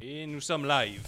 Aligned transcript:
Et 0.00 0.24
nous 0.24 0.40
sommes 0.40 0.68
live. 0.68 1.02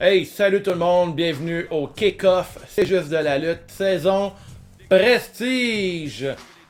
Hey, 0.00 0.26
salut 0.26 0.60
tout 0.64 0.70
le 0.70 0.78
monde, 0.78 1.14
bienvenue 1.14 1.68
au 1.70 1.86
Kick-Off, 1.86 2.58
c'est 2.66 2.86
juste 2.86 3.08
de 3.08 3.18
la 3.18 3.38
lutte, 3.38 3.68
saison 3.68 4.32
Prestige, 4.88 6.26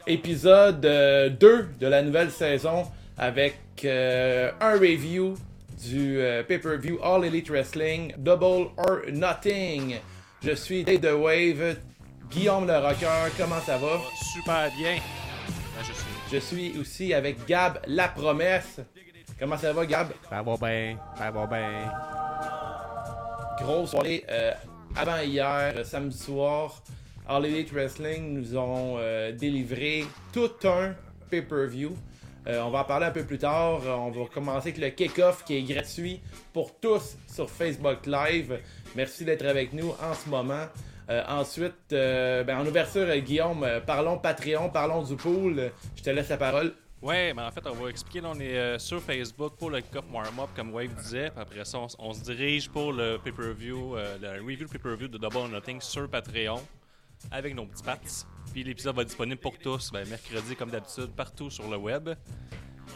épisode 0.07 0.85
euh, 0.85 1.31
2 1.31 1.69
de 1.81 1.87
la 1.87 2.03
nouvelle 2.03 2.31
saison 2.31 2.85
avec 3.17 3.57
euh, 3.87 4.53
un 4.61 4.73
review 4.73 5.35
du 5.83 6.19
euh, 6.19 6.43
pay-per-view 6.43 6.99
All 7.03 7.25
Elite 7.25 7.49
Wrestling 7.49 8.13
Double 8.19 8.69
or 8.77 8.99
Nothing. 9.11 9.97
Je 10.45 10.53
suis 10.53 10.85
Dave 10.85 11.01
The 11.01 11.15
Wave, 11.19 11.79
Guillaume 12.31 12.67
le 12.67 12.77
Rocker, 12.77 13.33
comment 13.39 13.61
ça 13.63 13.79
va? 13.79 13.99
Super 14.35 14.71
bien. 14.77 14.97
Ben, 14.97 15.85
je 15.85 15.93
suis. 15.95 16.19
Je 16.31 16.37
suis 16.37 16.79
aussi 16.79 17.15
avec 17.15 17.47
Gab 17.47 17.81
La 17.87 18.09
Promesse. 18.09 18.81
Comment 19.39 19.57
ça 19.57 19.73
va 19.73 19.87
Gab? 19.87 20.09
Ça 20.29 20.43
va 20.43 20.57
bien, 20.57 20.97
ça 21.17 21.31
va 21.31 21.47
bien. 21.47 21.93
grosse 23.61 23.91
soirée 23.91 24.25
euh, 24.29 24.53
avant 24.97 25.21
hier, 25.21 25.75
euh, 25.77 25.85
samedi 25.85 26.19
soir. 26.19 26.83
All 27.29 27.47
Elite 27.47 27.71
Wrestling 27.73 28.33
nous 28.35 28.57
ont 28.57 28.97
euh, 28.99 29.31
délivré 29.33 30.05
tout 30.33 30.51
un 30.65 30.95
pay-per-view. 31.31 31.95
Euh, 32.49 32.63
on 32.63 32.71
va 32.71 32.81
en 32.81 32.85
parler 32.85 33.07
un 33.07 33.11
peu 33.13 33.23
plus 33.23 33.39
tard. 33.39 33.81
On 33.87 34.11
va 34.11 34.25
commencer 34.27 34.71
avec 34.71 34.79
le 34.79 34.89
kick-off 34.91 35.45
qui 35.45 35.57
est 35.57 35.63
gratuit 35.63 36.21
pour 36.53 36.75
tous 36.81 37.17
sur 37.33 37.49
Facebook 37.49 38.07
Live. 38.07 38.59
Merci 38.97 39.25
d'être 39.25 39.47
avec 39.47 39.73
nous 39.73 39.91
en 40.03 40.15
ce 40.15 40.29
moment. 40.29 40.65
Euh, 41.11 41.23
ensuite, 41.29 41.93
euh, 41.93 42.43
ben, 42.43 42.59
en 42.59 42.67
ouverture, 42.67 43.07
Guillaume, 43.19 43.67
parlons 43.87 44.19
Patreon, 44.19 44.71
parlons 44.71 45.03
du 45.03 45.15
pool. 45.15 45.71
Je 45.97 46.03
te 46.03 46.11
laisse 46.11 46.29
la 46.29 46.39
parole. 46.39 46.75
Ouais, 47.01 47.33
mais 47.33 47.43
en 47.43 47.51
fait, 47.53 47.65
on 47.67 47.75
va 47.75 47.91
expliquer. 47.91 48.21
Là, 48.21 48.31
on 48.35 48.41
est 48.41 48.57
euh, 48.57 48.79
sur 48.79 49.01
Facebook 49.01 49.55
pour 49.57 49.71
le 49.71 49.81
Cup 49.81 50.05
Warm-Up, 50.13 50.49
comme 50.57 50.73
Wave 50.75 50.95
disait. 50.95 51.31
Puis 51.31 51.41
après 51.41 51.65
ça, 51.65 51.79
on, 51.99 52.13
se 52.13 52.23
dirige 52.25 52.69
pour 52.69 52.93
le 52.93 53.19
pay-per-view, 53.23 53.97
euh, 53.97 54.19
le 54.21 54.43
review 54.45 54.67
pay-per-view 54.67 55.07
de 55.07 55.17
Double 55.19 55.37
or 55.37 55.49
Nothing 55.49 55.81
sur 55.81 56.09
Patreon 56.11 56.61
avec 57.31 57.55
nos 57.55 57.67
petits 57.67 57.85
pats. 57.85 57.99
Puis 58.53 58.65
l'épisode 58.65 58.97
va 58.97 59.03
être 59.03 59.09
disponible 59.09 59.41
pour 59.41 59.57
tous, 59.59 59.93
ben, 59.93 60.09
mercredi 60.09 60.57
comme 60.57 60.71
d'habitude, 60.71 61.11
partout 61.15 61.51
sur 61.51 61.69
le 61.69 61.77
web. 61.77 62.09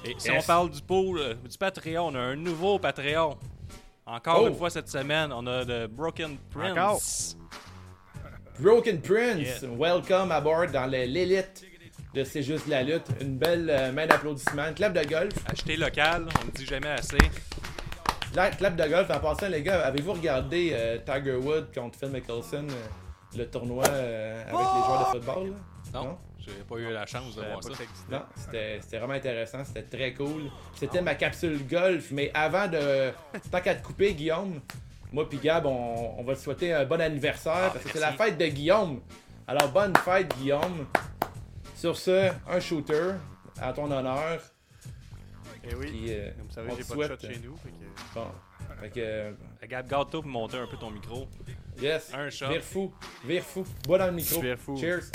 Et 0.04 0.14
si 0.18 0.28
Yes. 0.30 0.42
on 0.42 0.46
parle 0.46 0.70
du 0.70 0.82
pool, 0.82 1.18
euh, 1.20 1.34
du 1.34 1.56
Patreon, 1.56 2.08
on 2.08 2.14
a 2.16 2.20
un 2.20 2.36
nouveau 2.36 2.78
Patreon. 2.80 3.38
Encore 4.04 4.42
Oh. 4.42 4.48
une 4.48 4.56
fois 4.56 4.70
cette 4.70 4.88
semaine, 4.88 5.32
on 5.32 5.46
a 5.46 5.62
le 5.62 5.86
Broken 5.86 6.38
Prince. 6.50 7.36
Encore. 7.36 8.32
Broken 8.58 9.00
Prince, 9.00 9.62
Yeah. 9.62 9.70
welcome 9.78 10.32
aboard 10.32 10.72
dans 10.72 10.86
l'élite 10.86 11.64
de 12.14 12.24
C'est 12.24 12.42
juste 12.42 12.66
la 12.68 12.82
lutte. 12.82 13.06
Une 13.20 13.36
belle 13.38 13.68
euh, 13.70 13.92
main 13.92 14.06
d'applaudissement. 14.06 14.68
Une 14.68 14.74
clap 14.74 14.92
de 14.92 15.04
golf. 15.08 15.32
Acheter 15.46 15.76
local, 15.76 16.26
on 16.42 16.46
ne 16.46 16.50
dit 16.50 16.66
jamais 16.66 16.88
assez. 16.90 17.18
La 18.34 18.50
clap 18.50 18.76
de 18.76 18.84
golf, 18.88 19.10
en 19.10 19.18
passant, 19.20 19.48
les 19.48 19.62
gars, 19.62 19.80
avez-vous 19.86 20.12
regardé 20.14 20.70
euh, 20.72 20.98
Tiger 21.04 21.36
Woods 21.36 21.66
contre 21.74 21.98
Phil 21.98 22.08
Mickelson, 22.08 22.66
euh, 22.70 23.36
le 23.36 23.46
tournoi 23.46 23.84
euh, 23.88 24.40
avec 24.42 24.52
les 24.52 24.56
joueurs 24.86 25.00
de 25.00 25.18
football? 25.18 25.50
là? 25.50 25.56
Non, 25.94 26.04
Non? 26.04 26.18
j'ai 26.38 26.52
pas 26.66 26.76
eu 26.76 26.90
la 26.92 27.04
chance 27.06 27.36
de 27.36 27.42
voir 27.42 27.62
ça. 27.62 27.70
Non, 28.10 28.22
c'était 28.34 28.78
c'était 28.80 28.98
vraiment 28.98 29.12
intéressant, 29.14 29.64
c'était 29.64 29.82
très 29.82 30.14
cool. 30.14 30.50
C'était 30.74 31.02
ma 31.02 31.14
capsule 31.14 31.66
golf, 31.66 32.10
mais 32.10 32.30
avant 32.34 32.68
de. 32.68 33.10
Tant 33.50 33.60
qu'à 33.60 33.74
te 33.74 33.82
couper, 33.86 34.14
Guillaume, 34.14 34.60
moi 35.12 35.28
puis 35.28 35.38
Gab, 35.38 35.66
on, 35.66 36.14
on 36.18 36.24
va 36.24 36.34
te 36.34 36.40
souhaiter 36.40 36.72
un 36.72 36.86
bon 36.86 37.00
anniversaire 37.02 37.70
parce 37.72 37.84
que 37.84 37.90
c'est 37.92 38.00
la 38.00 38.12
fête 38.12 38.38
de 38.38 38.46
Guillaume. 38.46 39.00
Alors, 39.46 39.68
bonne 39.70 39.92
fête, 39.98 40.34
Guillaume. 40.38 40.86
Sur 41.82 41.96
ce, 41.96 42.30
un 42.48 42.60
shooter 42.60 43.14
à 43.60 43.72
ton 43.72 43.90
honneur. 43.90 44.40
Eh 45.64 45.74
oui. 45.74 45.86
Puis, 45.88 46.04
euh, 46.12 46.30
Comme 46.38 46.46
vous 46.46 46.52
savez, 46.52 46.70
on 46.70 46.76
j'ai 46.76 46.84
te 46.84 46.88
pas 46.90 46.94
de 46.94 47.00
shot 47.02 47.06
souhaite, 47.18 47.20
chez 47.34 47.40
nous. 47.40 47.56
fait 47.56 47.70
que- 47.70 48.14
Bon. 48.14 48.26
Fait 48.80 48.90
que. 48.90 49.00
euh, 49.00 49.32
Regarde, 49.60 49.88
garde-toi 49.88 50.22
pour 50.22 50.30
monter 50.30 50.58
un 50.58 50.68
peu 50.68 50.76
ton 50.76 50.92
micro. 50.92 51.26
Yes. 51.80 52.12
Un 52.14 52.30
shot. 52.30 52.50
Vire 52.50 52.62
fou. 52.62 52.94
Vire 53.24 53.42
fou. 53.42 53.66
Bois 53.84 53.98
dans 53.98 54.06
le 54.06 54.12
micro. 54.12 54.40
Vire 54.40 54.58
fou. 54.60 54.76
Cheers. 54.76 55.10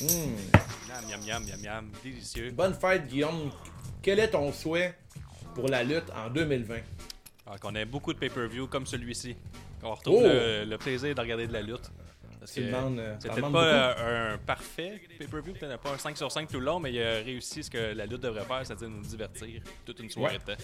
Mm. 0.00 0.06
Miam, 0.08 1.04
miam, 1.08 1.20
miam, 1.24 1.44
miam, 1.44 1.60
miam. 1.62 1.90
Délicieux. 2.02 2.50
Bonne 2.50 2.74
fête, 2.74 3.06
Guillaume. 3.06 3.52
Quel 4.02 4.18
est 4.18 4.30
ton 4.30 4.52
souhait 4.52 4.98
pour 5.54 5.68
la 5.68 5.84
lutte 5.84 6.10
en 6.16 6.28
2020? 6.30 6.78
Alors 7.46 7.60
qu'on 7.60 7.76
ait 7.76 7.84
beaucoup 7.84 8.12
de 8.12 8.18
pay-per-view 8.18 8.66
comme 8.66 8.86
celui-ci. 8.86 9.36
Qu'on 9.80 9.94
retrouve 9.94 10.24
Oh! 10.24 10.26
le, 10.26 10.64
le 10.64 10.78
plaisir 10.78 11.14
de 11.14 11.20
regarder 11.20 11.46
de 11.46 11.52
la 11.52 11.62
lutte. 11.62 11.92
Parce 12.42 12.52
que 12.54 12.60
euh, 12.60 13.14
peut-être 13.20 13.36
demandes 13.36 13.52
pas 13.52 13.64
euh, 13.98 14.34
un 14.34 14.38
parfait 14.38 15.00
pay-per-view, 15.18 15.52
peut-être 15.52 15.78
pas 15.78 15.90
un 15.92 15.98
5 15.98 16.16
sur 16.16 16.32
5 16.32 16.48
tout 16.48 16.58
le 16.58 16.66
long, 16.66 16.80
mais 16.80 16.92
il 16.92 17.00
a 17.00 17.14
réussi 17.22 17.62
ce 17.62 17.70
que 17.70 17.94
la 17.94 18.04
lutte 18.04 18.20
devrait 18.22 18.44
faire, 18.44 18.60
c'est-à-dire 18.66 18.88
nous 18.88 19.02
divertir 19.02 19.62
toute 19.84 20.00
une 20.00 20.10
soirée 20.10 20.34
Ouais. 20.34 20.54
de 20.56 20.60
temps. 20.60 20.62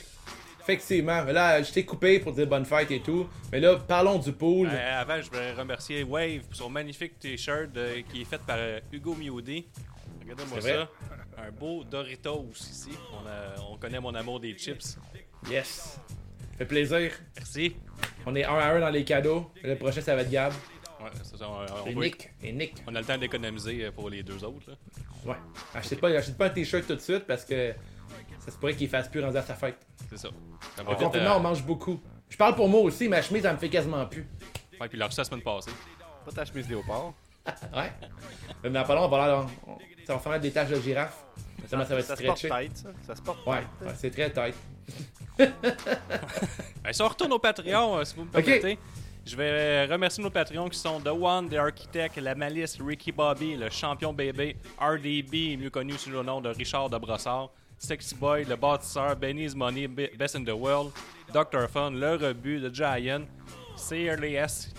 Effectivement. 0.61 1.25
Mais 1.25 1.33
là, 1.33 1.62
je 1.62 1.72
t'ai 1.72 1.84
coupé 1.84 2.19
pour 2.19 2.33
dire 2.33 2.47
bonne 2.47 2.65
fête 2.65 2.91
et 2.91 3.00
tout. 3.00 3.28
Mais 3.53 3.61
là, 3.61 3.77
parlons 3.77 4.19
du 4.19 4.33
pool. 4.33 4.69
Euh, 4.71 5.00
avant, 5.00 5.16
je 5.21 5.27
voudrais 5.31 5.53
remercier 5.55 6.03
Wave 6.03 6.41
pour 6.41 6.56
son 6.56 6.69
magnifique 6.69 7.19
t-shirt 7.19 7.75
euh, 7.77 8.03
qui 8.10 8.22
est 8.22 8.25
fait 8.25 8.41
par 8.43 8.56
euh, 8.59 8.81
Hugo 8.93 9.15
Miodi. 9.15 9.66
Regardez-moi 10.22 10.60
ça. 10.60 10.89
Un 11.39 11.53
beau 11.53 11.84
Doritos 11.84 12.50
ici. 12.55 12.91
On, 13.12 13.27
a- 13.27 13.62
on 13.71 13.78
connaît 13.78 14.00
mon 14.00 14.15
amour 14.15 14.41
des 14.41 14.53
chips. 14.59 14.99
Yes. 15.49 15.99
Fait 16.59 16.66
plaisir. 16.66 17.12
Merci. 17.37 17.77
On 18.27 18.34
est 18.34 18.45
un 18.45 18.55
à 18.59 18.72
un 18.75 18.81
dans 18.81 18.91
les 18.91 19.05
cadeaux. 19.05 19.50
Le 19.62 19.77
prochain, 19.77 20.00
ça 20.00 20.15
va 20.16 20.22
être 20.22 20.31
Gab. 20.31 20.53
Ouais, 21.00 21.10
c'est 21.22 21.36
ça, 21.36 21.47
on, 21.48 21.84
on 21.84 21.86
Et 21.86 21.94
va- 21.94 22.00
Nick. 22.03 22.31
Et 22.42 22.53
Nick. 22.53 22.75
on 22.86 22.94
a 22.94 23.00
le 23.00 23.06
temps 23.06 23.19
d'économiser 23.19 23.84
euh, 23.84 23.92
pour 23.92 24.10
les 24.10 24.22
deux 24.22 24.42
autres. 24.44 24.70
là. 24.70 24.75
Ouais. 25.26 25.36
Achetez 25.75 25.97
pas, 25.97 26.09
achetez 26.09 26.32
pas 26.32 26.47
un 26.47 26.50
t-shirt 26.50 26.86
tout 26.86 26.94
de 26.94 27.00
suite 27.00 27.26
parce 27.26 27.44
que 27.44 27.72
ça 28.41 28.50
se 28.50 28.56
pourrait 28.56 28.75
qu'il 28.75 28.88
fasse 28.88 29.09
plus 29.09 29.22
rendu 29.22 29.36
à 29.36 29.42
sa 29.42 29.54
fête. 29.54 29.78
C'est 30.10 30.19
ça. 30.19 30.28
Ça 30.76 30.82
va 30.82 30.91
Au 30.91 30.94
vite, 30.94 31.04
confinement, 31.04 31.31
euh, 31.34 31.36
on 31.38 31.41
mange 31.41 31.62
beaucoup. 31.64 32.00
Je 32.28 32.36
parle 32.36 32.54
pour 32.54 32.69
moi 32.69 32.81
aussi, 32.81 33.09
ma 33.09 33.22
chemise, 33.22 33.42
ça 33.42 33.53
me 33.53 33.59
fait 33.59 33.69
quasiment 33.69 34.04
plus. 34.06 34.26
Ouais, 34.81 34.88
puis 34.88 34.98
il 34.98 35.03
a 35.03 35.06
reçu 35.06 35.19
la 35.19 35.25
semaine 35.25 35.42
passée. 35.42 35.70
Pas 36.25 36.32
ta 36.32 36.44
chemise 36.44 36.69
léopard. 36.69 37.12
Ouais. 37.75 37.91
Mais 38.62 38.69
dans 38.69 38.84
pas 38.84 38.94
long, 38.94 39.04
on 39.04 39.09
va, 39.09 39.47
on, 39.66 39.78
ça 40.06 40.12
va 40.15 40.19
faire 40.19 40.38
des 40.38 40.50
taches 40.50 40.69
de 40.69 40.80
girafe. 40.80 41.25
Ça, 41.66 41.82
ça 41.82 41.94
va 41.94 42.00
être 42.00 42.06
Ça 42.06 42.16
se 42.16 42.22
porte 42.22 42.38
stretché. 42.38 42.69
tête, 42.69 42.76
ça. 42.76 42.88
Ça 43.06 43.16
se 43.16 43.22
porte 43.22 43.47
Ouais, 43.47 43.62
ouais, 43.80 43.92
c'est 43.97 44.10
très 44.10 44.30
tight. 44.30 44.54
Ben, 46.82 46.92
si 46.92 47.03
on 47.03 47.09
retourne 47.09 47.32
au 47.32 47.38
Patreon, 47.38 47.98
euh, 47.98 48.04
si 48.04 48.15
vous 48.16 48.25
me 48.25 48.30
permettez, 48.30 48.78
je 49.28 49.37
vais 49.37 49.84
remercier 49.87 50.22
nos 50.22 50.31
Patreons 50.31 50.69
qui 50.69 50.78
sont 50.78 51.00
The 51.00 51.09
One, 51.09 51.49
The 51.49 51.55
Architect, 51.55 52.16
La 52.16 52.34
Malice, 52.34 52.78
Ricky 52.81 53.12
Bobby, 53.12 53.56
le 53.56 53.69
champion 53.71 54.12
bébé, 54.12 54.56
RDB, 54.81 55.56
mieux 55.56 55.71
connu 55.71 55.93
sous 55.94 56.11
le 56.11 56.22
nom 56.22 56.41
de 56.41 56.49
Richard 56.49 56.89
de 56.91 56.99
Brossard, 56.99 57.50
Sexy 57.77 58.15
Boy, 58.15 58.44
le 58.44 58.56
bâtisseur, 58.56 59.15
Benny's 59.16 59.55
Money, 59.55 59.87
Be- 59.87 60.16
Best 60.16 60.34
in 60.37 60.44
the 60.44 60.49
World, 60.50 60.91
Dr. 61.33 61.69
Fun, 61.69 61.91
Le 61.93 62.15
Rebut, 62.16 62.61
The 62.61 62.75
Giant, 62.75 63.22
CRLS, 63.77 64.72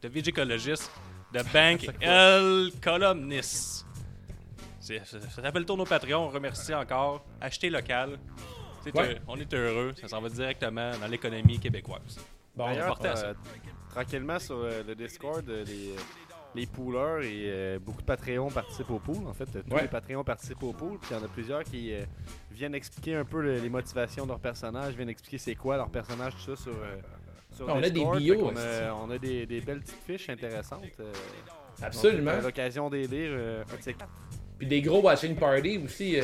The 0.00 0.06
Vigicologist, 0.06 0.90
The 1.32 1.42
Bank, 1.52 1.88
El 2.00 2.70
Columnist. 2.82 3.84
Ça 4.80 4.94
ça 5.04 5.42
rappelle 5.42 5.62
le 5.62 5.66
tour 5.66 5.76
nos 5.76 5.84
Patreons, 5.84 6.26
on 6.26 6.28
remercie 6.28 6.72
encore. 6.72 7.24
Achetez 7.40 7.70
local. 7.70 8.18
C'est 8.84 8.94
Ouais. 8.96 9.02
heureux- 9.04 9.18
on 9.26 9.36
est 9.36 9.52
heureux, 9.52 9.92
ça 10.00 10.06
s'en 10.06 10.20
va 10.20 10.28
directement 10.28 10.92
dans 11.00 11.08
l'économie 11.08 11.58
québécoise. 11.58 12.18
Bon, 12.54 12.66
D'ailleurs, 12.68 12.86
porté 12.86 13.08
à 13.08 13.16
ça. 13.16 13.26
euh, 13.26 13.34
tranquillement 14.00 14.38
sur 14.38 14.56
euh, 14.58 14.82
le 14.86 14.94
Discord, 14.94 15.48
euh, 15.48 15.64
les, 15.64 15.94
les 16.54 16.66
poolers 16.66 17.24
et 17.24 17.44
euh, 17.46 17.78
beaucoup 17.78 18.02
de 18.02 18.06
Patreons 18.06 18.50
participent 18.50 18.90
au 18.90 18.98
pool. 18.98 19.26
En 19.26 19.32
fait, 19.32 19.46
tous 19.46 19.74
Ouais. 19.74 19.82
les 19.82 19.88
Patreons 19.88 20.22
participent 20.22 20.62
au 20.64 20.72
pool. 20.74 20.98
Puis 20.98 21.08
il 21.12 21.16
y 21.16 21.20
en 21.20 21.24
a 21.24 21.28
plusieurs 21.28 21.64
qui 21.64 21.94
euh, 21.94 22.02
viennent 22.52 22.74
expliquer 22.74 23.14
un 23.14 23.24
peu 23.24 23.40
le- 23.40 23.58
les 23.58 23.70
motivations 23.70 24.24
de 24.24 24.28
leur 24.30 24.38
personnage, 24.40 24.94
viennent 24.94 25.08
expliquer 25.08 25.38
c'est 25.38 25.54
quoi 25.54 25.76
leur 25.78 25.88
personnage, 25.88 26.34
tout 26.34 26.54
ça 26.54 26.62
sur. 26.62 26.72
euh, 26.72 26.96
sur 27.56 27.68
On 27.68 27.78
a 27.82 27.88
des 27.88 28.04
bios, 28.04 28.50
a, 28.54 28.94
on 29.02 29.10
a 29.10 29.16
des, 29.18 29.46
des 29.46 29.60
belles 29.62 29.80
petites 29.80 30.02
fiches 30.06 30.28
intéressantes. 30.28 30.82
absolument. 31.82 32.32
l'occasion 32.42 32.90
des 32.90 33.06
lire. 33.06 33.64
Puis 34.58 34.66
des 34.66 34.82
gros 34.82 35.00
watching 35.00 35.34
party 35.36 35.78
aussi. 35.82 36.18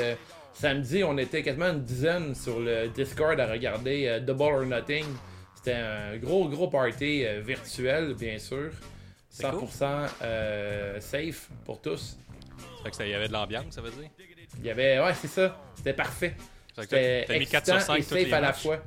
samedi, 0.53 1.03
on 1.05 1.17
était 1.17 1.43
quasiment 1.43 1.71
une 1.71 1.83
dizaine 1.83 2.35
sur 2.35 2.61
le 2.61 2.89
Discord 2.89 3.41
à 3.41 3.47
regarder 3.47 4.21
Double 4.21 4.43
or 4.43 4.67
Nothing. 4.67 5.07
C'était 5.63 5.79
un 5.79 6.17
gros, 6.17 6.49
gros 6.49 6.69
party 6.69 7.25
euh, 7.25 7.41
virtuel, 7.41 8.15
bien 8.15 8.39
sûr. 8.39 8.71
C'est 9.29 9.45
100% 9.45 10.09
euh, 10.23 11.01
safe 11.01 11.49
pour 11.65 11.81
tous. 11.81 12.19
Ça 12.59 12.85
fait 12.85 12.91
que 12.91 12.97
ça 12.97 13.07
y 13.07 13.15
avait 13.15 13.29
de 13.29 13.33
l'ambiance, 13.33 13.67
ça 13.71 13.81
veut 13.81 13.91
dire? 13.91 14.11
Il 14.59 14.67
y 14.67 14.71
avait. 14.71 14.99
Ouais, 14.99 15.15
c'est 15.15 15.29
ça. 15.29 15.57
C'était 15.77 15.93
parfait. 15.95 16.35
C'était 16.77 17.39
mis 17.39 17.47
4 17.47 17.65
sur 17.65 17.75
excitant 17.77 17.95
5 17.95 17.95
et 17.95 17.99
les 18.25 18.25
safe 18.25 18.33
à 18.33 18.41
la 18.41 18.53
fois. 18.53 18.79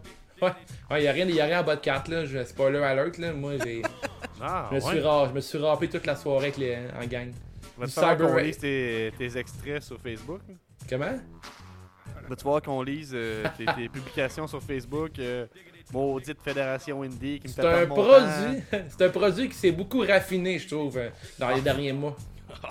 Ouais, 0.42 0.52
ouais 0.92 1.04
y 1.04 1.08
a 1.08 1.12
rien, 1.14 1.26
y 1.28 1.40
a 1.40 1.46
rien 1.46 1.62
en 1.62 1.64
bas 1.64 1.78
de 1.78 1.82
4 1.82 2.12
là. 2.12 2.26
Je, 2.26 2.44
spoiler 2.44 2.80
alert 2.80 3.18
là. 3.18 3.32
Moi, 3.32 3.54
j'ai, 3.64 3.82
Ah, 4.42 4.68
je 4.70 4.76
me 4.76 4.80
suis 4.82 5.00
ra- 5.00 5.28
je 5.30 5.34
me 5.34 5.40
suis 5.40 5.58
râpé 5.58 5.88
toute 5.88 6.06
la 6.06 6.16
soirée 6.18 6.48
avec 6.48 6.58
les, 6.58 6.78
en 7.02 7.06
gang. 7.08 7.32
Falloir 7.88 8.18
qu'on 8.18 8.28
cyber- 8.36 8.44
lise 8.44 8.58
tes, 8.58 9.14
tes 9.18 9.38
extraits 9.38 9.82
sur 9.82 10.00
Facebook? 10.00 10.42
Comment? 10.90 11.18
Va-tu 12.28 12.44
voir 12.44 12.62
qu'on 12.62 12.82
lise 12.82 13.12
euh, 13.14 13.46
tes, 13.58 13.66
tes 13.66 13.88
publications 13.88 14.48
sur 14.48 14.62
Facebook? 14.62 15.18
Euh, 15.20 15.46
maudite 15.94 16.42
Fédération 16.42 17.02
Indie 17.04 17.40
qui 17.40 17.48
me 17.48 17.54
fait 17.54 17.62
C'est 17.62 17.84
un 17.84 17.86
produit. 17.88 18.64
c'est 18.90 19.06
un 19.06 19.10
produit 19.10 19.50
qui 19.50 19.56
s'est 19.56 19.72
beaucoup 19.72 20.00
raffiné, 20.02 20.60
je 20.60 20.68
trouve, 20.68 20.98
euh, 20.98 21.10
dans 21.40 21.50
les 21.50 21.62
derniers 21.62 21.94
mois. 21.94 22.16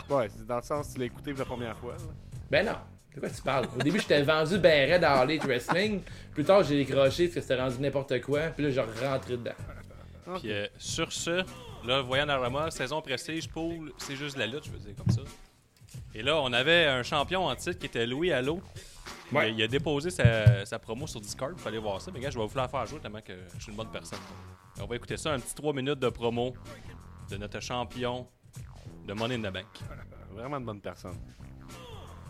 Ouais, 0.09 0.29
c'est 0.35 0.47
dans 0.47 0.57
le 0.57 0.63
sens 0.63 0.89
que 0.89 0.93
tu 0.95 0.99
l'as 1.01 1.05
écouté 1.07 1.33
pour 1.33 1.41
la 1.41 1.45
première 1.45 1.77
fois. 1.77 1.93
là. 1.93 2.13
Ben 2.51 2.65
non. 2.67 2.73
De 3.15 3.21
quoi 3.21 3.29
tu 3.29 3.43
parles? 3.43 3.67
Au 3.79 3.83
début, 3.83 4.01
j'étais 4.01 4.23
vendu 4.23 4.59
ben 4.59 4.91
raide 4.91 5.05
à 5.05 5.13
Harley 5.19 5.39
Wrestling. 5.39 6.01
Plus 6.33 6.45
tard, 6.45 6.63
j'ai 6.65 6.85
décroché 6.85 7.25
parce 7.27 7.35
que 7.35 7.41
c'était 7.43 7.61
rendu 7.61 7.79
n'importe 7.81 8.21
quoi. 8.23 8.41
Puis 8.49 8.65
là, 8.65 8.71
j'ai 8.71 9.07
rentré 9.07 9.37
dedans. 9.37 9.53
Puis 10.41 10.51
euh, 10.53 10.67
sur 10.79 11.13
ce, 11.13 11.45
là, 11.87 12.01
voyant 12.03 12.27
Narama, 12.27 12.71
saison 12.71 13.01
prestige, 13.03 13.49
pool, 13.49 13.93
c'est 13.99 14.17
juste 14.17 14.35
de 14.37 14.41
la 14.41 14.47
lutte, 14.47 14.65
je 14.65 14.71
veux 14.71 14.79
dire, 14.79 14.95
comme 14.97 15.15
ça. 15.15 15.21
Et 16.15 16.23
là, 16.23 16.41
on 16.41 16.53
avait 16.53 16.87
un 16.87 17.03
champion 17.03 17.47
en 17.47 17.55
titre 17.55 17.79
qui 17.79 17.87
était 17.87 18.07
Louis 18.07 18.33
Allo. 18.33 18.61
Il 19.35 19.39
a- 19.39 19.41
Ouais. 19.49 19.53
Il, 19.53 19.63
a 19.63 19.69
déposé 19.69 20.11
sa, 20.11 20.65
sa 20.65 20.79
promo 20.79 21.07
sur 21.07 21.21
Discord, 21.21 21.53
il 21.57 21.63
fallait 21.63 21.79
voir 21.79 22.01
ça. 22.01 22.11
Mais 22.13 22.21
gars, 22.21 22.31
je 22.31 22.39
vais 22.39 22.47
vous 22.47 22.57
la 22.57 22.69
faire 22.69 22.87
jouer 22.87 22.99
tellement 23.01 23.21
que 23.21 23.33
je 23.57 23.63
suis 23.63 23.71
une 23.71 23.77
bonne 23.77 23.91
personne. 23.91 24.19
On 24.81 24.87
va 24.87 24.97
écouter 24.97 25.17
ça, 25.17 25.33
un 25.33 25.39
petit 25.39 25.55
3 25.55 25.73
minutes 25.73 25.99
de 25.99 26.09
promo 26.09 26.55
de 27.31 27.37
notre 27.37 27.61
champion 27.61 28.27
de 29.07 29.13
Money 29.13 29.37
in 29.37 29.39
the 29.51 29.53
Bank. 29.53 29.67
Vraiment 30.35 30.57
une 30.59 30.65
bonne 30.65 30.81
personne. 30.81 31.15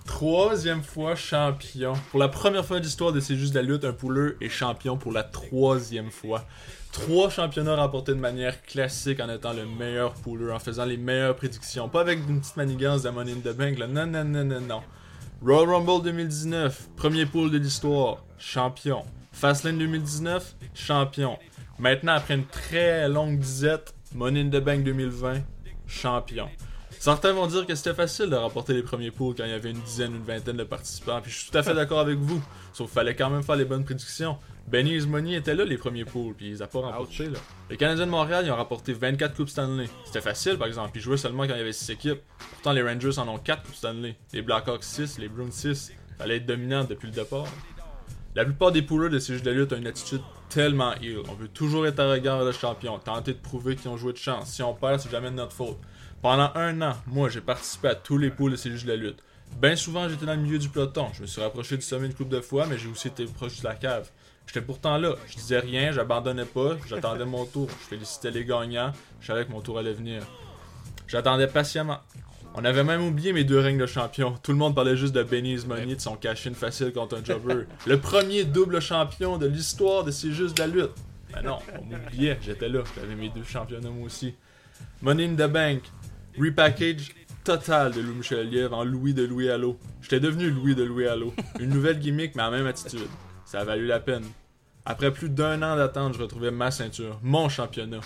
Troisième 0.05 0.83
fois 0.83 1.15
champion. 1.15 1.95
Pour 2.11 2.21
la 2.21 2.29
première 2.29 2.65
fois 2.65 2.79
de 2.79 2.85
l'histoire 2.85 3.11
de 3.13 3.21
C'est 3.21 3.37
juste 3.37 3.55
de 3.55 3.61
la 3.61 3.65
lutte, 3.65 3.85
un 3.87 3.95
pouleur 3.95 4.33
est 4.43 4.51
champion 4.51 4.99
pour 4.99 5.13
la 5.13 5.23
troisième 5.25 6.11
fois. 6.11 6.45
Trois 6.93 7.31
championnats 7.31 7.75
remportés 7.77 8.13
de 8.13 8.21
manière 8.21 8.63
classique 8.63 9.19
en 9.21 9.29
étant 9.31 9.55
le 9.55 9.65
meilleur 9.67 10.13
pouleur, 10.13 10.55
en 10.55 10.59
faisant 10.59 10.85
les 10.85 10.99
meilleures 10.99 11.35
prédictions. 11.35 11.89
Pas 11.89 12.03
avec 12.03 12.19
une 12.29 12.41
petite 12.41 12.57
manigance 12.57 13.03
de 13.03 13.11
Money 13.11 13.33
in 13.33 13.37
the 13.51 13.57
Bank, 13.57 13.79
là. 13.79 13.87
Non, 13.87 14.07
non, 14.07 14.25
non, 14.25 14.45
non, 14.45 14.61
non. 14.61 14.83
Royal 15.47 15.67
Rumble 15.67 16.03
2019, 16.03 16.89
premier 16.97 17.27
pool 17.27 17.51
de 17.51 17.59
l'histoire, 17.59 18.25
champion. 18.39 19.05
Fastlane 19.31 19.77
2019, 19.77 20.57
champion. 20.73 21.39
Maintenant, 21.79 22.15
après 22.15 22.37
une 22.37 22.47
très 22.47 23.07
longue 23.11 23.39
disette, 23.39 23.95
Money 24.15 24.41
in 24.41 24.49
the 24.49 24.63
Bank 24.65 24.85
2020, 24.85 25.43
champion. 25.87 26.49
Certains 27.05 27.35
vont 27.35 27.47
dire 27.47 27.67
que 27.67 27.75
c'était 27.75 27.93
facile 27.93 28.31
de 28.31 28.35
remporter 28.35 28.73
les 28.73 28.83
premiers 28.83 29.11
pools 29.11 29.35
quand 29.37 29.45
il 29.45 29.51
y 29.51 29.53
avait 29.53 29.73
une 29.73 29.83
dizaine, 29.83 30.15
une 30.15 30.23
vingtaine 30.23 30.57
de 30.57 30.65
participants, 30.65 31.21
puis 31.21 31.31
je 31.31 31.37
suis 31.37 31.51
tout 31.51 31.59
à 31.59 31.63
fait 31.63 31.75
d'accord 31.75 31.99
avec 31.99 32.17
vous. 32.17 32.43
Sauf 32.73 32.87
qu'il 32.87 32.95
fallait 32.95 33.15
quand 33.15 33.29
même 33.29 33.43
faire 33.43 33.57
les 33.57 33.67
bonnes 33.67 33.85
prédictions. 33.85 34.39
Benny 34.69 34.95
et 34.95 35.01
Money 35.05 35.35
étaient 35.35 35.55
là 35.55 35.67
les 35.67 35.77
premiers 35.77 36.07
pools, 36.07 36.33
puis 36.33 36.53
ils 36.53 36.61
n'ont 36.61 36.67
pas 36.67 36.81
remporté. 36.81 37.27
Là. 37.27 37.39
Les 37.69 37.77
Canadiens 37.77 38.07
de 38.07 38.11
Montréal, 38.11 38.47
ils 38.47 38.51
ont 38.51 38.57
remporté 38.57 38.95
24 38.95 39.37
Coupes 39.37 39.51
Stanley. 39.51 39.85
C'était 40.07 40.23
facile 40.23 40.57
par 40.57 40.67
exemple, 40.67 40.93
puis 40.93 41.03
ils 41.03 41.05
jouaient 41.05 41.19
seulement 41.19 41.43
quand 41.43 41.53
il 41.53 41.59
y 41.59 41.61
avait 41.61 41.75
6 41.75 41.91
équipes. 41.91 42.23
Pourtant, 42.53 42.73
les 42.73 42.83
Rangers 42.83 43.19
en 43.19 43.29
ont 43.29 43.39
4 43.39 43.65
Coupes 43.65 43.75
Stanley. 43.75 44.17
Les 44.33 44.41
Blackhawks 44.41 44.85
6, 44.85 45.19
les 45.19 45.29
Bruins 45.29 45.51
6. 45.51 45.93
Fallait 46.17 46.37
être 46.37 46.47
dominant 46.47 46.85
depuis 46.85 47.09
le 47.09 47.13
départ. 47.13 47.49
La 48.35 48.47
plupart 48.47 48.73
des 48.73 48.81
poolers 48.81 49.11
de 49.11 49.19
ces 49.19 49.35
jeux 49.35 49.43
de 49.43 49.51
lutte 49.51 49.75
ont 49.75 49.77
une 49.77 49.87
attitude 49.87 50.23
tellement 50.49 50.95
ill. 51.03 51.19
On 51.29 51.35
veut 51.35 51.49
toujours 51.49 51.87
être 51.87 52.01
arrogant 52.01 52.39
vers 52.39 52.47
le 52.47 52.53
champion, 52.53 52.99
tenter 52.99 53.35
de 53.35 53.39
prouver 53.41 53.77
qu'ils 53.77 53.91
ont 53.91 53.99
joué 53.99 54.15
de 54.15 54.19
chance. 54.19 54.49
Si 54.49 54.63
on 54.63 54.73
perd, 54.73 55.01
c'est 55.01 55.11
jamais 55.11 55.31
de 55.31 55.37
notre 55.37 55.53
faute. 55.53 55.77
Pendant 56.25 56.51
un 56.55 56.81
an, 56.81 56.95
moi, 57.07 57.29
j'ai 57.29 57.43
participé 57.43 57.89
à 57.89 57.95
tous 57.95 58.17
les 58.17 58.31
pools 58.31 58.53
de 58.53 58.57
jeux 58.57 58.87
de 58.87 58.89
la 58.89 58.97
lutte. 58.97 59.19
Bien 59.61 59.77
souvent, 59.77 60.09
j'étais 60.09 60.25
dans 60.25 60.33
le 60.33 60.41
milieu 60.41 60.59
du 60.59 60.71
peloton. 60.71 61.09
Je 61.13 61.21
me 61.21 61.27
suis 61.27 61.43
rapproché 61.43 61.77
du 61.77 61.83
sommet 61.83 62.07
une 62.07 62.15
couple 62.15 62.31
de 62.31 62.41
fois, 62.41 62.65
mais 62.65 62.79
j'ai 62.79 62.89
aussi 62.89 63.09
été 63.09 63.27
proche 63.27 63.61
de 63.61 63.65
la 63.65 63.75
cave. 63.75 64.09
J'étais 64.47 64.63
pourtant 64.63 64.97
là. 64.97 65.17
Je 65.29 65.37
disais 65.37 65.59
rien, 65.59 65.93
j'abandonnais 65.93 66.47
pas, 66.47 66.79
j'attendais 66.89 67.27
mon 67.27 67.45
tour. 67.45 67.69
Je 67.69 67.89
félicitais 67.89 68.31
les 68.31 68.47
gagnants, 68.47 68.93
je 69.21 69.27
savais 69.27 69.45
que 69.45 69.51
mon 69.51 69.61
tour 69.61 69.79
allait 69.79 69.93
venir. 69.93 70.23
J'attendais 71.09 71.47
patiemment. 71.47 71.99
On 72.55 72.65
avait 72.65 72.85
même 72.85 73.05
oublié 73.05 73.35
mes 73.35 73.45
deux 73.45 73.61
règnes 73.61 73.77
de 73.77 73.85
champion. 73.85 74.35
Tout 74.43 74.53
le 74.53 74.57
monde 74.57 74.75
parlait 74.75 74.97
juste 74.97 75.15
de 75.15 75.23
Benny's 75.23 75.67
Money, 75.67 75.97
de 75.97 76.01
son 76.01 76.17
cash-in 76.17 76.55
facile 76.55 76.95
contre 76.95 77.19
un 77.19 77.23
jobber. 77.23 77.67
le 77.87 78.01
premier 78.01 78.45
double 78.45 78.81
champion 78.81 79.37
de 79.37 79.47
l'histoire 79.47 80.05
de 80.05 80.11
ces 80.11 80.33
juste 80.33 80.57
de 80.57 80.63
la 80.63 80.69
lutte. 80.69 80.95
Ben 81.35 81.43
non, 81.43 81.59
on 81.79 81.85
m'oubliait, 81.85 82.39
j'étais 82.41 82.71
là. 82.71 82.81
J'avais 82.97 83.15
mes 83.15 83.29
deux 83.29 83.45
championnats 83.45 83.91
moi 83.91 84.07
aussi. 84.07 84.35
Money 85.03 85.27
in 85.27 85.35
the 85.35 85.53
Bank. 85.53 85.83
Repackage 86.39 87.15
total 87.45 87.93
de 87.93 88.01
Louis 88.01 88.17
Michel 88.17 88.49
Lièvre 88.49 88.77
en 88.77 88.85
Louis 88.85 89.15
de 89.15 89.25
Louis 89.25 89.51
Allo. 89.51 89.79
J'étais 90.03 90.21
devenu 90.21 90.51
Louis 90.51 90.75
de 90.75 90.83
Louis 90.83 91.07
Allo. 91.07 91.33
Une 91.61 91.71
nouvelle 91.71 92.01
gimmick, 92.01 92.35
mais 92.35 92.43
la 92.43 92.51
même 92.51 92.67
attitude. 92.67 93.09
Ça 93.45 93.61
a 93.61 93.65
valu 93.65 93.87
la 93.87 94.01
peine. 94.01 94.25
Après 94.85 95.13
plus 95.13 95.31
d'un 95.31 95.63
an 95.63 95.77
d'attente, 95.77 96.15
je 96.15 96.23
retrouvais 96.23 96.51
ma 96.51 96.71
ceinture, 96.71 97.21
mon 97.23 97.49
championnat. 97.49 98.01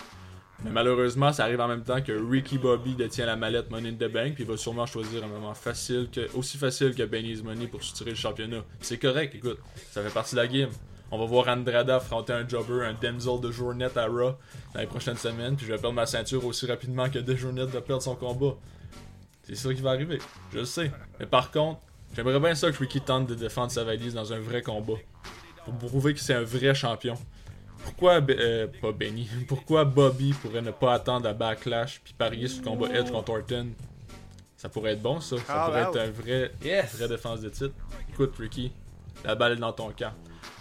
Mais 0.65 0.71
malheureusement, 0.71 1.33
ça 1.33 1.45
arrive 1.45 1.61
en 1.61 1.69
même 1.69 1.85
temps 1.85 2.03
que 2.03 2.13
Ricky 2.13 2.59
Bobby 2.59 2.95
détient 2.95 3.27
la 3.27 3.37
mallette 3.37 3.71
Money 3.71 3.91
in 3.91 3.95
the 3.95 4.11
Bank, 4.11 4.35
puis 4.35 4.45
il 4.45 4.47
va 4.51 4.57
sûrement 4.57 4.87
choisir 4.87 5.25
un 5.25 5.29
moment 5.29 5.55
facile 5.55 6.09
que, 6.13 6.29
aussi 6.37 6.59
facile 6.59 6.95
que 6.95 7.05
Benny's 7.05 7.43
Money 7.43 7.69
pour 7.69 7.83
soutirer 7.83 8.11
le 8.11 8.17
championnat. 8.17 8.65
C'est 8.81 8.99
correct, 8.99 9.35
écoute, 9.37 9.59
ça 9.93 10.03
fait 10.03 10.13
partie 10.13 10.35
de 10.35 10.41
la 10.41 10.49
game. 10.49 10.71
On 11.11 11.19
va 11.19 11.25
voir 11.25 11.49
Andrada 11.49 11.97
affronter 11.97 12.35
un 12.35 12.47
jobber, 12.47 12.85
un 12.85 12.93
Denzel 12.93 13.41
de 13.41 13.51
Journette 13.51 13.97
à 13.97 14.07
Raw 14.07 14.35
dans 14.75 14.81
les 14.81 14.87
prochaines 14.87 15.17
semaines, 15.17 15.57
puis 15.57 15.65
je 15.67 15.73
vais 15.73 15.79
perdre 15.79 15.95
ma 15.95 16.05
ceinture 16.07 16.45
aussi 16.45 16.67
rapidement 16.67 17.09
que 17.09 17.19
Dejournette 17.19 17.71
va 17.71 17.81
perdre 17.81 18.03
son 18.03 18.15
combat. 18.15 18.55
C'est 19.45 19.55
ça 19.55 19.73
qui 19.73 19.81
va 19.81 19.91
arriver, 19.91 20.19
je 20.53 20.59
le 20.59 20.65
sais. 20.67 20.91
Mais 21.19 21.25
par 21.25 21.51
contre, 21.51 21.81
j'aimerais 22.15 22.39
bien 22.39 22.55
ça 22.55 22.71
que 22.71 22.77
Ricky 22.77 23.01
tente 23.01 23.27
de 23.27 23.35
défendre 23.35 23.71
sa 23.73 23.85
valise 23.85 24.13
dans 24.13 24.33
un 24.35 24.39
vrai 24.39 24.61
combat. 24.61 24.99
Pour 25.65 25.75
prouver 25.91 26.13
que 26.15 26.21
c'est 26.21 26.35
un 26.35 26.43
vrai 26.45 26.75
champion. 26.75 27.15
Pourquoi, 27.85 28.21
euh, 28.29 28.67
pas 28.83 28.93
Benny, 28.93 29.29
pourquoi 29.49 29.85
Bobby 29.87 30.35
pourrait 30.35 30.61
ne 30.63 30.73
pas 30.73 30.93
attendre 30.93 31.27
à 31.27 31.33
Backlash 31.33 32.01
puis 32.05 32.13
parier 32.13 32.49
sur 32.49 32.63
le 32.65 32.69
combat 32.69 32.89
Edge 32.95 33.11
contre 33.11 33.33
Orton? 33.33 33.69
Ça 34.59 34.69
pourrait 34.69 34.93
être 34.93 35.03
bon 35.03 35.21
ça, 35.21 35.37
ça 35.47 35.65
pourrait 35.67 35.83
être 35.83 35.97
un 35.97 36.11
vrai, 36.11 36.53
Yes! 36.63 36.97
vraie 36.97 37.09
défense 37.09 37.41
de 37.41 37.49
titre. 37.49 37.75
Écoute 38.11 38.35
Ricky, 38.39 38.73
la 39.25 39.35
balle 39.35 39.53
est 39.53 39.57
dans 39.57 39.73
ton 39.73 39.91
camp. 39.93 40.13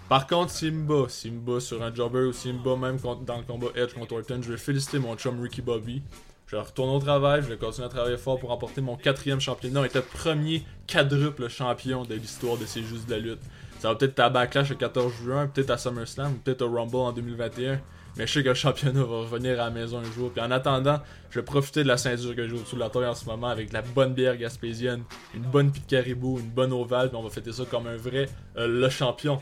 Par 0.10 0.26
contre, 0.26 0.52
Simba, 0.52 1.10
Simba 1.10 1.60
sur 1.60 1.84
un 1.84 1.94
jobber 1.94 2.22
ou 2.22 2.32
Simba 2.32 2.78
même 2.78 2.98
dans 2.98 3.38
le 3.38 3.44
combat 3.44 3.68
Edge 3.76 3.94
contre 3.94 4.14
Orton, 4.14 4.40
je 4.42 4.52
vais 4.52 4.58
féliciter 4.58 5.00
mon 5.00 5.18
chum 5.18 5.42
Ricky 5.42 5.62
Bobby. 5.62 6.02
Je 6.46 6.56
vais 6.56 6.62
retourner 6.62 6.94
au 6.94 7.00
travail, 7.00 7.42
je 7.44 7.50
vais 7.50 7.58
continuer 7.58 7.88
à 7.88 7.90
travailler 7.90 8.16
fort 8.16 8.40
pour 8.40 8.50
remporter 8.50 8.80
mon 8.80 8.96
quatrième 8.96 9.42
championnat 9.42 9.86
et 9.86 9.90
le 9.94 10.02
premier 10.02 10.64
quadruple 10.88 11.50
champion 11.50 12.06
de 12.06 12.16
l'histoire 12.16 12.56
de 12.56 12.66
ces 12.66 12.84
Jeux 12.84 13.00
de 13.06 13.12
la 13.12 13.20
lutte. 13.20 13.42
Ça 13.80 13.90
va 13.90 13.96
peut-être 13.96 14.12
être 14.12 14.20
à 14.22 14.30
Backlash 14.30 14.70
le 14.70 14.76
14 14.76 15.14
juin, 15.26 15.48
peut-être 15.48 15.72
à 15.72 15.78
SummerSlam, 15.78 16.38
peut-être 16.38 16.62
au 16.62 16.72
Rumble 16.72 16.96
en 16.96 17.12
2021. 17.12 17.82
Mais 18.16 18.26
je 18.26 18.32
sais 18.32 18.44
que 18.44 18.50
le 18.50 18.56
championnat 18.56 19.04
va 19.04 19.20
revenir 19.20 19.62
à 19.62 19.66
la 19.66 19.70
maison 19.72 20.00
un 20.00 20.12
jour. 20.12 20.32
Puis 20.32 20.42
en 20.42 20.50
attendant, 20.52 21.02
je 21.32 21.40
vais 21.40 21.46
profiter 21.46 21.84
de 21.84 21.88
la 21.90 21.98
ceinture 21.98 22.34
que 22.34 22.48
j'ai 22.48 22.54
au-dessus 22.54 22.76
de 22.76 22.80
la 22.80 22.90
taille 22.90 23.06
en 23.06 23.14
ce 23.14 23.26
moment 23.26 23.48
avec 23.48 23.70
de 23.70 23.74
la 23.74 23.82
bonne 23.82 24.14
bière 24.14 24.38
gaspésienne, 24.38 25.04
une 25.36 25.44
bonne 25.44 25.70
pite 25.70 25.86
caribou, 25.86 26.40
une 26.40 26.50
bonne 26.50 26.72
ovale, 26.72 27.10
puis 27.10 27.18
on 27.18 27.24
va 27.24 27.30
fêter 27.30 27.52
ça 27.52 27.64
comme 27.70 27.88
un 27.88 27.98
vrai 27.98 28.30
euh, 28.56 28.68
le 28.68 28.90
champion. 28.90 29.40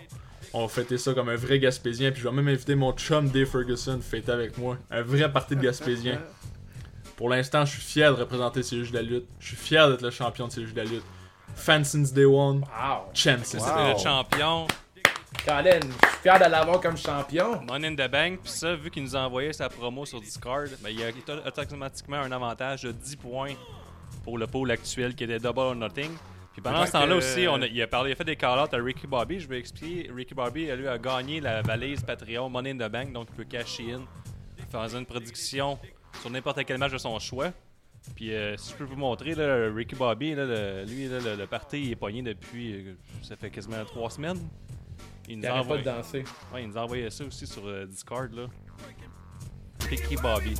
On 0.58 0.62
va 0.62 0.68
fêter 0.70 0.98
ça 0.98 1.14
comme 1.14 1.28
un 1.28 1.36
vrai 1.36 1.60
Gaspésien, 1.60 2.12
puis 2.12 2.22
je 2.22 2.30
vais 2.30 2.34
même 2.34 2.48
inviter 2.48 2.76
mon 2.76 2.94
chum 2.94 3.28
Dave 3.30 3.46
Ferguson 3.46 4.00
fêter 4.02 4.32
avec 4.32 4.58
moi. 4.58 4.78
Un 4.90 5.02
vrai 5.02 5.30
party 5.30 5.58
de 5.58 5.62
Gaspésien. 5.62 6.22
Pour 7.18 7.30
l'instant, 7.30 7.66
je 7.66 7.72
suis 7.74 7.82
fier 7.82 8.16
de 8.16 8.22
représenter 8.22 8.64
ces 8.64 8.78
jeux 8.84 8.90
de 8.92 8.96
la 8.96 9.02
lutte. 9.02 9.26
Je 9.40 9.48
suis 9.48 9.58
fier 9.58 9.90
d'être 9.90 10.02
le 10.02 10.12
champion 10.12 10.48
de 10.48 10.54
ces 10.54 10.66
jeux 10.66 10.72
de 10.72 10.78
la 10.78 10.86
lutte. 10.86 11.04
Fan 11.56 11.84
since 11.84 12.14
day 12.14 12.24
one, 12.24 12.60
Wow! 12.60 13.12
champ 13.14 13.38
C'est 13.44 13.60
since 13.60 13.64
Wow. 13.68 13.76
day 13.76 13.94
le 13.94 13.98
champion, 14.00 14.68
Colin, 15.46 15.80
je 15.82 16.08
suis 16.10 16.18
fier 16.22 16.40
de 16.40 16.50
l'avoir 16.50 16.80
comme 16.80 16.98
champion. 16.98 17.62
Money 17.62 17.88
in 17.90 17.96
the 17.96 18.10
Bank. 18.10 18.40
Puis 18.44 18.52
ça, 18.54 18.76
vu 18.76 18.90
qu'il 18.90 19.04
nous 19.04 19.16
a 19.16 19.20
envoyé 19.20 19.52
sa 19.52 19.68
promo 19.68 20.06
sur 20.06 20.22
Discord, 20.22 20.70
ben, 20.82 20.90
il 20.90 21.00
y 21.00 21.04
a 21.04 21.10
auto- 21.10 21.62
automatiquement 21.62 22.18
un 22.22 22.32
avantage 22.32 22.84
de 22.84 22.92
10 22.94 23.18
points 23.18 23.54
pour 24.24 24.38
le 24.38 24.48
pôle 24.48 24.72
actuel 24.72 25.16
qui 25.16 25.26
était 25.26 25.40
Double 25.40 25.60
or 25.60 25.76
Nothing. 25.76 26.12
Puis 26.56 26.62
pendant 26.62 26.86
ce 26.86 26.92
temps-là 26.94 27.08
que- 27.08 27.14
aussi, 27.18 27.48
on 27.50 27.62
a- 27.62 27.68
il, 27.68 27.82
a 27.82 27.88
parlé, 27.88 28.12
il 28.12 28.14
a 28.14 28.16
fait 28.16 28.24
des 28.24 28.38
call-outs 28.38 28.74
à 28.74 28.78
Ricky 28.82 29.08
Bobby. 29.08 29.42
Je 29.42 29.48
vais 29.48 29.60
expliquer. 29.60 30.10
Ricky 30.16 30.34
Bobby, 30.34 30.68
lui, 30.74 30.88
a 30.88 30.98
gagné 30.98 31.42
la 31.42 31.62
valise 31.62 32.02
Patreon 32.02 32.50
Money 32.50 32.72
in 32.72 32.78
the 32.78 32.90
Bank, 32.90 33.12
donc 33.12 33.28
il 33.32 33.36
peut 33.36 33.44
cash 33.44 33.82
in, 33.82 34.04
faire 34.72 34.96
une 34.98 35.06
prédiction 35.06 35.78
sur 36.22 36.30
n'importe 36.30 36.64
quel 36.64 36.78
match 36.78 36.94
de 36.94 36.98
son 36.98 37.20
choix. 37.20 37.52
Puis 38.16 38.34
euh, 38.34 38.56
si 38.56 38.72
je 38.72 38.76
peux 38.78 38.84
vous 38.86 38.96
montrer, 38.96 39.36
là, 39.36 39.70
Ricky 39.74 39.96
Bobby, 39.96 40.34
là, 40.34 40.46
le- 40.46 40.86
lui, 40.86 41.08
là, 41.10 41.20
le, 41.20 41.36
le 41.36 41.46
party 41.48 41.82
il 41.82 41.92
est 41.92 41.96
pogné 41.98 42.22
depuis, 42.22 42.74
euh, 42.74 42.94
ça 43.22 43.36
fait 43.36 43.50
quasiment 43.50 43.84
trois 43.84 44.10
semaines. 44.10 44.40
Il 45.28 45.38
nous, 45.40 45.44
Il 45.44 45.48
a 45.48 45.56
arrête 45.56 45.68
pas 45.68 45.76
de 45.78 45.80
envoyé, 45.82 45.98
danser. 45.98 46.24
ouais, 46.54 46.62
il 46.64 46.70
nous 46.70 46.78
a 46.78 46.84
envoyé 46.84 47.10
ça 47.10 47.26
aussi 47.26 47.46
sur 47.48 47.68
euh, 47.68 47.86
Discord. 47.86 48.32
Là. 48.34 48.46
Ricky 49.90 50.16
Bobby. 50.16 50.56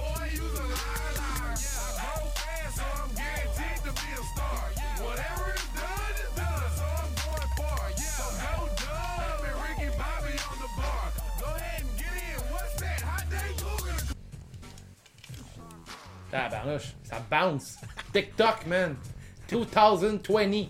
Tabarnouche, 16.32 16.94
ça 17.04 17.20
bounce. 17.30 17.78
TikTok, 18.14 18.66
man. 18.68 18.96
2020. 19.48 20.68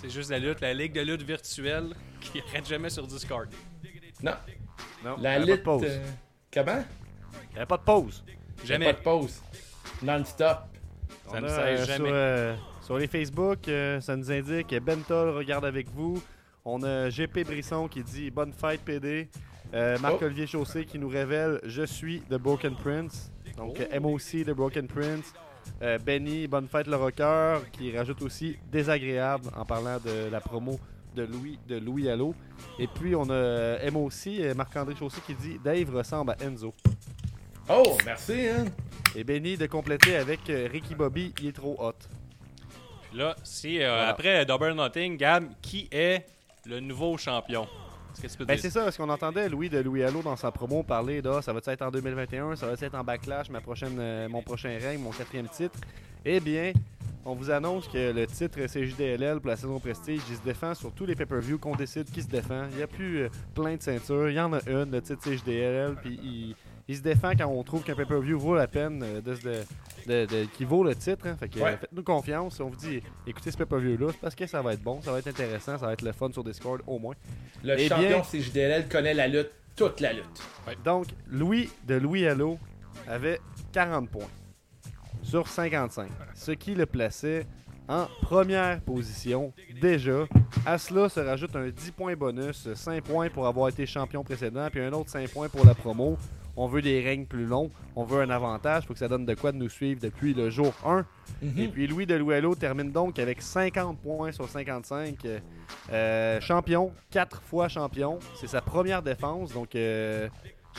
C'est 0.00 0.10
juste 0.10 0.30
la 0.30 0.38
lutte, 0.38 0.60
la 0.60 0.72
ligue 0.74 0.92
de 0.92 1.00
lutte 1.02 1.22
virtuelle 1.22 1.94
qui 2.20 2.40
arrête 2.40 2.66
jamais 2.66 2.90
sur 2.90 3.06
Discord. 3.06 3.48
Non, 4.22 4.32
Non, 5.04 5.16
la 5.20 5.38
lutte. 5.38 5.48
pas 5.48 5.56
de 5.56 5.62
pause. 5.62 5.82
euh, 5.86 6.04
Comment? 6.52 6.84
Il 7.50 7.54
y 7.54 7.56
avait 7.58 7.66
pas 7.66 7.76
de 7.76 7.82
pause. 7.82 8.24
Jamais. 8.64 8.86
Pas 8.86 8.92
de 8.94 9.04
pause. 9.04 9.42
Non-stop. 10.02 10.58
Ça 11.30 11.40
ne 11.40 11.48
a, 11.48 11.50
euh, 11.52 11.84
jamais. 11.84 11.96
Sur, 11.96 12.14
euh, 12.14 12.56
sur 12.84 12.98
les 12.98 13.06
Facebook, 13.06 13.66
euh, 13.68 13.98
ça 14.00 14.14
nous 14.14 14.30
indique 14.30 14.66
que 14.68 14.78
Bentol 14.78 15.30
regarde 15.30 15.64
avec 15.64 15.88
vous. 15.90 16.22
On 16.66 16.82
a 16.82 17.08
GP 17.08 17.44
Brisson 17.44 17.88
qui 17.88 18.02
dit 18.02 18.30
Bonne 18.30 18.52
fête, 18.52 18.80
PD. 18.82 19.28
Euh, 19.72 19.98
Marc-Olivier. 19.98 20.46
Chaussé 20.46 20.84
qui 20.84 20.98
nous 20.98 21.08
révèle 21.08 21.60
Je 21.64 21.82
suis 21.82 22.20
The 22.30 22.34
Broken 22.34 22.74
Prince. 22.76 23.32
Donc, 23.56 23.78
Oh. 23.80 24.00
MOC 24.00 24.44
The 24.44 24.50
Broken 24.50 24.86
Prince. 24.86 25.32
Euh, 25.80 25.98
Benny, 25.98 26.46
bonne 26.46 26.68
fête 26.68 26.86
le 26.86 26.96
rocker, 26.96 27.60
qui 27.72 27.96
rajoute 27.96 28.20
aussi 28.20 28.58
désagréable 28.70 29.48
en 29.56 29.64
parlant 29.64 29.98
de 29.98 30.30
la 30.30 30.40
promo 30.40 30.78
de 31.16 31.22
Louis 31.22 31.58
de 31.66 31.78
Louis 31.78 32.10
Allo. 32.10 32.34
Et 32.78 32.86
puis 32.86 33.14
on 33.14 33.30
a 33.30 33.78
M 33.80 33.96
aussi, 33.96 34.42
euh, 34.42 34.52
Marc-André 34.54 34.94
Chaussé 34.94 35.22
qui 35.26 35.34
dit 35.34 35.58
Dave 35.64 35.88
ressemble 35.94 36.32
à 36.32 36.44
Enzo. 36.44 36.74
Oh, 37.70 37.96
merci, 38.04 38.46
hein. 38.46 38.66
Et 39.16 39.24
Benny 39.24 39.56
de 39.56 39.66
compléter 39.66 40.16
avec 40.16 40.40
Ricky 40.46 40.94
Bobby, 40.94 41.32
il 41.40 41.48
est 41.48 41.52
trop 41.52 41.76
hot. 41.78 41.94
Là, 43.14 43.36
si 43.44 43.80
euh, 43.80 43.88
Voilà. 43.88 44.08
après 44.08 44.44
Double 44.44 44.72
Nothing, 44.72 45.16
Gab, 45.16 45.44
qui 45.62 45.88
est 45.92 46.26
le 46.66 46.80
nouveau 46.80 47.16
champion? 47.16 47.66
Ben 48.46 48.56
c'est 48.56 48.70
ça, 48.70 48.84
parce 48.84 48.96
qu'on 48.96 49.08
entendait 49.08 49.48
Louis 49.48 49.68
de 49.68 49.78
Louis 49.78 50.04
Allo 50.04 50.22
dans 50.22 50.36
sa 50.36 50.52
promo 50.52 50.84
parler 50.84 51.20
de 51.20 51.28
Ah, 51.28 51.42
ça 51.42 51.52
va 51.52 51.60
être 51.66 51.82
en 51.82 51.90
2021, 51.90 52.54
ça 52.54 52.66
va 52.66 52.72
être 52.72 52.94
en 52.94 53.02
backlash, 53.02 53.50
ma 53.50 53.60
prochaine, 53.60 53.96
euh, 53.98 54.28
mon 54.28 54.40
prochain 54.40 54.76
règne, 54.80 55.00
mon 55.00 55.10
quatrième 55.10 55.48
titre? 55.48 55.78
Eh 56.24 56.38
bien, 56.38 56.72
on 57.24 57.34
vous 57.34 57.50
annonce 57.50 57.88
que 57.88 58.12
le 58.12 58.26
titre 58.26 58.60
CJDLL 58.66 59.40
pour 59.40 59.50
la 59.50 59.56
saison 59.56 59.80
Prestige, 59.80 60.22
il 60.30 60.36
se 60.36 60.42
défend 60.42 60.74
sur 60.74 60.92
tous 60.92 61.06
les 61.06 61.16
pay-per-views 61.16 61.58
qu'on 61.58 61.74
décide 61.74 62.08
qui 62.10 62.22
se 62.22 62.28
défend. 62.28 62.66
Il 62.70 62.76
n'y 62.76 62.82
a 62.82 62.86
plus 62.86 63.22
euh, 63.22 63.28
plein 63.54 63.74
de 63.74 63.82
ceintures, 63.82 64.28
il 64.30 64.34
y 64.36 64.40
en 64.40 64.52
a 64.52 64.60
une, 64.68 64.90
le 64.92 65.02
titre 65.02 65.22
CJDLL, 65.28 65.96
puis 66.02 66.18
il, 66.22 66.54
il 66.88 66.96
se 66.96 67.02
défend 67.02 67.32
quand 67.36 67.46
on 67.46 67.62
trouve 67.62 67.82
qu'un 67.82 67.94
pay-per-view 67.94 68.38
vaut 68.38 68.54
la 68.54 68.66
peine 68.66 69.02
euh, 69.02 69.20
de, 70.26 70.44
qui 70.56 70.64
vaut 70.64 70.84
le 70.84 70.94
titre. 70.94 71.26
hein. 71.26 71.36
Fait 71.38 71.48
que, 71.48 71.58
Ouais. 71.58 71.72
euh, 71.72 71.76
faites-nous 71.78 72.02
confiance. 72.02 72.60
On 72.60 72.68
vous 72.68 72.76
dit, 72.76 73.00
écoutez 73.26 73.50
ce 73.50 73.56
pay-per-view-là, 73.56 74.08
c'est 74.12 74.20
parce 74.20 74.34
que 74.34 74.46
ça 74.46 74.60
va 74.62 74.74
être 74.74 74.82
bon, 74.82 75.00
ça 75.02 75.10
va 75.12 75.18
être 75.18 75.28
intéressant, 75.28 75.78
ça 75.78 75.86
va 75.86 75.92
être 75.94 76.02
le 76.02 76.12
fun 76.12 76.30
sur 76.32 76.44
Discord 76.44 76.82
au 76.86 76.98
moins. 76.98 77.14
Le 77.62 77.74
Eh 77.78 77.88
champion 77.88 78.08
bien- 78.08 78.22
CJDLL 78.22 78.88
connaît 78.88 79.14
la 79.14 79.28
lutte, 79.28 79.50
toute 79.76 80.00
la 80.00 80.12
lutte. 80.12 80.42
Donc, 80.84 81.06
Louis 81.28 81.70
de 81.86 81.94
Louis 81.94 82.26
Allo 82.26 82.58
avait 83.08 83.40
40 83.72 84.10
points 84.10 84.28
sur 85.22 85.48
55, 85.48 86.10
ce 86.34 86.52
qui 86.52 86.74
le 86.74 86.84
plaçait 86.86 87.46
en 87.88 88.06
première 88.22 88.80
position 88.80 89.52
déjà. 89.80 90.26
À 90.66 90.78
cela 90.78 91.08
se 91.08 91.20
rajoute 91.20 91.54
un 91.56 91.68
10 91.68 91.90
points 91.92 92.14
bonus, 92.14 92.68
5 92.74 93.02
points 93.02 93.28
pour 93.30 93.46
avoir 93.46 93.68
été 93.68 93.84
champion 93.86 94.22
précédent, 94.22 94.68
puis 94.70 94.80
un 94.80 94.92
autre 94.92 95.10
5 95.10 95.28
points 95.30 95.48
pour 95.48 95.64
la 95.66 95.74
promo. 95.74 96.16
On 96.56 96.66
veut 96.68 96.82
des 96.82 97.02
règnes 97.02 97.26
plus 97.26 97.46
longs, 97.46 97.70
on 97.96 98.04
veut 98.04 98.20
un 98.20 98.30
avantage, 98.30 98.84
faut 98.86 98.92
que 98.92 98.98
ça 99.00 99.08
donne 99.08 99.26
de 99.26 99.34
quoi 99.34 99.50
de 99.50 99.56
nous 99.56 99.68
suivre 99.68 100.00
depuis 100.00 100.34
le 100.34 100.50
jour 100.50 100.72
1. 100.86 101.04
Et 101.58 101.68
puis 101.68 101.86
Louis 101.86 102.06
de 102.06 102.14
Louello 102.14 102.54
termine 102.54 102.92
donc 102.92 103.18
avec 103.18 103.42
50 103.42 103.98
points 103.98 104.30
sur 104.32 104.48
55. 104.48 105.16
euh, 105.92 106.40
champion, 106.40 106.92
4 107.10 107.42
fois 107.42 107.68
champion. 107.68 108.18
C'est 108.40 108.46
sa 108.46 108.60
première 108.60 109.02
défense, 109.02 109.52
donc 109.52 109.74
euh, 109.74 110.28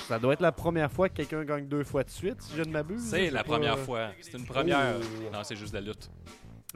ça 0.07 0.17
doit 0.19 0.33
être 0.33 0.41
la 0.41 0.51
première 0.51 0.91
fois 0.91 1.09
que 1.09 1.15
quelqu'un 1.15 1.43
gagne 1.43 1.67
deux 1.67 1.83
fois 1.83 2.03
de 2.03 2.09
suite, 2.09 2.41
si 2.41 2.55
je 2.55 2.61
ne 2.63 2.71
m'abuse. 2.71 3.03
C'est 3.09 3.29
la 3.29 3.43
pas. 3.43 3.49
première 3.53 3.77
fois. 3.79 4.09
C'est 4.21 4.37
une 4.37 4.45
première. 4.45 4.95
Oh. 4.99 5.29
Non, 5.33 5.39
c'est 5.43 5.55
juste 5.55 5.73
la 5.73 5.81
lutte. 5.81 6.09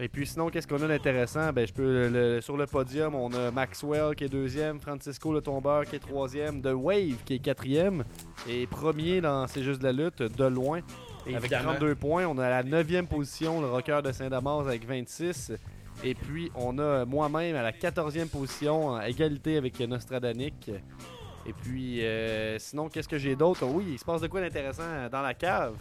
Et 0.02 0.08
puis 0.08 0.26
sinon, 0.26 0.50
qu'est-ce 0.50 0.66
qu'on 0.68 0.82
a 0.82 0.88
d'intéressant? 0.88 1.52
Ben, 1.52 1.68
je 1.68 1.74
peux 1.74 2.08
le- 2.08 2.40
sur 2.42 2.56
le 2.56 2.66
podium, 2.66 3.16
on 3.16 3.34
a 3.34 3.52
Maxwell 3.52 4.16
qui 4.16 4.24
est 4.24 4.30
deuxième, 4.30 4.80
Francisco 4.80 5.34
le 5.34 5.42
tombeur 5.42 5.84
qui 5.84 5.98
est 5.98 6.00
troisième, 6.00 6.62
The 6.62 6.72
Wave 6.74 7.18
qui 7.26 7.34
est 7.36 7.40
quatrième 7.40 8.06
et 8.48 8.66
premier 8.66 9.20
dans 9.20 9.46
C'est 9.48 9.62
juste 9.64 9.82
de 9.82 9.86
la 9.88 9.92
lutte 9.92 10.22
de 10.22 10.46
loin. 10.46 10.80
Avec 11.26 11.36
Évidemment. 11.38 11.72
32 11.74 11.96
points, 11.96 12.26
on 12.28 12.38
a 12.38 12.50
la 12.50 12.64
neuvième 12.64 13.08
position, 13.08 13.60
le 13.60 13.68
rocker 13.68 14.02
de 14.02 14.12
Saint-Damas 14.14 14.62
avec 14.68 14.88
26. 14.88 15.52
Et 16.06 16.16
puis 16.16 16.50
on 16.56 16.80
a 16.80 17.04
moi-même 17.04 17.58
à 17.58 17.62
la 17.62 17.74
14e 17.74 18.30
position, 18.30 18.88
en 18.92 19.02
égalité 19.02 19.58
avec 19.58 19.78
Nostradanic. 19.82 20.72
Et 21.46 21.52
puis 21.52 22.06
euh, 22.06 22.58
sinon, 22.58 22.88
qu'est-ce 22.88 23.10
que 23.10 23.18
j'ai 23.18 23.36
d'autre? 23.36 23.66
Oui, 23.66 23.84
il 23.92 24.00
se 24.00 24.06
passe 24.06 24.22
de 24.22 24.28
quoi 24.28 24.40
d'intéressant 24.40 25.10
dans 25.12 25.22
la 25.22 25.34
cave? 25.34 25.76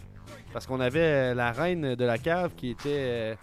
Parce 0.51 0.67
qu'on 0.67 0.79
avait 0.81 1.31
euh, 1.31 1.33
la 1.33 1.51
reine 1.53 1.95
de 1.95 2.05
la 2.05 2.17
cave 2.17 2.51
qui 2.57 2.71
était 2.71 3.37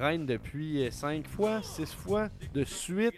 euh, 0.00 0.06
reine 0.06 0.26
depuis 0.26 0.88
5 0.90 1.26
fois, 1.26 1.62
6 1.62 1.92
fois 1.94 2.28
de 2.54 2.64
suite. 2.64 3.14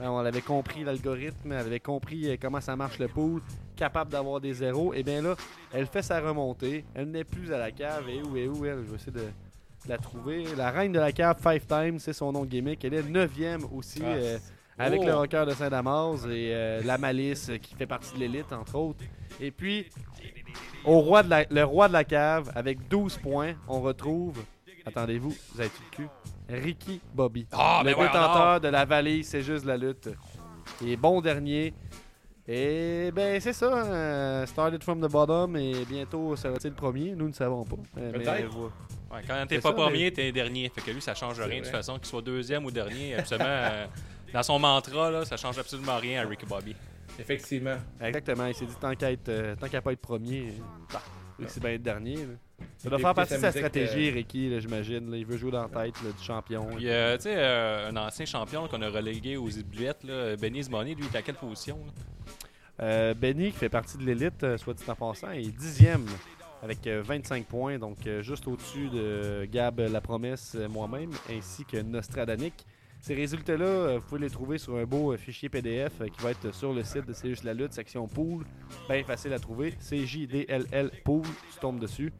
Euh, 0.00 0.06
on 0.06 0.18
avait 0.18 0.42
compris 0.42 0.84
l'algorithme, 0.84 1.52
elle 1.52 1.58
avait 1.58 1.80
compris 1.80 2.28
euh, 2.28 2.36
comment 2.40 2.60
ça 2.60 2.76
marche 2.76 2.98
le 2.98 3.08
pool, 3.08 3.40
capable 3.76 4.10
d'avoir 4.10 4.40
des 4.40 4.52
zéros. 4.52 4.92
Et 4.92 5.02
bien 5.02 5.22
là, 5.22 5.34
elle 5.72 5.86
fait 5.86 6.02
sa 6.02 6.20
remontée. 6.20 6.84
Elle 6.94 7.10
n'est 7.10 7.24
plus 7.24 7.52
à 7.52 7.58
la 7.58 7.70
cave. 7.70 8.08
Et 8.08 8.22
où 8.22 8.36
est 8.36 8.46
où 8.46 8.64
elle? 8.66 8.82
Je 8.84 8.90
vais 8.90 8.96
essayer 8.96 9.12
de, 9.12 9.28
la 9.88 9.98
trouver. 9.98 10.44
La 10.56 10.70
reine 10.70 10.92
de 10.92 10.98
la 10.98 11.12
cave, 11.12 11.38
Five 11.40 11.66
Times, 11.66 11.98
c'est 11.98 12.12
son 12.12 12.32
nom 12.32 12.44
de 12.44 12.50
gimmick. 12.50 12.84
Elle 12.84 12.94
est 12.94 13.02
9e 13.02 13.64
aussi. 13.72 14.02
Ah, 14.04 14.08
euh, 14.08 14.38
avec 14.78 15.00
Oh. 15.02 15.06
le 15.06 15.14
rocker 15.14 15.46
de 15.46 15.52
Saint-Damas 15.52 16.26
et 16.26 16.50
euh, 16.52 16.82
la 16.84 16.98
malice 16.98 17.48
euh, 17.48 17.56
qui 17.56 17.74
fait 17.74 17.86
partie 17.86 18.14
de 18.14 18.20
l'élite, 18.20 18.52
entre 18.52 18.76
autres. 18.76 19.04
Et 19.40 19.50
puis, 19.50 19.86
au 20.84 21.00
roi 21.00 21.22
de 21.22 21.30
la, 21.30 21.44
le 21.48 21.64
roi 21.64 21.88
de 21.88 21.94
la 21.94 22.04
cave, 22.04 22.52
avec 22.54 22.86
12 22.88 23.16
points, 23.18 23.54
on 23.68 23.80
retrouve, 23.80 24.42
attendez-vous, 24.86 25.34
vous 25.54 25.60
avez 25.60 25.68
tout 25.70 25.82
le 25.90 25.96
cul, 25.96 26.08
Ricky 26.48 27.00
Bobby. 27.12 27.46
Ah, 27.52 27.82
le 27.84 27.90
ben 27.92 27.98
ouais, 27.98 28.06
détenteur 28.06 28.60
de 28.60 28.68
la 28.68 28.84
vallée, 28.84 29.22
c'est 29.22 29.42
juste 29.42 29.64
la 29.64 29.76
lutte. 29.76 30.08
Il 30.80 30.90
est 30.90 30.96
bon 30.96 31.20
dernier. 31.20 31.74
Et 32.48 33.10
ben 33.12 33.40
c'est 33.40 33.52
ça, 33.52 33.66
euh, 33.66 34.46
started 34.46 34.80
from 34.82 35.00
the 35.00 35.10
bottom 35.10 35.56
et 35.56 35.84
bientôt 35.84 36.36
sera-t-il 36.36 36.70
le 36.70 36.76
premier, 36.76 37.12
nous 37.16 37.26
ne 37.26 37.32
savons 37.32 37.64
pas. 37.64 37.74
Euh, 37.98 38.12
mais, 38.12 38.18
Peut-être. 38.20 38.56
Ouais, 38.56 39.20
quand 39.26 39.44
t'es 39.48 39.58
pas 39.58 39.70
ça, 39.70 39.74
premier, 39.74 40.12
t'es 40.12 40.30
dernier. 40.30 40.70
Fait 40.72 40.80
que 40.80 40.90
lui, 40.92 41.02
ça 41.02 41.14
change 41.14 41.40
rien 41.40 41.58
de 41.58 41.64
toute 41.64 41.72
façon, 41.72 41.96
qu'il 41.96 42.06
soit 42.06 42.22
deuxième 42.22 42.64
ou 42.64 42.70
dernier. 42.70 43.16
Absolument. 43.16 43.48
euh, 43.48 43.86
dans 44.32 44.42
son 44.44 44.58
mantra, 44.60 45.10
là, 45.10 45.24
ça 45.24 45.36
change 45.36 45.58
absolument 45.58 45.96
rien 45.96 46.24
à 46.24 46.28
Ricky 46.28 46.46
Bobby. 46.46 46.76
Effectivement. 47.18 47.76
Exactement, 48.00 48.46
il 48.46 48.54
s'est 48.54 48.66
dit 48.66 48.76
tant 48.80 48.94
qu'à 48.94 49.10
être, 49.10 49.28
euh, 49.28 49.56
tant 49.56 49.68
qu'à 49.68 49.80
pas 49.80 49.92
être 49.92 50.00
premier, 50.00 50.52
bah, 50.92 51.02
lui, 51.38 51.46
c'est 51.48 51.60
bien 51.60 51.70
être 51.70 51.82
dernier. 51.82 52.16
là. 52.16 52.22
Ça 52.78 52.90
doit 52.90 52.98
faire 52.98 53.14
partie 53.14 53.34
de 53.34 53.38
sa 53.38 53.52
stratégie, 53.52 54.10
euh, 54.10 54.14
Ricky, 54.14 54.60
j'imagine. 54.60 55.12
Il 55.14 55.26
veut 55.26 55.36
jouer 55.36 55.50
dans 55.50 55.62
la 55.62 55.68
tête 55.68 55.94
là, 56.02 56.10
du 56.16 56.22
champion. 56.22 56.66
Puis, 56.76 56.88
euh, 56.88 57.16
tu 57.16 57.24
sais, 57.24 57.34
euh, 57.36 57.90
un 57.90 57.96
ancien 57.96 58.26
champion 58.26 58.68
qu'on 58.68 58.82
a 58.82 58.88
relégué 58.88 59.36
aux 59.36 59.50
oubliettes, 59.50 60.04
là, 60.04 60.36
Benny 60.36 60.62
Money, 60.70 60.94
lui, 60.94 61.04
il 61.08 61.14
est 61.14 61.18
à 61.18 61.22
quelle 61.22 61.34
position? 61.34 61.78
Euh, 62.80 63.14
Benny, 63.14 63.50
qui 63.52 63.58
fait 63.58 63.68
partie 63.68 63.96
de 63.98 64.04
l'élite, 64.04 64.56
soit 64.58 64.74
dit 64.74 64.84
en 64.88 64.94
passant, 64.94 65.30
est 65.30 65.56
dixième 65.56 66.06
avec 66.62 66.86
euh, 66.86 67.02
25 67.04 67.46
points, 67.46 67.78
donc 67.78 67.96
juste 68.20 68.46
au-dessus 68.46 68.88
de 68.88 69.46
Gab 69.50 69.80
La 69.80 70.00
Promesse, 70.00 70.56
moi-même, 70.70 71.10
ainsi 71.30 71.64
que 71.64 71.78
Nostradanic. 71.78 72.54
Ces 73.06 73.14
résultats-là, 73.14 73.64
euh, 73.64 73.98
vous 74.00 74.04
pouvez 74.08 74.20
les 74.22 74.30
trouver 74.30 74.58
sur 74.58 74.74
un 74.74 74.82
beau 74.84 75.12
euh, 75.12 75.16
fichier 75.16 75.48
PDF 75.48 75.92
euh, 76.00 76.08
qui 76.08 76.20
va 76.24 76.32
être 76.32 76.52
sur 76.52 76.72
le 76.72 76.82
site 76.82 77.06
de 77.06 77.12
C'est 77.12 77.28
juste 77.28 77.44
la 77.44 77.54
lutte, 77.54 77.72
section 77.72 78.08
pool. 78.08 78.42
Bien 78.90 79.04
facile 79.04 79.32
à 79.32 79.38
trouver. 79.38 79.74
CJDLL 79.78 80.90
pool, 81.04 81.22
tu 81.22 81.60
tombes 81.60 81.78
dessus. 81.78 82.12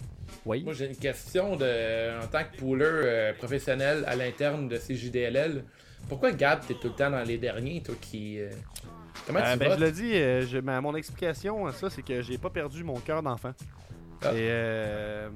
Oui. 0.45 0.62
Moi, 0.62 0.75
j'ai 0.75 0.87
une 0.87 0.95
question 0.97 1.57
de, 1.57 2.23
en 2.23 2.28
tant 2.28 2.45
que 2.45 2.57
pooler 2.57 2.85
euh, 2.85 3.33
professionnel 3.33 4.05
à 4.07 4.14
l'interne 4.14 4.69
de 4.69 4.76
CJDLL. 4.76 5.64
Pourquoi 6.09 6.31
Gab, 6.31 6.61
t'es 6.64 6.75
tout 6.75 6.87
le 6.87 6.95
temps 6.95 7.11
dans 7.11 7.25
les 7.26 7.38
derniers, 7.38 7.83
toi 7.83 7.97
qui. 8.00 8.38
euh, 8.38 8.49
Comment 9.26 9.40
Euh, 9.40 9.55
tu 9.55 9.59
ben, 9.59 9.69
votes? 9.71 9.81
je 9.81 9.87
dis, 9.87 10.14
euh, 10.14 10.47
je- 10.47 10.59
ma- 10.59 10.81
mon 10.81 10.95
explication 10.95 11.66
à 11.66 11.73
ça, 11.73 11.90
c'est 11.90 12.02
que 12.02 12.23
j'ai 12.23 12.38
pas 12.38 12.50
perdu 12.50 12.85
mon 12.85 13.00
cœur 13.00 13.25
d'enfant. 13.25 13.50
Ah. 14.23 14.33
Et 14.33 14.37
euh, 14.39 15.29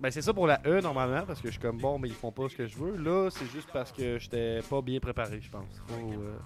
ben, 0.00 0.10
c'est 0.10 0.22
ça 0.22 0.32
pour 0.32 0.46
la 0.46 0.60
E 0.66 0.80
normalement, 0.80 1.22
parce 1.26 1.40
que 1.40 1.48
je 1.48 1.52
suis 1.52 1.60
comme 1.60 1.78
bon, 1.78 1.98
mais 1.98 2.08
ils 2.08 2.14
font 2.14 2.32
pas 2.32 2.48
ce 2.48 2.56
que 2.56 2.66
je 2.66 2.76
veux. 2.76 2.96
Là, 2.96 3.28
c'est 3.30 3.46
juste 3.50 3.68
parce 3.72 3.92
que 3.92 4.18
j'étais 4.18 4.60
pas 4.68 4.80
bien 4.82 4.98
préparé, 5.00 5.40
je 5.40 5.50
pense. 5.50 5.66
Faut, 5.88 5.94
euh, 6.12 6.36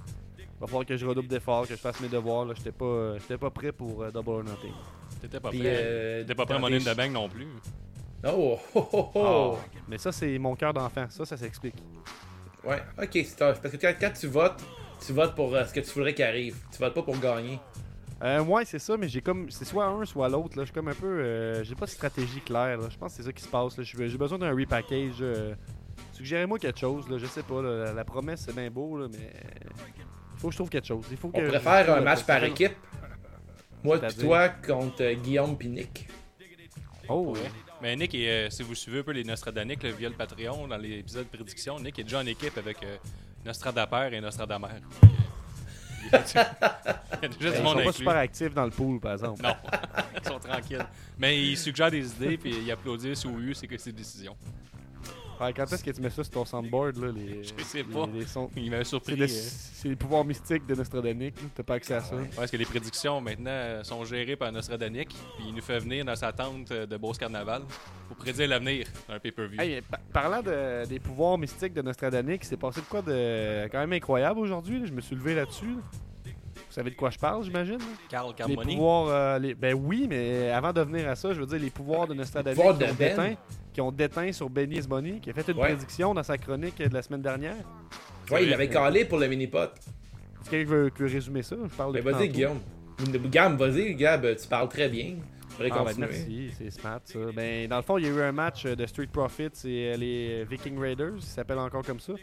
va 0.60 0.66
falloir 0.66 0.84
que 0.84 0.96
je 0.96 1.06
redouble 1.06 1.28
d'efforts, 1.28 1.62
que 1.68 1.74
je 1.74 1.80
fasse 1.80 2.00
mes 2.00 2.08
devoirs. 2.08 2.44
Là, 2.44 2.54
j'étais 2.56 2.72
pas, 2.72 2.84
euh, 2.84 3.18
j'étais 3.20 3.38
pas 3.38 3.50
prêt 3.50 3.72
pour 3.72 4.02
euh, 4.02 4.10
Double 4.10 4.30
or 4.30 4.44
Nothing. 4.44 4.72
T'étais 5.20 5.40
pas 5.40 5.50
Puis, 5.50 5.60
prêt. 5.60 5.76
euh, 5.76 6.20
T'étais 6.22 6.34
pas 6.34 6.46
prêt 6.46 6.54
à 6.56 6.58
Money 6.58 6.78
the 6.80 6.96
Bank 6.96 7.12
non 7.12 7.28
plus. 7.28 7.46
Oh, 8.26 8.58
oh, 8.74 8.88
oh, 8.92 9.10
oh. 9.14 9.56
Ah. 9.56 9.64
Mais 9.88 9.98
ça, 9.98 10.10
c'est 10.10 10.36
mon 10.38 10.56
cœur 10.56 10.74
d'enfant. 10.74 11.06
Ça, 11.08 11.24
ça 11.24 11.36
s'explique. 11.36 11.76
Ouais, 12.64 12.82
ok, 13.00 13.10
c'est 13.12 13.36
tough. 13.36 13.60
Parce 13.62 13.70
que 13.76 13.80
quand, 13.80 13.94
quand 14.00 14.12
tu 14.18 14.26
votes, 14.26 14.60
tu 15.06 15.12
votes 15.12 15.34
pour 15.36 15.54
euh, 15.54 15.64
ce 15.64 15.72
que 15.72 15.78
tu 15.80 15.90
voudrais 15.92 16.12
qu'il 16.12 16.24
arrive. 16.24 16.56
Tu 16.72 16.78
votes 16.78 16.94
pas 16.94 17.02
pour 17.02 17.16
gagner. 17.18 17.60
Euh, 18.22 18.42
ouais, 18.42 18.64
c'est 18.64 18.78
ça, 18.80 18.96
mais 18.96 19.08
j'ai 19.08 19.20
comme. 19.20 19.48
C'est 19.50 19.64
soit 19.64 19.86
un, 19.86 20.04
soit 20.04 20.28
l'autre. 20.28 20.56
là. 20.56 20.64
Je 20.64 20.66
suis 20.66 20.74
comme 20.74 20.88
un 20.88 20.94
peu. 20.94 21.06
euh, 21.06 21.62
j'ai 21.62 21.74
pas 21.76 21.84
de 21.86 21.90
stratégie 21.90 22.40
claire. 22.40 22.78
là. 22.78 22.88
Je 22.90 22.96
pense 22.98 23.12
que 23.12 23.16
c'est 23.18 23.22
ça 23.28 23.32
qui 23.32 23.42
se 23.42 23.48
passe. 23.48 23.80
J'ai 23.80 24.18
besoin 24.18 24.38
d'un 24.38 24.50
repackage. 24.54 25.18
euh, 25.20 25.54
Suggérez-moi 26.12 26.58
quelque 26.58 26.80
chose. 26.80 27.08
Là. 27.08 27.18
Je 27.18 27.26
sais 27.26 27.42
pas. 27.44 27.62
là. 27.62 27.84
La, 27.86 27.92
la 27.92 28.04
promesse, 28.04 28.42
c'est 28.46 28.54
bien 28.54 28.70
beau, 28.70 28.98
là, 28.98 29.06
mais. 29.10 29.32
Il 30.34 30.40
faut 30.40 30.48
que 30.48 30.52
je 30.52 30.58
trouve 30.58 30.68
quelque 30.70 30.86
chose. 30.86 31.04
Il 31.10 31.16
faut 31.16 31.28
On 31.28 31.30
que 31.32 31.44
je 31.46 31.50
trouve 31.58 31.66
un 31.68 32.00
match 32.00 32.24
par 32.24 32.42
équipe. 32.44 32.72
Moi 33.84 33.98
toi 33.98 34.48
contre 34.48 35.02
euh, 35.02 35.14
Guillaume 35.14 35.56
pis 35.56 35.68
Nick. 35.68 36.08
Oh, 37.08 37.32
Ouais. 37.34 37.40
Mais 37.80 37.94
Nick, 37.94 38.12
est, 38.16 38.28
euh, 38.28 38.50
si 38.50 38.64
vous 38.64 38.74
suivez 38.74 38.98
un 39.00 39.02
peu 39.04 39.12
les 39.12 39.22
Nostradaniques 39.22 39.84
via 39.84 40.08
le 40.08 40.16
Patreon, 40.16 40.66
dans 40.66 40.76
l'épisode 40.76 41.24
de 41.30 41.36
prédiction, 41.36 41.78
Nick 41.78 41.96
est 42.00 42.02
déjà 42.02 42.18
en 42.18 42.26
équipe 42.26 42.58
avec 42.58 42.82
euh, 42.82 42.96
Nostradapère 43.46 44.12
et 44.12 44.20
Nostradamère. 44.20 44.80
Il 47.22 47.22
y 47.22 47.24
a 47.24 47.28
déjà 47.28 47.48
Ils 47.48 47.66
sont 47.66 47.74
pas 47.74 47.92
super 47.92 48.16
actifs 48.16 48.54
dans 48.54 48.64
le 48.64 48.70
pool, 48.70 49.00
par 49.00 49.12
exemple. 49.12 49.42
Non, 49.42 49.54
ils 50.22 50.28
sont 50.28 50.38
tranquilles. 50.38 50.86
Mais 51.18 51.40
il 51.40 51.56
suggère 51.56 51.90
des 51.90 52.06
idées 52.06 52.38
puis 52.38 52.54
il 52.62 52.70
applaudit 52.70 53.16
sous 53.16 53.30
U, 53.38 53.54
c'est 53.54 53.66
que 53.66 53.78
ses 53.78 53.92
décisions. 53.92 54.36
Ouais, 55.40 55.52
quand 55.52 55.64
est-ce 55.72 55.84
que 55.84 55.90
tu 55.90 56.00
mets 56.00 56.10
ça 56.10 56.24
sur 56.24 56.32
ton 56.32 56.44
soundboard, 56.44 56.96
là, 56.96 57.12
les, 57.14 57.42
Je 57.58 57.62
sais 57.64 57.78
les- 57.78 57.84
pas. 57.84 58.06
les 58.12 58.26
sons? 58.26 58.50
Il 58.56 58.70
m'a 58.70 58.78
C'est 58.78 58.84
surpris. 58.84 59.14
le- 59.16 59.24
euh. 59.24 59.28
c'est 59.28 59.88
les 59.88 59.96
pouvoirs 59.96 60.24
mystiques 60.24 60.66
de 60.66 60.74
Nostradanic, 60.74 61.36
là. 61.40 61.48
t'as 61.54 61.62
pas 61.62 61.74
accès 61.74 61.94
à 61.94 62.00
ça. 62.00 62.16
Ouais, 62.16 62.28
parce 62.34 62.50
que 62.50 62.56
les 62.56 62.64
prédictions 62.64 63.20
maintenant 63.20 63.50
euh, 63.52 63.84
sont 63.84 64.04
gérées 64.04 64.36
par 64.36 64.50
Nostradanic, 64.50 65.08
puis 65.08 65.44
il 65.48 65.54
nous 65.54 65.62
fait 65.62 65.78
venir 65.78 66.04
dans 66.04 66.16
sa 66.16 66.32
tente 66.32 66.70
euh, 66.72 66.86
de 66.86 66.96
Beauce 66.96 67.18
Carnaval 67.18 67.62
pour 68.08 68.16
prédire 68.16 68.48
l'avenir 68.48 68.86
d'un 69.08 69.18
pay-per-view. 69.20 69.60
Hey, 69.60 69.80
pa- 69.82 70.00
parlant 70.12 70.42
de- 70.42 70.86
des 70.86 70.98
pouvoirs 70.98 71.38
mystiques 71.38 71.72
de 71.74 71.82
Nostradanic, 71.82 72.44
c'est 72.44 72.56
passé 72.56 72.80
de 72.80 72.86
quoi 72.86 73.02
de 73.02 73.66
quand 73.70 73.78
même 73.78 73.92
incroyable 73.92 74.40
aujourd'hui, 74.40 74.82
je 74.86 74.92
me 74.92 75.00
suis 75.00 75.14
levé 75.14 75.34
là-dessus. 75.36 75.66
là. 75.66 76.32
Vous 76.66 76.74
savez 76.74 76.90
de 76.90 76.96
quoi 76.96 77.10
je 77.10 77.18
parle, 77.18 77.44
j'imagine? 77.44 77.78
Carl 78.08 78.28
Les 78.30 78.34
Carmoni. 78.34 78.74
pouvoirs, 78.76 79.06
euh, 79.08 79.38
les- 79.38 79.54
ben 79.54 79.74
oui, 79.74 80.06
mais 80.08 80.50
avant 80.50 80.72
de 80.72 80.80
venir 80.82 81.08
à 81.08 81.14
ça, 81.14 81.32
je 81.32 81.40
veux 81.40 81.46
dire 81.46 81.58
les 81.60 81.70
pouvoirs 81.70 82.06
de 82.06 82.14
Nostradanic 82.14 82.56
pouvoirs 82.58 82.76
qui, 82.78 82.84
de 82.86 82.92
Ben. 82.92 83.36
Qui 83.78 83.82
ont 83.82 83.92
déteint 83.92 84.32
sur 84.32 84.50
Benny 84.50 84.80
Bonnie, 84.80 85.20
qui 85.20 85.30
a 85.30 85.32
fait 85.32 85.46
une 85.52 85.56
Ouais. 85.56 85.68
prédiction 85.68 86.12
dans 86.12 86.24
sa 86.24 86.36
chronique 86.36 86.78
de 86.78 86.92
la 86.92 87.00
semaine 87.00 87.22
dernière. 87.22 87.54
Ouais, 88.28 88.44
il 88.44 88.52
avait 88.52 88.68
calé 88.68 89.04
pour 89.04 89.18
le 89.18 89.28
mini-pot. 89.28 89.70
Est-ce 90.40 90.44
que 90.46 90.50
quelqu'un 90.50 90.70
veut, 90.72 90.90
veut 90.98 91.06
résumer 91.06 91.44
ça? 91.44 91.54
Je 91.62 91.76
parle 91.76 91.92
Mais 91.92 92.00
depuis 92.00 92.12
vas-y. 92.12 92.28
Guillaume. 92.28 92.58
Gab, 93.30 93.56
vas-y, 93.56 93.94
Gab, 93.94 94.26
tu 94.34 94.48
parles 94.48 94.68
très 94.68 94.88
bien. 94.88 95.14
Ah, 95.70 95.84
ben, 95.84 95.92
merci, 95.96 96.50
c'est 96.58 96.70
smart 96.72 97.00
ça. 97.04 97.18
Ben, 97.36 97.68
dans 97.68 97.76
le 97.76 97.82
fond, 97.82 97.98
il 97.98 98.06
y 98.06 98.08
a 98.08 98.10
eu 98.10 98.20
un 98.20 98.32
match 98.32 98.66
euh, 98.66 98.74
de 98.74 98.84
Street 98.86 99.06
Profits 99.12 99.44
et 99.64 99.92
euh, 99.92 99.96
les 99.96 100.44
Viking 100.50 100.76
Raiders, 100.76 101.14
ils 101.16 101.22
s'appellent 101.22 101.58
encore 101.58 101.84
comme 101.84 102.00
ça. 102.00 102.14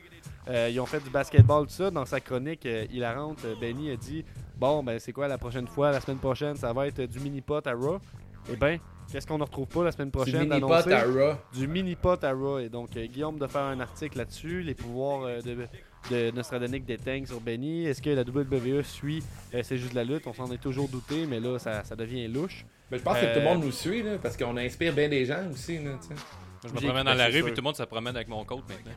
Euh, 0.50 0.70
ils 0.70 0.80
ont 0.82 0.86
fait 0.86 1.02
du 1.02 1.10
basketball, 1.10 1.68
tout 1.68 1.72
ça. 1.74 1.90
Dans 1.90 2.06
sa 2.06 2.20
chronique 2.20 2.66
euh, 2.66 2.86
hilarante, 2.92 3.46
Benny 3.62 3.92
a 3.92 3.96
dit 3.96 4.26
Bon, 4.58 4.84
ben, 4.84 5.00
c'est 5.00 5.14
quoi 5.14 5.30
la 5.30 5.38
prochaine 5.38 5.68
fois? 5.68 5.92
La 5.92 6.02
semaine 6.02 6.18
prochaine, 6.20 6.56
ça 6.58 6.74
va 6.74 6.88
être 6.88 7.02
du 7.04 7.20
mini-pot 7.22 7.66
à 7.66 7.72
Raw. 7.74 8.00
Eh 8.52 8.56
ben, 8.56 8.80
qu'est-ce 9.12 9.26
qu'on 9.28 9.38
ne 9.38 9.44
retrouve 9.44 9.68
pas 9.68 9.84
la 9.84 9.92
semaine 9.92 10.10
Du 10.10 10.12
prochaine 10.12 10.48
mini-pot 10.48 10.68
d'annoncer? 10.68 10.94
à 10.94 11.04
Raw. 11.04 11.36
Du 11.54 11.68
mini-pot 11.68 12.24
à 12.24 12.32
Raw. 12.32 12.60
Et 12.60 12.70
donc, 12.70 12.96
euh, 12.96 13.06
Guillaume 13.08 13.38
de 13.40 13.48
faire 13.48 13.64
un 13.64 13.80
article 13.80 14.18
là-dessus, 14.20 14.62
les 14.62 14.74
pouvoirs 14.76 15.24
euh, 15.24 15.42
de, 15.42 15.68
de 16.12 16.32
Nostradanic 16.32 16.86
déteignent 16.86 17.26
sur 17.26 17.42
Benny. 17.42 17.86
Est-ce 17.86 18.02
que 18.02 18.10
la 18.12 18.22
WWE 18.22 18.84
suit 18.84 19.24
euh, 19.54 19.62
C'est 19.64 19.78
juste 19.78 19.94
la 19.94 20.04
lutte? 20.04 20.28
On 20.28 20.34
s'en 20.34 20.52
est 20.52 20.62
toujours 20.62 20.88
douté, 20.88 21.26
mais 21.26 21.40
là, 21.40 21.58
ça, 21.60 21.84
ça 21.84 21.96
devient 21.96 22.28
louche. 22.28 22.66
Ben, 22.92 22.98
je 22.98 23.04
pense 23.04 23.18
que 23.18 23.34
tout 23.34 23.40
le 23.40 23.46
monde 23.46 23.64
nous 23.64 23.72
suit, 23.72 24.04
là, 24.04 24.18
parce 24.22 24.38
qu'on 24.38 24.56
inspire 24.58 24.94
bien 24.94 25.10
des 25.10 25.26
gens 25.26 25.42
aussi. 25.52 25.80
Là. 25.80 25.98
Je 26.64 26.70
me 26.70 26.76
promène 26.88 27.06
dans 27.06 27.14
la 27.16 27.26
rue, 27.28 27.42
puis 27.44 27.52
tout 27.52 27.58
le 27.58 27.64
monde 27.64 27.76
se 27.76 27.84
promène 27.84 28.16
avec 28.16 28.28
mon 28.28 28.44
coat 28.46 28.62
maintenant. 28.70 28.92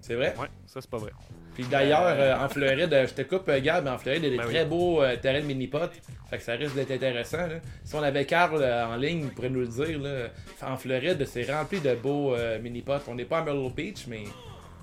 C'est 0.00 0.14
vrai? 0.14 0.34
Ouais, 0.38 0.46
ça, 0.66 0.80
c'est 0.80 0.88
pas 0.90 0.98
vrai. 0.98 1.10
Puis 1.56 1.64
d'ailleurs, 1.70 2.02
euh, 2.04 2.36
en 2.36 2.50
Floride, 2.50 2.92
euh, 2.92 3.06
je 3.06 3.14
te 3.14 3.22
coupe, 3.22 3.48
euh, 3.48 3.58
Gab, 3.62 3.82
mais 3.84 3.90
en 3.90 3.96
Floride, 3.96 4.22
il 4.22 4.24
y 4.24 4.28
a 4.28 4.30
des 4.32 4.36
Ben 4.36 4.44
très 4.46 4.64
oui. 4.64 4.68
beaux 4.68 5.02
euh, 5.02 5.16
terrains 5.16 5.40
de 5.40 5.46
mini-pot. 5.46 5.90
Fait 6.28 6.36
que 6.36 6.42
ça 6.42 6.52
risque 6.52 6.74
d'être 6.74 6.90
intéressant. 6.90 7.46
là. 7.46 7.60
Si 7.82 7.94
on 7.94 8.02
avait 8.02 8.26
Carl 8.26 8.60
euh, 8.60 8.84
en 8.86 8.96
ligne, 8.96 9.22
il 9.24 9.30
pourrait 9.30 9.48
nous 9.48 9.60
le 9.60 9.68
dire. 9.68 9.98
Là. 9.98 10.28
En 10.62 10.76
Floride, 10.76 11.24
c'est 11.24 11.50
rempli 11.50 11.80
de 11.80 11.94
beaux 11.94 12.34
euh, 12.34 12.60
mini-pots. 12.60 13.08
On 13.08 13.14
n'est 13.14 13.24
pas 13.24 13.38
à 13.38 13.42
Myrtle 13.42 13.72
Beach, 13.74 14.06
mais 14.06 14.24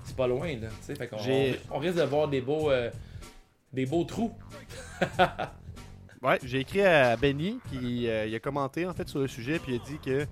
c'est 0.02 0.16
pas 0.16 0.26
loin. 0.26 0.48
Là, 0.48 0.68
fait 0.82 1.10
on, 1.70 1.78
risque 1.78 1.96
de 1.96 2.02
voir 2.02 2.26
des 2.26 2.40
beaux, 2.40 2.72
euh, 2.72 2.90
des 3.72 3.86
beaux 3.86 4.02
trous. 4.02 4.32
Ouais, 6.22 6.38
j'ai 6.42 6.60
écrit 6.60 6.80
à 6.80 7.16
Benny 7.16 7.58
qui 7.70 8.08
euh, 8.08 8.24
il 8.24 8.34
a 8.34 8.40
commenté 8.40 8.86
en 8.86 8.94
fait 8.94 9.06
sur 9.06 9.18
le 9.20 9.28
sujet 9.28 9.58
puis 9.58 9.74
il 9.74 9.80
a 9.82 9.84
dit 9.84 9.98
que 10.02 10.26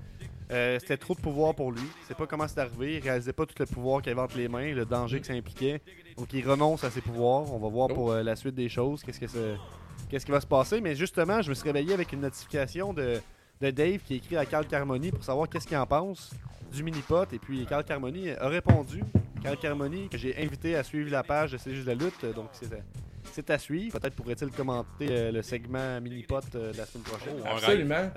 euh, 0.52 0.78
c'était 0.78 0.97
trop 0.99 1.14
de 1.14 1.21
pouvoir 1.21 1.54
pour 1.54 1.73
lui. 1.73 1.82
C'est 2.06 2.16
pas 2.16 2.26
comment 2.26 2.47
c'est 2.47 2.61
arrivé. 2.61 2.97
Il 2.97 3.02
réalisait 3.02 3.32
pas 3.32 3.47
tout 3.47 3.54
le 3.59 3.66
pouvoir 3.66 4.02
qu'il 4.02 4.12
avait 4.12 4.21
entre 4.21 4.37
les 4.37 4.49
mains, 4.49 4.73
le 4.75 4.85
danger 4.85 5.21
que 5.21 5.26
ça 5.26 5.32
impliquait. 5.32 5.80
Donc 6.16 6.32
il 6.32 6.47
renonce 6.49 6.85
à 6.85 6.90
ses 6.90 7.00
pouvoirs. 7.00 7.52
On 7.52 7.59
va 7.59 7.68
voir 7.68 7.88
pour 7.88 8.12
euh, 8.12 8.23
la 8.23 8.37
suite 8.37 8.54
des 8.54 8.68
choses 8.68 9.02
qu'est-ce 9.02 9.21
que 9.21 9.26
ça- 9.26 9.38
qu'est-ce 10.11 10.26
qui 10.26 10.32
va 10.32 10.40
se 10.40 10.47
passer. 10.47 10.80
Mais 10.80 10.94
justement, 10.94 11.40
je 11.42 11.49
me 11.49 11.54
suis 11.54 11.64
réveillé 11.64 11.94
avec 11.94 12.12
une 12.12 12.21
notification 12.21 12.92
de, 12.92 13.18
de 13.61 13.71
Dave 13.71 13.99
qui 14.06 14.14
a 14.14 14.16
écrit 14.16 14.37
à 14.37 14.44
Carl 14.44 14.66
Carmoni 14.66 15.11
pour 15.11 15.25
savoir 15.25 15.49
qu'est-ce 15.49 15.66
qu'il 15.66 15.76
en 15.76 15.87
pense 15.87 16.30
du 16.73 16.82
mini-pot. 16.82 17.32
Et 17.32 17.38
puis 17.38 17.64
Carl 17.66 17.85
Carmoni 17.85 18.30
a 18.30 18.49
répondu. 18.49 19.02
Carl 19.42 19.56
Carmoni, 19.59 20.09
que 20.09 20.18
j'ai 20.18 20.37
invité 20.42 20.76
à 20.76 20.82
suivre 20.85 21.11
la 21.11 21.23
page 21.23 21.52
de 21.52 21.56
C'est 21.59 21.75
juste 21.75 21.87
la 21.87 21.94
lutte. 21.94 22.25
Donc 22.35 22.49
c'est 22.52 22.68
c'est 23.32 23.49
à 23.50 23.59
suivre. 23.59 23.99
Peut-être 23.99 24.14
pourrait-il 24.14 24.50
commenter 24.50 25.06
euh, 25.11 25.32
le 25.32 25.40
segment 25.42 26.00
mini-pot 26.00 26.40
euh, 26.54 26.73
de 26.73 26.76
la 26.78 26.85
semaine 26.85 27.04
prochaine. 27.04 27.37
Oh, 27.40 27.47
Absolument. 27.47 27.94
Euh, 27.94 28.11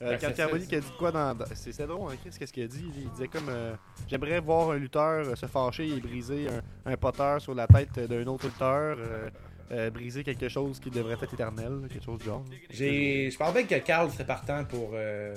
Ben, 0.00 0.18
Carl 0.18 0.32
c'est- 0.32 0.36
Carmoni 0.36 0.62
c'est- 0.62 0.68
qui 0.68 0.74
a 0.76 0.80
dit 0.80 0.92
quoi 0.98 1.10
dans. 1.12 1.34
dans- 1.34 1.44
c'est 1.54 1.86
drôle, 1.86 2.12
hein, 2.12 2.16
Chris, 2.20 2.36
qu'est-ce 2.38 2.52
qu'il 2.52 2.62
a 2.64 2.68
dit? 2.68 2.84
Il 2.96 3.10
disait 3.10 3.28
comme 3.28 3.48
euh, 3.48 3.74
J'aimerais 4.08 4.40
voir 4.40 4.70
un 4.72 4.76
lutteur 4.78 5.26
euh, 5.26 5.34
se 5.34 5.46
fâcher 5.46 5.88
et 5.88 6.00
briser 6.00 6.48
un, 6.84 6.92
un 6.92 6.96
poteur 6.96 7.40
sur 7.40 7.54
la 7.54 7.66
tête 7.66 7.96
euh, 7.98 8.06
d'un 8.06 8.26
autre 8.26 8.46
lutteur, 8.46 8.96
euh, 8.98 9.28
euh, 9.72 9.90
briser 9.90 10.22
quelque 10.22 10.48
chose 10.48 10.78
qui 10.80 10.90
devrait 10.90 11.14
être 11.14 11.32
éternel, 11.32 11.88
quelque 11.90 12.04
chose 12.04 12.18
du 12.18 12.26
genre. 12.26 12.44
J'ai, 12.70 13.30
je 13.30 13.36
pensais 13.38 13.64
que 13.64 13.74
Carl 13.76 14.10
serait 14.10 14.26
partant 14.26 14.64
pour 14.64 14.90
euh, 14.92 15.34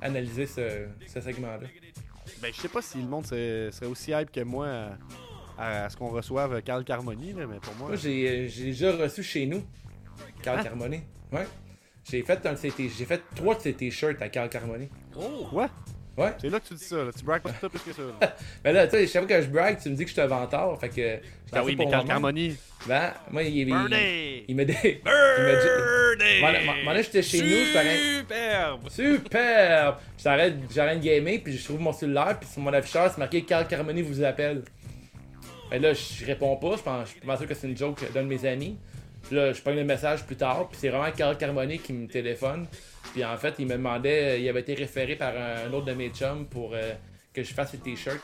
analyser 0.00 0.46
ce, 0.46 0.86
ce 1.06 1.20
segment-là. 1.20 1.68
Ben, 2.40 2.52
je 2.52 2.60
sais 2.60 2.68
pas 2.68 2.82
si 2.82 2.98
le 2.98 3.08
monde 3.08 3.24
serait, 3.26 3.70
serait 3.72 3.86
aussi 3.86 4.10
hype 4.10 4.30
que 4.32 4.40
moi 4.40 4.68
à, 5.58 5.84
à 5.84 5.90
ce 5.90 5.96
qu'on 5.96 6.08
reçoive 6.08 6.60
Carl 6.62 6.82
Carmoni, 6.84 7.32
là, 7.34 7.46
mais 7.46 7.60
pour 7.60 7.74
moi. 7.76 7.88
Moi, 7.88 7.96
j'ai, 7.96 8.28
euh, 8.28 8.48
j'ai 8.48 8.64
déjà 8.66 8.96
reçu 8.96 9.22
chez 9.22 9.46
nous 9.46 9.62
Carl 10.42 10.58
Hein? 10.58 10.64
Carmoni. 10.64 11.00
Ouais. 11.32 11.46
J'ai 12.10 12.22
fait, 12.22 12.44
un 12.46 12.54
j'ai 12.56 13.06
trois 13.34 13.54
de 13.54 13.60
ses 13.60 13.72
t-shirts 13.72 14.20
à 14.20 14.28
Carl 14.28 14.48
Carmoni. 14.48 14.88
Oh! 15.16 15.46
Quoi? 15.50 15.70
Ouais. 16.16 16.32
C'est 16.38 16.50
là 16.50 16.60
que 16.60 16.68
tu 16.68 16.74
dis 16.74 16.84
ça, 16.84 16.96
là. 16.96 17.10
tu 17.16 17.24
braques 17.24 17.42
pas 17.42 17.52
tout 17.52 17.70
plus 17.70 17.78
que 17.80 17.92
ça. 17.92 18.02
là? 18.02 18.36
Ben 18.64 18.72
là, 18.74 18.86
tu 18.86 18.96
sais, 18.96 19.06
chaque 19.06 19.26
fois 19.26 19.36
que 19.36 19.42
je 19.42 19.48
brag, 19.48 19.78
tu 19.80 19.88
me 19.88 19.94
dis 19.94 20.04
que 20.04 20.10
je 20.10 20.16
te 20.16 20.20
vends 20.20 20.46
tort. 20.46 20.78
Fait 20.78 20.90
que. 20.90 21.18
Ben 21.50 21.62
oui, 21.64 21.74
pour 21.74 21.86
mais 21.86 21.90
Carl. 21.90 22.06
Carmoni. 22.06 22.54
Ben, 22.86 23.12
moi, 23.30 23.42
il, 23.44 23.56
il, 23.56 23.66
me 23.66 24.64
dit. 24.64 25.00
Moi- 26.40 26.92
là, 26.92 27.02
j'étais 27.02 27.22
chez 27.22 27.40
nous. 27.40 28.18
Superbe! 28.18 28.88
Super! 28.90 29.98
J'arrête, 30.22 30.54
j'arrête 30.74 31.00
de 31.00 31.04
gamer, 31.04 31.38
puis 31.42 31.56
je 31.56 31.64
trouve 31.64 31.80
mon 31.80 31.92
cellulaire, 31.92 32.38
puis 32.38 32.48
sur 32.48 32.60
mon 32.60 32.72
afficheur, 32.74 33.10
c'est 33.10 33.18
marqué 33.18 33.42
Carl 33.42 33.66
Carmoni 33.66 34.02
vous 34.02 34.22
appelle. 34.22 34.64
Fait 35.70 35.78
là, 35.78 35.94
je 35.94 36.26
réponds 36.26 36.56
pas, 36.56 36.76
je 36.76 36.82
pense, 36.82 37.06
je 37.06 37.10
suis 37.12 37.20
pas 37.20 37.38
sûr 37.38 37.46
que 37.48 37.54
c'est 37.54 37.66
une 37.66 37.76
joke 37.76 38.04
d'un 38.12 38.24
de 38.24 38.28
mes 38.28 38.44
amis. 38.44 38.76
Là, 39.30 39.52
je 39.52 39.60
prends 39.62 39.72
le 39.72 39.84
message 39.84 40.24
plus 40.24 40.36
tard, 40.36 40.68
puis 40.68 40.78
c'est 40.80 40.88
vraiment 40.88 41.10
Carl 41.12 41.36
Carmoni 41.38 41.78
qui 41.78 41.92
me 41.92 42.06
téléphone. 42.06 42.66
Puis 43.12 43.24
en 43.24 43.36
fait, 43.36 43.54
il 43.58 43.66
me 43.66 43.72
demandait, 43.72 44.40
il 44.40 44.48
avait 44.48 44.60
été 44.60 44.74
référé 44.74 45.16
par 45.16 45.32
un, 45.36 45.72
autre 45.72 45.86
de 45.86 45.92
mes 45.92 46.10
chums 46.10 46.46
pour 46.46 46.72
euh, 46.74 46.92
que 47.32 47.42
je 47.42 47.54
fasse 47.54 47.70
ses 47.70 47.78
t-shirts. 47.78 48.22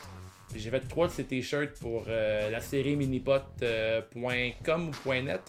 Puis 0.51 0.59
j'ai 0.59 0.69
fait 0.69 0.81
trois 0.81 1.07
de 1.07 1.11
ces 1.11 1.23
t-shirts 1.23 1.79
pour 1.79 2.05
euh, 2.07 2.49
la 2.49 2.59
série 2.59 2.95
minipot.com 2.95 4.91
ou 5.05 5.13
.net. 5.13 5.41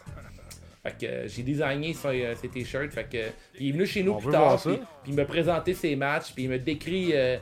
Fait 0.82 0.96
que 0.98 1.06
euh, 1.06 1.28
j'ai 1.28 1.42
designé 1.42 1.94
euh, 2.04 2.34
ces 2.40 2.48
t-shirts. 2.48 2.92
Fait 2.92 3.04
que 3.04 3.28
puis 3.52 3.66
il 3.66 3.68
est 3.68 3.72
venu 3.72 3.86
chez 3.86 4.02
nous 4.02 4.12
On 4.12 4.18
plus 4.18 4.32
tard, 4.32 4.60
puis, 4.60 4.76
puis 4.76 5.12
il 5.12 5.14
m'a 5.14 5.24
présenté 5.24 5.74
ses 5.74 5.94
matchs, 5.96 6.32
puis 6.34 6.44
il 6.44 6.50
me 6.50 6.58
décrit 6.58 7.10
euh, 7.12 7.36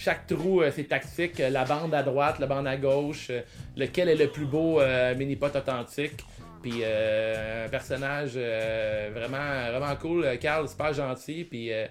chaque 0.00 0.26
trou, 0.26 0.62
euh, 0.62 0.70
ses 0.70 0.84
tactiques, 0.84 1.38
euh, 1.40 1.50
la 1.50 1.64
bande 1.64 1.92
à 1.94 2.02
droite, 2.02 2.38
la 2.38 2.46
bande 2.46 2.66
à 2.66 2.76
gauche, 2.76 3.28
euh, 3.30 3.42
lequel 3.76 4.08
est 4.08 4.16
le 4.16 4.28
plus 4.28 4.46
beau 4.46 4.80
euh, 4.80 5.14
mini-pot 5.14 5.54
authentique. 5.54 6.24
Puis 6.62 6.80
euh, 6.82 7.66
un 7.66 7.68
personnage 7.68 8.32
euh, 8.36 9.10
vraiment, 9.14 9.70
vraiment 9.78 9.96
cool. 9.96 10.24
Euh, 10.24 10.36
Carl, 10.36 10.68
super 10.68 10.92
gentil, 10.92 11.44
puis 11.44 11.72
euh, 11.72 11.86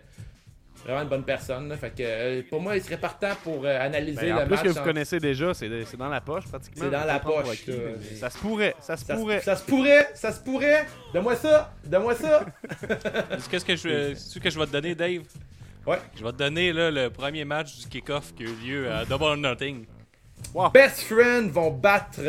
vraiment 0.85 1.01
une 1.01 1.07
bonne 1.09 1.23
personne. 1.23 1.67
là. 1.69 1.75
Fait 1.75 1.89
que 1.89 2.41
pour 2.49 2.61
moi, 2.61 2.75
il 2.77 2.83
serait 2.83 2.97
partant 2.97 3.31
pour 3.43 3.65
analyser 3.65 4.27
Ben, 4.27 4.33
en 4.35 4.39
le 4.41 4.45
plus 4.45 4.55
match. 4.55 4.63
que 4.63 4.67
vous 4.69 4.77
en- 4.77 4.83
connaissez 4.83 5.19
déjà, 5.19 5.53
c'est 5.55 5.69
c'est 5.85 5.97
dans 5.97 6.07
la 6.09 6.21
poche 6.21 6.45
pratiquement. 6.47 6.83
C'est 6.83 6.91
dans 6.91 7.05
la 7.05 7.19
poche, 7.19 7.63
mais 7.67 8.15
Ça 8.15 8.29
se 8.29 8.37
pourrait, 8.37 8.75
ça 8.79 8.95
se 8.95 9.05
Ça, 9.05 9.15
pourrait. 9.15 9.41
ça 9.41 9.55
se 9.55 9.63
pourrait, 9.65 10.07
ça 10.13 10.31
se 10.31 10.39
pourrait. 10.41 10.85
Donne-moi 11.13 11.35
ça, 11.35 11.73
donne-moi 11.83 12.15
ça. 12.15 12.45
Qu'est-ce 13.51 13.65
que 13.65 13.75
je, 13.75 14.39
que 14.39 14.49
je 14.49 14.59
vais 14.59 14.65
te 14.67 14.71
donner, 14.71 14.93
Dave? 14.95 15.23
Ouais. 15.87 15.97
Je 16.15 16.23
vais 16.23 16.31
te 16.31 16.37
donner 16.37 16.71
là, 16.73 16.91
le 16.91 17.09
premier 17.09 17.43
match 17.45 17.75
du 17.79 17.87
kick-off 17.87 18.33
qui 18.35 18.43
a 18.43 18.45
eu 18.47 18.55
lieu 18.67 18.91
à 18.91 19.05
Double 19.05 19.23
or 19.23 19.37
Nothing. 19.37 19.85
Best 20.73 21.01
Friends 21.01 21.49
vont 21.49 21.71
battre 21.71 22.21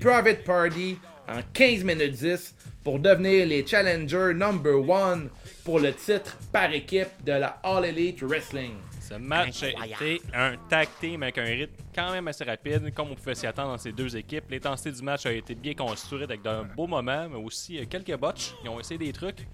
Private 0.00 0.44
Party 0.44 0.96
en 1.28 1.40
15 1.52 1.84
minutes 1.84 2.12
10 2.12 2.54
pour 2.84 2.98
devenir 2.98 3.46
les 3.46 3.66
challengers 3.66 4.32
number 4.34 4.88
one 4.88 5.28
pour 5.64 5.78
le 5.80 5.92
titre 5.92 6.36
par 6.52 6.72
équipe 6.72 7.08
de 7.24 7.32
la 7.32 7.58
All 7.62 7.84
Elite 7.84 8.22
Wrestling. 8.22 8.72
Ce 9.00 9.14
match 9.14 9.62
a 9.62 9.86
été 9.86 10.20
un 10.34 10.54
tag 10.68 10.88
team 11.00 11.22
avec 11.22 11.38
un 11.38 11.44
rythme 11.44 11.72
quand 11.94 12.12
même 12.12 12.28
assez 12.28 12.44
rapide, 12.44 12.92
comme 12.94 13.10
on 13.10 13.14
pouvait 13.14 13.34
s'y 13.34 13.46
attendre 13.46 13.70
dans 13.72 13.78
ces 13.78 13.92
deux 13.92 14.14
équipes. 14.16 14.44
L'intensité 14.50 14.92
du 14.92 15.02
match 15.02 15.24
a 15.24 15.32
été 15.32 15.54
bien 15.54 15.72
construite 15.74 16.24
avec 16.24 16.42
d'un 16.42 16.64
beau 16.64 16.86
moment, 16.86 17.26
mais 17.28 17.36
aussi 17.38 17.78
euh, 17.78 17.84
quelques 17.88 18.14
botches. 18.16 18.52
Ils 18.64 18.68
ont 18.68 18.78
essayé 18.78 18.98
des 18.98 19.12
trucs. 19.12 19.46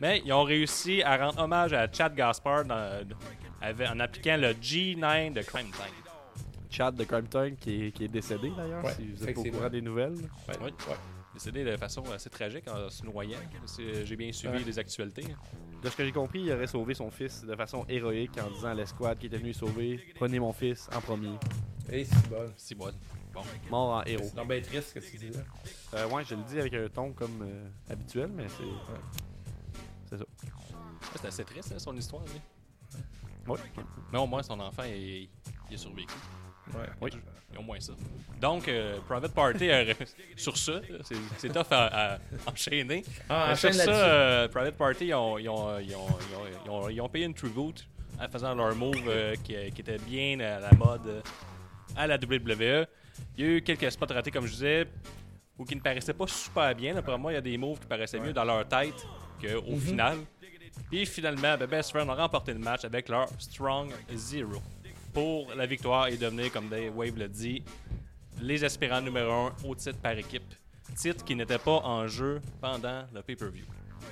Mais 0.00 0.20
ils 0.24 0.32
ont 0.32 0.42
réussi 0.42 1.00
à 1.04 1.16
rendre 1.16 1.40
hommage 1.42 1.72
à 1.72 1.86
Chad 1.92 2.14
Gaspard 2.16 2.64
dans- 2.64 3.00
en 3.62 4.00
appliquant 4.00 4.36
le 4.36 4.52
G9 4.54 5.32
de 5.32 5.42
Crime 5.42 5.70
Time. 5.70 6.01
Chad 6.72 6.94
de 6.96 7.04
Crime 7.04 7.28
Time 7.28 7.56
qui 7.56 7.84
est, 7.86 7.92
qui 7.92 8.04
est 8.04 8.08
décédé 8.08 8.50
d'ailleurs, 8.56 8.84
Ouais, 8.84 8.94
si 8.94 9.06
vous 9.12 9.28
êtes 9.28 9.36
au 9.38 9.42
courant 9.44 9.68
des 9.68 9.82
nouvelles. 9.82 10.14
Ouais, 10.48 10.54
Oui. 10.62 10.70
ouais. 10.88 10.96
Décédé 11.34 11.64
de 11.64 11.76
façon 11.78 12.02
assez 12.12 12.28
tragique 12.28 12.68
en 12.68 12.90
se 12.90 13.04
noyant. 13.04 13.38
J'ai 14.04 14.16
bien 14.16 14.32
suivi 14.32 14.54
Ouais. 14.58 14.64
les 14.64 14.78
actualités. 14.78 15.24
De 15.82 15.88
ce 15.88 15.96
que 15.96 16.04
j'ai 16.04 16.12
compris, 16.12 16.40
il 16.42 16.52
aurait 16.52 16.66
sauvé 16.66 16.92
son 16.94 17.10
fils 17.10 17.42
de 17.44 17.56
façon 17.56 17.84
héroïque 17.88 18.38
en 18.38 18.50
disant 18.50 18.68
à 18.68 18.74
l'escouade 18.74 19.18
qui 19.18 19.26
était 19.26 19.38
venu 19.38 19.48
le 19.48 19.54
sauver 19.54 20.00
Prenez 20.14 20.38
mon 20.38 20.52
fils 20.52 20.88
en 20.94 21.00
premier. 21.00 21.32
Et 21.90 22.04
c'est 22.04 22.28
bon. 22.28 22.52
Si 22.56 22.74
bon. 22.74 22.90
Bon. 23.32 23.40
Mort 23.70 23.96
en 23.96 24.02
héros. 24.04 24.24
C'est 24.24 24.36
donc 24.36 24.48
bien 24.48 24.60
triste 24.60 24.88
ce 24.90 24.94
que 24.94 24.98
tu 25.00 25.16
dis 25.16 25.30
là. 25.30 25.40
Euh, 25.94 26.08
ouais, 26.10 26.22
je 26.24 26.34
le 26.34 26.42
dis 26.42 26.60
avec 26.60 26.74
un 26.74 26.88
ton 26.88 27.12
comme 27.12 27.40
euh, 27.42 27.68
habituel, 27.90 28.28
mais 28.34 28.46
c'est. 28.48 28.64
C'est 30.10 30.18
ça. 30.18 30.24
C'est 31.16 31.26
assez 31.28 31.44
triste, 31.44 31.72
hein, 31.74 31.78
son 31.78 31.96
histoire. 31.96 32.22
lui. 32.26 33.50
Ouais. 33.50 33.58
Mais 34.12 34.18
au 34.18 34.26
moins, 34.26 34.42
son 34.42 34.60
enfant, 34.60 34.82
il, 34.84 35.28
il 35.70 35.74
a 35.74 35.78
survécu. 35.78 36.14
Ouais. 37.00 37.10
Ils 37.52 37.58
ont 37.58 37.62
moins 37.62 37.80
ça. 37.80 37.92
Donc, 38.40 38.66
euh, 38.66 38.98
Private 39.08 39.32
Party, 39.34 39.70
euh, 39.70 39.92
sur 40.36 40.56
ça, 40.56 40.80
c'est- 41.04 41.14
c'est 41.38 41.48
tough 41.52 41.66
à, 41.70 42.14
à 42.14 42.18
enchaîner. 42.46 43.04
Ah, 43.28 43.48
Mais 43.50 43.56
sur 43.56 43.74
ça, 43.74 43.90
euh, 43.90 44.48
Private 44.48 44.76
Party, 44.76 45.06
ils 45.06 45.14
ont, 45.14 45.36
ils 45.38 45.48
ont- 45.50 45.78
ils 45.78 45.94
ont- 45.94 46.06
ils 46.30 46.34
ont- 46.36 46.46
ils 46.64 46.70
ont- 46.70 46.88
ils 46.88 47.00
ont 47.02 47.08
payé 47.10 47.26
une 47.26 47.34
tribute 47.34 47.86
en 48.18 48.28
faisant 48.28 48.54
leur 48.54 48.74
move 48.74 48.96
euh, 49.06 49.34
qui, 49.44 49.54
qui 49.72 49.80
était 49.82 49.98
bien 49.98 50.40
à 50.40 50.60
la 50.60 50.72
mode 50.72 51.06
euh, 51.06 51.20
à 51.94 52.06
la 52.06 52.16
WWE. 52.16 52.86
Il 53.36 53.44
y 53.44 53.46
a 53.46 53.50
eu 53.56 53.62
quelques 53.62 53.92
spots 53.92 54.06
ratés, 54.14 54.30
comme 54.30 54.46
je 54.46 54.52
disais, 54.52 54.86
ou 55.58 55.64
qui 55.66 55.76
ne 55.76 55.80
paraissaient 55.82 56.14
pas 56.14 56.26
super 56.26 56.74
bien. 56.74 56.94
D'après 56.94 57.18
moi, 57.18 57.32
il 57.32 57.34
y 57.34 57.38
a 57.38 57.42
des 57.42 57.58
moves 57.58 57.78
qui 57.80 57.86
paraissaient 57.86 58.18
mieux 58.18 58.32
dans 58.32 58.44
leur 58.44 58.66
tête 58.66 58.94
qu'au 59.40 59.72
Mhm. 59.72 59.80
final. 59.80 60.18
Puis 60.90 61.04
finalement, 61.04 61.56
ben, 61.58 61.66
Best 61.66 61.90
Friend 61.90 62.08
a 62.08 62.14
remporté 62.14 62.54
le 62.54 62.58
match 62.58 62.84
avec 62.86 63.10
leur 63.10 63.28
Strong 63.38 63.90
Zero 64.14 64.62
pour 65.12 65.54
la 65.54 65.66
victoire 65.66 66.08
et 66.08 66.16
devenir, 66.16 66.52
comme 66.52 66.68
Dave 66.68 66.96
Wave 66.96 67.18
l'a 67.18 67.28
dit, 67.28 67.62
les 68.40 68.64
aspirants 68.64 69.00
numéro 69.00 69.30
1 69.30 69.52
au 69.64 69.74
titre 69.74 69.98
par 69.98 70.16
équipe. 70.16 70.54
Titre 70.96 71.24
qui 71.24 71.34
n'était 71.34 71.58
pas 71.58 71.80
en 71.84 72.06
jeu 72.06 72.40
pendant 72.60 73.04
le 73.14 73.22
pay-per-view. 73.22 73.64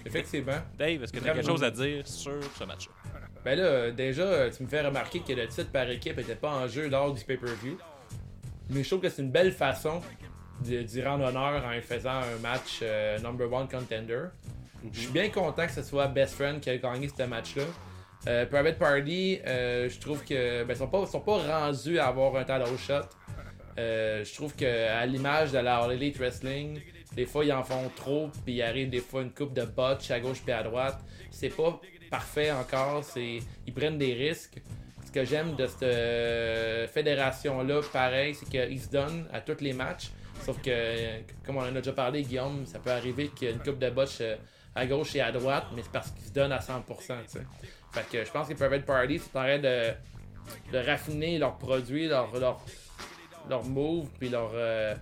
Effectivement. 0.07 0.59
Dave, 0.79 1.03
est-ce 1.03 1.13
que 1.13 1.19
tu 1.19 1.29
as 1.29 1.35
quelque 1.35 1.47
chose 1.47 1.65
à 1.65 1.71
dire 1.71 2.07
sur 2.07 2.43
ce 2.59 2.65
match-là? 2.65 2.93
Ben 3.45 3.59
là, 3.59 3.91
déjà, 3.91 4.51
tu 4.51 4.63
me 4.63 4.69
fais 4.69 4.83
remarquer 4.83 5.21
que 5.21 5.33
le 5.33 5.49
titre 5.49 5.71
par 5.71 5.89
équipe 5.91 6.19
était 6.19 6.37
pas 6.37 6.51
en 6.51 6.69
jeu 6.69 6.89
lors 6.89 7.13
du 7.13 7.25
pay-per-view. 7.25 7.79
Mais 8.71 8.83
je 8.83 8.89
trouve 8.89 9.01
que 9.01 9.09
c'est 9.09 9.23
une 9.23 9.31
belle 9.31 9.53
façon 9.53 10.01
d'y 10.61 11.03
rendre 11.03 11.25
honneur 11.25 11.65
en 11.65 11.81
faisant 11.81 12.21
un 12.21 12.39
match 12.43 12.81
euh, 12.83 13.19
number 13.21 13.51
one 13.51 13.67
contender. 13.67 14.27
Je 14.93 15.01
suis 15.01 15.11
bien 15.11 15.29
content 15.31 15.67
que 15.67 15.73
ce 15.73 15.83
soit 15.83 16.07
Best 16.09 16.35
Friend 16.35 16.61
qui 16.61 16.71
a 16.71 16.77
gagné 16.77 17.09
ce 17.09 17.23
match-là. 17.23 17.65
Euh, 18.27 18.45
Private 18.47 18.79
Party, 18.79 19.41
euh, 19.47 19.89
je 19.89 19.99
trouve 19.99 20.23
que 20.25 20.65
ben, 20.65 20.77
sont 20.77 20.89
pas 20.89 21.07
sont 21.07 21.21
pas 21.21 21.39
rendus 21.39 21.99
à 21.99 22.09
avoir 22.09 22.37
un 22.37 22.45
title 22.45 22.77
shot. 22.77 23.09
Euh, 23.79 24.25
je 24.25 24.35
trouve 24.35 24.55
que 24.55 24.89
à 24.89 25.07
l'image 25.07 25.53
de 25.53 25.59
la 25.59 25.79
All 25.79 25.93
Elite 25.93 26.19
Wrestling, 26.19 26.81
des 27.15 27.25
fois 27.25 27.45
ils 27.45 27.53
en 27.53 27.63
font 27.63 27.91
trop, 27.97 28.29
puis 28.45 28.55
il 28.55 28.63
arrive 28.63 28.91
des 28.91 29.01
fois 29.01 29.23
une 29.23 29.33
coupe 29.33 29.55
de 29.55 29.65
botch 29.65 30.11
à 30.11 30.21
gauche 30.21 30.43
puis 30.43 30.53
à 30.53 30.63
droite. 30.63 30.99
C'est 31.31 31.49
pas 31.49 31.81
parfait 32.11 32.51
encore, 32.51 33.05
c'est 33.05 33.39
ils 33.67 33.73
prennent 33.73 33.99
des 33.99 34.13
risques. 34.13 34.61
Ce 35.07 35.13
que 35.13 35.25
j'aime 35.25 35.57
de 35.57 35.67
cette 35.67 35.83
euh, 35.83 36.87
fédération-là, 36.87 37.81
pareil, 37.93 38.35
c'est 38.35 38.49
qu'ils 38.49 38.81
se 38.81 38.91
donnent 38.91 39.29
à 39.33 39.41
tous 39.41 39.61
les 39.61 39.73
matchs. 39.73 40.11
Sauf 40.45 40.61
que, 40.63 41.21
comme 41.45 41.57
on 41.57 41.63
en 41.63 41.65
a 41.65 41.73
déjà 41.73 41.93
parlé, 41.93 42.23
Guillaume, 42.23 42.65
ça 42.65 42.79
peut 42.79 42.93
arriver 42.93 43.29
qu'il 43.29 43.49
y 43.49 43.51
a 43.51 43.55
une 43.55 43.61
coupe 43.61 43.79
de 43.79 43.91
botch 43.91 44.23
à 44.75 44.87
gauche 44.87 45.17
et 45.17 45.21
à 45.21 45.33
droite, 45.33 45.67
mais 45.75 45.83
c'est 45.83 45.91
parce 45.91 46.11
qu'ils 46.13 46.27
se 46.27 46.33
donnent 46.33 46.53
à 46.53 46.61
100%. 46.61 46.83
tu 46.87 47.05
sais. 47.27 47.41
Fait 47.93 48.07
que 48.11 48.25
je 48.25 48.31
pense 48.31 48.49
que 48.49 48.55
Private 48.55 48.85
Party, 48.85 49.19
c'est 49.19 49.37
en 49.39 49.59
de, 49.59 49.91
de 50.73 50.79
raffiner 50.87 51.39
leurs 51.39 51.57
produits, 51.59 52.07
leurs 52.09 52.39
leur, 52.39 52.61
leur 53.49 53.65
moves, 53.65 54.09
puis 54.19 54.29
leur, 54.29 54.51
euh, 54.55 54.95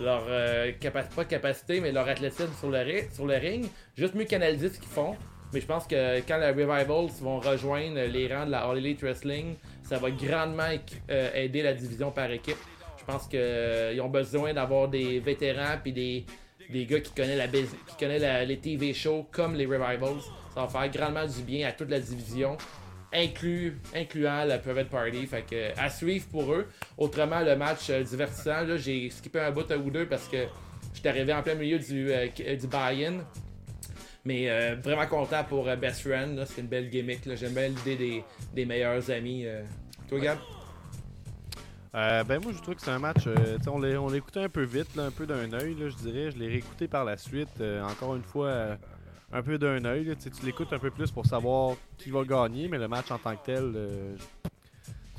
leur 0.00 0.24
euh, 0.28 0.70
pas 1.14 1.24
capacité, 1.24 1.80
mais 1.80 1.90
leur 1.92 2.08
athlétisme 2.08 2.52
sur 2.58 2.70
le, 2.70 2.84
sur 3.12 3.26
le 3.26 3.34
ring. 3.34 3.66
Juste 3.96 4.14
mieux 4.14 4.24
canaliser 4.24 4.68
ce 4.68 4.78
qu'ils 4.78 4.88
font. 4.88 5.16
Mais 5.52 5.60
je 5.60 5.66
pense 5.66 5.86
que 5.86 6.20
quand 6.20 6.38
les 6.38 6.48
Revivals 6.50 7.10
vont 7.20 7.38
rejoindre 7.38 8.00
les 8.00 8.32
rangs 8.32 8.46
de 8.46 8.52
la 8.52 8.60
All 8.64 8.78
Elite 8.78 9.02
Wrestling, 9.02 9.56
ça 9.82 9.98
va 9.98 10.10
grandement 10.10 10.70
euh, 11.10 11.34
aider 11.34 11.62
la 11.62 11.74
division 11.74 12.10
par 12.10 12.30
équipe. 12.30 12.56
Je 12.98 13.04
pense 13.04 13.26
qu'ils 13.26 14.00
ont 14.00 14.08
besoin 14.08 14.54
d'avoir 14.54 14.88
des 14.88 15.18
vétérans 15.20 15.76
puis 15.82 15.92
des, 15.92 16.24
des 16.70 16.86
gars 16.86 17.00
qui 17.00 17.12
connaissent, 17.12 17.36
la, 17.36 17.48
qui 17.48 17.96
connaissent 17.98 18.22
la- 18.22 18.44
les 18.44 18.58
TV 18.60 18.94
shows 18.94 19.26
comme 19.30 19.54
les 19.54 19.66
Revivals. 19.66 20.22
Ça 20.54 20.66
va 20.66 20.68
faire 20.68 20.90
grandement 20.90 21.26
du 21.26 21.42
bien 21.42 21.68
à 21.68 21.72
toute 21.72 21.88
la 21.88 21.98
division, 21.98 22.56
incluant 23.14 24.44
la 24.44 24.58
Private 24.58 24.88
Party. 24.88 25.26
Fait 25.26 25.42
que, 25.42 25.78
à 25.80 25.88
suivre 25.88 26.26
pour 26.30 26.52
eux. 26.52 26.68
Autrement, 26.98 27.40
le 27.40 27.56
match 27.56 27.88
euh, 27.90 28.02
divertissant, 28.02 28.62
là, 28.62 28.76
j'ai 28.76 29.08
skippé 29.10 29.40
un 29.40 29.50
bout 29.50 29.70
ou 29.72 29.90
deux 29.90 30.06
parce 30.06 30.28
que 30.28 30.46
j'étais 30.94 31.08
arrivé 31.08 31.32
en 31.32 31.42
plein 31.42 31.54
milieu 31.54 31.78
du, 31.78 32.10
euh, 32.10 32.28
euh, 32.40 32.56
du 32.56 32.66
buy-in. 32.66 33.24
Mais 34.24 34.50
euh, 34.50 34.76
vraiment 34.82 35.06
content 35.06 35.42
pour 35.44 35.64
Best 35.76 36.02
Friend. 36.02 36.44
C'est 36.46 36.60
une 36.60 36.68
belle 36.68 36.90
gimmick. 36.90 37.20
J'aime 37.34 37.54
bien 37.54 37.68
l'idée 37.68 37.96
des, 37.96 38.24
des 38.54 38.66
meilleurs 38.66 39.10
amis. 39.10 39.46
Toi, 40.08 40.20
Gab? 40.20 40.38
Ben 41.94 42.38
moi 42.42 42.52
je 42.52 42.62
trouve 42.62 42.76
que 42.76 42.80
c'est 42.80 42.90
un 42.90 42.98
match, 42.98 43.28
on 43.66 43.78
l'a 43.78 44.00
on 44.00 44.08
l'a 44.08 44.16
écouté 44.16 44.40
un 44.40 44.48
peu 44.48 44.62
vite, 44.62 44.96
un 44.96 45.10
peu 45.10 45.26
d'un 45.26 45.52
œil, 45.52 45.76
je 45.78 45.96
dirais. 45.96 46.30
Je 46.30 46.38
l'ai 46.38 46.48
réécouté 46.48 46.88
par 46.88 47.04
la 47.04 47.18
suite, 47.18 47.62
encore 47.82 48.16
une 48.16 48.22
fois, 48.22 48.78
un 49.32 49.42
peu 49.42 49.58
d'un 49.58 49.84
œil. 49.84 50.04
là. 50.04 50.14
Tu 50.14 50.30
l'écoutes 50.44 50.72
un 50.72 50.78
peu 50.78 50.90
plus 50.90 51.10
pour 51.10 51.26
savoir 51.26 51.76
qui 51.98 52.10
va 52.10 52.24
gagner, 52.24 52.68
mais 52.68 52.78
le 52.78 52.88
match 52.88 53.10
en 53.10 53.18
tant 53.18 53.34
que 53.36 53.44
tel, 53.46 53.72
euh, 53.74 54.14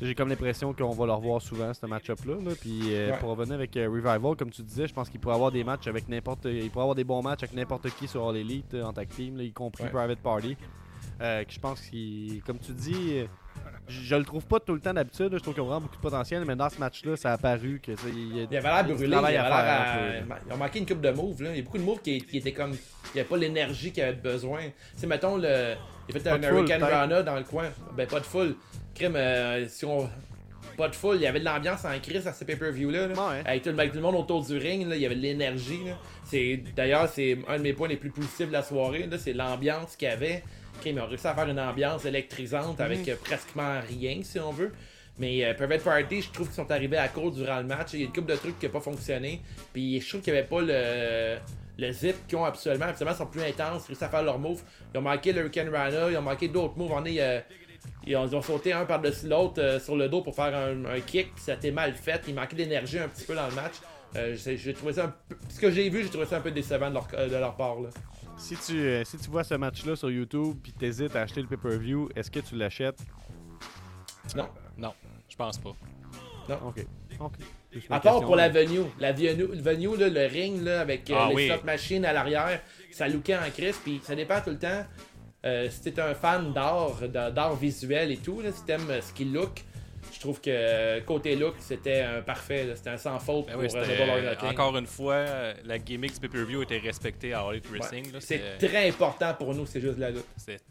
j'ai 0.02 0.16
comme 0.16 0.30
l'impression 0.30 0.74
qu'on 0.74 0.92
va 0.92 1.06
le 1.06 1.14
revoir 1.14 1.42
souvent, 1.42 1.74
ce 1.74 1.86
match-up-là. 1.86 2.36
là. 2.44 2.52
Puis 2.60 2.94
euh, 2.94 3.12
Ouais. 3.12 3.18
pour 3.20 3.30
revenir 3.30 3.56
avec 3.56 3.76
euh, 3.78 3.88
Revival, 3.90 4.36
comme 4.36 4.50
tu 4.52 4.62
disais, 4.64 4.88
je 4.88 4.94
pense 4.94 5.10
qu'il 5.10 5.20
pourrait 5.20 5.36
avoir 5.36 5.52
des 5.52 5.64
matchs 5.64 5.88
avec 5.88 6.08
n'importe... 6.10 6.46
Il 6.46 6.70
pourrait 6.70 6.84
avoir 6.84 6.96
des 6.96 7.04
bons 7.04 7.22
matchs 7.22 7.44
avec 7.44 7.56
n'importe 7.56 7.90
qui 7.96 8.08
sur 8.08 8.28
All 8.28 8.36
Elite 8.38 8.74
euh, 8.74 8.84
en 8.84 8.94
tag 8.94 9.08
team, 9.08 9.38
là, 9.38 9.44
y 9.44 9.52
compris 9.52 9.84
Ouais. 9.86 9.90
Private 9.90 10.20
Party. 10.20 10.58
Que 11.20 11.46
je 11.48 11.60
pense 11.60 11.80
qu'il, 11.82 12.42
comme 12.44 12.60
tu 12.60 12.72
dis, 12.74 13.24
je, 13.88 14.02
je 14.02 14.16
le 14.16 14.24
trouve 14.24 14.46
pas 14.46 14.60
tout 14.60 14.74
le 14.74 14.80
temps 14.80 14.94
d'habitude. 14.94 15.32
là. 15.32 15.38
Je 15.38 15.44
trouve 15.44 15.54
qu'il 15.54 15.64
y 15.64 15.66
a 15.66 15.68
vraiment 15.70 15.82
beaucoup 15.82 15.96
de 15.98 16.02
potentiel, 16.02 16.44
mais 16.46 16.56
dans 16.56 16.70
ce 16.70 16.80
match-là, 16.80 17.16
ça 17.18 17.32
a 17.32 17.34
apparu 17.34 17.80
que 17.84 17.92
il 18.08 18.38
y 18.38 18.42
a- 18.42 18.48
Il 18.50 18.58
avait 18.58 18.70
l'air 18.70 18.84
brûlé, 18.86 19.08
il 19.08 19.14
avait 19.14 19.38
à 19.38 19.44
faire 19.44 19.54
à- 20.32 20.40
Ils 20.48 20.54
ont 20.54 20.58
manqué 20.58 20.80
une 20.80 20.86
coupe 20.86 21.02
de 21.02 21.12
moves. 21.12 21.44
Là. 21.44 21.50
Il 21.52 21.58
y 21.58 21.60
a 21.60 21.64
beaucoup 21.64 21.78
de 21.78 21.84
moves 21.84 22.02
qui, 22.02 22.20
qui 22.22 22.38
étaient 22.38 22.54
comme. 22.54 22.72
Il 22.72 23.16
n'y 23.16 23.20
avait 23.22 23.30
pas 23.30 23.38
l'énergie 23.38 23.92
qu'il 23.92 24.04
avait 24.04 24.14
besoin. 24.14 24.62
Tu 25.00 25.06
mettons, 25.08 25.38
le... 25.38 25.76
il 26.10 26.16
a 26.16 26.20
fait 26.20 26.24
Pas 26.24 26.34
un 26.36 26.42
foule, 26.42 26.48
American. 26.72 26.80
Rana 26.86 27.24
dans 27.24 27.36
le 27.36 27.44
coin. 27.44 27.66
Ben, 27.96 28.08
pas 28.08 28.20
de 28.20 28.26
full. 28.26 28.56
Crime, 28.96 29.16
euh, 29.16 29.68
si 29.68 29.86
on. 29.86 30.10
Pas 30.78 30.88
de 30.88 30.96
full, 30.96 31.18
il 31.18 31.22
y 31.22 31.28
avait 31.28 31.40
de 31.40 31.46
l'ambiance 31.46 31.86
en 31.86 32.00
crise 32.00 32.26
à 32.26 32.34
ce 32.34 32.44
pay-per-view-là. 32.46 33.08
là. 33.08 33.14
Ouais. 33.14 33.42
Avec, 33.46 33.62
tout, 33.62 33.70
avec 33.70 33.92
tout 33.92 33.98
le 33.98 34.02
monde 34.02 34.16
autour 34.16 34.44
du 34.44 34.58
ring, 34.58 34.88
là, 34.88 34.96
il 34.96 35.02
y 35.04 35.06
avait 35.06 35.14
de 35.16 35.22
l'énergie. 35.22 35.84
là. 35.86 35.98
C'est 36.26 36.64
D'ailleurs, 36.76 37.08
c'est 37.10 37.38
un 37.48 37.58
de 37.58 37.62
mes 37.62 37.74
points 37.74 37.90
les 37.90 37.98
plus 37.98 38.10
positifs 38.10 38.48
de 38.48 38.54
la 38.54 38.64
soirée. 38.64 39.06
là, 39.06 39.18
C'est 39.20 39.34
l'ambiance 39.34 39.96
qu'il 39.96 40.08
y 40.08 40.12
avait. 40.12 40.44
Crime, 40.82 40.98
ils 40.98 41.02
ont 41.02 41.08
réussi 41.08 41.28
à 41.28 41.34
faire 41.34 41.48
une 41.48 41.60
ambiance 41.60 42.06
électrisante 42.06 42.80
avec 42.82 43.08
euh, 43.08 43.16
pratiquement 43.24 43.80
rien, 43.88 44.20
si 44.24 44.40
on 44.40 44.52
veut. 44.52 44.72
Mais 45.20 45.46
euh, 45.46 45.54
Private 45.54 45.84
Party, 45.84 46.22
je 46.24 46.32
trouve 46.32 46.48
qu'ils 46.48 46.56
sont 46.56 46.72
arrivés 46.72 46.98
à 46.98 47.08
court 47.08 47.32
durant 47.32 47.58
le 47.58 47.66
match. 47.66 47.90
Il 47.94 48.00
y 48.00 48.04
a 48.04 48.06
une 48.08 48.14
couple 48.14 48.32
de 48.32 48.36
trucs 48.36 48.58
qui 48.58 48.66
n'ont 48.66 48.72
pas 48.72 48.80
fonctionné. 48.80 49.42
Puis 49.72 50.02
je 50.02 50.10
trouve 50.10 50.22
qu'il 50.22 50.34
n'y 50.34 50.40
avait 50.40 50.48
pas 50.48 50.62
le, 50.62 51.38
le 51.78 51.92
zip 51.92 52.16
qu'ils 52.28 52.38
ont 52.38 52.46
absolument. 52.46 52.86
Absolument, 52.86 53.16
ils 53.16 53.18
sont 53.18 53.28
plus 53.28 53.42
intenses. 53.44 53.84
Ils 53.84 53.88
réussissent 53.90 54.04
à 54.04 54.10
faire 54.10 54.24
leur 54.24 54.40
move. 54.40 54.62
Ils 54.94 54.98
ont 54.98 55.02
manqué 55.02 55.32
le 55.32 55.42
Hurricane 55.42 55.70
Rana. 55.70 56.10
Ils 56.10 56.18
ont 56.18 56.22
manqué 56.24 56.48
d'autres 56.48 56.78
moves. 56.78 56.92
On 56.94 57.06
est, 57.06 57.22
euh, 57.22 57.40
ils, 58.08 58.16
ont, 58.16 58.26
ils 58.26 58.36
ont 58.36 58.42
sauté 58.42 58.74
un 58.74 58.86
par-dessus 58.86 59.28
l'autre 59.28 59.62
euh, 59.62 59.80
sur 59.80 59.96
le 59.96 60.10
dos 60.10 60.22
pour 60.22 60.36
faire 60.36 60.56
un, 60.56 60.86
un 60.86 61.00
kick. 61.00 61.36
Puis 61.36 61.44
ça 61.44 61.52
a 61.52 61.56
été 61.56 61.70
mal 61.72 61.94
fait. 61.94 62.22
Il 62.28 62.34
manquait 62.34 62.56
d'énergie 62.56 62.98
un 62.98 63.08
petit 63.08 63.26
peu 63.26 63.36
dans 63.36 63.48
le 63.48 63.54
match. 63.54 63.76
Euh, 64.16 64.36
j'ai 64.36 64.74
trouvé 64.74 64.94
ça 64.94 65.06
un 65.06 65.14
peu. 65.30 65.36
Ce 65.50 65.60
que 65.60 65.70
j'ai 65.70 65.90
vu, 65.90 66.04
j'ai 66.04 66.10
trouvé 66.10 66.26
ça 66.26 66.38
un 66.38 66.42
peu 66.42 66.52
décevant 66.52 66.90
de 66.90 66.96
leur, 66.96 67.08
de 67.08 67.36
leur 67.36 67.56
part. 67.56 67.80
Là. 67.80 67.90
Si 68.38 68.56
tu, 68.58 68.78
euh, 68.80 69.04
si 69.06 69.18
tu 69.18 69.30
vois 69.30 69.44
ce 69.44 69.54
match-là 69.54 69.96
sur 69.96 70.10
YouTube 70.12 70.58
puis 70.62 70.74
t'hésites 70.74 71.16
à 71.16 71.22
acheter 71.22 71.42
le 71.42 71.48
pay-per-view, 71.48 72.10
est-ce 72.16 72.30
que 72.30 72.40
tu 72.40 72.56
l'achètes? 72.56 73.00
Non. 74.36 74.50
Non, 74.78 74.94
je 75.30 75.36
pense 75.36 75.58
pas. 75.58 75.70
Ok. 76.66 76.86
Ok. 77.20 77.34
Une 77.74 77.82
À 77.90 78.00
part 78.00 78.22
pour 78.22 78.36
la 78.36 78.50
venue. 78.50 78.82
La 79.00 79.14
venue, 79.14 79.48
le 79.48 79.62
venue, 79.62 79.96
là, 79.98 80.10
le 80.10 80.26
ring 80.28 80.62
là, 80.62 80.82
avec 80.82 81.10
euh, 81.10 81.16
Ah 81.18 81.28
les 81.30 81.36
oui. 81.36 81.48
slot 81.48 81.64
machines 81.64 82.06
à 82.06 82.14
l'arrière, 82.14 82.62
ça 82.92 83.08
lookait 83.08 83.38
en 83.38 83.50
crise. 83.50 83.78
Puis 83.84 84.02
ça 84.04 84.14
dépend 84.16 84.42
tout 84.42 84.50
le 84.52 84.60
temps. 84.60 84.84
Euh, 85.46 85.70
si 85.70 85.82
t'es 85.82 86.00
un 86.00 86.14
fan 86.14 86.54
d'art, 86.54 87.02
d'art 87.10 87.56
visuel 87.56 88.12
et 88.12 88.18
tout, 88.18 88.42
là, 88.42 88.52
si 88.52 88.64
t'aimes 88.64 88.90
euh, 88.90 89.02
ce 89.02 89.12
qui 89.14 89.26
look, 89.26 89.64
je 90.12 90.20
trouve 90.20 90.42
que 90.42 90.50
euh, 90.50 91.02
côté 91.02 91.36
look, 91.36 91.56
c'était 91.60 92.02
un 92.02 92.22
parfait. 92.22 92.68
C'était 92.76 92.92
un 92.92 92.98
sans 92.98 93.20
faute 93.20 93.48
Ben 93.48 93.54
pour 93.54 93.62
oui, 93.62 93.70
euh, 93.74 94.30
Nothing. 94.30 94.50
encore 94.50 94.78
une 94.78 94.88
fois, 94.88 95.14
euh, 95.16 95.54
la 95.64 95.80
gimmick 95.80 96.14
du 96.14 96.20
pay-per-view 96.20 96.64
était 96.64 96.80
respectée 96.80 97.34
à 97.34 97.42
All 97.42 97.56
Elite. 97.56 97.68
Wrestling. 97.70 98.12
C'est 98.20 98.58
très 98.58 98.90
important 98.90 99.34
pour 99.34 99.54
nous, 99.54 99.66
c'est 99.66 99.82
juste 99.82 99.98
la 99.98 100.12
lutte. 100.12 100.26
c'est 100.38 100.62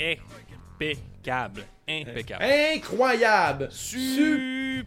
impeccable. 0.00 1.64
Impeccable. 1.88 2.44
Incroyable! 2.44 3.68
Super! 3.70 4.80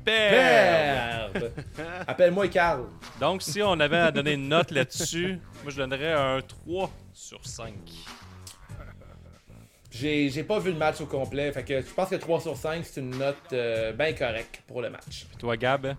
Superbe! 1.34 1.52
Appelle-moi 2.08 2.48
Carl. 2.48 2.86
Donc, 3.20 3.42
si 3.42 3.62
on 3.62 3.80
avait 3.80 3.98
à 3.98 4.12
donner 4.12 4.34
une 4.34 4.48
note 4.48 4.72
là-dessus, 4.72 5.40
moi 5.64 5.72
je 5.72 5.78
donnerais 5.78 6.14
un 6.14 6.42
3 6.42 6.90
sur 7.14 7.46
5. 7.46 7.74
J'ai 9.94 10.30
j'ai 10.30 10.44
pas 10.44 10.58
vu 10.60 10.72
le 10.72 10.78
match 10.78 11.00
au 11.02 11.06
complet, 11.06 11.52
fait 11.52 11.64
que 11.64 11.80
je 11.82 11.94
pense 11.94 12.10
que 12.10 12.16
3 12.16 12.40
sur 12.42 12.58
5, 12.58 12.84
c'est 12.84 13.00
une 13.00 13.16
note 13.16 13.36
euh, 13.54 13.92
bien 13.94 14.14
correcte 14.14 14.64
pour 14.68 14.82
le 14.82 14.90
match. 14.90 15.28
Toi, 15.38 15.56
Gab? 15.56 15.96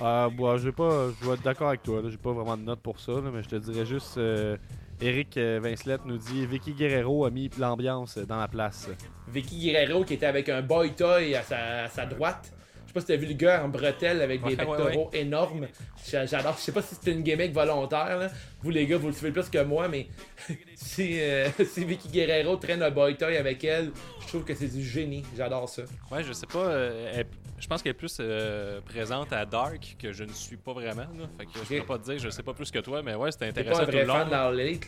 Euh, 0.00 0.28
bon, 0.30 0.56
je 0.56 0.64
vais 0.66 0.72
pas, 0.72 1.08
je 1.20 1.26
vais 1.28 1.34
être 1.34 1.42
d'accord 1.42 1.68
avec 1.68 1.82
toi. 1.82 2.00
là. 2.02 2.08
J'ai 2.10 2.16
pas 2.16 2.32
vraiment 2.32 2.56
de 2.56 2.62
note 2.62 2.80
pour 2.80 2.98
ça, 3.00 3.12
là, 3.12 3.30
mais 3.32 3.42
je 3.42 3.48
te 3.48 3.56
dirais 3.56 3.84
juste. 3.86 4.16
euh, 4.18 4.56
Eric 4.98 5.36
euh, 5.36 5.60
Vincelette 5.62 6.06
nous 6.06 6.16
dit 6.16 6.46
Vicky 6.46 6.72
Guerrero 6.72 7.26
a 7.26 7.30
mis 7.30 7.50
l'ambiance 7.58 8.16
dans 8.16 8.38
la 8.38 8.48
place. 8.48 8.88
Vicky 9.28 9.58
Guerrero 9.58 10.04
qui 10.04 10.14
était 10.14 10.24
avec 10.24 10.48
un 10.48 10.62
boy 10.62 10.92
toy 10.94 11.34
à 11.34 11.42
sa, 11.42 11.84
à 11.84 11.88
sa 11.88 12.06
droite. 12.06 12.50
Je 12.96 13.00
pas 13.00 13.00
si 13.00 13.06
t'as 13.08 13.16
vu 13.16 13.26
le 13.26 13.34
gars 13.34 13.62
en 13.64 13.68
bretelle 13.68 14.22
avec 14.22 14.42
des 14.42 14.54
Ouais, 14.56 15.08
énormes. 15.12 15.66
J'a- 16.08 16.24
J'adore. 16.26 16.54
Je 16.56 16.62
sais 16.62 16.72
pas 16.72 16.82
si 16.82 16.94
c'est 17.00 17.12
une 17.12 17.22
gimmick 17.22 17.52
volontaire. 17.52 18.16
Là. 18.18 18.30
Vous, 18.62 18.70
les 18.70 18.86
gars, 18.86 18.96
vous 18.96 19.08
le 19.08 19.12
suivez 19.12 19.32
plus 19.32 19.48
que 19.50 19.62
moi, 19.62 19.88
mais 19.88 20.06
si, 20.76 21.20
euh, 21.20 21.48
si 21.64 21.84
Vicky 21.84 22.08
Guerrero 22.08 22.56
traîne 22.56 22.82
un 22.82 22.90
boy 22.90 23.16
toy 23.16 23.36
avec 23.36 23.62
elle, 23.64 23.90
je 24.22 24.26
trouve 24.28 24.44
que 24.44 24.54
c'est 24.54 24.68
du 24.68 24.82
génie. 24.82 25.24
J'adore 25.36 25.68
ça. 25.68 25.82
Ouais, 26.10 26.22
je 26.24 26.32
sais 26.32 26.46
pas. 26.46 26.58
euh, 26.66 27.12
elle- 27.14 27.26
je 27.58 27.66
pense 27.68 27.82
qu'elle 27.82 27.90
est 27.92 27.94
plus 27.94 28.18
euh, 28.20 28.80
présente 28.82 29.32
à 29.32 29.46
Dark 29.46 29.96
que 29.98 30.12
je 30.12 30.24
ne 30.24 30.32
suis 30.32 30.56
pas 30.58 30.72
vraiment. 30.74 31.02
Là. 31.18 31.26
Fait 31.38 31.46
que 31.46 31.50
je 31.70 31.78
peux 31.80 31.86
pas 31.86 31.98
te 31.98 32.04
dire, 32.04 32.18
je 32.18 32.28
sais 32.28 32.42
pas 32.42 32.52
plus 32.52 32.70
que 32.70 32.78
toi, 32.80 33.02
mais 33.02 33.14
ouais, 33.14 33.32
c'était 33.32 33.50
T'es 33.52 33.60
intéressant 33.60 33.78
pas 33.78 33.82
un 33.82 33.86
tout 33.86 33.92
vrai 33.92 34.00
le 34.02 34.06
long. 34.08 34.14
fan 34.14 34.30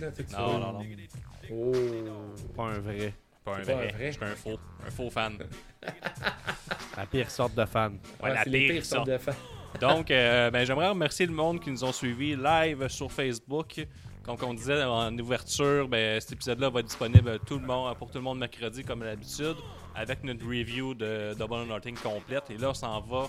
là. 0.00 0.08
sais 0.14 0.26
Non, 0.36 0.58
non, 0.58 0.72
non. 0.74 0.84
Oh. 1.50 1.72
Pas 2.56 2.62
un 2.64 2.78
vrai. 2.78 3.14
Pas 3.50 3.56
un 3.58 3.62
vrai. 3.62 3.94
Je 3.98 4.10
suis 4.10 4.24
un 4.24 4.34
faux. 4.36 4.58
Un 4.86 4.90
faux 4.90 5.10
fan. 5.10 5.38
La 6.96 7.06
pire 7.06 7.30
sorte 7.30 7.54
de 7.54 7.64
fan. 7.64 7.98
Ouais, 8.20 8.34
la 8.34 8.44
pire, 8.44 8.84
sortes 8.84 9.08
de 9.08 9.18
fans. 9.18 9.32
Donc, 9.80 10.10
euh, 10.10 10.50
ben, 10.50 10.64
j'aimerais 10.64 10.88
remercier 10.88 11.26
le 11.26 11.32
monde 11.32 11.60
qui 11.60 11.70
nous 11.70 11.84
ont 11.84 11.92
suivis 11.92 12.34
live 12.34 12.88
sur 12.88 13.12
Facebook. 13.12 13.86
Comme 14.24 14.36
on 14.42 14.54
disait 14.54 14.82
en 14.82 15.16
ouverture, 15.16 15.86
ben, 15.86 16.20
cet 16.20 16.32
épisode-là 16.32 16.68
va 16.70 16.80
être 16.80 16.86
disponible 16.86 17.38
tout 17.46 17.58
le 17.58 17.64
monde, 17.64 17.96
pour 17.96 18.10
tout 18.10 18.18
le 18.18 18.24
monde 18.24 18.38
mercredi 18.40 18.82
comme 18.82 19.00
d'habitude, 19.00 19.54
avec 19.94 20.24
notre 20.24 20.44
review 20.44 20.94
de 20.94 21.34
Double 21.38 21.54
or 21.54 21.66
Nothing 21.66 21.96
complète. 21.96 22.50
Et 22.50 22.58
là, 22.58 22.70
on 22.70 22.74
s'en 22.74 23.00
va 23.00 23.28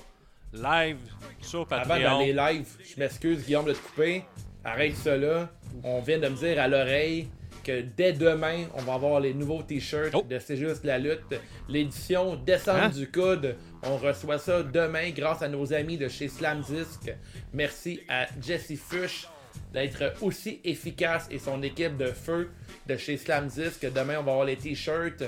live 0.52 0.98
sur 1.42 1.62
Avant 1.72 1.88
Patreon. 1.88 2.20
d'aller 2.20 2.34
live, 2.34 2.68
je 2.84 3.00
m'excuse, 3.00 3.46
Guillaume, 3.46 3.66
de 3.66 3.74
te 3.74 3.78
couper. 3.78 4.24
Arrête 4.64 4.96
ça 4.96 5.16
là. 5.16 5.48
On 5.84 6.02
vient 6.02 6.18
de 6.18 6.28
me 6.28 6.36
dire 6.36 6.60
à 6.60 6.68
l'oreille 6.68 7.30
que 7.64 7.82
dès 7.96 8.14
demain, 8.14 8.66
on 8.76 8.82
va 8.82 8.94
avoir 8.96 9.20
les 9.20 9.34
nouveaux 9.34 9.62
t-shirts 9.64 10.14
Oh. 10.14 10.26
de 10.28 10.40
C'est 10.40 10.58
juste 10.58 10.84
la 10.84 10.98
lutte. 10.98 11.36
L'édition 11.68 12.36
Descendre 12.36 12.84
Hein? 12.84 12.90
du 12.90 13.10
coude. 13.10 13.56
On 13.84 13.98
reçoit 13.98 14.38
ça 14.40 14.64
demain 14.64 15.10
grâce 15.12 15.42
à 15.42 15.48
nos 15.48 15.74
amis 15.74 15.98
de 15.98 16.08
chez 16.08 16.28
Slam 16.28 16.62
Disc. 16.62 17.14
Merci 17.54 18.02
à 18.10 18.28
Jesse 18.42 18.74
Fush 18.78 19.28
d'être 19.74 20.14
aussi 20.22 20.60
efficace 20.64 21.28
et 21.32 21.40
son 21.40 21.62
équipe 21.64 21.98
de 21.98 22.08
feu 22.08 22.50
de 22.88 22.98
chez 22.98 23.18
Slam 23.18 23.48
Disc. 23.48 23.82
Demain, 23.94 24.18
on 24.20 24.24
va 24.24 24.32
avoir 24.32 24.46
les 24.46 24.56
t-shirts. 24.58 25.24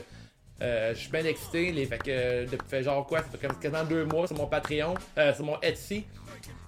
Euh, 0.62 0.94
je 0.94 1.00
suis 1.00 1.10
bien 1.12 1.26
excité. 1.26 1.72
Les, 1.72 1.86
fait 1.86 1.98
que, 1.98 2.46
depuis 2.46 2.67
fait 2.67 2.84
genre 2.84 3.06
quoi, 3.08 3.20
ça 3.20 3.26
fait 3.38 3.48
comme 3.48 3.58
quasiment 3.60 3.84
deux 3.84 4.06
mois 4.06 4.28
sur 4.28 4.38
mon 4.38 4.46
Patreon, 4.48 4.94
euh, 5.17 5.34
sur 5.34 5.44
mon 5.46 5.60
Etsy, 5.62 6.06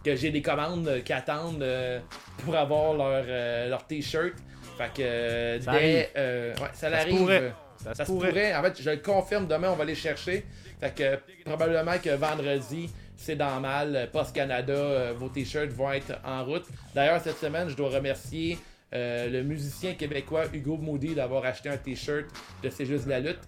que 0.03 0.15
j'ai 0.15 0.31
des 0.31 0.41
commandes 0.41 1.01
qui 1.05 1.13
attendent 1.13 1.61
euh, 1.61 1.99
pour 2.43 2.55
avoir 2.55 2.93
leur, 2.93 3.23
leur 3.69 3.85
t-shirt. 3.85 4.33
Fait 4.77 4.91
que 4.93 5.63
Ça 5.63 5.71
dès, 5.71 5.77
arrive. 5.77 6.05
euh, 6.17 6.53
ouais, 6.55 6.67
ça, 6.73 6.87
arrive. 6.87 7.17
pourrait. 7.17 7.53
Ça, 7.83 7.93
Ça 7.93 8.05
se 8.05 8.11
pourrait. 8.11 8.29
pourrait. 8.29 8.55
En 8.55 8.63
fait, 8.63 8.81
je 8.81 8.89
le 8.89 8.97
confirme, 8.97 9.47
demain, 9.47 9.69
on 9.71 9.75
va 9.75 9.85
les 9.85 9.95
chercher. 9.95 10.45
Fait 10.79 10.93
que 10.93 11.19
probablement 11.45 11.97
que 12.03 12.09
vendredi, 12.11 12.89
c'est 13.15 13.35
dans 13.35 13.59
mal. 13.59 13.95
euh, 13.95 14.07
Post 14.07 14.33
Canada, 14.35 14.73
euh, 14.73 15.13
vos 15.15 15.29
t-shirts 15.29 15.71
vont 15.73 15.91
être 15.91 16.13
en 16.25 16.43
route. 16.43 16.65
D'ailleurs, 16.95 17.21
cette 17.21 17.37
semaine, 17.37 17.69
je 17.69 17.75
dois 17.75 17.89
remercier 17.89 18.57
euh, 18.93 19.29
le 19.29 19.43
musicien 19.43 19.93
québécois 19.93 20.45
Hugo 20.53 20.77
Moody 20.77 21.15
d'avoir 21.15 21.45
acheté 21.45 21.69
un 21.69 21.77
t-shirt 21.77 22.25
de 22.61 22.69
C'est 22.69 22.85
juste 22.85 23.07
la 23.07 23.19
lutte. 23.19 23.39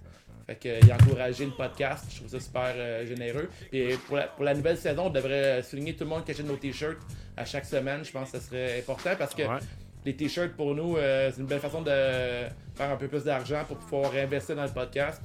Fait 0.47 0.55
que, 0.55 0.69
euh, 0.69 0.79
il 0.83 0.91
a 0.91 0.95
encouragé 0.95 1.45
le 1.45 1.51
podcast. 1.51 2.05
Je 2.11 2.17
trouve 2.17 2.29
ça 2.29 2.39
super 2.39 2.71
euh, 2.75 3.05
généreux. 3.05 3.49
Et 3.73 3.95
pour 4.07 4.17
la, 4.17 4.27
pour 4.27 4.43
la 4.45 4.53
nouvelle 4.53 4.77
saison, 4.77 5.07
on 5.07 5.09
devrait 5.09 5.61
souligner 5.63 5.95
tout 5.95 6.03
le 6.03 6.09
monde 6.11 6.23
qui 6.23 6.31
achète 6.31 6.45
nos 6.45 6.55
t-shirts 6.55 6.99
à 7.35 7.45
chaque 7.45 7.65
semaine. 7.65 8.03
Je 8.05 8.11
pense 8.11 8.31
que 8.31 8.37
ce 8.39 8.45
serait 8.45 8.79
important 8.79 9.11
parce 9.17 9.33
que 9.33 9.41
Ouais. 9.43 9.57
Les 10.05 10.15
t-shirts 10.15 10.55
pour 10.55 10.75
nous, 10.75 10.97
euh, 10.97 11.31
c'est 11.33 11.41
une 11.41 11.47
belle 11.47 11.59
façon 11.59 11.81
de 11.81 11.89
faire 11.89 12.91
un 12.91 12.95
peu 12.95 13.07
plus 13.07 13.23
d'argent 13.23 13.63
pour 13.67 13.77
pouvoir 13.77 14.11
réinvestir 14.11 14.55
dans 14.55 14.63
le 14.63 14.71
podcast. 14.71 15.21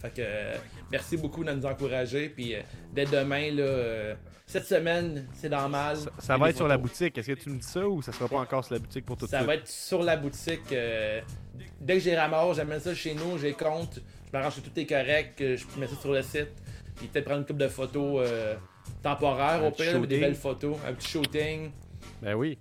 Fait 0.00 0.10
que 0.10 0.20
euh, 0.20 0.56
merci 0.90 1.16
beaucoup 1.16 1.44
de 1.44 1.52
nous 1.52 1.66
encourager. 1.66 2.28
Puis 2.28 2.54
euh, 2.54 2.60
dès 2.92 3.04
demain, 3.04 3.50
là, 3.52 3.62
euh, 3.62 4.14
cette 4.46 4.64
semaine, 4.64 5.28
c'est 5.34 5.48
dans 5.48 5.68
mal. 5.68 5.96
Ça, 5.96 6.10
ça 6.18 6.36
va 6.36 6.50
être 6.50 6.56
sur 6.56 6.68
la 6.68 6.78
boutique. 6.78 7.16
Est-ce 7.18 7.32
que 7.32 7.38
tu 7.38 7.50
me 7.50 7.58
dis 7.58 7.66
ça 7.66 7.86
ou 7.86 8.02
ça 8.02 8.12
sera 8.12 8.28
pas 8.28 8.38
encore 8.38 8.64
sur 8.64 8.74
la 8.74 8.80
boutique 8.80 9.04
pour 9.04 9.16
tout 9.16 9.26
de 9.26 9.30
Ça 9.30 9.42
va 9.42 9.54
être 9.54 9.68
sur 9.68 10.02
la 10.02 10.16
boutique. 10.16 10.68
dès 10.68 11.94
que 11.94 12.00
j'ai 12.00 12.16
ramasse, 12.16 12.56
j'amène 12.56 12.80
ça 12.80 12.94
chez 12.94 13.14
nous, 13.14 13.38
j'ai 13.38 13.52
compte. 13.52 14.00
Je 14.26 14.36
m'arrange 14.36 14.56
que 14.56 14.60
tout 14.60 14.78
est 14.80 14.86
correct. 14.86 15.38
Je 15.38 15.64
mets 15.78 15.86
ça 15.86 15.96
sur 15.96 16.12
le 16.12 16.22
site. 16.22 16.50
Puis 16.96 17.06
peut-être 17.08 17.24
prendre 17.24 17.40
une 17.40 17.46
couple 17.46 17.60
de 17.60 17.68
photos 17.68 18.28
temporaires 19.02 19.62
Un 19.62 19.68
au 19.68 19.70
pire, 19.70 20.00
des 20.06 20.20
belles 20.20 20.34
photos. 20.34 20.76
Un 20.86 20.94
petit 20.94 21.08
shooting. 21.08 21.70
Ben 22.20 22.34
oui. 22.34 22.58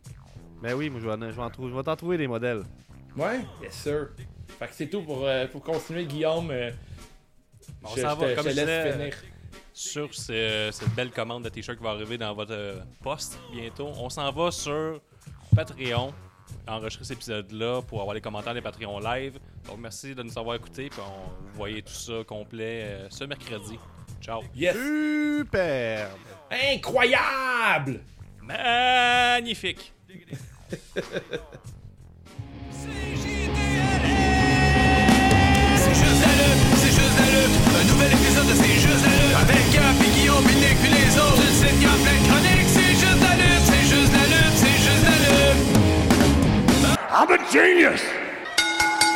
Ben 0.61 0.73
oui, 0.75 0.89
moi 0.89 0.99
je 1.01 1.07
vais, 1.07 1.13
en- 1.13 1.29
je 1.31 1.35
vais 1.35 1.41
en 1.41 1.49
trou- 1.49 1.69
je 1.69 1.75
vais 1.75 1.83
t'en 1.83 1.95
trouver 1.95 2.17
des 2.17 2.27
modèles. 2.27 2.63
Ouais, 3.17 3.41
yes 3.61 3.73
sir. 3.73 4.09
Fait 4.59 4.67
que 4.67 4.73
c'est 4.73 4.87
tout 4.87 5.01
pour, 5.01 5.25
euh, 5.25 5.47
pour 5.47 5.61
continuer, 5.63 6.05
Guillaume. 6.05 6.49
euh, 6.51 6.71
On 7.83 7.95
je, 7.95 8.01
va, 8.01 8.15
te- 8.15 8.35
comme 8.35 8.45
je 8.45 8.49
je 8.51 8.55
te 8.55 8.65
laisse 8.65 8.93
finir. 8.93 9.13
sur 9.73 10.13
ce- 10.13 10.69
cette 10.71 10.93
belle 10.95 11.11
commande 11.11 11.43
de 11.43 11.49
t-shirt 11.49 11.77
qui 11.77 11.83
va 11.83 11.91
arriver 11.91 12.17
dans 12.17 12.33
votre 12.33 12.53
euh, 12.53 12.79
poste 13.03 13.39
bientôt. 13.51 13.89
On 13.97 14.09
s'en 14.09 14.31
va 14.31 14.51
sur 14.51 15.01
Patreon, 15.55 16.13
enregistrer 16.67 17.05
cet 17.05 17.17
épisode-là 17.17 17.81
pour 17.81 17.99
avoir 18.01 18.13
les 18.13 18.21
commentaires 18.21 18.53
des 18.53 18.61
Patreons 18.61 18.99
live. 18.99 19.39
Donc 19.67 19.79
merci 19.79 20.13
de 20.13 20.21
nous 20.23 20.37
avoir 20.37 20.55
écoutés. 20.55 20.89
Puis 20.89 20.99
on, 21.01 21.29
vous 21.47 21.53
voyez 21.57 21.81
tout 21.81 21.91
ça 21.93 22.23
complet 22.25 22.83
euh, 22.83 23.07
ce 23.09 23.23
mercredi. 23.23 23.79
Ciao. 24.21 24.41
Yes! 24.55 24.75
Super! 24.75 26.09
Incroyable! 26.51 28.01
Magnifique. 28.41 29.93
C'est 30.11 30.19
juste 35.95 36.21
la 36.21 36.31
lutte, 36.35 36.63
c'est 36.75 36.91
juste 36.91 37.17
la 37.17 37.27
lutte. 37.31 37.55
Un 37.79 37.83
nouvel 37.87 38.11
épisode 38.11 38.47
de 38.47 38.53
C'est 38.53 38.75
juste 38.75 39.05
la 39.05 39.13
lutte. 39.15 39.35
Avec 39.39 39.63
Gap 39.71 39.95
et 40.03 40.11
Guillaume, 40.19 40.43
puis 40.43 40.55
les 40.91 41.11
autres. 41.17 41.41
Tu 41.41 41.47
sais 41.53 41.71
qu'il 41.71 41.83
y 41.83 41.85
a 41.85 41.87
plein 41.95 42.17
de 42.19 42.25
chroniques. 42.27 42.67
C'est 42.67 42.91
juste 42.91 43.21
la 43.21 43.33
lutte, 43.39 43.63
c'est 43.63 43.85
juste 43.87 44.11
la 44.11 44.25
lutte, 44.27 44.55
c'est 44.55 44.79
juste 44.83 45.05
la 45.07 45.15
lutte. 45.23 45.63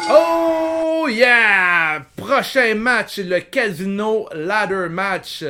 Oh 0.10 1.08
yeah! 1.10 2.06
Prochain 2.16 2.76
match, 2.76 3.18
le 3.18 3.40
Casino 3.42 4.30
Ladder 4.34 4.88
Match. 4.90 5.44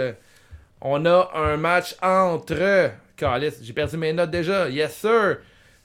On 0.81 1.05
a 1.05 1.29
un 1.35 1.57
match 1.57 1.95
entre. 2.01 2.91
Calice, 3.15 3.59
j'ai 3.61 3.73
perdu 3.73 3.97
mes 3.97 4.13
notes 4.13 4.31
déjà. 4.31 4.69
Yes 4.69 4.95
sir! 4.95 5.37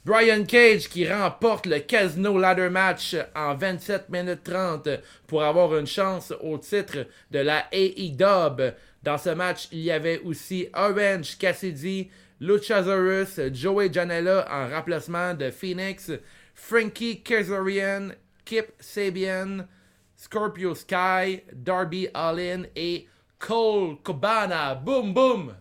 Brian 0.04 0.44
Cage 0.44 0.88
qui 0.88 1.06
remporte 1.06 1.66
le 1.66 1.78
Casino 1.80 2.38
Ladder 2.38 2.70
Match 2.70 3.14
en 3.36 3.54
27 3.54 4.08
minutes 4.08 4.44
30 4.44 4.88
pour 5.26 5.42
avoir 5.42 5.76
une 5.76 5.86
chance 5.86 6.32
au 6.40 6.56
titre 6.56 7.06
de 7.30 7.38
la 7.40 7.66
AEW. 7.70 8.72
Dans 9.02 9.18
ce 9.18 9.30
match, 9.30 9.68
il 9.72 9.80
y 9.80 9.90
avait 9.90 10.20
aussi 10.20 10.68
Orange 10.72 11.36
Cassidy, 11.38 12.10
Luchasaurus, 12.40 13.38
Joey 13.52 13.92
Janela 13.92 14.46
en 14.50 14.74
remplacement 14.74 15.34
de 15.34 15.50
Phoenix, 15.50 16.10
Frankie 16.54 17.22
Kazarian, 17.22 18.12
Kip 18.46 18.72
Sabian, 18.80 19.66
Scorpio 20.16 20.74
Sky, 20.74 21.42
Darby 21.52 22.08
Allin 22.14 22.62
et 22.74 23.06
Cole 23.38 23.98
Cabana. 24.02 24.74
Boom 24.74 25.12
boom! 25.12 25.54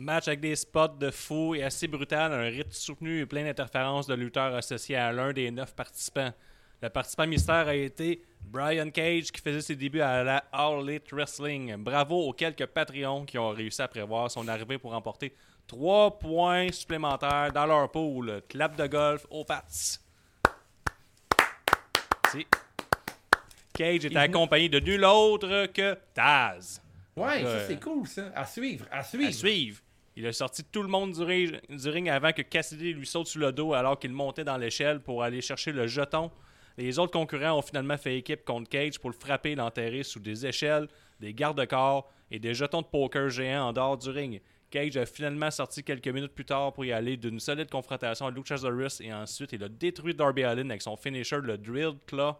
Match 0.00 0.28
avec 0.28 0.40
des 0.40 0.56
spots 0.56 0.96
de 0.98 1.10
fou 1.10 1.54
et 1.54 1.62
assez 1.62 1.86
brutal, 1.86 2.32
un 2.32 2.44
rythme 2.44 2.72
soutenu 2.72 3.20
et 3.20 3.26
plein 3.26 3.44
d'interférences 3.44 4.06
de 4.06 4.14
lutteurs 4.14 4.54
associés 4.54 4.96
à 4.96 5.12
l'un 5.12 5.34
des 5.34 5.50
neuf 5.50 5.74
participants. 5.74 6.32
Le 6.80 6.88
participant 6.88 7.26
mystère 7.26 7.68
a 7.68 7.74
été 7.74 8.22
Brian 8.40 8.88
Cage 8.88 9.30
qui 9.30 9.42
faisait 9.42 9.60
ses 9.60 9.76
débuts 9.76 10.00
à 10.00 10.24
la 10.24 10.38
All 10.52 10.88
Elite 10.88 11.12
Wrestling. 11.12 11.76
Bravo 11.76 12.16
aux 12.16 12.32
quelques 12.32 12.64
Patreons 12.64 13.26
qui 13.26 13.36
ont 13.36 13.50
réussi 13.50 13.82
à 13.82 13.88
prévoir 13.88 14.30
son 14.30 14.48
arrivée 14.48 14.78
pour 14.78 14.92
remporter 14.92 15.36
3 15.66 16.18
points 16.18 16.72
supplémentaires 16.72 17.52
dans 17.52 17.66
leur 17.66 17.90
pool. 17.90 18.40
Clap 18.48 18.76
de 18.76 18.86
golf 18.86 19.26
aux 19.28 19.44
Pats. 19.44 19.66
Si. 19.68 20.00
Cage 23.74 24.06
était 24.06 24.16
accompagné 24.16 24.70
de 24.70 24.80
nul 24.80 25.04
autre 25.04 25.66
que 25.66 25.94
Taz. 26.14 26.80
Ouais, 27.14 27.42
ça 27.42 27.66
c'est 27.66 27.78
cool 27.78 28.06
ça. 28.06 28.32
À 28.34 28.46
suivre, 28.46 28.86
à 28.90 29.04
suivre. 29.04 29.28
À 29.28 29.32
suivre. 29.32 29.82
Il 30.16 30.26
a 30.26 30.32
sorti 30.32 30.64
tout 30.64 30.82
le 30.82 30.88
monde 30.88 31.12
du 31.12 31.22
ring, 31.22 32.08
avant 32.08 32.32
que 32.32 32.42
Cassidy 32.42 32.92
lui 32.92 33.06
saute 33.06 33.28
sur 33.28 33.40
le 33.40 33.52
dos 33.52 33.74
alors 33.74 33.98
qu'il 33.98 34.12
montait 34.12 34.44
dans 34.44 34.56
l'échelle 34.56 35.00
pour 35.00 35.22
aller 35.22 35.40
chercher 35.40 35.72
le 35.72 35.86
jeton. 35.86 36.30
Les 36.76 36.98
autres 36.98 37.12
concurrents 37.12 37.58
ont 37.58 37.62
finalement 37.62 37.96
fait 37.96 38.16
équipe 38.16 38.44
contre 38.44 38.68
Cage 38.68 38.98
pour 38.98 39.10
le 39.10 39.16
frapper 39.16 39.52
et 39.52 39.54
l'enterrer 39.54 40.02
sous 40.02 40.20
des 40.20 40.46
échelles, 40.46 40.88
des 41.20 41.34
garde-corps 41.34 42.10
et 42.30 42.38
des 42.38 42.54
jetons 42.54 42.82
de 42.82 42.86
poker 42.86 43.28
géants 43.28 43.68
en 43.68 43.72
dehors 43.72 43.98
du 43.98 44.10
ring. 44.10 44.40
Cage 44.70 44.96
a 44.96 45.04
finalement 45.04 45.50
sorti 45.50 45.82
quelques 45.82 46.08
minutes 46.08 46.32
plus 46.32 46.44
tard 46.44 46.72
pour 46.72 46.84
y 46.84 46.92
aller 46.92 47.16
d'une 47.16 47.40
solide 47.40 47.68
confrontation 47.68 48.26
à 48.26 48.30
Luchasaurus 48.30 49.00
et 49.00 49.12
ensuite 49.12 49.52
il 49.52 49.64
a 49.64 49.68
détruit 49.68 50.14
Darby 50.14 50.44
Allin 50.44 50.70
avec 50.70 50.82
son 50.82 50.96
finisher, 50.96 51.38
le 51.42 51.58
Drilled 51.58 51.98
Claw, 52.06 52.36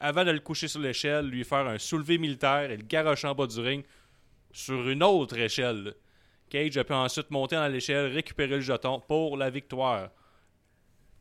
avant 0.00 0.24
de 0.24 0.30
le 0.30 0.40
coucher 0.40 0.68
sur 0.68 0.80
l'échelle, 0.80 1.26
lui 1.26 1.44
faire 1.44 1.66
un 1.66 1.78
soulevé 1.78 2.18
militaire 2.18 2.70
et 2.70 2.76
le 2.76 2.82
garrocher 2.82 3.28
en 3.28 3.34
bas 3.34 3.46
du 3.46 3.60
ring 3.60 3.84
sur 4.52 4.88
une 4.88 5.02
autre 5.02 5.36
échelle. 5.38 5.94
Cage 6.48 6.76
a 6.76 6.84
pu 6.84 6.92
ensuite 6.92 7.30
monter 7.30 7.56
dans 7.56 7.68
l'échelle, 7.68 8.12
récupérer 8.12 8.56
le 8.56 8.60
jeton 8.60 9.00
pour 9.00 9.36
la 9.36 9.50
victoire. 9.50 10.10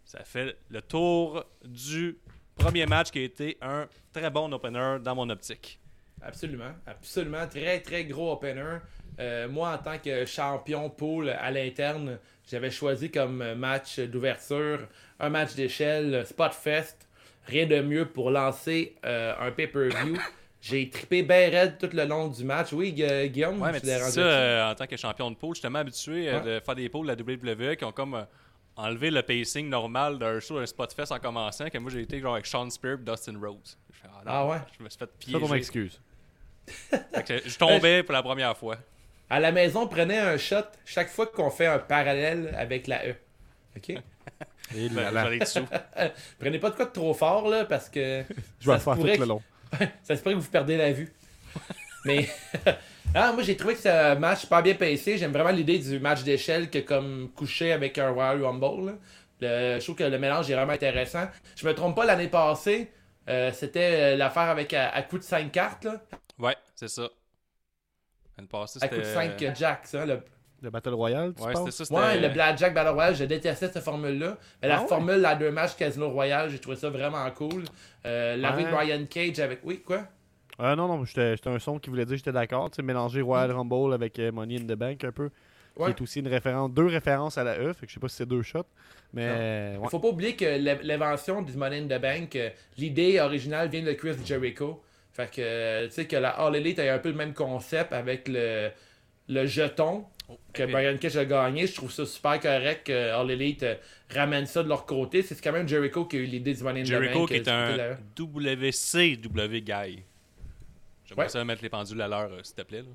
Ça 0.04 0.24
fait 0.24 0.56
le 0.70 0.82
tour 0.82 1.44
du 1.64 2.18
premier 2.56 2.86
match 2.86 3.12
qui 3.12 3.20
a 3.20 3.24
été 3.24 3.58
un 3.62 3.88
très 4.14 4.30
bon 4.30 4.52
opener 4.54 4.98
dans 5.04 5.16
mon 5.16 5.30
optique. 5.30 5.80
Absolument, 6.22 6.74
absolument. 6.86 7.48
Très, 7.48 7.82
très 7.82 8.06
gros 8.06 8.34
opener. 8.34 8.78
Euh, 9.20 9.48
moi, 9.48 9.74
en 9.74 9.78
tant 9.78 9.98
que 9.98 10.26
champion 10.26 10.90
pool 10.90 11.30
à 11.30 11.52
l'interne, 11.52 12.20
j'avais 12.50 12.72
choisi 12.72 13.10
comme 13.12 13.54
match 13.54 14.00
d'ouverture 14.00 14.88
un 15.20 15.30
match 15.30 15.56
d'échelle, 15.56 16.26
Spotfest. 16.26 17.08
Rien 17.48 17.68
de 17.68 17.80
mieux 17.82 18.06
pour 18.06 18.32
lancer 18.32 18.96
euh, 19.06 19.34
un 19.40 19.52
pay-per-view. 19.52 20.18
J'ai 20.68 20.90
trippé 20.90 21.22
bien 21.22 21.50
raide 21.52 21.78
tout 21.78 21.90
le 21.94 22.06
long 22.06 22.28
du 22.28 22.44
match. 22.44 22.74
Oui, 22.74 22.92
Gu- 22.92 23.30
Guillaume, 23.30 23.62
Ouais, 23.62 23.68
tu 23.70 23.74
mais 23.74 23.82
tu 23.82 23.86
l'as 23.88 23.98
dis 23.98 24.02
rendu 24.02 24.14
ça 24.16 24.22
euh, 24.22 24.72
en 24.72 24.76
tant 24.76 24.88
que 24.88 24.98
champion 24.98 25.30
de 25.30 25.36
pôle. 25.36 25.52
Je 25.52 25.60
suis 25.60 25.62
tellement 25.62 25.80
habitué 25.80 26.28
euh, 26.30 26.40
Ouais. 26.42 26.56
de 26.56 26.60
faire 26.66 26.76
des 26.76 26.90
pôles 26.90 27.06
de 27.08 27.12
la 27.12 27.70
WWE 27.70 27.76
qui 27.76 27.86
ont 27.86 27.92
comme 27.92 28.16
euh, 28.16 28.24
enlevé 28.76 29.12
le 29.12 29.22
pacing 29.22 29.70
normal 29.70 30.18
d'un 30.18 30.40
show, 30.40 30.60
d'un 30.60 30.66
spot 30.66 30.92
fest 30.92 31.12
en 31.12 31.20
commençant. 31.20 31.70
Que 31.70 31.78
moi, 31.78 31.92
j'ai 31.92 32.02
été 32.02 32.20
genre 32.20 32.34
avec 32.34 32.48
Sean 32.48 32.68
Spear 32.72 32.94
et 32.96 32.98
Dustin 33.12 33.36
Rose. 33.40 33.78
Je 33.94 34.00
fais, 34.00 34.08
non, 34.08 34.14
Ah 34.26 34.48
ouais? 34.48 34.58
Je 34.80 34.84
me 34.84 34.90
suis 34.90 34.98
fait 34.98 35.10
piéger. 35.20 35.56
excuse. 35.56 36.02
Fait 36.90 37.24
que 37.24 37.48
Je 37.48 37.58
tombais 37.60 38.02
pour 38.02 38.14
la 38.14 38.24
première 38.24 38.58
fois. 38.58 38.78
À 39.30 39.40
la 39.40 39.52
maison, 39.52 39.88
prenez 39.88 40.18
un 40.18 40.38
shot 40.38 40.64
chaque 40.84 41.10
fois 41.10 41.28
qu'on 41.28 41.52
fait 41.52 41.68
un 41.68 41.78
parallèle 41.80 42.56
avec 42.58 42.88
la 42.88 43.08
E. 43.08 43.16
OK? 43.78 43.90
Et 44.76 44.90
Ben, 44.90 45.12
là, 45.12 45.30
là. 45.30 46.12
Prenez 46.40 46.58
pas 46.58 46.72
de 46.72 46.76
quoi 46.76 46.86
de 46.86 46.92
trop 46.92 47.14
fort, 47.14 47.48
là, 47.50 47.66
parce 47.66 47.88
que 47.88 48.24
je 48.60 48.72
vais 48.72 48.80
ça 48.80 48.94
le 48.96 48.98
se 48.98 49.04
faire 49.06 49.14
tout 49.16 49.22
le 49.22 49.28
long. 49.28 49.42
ça 50.04 50.16
se 50.16 50.22
pourrait 50.22 50.36
que 50.36 50.40
vous 50.40 50.50
perdez 50.50 50.78
la 50.78 50.92
vue. 50.92 51.12
Mais 52.06 52.28
ah, 53.16 53.32
moi, 53.34 53.44
j'ai 53.44 53.58
trouvé 53.58 53.76
que 53.76 53.88
un 53.88 54.16
match 54.16 54.42
super 54.42 54.62
bien 54.62 54.76
pacé. 54.76 55.18
J'aime 55.18 55.32
vraiment 55.32 55.52
l'idée 55.52 55.80
du 55.80 56.00
match 56.00 56.24
d'échelle 56.24 56.70
que 56.70 56.80
comme 56.80 57.30
couché 57.36 57.72
avec 57.72 57.98
un 57.98 58.10
Royal 58.10 58.44
Rumble. 58.44 58.86
là. 58.88 58.94
Le, 59.42 59.80
je 59.80 59.84
trouve 59.84 59.96
que 59.96 60.04
le 60.04 60.18
mélange 60.18 60.50
est 60.50 60.56
vraiment 60.56 60.74
intéressant. 60.74 61.28
Je 61.56 61.68
me 61.68 61.74
trompe 61.74 61.96
pas, 61.96 62.06
l'année 62.06 62.30
passée, 62.30 62.90
euh, 63.28 63.52
c'était 63.52 64.14
euh, 64.14 64.16
l'affaire 64.16 64.44
avec 64.50 64.74
à, 64.74 64.90
à 64.90 65.02
coup 65.02 65.18
de 65.18 65.24
5 65.24 65.52
cartes, 65.52 65.84
là. 65.84 66.02
Ouais, 66.40 66.56
c'est 66.76 66.88
ça. 66.88 67.10
L'année 68.38 68.48
passée, 68.48 68.80
À 68.82 68.88
coup 68.88 68.96
de 68.96 69.04
c'était. 69.04 69.14
5 69.14 69.56
jacks, 69.56 69.88
ça. 69.88 70.06
Le, 70.06 70.22
Le 70.62 70.70
Battle 70.70 70.94
Royale, 70.94 71.34
tu 71.36 71.44
Ouais, 71.44 71.54
penses? 71.54 71.62
c'était 71.72 71.72
ça. 71.72 71.86
c'était- 71.86 72.00
Ouais, 72.00 72.20
le 72.20 72.30
Blackjack 72.34 72.74
Battle 72.74 72.90
Royale, 72.94 73.16
je 73.16 73.26
détestais 73.26 73.68
cette 73.72 73.84
formule-là. 73.84 74.38
Mais 74.62 74.68
la 74.70 74.78
Ah 74.78 74.82
ouais? 74.82 74.88
formule, 74.88 75.18
la 75.18 75.36
deux 75.36 75.52
matchs 75.52 75.76
Casino 75.76 76.10
Royale, 76.10 76.50
j'ai 76.50 76.60
trouvé 76.60 76.78
ça 76.78 76.90
vraiment 76.90 77.30
cool. 77.32 77.64
Euh, 78.06 78.36
de 78.38 78.42
Ouais. 78.42 78.72
Brian 78.72 79.06
Cage 79.10 79.40
avec. 79.40 79.60
Oui, 79.64 79.82
quoi? 79.86 80.04
Ah 80.58 80.76
non, 80.76 80.88
non, 80.88 81.04
j'étais 81.06 81.36
j'étais 81.36 81.50
un 81.50 81.60
son 81.60 81.78
qui 81.80 81.90
voulait 81.90 82.06
dire 82.06 82.14
que 82.14 82.18
j'étais 82.20 82.32
d'accord. 82.32 82.72
Tu 82.72 82.78
sais, 82.78 82.82
mélanger 82.82 83.22
Royal 83.22 83.52
Rumble 83.52 83.94
avec 83.94 84.18
euh, 84.20 84.32
Money 84.32 84.56
in 84.56 84.62
the 84.64 84.78
Bank 84.78 85.04
un 85.04 85.12
peu. 85.12 85.30
Ouais. 85.78 85.88
Qui 85.94 86.00
est 86.00 86.02
aussi 86.02 86.20
une 86.22 86.30
référence, 86.30 86.72
deux 86.72 86.86
références 86.88 87.38
à 87.38 87.44
la 87.44 87.60
E. 87.60 87.74
Fait 87.74 87.86
que 87.86 87.90
je 87.90 87.96
sais 87.96 88.00
pas 88.00 88.08
si 88.08 88.16
c'est 88.16 88.26
deux 88.26 88.42
shots. 88.42 88.64
Mais 89.14 89.26
euh, 89.28 89.72
Il 89.76 89.80
ouais. 89.82 89.90
faut 89.90 90.00
pas 90.00 90.08
oublier 90.08 90.36
que 90.38 90.46
l'invention 90.88 91.42
du 91.42 91.52
Money 91.58 91.80
in 91.82 91.86
the 91.88 92.02
Bank, 92.02 92.36
euh, 92.38 92.50
l'idée 92.78 93.20
originale 93.20 93.68
vient 93.68 93.84
de 93.84 93.92
Chris 93.92 94.16
Jericho. 94.26 94.82
Fait 95.12 95.30
que, 95.30 95.42
euh, 95.42 95.86
tu 95.88 95.92
sais, 95.92 96.06
que 96.08 96.16
la 96.16 96.30
All 96.30 96.56
Elite 96.56 96.80
a 96.80 96.94
un 96.94 97.00
peu 97.00 97.10
le 97.10 97.16
même 97.16 97.34
concept 97.34 97.92
avec 97.92 98.30
le, 98.30 98.70
le 99.28 99.46
jeton 99.46 100.06
que 100.54 100.64
puis- 100.64 100.72
Brian 100.72 100.98
Cage 100.98 101.18
a 101.18 101.26
gagné. 101.26 101.68
Je 101.68 101.76
trouve 101.76 101.92
ça 101.92 102.06
super 102.06 102.40
correct 102.40 102.88
que 102.88 103.12
All 103.14 103.30
Elite 103.30 103.64
euh, 103.64 103.76
ramène 104.14 104.46
ça 104.46 104.64
de 104.64 104.70
leur 104.70 104.86
côté. 104.86 105.22
C'est 105.22 105.40
quand 105.42 105.52
même 105.52 105.68
Jericho 105.68 106.06
qui 106.06 106.18
a 106.18 106.20
eu 106.20 106.26
l'idée 106.26 106.54
du 106.54 106.64
Money 106.64 106.82
in 106.82 106.84
the 106.84 106.88
Jericho 106.88 107.20
Bank. 107.20 107.28
qui 107.30 107.36
euh, 107.36 107.42
est 107.44 107.50
un 107.50 107.98
WCW 108.18 109.62
guy. 109.62 110.04
J'aimerais 111.06 111.24
Ouais. 111.26 111.30
ça 111.30 111.44
mettre 111.46 111.62
les 111.62 111.70
pendules 111.70 112.02
à 112.02 112.08
l'heure, 112.08 112.32
euh, 112.32 112.40
s'il 112.44 112.56
te 112.56 112.62
plaît. 112.64 112.80
là. 112.82 112.88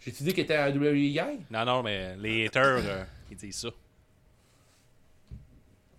J'ai-tu 0.00 0.22
dit 0.22 0.32
qu'il 0.32 0.44
était 0.44 0.56
un 0.56 0.70
WWE 0.70 0.94
guy? 0.94 1.20
Non, 1.50 1.64
non, 1.64 1.82
mais 1.82 2.16
les 2.16 2.46
haters, 2.46 2.82
euh, 2.86 3.04
ils 3.30 3.36
disent 3.36 3.56
ça. 3.56 3.68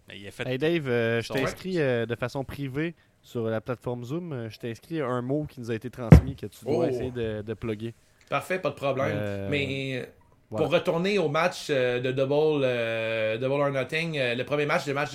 Mais 0.07 0.19
il 0.19 0.27
a 0.27 0.31
fait. 0.31 0.47
Hey 0.47 0.57
Dave, 0.57 0.87
euh, 0.87 1.21
je 1.21 1.31
t'ai 1.31 1.43
inscrit 1.43 1.79
euh, 1.79 2.05
de 2.05 2.15
façon 2.15 2.43
privée 2.43 2.95
sur 3.21 3.43
la 3.45 3.61
plateforme 3.61 4.03
Zoom. 4.03 4.49
Je 4.49 4.57
t'ai 4.57 4.71
inscrit 4.71 5.01
un 5.01 5.21
mot 5.21 5.45
qui 5.45 5.59
nous 5.59 5.69
a 5.71 5.75
été 5.75 5.89
transmis 5.89 6.35
que 6.35 6.47
tu 6.47 6.65
dois 6.65 6.85
Oh. 6.85 6.89
essayer 6.89 7.11
de, 7.11 7.41
de 7.41 7.53
plugger. 7.53 7.93
Parfait, 8.29 8.59
pas 8.59 8.69
de 8.69 8.75
problème. 8.75 9.11
Euh, 9.13 9.49
Mais 9.49 10.09
voilà. 10.51 10.65
pour 10.65 10.73
retourner 10.73 11.17
au 11.17 11.27
match 11.29 11.67
euh, 11.71 11.99
de 11.99 12.11
Double, 12.11 12.61
euh, 12.63 13.37
Double 13.37 13.61
or 13.61 13.71
Nothing, 13.71 14.17
euh, 14.19 14.35
le 14.35 14.43
premier 14.45 14.65
match, 14.67 14.85
le 14.85 14.93
match 14.93 15.11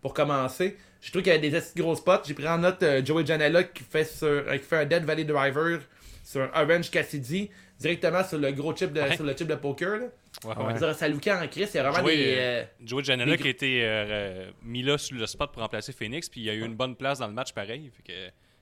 pour 0.00 0.14
commencer, 0.14 0.76
je 1.00 1.10
trouve 1.10 1.22
qu'il 1.22 1.32
y 1.32 1.36
avait 1.36 1.50
des 1.50 1.56
assez 1.56 1.78
gros 1.80 1.96
spots. 1.96 2.22
J'ai 2.26 2.34
pris 2.34 2.46
en 2.48 2.58
note 2.58 2.84
Joey 3.04 3.26
Janela 3.26 3.64
qui 3.64 3.82
fait, 3.82 4.04
sur, 4.04 4.44
qui 4.52 4.58
fait 4.60 4.76
un 4.76 4.84
Dead 4.86 5.04
Valley 5.04 5.24
Driver 5.24 5.80
sur 6.24 6.42
un 6.54 6.62
Orange 6.62 6.90
Cassidy 6.90 7.50
directement 7.80 8.22
sur 8.24 8.38
le 8.38 8.52
gros 8.52 8.74
chip 8.76 8.92
de, 8.92 9.00
Ouais. 9.00 9.16
sur 9.16 9.24
le 9.24 9.34
chip 9.36 9.46
de 9.48 9.54
poker. 9.54 9.96
Là. 9.96 10.06
Ouais, 10.44 10.56
Ouais. 10.56 10.74
ouais. 10.82 10.94
Ça, 10.94 11.08
lookait 11.08 11.32
en 11.32 11.46
crise. 11.48 11.70
Il 11.74 11.76
y 11.78 11.80
a 11.80 11.90
vraiment 11.90 12.06
Joey, 12.06 12.16
des. 12.16 12.34
euh, 12.38 12.62
Joey 12.84 13.02
Janela 13.04 13.36
qui 13.36 13.46
a 13.46 13.50
été 13.50 13.80
euh, 13.82 14.50
mis 14.62 14.82
là 14.82 14.98
sur 14.98 15.16
le 15.16 15.26
spot 15.26 15.50
pour 15.52 15.62
remplacer 15.62 15.92
Phoenix, 15.92 16.28
puis 16.28 16.42
il 16.42 16.50
a 16.50 16.54
eu 16.54 16.64
une 16.64 16.74
bonne 16.76 16.94
place 16.96 17.18
dans 17.18 17.26
le 17.28 17.32
match 17.32 17.52
pareil. 17.52 17.90
Fait 17.96 18.12
que 18.12 18.18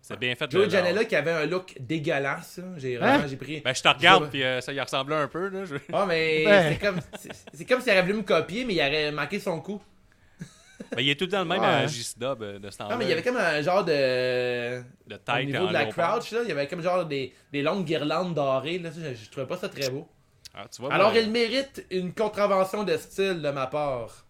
c'est 0.08 0.18
bien 0.18 0.34
fait. 0.34 0.52
leur- 0.52 0.70
Janela 0.70 1.04
qui 1.04 1.16
avait 1.16 1.32
un 1.32 1.46
look 1.46 1.74
dégueulasse. 1.80 2.60
J'ai 2.76 2.96
vraiment 2.96 3.26
j'ai 3.26 3.36
pris. 3.36 3.60
Ben, 3.60 3.74
je 3.74 3.82
te 3.82 3.88
regarde, 3.88 4.28
puis 4.30 4.42
euh, 4.42 4.60
ça 4.60 4.72
y 4.72 4.80
ressemblait 4.80 5.16
un 5.16 5.28
peu. 5.28 5.48
Là. 5.48 5.64
Je- 5.64 5.74
Ah, 5.92 6.04
mais 6.06 6.44
Ben. 6.46 6.72
c'est 6.72 6.78
comme, 6.86 7.00
c'est, 7.52 7.64
comme 7.64 7.80
s'il 7.80 7.92
aurait 7.92 8.02
voulu 8.02 8.14
me 8.14 8.22
copier, 8.22 8.64
mais 8.64 8.74
il 8.74 8.80
aurait 8.80 9.10
manqué 9.12 9.38
son 9.40 9.60
coup. 9.60 9.80
Ben, 10.92 11.00
il 11.00 11.08
est 11.08 11.16
tout 11.16 11.24
le 11.24 11.30
temps 11.30 11.38
le 11.40 11.46
même 11.46 11.60
Ouais. 11.60 11.66
à 11.66 11.86
J-Dub 11.86 12.42
euh, 12.42 12.58
de 12.58 12.70
ce 12.70 12.78
temps-là. 12.78 12.92
Non, 12.92 12.98
mais 12.98 13.06
il 13.06 13.08
y 13.08 13.12
avait 13.12 13.22
comme 13.22 13.36
un 13.38 13.60
genre 13.62 13.82
de. 13.84 14.78
de 15.08 15.14
Au 15.14 15.18
taille 15.18 15.46
niveau 15.46 15.66
de 15.68 15.72
la 15.72 15.86
crouch, 15.86 16.30
là, 16.32 16.40
il 16.42 16.48
y 16.48 16.52
avait 16.52 16.66
comme 16.68 16.82
genre 16.82 17.04
des, 17.06 17.32
des 17.52 17.62
longues 17.62 17.84
guirlandes 17.84 18.34
dorées. 18.34 18.78
Là, 18.78 18.90
je, 18.94 19.14
je 19.14 19.30
trouvais 19.30 19.46
pas 19.46 19.56
ça 19.56 19.68
très 19.68 19.88
beau. 19.90 20.06
Ah, 20.54 20.66
tu 20.74 20.80
vois, 20.82 20.92
Alors, 20.92 21.12
ben, 21.12 21.24
il 21.24 21.30
mérite 21.30 21.84
une 21.90 22.12
contravention 22.14 22.84
de 22.84 22.96
style 22.96 23.42
de 23.42 23.50
ma 23.50 23.66
part. 23.66 24.24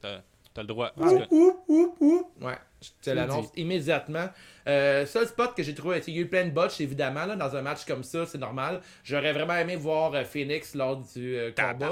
t'as 0.00 0.20
t'as 0.54 0.62
le 0.62 0.68
droit. 0.68 0.90
Que- 0.96 1.26
oup, 1.30 1.64
oup, 1.68 1.96
oup. 2.00 2.30
Ouais, 2.42 2.56
je 2.82 2.88
te 3.02 3.10
l'annonce 3.10 3.48
immédiatement. 3.56 4.28
Euh, 4.68 5.06
seul 5.06 5.26
spot 5.26 5.54
que 5.54 5.62
j'ai 5.62 5.74
trouvé, 5.74 5.96
c'est 5.96 6.06
qu'il 6.06 6.16
y 6.16 6.18
a 6.18 6.22
eu 6.22 6.28
plein 6.28 6.44
de 6.44 6.50
botches, 6.50 6.80
évidemment, 6.80 7.24
là, 7.24 7.36
dans 7.36 7.54
un 7.54 7.62
match 7.62 7.84
comme 7.84 8.02
ça, 8.02 8.26
c'est 8.26 8.38
normal. 8.38 8.80
J'aurais 9.04 9.32
vraiment 9.32 9.54
aimé 9.54 9.76
voir 9.76 10.12
euh, 10.14 10.24
Phoenix 10.24 10.74
lors 10.74 10.96
du 10.96 11.36
euh, 11.36 11.52
combat. 11.52 11.90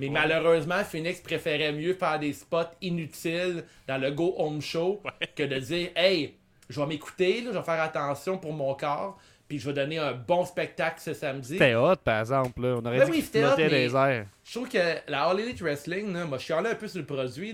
Mais 0.00 0.08
malheureusement, 0.08 0.82
Phoenix 0.82 1.20
préférait 1.20 1.72
mieux 1.72 1.94
faire 1.94 2.18
des 2.18 2.32
spots 2.32 2.74
inutiles 2.82 3.64
dans 3.86 3.98
le 3.98 4.10
Go 4.10 4.34
Home 4.38 4.60
Show 4.60 5.02
que 5.36 5.44
de 5.44 5.58
dire 5.58 5.90
Hey, 5.94 6.34
je 6.68 6.80
vais 6.80 6.86
m'écouter, 6.86 7.44
je 7.44 7.50
vais 7.50 7.62
faire 7.62 7.80
attention 7.80 8.38
pour 8.38 8.52
mon 8.52 8.74
corps, 8.74 9.18
puis 9.46 9.60
je 9.60 9.66
vais 9.68 9.74
donner 9.74 9.98
un 9.98 10.12
bon 10.12 10.44
spectacle 10.44 11.00
ce 11.00 11.14
samedi. 11.14 11.52
C'était 11.52 11.76
hot, 11.76 11.96
par 12.02 12.20
exemple. 12.20 12.60
Là. 12.60 12.76
On 12.82 12.86
aurait 12.86 12.98
Ben 12.98 13.04
dit 13.04 13.12
oui, 13.12 13.22
qu'il 13.22 13.44
hot, 13.44 13.56
les 13.56 13.94
airs. 13.94 14.26
Je 14.44 14.52
trouve 14.52 14.68
que 14.68 14.96
la 15.06 15.26
All 15.26 15.38
Elite 15.38 15.60
Wrestling, 15.60 16.12
là, 16.12 16.24
moi 16.24 16.38
je 16.38 16.44
suis 16.44 16.52
allé 16.52 16.70
un 16.70 16.74
peu 16.74 16.88
sur 16.88 16.98
le 16.98 17.06
produit. 17.06 17.50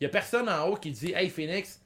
Il 0.00 0.04
y 0.04 0.06
a 0.06 0.08
personne 0.08 0.48
en 0.48 0.68
haut 0.68 0.76
qui 0.76 0.92
dit 0.92 1.12
Hey 1.16 1.28
Phoenix, 1.30 1.80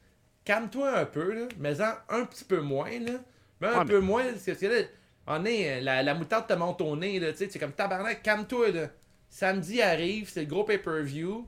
calme-toi 0.48 1.00
un 1.00 1.04
peu, 1.04 1.34
là, 1.34 1.46
mais 1.58 1.78
en 1.82 1.92
un 2.08 2.24
petit 2.24 2.44
peu 2.44 2.60
moins. 2.60 2.98
Là. 2.98 3.20
Mais 3.60 3.68
un 3.68 3.84
peu 3.84 4.00
moins, 4.00 4.24
parce 4.24 4.58
que 4.58 4.66
là, 4.66 4.82
on 5.26 5.44
est, 5.44 5.82
la, 5.82 6.02
la 6.02 6.14
moutarde 6.14 6.46
te 6.46 6.54
monte 6.54 6.80
au 6.80 6.96
nez, 6.96 7.20
là, 7.20 7.32
tu 7.32 7.38
sais, 7.38 7.48
c'est 7.50 7.58
comme 7.58 7.72
tabarnak, 7.72 8.22
calme-toi. 8.22 8.70
Là. 8.70 8.86
Samedi 9.28 9.82
arrive, 9.82 10.30
c'est 10.30 10.40
le 10.40 10.46
gros 10.46 10.64
pay-per-view. 10.64 11.46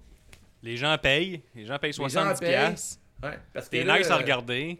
Les 0.63 0.77
gens 0.77 0.99
payent. 0.99 1.43
Les 1.55 1.65
gens 1.65 1.79
payent 1.79 1.95
gens 1.95 2.07
70$. 2.07 2.39
payent. 2.41 2.49
piastres. 2.51 3.01
Ouais, 3.23 3.39
parce 3.55 3.71
que 3.71 3.71
T'es 3.71 3.85
nice 3.85 4.11
à 4.11 4.15
euh, 4.15 4.19
regarder. 4.19 4.79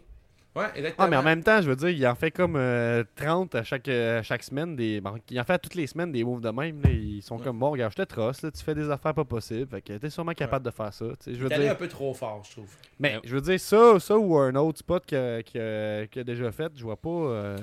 Ouais, 0.53 0.65
exactement. 0.75 1.05
Ah, 1.05 1.09
mais 1.09 1.15
en 1.15 1.23
même 1.23 1.41
temps, 1.43 1.61
je 1.61 1.69
veux 1.69 1.77
dire, 1.77 1.89
il 1.89 2.05
en 2.05 2.13
fait 2.15 2.29
comme 2.29 2.57
euh, 2.57 3.05
30 3.15 3.55
à 3.55 3.63
chaque, 3.63 3.87
euh, 3.87 4.19
à 4.19 4.21
chaque 4.23 4.43
semaine. 4.43 4.75
Des... 4.75 4.99
bon, 4.99 5.15
il 5.29 5.39
en 5.39 5.45
fait 5.45 5.53
à 5.53 5.59
toutes 5.59 5.75
les 5.75 5.87
semaines 5.87 6.11
des 6.11 6.25
moves 6.25 6.41
de 6.41 6.49
même. 6.49 6.81
là. 6.81 6.89
Ils 6.91 7.21
sont 7.21 7.37
Ouais. 7.37 7.43
comme, 7.45 7.57
bon, 7.59 7.71
regarde, 7.71 7.93
je 7.97 8.03
te 8.03 8.07
trosse, 8.07 8.41
là, 8.41 8.51
tu 8.51 8.61
fais 8.61 8.75
des 8.75 8.89
affaires 8.89 9.13
pas 9.13 9.23
possibles. 9.23 9.69
Fait 9.69 9.81
que 9.81 9.93
t'es 9.93 10.09
sûrement 10.09 10.33
capable 10.33 10.65
de 10.65 10.71
faire 10.71 10.93
ça. 10.93 11.05
Je 11.25 11.31
veux 11.31 11.47
T'es 11.47 11.55
allé 11.55 11.69
un 11.69 11.75
peu 11.75 11.87
trop 11.87 12.13
fort, 12.13 12.43
je 12.45 12.51
trouve. 12.51 12.69
mais 12.99 13.15
Ouais. 13.15 13.21
je 13.23 13.35
veux 13.35 13.41
dire, 13.41 13.59
ça, 13.61 13.97
ça 14.01 14.17
ou 14.17 14.37
un 14.37 14.53
autre 14.55 14.79
spot 14.79 15.05
qu'il 15.05 15.17
a, 15.17 15.37
a 16.01 16.23
déjà 16.25 16.51
fait, 16.51 16.71
je 16.75 16.83
vois 16.83 16.97
pas. 16.97 17.09
euh, 17.09 17.57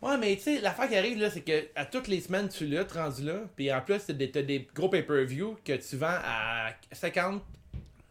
Ouais, 0.00 0.16
mais 0.18 0.34
tu 0.36 0.42
sais, 0.42 0.60
l'affaire 0.60 0.88
qui 0.88 0.96
arrive, 0.96 1.18
là, 1.20 1.28
c'est 1.30 1.42
que 1.42 1.64
à 1.76 1.84
toutes 1.86 2.06
les 2.08 2.20
semaines, 2.20 2.48
tu 2.48 2.66
luttes 2.66 2.92
rendu 2.92 3.22
là. 3.24 3.34
Puis 3.56 3.72
en 3.72 3.80
plus, 3.80 4.00
t'as 4.06 4.12
des, 4.12 4.28
des 4.28 4.68
gros 4.74 4.88
pay-per-view 4.88 5.56
que 5.64 5.72
tu 5.76 5.96
vends 5.96 6.06
à 6.24 6.70
50, 6.92 7.42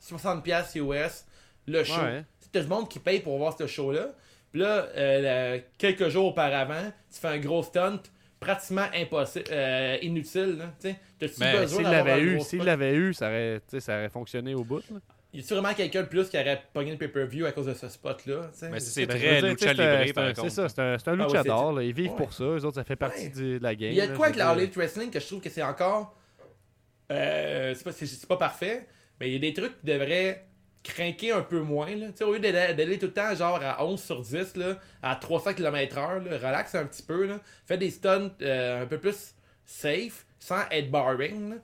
60$ 0.01 0.41
piastres 0.41 0.77
US 0.77 1.25
le 1.67 1.83
show. 1.83 2.01
Ouais. 2.01 2.23
T'as 2.51 2.61
du 2.61 2.67
monde 2.67 2.89
qui 2.89 2.99
paye 2.99 3.19
pour 3.21 3.37
voir 3.37 3.57
ce 3.57 3.65
show-là. 3.67 4.09
Puis 4.51 4.59
là, 4.61 4.87
euh, 4.97 5.55
le- 5.57 5.63
quelques 5.77 6.09
jours 6.09 6.25
auparavant, 6.27 6.91
tu 7.13 7.19
fais 7.19 7.29
un 7.29 7.37
gros 7.39 7.63
stunt 7.63 7.99
pratiquement 8.39 8.87
impossible, 8.93 9.45
euh, 9.51 9.97
inutile. 10.01 10.57
Là, 10.57 10.73
tu 10.81 10.89
sais. 10.89 10.95
T'as-tu 11.19 11.33
Mais 11.39 11.51
besoin 11.53 11.67
S'il 11.67 11.77
d'avoir 11.83 11.93
l'avait 11.93 12.11
un 12.11 12.17
eu, 12.25 12.35
gros 12.35 12.43
s'il 12.45 12.63
l'avait 12.63 12.95
eu, 12.95 13.13
ça 13.13 13.27
aurait, 13.27 13.59
tu 13.59 13.63
sais, 13.69 13.79
ça 13.79 13.97
aurait 13.97 14.09
fonctionné 14.09 14.53
au 14.55 14.63
bout. 14.63 14.79
là. 14.91 14.97
Y 15.33 15.39
a 15.39 15.43
sûrement 15.43 15.73
quelqu'un 15.73 16.01
de 16.01 16.07
plus 16.07 16.27
qui 16.27 16.37
aurait 16.37 16.61
pogné 16.73 16.91
le 16.91 16.97
pay-per-view 16.97 17.45
à 17.45 17.53
cause 17.53 17.67
de 17.67 17.73
ce 17.73 17.87
spot-là. 17.87 18.49
Mais 18.69 18.81
c'est 18.81 19.05
Ben, 19.05 19.15
je 19.15 19.17
très 19.21 19.35
veux 19.35 19.41
dire, 19.41 19.49
lucha 19.51 19.57
sais, 19.69 19.75
c'est 19.75 19.81
un- 19.81 19.93
libre, 19.95 20.03
c'est 20.07 20.13
par 20.13 20.23
un- 20.25 20.33
contre. 20.33 20.41
C'est 20.49 20.55
ça, 20.55 20.67
c'est 20.69 20.81
un, 20.81 20.97
c'est 20.97 21.07
un 21.07 21.13
Ah 21.13 21.15
ouais, 21.17 21.23
luchador. 21.23 21.71
là. 21.73 21.83
Ils 21.83 21.93
vivent 21.93 22.09
Ouais. 22.11 22.17
pour 22.17 22.33
ça. 22.33 22.43
Eux 22.43 22.65
autres, 22.65 22.75
ça 22.75 22.83
fait 22.83 22.97
partie 22.97 23.23
Ouais. 23.27 23.29
du- 23.29 23.59
de 23.59 23.63
la 23.63 23.75
game. 23.75 23.91
Il 23.91 23.95
y 23.95 24.01
a 24.01 24.07
là, 24.07 24.11
de 24.11 24.17
quoi 24.17 24.25
je 24.27 24.31
avec 24.31 24.39
la 24.39 24.49
veux 24.49 24.55
dire. 24.55 24.63
Elite 24.63 24.75
Wrestling 24.75 25.09
que 25.09 25.19
je 25.21 25.25
trouve 25.27 25.39
que 25.39 25.49
c'est 25.49 25.63
encore. 25.63 26.17
Euh, 27.11 27.73
c'est 27.75 27.83
pas, 27.83 27.91
c'est- 27.91 28.05
c'est 28.05 28.27
pas 28.27 28.37
parfait, 28.37 28.87
mais 29.19 29.29
il 29.29 29.33
y 29.33 29.35
a 29.35 29.39
des 29.39 29.53
trucs 29.53 29.79
qui 29.79 29.85
devraient 29.85 30.45
craquer 30.83 31.31
un 31.31 31.41
peu 31.41 31.59
moins. 31.61 31.95
Là. 31.95 32.07
Au 32.25 32.33
lieu 32.33 32.39
d'aller 32.39 32.97
tout 32.97 33.07
le 33.07 33.13
temps 33.13 33.35
genre 33.35 33.59
à 33.61 33.85
11 33.85 34.01
sur 34.01 34.21
10, 34.21 34.55
là, 34.57 34.77
à 35.03 35.15
300 35.15 35.53
km/h, 35.53 36.23
relax 36.23 36.75
un 36.75 36.85
petit 36.85 37.03
peu. 37.03 37.25
Là. 37.27 37.39
Fais 37.65 37.77
des 37.77 37.89
stunts 37.91 38.31
euh, 38.41 38.83
un 38.83 38.85
peu 38.87 38.97
plus 38.97 39.35
safe, 39.65 40.25
sans 40.39 40.61
être 40.71 40.89
boring. 40.89 41.51
là. 41.51 41.55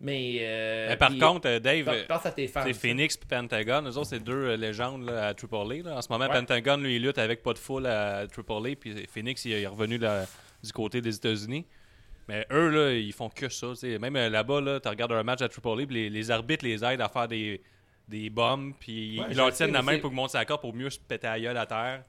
Mais, 0.00 0.38
euh, 0.42 0.88
Mais 0.90 0.96
par 0.96 1.10
contre, 1.16 1.48
euh, 1.48 1.58
Dave, 1.58 1.88
c'est. 2.22 2.72
Phoenix 2.72 3.16
et 3.16 3.26
Pentagon. 3.28 3.82
Eux 3.84 3.96
autres, 3.96 4.10
c'est 4.10 4.22
deux 4.22 4.32
euh, 4.50 4.56
légendes 4.56 5.04
là, 5.04 5.26
à 5.28 5.34
Triple 5.34 5.56
A. 5.56 5.96
En 5.96 6.02
ce 6.02 6.08
moment, 6.12 6.26
Ouais. 6.26 6.34
Pentagon, 6.38 6.76
lui, 6.76 6.96
il 6.96 7.02
lutte 7.02 7.18
avec 7.18 7.42
pas 7.42 7.52
de 7.52 7.58
foule 7.58 7.86
à 7.86 8.26
Triple 8.28 8.52
A. 8.52 8.76
Puis 8.76 9.06
Phoenix, 9.12 9.44
il 9.44 9.52
est 9.54 9.66
revenu 9.66 9.98
là, 9.98 10.24
du 10.62 10.70
côté 10.72 11.00
des 11.00 11.16
États-Unis. 11.16 11.66
Mais 12.28 12.46
eux, 12.52 12.68
là, 12.68 12.92
ils 12.92 13.12
font 13.12 13.28
que 13.28 13.48
ça. 13.48 13.68
Même 13.82 14.14
euh, 14.14 14.28
là-bas, 14.28 14.60
là, 14.60 14.78
tu 14.78 14.88
regardes 14.88 15.12
un 15.12 15.22
match 15.24 15.42
à 15.42 15.48
Triple 15.48 15.68
A, 15.82 15.86
puis 15.86 15.94
les, 15.96 16.10
les 16.10 16.30
arbitres 16.30 16.64
les 16.64 16.84
aident 16.84 17.00
à 17.00 17.08
faire 17.08 17.26
des, 17.26 17.60
des 18.08 18.30
bombes, 18.30 18.72
puis 18.80 19.20
Ouais, 19.20 19.26
ils 19.30 19.36
leur 19.36 19.52
tiennent 19.52 19.72
la 19.72 19.82
main 19.82 19.98
pour 19.98 20.10
qu'ils 20.10 20.16
montent 20.16 20.30
sa 20.30 20.44
corde 20.44 20.60
pour 20.62 20.74
mieux 20.74 20.90
se 20.90 20.98
péter 20.98 21.26
la 21.26 21.38
gueule 21.38 21.56
à 21.56 21.66
terre. 21.66 22.04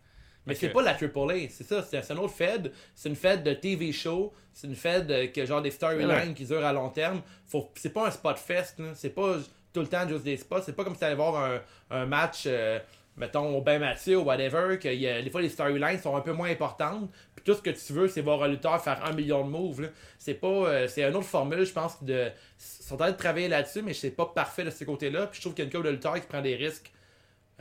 Mais 0.46 0.56
c'est 0.56 0.70
que- 0.70 0.74
pas 0.74 0.82
la 0.82 0.94
AAA, 0.96 1.50
c'est 1.50 1.64
ça, 1.66 1.84
c'est 1.84 2.12
un 2.12 2.18
autre 2.18 2.34
Fed. 2.34 2.72
C'est 2.96 3.10
une 3.10 3.16
Fed 3.16 3.44
de 3.44 3.54
TV 3.54 3.92
show, 3.92 4.34
c'est 4.54 4.68
une 4.68 4.76
Fed 4.76 5.32
que 5.34 5.46
genre 5.46 5.62
des 5.62 5.70
storylines 5.72 6.08
Ouais. 6.10 6.34
qui 6.34 6.46
durent 6.46 6.66
à 6.66 6.74
long 6.74 6.90
terme. 6.90 7.22
Faut, 7.46 7.70
c'est 7.76 7.94
pas 7.94 8.08
un 8.08 8.12
spot 8.12 8.38
fest, 8.38 8.82
c'est 8.96 9.14
pas 9.14 9.36
tout 9.74 9.82
le 9.82 9.88
temps 9.88 10.08
juste 10.08 10.24
des 10.24 10.38
spots, 10.38 10.62
c'est 10.64 10.76
pas 10.76 10.84
comme 10.84 10.94
si 10.96 11.02
t'allais 11.02 11.16
voir 11.16 11.36
un, 11.36 11.60
un 11.92 12.06
match, 12.06 12.44
euh, 12.48 12.80
mettons, 13.18 13.56
au 13.56 13.62
Ben 13.62 13.80
Mathieu 13.80 14.18
ou 14.18 14.24
whatever, 14.24 14.80
que 14.80 14.88
y 14.88 15.06
a- 15.08 15.22
des 15.22 15.30
fois 15.30 15.42
les 15.42 15.50
storylines 15.50 16.00
sont 16.00 16.16
un 16.16 16.22
peu 16.22 16.32
moins 16.32 16.50
importantes, 16.50 17.12
puis 17.40 17.54
tout 17.54 17.58
ce 17.58 17.62
que 17.62 17.70
tu 17.70 17.94
veux, 17.94 18.08
c'est 18.10 18.22
voir 18.22 18.44
un 18.44 18.50
lutteur 18.50 18.82
faire 18.84 19.04
un 19.06 19.14
million 19.14 19.46
de 19.46 19.50
moves. 19.50 19.90
C'est 20.18 20.34
pas, 20.34 20.48
euh, 20.48 20.88
c'est 20.88 21.04
une 21.04 21.16
autre 21.16 21.26
formule, 21.26 21.66
je 21.66 21.72
pense, 21.72 22.04
de, 22.04 22.28
ils 22.28 22.84
sont 22.84 22.96
en 22.96 22.98
train 22.98 23.12
de 23.12 23.18
travailler 23.18 23.48
là-dessus, 23.48 23.82
mais 23.82 23.94
c'est 23.94 24.12
pas 24.12 24.26
parfait 24.26 24.66
de 24.66 24.70
ce 24.70 24.84
côté-là, 24.84 25.28
puis 25.28 25.38
je 25.38 25.42
trouve 25.42 25.54
qu'il 25.54 25.64
y 25.66 25.68
a 25.68 25.78
une 25.78 25.84
de 25.84 25.90
lutteurs 25.90 26.16
qui 26.16 26.28
prend 26.28 26.42
des 26.42 26.56
risques 26.56 26.92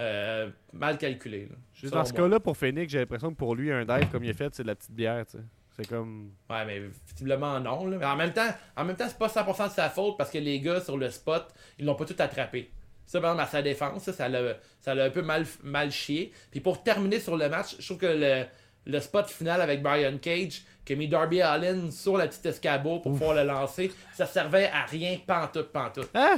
euh, 0.00 0.50
mal 0.72 0.98
calculés. 0.98 1.46
là. 1.50 1.56
Juste 1.74 1.94
dans 1.94 2.04
ce 2.04 2.12
cas-là, 2.12 2.40
pour 2.40 2.56
Phoenix, 2.56 2.90
j'ai 2.90 2.98
l'impression 2.98 3.30
que 3.30 3.36
pour 3.36 3.54
lui, 3.54 3.70
un 3.70 3.84
dive 3.84 4.08
comme 4.10 4.24
il 4.24 4.30
a 4.30 4.34
fait, 4.34 4.52
c'est 4.52 4.64
de 4.64 4.68
la 4.68 4.74
petite 4.74 4.92
bière, 4.92 5.24
tu 5.26 5.38
sais. 5.38 5.44
C'est 5.76 5.88
comme. 5.88 6.32
Ouais, 6.50 6.64
mais 6.66 6.82
visiblement 7.06 7.60
non. 7.60 7.86
Là. 7.86 7.98
Mais 7.98 8.06
en 8.06 8.16
même 8.16 8.32
temps, 8.32 8.48
en 8.76 8.84
même 8.84 8.96
temps, 8.96 9.06
c'est 9.06 9.16
pas 9.16 9.28
100% 9.28 9.68
de 9.68 9.72
sa 9.72 9.88
faute 9.88 10.18
parce 10.18 10.28
que 10.28 10.38
les 10.38 10.58
gars 10.58 10.80
sur 10.80 10.96
le 10.96 11.08
spot, 11.08 11.54
ils 11.78 11.84
l'ont 11.84 11.94
pas 11.94 12.04
tout 12.04 12.16
attrapé. 12.18 12.72
Ça, 13.08 13.22
par 13.22 13.30
exemple, 13.30 13.48
à 13.48 13.50
sa 13.50 13.62
défense, 13.62 14.10
ça, 14.10 14.28
l'a 14.28 14.58
ça 14.80 14.92
un 14.92 15.08
peu 15.08 15.22
mal, 15.22 15.46
mal 15.62 15.90
chié. 15.90 16.30
Puis 16.50 16.60
pour 16.60 16.82
terminer 16.82 17.20
sur 17.20 17.38
le 17.38 17.48
match, 17.48 17.76
je 17.78 17.86
trouve 17.86 17.96
que 17.96 18.06
le, 18.06 18.44
le 18.88 19.00
spot 19.00 19.28
final 19.28 19.60
avec 19.60 19.82
Brian 19.82 20.16
Cage, 20.20 20.62
qui 20.84 20.94
a 20.94 20.96
mis 20.96 21.08
Darby 21.08 21.42
Allin 21.42 21.90
sur 21.90 22.16
la 22.16 22.26
petite 22.26 22.46
escabeau 22.46 22.98
pour 23.00 23.12
pouvoir 23.12 23.34
le 23.34 23.44
lancer, 23.44 23.92
ça 24.14 24.26
servait 24.26 24.70
à 24.72 24.84
rien, 24.86 25.18
pantoute, 25.26 25.70
pantoute. 25.70 26.08
Ah! 26.14 26.36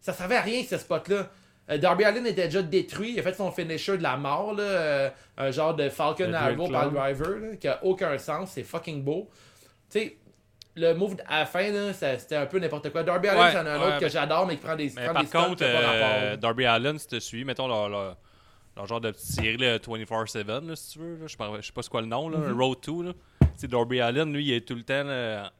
Ça 0.00 0.14
servait 0.14 0.36
à 0.36 0.40
rien, 0.40 0.62
ce 0.68 0.78
spot-là. 0.78 1.28
Euh, 1.70 1.76
Darby 1.76 2.04
Allin 2.04 2.24
était 2.24 2.46
déjà 2.46 2.62
détruit. 2.62 3.12
Il 3.12 3.20
a 3.20 3.22
fait 3.22 3.34
son 3.34 3.52
finisher 3.52 3.98
de 3.98 4.02
la 4.02 4.16
mort, 4.16 4.54
là, 4.54 4.62
euh, 4.62 5.10
un 5.36 5.50
genre 5.50 5.74
de 5.74 5.90
Falcon 5.90 6.32
Arrow 6.32 6.68
par 6.68 6.86
le 6.86 6.92
driver, 6.92 7.38
là, 7.38 7.56
qui 7.56 7.68
a 7.68 7.84
aucun 7.84 8.16
sens. 8.16 8.52
C'est 8.54 8.62
fucking 8.62 9.04
beau. 9.04 9.28
Tu 9.90 10.00
sais, 10.00 10.16
le 10.76 10.94
move 10.94 11.16
à 11.28 11.40
la 11.40 11.46
fin, 11.46 11.70
là, 11.70 11.92
c'était 11.92 12.36
un 12.36 12.46
peu 12.46 12.58
n'importe 12.58 12.90
quoi. 12.90 13.02
Darby 13.02 13.28
Allin, 13.28 13.40
Ouais, 13.40 13.56
a 13.56 13.60
un 13.60 13.78
ouais, 13.78 13.86
autre 13.86 13.98
que 13.98 14.08
j'adore, 14.08 14.46
mais 14.46 14.56
qui 14.56 14.62
prend 14.62 14.76
des, 14.76 14.90
Mais 14.96 15.04
prend 15.04 15.12
par 15.12 15.22
des 15.22 15.28
contre, 15.28 15.64
euh. 15.66 16.36
Darby 16.36 16.64
Allen, 16.64 16.98
si 16.98 17.06
tu 17.06 17.20
suis, 17.20 17.44
mettons 17.44 17.68
leur, 17.68 17.90
leur, 17.90 18.16
leur 18.80 18.86
genre 18.86 19.00
de 19.00 19.10
petite 19.10 19.26
série 19.26 19.56
là, 19.56 19.78
24-7, 19.78 20.66
là, 20.66 20.76
si 20.76 20.92
tu 20.92 20.98
veux. 20.98 21.12
là. 21.16 21.26
Je 21.26 21.36
ne 21.56 21.60
sais 21.62 21.72
pas 21.72 21.82
c'est 21.82 21.90
quoi 21.90 22.00
le 22.00 22.06
nom, 22.06 22.28
là, 22.28 22.38
Mm-hmm. 22.38 22.52
Road 22.60 22.78
2. 22.86 23.02
Là. 23.04 23.12
Tu 23.40 23.46
sais, 23.56 23.68
Darby 23.68 24.00
Allen, 24.00 24.32
lui, 24.32 24.44
il 24.44 24.52
est 24.52 24.66
tout 24.66 24.74
le 24.74 24.82
temps 24.82 25.04
là, 25.04 25.52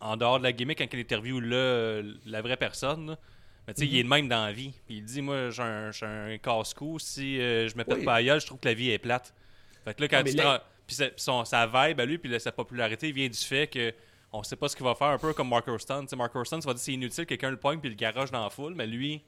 en 0.00 0.16
dehors 0.16 0.38
de 0.38 0.44
la 0.44 0.52
gimmick 0.52 0.78
quand 0.78 0.86
il 0.92 1.00
interviewe 1.00 1.40
le, 1.40 2.16
la 2.26 2.42
vraie 2.42 2.56
personne. 2.56 3.10
là. 3.10 3.18
Mais 3.66 3.74
tu 3.74 3.80
sais, 3.82 3.86
il 3.86 3.92
Mm-hmm. 3.94 3.98
est 3.98 4.02
le 4.02 4.08
même 4.08 4.28
dans 4.28 4.44
la 4.46 4.52
vie. 4.52 4.72
Puis 4.86 4.96
il 4.98 5.04
dit 5.04 5.20
Moi, 5.22 5.50
j'ai 5.50 5.62
un, 5.62 5.90
un 6.02 6.38
casse-cou. 6.38 6.98
Si 6.98 7.40
euh, 7.40 7.68
je 7.68 7.76
me 7.76 7.84
pète 7.84 7.98
Oui. 7.98 8.04
pas 8.04 8.14
à 8.16 8.22
gueule, 8.22 8.40
je 8.40 8.46
trouve 8.46 8.58
que 8.58 8.68
la 8.68 8.74
vie 8.74 8.90
est 8.90 8.98
plate. 8.98 9.34
Fait 9.84 9.94
que 9.94 10.00
là, 10.02 10.08
quand 10.08 10.18
Ah, 10.20 10.24
tu 10.24 10.36
là- 10.36 10.64
Puis 10.86 10.96
sa, 10.96 11.04
son- 11.16 11.44
sa 11.44 11.66
vibe 11.66 12.00
à 12.00 12.04
lui, 12.04 12.18
puis 12.18 12.40
sa 12.40 12.52
popularité 12.52 13.12
vient 13.12 13.28
du 13.28 13.38
fait 13.38 13.66
que. 13.66 13.92
On 14.32 14.44
sait 14.44 14.54
pas 14.54 14.68
ce 14.68 14.76
qu'il 14.76 14.84
va 14.84 14.94
faire, 14.94 15.08
un 15.08 15.18
peu 15.18 15.32
comme 15.32 15.48
Mark 15.48 15.66
Hurston. 15.66 16.06
Mark 16.16 16.32
Hurston, 16.36 16.60
ça 16.60 16.68
va 16.68 16.74
dire 16.74 16.80
c'est 16.80 16.92
inutile, 16.92 17.26
quelqu'un 17.26 17.50
le 17.50 17.56
pogne 17.56 17.80
puis 17.80 17.88
le 17.90 17.96
garage 17.96 18.30
dans 18.30 18.44
la 18.44 18.48
foule, 18.48 18.74
mais 18.76 18.86
lui, 18.86 19.22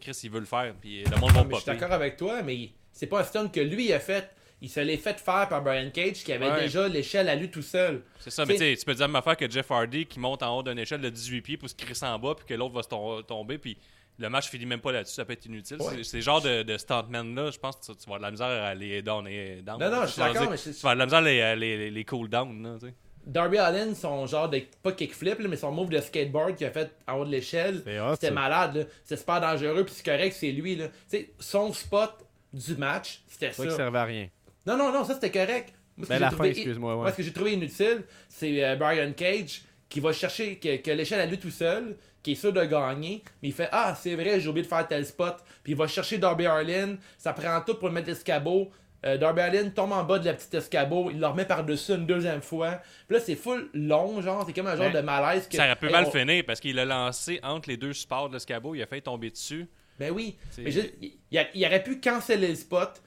Chris, 0.00 0.18
il 0.24 0.30
veut 0.30 0.40
le 0.40 0.46
faire, 0.46 0.74
puis 0.80 1.04
le 1.04 1.16
monde 1.18 1.30
va 1.32 1.44
mais 1.44 1.54
je 1.54 1.60
suis 1.60 1.66
d'accord 1.66 1.92
avec 1.92 2.16
toi, 2.16 2.42
mais 2.42 2.70
c'est 2.92 3.06
pas 3.06 3.20
un 3.20 3.24
stun 3.24 3.48
que 3.48 3.60
lui 3.60 3.92
a 3.92 4.00
fait. 4.00 4.30
Il 4.62 4.68
se 4.68 4.80
l'est 4.80 4.98
fait 4.98 5.18
faire 5.18 5.48
par 5.48 5.62
Brian 5.62 5.88
Cage, 5.90 6.22
qui 6.22 6.32
avait 6.34 6.50
Ouais. 6.50 6.60
déjà 6.62 6.86
l'échelle 6.86 7.28
à 7.30 7.34
lui 7.34 7.50
tout 7.50 7.62
seul. 7.62 8.02
C'est 8.18 8.28
ça, 8.30 8.44
mais 8.44 8.56
T'sais- 8.56 8.76
tu 8.76 8.84
peux 8.84 8.92
dire 8.94 9.08
même 9.08 9.16
affaire 9.16 9.36
que 9.36 9.48
Jeff 9.50 9.70
Hardy 9.70 10.04
qui 10.04 10.20
monte 10.20 10.42
en 10.42 10.58
haut 10.58 10.62
d'une 10.62 10.78
échelle 10.78 11.00
de 11.00 11.08
18 11.08 11.40
pieds 11.40 11.56
pour 11.56 11.70
se 11.70 11.74
crisser 11.74 12.04
en 12.04 12.18
bas, 12.18 12.34
puis 12.36 12.44
que 12.46 12.52
l'autre 12.54 12.74
va 12.74 12.82
se 12.82 12.88
tom- 12.88 13.22
tomber, 13.22 13.56
puis 13.56 13.78
le 14.18 14.28
match 14.28 14.50
finit 14.50 14.66
même 14.66 14.80
pas 14.82 14.92
là-dessus, 14.92 15.14
ça 15.14 15.24
peut 15.24 15.32
être 15.32 15.46
inutile. 15.46 15.78
Ouais. 15.80 16.04
C'est- 16.04 16.18
le 16.18 16.22
genre 16.22 16.42
de, 16.42 16.62
de 16.62 16.76
stuntman-là, 16.76 17.50
je 17.52 17.58
pense 17.58 17.76
que 17.76 17.86
tu, 17.86 17.98
tu 17.98 18.10
vas 18.10 18.16
avoir 18.16 18.18
de 18.18 18.24
la 18.24 18.30
misère 18.32 18.46
à 18.64 18.74
les 18.74 19.00
down 19.00 19.26
et 19.26 19.62
down. 19.62 19.80
Non, 19.80 19.90
non, 19.90 20.02
je 20.02 20.08
suis 20.08 20.20
d'accord, 20.20 20.50
mais 20.50 20.58
Tu 20.58 20.68
vas 20.72 20.90
avoir 20.90 20.94
de 20.94 20.98
la 20.98 21.04
misère 21.06 21.18
à 21.20 21.22
les, 21.22 21.40
à 21.40 21.56
les, 21.56 21.76
les, 21.78 21.90
les 21.90 22.04
cool 22.04 22.28
down, 22.28 22.62
là, 22.62 22.76
tu 22.78 22.88
sais. 22.88 22.94
Darby 23.26 23.58
Allin, 23.58 23.94
son 23.94 24.26
genre 24.26 24.48
de. 24.48 24.62
Pas 24.82 24.92
kickflip, 24.92 25.38
là, 25.40 25.48
mais 25.48 25.56
son 25.56 25.70
move 25.72 25.90
de 25.90 26.00
skateboard 26.00 26.56
qu'il 26.56 26.66
a 26.66 26.70
fait 26.70 26.90
en 27.06 27.18
haut 27.18 27.24
de 27.24 27.30
l'échelle, 27.30 27.82
c'était 28.14 28.30
malade. 28.30 28.88
C'est 29.04 29.16
super 29.16 29.40
dangereux, 29.40 29.84
puis 29.84 29.94
c'est 29.96 30.04
correct, 30.04 30.34
c'est 30.38 30.52
lui. 30.52 30.76
Là. 30.76 30.88
Tu 30.88 30.94
sais, 31.18 31.30
son 31.38 31.72
spot 31.72 32.12
du 32.52 32.76
match, 32.76 33.22
c'était 33.28 33.52
Ça 33.52 33.64
ça. 33.68 33.76
servait 33.76 33.98
à 33.98 34.04
rien. 34.04 34.28
Non, 34.66 34.76
non, 34.76 34.92
non, 34.92 35.04
ça 35.04 35.14
c'était 35.14 35.30
correct. 35.30 35.72
Moi, 35.96 36.06
ce 36.06 36.08
Ben, 36.08 36.16
que 36.16 36.22
la 36.22 36.30
fin, 36.30 36.44
excuse-moi, 36.44 36.94
ouais. 36.94 37.00
Moi, 37.02 37.12
ce 37.12 37.16
que 37.18 37.22
j'ai 37.22 37.32
trouvé 37.32 37.52
inutile, 37.52 38.04
c'est 38.28 38.64
euh, 38.64 38.76
Brian 38.76 39.12
Cage 39.12 39.62
qui 39.88 40.00
va 40.00 40.12
chercher, 40.12 40.56
que, 40.58 40.76
que 40.76 40.90
l'échelle 40.92 41.20
à 41.20 41.26
lui 41.26 41.38
tout 41.38 41.50
seul, 41.50 41.96
qui 42.22 42.32
est 42.32 42.36
sûr 42.36 42.52
de 42.52 42.64
gagner, 42.64 43.22
mais 43.42 43.48
il 43.48 43.52
fait 43.54 43.68
Ah, 43.72 43.94
c'est 44.00 44.14
vrai, 44.14 44.40
j'ai 44.40 44.48
oublié 44.48 44.62
de 44.64 44.68
faire 44.68 44.86
tel 44.88 45.04
spot. 45.04 45.36
Puis 45.62 45.72
il 45.72 45.76
va 45.76 45.86
chercher 45.86 46.18
Darby 46.18 46.46
Allin, 46.46 46.96
ça 47.18 47.32
prend 47.32 47.60
tout 47.60 47.74
pour 47.74 47.88
le 47.88 47.94
mettre 47.94 48.08
l'escabeau. 48.08 48.70
Euh, 49.06 49.16
Darby 49.16 49.40
Allin 49.40 49.70
tombe 49.70 49.92
en 49.92 50.04
bas 50.04 50.18
de 50.18 50.26
la 50.26 50.34
petite 50.34 50.52
escabeau, 50.54 51.10
il 51.10 51.18
le 51.20 51.26
remet 51.26 51.46
par-dessus 51.46 51.92
une 51.92 52.06
deuxième 52.06 52.42
fois. 52.42 52.80
Puis 53.08 53.16
là, 53.16 53.22
c'est 53.24 53.34
full 53.36 53.70
long, 53.72 54.20
genre, 54.20 54.44
c'est 54.46 54.52
comme 54.52 54.66
un 54.66 54.76
genre 54.76 54.90
Ben, 54.92 55.00
de 55.00 55.06
malaise. 55.06 55.48
Que, 55.48 55.56
Ça 55.56 55.64
aurait 55.64 55.76
pu 55.76 55.86
Hey, 55.86 55.92
mal 55.92 56.04
on- 56.06 56.10
finir 56.10 56.44
parce 56.46 56.60
qu'il 56.60 56.76
l'a 56.76 56.84
lancé 56.84 57.40
entre 57.42 57.68
les 57.70 57.76
deux 57.78 57.92
supports 57.94 58.28
de 58.28 58.34
l'escabeau, 58.34 58.74
il 58.74 58.82
a 58.82 58.86
failli 58.86 59.00
tomber 59.02 59.30
dessus. 59.30 59.66
Ben 59.98 60.10
oui. 60.12 60.36
Mais 60.58 60.70
juste, 60.70 60.92
il, 61.00 61.12
il 61.30 61.38
a- 61.38 61.46
il 61.54 61.64
aurait 61.66 61.82
pu 61.82 61.98
canceller 62.00 62.48
le 62.48 62.54
spot 62.54 63.00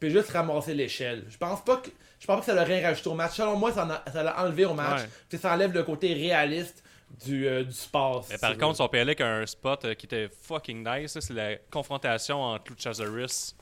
puis 0.00 0.10
juste 0.10 0.30
ramasser 0.30 0.74
l'échelle. 0.74 1.24
Je 1.28 1.36
pense 1.38 1.64
pas 1.64 1.78
que 1.78 1.88
je 2.20 2.26
pense 2.26 2.36
pas 2.36 2.40
que 2.40 2.46
ça 2.46 2.54
l'aurait 2.54 2.84
rajouté 2.84 3.08
au 3.08 3.14
match. 3.14 3.32
Selon 3.36 3.56
moi, 3.56 3.72
ça 3.72 3.84
l'a 4.22 4.40
enlevé 4.42 4.64
au 4.64 4.74
match. 4.74 5.02
Ouais. 5.02 5.08
Puis 5.28 5.38
ça 5.38 5.54
enlève 5.54 5.72
le 5.72 5.82
côté 5.84 6.12
réaliste 6.14 6.82
du, 7.24 7.46
euh, 7.48 7.62
du 7.64 7.72
sport. 7.72 8.26
Mais 8.28 8.36
par 8.38 8.56
contre, 8.58 8.76
son 8.76 8.88
PLA 8.88 9.12
a 9.20 9.24
un 9.24 9.46
spot 9.46 9.84
euh, 9.86 9.94
qui 9.94 10.04
était 10.06 10.28
fucking 10.42 10.86
nice, 10.86 11.16
c'est 11.20 11.32
la 11.32 11.56
confrontation 11.70 12.42
entre 12.42 12.72
Luchasaurus 12.72 13.54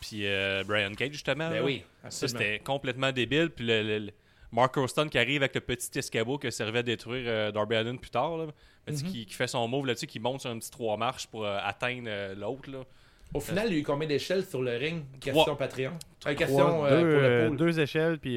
puis 0.00 0.26
euh, 0.26 0.62
Brian 0.66 0.92
Cage, 0.94 1.12
justement. 1.12 1.48
Ben 1.48 1.56
là. 1.56 1.64
oui. 1.64 1.82
Ça, 2.08 2.28
c'était 2.28 2.58
complètement 2.60 3.12
débile. 3.12 3.50
Puis 3.50 3.64
le, 3.66 3.82
le- 3.82 3.98
le- 4.06 4.12
Mark 4.52 4.76
Hurston 4.76 5.08
qui 5.08 5.18
arrive 5.18 5.42
avec 5.42 5.54
le 5.54 5.60
petit 5.60 5.98
escabeau 5.98 6.38
qui 6.38 6.50
servait 6.52 6.78
à 6.78 6.82
détruire 6.82 7.24
euh, 7.26 7.50
Darby 7.52 7.74
Allin 7.76 7.96
plus 7.96 8.10
tard. 8.10 8.36
Là. 8.36 8.46
Mhm. 8.88 8.94
qui, 9.02 9.26
qui 9.26 9.34
fait 9.34 9.48
son 9.48 9.66
move 9.66 9.86
là-dessus, 9.86 10.06
qui 10.06 10.20
monte 10.20 10.42
sur 10.42 10.50
un 10.50 10.58
petit 10.60 10.70
trois 10.70 10.96
marches 10.96 11.26
pour 11.26 11.44
euh, 11.44 11.58
atteindre 11.62 12.06
euh, 12.08 12.34
l'autre. 12.36 12.70
là. 12.70 12.78
Au 13.34 13.40
final, 13.40 13.66
il 13.66 13.72
y 13.72 13.76
a 13.76 13.80
eu 13.80 13.82
combien 13.82 14.06
d'échelles 14.06 14.44
sur 14.44 14.62
le 14.62 14.76
ring? 14.76 15.02
Question 15.20 15.42
Trois. 15.42 15.58
Patreon. 15.58 15.90
Euh, 15.90 15.98
Trois, 16.20 16.34
question 16.34 16.86
euh, 16.86 16.90
deux, 16.90 17.12
pour 17.12 17.20
le 17.22 17.46
pool. 17.48 17.56
deux 17.56 17.80
échelles, 17.80 18.18
puis 18.20 18.36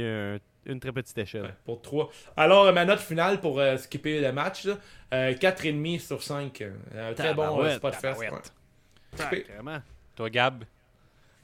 une 0.65 0.79
très 0.79 0.91
petite 0.91 1.17
échelle. 1.19 1.43
Ouais, 1.43 1.53
pour 1.63 1.81
3. 1.83 2.09
Alors, 2.35 2.73
ma 2.73 2.85
note 2.85 2.99
finale 2.99 3.39
pour 3.39 3.59
euh, 3.59 3.77
skipper 3.77 4.19
le 4.19 4.31
match, 4.31 4.65
là, 4.65 4.77
euh, 5.13 5.33
4,5 5.33 5.99
sur 5.99 6.23
5. 6.23 6.61
Euh, 6.61 7.11
un 7.11 7.13
très 7.13 7.33
bon 7.35 7.69
spot 7.69 7.95
fest. 7.95 8.53
Sacrément. 9.13 9.77
Toi, 10.15 10.29
Gab, 10.29 10.63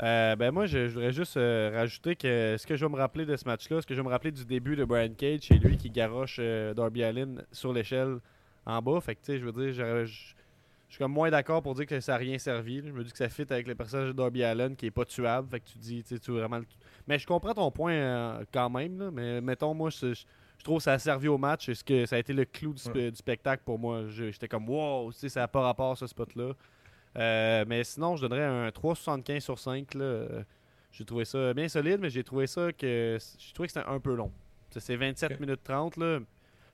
Euh, 0.04 0.36
ben 0.36 0.52
moi, 0.52 0.66
je, 0.66 0.88
je 0.89 0.93
voudrais 0.93 1.14
juste 1.14 1.38
euh, 1.38 1.72
rajouter 1.74 2.16
que 2.18 2.56
ce 2.60 2.68
que 2.68 2.76
je 2.76 2.86
vais 2.86 2.91
me 2.91 2.98
rappeler 2.98 3.26
de 3.26 3.36
ce 3.38 3.46
match-là, 3.46 3.82
ce 3.82 3.88
que 3.88 3.93
je 3.96 4.02
vais 4.02 4.06
me 4.06 4.12
rappeler 4.12 4.32
du 4.32 4.43
début 4.46 4.76
de 4.76 4.84
Brian 4.84 5.14
Cage, 5.18 5.41
c'est 5.48 5.56
lui 5.58 5.78
qui 5.78 5.89
garoche 5.89 6.38
euh, 6.39 6.74
Darby 6.74 7.04
Allin 7.04 7.36
sur 7.52 7.72
l'échelle 7.72 8.18
en 8.66 8.82
bas. 8.82 9.00
Fait 9.00 9.16
que, 9.16 9.22
tu 9.22 9.26
sais, 9.34 9.39
je 9.39 9.46
veux 9.46 9.52
dire, 9.54 9.74
je 9.74 10.06
je 10.88 10.93
suis 10.93 11.04
comme 11.04 11.14
moins 11.14 11.30
d'accord 11.32 11.62
pour 11.64 11.74
dire 11.76 11.88
que 11.88 12.00
ça 12.00 12.14
n'a 12.14 12.18
rien 12.20 12.38
servi. 12.38 12.80
là. 12.82 12.88
Je 12.89 12.93
me 12.93 13.04
dis 13.04 13.12
que 13.12 13.18
ça 13.18 13.28
fit 13.28 13.46
avec 13.50 13.68
le 13.68 13.74
personnage 13.76 14.10
de 14.10 14.14
Darby 14.14 14.43
Allen 14.43 14.76
qui 14.76 14.86
est 14.86 14.91
pas 14.91 15.04
tuable. 15.04 15.48
Fait 15.50 15.60
que 15.60 15.66
tu 15.68 15.78
dis, 15.80 16.04
tu 16.04 16.32
vraiment 16.32 16.60
le- 16.60 16.66
Mais 17.08 17.18
je 17.18 17.26
comprends 17.26 17.54
ton 17.54 17.72
point 17.72 17.93
euh, 17.93 18.43
quand 18.54 18.70
même. 18.70 19.00
là. 19.00 19.10
mais 19.12 19.41
mettons, 19.41 19.74
moi, 19.74 19.89
je, 19.89 20.14
je- 20.14 20.26
je 20.60 20.64
trouve 20.64 20.78
que 20.78 20.84
ça 20.84 20.93
a 20.93 21.00
servi 21.00 21.28
au 21.28 21.38
match. 21.38 21.68
Est-ce 21.70 21.84
que 21.84 22.06
ça 22.06 22.16
a 22.18 22.20
été 22.20 22.34
le 22.34 22.46
clou 22.46 22.74
du, 22.74 22.82
spe- 22.82 23.10
du 23.10 23.16
spectacle 23.16 23.64
pour 23.66 23.80
moi? 23.80 24.04
J'étais 24.10 24.48
comme, 24.48 24.70
wow, 24.70 25.12
ça 25.12 25.39
n'a 25.41 25.48
pas 25.48 25.62
rapport 25.62 25.98
ce 25.98 26.06
spot-là. 26.08 26.52
Euh, 27.18 27.66
mais 27.68 27.84
sinon, 27.84 28.16
je 28.16 28.22
donnerais 28.28 28.43
un 28.43 28.70
3,75 28.70 29.39
sur 29.39 29.57
5. 29.59 29.93
Là. 29.93 30.03
Euh, 30.03 30.43
J'ai 30.91 31.05
trouvé 31.05 31.26
ça 31.26 31.53
bien 31.53 31.68
solide, 31.68 31.99
mais 32.01 32.09
j'ai 32.09 32.24
trouvé 32.24 32.47
ça 32.47 32.72
que 32.74 33.18
j'ai 33.38 33.53
trouvé 33.53 33.68
que 33.68 33.74
c'était 33.74 33.88
un 33.88 33.99
peu 33.99 34.16
long. 34.16 34.32
C'est 34.78 34.95
27 34.95 35.32
Ok. 35.34 35.39
minutes 35.39 35.61
30. 35.63 35.97
Là. 35.97 36.20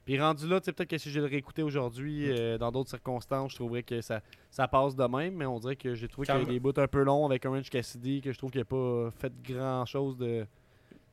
Puis 0.06 0.20
rendu 0.20 0.48
là, 0.48 0.60
tu 0.60 0.66
sais, 0.66 0.74
peut-être 0.74 0.89
que 0.89 0.98
si 0.98 1.12
je 1.12 1.20
le 1.20 1.28
réécoutais 1.28 1.62
aujourd'hui, 1.62 2.32
euh, 2.32 2.58
dans 2.58 2.72
d'autres 2.72 2.89
circonstances, 2.89 3.52
je 3.52 3.58
trouverais 3.58 3.84
que 3.84 4.02
ça, 4.02 4.22
ça 4.50 4.68
passe 4.68 4.96
de 4.96 5.04
même, 5.06 5.36
mais 5.36 5.46
on 5.46 5.60
dirait 5.60 5.76
que 5.76 5.94
j'ai 5.94 6.08
trouvé 6.08 6.26
qu'il 6.26 6.36
y 6.36 6.42
a 6.42 6.46
des 6.46 6.60
bouts 6.60 6.74
un 6.78 6.88
peu 6.88 7.04
longs 7.04 7.28
avec 7.28 7.46
Orange 7.46 7.70
Cassidy, 7.70 8.20
que 8.22 8.32
je 8.32 8.38
trouve 8.39 8.50
qu'il 8.50 8.62
n'a 8.62 8.66
pas 8.66 9.12
fait 9.12 9.32
grand 9.44 9.86
chose 9.86 10.18
de 10.18 10.48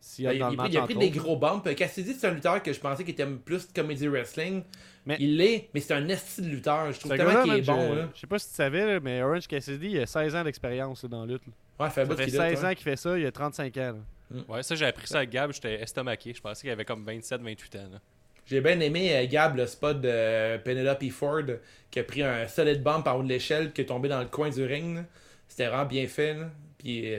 si 0.00 0.22
Ben, 0.24 0.32
il, 0.32 0.38
dans 0.38 0.48
le 0.48 0.54
il 0.54 0.58
a 0.58 0.62
match. 0.62 0.66
pris- 0.68 0.72
il 0.74 0.78
a 0.78 0.82
pris 0.84 0.94
entre 0.94 1.00
des 1.00 1.10
gros 1.10 1.36
bumps. 1.36 1.74
Cassidy, 1.76 2.14
c'est 2.14 2.26
un 2.28 2.32
lutteur 2.34 2.62
que 2.62 2.72
je 2.72 2.80
pensais 2.80 3.04
qu'il 3.04 3.12
était 3.12 3.26
plus 3.26 3.66
comédie 3.74 4.08
wrestling. 4.08 4.62
Mais- 5.06 5.16
Il 5.20 5.36
l'est, 5.38 5.68
mais 5.74 5.80
c'est 5.80 5.94
un 5.94 6.06
esti 6.08 6.42
de 6.42 6.48
lutteur. 6.48 6.92
Je 6.92 7.00
trouve 7.00 7.16
tellement 7.16 7.42
qu'il 7.42 7.54
est 7.54 7.62
bon. 7.62 8.08
je, 8.14 8.20
sais 8.20 8.26
pas 8.26 8.38
si 8.38 8.48
tu 8.48 8.54
savais, 8.54 9.00
mais 9.00 9.22
Orange 9.22 9.46
Cassidy, 9.48 9.88
il 9.92 10.00
a 10.00 10.06
16 10.06 10.34
ans 10.36 10.44
d'expérience 10.44 11.04
dans 11.06 11.24
la 11.24 11.32
lutte. 11.32 11.42
là. 11.46 11.84
Ouais, 11.84 11.90
fait 11.90 12.04
Ça 12.06 12.16
fait 12.16 12.24
qu'il 12.24 12.32
16 12.34 12.50
lutte, 12.50 12.58
hein. 12.64 12.70
ans 12.70 12.74
qu'il 12.74 12.82
fait 12.84 12.96
ça, 12.96 13.18
il 13.18 13.24
a 13.26 13.32
35 13.32 13.76
ans. 13.78 13.96
là. 14.30 14.40
ouais, 14.48 14.62
ça, 14.62 14.74
j'ai 14.74 14.84
appris 14.84 15.06
ça 15.06 15.18
avec 15.18 15.30
Gab, 15.30 15.52
j'étais 15.52 15.80
estomaqué. 15.80 16.34
Je 16.34 16.40
pensais 16.42 16.62
qu'il 16.62 16.70
avait 16.70 16.84
comme 16.84 17.04
27-28 17.06 17.78
ans. 17.78 17.88
là. 17.92 18.00
J'ai 18.44 18.60
bien 18.60 18.80
aimé 18.80 19.14
euh, 19.14 19.26
Gab, 19.26 19.56
le 19.56 19.66
spot 19.66 20.00
de 20.00 20.08
euh, 20.10 20.58
Penelope 20.58 21.04
Ford, 21.10 21.42
qui 21.90 21.98
a 22.00 22.04
pris 22.04 22.22
un 22.22 22.46
solid 22.48 22.82
bump 22.82 23.06
en 23.06 23.14
haut 23.14 23.22
de 23.22 23.28
l'échelle, 23.28 23.72
qui 23.72 23.82
est 23.82 23.86
tombé 23.86 24.08
dans 24.08 24.20
le 24.20 24.26
coin 24.26 24.50
du 24.50 24.64
ring. 24.64 24.96
là. 24.96 25.04
C'était 25.48 25.68
vraiment 25.68 25.84
bien 25.86 26.06
fait. 26.06 26.34
là. 26.34 26.50
Puis, 26.78 27.14
euh, 27.14 27.18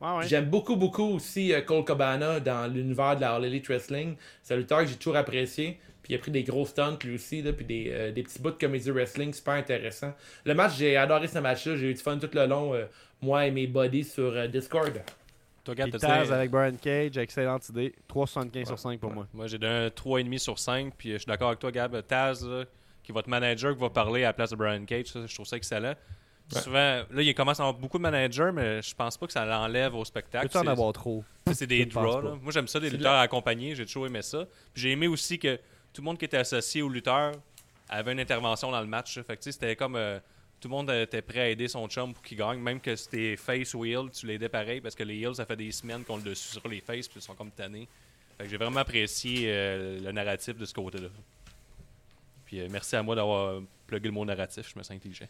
Ouais, 0.00 0.16
ouais. 0.18 0.28
J'aime 0.28 0.46
beaucoup, 0.46 0.76
beaucoup 0.76 1.14
aussi 1.14 1.52
euh, 1.52 1.60
Cole 1.60 1.84
Cabana 1.84 2.40
dans 2.40 2.72
l'univers 2.72 3.16
de 3.16 3.20
la 3.20 3.34
All 3.34 3.44
Elite 3.44 3.66
Wrestling. 3.68 4.16
C'est 4.42 4.54
un 4.54 4.56
lutteur 4.56 4.80
que 4.80 4.86
j'ai 4.86 4.96
toujours 4.96 5.16
apprécié. 5.16 5.78
Puis 6.02 6.14
il 6.14 6.16
a 6.16 6.18
pris 6.18 6.30
des 6.30 6.42
gros 6.42 6.64
stunts 6.64 6.98
lui 7.04 7.14
aussi, 7.14 7.42
là, 7.42 7.52
puis 7.52 7.64
des, 7.64 7.90
euh, 7.90 8.12
des 8.12 8.22
petits 8.22 8.40
bouts 8.40 8.50
de 8.50 8.56
comédie 8.56 8.90
wrestling 8.90 9.32
super 9.32 9.54
intéressants. 9.54 10.14
Le 10.44 10.54
match, 10.54 10.76
j'ai 10.78 10.96
adoré 10.96 11.28
ce 11.28 11.38
match-là. 11.38 11.76
J'ai 11.76 11.90
eu 11.90 11.94
du 11.94 12.00
fun 12.00 12.18
tout 12.18 12.30
le 12.32 12.46
long, 12.46 12.74
euh, 12.74 12.86
moi 13.20 13.46
et 13.46 13.50
mes 13.50 13.66
buddies 13.66 14.04
sur 14.04 14.34
euh, 14.34 14.46
Discord. 14.46 14.92
Toi, 15.62 15.74
Puis 15.74 15.84
Gab, 15.84 15.90
t'as 15.90 15.98
Taz 15.98 16.32
avec 16.32 16.50
Brian 16.50 16.76
Cage, 16.80 17.18
excellente 17.18 17.68
idée. 17.68 17.94
3,75 18.08 18.66
sur 18.66 18.78
5 18.78 18.98
pour 18.98 19.12
moi. 19.12 19.26
Moi, 19.34 19.46
j'ai 19.46 19.58
donné 19.58 19.86
un 19.86 19.88
3,5 19.88 20.38
sur 20.38 20.58
5. 20.58 20.94
Puis 20.96 21.12
je 21.12 21.18
suis 21.18 21.26
d'accord 21.26 21.48
avec 21.48 21.60
toi, 21.60 21.70
Gab. 21.70 22.00
Taz, 22.06 22.48
qui 23.02 23.12
est 23.12 23.14
votre 23.14 23.28
manager, 23.28 23.74
qui 23.74 23.80
va 23.80 23.90
parler 23.90 24.24
à 24.24 24.28
la 24.28 24.32
place 24.32 24.50
de 24.50 24.56
Brian 24.56 24.84
Cage, 24.86 25.06
ça, 25.06 25.26
je 25.26 25.34
trouve 25.34 25.46
ça 25.46 25.56
excellent. 25.56 25.94
Souvent, 26.50 27.04
là, 27.10 27.22
il 27.22 27.34
commence 27.34 27.60
à 27.60 27.62
avoir 27.64 27.78
beaucoup 27.80 27.98
de 27.98 28.02
managers, 28.02 28.50
mais 28.52 28.82
je 28.82 28.94
pense 28.94 29.16
pas 29.16 29.26
que 29.26 29.32
ça 29.32 29.44
l'enlève 29.44 29.94
au 29.94 30.04
spectacle. 30.04 30.46
Peux-tu 30.46 30.58
en 30.58 30.62
C'est- 30.62 30.68
avoir 30.68 30.92
trop? 30.92 31.24
C'est 31.52 31.66
des 31.66 31.84
draws. 31.86 32.20
là. 32.22 32.36
Moi, 32.42 32.52
j'aime 32.52 32.66
ça, 32.68 32.80
des 32.80 32.90
lutteurs 32.90 33.18
accompagnés. 33.18 33.74
J'ai 33.74 33.86
toujours 33.86 34.06
aimé 34.06 34.22
ça. 34.22 34.44
Puis 34.72 34.82
j'ai 34.82 34.90
aimé 34.90 35.06
aussi 35.06 35.38
que 35.38 35.56
tout 35.92 36.00
le 36.02 36.04
monde 36.04 36.18
qui 36.18 36.24
était 36.24 36.36
associé 36.38 36.82
aux 36.82 36.88
lutteurs 36.88 37.32
avait 37.88 38.12
une 38.12 38.20
intervention 38.20 38.70
dans 38.70 38.80
le 38.80 38.86
match. 38.86 39.16
là. 39.16 39.22
Fait 39.24 39.36
que 39.36 39.44
c'était 39.50 39.74
comme 39.76 39.96
euh, 39.96 40.18
tout 40.60 40.68
le 40.68 40.72
monde 40.74 40.90
était 40.90 41.22
prêt 41.22 41.40
à 41.40 41.48
aider 41.48 41.68
son 41.68 41.88
chum 41.88 42.12
pour 42.14 42.22
qu'il 42.22 42.38
gagne. 42.38 42.58
Même 42.60 42.80
que 42.80 42.94
c'était 42.96 43.36
face 43.36 43.72
ou 43.74 43.84
heel, 43.84 44.10
tu 44.12 44.26
l'aidais 44.26 44.48
pareil 44.48 44.80
parce 44.80 44.94
que 44.94 45.02
les 45.02 45.18
heels, 45.18 45.34
ça 45.36 45.46
fait 45.46 45.56
des 45.56 45.72
semaines 45.72 46.04
qu'on 46.04 46.16
le 46.16 46.22
dessus 46.22 46.48
sur 46.58 46.66
les 46.68 46.80
faces 46.80 47.08
puis 47.08 47.18
ils 47.20 47.22
sont 47.22 47.34
comme 47.34 47.50
tannés. 47.50 47.88
Fait 48.38 48.44
que 48.44 48.50
j'ai 48.50 48.56
vraiment 48.56 48.80
apprécié 48.80 49.44
euh, 49.46 50.00
le 50.00 50.12
narratif 50.12 50.56
de 50.56 50.64
ce 50.64 50.74
côté-là. 50.74 51.08
Puis 52.46 52.60
euh, 52.60 52.68
merci 52.70 52.96
à 52.96 53.02
moi 53.02 53.14
d'avoir 53.14 53.60
plugué 53.86 54.08
le 54.08 54.12
mot 54.14 54.24
narratif. 54.24 54.70
Je 54.72 54.78
me 54.78 54.82
sens 54.82 54.96
intelligent. 54.96 55.26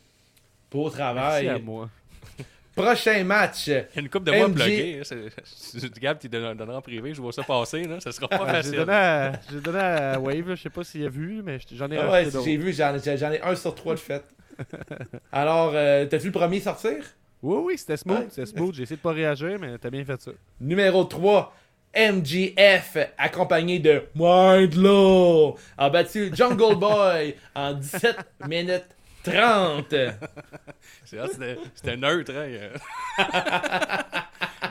Beau 0.70 0.84
Merci 0.84 0.96
travail. 0.98 1.48
à 1.48 1.58
moi. 1.58 1.88
Prochain 2.76 3.24
match. 3.24 3.66
Il 3.66 3.72
y 3.72 3.76
a 3.76 3.84
une 4.00 4.08
coupe 4.08 4.24
de 4.24 4.30
mois 4.32 4.48
MJ. 4.48 4.54
plugué. 4.54 4.98
hein, 4.98 5.02
c'est- 5.04 5.80
c'est- 5.80 5.98
Gab, 5.98 6.18
tu 6.18 6.28
donneras 6.28 6.76
en 6.76 6.80
privé. 6.80 7.12
Je 7.12 7.20
vois 7.20 7.32
ça 7.32 7.42
passer. 7.42 7.84
Là. 7.84 8.00
Ça 8.00 8.12
sera 8.12 8.28
pas 8.28 8.46
J'ai 8.46 8.52
facile. 8.52 8.76
donné, 8.76 8.92
à, 8.92 9.32
j'ai 9.50 9.60
donné 9.60 9.78
à 9.80 10.20
Wave, 10.20 10.54
je 10.54 10.62
sais 10.62 10.70
pas 10.70 10.84
s'il 10.84 11.04
a 11.04 11.08
vu, 11.08 11.42
mais 11.44 11.58
j'en 11.72 11.90
ai 11.90 11.98
Ah 11.98 12.10
ouais, 12.10 12.28
j'ai 12.44 12.56
vu, 12.56 12.72
j'en 12.72 12.94
ai 12.96 13.40
un 13.42 13.54
sur 13.56 13.74
trois 13.74 13.94
de 13.94 13.98
fait. 14.00 14.24
Alors, 15.32 15.72
euh, 15.74 16.06
t'as 16.06 16.16
vu 16.18 16.26
le 16.26 16.32
premier 16.32 16.60
sortir? 16.60 16.96
Oui, 17.42 17.56
oui, 17.64 17.78
c'était 17.78 17.96
smooth, 17.96 18.18
Ouais. 18.18 18.26
c'était 18.30 18.46
smooth. 18.46 18.74
J'ai 18.74 18.82
essayé 18.82 18.96
de 18.96 19.02
pas 19.02 19.12
réagir, 19.12 19.58
mais 19.60 19.76
t'as 19.78 19.90
bien 19.90 20.04
fait 20.04 20.20
ça. 20.20 20.30
Numéro 20.60 21.04
3, 21.04 21.54
MGF, 21.94 22.98
accompagné 23.18 23.78
de 23.78 24.02
Wardlow, 24.16 25.56
a 25.78 25.90
battu 25.90 26.30
Jungle 26.34 26.76
Boy 26.76 27.34
en 27.54 27.72
17 27.74 28.16
minutes 28.46 28.84
30. 29.24 29.86
C'est 31.04 31.16
vrai, 31.16 31.28
C'était 31.30 31.58
c'était 31.74 31.96
neutre. 31.96 32.32
Hein, 32.32 32.48
euh. 32.48 32.70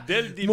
Dès 0.08 0.22
le 0.24 0.30
début! 0.30 0.48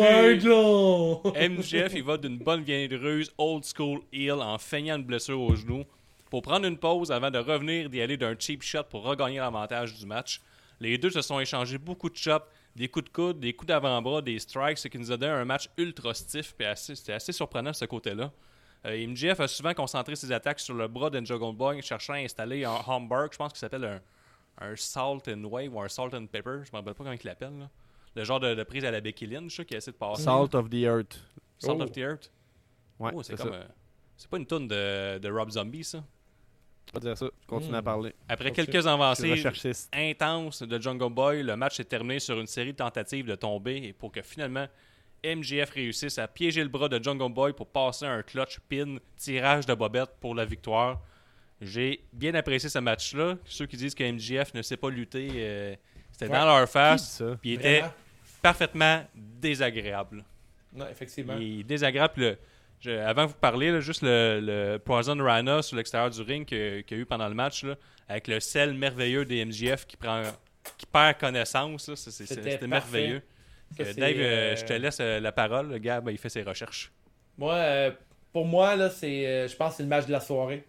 MJF 1.48 1.92
il 1.94 2.02
va 2.04 2.16
d'une 2.16 2.38
bonne 2.38 2.62
vieille 2.62 2.94
ruse 2.94 3.32
old 3.38 3.64
school 3.64 4.00
heel 4.12 4.32
en 4.40 4.58
feignant 4.58 4.96
une 4.96 5.04
blessure 5.04 5.40
au 5.40 5.54
genou 5.54 5.84
pour 6.30 6.42
prendre 6.42 6.66
une 6.66 6.76
pause 6.76 7.10
avant 7.12 7.30
de 7.30 7.38
revenir 7.38 7.88
d'y 7.88 8.00
aller 8.02 8.16
d'un 8.16 8.34
cheap 8.38 8.62
shot 8.62 8.84
pour 8.90 9.02
regagner 9.04 9.38
l'avantage 9.38 9.94
du 9.94 10.04
match. 10.06 10.40
Les 10.80 10.98
deux 10.98 11.10
se 11.10 11.22
sont 11.22 11.40
échangés 11.40 11.78
beaucoup 11.78 12.10
de 12.10 12.16
chops, 12.16 12.44
des 12.74 12.88
coups 12.88 13.06
de 13.06 13.10
coude, 13.10 13.40
des 13.40 13.54
coups 13.54 13.68
d'avant-bras, 13.68 14.20
des 14.20 14.38
strikes, 14.38 14.76
ce 14.78 14.88
qui 14.88 14.98
nous 14.98 15.10
a 15.10 15.16
donné 15.16 15.32
un 15.32 15.44
match 15.46 15.68
ultra 15.78 16.12
stiff. 16.12 16.52
puis 16.54 16.66
assez- 16.66 16.94
C'était 16.94 17.12
assez 17.14 17.32
surprenant 17.32 17.70
de 17.70 17.76
ce 17.76 17.86
côté-là. 17.86 18.30
Euh, 18.86 19.06
MJF 19.08 19.40
a 19.40 19.48
souvent 19.48 19.74
concentré 19.74 20.14
ses 20.16 20.30
attaques 20.32 20.60
sur 20.60 20.74
le 20.74 20.86
bras 20.88 21.10
d'Enjoggle 21.10 21.56
Boy, 21.56 21.82
cherchant 21.82 22.12
à 22.14 22.18
installer 22.18 22.64
un 22.64 22.70
Hamburg, 22.86 23.30
je 23.32 23.36
pense 23.38 23.52
qu'il 23.52 23.58
s'appelle 23.58 23.84
un, 23.84 24.00
un 24.66 24.76
Salt 24.76 25.22
and 25.28 25.42
Wave 25.44 25.74
ou 25.74 25.80
un 25.80 25.88
Salt 25.88 26.14
and 26.14 26.26
Pepper, 26.26 26.60
je 26.64 26.70
me 26.72 26.76
rappelle 26.76 26.94
pas 26.94 27.04
comment 27.04 27.12
il 27.12 27.20
l'appelle. 27.24 27.58
là. 27.58 27.68
Le 28.14 28.24
genre 28.24 28.40
de, 28.40 28.54
de 28.54 28.62
prise 28.62 28.84
à 28.84 28.90
la 28.90 29.00
Becky 29.00 29.26
Lynch 29.26 29.62
qui 29.64 29.74
essaie 29.74 29.90
de 29.90 29.96
passer. 29.96 30.22
Salt 30.22 30.54
of 30.54 30.70
the 30.70 30.74
Earth. 30.84 31.20
Salt 31.58 31.76
Oh. 31.80 31.82
of 31.82 31.92
the 31.92 31.98
Earth? 31.98 32.30
Ouais, 32.98 33.10
Oh, 33.14 33.22
c'est 33.22 33.36
c'est 33.36 33.42
comme. 33.42 33.52
ça. 33.52 33.58
euh, 33.58 33.64
c'est 34.16 34.30
pas 34.30 34.36
une 34.38 34.46
toune 34.46 34.68
de, 34.68 35.18
de 35.18 35.30
Rob 35.30 35.50
Zombie, 35.50 35.84
ça. 35.84 36.02
Je 36.88 36.92
vais 36.94 37.00
dire 37.00 37.18
ça. 37.18 37.26
Je 37.42 37.46
continue 37.46 37.74
à 37.74 37.82
parler. 37.82 38.14
Après 38.28 38.52
quelques 38.52 38.86
avancées 38.86 39.42
intenses 39.92 40.62
de 40.62 40.80
Jungle 40.80 41.12
Boy, 41.12 41.42
le 41.42 41.56
match 41.56 41.76
s'est 41.76 41.84
terminé 41.84 42.20
sur 42.20 42.38
une 42.40 42.46
série 42.46 42.72
de 42.72 42.76
tentatives 42.78 43.26
de 43.26 43.34
tomber 43.34 43.76
et 43.88 43.92
pour 43.92 44.12
que 44.12 44.22
finalement 44.22 44.66
MJF 45.34 45.70
réussisse 45.70 46.18
à 46.18 46.28
piéger 46.28 46.62
le 46.62 46.68
bras 46.68 46.88
de 46.88 47.02
Jungle 47.02 47.32
Boy 47.32 47.52
pour 47.52 47.66
passer 47.66 48.04
un 48.06 48.22
clutch 48.22 48.58
pin 48.68 48.96
tirage 49.16 49.66
de 49.66 49.74
bobette 49.74 50.10
pour 50.20 50.34
la 50.34 50.44
victoire. 50.44 51.00
J'ai 51.60 52.00
bien 52.12 52.34
apprécié 52.34 52.68
ce 52.68 52.78
match-là. 52.78 53.36
Ceux 53.44 53.66
qui 53.66 53.76
disent 53.76 53.94
que 53.94 54.04
MJF 54.04 54.52
ne 54.54 54.62
sait 54.62 54.76
pas 54.76 54.90
lutter, 54.90 55.28
euh, 55.34 55.74
c'était 56.12 56.26
Ouais. 56.26 56.38
dans 56.38 56.44
leur 56.44 56.68
face. 56.68 57.22
Puis 57.40 57.52
il 57.54 57.60
était 57.60 57.84
parfaitement 58.42 59.04
désagréable. 59.14 60.24
Non, 60.74 60.86
effectivement. 60.90 61.36
Il 61.40 61.60
est 61.60 61.64
désagréable. 61.64 62.12
Puis 62.14 62.22
le- 62.22 62.38
je- 62.80 62.90
avant 62.90 63.24
que 63.24 63.30
vous 63.30 63.38
parliez, 63.40 63.70
là, 63.70 63.80
juste 63.80 64.02
le, 64.02 64.40
le 64.42 64.78
Poison 64.78 65.16
Rana 65.22 65.62
sur 65.62 65.76
l'extérieur 65.76 66.10
du 66.10 66.20
ring 66.20 66.44
qu'il 66.46 66.84
y 66.90 66.94
a 66.94 66.96
eu 66.98 67.06
pendant 67.06 67.28
le 67.28 67.34
match, 67.34 67.64
là, 67.64 67.74
avec 68.08 68.28
le 68.28 68.38
sel 68.40 68.74
merveilleux 68.74 69.24
des 69.24 69.44
MJF 69.44 69.86
qui 69.86 69.96
prend 69.96 70.22
qui 70.76 70.84
perd 70.84 71.16
connaissance, 71.18 71.94
C'était 71.94 72.66
merveilleux. 72.66 73.22
Ça, 73.76 73.82
Euh, 73.82 73.92
Dave, 73.94 74.16
euh, 74.16 74.22
euh, 74.52 74.56
je 74.56 74.64
te 74.64 74.72
laisse 74.72 74.98
la 75.00 75.32
parole. 75.32 75.70
Le 75.70 75.78
gars, 75.78 76.00
ben, 76.00 76.10
il 76.12 76.18
fait 76.18 76.28
ses 76.28 76.42
recherches. 76.42 76.92
Moi, 77.38 77.54
euh, 77.54 77.90
pour 78.32 78.46
moi, 78.46 78.76
là, 78.76 78.90
c'est, 78.90 79.26
euh, 79.26 79.48
je 79.48 79.56
pense 79.56 79.72
que 79.72 79.76
c'est 79.78 79.82
le 79.82 79.88
match 79.88 80.06
de 80.06 80.12
la 80.12 80.20
soirée. 80.20 80.64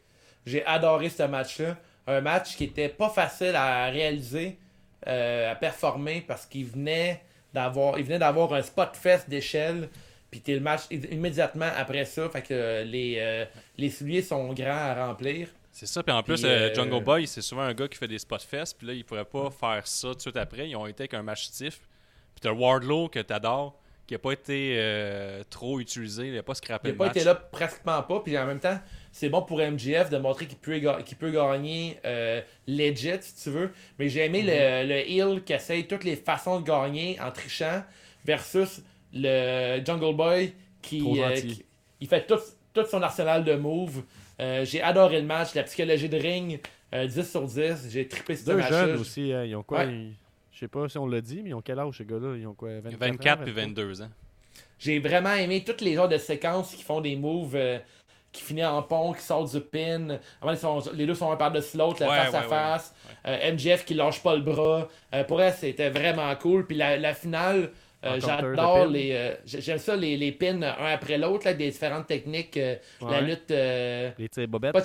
J'ai 0.46 0.66
adoré 0.66 1.10
ce 1.10 1.24
match-là. 1.24 1.78
Un 2.08 2.22
match 2.22 2.56
qui 2.56 2.66
était 2.66 2.90
pas 2.90 3.10
facile 3.10 3.56
à 3.56 3.86
réaliser, 3.88 4.58
à 5.06 5.56
performer, 5.60 6.24
parce 6.26 6.46
qu'il 6.46 6.66
venait 6.66 7.22
d'avoir, 7.54 8.00
il 8.00 8.06
venait 8.06 8.20
d'avoir 8.20 8.54
un 8.54 8.62
spot 8.62 8.96
fest 8.96 9.30
d'échelle. 9.30 9.90
Puis 10.32 10.40
t'es 10.42 10.54
le 10.54 10.62
match 10.62 10.82
immédiatement 10.90 11.70
après 11.78 12.06
ça. 12.06 12.30
Fait 12.30 12.42
que 12.42 12.84
les, 12.84 13.46
les 13.78 13.90
souliers 13.90 14.22
sont 14.22 14.54
grands 14.54 14.72
à 14.72 15.08
remplir. 15.08 15.50
C'est 15.72 15.86
ça. 15.86 16.02
Puis 16.02 16.12
en 16.12 16.24
plus, 16.24 16.42
Puis, 16.42 16.50
euh, 16.50 16.74
Jungle 16.74 17.04
Boy, 17.04 17.28
c'est 17.28 17.42
souvent 17.44 17.62
un 17.62 17.74
gars 17.74 17.88
qui 17.88 17.98
fait 17.98 18.08
des 18.08 18.18
spots 18.18 18.40
fest. 18.40 18.76
Puis 18.80 18.88
là, 18.88 18.94
il 18.94 19.06
pourrait 19.06 19.26
pas 19.26 19.52
faire 19.52 19.86
ça 19.86 20.08
tout 20.08 20.16
de 20.16 20.22
suite 20.22 20.38
après. 20.38 20.68
Ils 20.70 20.76
ont 20.76 20.88
été 20.88 21.04
avec 21.04 21.14
un 21.14 21.22
match 21.24 21.44
stiff. 21.44 21.82
Puis 22.40 22.42
t'as 22.42 22.52
Wardlow 22.52 23.08
que 23.10 23.18
t'adores, 23.20 23.76
qui 24.06 24.14
a 24.14 24.20
pas 24.20 24.32
été 24.32 24.76
euh, 24.78 25.42
trop 25.50 25.80
utilisé. 25.80 26.28
Il 26.28 26.38
a 26.38 26.44
pas 26.44 26.54
scrappé 26.54 26.90
Il 26.90 26.92
le 26.92 26.94
n'a 26.94 26.98
pas 27.00 27.06
match. 27.08 27.16
été 27.18 27.26
là 27.26 27.34
pratiquement 27.34 28.02
pas. 28.04 28.20
Puis 28.20 28.38
en 28.38 28.46
même 28.46 28.60
temps, 28.60 28.80
c'est 29.12 29.28
bon 29.30 29.42
pour 29.42 29.58
MGF 29.60 30.12
de 30.12 30.18
montrer 30.20 30.46
qu'il 30.46 30.60
peut, 30.60 30.80
peut 31.20 31.32
gagner 31.32 31.98
euh, 32.06 32.40
legit, 32.68 33.10
si 33.22 33.44
tu 33.44 33.50
veux. 33.50 33.72
Mais 33.98 34.08
j'ai 34.08 34.26
aimé 34.26 34.44
le, 34.44 34.88
le 34.88 35.10
heel 35.10 35.44
qui 35.44 35.54
essaye 35.54 35.88
toutes 35.88 36.04
les 36.04 36.16
façons 36.16 36.60
de 36.62 36.66
gagner 36.66 37.20
en 37.20 37.32
trichant 37.32 37.84
versus 38.24 38.82
le 39.14 39.84
Jungle 39.84 40.16
Boy 40.16 40.54
qui, 40.82 41.22
euh, 41.22 41.34
qui- 41.42 41.66
il 42.00 42.08
fait 42.08 42.26
tout, 42.28 42.38
tout 42.74 42.86
son 42.86 43.02
arsenal 43.02 43.44
de 43.44 43.56
moves. 43.56 44.04
Euh, 44.40 44.64
j'ai 44.64 44.82
adoré 44.84 45.20
le 45.20 45.26
match, 45.26 45.56
la 45.56 45.64
psychologie 45.64 46.08
de 46.08 46.18
ring, 46.18 46.60
euh, 46.94 47.08
10 47.08 47.30
sur 47.30 47.42
10. 47.48 47.88
J'ai 47.90 48.08
trippé 48.08 48.36
ce 48.36 48.46
Deux 48.46 48.58
match-là. 48.58 48.86
jeunes 48.88 49.00
aussi, 49.02 49.34
hein, 49.34 49.44
ils 49.44 49.56
ont 49.56 49.64
quoi 49.64 49.80
Ouais. 49.80 49.88
ils- 49.92 50.14
Je 50.58 50.62
sais 50.62 50.68
pas 50.68 50.90
si 50.90 50.98
on 50.98 51.06
l'a 51.06 51.22
dit, 51.22 51.42
mais 51.44 51.52
ils 51.52 51.54
ont 51.54 51.62
quel 51.62 51.78
âge 51.78 51.98
ces 52.00 52.06
gars-là? 52.06 52.36
Ils 52.36 52.48
ont 52.48 52.56
quoi 52.56 52.70
24, 52.80 52.98
24 53.00 53.40
ans, 53.40 53.44
puis 53.44 53.52
23? 53.54 53.84
22 53.86 54.02
ans. 54.02 54.10
J'ai 54.80 54.98
vraiment 54.98 55.34
aimé 55.34 55.64
toutes 55.64 55.82
les 55.82 55.94
genres 55.94 56.10
de 56.10 56.18
séquences 56.18 56.74
qui 56.74 56.82
font 56.82 57.00
des 57.00 57.16
moves 57.16 57.56
euh, 57.56 57.78
qui 58.32 58.42
finissent 58.42 58.66
en 58.66 58.82
pont, 58.82 59.14
qui 59.14 59.22
sortent 59.22 59.54
du 59.54 59.62
pin. 59.62 60.18
Avant, 60.42 60.52
ils 60.54 60.58
sont- 60.58 60.84
les 60.96 61.06
deux 61.06 61.14
sont 61.14 61.32
un 61.32 61.36
par-dessus 61.36 61.78
l'autre, 61.78 62.02
la 62.02 62.10
Ouais, 62.10 62.16
face 62.18 62.34
à 62.34 62.38
ouais, 62.40 62.44
ouais. 62.46 62.50
face. 62.50 62.96
Euh, 63.28 63.52
MJF 63.54 63.86
qui 63.86 63.94
lâche 63.94 64.24
pas 64.24 64.36
le 64.36 64.42
bras. 64.42 64.88
Euh, 65.14 65.24
pour 65.26 65.40
elle, 65.44 65.54
c'était 65.54 65.92
vraiment 65.92 66.36
cool. 66.38 66.66
Puis 66.66 66.76
la, 66.76 66.98
la 66.98 67.14
finale, 67.14 67.72
euh, 68.04 68.20
j'adore 68.20 68.88
les. 68.88 69.12
euh, 69.12 69.36
j'ai- 69.46 69.62
J'aime 69.62 69.78
ça, 69.78 69.96
les, 69.96 70.18
les 70.18 70.32
pins 70.32 70.60
un 70.64 70.86
après 70.92 71.20
l'autre, 71.20 71.46
là, 71.46 71.54
des 71.54 71.70
différentes 71.70 72.08
techniques. 72.08 72.58
euh, 72.58 72.76
La 73.08 73.22
lutte. 73.22 73.52
euh, 73.52 74.10
Les 74.18 74.28
tirs 74.30 74.48
bobettes. 74.48 74.74
pas 74.74 74.82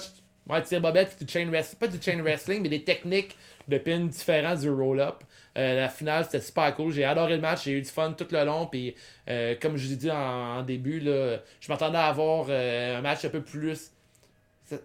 ouais, 0.51 0.61
du 0.61 1.27
chain 1.29 1.49
wrestling, 1.51 1.79
pas 1.79 1.87
du 1.89 2.03
chain 2.03 2.21
wrestling, 2.23 2.63
mais 2.63 2.69
des 2.69 2.85
techniques 2.85 3.37
de 3.69 3.79
pin 3.79 4.01
différents 4.01 4.55
du 4.57 4.69
roll-up. 4.71 5.23
Euh, 5.59 5.81
la 5.81 5.89
finale, 5.89 6.25
c'était 6.25 6.41
super 6.41 6.75
cool. 6.75 6.93
J'ai 6.93 7.05
adoré 7.05 7.35
le 7.37 7.41
match, 7.43 7.65
j'ai 7.65 7.73
eu 7.73 7.83
du 7.83 7.89
fun 7.91 8.13
tout 8.13 8.27
le 8.31 8.45
long. 8.45 8.67
Puis, 8.67 8.95
euh, 9.29 9.55
comme 9.61 9.77
je 9.77 9.87
vous 9.87 9.93
ai 9.93 9.97
dit 9.97 10.11
en, 10.11 10.17
en 10.59 10.63
début, 10.63 10.99
là, 11.01 11.39
je 11.61 11.69
m'attendais 11.71 11.99
à 11.99 12.07
avoir 12.07 12.47
euh, 12.49 12.99
un 12.99 13.03
match 13.03 13.25
un 13.25 13.29
peu 13.29 13.43
plus. 13.43 13.91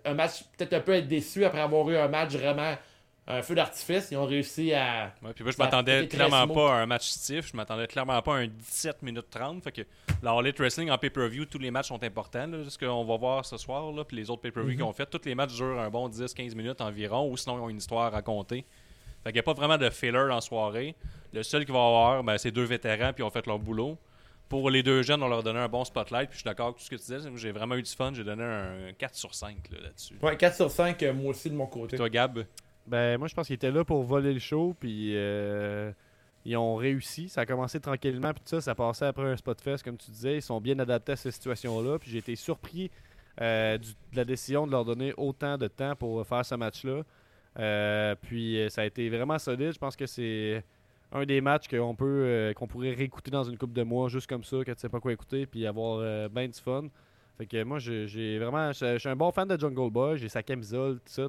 Un 0.03 0.13
match 0.13 0.43
peut-être 0.57 0.73
un 0.73 0.81
peu 0.81 0.93
être 0.95 1.07
déçu 1.07 1.45
après 1.45 1.61
avoir 1.61 1.89
eu 1.89 1.95
un 1.95 2.09
match 2.09 2.31
vraiment 2.33 2.75
un 3.29 3.41
feu 3.41 3.55
d'artifice. 3.55 4.09
Ils 4.11 4.17
ont 4.17 4.25
réussi 4.25 4.73
à. 4.73 5.13
Ouais, 5.23 5.31
puis 5.33 5.43
moi, 5.45 5.53
je 5.53 5.57
m'attendais 5.57 6.07
clairement 6.07 6.47
pas 6.47 6.73
à 6.73 6.81
un 6.81 6.85
match 6.85 7.07
stiff. 7.07 7.47
Je 7.51 7.55
m'attendais 7.55 7.87
clairement 7.87 8.21
pas 8.21 8.35
à 8.35 8.39
un 8.39 8.47
17 8.47 9.01
minutes 9.03 9.29
30. 9.29 9.63
Fait 9.63 9.71
que 9.71 9.81
la 10.23 10.31
All 10.31 10.45
Elite 10.45 10.59
Wrestling 10.59 10.89
en 10.91 10.97
pay-per-view, 10.97 11.45
tous 11.45 11.59
les 11.59 11.71
matchs 11.71 11.87
sont 11.87 12.03
importants. 12.03 12.47
Là, 12.47 12.57
ce 12.69 12.77
qu'on 12.77 13.05
va 13.05 13.15
voir 13.17 13.45
ce 13.45 13.55
soir, 13.57 13.89
là, 13.93 14.03
puis 14.03 14.17
les 14.17 14.29
autres 14.29 14.41
pay-per-view 14.41 14.71
Mhm. 14.71 14.75
qu'ils 14.77 14.83
ont 14.85 14.93
fait, 14.93 15.05
tous 15.05 15.21
les 15.25 15.35
matchs 15.35 15.55
durent 15.55 15.79
un 15.79 15.89
bon 15.89 16.09
10-15 16.09 16.55
minutes 16.55 16.81
environ, 16.81 17.29
ou 17.29 17.37
sinon 17.37 17.57
ils 17.57 17.61
ont 17.61 17.69
une 17.69 17.77
histoire 17.77 18.05
à 18.07 18.09
raconter. 18.09 18.65
Fait 19.23 19.31
qu'il 19.31 19.33
n'y 19.35 19.39
a 19.39 19.43
pas 19.43 19.53
vraiment 19.53 19.77
de 19.77 19.89
filler 19.89 20.17
en 20.17 20.41
soirée. 20.41 20.95
Le 21.33 21.43
seul 21.43 21.65
qui 21.65 21.71
va 21.71 21.79
avoir, 21.79 22.23
ben, 22.23 22.37
c'est 22.37 22.51
deux 22.51 22.63
vétérans, 22.63 23.11
puis 23.13 23.23
ils 23.23 23.27
ont 23.27 23.29
fait 23.29 23.45
leur 23.47 23.59
boulot. 23.59 23.97
Pour 24.49 24.69
les 24.69 24.81
deux 24.81 25.01
jeunes, 25.03 25.21
on 25.21 25.27
leur 25.27 25.43
donnait 25.43 25.59
un 25.59 25.67
bon 25.67 25.83
spotlight, 25.83 26.29
puis 26.29 26.37
je 26.37 26.41
suis 26.41 26.45
d'accord 26.45 26.67
avec 26.67 26.77
tout 26.77 26.83
ce 26.83 26.89
que 26.89 26.95
tu 26.95 27.01
disais. 27.01 27.19
J'ai 27.35 27.51
vraiment 27.51 27.75
eu 27.75 27.81
du 27.83 27.91
fun. 27.91 28.11
J'ai 28.13 28.23
donné 28.23 28.43
un 28.43 28.93
4 28.97 29.13
sur 29.15 29.35
5 29.35 29.57
là, 29.71 29.77
là-dessus. 29.83 30.15
Ouais, 30.21 30.37
4 30.37 30.55
sur 30.55 30.71
5, 30.71 31.03
euh, 31.03 31.13
moi 31.13 31.31
aussi 31.31 31.49
de 31.49 31.55
mon 31.55 31.65
côté. 31.67 31.97
Toi, 31.97 32.09
Gab, 32.09 32.45
Ben, 32.85 33.17
moi, 33.17 33.27
je 33.27 33.35
pense 33.35 33.47
qu'il 33.47 33.55
était 33.55 33.71
là 33.71 33.83
pour 33.83 34.03
voler 34.03 34.31
le 34.33 34.39
show, 34.39 34.73
puis 34.79 35.11
euh, 35.17 35.91
ils 36.45 36.55
ont 36.55 36.75
réussi. 36.77 37.27
Ça 37.27 37.41
a 37.41 37.45
commencé 37.45 37.81
tranquillement, 37.81 38.31
puis 38.31 38.39
tout 38.41 38.49
ça, 38.51 38.61
ça 38.61 38.73
passait 38.73 39.05
après 39.07 39.25
un 39.25 39.35
spot 39.35 39.59
fest, 39.59 39.83
comme 39.83 39.97
tu 39.97 40.09
disais. 40.11 40.37
Ils 40.37 40.41
sont 40.41 40.61
bien 40.61 40.79
adaptés 40.79 41.11
à 41.11 41.15
cette 41.17 41.33
situation-là. 41.33 41.99
Puis 41.99 42.09
j'ai 42.11 42.19
été 42.19 42.37
surpris 42.37 42.89
euh, 43.41 43.77
du- 43.77 43.89
de 43.91 44.15
la 44.15 44.23
décision 44.23 44.65
de 44.65 44.71
leur 44.71 44.85
donner 44.85 45.13
autant 45.17 45.57
de 45.57 45.67
temps 45.67 45.95
pour 45.97 46.25
faire 46.25 46.45
ce 46.45 46.55
match-là. 46.55 47.01
Euh, 47.59 48.15
puis 48.21 48.59
euh, 48.59 48.69
ça 48.69 48.81
a 48.81 48.85
été 48.85 49.09
vraiment 49.09 49.39
solide. 49.39 49.73
Je 49.73 49.79
pense 49.79 49.95
que 49.95 50.05
c'est 50.05 50.63
un 51.11 51.25
des 51.25 51.41
matchs 51.41 51.67
qu'on 51.67 51.95
peut 51.95 52.05
euh, 52.05 52.53
qu'on 52.53 52.67
pourrait 52.67 52.93
réécouter 52.93 53.31
dans 53.31 53.43
une 53.43 53.57
coupe 53.57 53.73
de 53.73 53.83
mois, 53.83 54.09
juste 54.09 54.27
comme 54.27 54.43
ça, 54.43 54.57
que 54.63 54.71
tu 54.71 54.79
sais 54.79 54.89
pas 54.89 54.99
quoi 54.99 55.13
écouter, 55.13 55.45
puis 55.45 55.65
avoir 55.65 55.99
euh, 56.01 56.27
ben 56.29 56.49
du 56.49 56.59
fun. 56.59 56.85
Fait 57.37 57.45
que 57.45 57.63
moi, 57.63 57.77
j'ai 57.79 58.39
vraiment. 58.39 58.71
Je 58.71 58.97
suis 58.97 59.09
un 59.09 59.15
bon 59.15 59.31
fan 59.31 59.47
de 59.47 59.59
Jungle 59.59 59.91
Boy. 59.91 60.17
J'ai 60.17 60.27
sa 60.27 60.41
camisole, 60.41 60.95
tout 60.95 61.01
ça. 61.05 61.27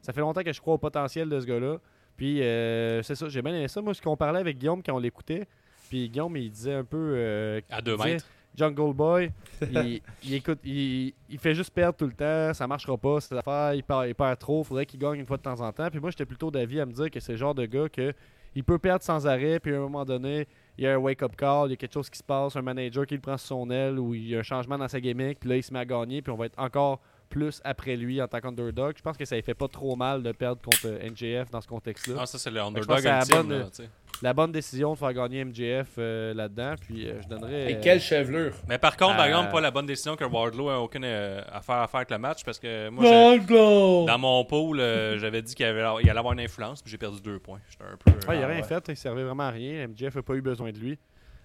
Ça 0.00 0.12
fait 0.12 0.20
longtemps 0.20 0.44
que 0.44 0.52
je 0.52 0.60
crois 0.60 0.74
au 0.74 0.78
potentiel 0.78 1.28
de 1.28 1.40
ce 1.40 1.46
gars-là. 1.46 1.78
Puis, 2.16 2.40
euh, 2.42 3.02
c'est 3.02 3.16
ça, 3.16 3.28
j'ai 3.28 3.42
bien 3.42 3.52
aimé 3.52 3.66
ça. 3.68 3.80
Moi, 3.80 3.94
ce 3.94 4.02
qu'on 4.02 4.16
parlait 4.16 4.38
avec 4.38 4.58
Guillaume 4.58 4.80
quand 4.82 4.94
on 4.94 4.98
l'écoutait, 4.98 5.46
puis 5.88 6.08
Guillaume, 6.08 6.36
il 6.36 6.50
disait 6.50 6.74
un 6.74 6.84
peu. 6.84 7.60
À 7.68 7.82
deux 7.82 7.96
disait, 7.96 8.12
mètres. 8.12 8.26
Jungle 8.58 8.92
Boy, 8.92 9.30
il, 9.70 10.00
il 10.24 10.34
écoute, 10.34 10.58
il, 10.64 11.14
il 11.30 11.38
fait 11.38 11.54
juste 11.54 11.70
perdre 11.70 11.96
tout 11.96 12.06
le 12.06 12.12
temps, 12.12 12.52
ça 12.52 12.66
marchera 12.66 12.96
pas, 12.98 13.20
cette 13.20 13.32
affaire, 13.38 13.74
il 13.74 13.82
perd, 13.84 14.08
il 14.08 14.14
perd 14.14 14.38
trop, 14.38 14.64
faudrait 14.64 14.84
qu'il 14.86 14.98
gagne 15.00 15.20
une 15.20 15.26
fois 15.26 15.36
de 15.36 15.42
temps 15.42 15.60
en 15.60 15.72
temps. 15.72 15.88
Puis 15.90 16.00
moi, 16.00 16.10
j'étais 16.10 16.26
plutôt 16.26 16.50
d'avis 16.50 16.80
à 16.80 16.86
me 16.86 16.92
dire 16.92 17.10
que 17.10 17.20
c'est 17.20 17.32
le 17.32 17.38
genre 17.38 17.54
de 17.54 17.64
gars 17.66 17.88
que 17.88 18.12
il 18.54 18.64
peut 18.64 18.78
perdre 18.78 19.04
sans 19.04 19.26
arrêt, 19.26 19.60
puis 19.60 19.72
à 19.72 19.76
un 19.76 19.80
moment 19.80 20.04
donné, 20.04 20.48
il 20.76 20.84
y 20.84 20.86
a 20.86 20.94
un 20.94 20.96
wake-up 20.96 21.36
call, 21.36 21.68
il 21.68 21.70
y 21.70 21.72
a 21.74 21.76
quelque 21.76 21.92
chose 21.92 22.10
qui 22.10 22.18
se 22.18 22.24
passe, 22.24 22.56
un 22.56 22.62
manager 22.62 23.06
qui 23.06 23.14
le 23.14 23.20
prend 23.20 23.36
sur 23.36 23.48
son 23.48 23.70
aile, 23.70 23.98
ou 23.98 24.14
il 24.14 24.28
y 24.28 24.34
a 24.34 24.40
un 24.40 24.42
changement 24.42 24.76
dans 24.78 24.88
sa 24.88 25.00
gimmick, 25.00 25.38
puis 25.38 25.50
là, 25.50 25.56
il 25.56 25.62
se 25.62 25.72
met 25.72 25.78
à 25.80 25.84
gagner, 25.84 26.22
puis 26.22 26.32
on 26.32 26.36
va 26.36 26.46
être 26.46 26.58
encore 26.58 27.00
plus 27.28 27.60
après 27.62 27.94
lui 27.94 28.20
en 28.22 28.26
tant 28.26 28.40
qu'underdog. 28.40 28.94
Je 28.96 29.02
pense 29.02 29.16
que 29.18 29.26
ça 29.26 29.36
ne 29.36 29.42
fait 29.42 29.54
pas 29.54 29.68
trop 29.68 29.94
mal 29.96 30.22
de 30.22 30.32
perdre 30.32 30.62
contre 30.62 30.86
euh, 30.86 31.10
NJF 31.10 31.50
dans 31.50 31.60
ce 31.60 31.68
contexte-là. 31.68 32.16
Ah, 32.20 32.26
ça, 32.26 32.38
c'est 32.38 32.50
le 32.50 32.56
pense 32.58 32.68
underdog 32.68 33.04
ultime. 33.04 33.36
bonne- 33.42 33.58
là, 33.58 33.64
tu 33.66 33.82
sais. 33.84 33.90
La 34.22 34.32
bonne 34.32 34.50
décision 34.50 34.94
de 34.94 34.98
faire 34.98 35.12
gagner 35.12 35.44
MJF 35.44 35.90
euh, 35.98 36.34
là-dedans, 36.34 36.74
puis 36.80 37.08
euh, 37.08 37.22
je 37.22 37.28
donnerais... 37.28 37.70
Et 37.72 37.76
euh, 37.76 37.80
quelle 37.80 38.00
chevelure. 38.00 38.52
Mais 38.68 38.76
par 38.78 38.96
contre, 38.96 39.16
par 39.16 39.26
Euh, 39.26 39.28
exemple, 39.28 39.52
pas 39.52 39.60
la 39.60 39.70
bonne 39.70 39.86
décision 39.86 40.16
que 40.16 40.24
Wardlow 40.24 40.68
a 40.70 40.80
aucune 40.80 41.04
euh, 41.04 41.40
affaire 41.52 41.76
à 41.76 41.86
faire 41.86 41.98
avec 41.98 42.10
le 42.10 42.18
match 42.18 42.44
parce 42.44 42.58
que 42.58 42.88
moi, 42.88 43.04
j'ai- 43.04 43.10
Wardlow! 43.10 44.06
dans 44.06 44.18
mon 44.18 44.44
pool, 44.44 44.80
euh, 44.80 45.18
j'avais 45.20 45.40
dit 45.42 45.54
qu'il 45.54 45.66
avait- 45.66 46.02
il 46.02 46.10
allait 46.10 46.18
avoir 46.18 46.32
une 46.34 46.40
influence, 46.40 46.82
puis 46.82 46.90
j'ai 46.90 46.98
perdu 46.98 47.20
deux 47.20 47.38
points. 47.38 47.60
J'étais 47.70 47.84
un 47.84 47.96
peu. 47.96 48.10
Ouais, 48.28 48.38
il 48.38 48.42
a 48.42 48.46
euh, 48.46 48.48
rien 48.48 48.60
ouais. 48.60 48.66
fait, 48.66 48.84
il 48.88 48.96
servait 48.96 49.22
vraiment 49.22 49.44
à 49.44 49.50
rien. 49.50 49.86
MJF 49.86 50.16
n'a 50.16 50.22
pas 50.22 50.34
eu 50.34 50.42
besoin 50.42 50.72
de 50.72 50.78
lui. 50.78 50.98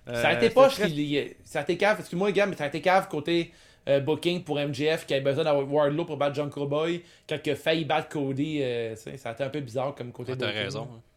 Ça 0.07 0.29
a 0.29 0.33
Euh, 0.33 0.37
été 0.41 0.47
y- 0.89 1.33
Ça 1.45 1.59
a 1.59 1.61
été 1.61 1.77
cave, 1.77 1.97
excuse-moi, 1.99 2.31
gars, 2.31 2.45
mais 2.47 2.55
ça 2.55 2.63
a 2.65 2.67
été 2.67 2.81
cave 2.81 3.07
côté 3.07 3.51
euh, 3.87 3.99
booking 3.99 4.43
pour 4.43 4.57
MJF 4.57 5.05
qui 5.05 5.13
avait 5.13 5.23
besoin 5.23 5.43
d'avoir 5.43 5.71
Wardlow 5.71 6.05
pour 6.05 6.17
battre 6.17 6.35
Jungle 6.35 6.67
Boy 6.67 7.03
quand 7.29 7.37
il 7.45 7.51
a 7.51 7.55
failli 7.55 7.85
battre 7.85 8.09
Cody. 8.09 8.61
euh, 8.63 8.95
ça 8.95 9.29
a 9.29 9.31
été 9.33 9.43
un 9.43 9.49
peu 9.49 9.59
bizarre 9.59 9.93
comme 9.93 10.11
côté 10.11 10.31
ah, 10.33 10.37
T'as 10.39 10.45
booking. 10.47 10.61
raison. 10.63 10.85
très- 10.85 11.12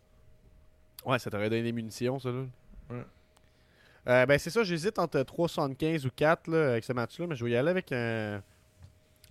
Ouais, 1.07 1.19
ça 1.19 1.31
t'aurait 1.31 1.49
donné 1.49 1.63
des 1.63 1.73
munitions, 1.73 2.19
ça. 2.19 2.31
Là. 2.31 2.43
Ouais. 2.91 3.03
Euh, 4.09 4.27
ben, 4.27 4.39
c'est 4.39 4.51
ça, 4.51 4.63
j'hésite 4.63 4.99
entre 4.99 5.19
3,75 5.21 6.07
ou 6.07 6.11
4 6.15 6.49
là, 6.51 6.71
avec 6.73 6.85
ce 6.85 6.93
match-là, 6.93 7.27
mais 7.27 7.35
je 7.37 7.45
vais 7.45 7.53
y 7.53 7.57
aller 7.57 7.71
avec 7.71 7.91
un. 7.93 8.43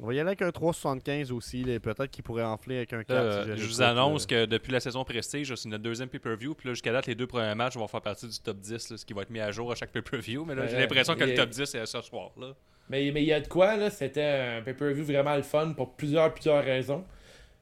On 0.02 0.08
va 0.08 0.14
y 0.14 0.20
aller 0.20 0.28
avec 0.28 0.42
un 0.42 0.50
3,75 0.50 1.32
aussi. 1.32 1.64
là. 1.64 1.80
Peut-être 1.80 2.12
qu'il 2.12 2.24
pourrait 2.24 2.44
enfler 2.44 2.78
avec 2.78 2.92
un 2.92 3.04
4. 3.04 3.10
Là, 3.10 3.16
euh, 3.22 3.56
si 3.56 3.62
je 3.64 3.68
vous 3.68 3.82
annonce 3.82 4.26
que 4.26 4.46
depuis 4.46 4.74
la 4.74 4.82
saison 4.82 5.06
Prestige, 5.06 5.56
c'est 5.56 5.70
notre 5.70 5.84
deuxième 5.84 6.10
pay-per-view. 6.10 6.54
Puis 6.54 6.68
là, 6.68 6.74
jusqu'à 6.74 6.92
date, 6.92 7.06
les 7.08 7.16
deux 7.16 7.28
premiers 7.28 7.56
matchs 7.56 7.76
vont 7.78 7.88
faire 7.88 8.02
partie 8.02 8.28
du 8.28 8.38
top 8.40 8.58
10, 8.58 8.90
là, 8.90 8.98
ce 8.98 9.06
qui 9.06 9.14
va 9.14 9.22
être 9.22 9.30
mis 9.30 9.40
à 9.40 9.52
jour 9.52 9.72
à 9.72 9.76
chaque 9.76 9.92
pay-per-view. 9.92 10.44
Mais 10.44 10.56
là, 10.56 10.68
j'ai 10.68 10.78
l'impression 10.78 11.16
que 11.16 11.24
le 11.24 11.34
top 11.36 11.50
10 11.50 11.62
est 11.76 11.86
ce 11.86 12.02
soir. 12.02 12.32
là. 12.38 12.48
Mais 12.90 13.10
mais 13.12 13.24
il 13.24 13.28
y 13.28 13.34
a 13.34 13.40
de 13.40 13.48
quoi, 13.48 13.78
là. 13.78 13.90
C'était 13.90 14.58
un 14.60 14.62
pay-per-view 14.62 15.06
vraiment 15.06 15.36
le 15.38 15.44
fun 15.44 15.72
pour 15.72 15.96
plusieurs, 15.96 16.34
plusieurs 16.34 16.64
raisons. 16.64 17.06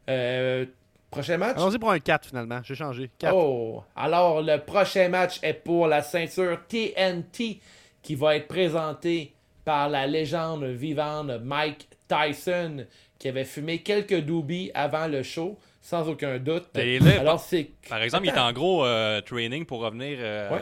Euh, 0.09 0.65
prochain 1.13 1.37
match? 1.37 1.57
Allons-y 1.57 1.79
pour 1.79 1.91
un 1.91 1.99
4 1.99 2.27
finalement. 2.27 2.59
J'ai 2.63 2.75
changé. 2.75 3.09
4. 3.19 3.35
Oh, 3.35 3.83
alors 3.95 4.41
le 4.41 4.57
prochain 4.57 5.09
match 5.09 5.39
est 5.43 5.53
pour 5.53 5.87
la 5.87 6.01
ceinture 6.01 6.57
TNT 6.67 7.59
qui 8.01 8.15
va 8.15 8.35
être 8.35 8.47
présentée 8.47 9.33
par 9.65 9.89
la 9.89 10.05
légende 10.07 10.63
vivante 10.65 11.31
Mike 11.43 11.87
Tyson 12.07 12.85
qui 13.17 13.29
avait 13.29 13.45
fumé 13.45 13.79
quelques 13.79 14.19
doobies 14.21 14.69
avant 14.73 15.07
le 15.07 15.23
show, 15.23 15.57
sans 15.81 16.09
aucun 16.09 16.37
doute. 16.39 16.67
Et 16.77 16.99
là, 16.99 17.21
alors 17.21 17.39
c'est 17.39 17.69
Par 17.87 18.01
exemple, 18.01 18.25
il 18.25 18.29
est 18.33 18.37
en 18.39 18.51
gros 18.51 18.85
euh, 18.85 19.21
training 19.21 19.65
pour 19.65 19.79
revenir 19.79 20.17
euh, 20.19 20.49
Ouais. 20.51 20.61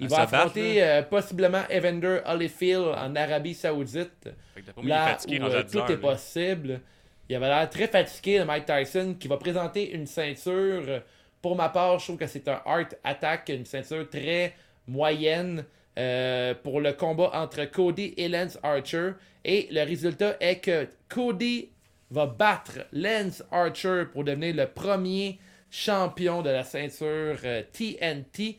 il 0.00 0.08
va 0.08 0.22
affronter 0.22 0.82
euh, 0.82 1.02
possiblement 1.02 1.62
Evander 1.70 2.18
Holyfield 2.26 2.86
en 2.96 3.14
Arabie 3.14 3.54
Saoudite. 3.54 4.28
Là 4.82 5.06
fatigué 5.08 5.38
où 5.38 5.42
rendu 5.44 5.54
euh, 5.54 5.60
à 5.60 5.62
10 5.62 5.70
tout 5.72 5.78
heures, 5.78 5.90
est 5.90 5.94
lui. 5.94 6.00
possible. 6.00 6.80
Il 7.28 7.36
avait 7.36 7.48
l'air 7.48 7.70
très 7.70 7.88
fatigué, 7.88 8.38
le 8.38 8.44
Mike 8.44 8.66
Tyson, 8.66 9.16
qui 9.18 9.28
va 9.28 9.38
présenter 9.38 9.92
une 9.92 10.06
ceinture. 10.06 11.02
Pour 11.40 11.56
ma 11.56 11.70
part, 11.70 11.98
je 11.98 12.04
trouve 12.04 12.18
que 12.18 12.26
c'est 12.26 12.46
un 12.48 12.60
Art 12.66 12.88
Attack, 13.02 13.48
une 13.48 13.64
ceinture 13.64 14.08
très 14.08 14.54
moyenne 14.86 15.64
euh, 15.98 16.54
pour 16.62 16.80
le 16.80 16.92
combat 16.92 17.30
entre 17.32 17.64
Cody 17.64 18.12
et 18.16 18.28
Lance 18.28 18.58
Archer. 18.62 19.12
Et 19.44 19.68
le 19.70 19.84
résultat 19.84 20.36
est 20.40 20.58
que 20.58 20.88
Cody 21.08 21.70
va 22.10 22.26
battre 22.26 22.80
Lance 22.92 23.42
Archer 23.50 24.04
pour 24.12 24.24
devenir 24.24 24.54
le 24.54 24.66
premier 24.66 25.38
champion 25.70 26.42
de 26.42 26.50
la 26.50 26.62
ceinture 26.62 27.38
euh, 27.44 27.62
TNT 27.72 28.58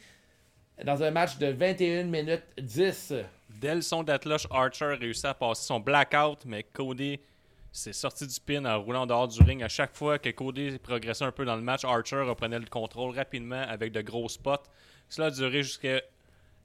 dans 0.83 1.03
un 1.03 1.11
match 1.11 1.37
de 1.37 1.47
21 1.47 2.03
minutes 2.05 2.43
10. 2.57 3.13
Dès 3.49 3.81
son 3.81 4.03
Archer 4.09 4.85
a 4.85 4.95
réussi 4.95 5.25
à 5.25 5.33
passer 5.33 5.67
son 5.67 5.79
blackout, 5.79 6.39
mais 6.45 6.63
Cody 6.63 7.19
s'est 7.75 7.93
sorti 7.93 8.25
du 8.25 8.39
pin 8.39 8.63
en 8.65 8.81
roulant 8.81 9.05
dehors 9.05 9.27
du 9.27 9.41
ring. 9.43 9.61
À 9.61 9.67
chaque 9.67 9.95
fois 9.95 10.17
que 10.17 10.29
Cody 10.29 10.79
progressait 10.79 11.25
un 11.25 11.31
peu 11.31 11.45
dans 11.45 11.55
le 11.55 11.61
match, 11.61 11.83
Archer 11.83 12.21
reprenait 12.21 12.59
le 12.59 12.67
contrôle 12.67 13.15
rapidement 13.15 13.63
avec 13.67 13.91
de 13.91 14.01
gros 14.01 14.29
spots. 14.29 14.63
Cela 15.09 15.27
a 15.27 15.31
duré 15.31 15.61
jusqu'à 15.61 16.01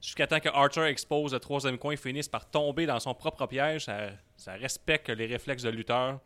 jusqu'à 0.01 0.27
temps 0.27 0.41
que 0.41 0.49
Archer 0.49 0.85
expose 0.85 1.33
le 1.33 1.41
troisième 1.41 1.79
coin 1.79 1.93
et 1.93 1.97
finisse 1.97 2.29
par 2.29 2.49
tomber 2.49 2.87
dans 2.87 3.01
son 3.01 3.13
propre 3.13 3.47
piège. 3.47 3.87
Ça, 4.37 4.53
respecte 4.55 5.11
les 5.11 5.27
réflexes 5.27 5.65
de 5.65 5.71
lutteur. 5.71 6.21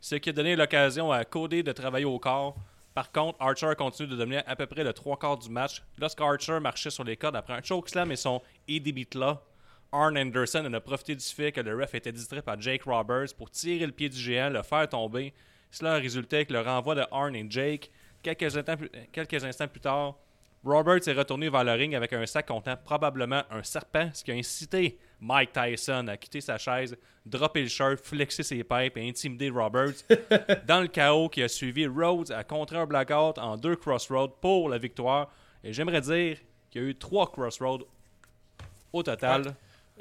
Ce 0.00 0.14
qui 0.14 0.30
a 0.30 0.32
donné 0.32 0.56
l'occasion 0.56 1.10
à 1.10 1.24
Cody 1.24 1.62
de 1.62 1.72
travailler 1.72 2.06
au 2.06 2.18
corps. 2.18 2.56
Par 2.94 3.10
contre, 3.12 3.40
Archer 3.40 3.72
continue 3.76 4.08
de 4.08 4.16
dominer 4.16 4.42
à 4.46 4.56
peu 4.56 4.66
près 4.66 4.84
le 4.84 4.92
trois 4.92 5.18
quarts 5.18 5.38
du 5.38 5.50
match. 5.50 5.82
Lorsqu'Archer 5.98 6.60
marchait 6.60 6.90
sur 6.90 7.04
les 7.04 7.16
cordes 7.16 7.36
après 7.36 7.54
un 7.54 7.62
chokeslam 7.62 8.10
et 8.12 8.16
son 8.16 8.40
EDB 8.68 9.06
là, 9.14 9.42
Arn 9.92 10.18
Anderson 10.18 10.64
en 10.66 10.72
a 10.74 10.80
profité 10.80 11.14
du 11.14 11.24
fait 11.24 11.52
que 11.52 11.60
le 11.60 11.74
ref 11.74 11.94
était 11.94 12.12
distrait 12.12 12.42
par 12.42 12.60
Jake 12.60 12.82
Roberts 12.84 13.34
pour 13.36 13.50
tirer 13.50 13.86
le 13.86 13.92
pied 13.92 14.08
du 14.08 14.18
géant, 14.18 14.50
le 14.50 14.62
faire 14.62 14.88
tomber. 14.88 15.32
Cela 15.70 15.94
a 15.94 15.98
résulté 15.98 16.36
avec 16.36 16.50
le 16.50 16.60
renvoi 16.60 16.94
de 16.94 17.04
Arn 17.10 17.34
et 17.34 17.46
Jake. 17.48 17.90
Quelques 18.22 18.56
instants 18.56 18.76
plus, 18.76 18.90
quelques 19.12 19.44
instants 19.44 19.68
plus 19.68 19.80
tard, 19.80 20.16
Roberts 20.64 21.06
est 21.06 21.12
retourné 21.12 21.48
vers 21.48 21.64
le 21.64 21.72
ring 21.72 21.94
avec 21.94 22.12
un 22.12 22.26
sac 22.26 22.46
contenant 22.46 22.76
probablement 22.76 23.42
un 23.50 23.62
serpent, 23.62 24.10
ce 24.12 24.24
qui 24.24 24.32
a 24.32 24.34
incité 24.34 24.98
Mike 25.20 25.52
Tyson 25.52 26.06
à 26.08 26.16
quitter 26.16 26.40
sa 26.40 26.58
chaise, 26.58 26.96
dropper 27.24 27.62
le 27.62 27.68
shirt, 27.68 28.00
flexer 28.00 28.42
ses 28.42 28.64
pipes 28.64 28.96
et 28.96 29.08
intimider 29.08 29.50
Roberts. 29.50 30.04
Dans 30.66 30.80
le 30.80 30.88
chaos 30.88 31.28
qui 31.28 31.42
a 31.42 31.48
suivi, 31.48 31.86
Rhodes 31.86 32.32
a 32.32 32.44
contré 32.44 32.76
un 32.76 32.86
blackout 32.86 33.38
en 33.38 33.56
deux 33.56 33.76
crossroads 33.76 34.36
pour 34.40 34.68
la 34.68 34.78
victoire. 34.78 35.30
Et 35.62 35.72
j'aimerais 35.72 36.00
dire 36.00 36.38
qu'il 36.70 36.82
y 36.82 36.84
a 36.84 36.88
eu 36.88 36.94
trois 36.94 37.30
crossroads 37.30 37.86
au 38.92 39.02
total. 39.02 39.54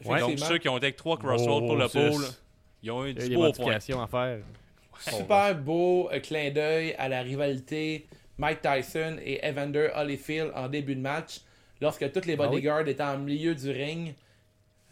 Donc 0.04 0.16
Effectivement. 0.18 0.45
ceux 0.48 0.58
qui 0.60 0.70
ont 0.70 0.78
été 0.78 0.88
avec 0.88 0.95
trois 0.98 1.18
crossroads 1.18 1.62
Oh, 1.64 1.68
pour 1.68 1.76
le 1.76 1.88
pool, 1.88 2.24
ils 2.84 2.91
ont 2.91 3.06
eu 3.06 3.12
Il 3.12 3.18
y 3.18 3.20
a 3.20 3.24
du 3.24 3.30
des 3.30 3.36
beau 3.36 3.52
point. 3.52 3.76
à 3.76 3.80
faire. 4.08 4.39
Super 5.00 5.56
beau 5.56 6.10
euh, 6.12 6.20
clin 6.20 6.50
d'œil 6.52 6.93
à 6.98 7.08
la 7.08 7.22
rivalité 7.22 8.08
Mike 8.38 8.62
Tyson 8.62 9.18
et 9.24 9.43
Evander 9.45 9.89
Holyfield 9.95 10.52
en 10.56 10.68
début 10.68 10.95
de 10.95 11.02
match, 11.02 11.41
lorsque 11.82 12.12
tous 12.12 12.26
les 12.26 12.34
Ah 12.34 12.43
oui. 12.43 12.48
bodyguards 12.50 12.88
étaient 12.88 13.04
en 13.04 13.18
milieu 13.18 13.54
du 13.56 13.72
ring. 13.72 14.14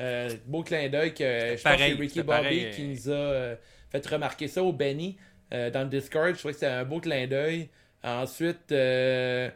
Euh, 0.02 0.30
beau 0.46 0.62
clin 0.64 0.90
d'œil 0.90 1.14
que 1.14 1.56
je 1.56 1.62
pense 1.64 1.76
que 1.78 1.98
Ricky 2.00 2.22
Bobby 2.22 2.26
pareil, 2.28 2.72
qui 2.72 2.84
nous 2.84 3.10
a 3.10 3.14
euh, 3.14 3.56
fait 3.90 4.06
remarquer 4.08 4.48
ça 4.48 4.62
au 4.64 4.74
Benny 4.74 5.16
euh, 5.54 5.70
dans 5.70 5.82
le 5.84 5.90
Discord. 5.90 6.34
Je 6.34 6.40
trouvais 6.40 6.54
que 6.54 6.60
c'était 6.60 6.72
un 6.72 6.84
beau 6.84 7.00
clin 7.00 7.28
d'œil. 7.28 7.70
Ensuite, 8.04 8.72
euh, 8.72 9.50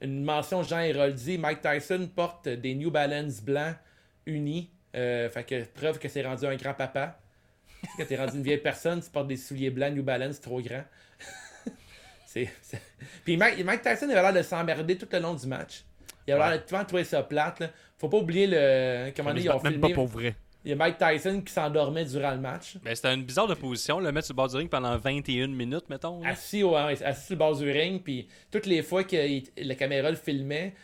une 0.00 0.22
mention 0.22 0.62
Jean 0.62 0.80
Héroldi. 0.80 1.36
Mike 1.36 1.60
Tyson 1.62 2.08
porte 2.14 2.48
des 2.48 2.74
New 2.74 2.90
Balance 2.90 3.40
blancs 3.42 3.74
unis. 4.26 4.70
Euh, 4.96 5.28
fait 5.30 5.44
que 5.44 5.64
preuve 5.64 5.98
que 5.98 6.08
c'est 6.08 6.22
rendu 6.22 6.46
un 6.46 6.56
grand-papa. 6.56 7.18
Tu 7.82 7.86
sais, 7.86 7.92
Quand 7.98 8.04
t'es 8.06 8.16
rendu 8.16 8.36
une 8.36 8.42
vieille 8.42 8.58
personne, 8.58 9.00
tu 9.00 9.08
portes 9.10 9.28
des 9.28 9.36
souliers 9.36 9.70
blancs 9.70 9.94
New 9.94 10.02
Balance 10.02 10.40
trop 10.40 10.60
grands. 10.60 10.84
c'est, 12.26 12.48
c'est- 12.60 12.80
Puis 13.24 13.36
Mike, 13.36 13.64
Mike 13.64 13.82
Tyson 13.82 14.08
avait 14.10 14.22
l'air 14.22 14.32
de 14.32 14.42
s'emmerder 14.42 14.96
tout 14.98 15.08
le 15.12 15.18
long 15.18 15.34
du 15.34 15.46
match. 15.46 15.84
Il 16.26 16.32
avait 16.34 16.50
l'air 16.58 16.82
de 16.82 16.86
trouver 16.86 17.04
ça 17.04 17.22
plate. 17.22 17.60
là. 17.60 17.70
Faut 17.98 18.08
pas 18.08 18.18
oublier 18.18 18.46
le. 18.46 19.10
Comment 19.16 19.32
Mais 19.32 19.40
dire, 19.40 19.52
ils 19.52 19.56
ont 19.58 19.62
même 19.62 19.72
filmé. 19.74 19.88
pas 19.88 19.94
pour 19.94 20.06
vrai. 20.06 20.34
Il 20.64 20.70
y 20.70 20.72
a 20.72 20.76
Mike 20.76 20.98
Tyson 20.98 21.40
qui 21.40 21.52
s'endormait 21.52 22.04
durant 22.04 22.32
le 22.32 22.38
match. 22.40 22.76
Mais 22.84 22.94
c'était 22.94 23.14
une 23.14 23.24
bizarre 23.24 23.46
de 23.46 23.54
position, 23.54 23.98
le 23.98 24.12
mettre 24.12 24.26
sur 24.26 24.34
le 24.34 24.36
bord 24.36 24.48
du 24.48 24.56
ring 24.56 24.68
pendant 24.68 24.94
21 24.96 25.46
minutes, 25.48 25.88
mettons. 25.88 26.22
là. 26.22 26.28
Assis, 26.30 26.62
au, 26.62 26.76
assis 26.76 27.02
sur 27.26 27.34
le 27.34 27.36
bord 27.36 27.56
du 27.56 27.70
ring. 27.70 28.02
Puis 28.02 28.28
toutes 28.50 28.66
les 28.66 28.82
fois 28.82 29.04
que 29.04 29.16
il- 29.16 29.44
la 29.56 29.74
caméra 29.74 30.10
le 30.10 30.16
filmait, 30.16 30.74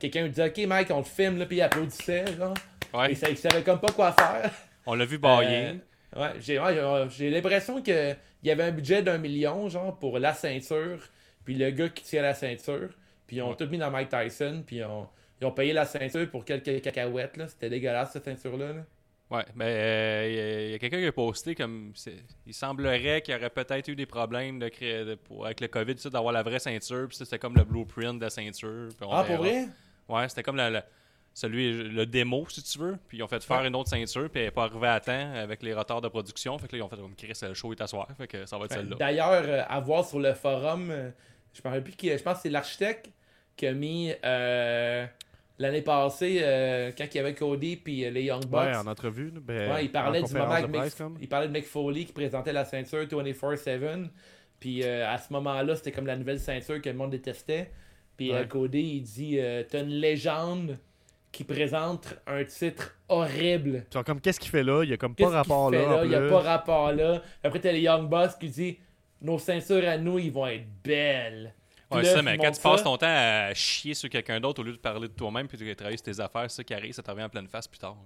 quelqu'un 0.00 0.22
lui 0.24 0.30
disait 0.30 0.48
Ok, 0.48 0.58
Mike, 0.66 0.90
on 0.90 0.98
le 0.98 1.04
filme. 1.04 1.38
Là, 1.38 1.46
puis 1.46 1.58
il 1.58 1.62
applaudissait. 1.62 2.24
Genre. 2.36 2.54
Ouais, 2.94 3.12
Et 3.12 3.14
ça, 3.14 3.34
savait 3.36 3.62
comme 3.62 3.80
pas 3.80 3.92
quoi 3.92 4.12
faire. 4.12 4.50
on 4.86 4.94
l'a 4.94 5.04
vu 5.04 5.18
bailler. 5.18 5.80
Euh, 6.16 6.20
ouais, 6.20 6.32
j'ai 6.40 6.58
ouais, 6.58 7.30
l'impression 7.30 7.80
qu'il 7.82 8.16
y 8.42 8.50
avait 8.50 8.64
un 8.64 8.72
budget 8.72 9.02
d'un 9.02 9.18
million, 9.18 9.68
genre, 9.68 9.98
pour 9.98 10.18
la 10.18 10.34
ceinture, 10.34 10.98
puis 11.44 11.54
le 11.54 11.70
gars 11.70 11.88
qui 11.88 12.04
tient 12.04 12.22
la 12.22 12.34
ceinture. 12.34 12.90
Puis 13.26 13.36
ils 13.36 13.42
ont 13.42 13.54
tout 13.54 13.66
mis 13.68 13.78
dans 13.78 13.90
Mike 13.90 14.08
Tyson. 14.08 14.64
Puis 14.66 14.76
ils 14.76 14.84
ont, 14.84 15.06
ils 15.40 15.46
ont 15.46 15.52
payé 15.52 15.72
la 15.72 15.84
ceinture 15.84 16.28
pour 16.30 16.44
quelques 16.44 16.82
cacahuètes. 16.82 17.36
là. 17.36 17.46
C'était 17.46 17.70
dégueulasse, 17.70 18.12
cette 18.12 18.24
ceinture-là. 18.24 18.72
là. 18.72 18.82
Ouais, 19.30 19.44
mais 19.54 19.64
euh, 19.66 20.26
il 20.28 20.34
y 20.34 20.40
a- 20.40 20.62
il 20.66 20.70
y 20.72 20.74
a, 20.74 20.78
quelqu'un 20.80 20.98
qui 20.98 21.06
a 21.06 21.12
posté 21.12 21.54
comme. 21.54 21.92
Il 22.44 22.52
semblerait 22.52 23.22
qu'il 23.22 23.32
y 23.32 23.36
aurait 23.36 23.48
peut-être 23.50 23.86
eu 23.86 23.94
des 23.94 24.06
problèmes 24.06 24.58
de 24.58 24.68
créer, 24.68 25.04
de- 25.04 25.14
pour, 25.14 25.44
avec 25.46 25.60
le 25.60 25.68
COVID, 25.68 25.94
d'avoir 26.12 26.32
la 26.32 26.42
vraie 26.42 26.58
ceinture. 26.58 27.06
Puis 27.06 27.16
ça, 27.18 27.24
c'était 27.24 27.38
comme 27.38 27.54
le 27.54 27.62
blueprint 27.62 28.18
de 28.18 28.24
la 28.24 28.30
ceinture. 28.30 28.88
Ah, 29.08 29.22
pour 29.24 29.36
vrai? 29.36 29.68
Ouais, 30.08 30.28
c'était 30.28 30.42
comme 30.42 30.56
la- 30.56 30.70
la- 30.70 30.84
celui, 31.32 31.72
le 31.90 32.06
démo, 32.06 32.44
si 32.48 32.62
tu 32.62 32.78
veux. 32.78 32.98
Puis 33.08 33.18
ils 33.18 33.22
ont 33.22 33.28
fait 33.28 33.42
faire 33.42 33.60
Ouais. 33.62 33.68
une 33.68 33.74
autre 33.76 33.88
ceinture. 33.90 34.28
Puis 34.30 34.40
elle 34.40 34.46
n'est 34.46 34.50
pas 34.50 34.64
arrivée 34.64 34.88
à 34.88 35.00
temps 35.00 35.32
avec 35.34 35.62
les 35.62 35.72
retards 35.74 36.00
de 36.00 36.08
production. 36.08 36.58
Fait 36.58 36.66
que 36.68 36.72
là, 36.76 36.78
ils 36.78 36.82
ont 36.82 36.88
fait 36.88 36.96
comme 36.96 37.14
Chris, 37.14 37.32
le 37.42 37.54
show 37.54 37.72
est 37.72 37.80
à 37.80 37.86
soir. 37.86 38.08
Fait 38.16 38.26
que 38.26 38.46
ça 38.46 38.58
va 38.58 38.64
être 38.66 38.72
celle-là. 38.74 38.96
D'ailleurs, 38.98 39.42
euh, 39.44 39.62
à 39.68 39.80
voir 39.80 40.04
sur 40.04 40.18
le 40.18 40.34
forum, 40.34 40.90
euh, 40.90 41.10
je 41.54 41.60
me 41.60 41.68
rappelle 41.68 41.84
plus 41.84 41.94
qui, 41.94 42.08
je 42.10 42.22
pense 42.22 42.36
que 42.36 42.42
c'est 42.42 42.50
l'architecte 42.50 43.10
qui 43.56 43.66
a 43.66 43.72
mis 43.72 44.12
euh, 44.24 45.06
l'année 45.58 45.82
passée, 45.82 46.38
euh, 46.42 46.90
quand 46.96 47.04
il 47.12 47.16
y 47.16 47.20
avait 47.20 47.34
Cody 47.34 47.76
puis 47.76 48.04
euh, 48.04 48.10
les 48.10 48.22
Young 48.24 48.44
Bucks. 48.46 48.60
Ouais, 48.60 48.76
en 48.76 48.86
entrevue. 48.86 49.30
ben, 49.30 49.72
Ouais, 49.72 49.84
il 49.84 49.92
parlait 49.92 50.22
en 50.22 50.26
du 50.26 50.32
moment 50.32 50.50
avec 50.50 50.66
de 50.66 50.70
Mick, 50.72 50.80
presse, 50.80 50.94
comme. 50.94 51.16
il 51.20 51.28
parlait 51.28 51.48
de 51.48 51.52
Mick 51.52 51.66
Foley 51.66 52.04
qui 52.04 52.12
présentait 52.12 52.52
la 52.52 52.64
ceinture 52.64 53.06
24/7. 53.06 54.08
Puis 54.58 54.82
euh, 54.82 55.08
à 55.08 55.18
ce 55.18 55.32
moment-là, 55.32 55.76
c'était 55.76 55.92
comme 55.92 56.06
la 56.06 56.16
nouvelle 56.16 56.40
ceinture 56.40 56.80
que 56.82 56.88
le 56.88 56.94
monde 56.96 57.10
détestait. 57.10 57.70
Puis 58.16 58.32
euh. 58.32 58.44
Cody, 58.44 58.80
il 58.96 59.02
dit 59.02 59.38
euh, 59.38 59.62
T'as 59.68 59.80
une 59.82 59.88
légende 59.88 60.78
qui 61.32 61.44
présente 61.44 62.14
un 62.26 62.44
titre 62.44 62.96
horrible. 63.08 63.86
Genre, 63.92 64.04
comme, 64.04 64.20
qu'est-ce 64.20 64.40
qu'il 64.40 64.50
fait 64.50 64.62
là? 64.62 64.82
Il 64.82 64.90
y 64.90 64.92
a 64.92 64.96
comme 64.96 65.14
pas 65.14 65.28
rapport 65.28 65.70
fait 65.70 65.86
là. 65.86 66.04
Il 66.04 66.08
n'y 66.08 66.14
a 66.14 66.28
pas 66.28 66.40
rapport 66.40 66.92
là. 66.92 67.22
Après, 67.42 67.60
t'as 67.60 67.72
les 67.72 67.82
Young 67.82 68.08
Boss 68.08 68.34
qui 68.36 68.48
dit 68.48 68.78
Nos 69.22 69.38
ceintures 69.38 69.88
à 69.88 69.96
nous, 69.96 70.18
ils 70.18 70.32
vont 70.32 70.46
être 70.46 70.66
belles. 70.82 71.54
Ouais, 71.90 72.02
là, 72.02 72.08
c'est 72.08 72.14
ça, 72.14 72.22
mais 72.22 72.38
quand 72.38 72.52
tu 72.52 72.60
passes 72.60 72.84
ton 72.84 72.96
temps 72.96 73.06
à 73.08 73.52
chier 73.52 73.94
sur 73.94 74.08
quelqu'un 74.08 74.40
d'autre 74.40 74.60
au 74.60 74.64
lieu 74.64 74.72
de 74.72 74.78
parler 74.78 75.08
de 75.08 75.12
toi-même 75.12 75.48
puis 75.48 75.58
de 75.58 75.74
travailler 75.74 75.96
sur 75.96 76.04
tes 76.04 76.20
affaires, 76.20 76.48
ça 76.50 76.62
qui 76.62 76.72
arrive, 76.72 76.92
ça 76.92 77.02
te 77.02 77.10
revient 77.10 77.24
en 77.24 77.28
pleine 77.28 77.48
face 77.48 77.66
plus 77.66 77.78
tard. 77.78 77.96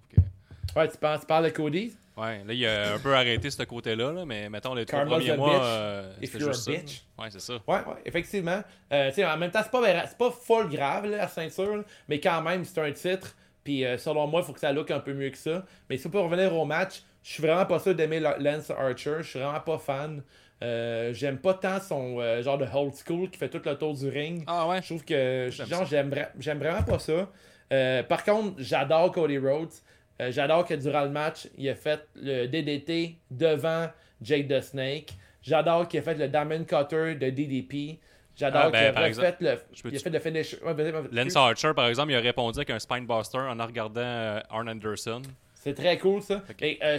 Ouais, 0.76 0.88
tu, 0.88 0.96
penses, 0.98 1.20
tu 1.20 1.26
parles 1.26 1.44
de 1.44 1.50
Cody? 1.50 1.94
Ouais, 2.16 2.42
là, 2.46 2.52
il 2.52 2.66
a 2.66 2.94
un 2.94 2.98
peu 3.00 3.14
arrêté 3.14 3.50
ce 3.50 3.62
côté-là, 3.64 4.12
là, 4.12 4.24
mais 4.24 4.48
mettons 4.48 4.74
les 4.74 4.86
trois 4.86 5.00
Karma's 5.00 5.18
premiers 5.18 5.30
a 5.32 5.36
mois, 5.36 5.50
bitch 5.50 5.60
euh, 5.64 6.12
if 6.22 6.30
c'était 6.32 6.44
you're 6.44 6.52
juste 6.52 6.68
a 6.68 6.72
ça. 6.72 6.78
bitch. 6.78 7.02
Ouais, 7.18 7.26
c'est 7.30 7.40
ça. 7.40 7.54
Ouais, 7.66 7.74
ouais, 7.76 8.02
effectivement. 8.04 8.60
Euh, 8.92 9.08
tu 9.08 9.14
sais, 9.16 9.24
en 9.24 9.36
même 9.36 9.50
temps, 9.50 9.60
c'est 9.64 9.70
pas, 9.72 9.80
vera- 9.80 10.06
c'est 10.06 10.18
pas 10.18 10.30
full 10.30 10.68
grave, 10.68 11.06
là, 11.10 11.16
la 11.16 11.28
ceinture, 11.28 11.76
là, 11.78 11.82
mais 12.08 12.20
quand 12.20 12.40
même, 12.42 12.64
c'est 12.64 12.80
un 12.80 12.92
titre. 12.92 13.34
Puis 13.64 13.84
euh, 13.84 13.96
selon 13.98 14.26
moi, 14.28 14.42
il 14.42 14.46
faut 14.46 14.52
que 14.52 14.60
ça 14.60 14.72
look 14.72 14.90
un 14.90 15.00
peu 15.00 15.12
mieux 15.14 15.30
que 15.30 15.38
ça. 15.38 15.64
Mais 15.90 15.96
si 15.96 16.06
on 16.06 16.10
peut 16.10 16.20
revenir 16.20 16.54
au 16.54 16.64
match, 16.64 17.02
je 17.22 17.32
suis 17.32 17.42
vraiment 17.42 17.64
pas 17.66 17.78
sûr 17.80 17.94
d'aimer 17.94 18.20
la- 18.20 18.36
Lance 18.38 18.70
Archer. 18.70 19.16
Je 19.20 19.22
suis 19.28 19.38
vraiment 19.40 19.58
pas 19.60 19.78
fan. 19.78 20.22
Euh, 20.62 21.12
J'aime 21.14 21.38
pas 21.38 21.54
tant 21.54 21.80
son 21.80 22.20
euh, 22.20 22.42
genre 22.42 22.58
de 22.58 22.66
old 22.72 22.92
school 22.94 23.28
qui 23.30 23.38
fait 23.38 23.48
tout 23.48 23.60
le 23.64 23.74
tour 23.76 23.94
du 23.94 24.08
ring. 24.08 24.44
Ah 24.46 24.68
ouais? 24.68 24.80
Je 24.82 24.86
trouve 24.88 25.04
que 25.04 25.48
J'aime 25.50 25.66
genre, 25.66 25.84
j'aime 25.86 26.10
vra- 26.10 26.28
j'aime 26.38 26.58
vraiment 26.58 26.82
pas 26.82 26.98
ça. 26.98 27.28
Euh, 27.72 28.02
par 28.02 28.22
contre, 28.22 28.54
j'adore 28.58 29.10
Cody 29.10 29.38
Rhodes. 29.38 29.72
Euh, 30.20 30.30
j'adore 30.30 30.64
que 30.64 30.74
durant 30.74 31.02
le 31.04 31.10
match, 31.10 31.48
il 31.58 31.68
a 31.68 31.74
fait 31.74 32.06
le 32.14 32.46
DDT 32.46 33.16
devant 33.30 33.88
Jake 34.22 34.48
the 34.48 34.60
Snake. 34.60 35.14
J'adore 35.42 35.88
qu'il 35.88 36.00
a 36.00 36.02
fait 36.02 36.14
le 36.14 36.28
Diamond 36.28 36.64
Cutter 36.64 37.14
de 37.16 37.30
DDP. 37.30 37.98
J'adore 38.36 38.62
Ah, 38.66 38.70
ben, 38.70 38.92
qu'il 38.92 39.02
a 39.02 39.06
exemple, 39.06 39.36
le, 39.40 39.58
il 39.90 39.96
a 39.96 39.98
fait 39.98 40.10
le 40.10 40.18
finish. 40.18 40.56
Ouais. 40.64 40.92
Lance 41.12 41.36
Archer, 41.36 41.72
par 41.74 41.86
exemple, 41.88 42.12
il 42.12 42.16
a 42.16 42.20
répondu 42.20 42.58
avec 42.58 42.70
un 42.70 42.78
Spinebuster 42.78 43.38
en 43.38 43.64
regardant 43.64 44.00
euh, 44.00 44.40
Arn 44.50 44.68
Anderson. 44.68 45.22
C'est 45.54 45.74
très 45.74 45.98
cool 45.98 46.20
ça. 46.22 46.42
Et, 46.60 46.78
euh, 46.82 46.98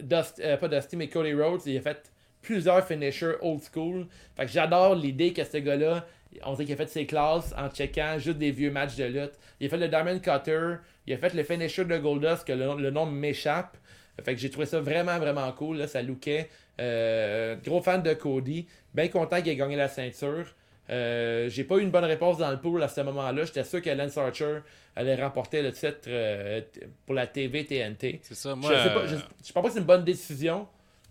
Dust- 0.00 0.40
euh, 0.44 0.56
pas 0.56 0.68
Dusty, 0.68 0.96
mais 0.96 1.08
Cody 1.08 1.32
Rhodes, 1.34 1.62
il 1.66 1.76
a 1.78 1.80
fait 1.80 2.12
plusieurs 2.42 2.86
finishers 2.86 3.34
old 3.40 3.60
school. 3.60 4.06
Fait 4.36 4.46
que 4.46 4.52
j'adore 4.52 4.94
l'idée 4.94 5.32
que 5.32 5.42
ce 5.42 5.56
gars-là, 5.56 6.06
on 6.44 6.52
dirait 6.52 6.64
qu'il 6.66 6.74
a 6.74 6.76
fait 6.76 6.88
ses 6.88 7.06
classes 7.06 7.52
en 7.58 7.68
checkant 7.70 8.16
juste 8.18 8.38
des 8.38 8.52
vieux 8.52 8.70
matchs 8.70 8.94
de 8.96 9.04
lutte. 9.04 9.32
Il 9.58 9.66
a 9.66 9.70
fait 9.70 9.76
le 9.78 9.88
Diamond 9.88 10.20
Cutter, 10.20 10.74
il 11.08 11.14
a 11.14 11.18
fait 11.18 11.34
le 11.34 11.42
finisher 11.42 11.84
de 11.84 11.96
Goldust, 11.98 12.44
que 12.46 12.52
le, 12.52 12.80
le 12.80 12.90
nom 12.90 13.06
m'échappe. 13.06 13.76
Fait 14.24 14.34
que 14.34 14.40
j'ai 14.40 14.50
trouvé 14.50 14.66
ça 14.66 14.80
vraiment, 14.80 15.18
vraiment 15.18 15.50
cool. 15.52 15.78
Là, 15.78 15.86
ça 15.86 16.02
lookait. 16.02 16.48
Euh, 16.80 17.56
gros 17.64 17.80
fan 17.82 18.02
de 18.02 18.12
Cody. 18.14 18.66
Bien 18.94 19.08
content 19.08 19.38
qu'il 19.38 19.48
ait 19.48 19.56
gagné 19.56 19.76
la 19.76 19.88
ceinture. 19.88 20.54
Euh, 20.90 21.48
j'ai 21.48 21.64
pas 21.64 21.76
eu 21.76 21.82
une 21.82 21.90
bonne 21.90 22.04
réponse 22.04 22.38
dans 22.38 22.50
le 22.50 22.58
pool 22.58 22.82
à 22.82 22.88
ce 22.88 23.00
moment-là. 23.02 23.44
J'étais 23.44 23.64
sûr 23.64 23.80
que 23.82 23.90
Lance 23.90 24.16
Archer 24.18 24.58
allait 24.96 25.14
remporter 25.14 25.62
le 25.62 25.70
titre 25.72 26.00
euh, 26.08 26.60
pour 27.06 27.14
la 27.14 27.26
TV 27.26 27.64
TNT. 27.64 28.20
C'est 28.22 28.34
ça, 28.34 28.50
Je, 28.50 28.54
moi. 28.56 28.70
sais 28.70 28.90
pas, 28.90 29.00
euh, 29.00 29.06
je, 29.06 29.16
je 29.16 29.52
pense 29.52 29.62
pas 29.62 29.68
que 29.68 29.72
c'est 29.74 29.80
une 29.80 29.84
bonne 29.86 30.04
décision 30.04 30.66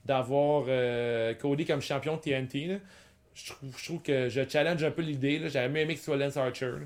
d'avoir 0.06 0.66
Cody 1.40 1.66
comme 1.66 1.82
champion 1.82 2.16
de 2.18 2.22
TNT. 2.22 2.68
là. 2.68 2.76
Je, 3.36 3.52
trouve, 3.52 3.70
je 3.78 3.86
trouve 3.86 4.02
que 4.02 4.30
je 4.30 4.42
challenge 4.50 4.84
un 4.84 4.92
peu 4.92 5.02
l'idée. 5.04 5.42
J'aurais 5.48 5.70
mieux 5.70 5.82
aimé 5.82 5.94
que 5.94 6.00
ce 6.00 6.06
soit 6.06 6.18
Lance 6.18 6.38
Archer. 6.38 6.66
là. 6.72 6.86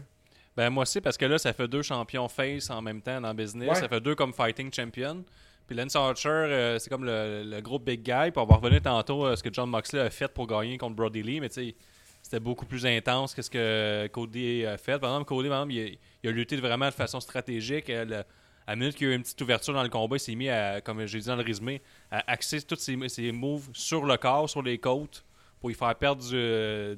Ben 0.56 0.70
moi 0.70 0.84
aussi, 0.84 1.00
parce 1.00 1.18
que 1.18 1.26
là, 1.26 1.38
ça 1.38 1.54
fait 1.54 1.68
deux 1.68 1.82
champions 1.82 2.28
face 2.28 2.70
en 2.70 2.82
même 2.82 3.02
temps 3.02 3.22
dans 3.22 3.30
le 3.30 3.34
business. 3.34 3.70
Ouais. 3.70 3.76
Ça 3.76 3.88
fait 3.88 4.02
deux 4.02 4.16
comme 4.16 4.34
fighting 4.34 4.74
champion. 4.74 5.24
Puis 5.68 5.78
Lance 5.78 5.96
Archer, 5.96 6.30
euh, 6.30 6.80
c'est 6.80 6.90
comme 6.90 7.06
le, 7.06 7.44
le 7.46 7.62
gros 7.62 7.80
big 7.80 8.02
guy. 8.04 8.32
Puis 8.32 8.42
on 8.42 8.46
va 8.46 8.56
revenir 8.56 8.82
tantôt 8.82 9.26
à 9.26 9.38
ce 9.38 9.44
que 9.44 9.50
John 9.54 9.70
Moxley 9.70 10.02
a 10.02 10.10
fait 10.10 10.28
pour 10.28 10.48
gagner 10.48 10.78
contre 10.78 10.96
Brody 10.96 11.24
Lee. 11.24 11.40
Mais 11.40 11.48
tu 11.48 11.56
sais, 11.56 11.76
c'était 12.22 12.40
beaucoup 12.40 12.66
plus 12.66 12.86
intense 12.86 13.34
que 13.34 13.42
ce 13.42 13.50
que 13.50 14.08
Cody 14.08 14.66
a 14.66 14.78
fait. 14.78 15.00
Par 15.00 15.12
exemple, 15.12 15.26
Cody, 15.26 15.50
par 15.50 15.60
exemple, 15.60 15.74
il, 15.74 15.94
a, 15.94 15.98
il 16.24 16.30
a 16.30 16.32
lutté 16.32 16.58
vraiment 16.58 16.88
de 16.88 16.94
façon 16.94 17.20
stratégique. 17.20 17.90
Euh, 17.90 18.24
à 18.68 18.72
la 18.72 18.76
minute 18.76 18.96
qu'il 18.96 19.08
y 19.08 19.10
a 19.10 19.14
eu 19.14 19.16
une 19.16 19.24
petite 19.24 19.42
ouverture 19.42 19.74
dans 19.74 19.84
le 19.84 19.90
combat, 19.90 20.18
il 20.18 20.20
s'est 20.20 20.36
mis 20.36 20.50
à, 20.50 20.82
comme 20.82 21.06
j'ai 21.06 21.20
dit 21.20 21.28
dans 21.28 21.36
le 21.36 21.44
résumé, 21.44 21.82
à 22.12 22.32
axer 22.32 22.62
tous 22.62 22.76
ses, 22.76 22.98
ses 23.10 23.32
moves 23.32 23.70
sur 23.74 24.06
le 24.06 24.18
corps, 24.18 24.50
sur 24.50 24.62
les 24.62 24.78
côtes, 24.78 25.26
pour 25.60 25.72
y 25.72 25.74
faire 25.74 25.96
perdre 25.96 26.24
du, 26.24 26.98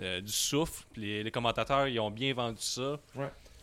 euh, 0.00 0.20
du 0.20 0.32
souffle. 0.32 0.84
Les, 0.96 1.22
les 1.22 1.30
commentateurs, 1.30 1.86
ils 1.88 1.98
ont 2.00 2.10
bien 2.10 2.34
vendu 2.34 2.60
ça. 2.60 2.98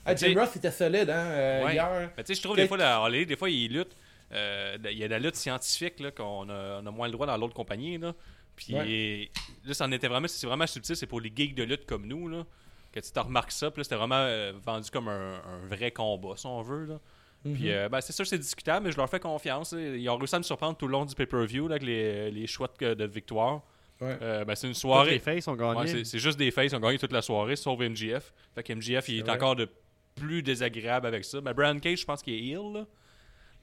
Ah, 0.06 0.16
Tu 0.16 0.20
sais- 0.26 0.32
Jim 0.34 0.40
Ross 0.40 0.56
était 0.56 0.72
solide 0.72 1.10
hein, 1.10 1.26
euh, 1.28 1.66
Ouais. 1.66 1.74
hier. 1.74 2.12
Mais 2.18 2.24
tu 2.24 2.34
sais, 2.34 2.40
je 2.40 2.44
trouve 2.44 2.56
des 2.56 2.68
fois, 2.68 2.78
la 2.78 2.96
Harley, 2.96 3.26
des 3.26 3.36
fois, 3.36 3.50
il 3.50 3.72
lutte. 3.74 3.96
euh, 4.32 4.78
Il 4.90 4.98
y 4.98 5.04
a 5.04 5.08
de 5.08 5.12
la 5.14 5.20
lutte 5.20 5.36
scientifique 5.36 6.02
qu'on 6.16 6.50
a, 6.50 6.80
on 6.82 6.86
a 6.86 6.92
moins 6.92 7.08
le 7.08 7.12
droit 7.14 7.28
dans 7.28 7.38
l'autre 7.38 7.54
compagnie. 7.54 7.98
Là. 7.98 8.14
Puis 8.56 8.74
Ouais. 8.76 9.30
là, 9.66 9.74
ça 9.74 9.86
en 9.86 9.92
était 9.92 10.08
vraiment, 10.08 10.28
c'est 10.28 10.48
vraiment 10.48 10.68
subtil, 10.68 10.96
c'est 10.96 11.06
pour 11.08 11.22
les 11.22 11.32
geeks 11.36 11.54
de 11.56 11.64
lutte 11.64 11.86
comme 11.86 12.06
nous. 12.08 12.28
Là, 12.30 12.46
que 12.92 13.00
tu 13.00 13.12
te 13.12 13.20
remarques 13.20 13.52
ça. 13.52 13.70
Puis 13.72 13.84
c'était 13.84 13.96
vraiment 13.96 14.26
vendu 14.64 14.90
comme 14.90 15.08
un, 15.08 15.36
un 15.36 15.68
vrai 15.68 15.92
combat, 15.92 16.36
si 16.36 16.46
on 16.46 16.62
veut. 16.62 16.86
Là. 16.86 17.00
Mhm. 17.46 17.54
Puis 17.56 17.72
euh, 17.72 17.90
ben, 17.90 18.02
c'est 18.02 18.14
sûr, 18.14 18.26
c'est 18.28 18.38
discutable, 18.38 18.86
mais 18.86 18.92
je 18.92 18.98
leur 18.98 19.10
fais 19.10 19.20
confiance. 19.20 19.74
Ils 19.78 20.08
ont 20.10 20.18
réussi 20.18 20.36
à 20.36 20.40
me 20.40 20.44
surprendre 20.44 20.78
tout 20.78 20.88
le 20.88 20.92
long 20.94 21.06
du 21.06 21.16
pay-per-view 21.16 21.66
avec 21.66 21.84
les, 21.84 22.30
les 22.32 22.48
choix 22.48 22.70
de, 22.80 22.94
de 22.94 23.06
victoire. 23.06 23.62
Ouais. 24.02 24.18
Euh, 24.22 24.44
ben, 24.46 24.56
c'est 24.56 24.68
une 24.68 24.74
Toutes 24.74 24.78
les 24.84 24.90
soirée. 24.90 25.20
faces 25.20 25.48
ont 25.48 25.54
Ouais, 25.56 25.76
gagné. 25.76 25.88
c'est, 25.88 26.04
c'est 26.06 26.20
juste 26.20 26.38
des 26.40 26.50
faces, 26.52 26.72
ils 26.72 26.76
ont 26.76 26.80
gagné 26.80 26.98
toute 26.98 27.14
la 27.14 27.22
soirée, 27.22 27.56
sauf 27.56 27.80
MGF. 27.80 28.34
Fait 28.56 28.64
que 28.64 28.74
MGF, 28.74 29.08
il 29.10 29.20
est, 29.20 29.30
encore 29.30 29.56
de 29.56 29.70
plus 30.16 30.42
désagréable 30.44 31.08
avec 31.08 31.24
ça. 31.24 31.40
Mais 31.42 31.54
Brian 31.54 31.78
Cage, 31.80 32.00
je 32.02 32.06
pense 32.06 32.22
qu'il 32.24 32.34
est 32.34 32.48
heel. 32.54 32.74
Là. 32.74 32.86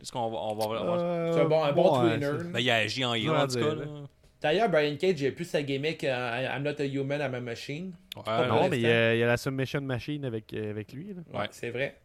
Est-ce 0.01 0.13
qu'on 0.13 0.31
va, 0.31 0.39
on 0.39 0.55
va, 0.55 0.65
on 0.65 0.69
va- 0.97 1.03
Euh, 1.03 1.33
C'est 1.33 1.41
un 1.41 1.45
bon, 1.47 1.63
un 1.65 1.73
bon 1.73 1.93
ouais, 2.01 2.09
tweener. 2.19 2.27
c'est- 2.27 2.45
là. 2.45 2.51
Ben, 2.53 2.61
il 2.61 2.71
a 2.71 2.77
agi 2.77 3.05
en 3.05 3.13
à 3.13 3.17
en 3.45 3.47
tout 3.49 3.59
cas. 3.59 3.75
D'ailleurs, 4.41 4.69
Brian 4.69 4.95
Cage, 4.97 5.17
j'ai 5.17 5.33
plus 5.33 5.45
sa 5.47 5.61
gimmick 5.65 6.05
euh, 6.05 6.49
I'm 6.57 6.63
not 6.63 6.81
a 6.81 6.85
human, 6.85 7.21
I'm 7.21 7.35
a 7.35 7.41
machine. 7.41 7.93
Ouais, 8.17 8.23
Pas 8.25 8.47
Non, 8.47 8.69
mais 8.69 8.77
il 8.77 8.83
y, 8.83 8.85
c'est- 8.85 8.93
a, 8.93 9.15
il 9.17 9.19
y 9.19 9.23
a 9.25 9.27
la 9.27 9.37
Submission 9.37 9.81
Machine 9.81 10.25
avec, 10.25 10.53
euh, 10.55 10.71
avec 10.71 10.93
lui. 10.93 11.09
là. 11.09 11.23
Ouais, 11.33 11.41
Ouais. 11.41 11.47
c'est 11.51 11.71
vrai. 11.71 11.99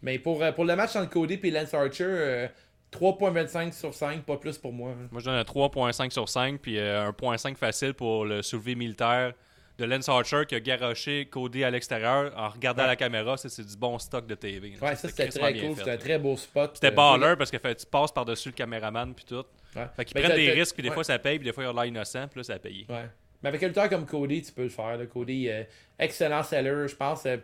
Mais 0.00 0.20
pour, 0.20 0.40
pour 0.54 0.64
le 0.64 0.76
match 0.76 0.94
entre 0.94 1.10
Cody 1.10 1.40
et 1.42 1.50
Lance 1.50 1.74
Archer, 1.74 2.04
euh, 2.06 2.48
3.25 2.92 3.72
sur 3.72 3.94
5, 3.94 4.22
pas 4.24 4.36
plus 4.36 4.58
pour 4.58 4.72
moi. 4.72 4.90
hein. 4.90 5.08
Moi, 5.10 5.20
je 5.20 5.26
donne 5.26 5.34
un 5.36 5.42
3.5 5.42 6.10
sur 6.10 6.28
5, 6.28 6.60
puis 6.60 6.78
euh, 6.78 7.06
un 7.06 7.10
1.5 7.12 7.56
facile 7.56 7.94
pour 7.94 8.24
le 8.24 8.42
soulevé 8.42 8.74
militaire 8.74 9.32
de 9.78 9.84
Lance 9.86 10.08
Archer 10.10 10.42
qui 10.46 10.54
a 10.56 10.60
garoché 10.60 11.26
Cody 11.26 11.64
à 11.64 11.70
l'extérieur 11.70 12.32
en 12.36 12.48
regardant 12.50 12.82
Ouais. 12.82 12.88
la 12.88 12.96
caméra. 12.96 13.36
Ça, 13.36 13.48
c'est 13.48 13.64
du 13.66 13.76
bon 13.76 13.98
stock 13.98 14.26
de 14.26 14.34
TV. 14.34 14.70
là. 14.78 14.88
Ouais, 14.88 14.96
ça 14.96 15.08
c'était 15.08 15.28
très 15.28 15.52
cool. 15.54 15.60
fait, 15.70 15.74
C'était 15.76 15.90
un 15.92 15.96
très 15.96 16.18
beau 16.18 16.36
spot. 16.36 16.72
C'était 16.74 16.88
Euh, 16.88 16.90
baller 16.90 17.34
parce 17.38 17.50
que 17.50 17.58
fait, 17.58 17.74
tu 17.76 17.86
passes 17.86 18.12
par-dessus 18.12 18.48
le 18.50 18.54
caméraman 18.54 19.14
puis 19.14 19.24
tout. 19.24 19.44
Ouais. 19.76 19.86
Fait 19.96 20.04
qu'ils 20.04 20.20
prennent 20.20 20.36
des 20.36 20.50
risques, 20.50 20.74
puis 20.74 20.82
des 20.82 20.90
fois 20.90 21.04
ça 21.04 21.18
paye, 21.18 21.38
puis 21.38 21.46
des 21.46 21.52
fois 21.52 21.64
ils 21.64 21.68
ont 21.68 21.72
l'air 21.72 21.84
innocent, 21.86 22.26
puis 22.28 22.40
là 22.40 22.44
ça 22.44 22.54
a 22.54 22.58
payé. 22.58 22.84
Ouais. 22.90 23.06
Mais 23.42 23.48
avec 23.48 23.62
un 23.62 23.68
lutteur 23.68 23.88
comme 23.88 24.04
Cody, 24.04 24.42
tu 24.42 24.52
peux 24.52 24.64
le 24.64 24.68
faire. 24.68 24.98
là. 24.98 25.06
Cody, 25.06 25.48
euh, 25.48 25.62
excellent 25.98 26.42
seller, 26.42 26.88
je 26.88 26.96
pense. 26.96 27.24
euh, 27.24 27.38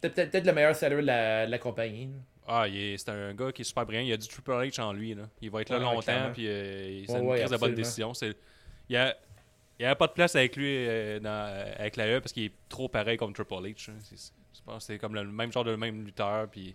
peut-être 0.00 0.14
peut-être- 0.14 0.30
peut-être 0.32 0.46
le 0.46 0.52
meilleur 0.54 0.74
seller 0.74 0.96
de 0.96 1.00
la, 1.02 1.46
de 1.46 1.50
la 1.52 1.58
compagnie. 1.58 2.06
là. 2.06 2.12
Ah, 2.46 2.66
c'est 2.68 3.08
un 3.08 3.32
gars 3.34 3.52
qui 3.52 3.62
est 3.62 3.64
super 3.64 3.86
brillant. 3.86 4.02
Il 4.02 4.12
a 4.12 4.16
du 4.16 4.28
Triple 4.28 4.50
H 4.52 4.80
en 4.80 4.92
lui. 4.92 5.14
Là. 5.14 5.22
Il 5.40 5.50
va 5.50 5.62
être 5.62 5.70
là 5.70 5.78
Ouais, 5.78 5.84
longtemps, 5.84 6.30
puis 6.32 6.46
euh, 6.46 7.04
c'est 7.06 7.12
Ouais, 7.12 7.18
une 7.20 7.26
ouais, 7.26 7.38
prise 7.40 7.50
de 7.50 7.56
bonne 7.56 7.74
décision. 7.74 8.12
C'est- 8.14 8.36
Il 8.90 8.92
y 8.94 8.96
a, 8.98 9.16
il 9.80 9.94
pas 9.96 10.06
de 10.06 10.12
place 10.12 10.36
avec 10.36 10.56
lui 10.56 10.66
euh, 10.68 11.18
dans- 11.20 11.74
avec 11.78 11.96
la 11.96 12.06
E 12.06 12.20
parce 12.20 12.32
qu'il 12.32 12.44
est 12.44 12.52
trop 12.68 12.88
pareil 12.88 13.16
comme 13.16 13.32
Triple 13.32 13.54
H. 13.54 13.90
hein. 13.90 13.94
C'est- 14.02 14.32
Je 14.56 14.60
pense 14.64 14.86
que 14.86 14.92
c'est 14.92 14.98
comme 14.98 15.14
le 15.14 15.24
même 15.24 15.50
genre 15.52 15.64
de 15.64 15.74
même 15.74 16.04
lutteur. 16.04 16.48
Puis 16.48 16.74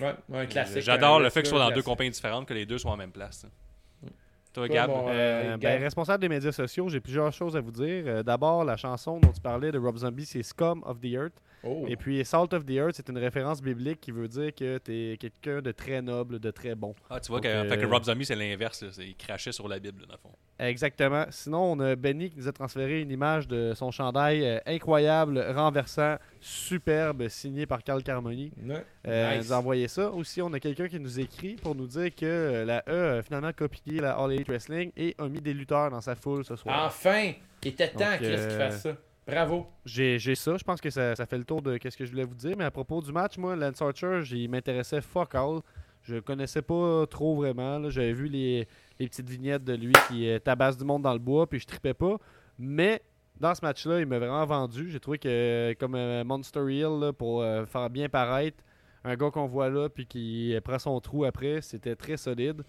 Ouais, 0.00 0.14
ouais, 0.30 0.38
un 0.40 0.46
classique. 0.46 0.82
J'adore 0.82 1.20
le 1.20 1.28
fait 1.30 1.40
qu'ils 1.42 1.50
soient 1.50 1.58
dans 1.58 1.66
wrestler 1.66 1.82
deux 1.82 1.84
compagnies 1.84 2.10
différentes, 2.10 2.46
que 2.48 2.54
les 2.54 2.66
deux 2.66 2.78
soient 2.78 2.90
en 2.92 2.96
même 2.96 3.12
place. 3.12 3.44
hein. 3.44 4.08
Toi, 4.52 4.68
Gab, 4.68 4.90
Euh, 4.90 5.54
Euh, 5.54 5.56
ben, 5.56 5.80
responsable 5.82 6.20
des 6.20 6.28
médias 6.28 6.52
sociaux, 6.52 6.88
j'ai 6.90 7.00
plusieurs 7.00 7.32
choses 7.32 7.56
à 7.56 7.60
vous 7.60 7.70
dire. 7.70 8.04
Euh, 8.06 8.22
D'abord, 8.22 8.64
la 8.64 8.76
chanson 8.76 9.18
dont 9.18 9.32
tu 9.32 9.40
parlais 9.40 9.72
de 9.72 9.78
Rob 9.78 9.96
Zombie, 9.96 10.26
c'est 10.26 10.42
Scum 10.42 10.82
of 10.84 11.00
the 11.00 11.06
Earth. 11.06 11.32
Oh. 11.64 11.84
Et 11.88 11.96
puis, 11.96 12.24
Salt 12.24 12.52
of 12.54 12.64
the 12.66 12.70
Earth, 12.72 12.94
c'est 12.96 13.08
une 13.08 13.18
référence 13.18 13.62
biblique 13.62 14.00
qui 14.00 14.10
veut 14.10 14.28
dire 14.28 14.54
que 14.54 14.78
tu 14.78 15.12
es 15.12 15.16
quelqu'un 15.16 15.60
de 15.62 15.70
très 15.72 16.02
noble, 16.02 16.38
de 16.40 16.50
très 16.50 16.74
bon. 16.74 16.94
Ah, 17.08 17.20
tu 17.20 17.28
vois 17.30 17.38
Donc, 17.38 17.44
que, 17.44 17.48
euh, 17.48 17.68
fait 17.68 17.78
que 17.78 17.86
Rob 17.86 18.02
Zombie, 18.04 18.24
c'est 18.26 18.34
l'inverse. 18.36 18.84
Il 18.98 19.14
crachait 19.16 19.52
sur 19.52 19.68
la 19.68 19.78
Bible, 19.78 20.02
dans 20.06 20.12
le 20.14 20.18
fond. 20.18 20.32
Exactement. 20.58 21.24
Sinon, 21.30 21.72
on 21.72 21.80
a 21.80 21.96
Benny 21.96 22.30
qui 22.30 22.36
nous 22.38 22.48
a 22.48 22.52
transféré 22.52 23.00
une 23.00 23.10
image 23.10 23.48
de 23.48 23.72
son 23.74 23.90
chandail 23.90 24.44
euh, 24.44 24.58
incroyable, 24.66 25.38
renversant, 25.56 26.16
superbe, 26.40 27.28
signé 27.28 27.66
par 27.66 27.82
Carl 27.82 28.02
Carmoni. 28.02 28.52
Ouais. 28.64 28.84
Euh, 29.06 29.36
Nice. 29.36 29.46
nous 29.46 29.52
a 29.52 29.58
envoyé 29.58 29.88
ça. 29.88 30.10
Aussi, 30.10 30.40
on 30.42 30.52
a 30.52 30.60
quelqu'un 30.60 30.88
qui 30.88 31.00
nous 31.00 31.18
écrit 31.20 31.54
pour 31.56 31.74
nous 31.74 31.86
dire 31.86 32.14
que 32.14 32.24
euh, 32.26 32.64
la 32.64 32.82
E 32.88 33.18
a 33.18 33.22
finalement 33.22 33.52
copié 33.52 34.00
la 34.00 34.12
All 34.12 34.32
Elite 34.32 34.48
Wrestling 34.48 34.92
et 34.96 35.14
a 35.18 35.28
mis 35.28 35.40
des 35.40 35.54
lutteurs 35.54 35.90
dans 35.90 36.00
sa 36.00 36.14
foule 36.14 36.44
ce 36.44 36.56
soir. 36.56 36.84
Enfin! 36.86 37.32
Il 37.64 37.68
était 37.68 37.88
temps, 37.88 38.16
Chris, 38.16 38.26
euh, 38.26 38.48
qu'il 38.48 38.56
fasse 38.58 38.82
ça. 38.82 38.96
Bravo. 39.26 39.66
J'ai 39.84 40.18
ça. 40.34 40.56
Je 40.56 40.64
pense 40.64 40.80
que 40.80 40.90
ça, 40.90 41.14
ça 41.14 41.26
fait 41.26 41.38
le 41.38 41.44
tour 41.44 41.62
de 41.62 41.78
ce 41.82 41.96
que 41.96 42.04
je 42.04 42.10
voulais 42.10 42.24
vous 42.24 42.34
dire. 42.34 42.56
Mais 42.56 42.64
à 42.64 42.70
propos 42.70 43.00
du 43.00 43.12
match, 43.12 43.38
moi, 43.38 43.54
Lance 43.54 43.80
Archer, 43.80 44.22
il 44.30 44.48
m'intéressait 44.48 45.00
fuck 45.00 45.34
all. 45.34 45.60
Je 46.02 46.16
connaissais 46.16 46.62
pas 46.62 47.06
trop 47.06 47.36
vraiment. 47.36 47.88
J'avais 47.88 48.12
vu 48.12 48.26
les, 48.26 48.66
les 48.98 49.08
petites 49.08 49.28
vignettes 49.28 49.64
de 49.64 49.74
lui 49.74 49.92
qui 50.08 50.28
tabasse 50.42 50.76
du 50.76 50.84
monde 50.84 51.02
dans 51.02 51.12
le 51.12 51.20
bois, 51.20 51.46
puis 51.46 51.60
je 51.60 51.66
tripais 51.66 51.94
pas. 51.94 52.16
Mais 52.58 53.02
dans 53.38 53.54
ce 53.54 53.64
match-là, 53.64 54.00
il 54.00 54.06
m'a 54.06 54.18
vraiment 54.18 54.44
vendu. 54.44 54.90
J'ai 54.90 55.00
trouvé 55.00 55.18
que, 55.18 55.74
comme 55.78 55.94
euh, 55.94 56.24
Monster 56.24 56.64
Hill, 56.68 57.12
pour 57.16 57.42
euh, 57.42 57.64
faire 57.66 57.90
bien 57.90 58.08
paraître 58.08 58.62
un 59.04 59.16
gars 59.16 59.30
qu'on 59.30 59.46
voit 59.46 59.68
là, 59.68 59.88
puis 59.88 60.06
qui 60.06 60.56
prend 60.64 60.78
son 60.78 61.00
trou 61.00 61.24
après, 61.24 61.60
c'était 61.60 61.96
très 61.96 62.16
solide. 62.16 62.62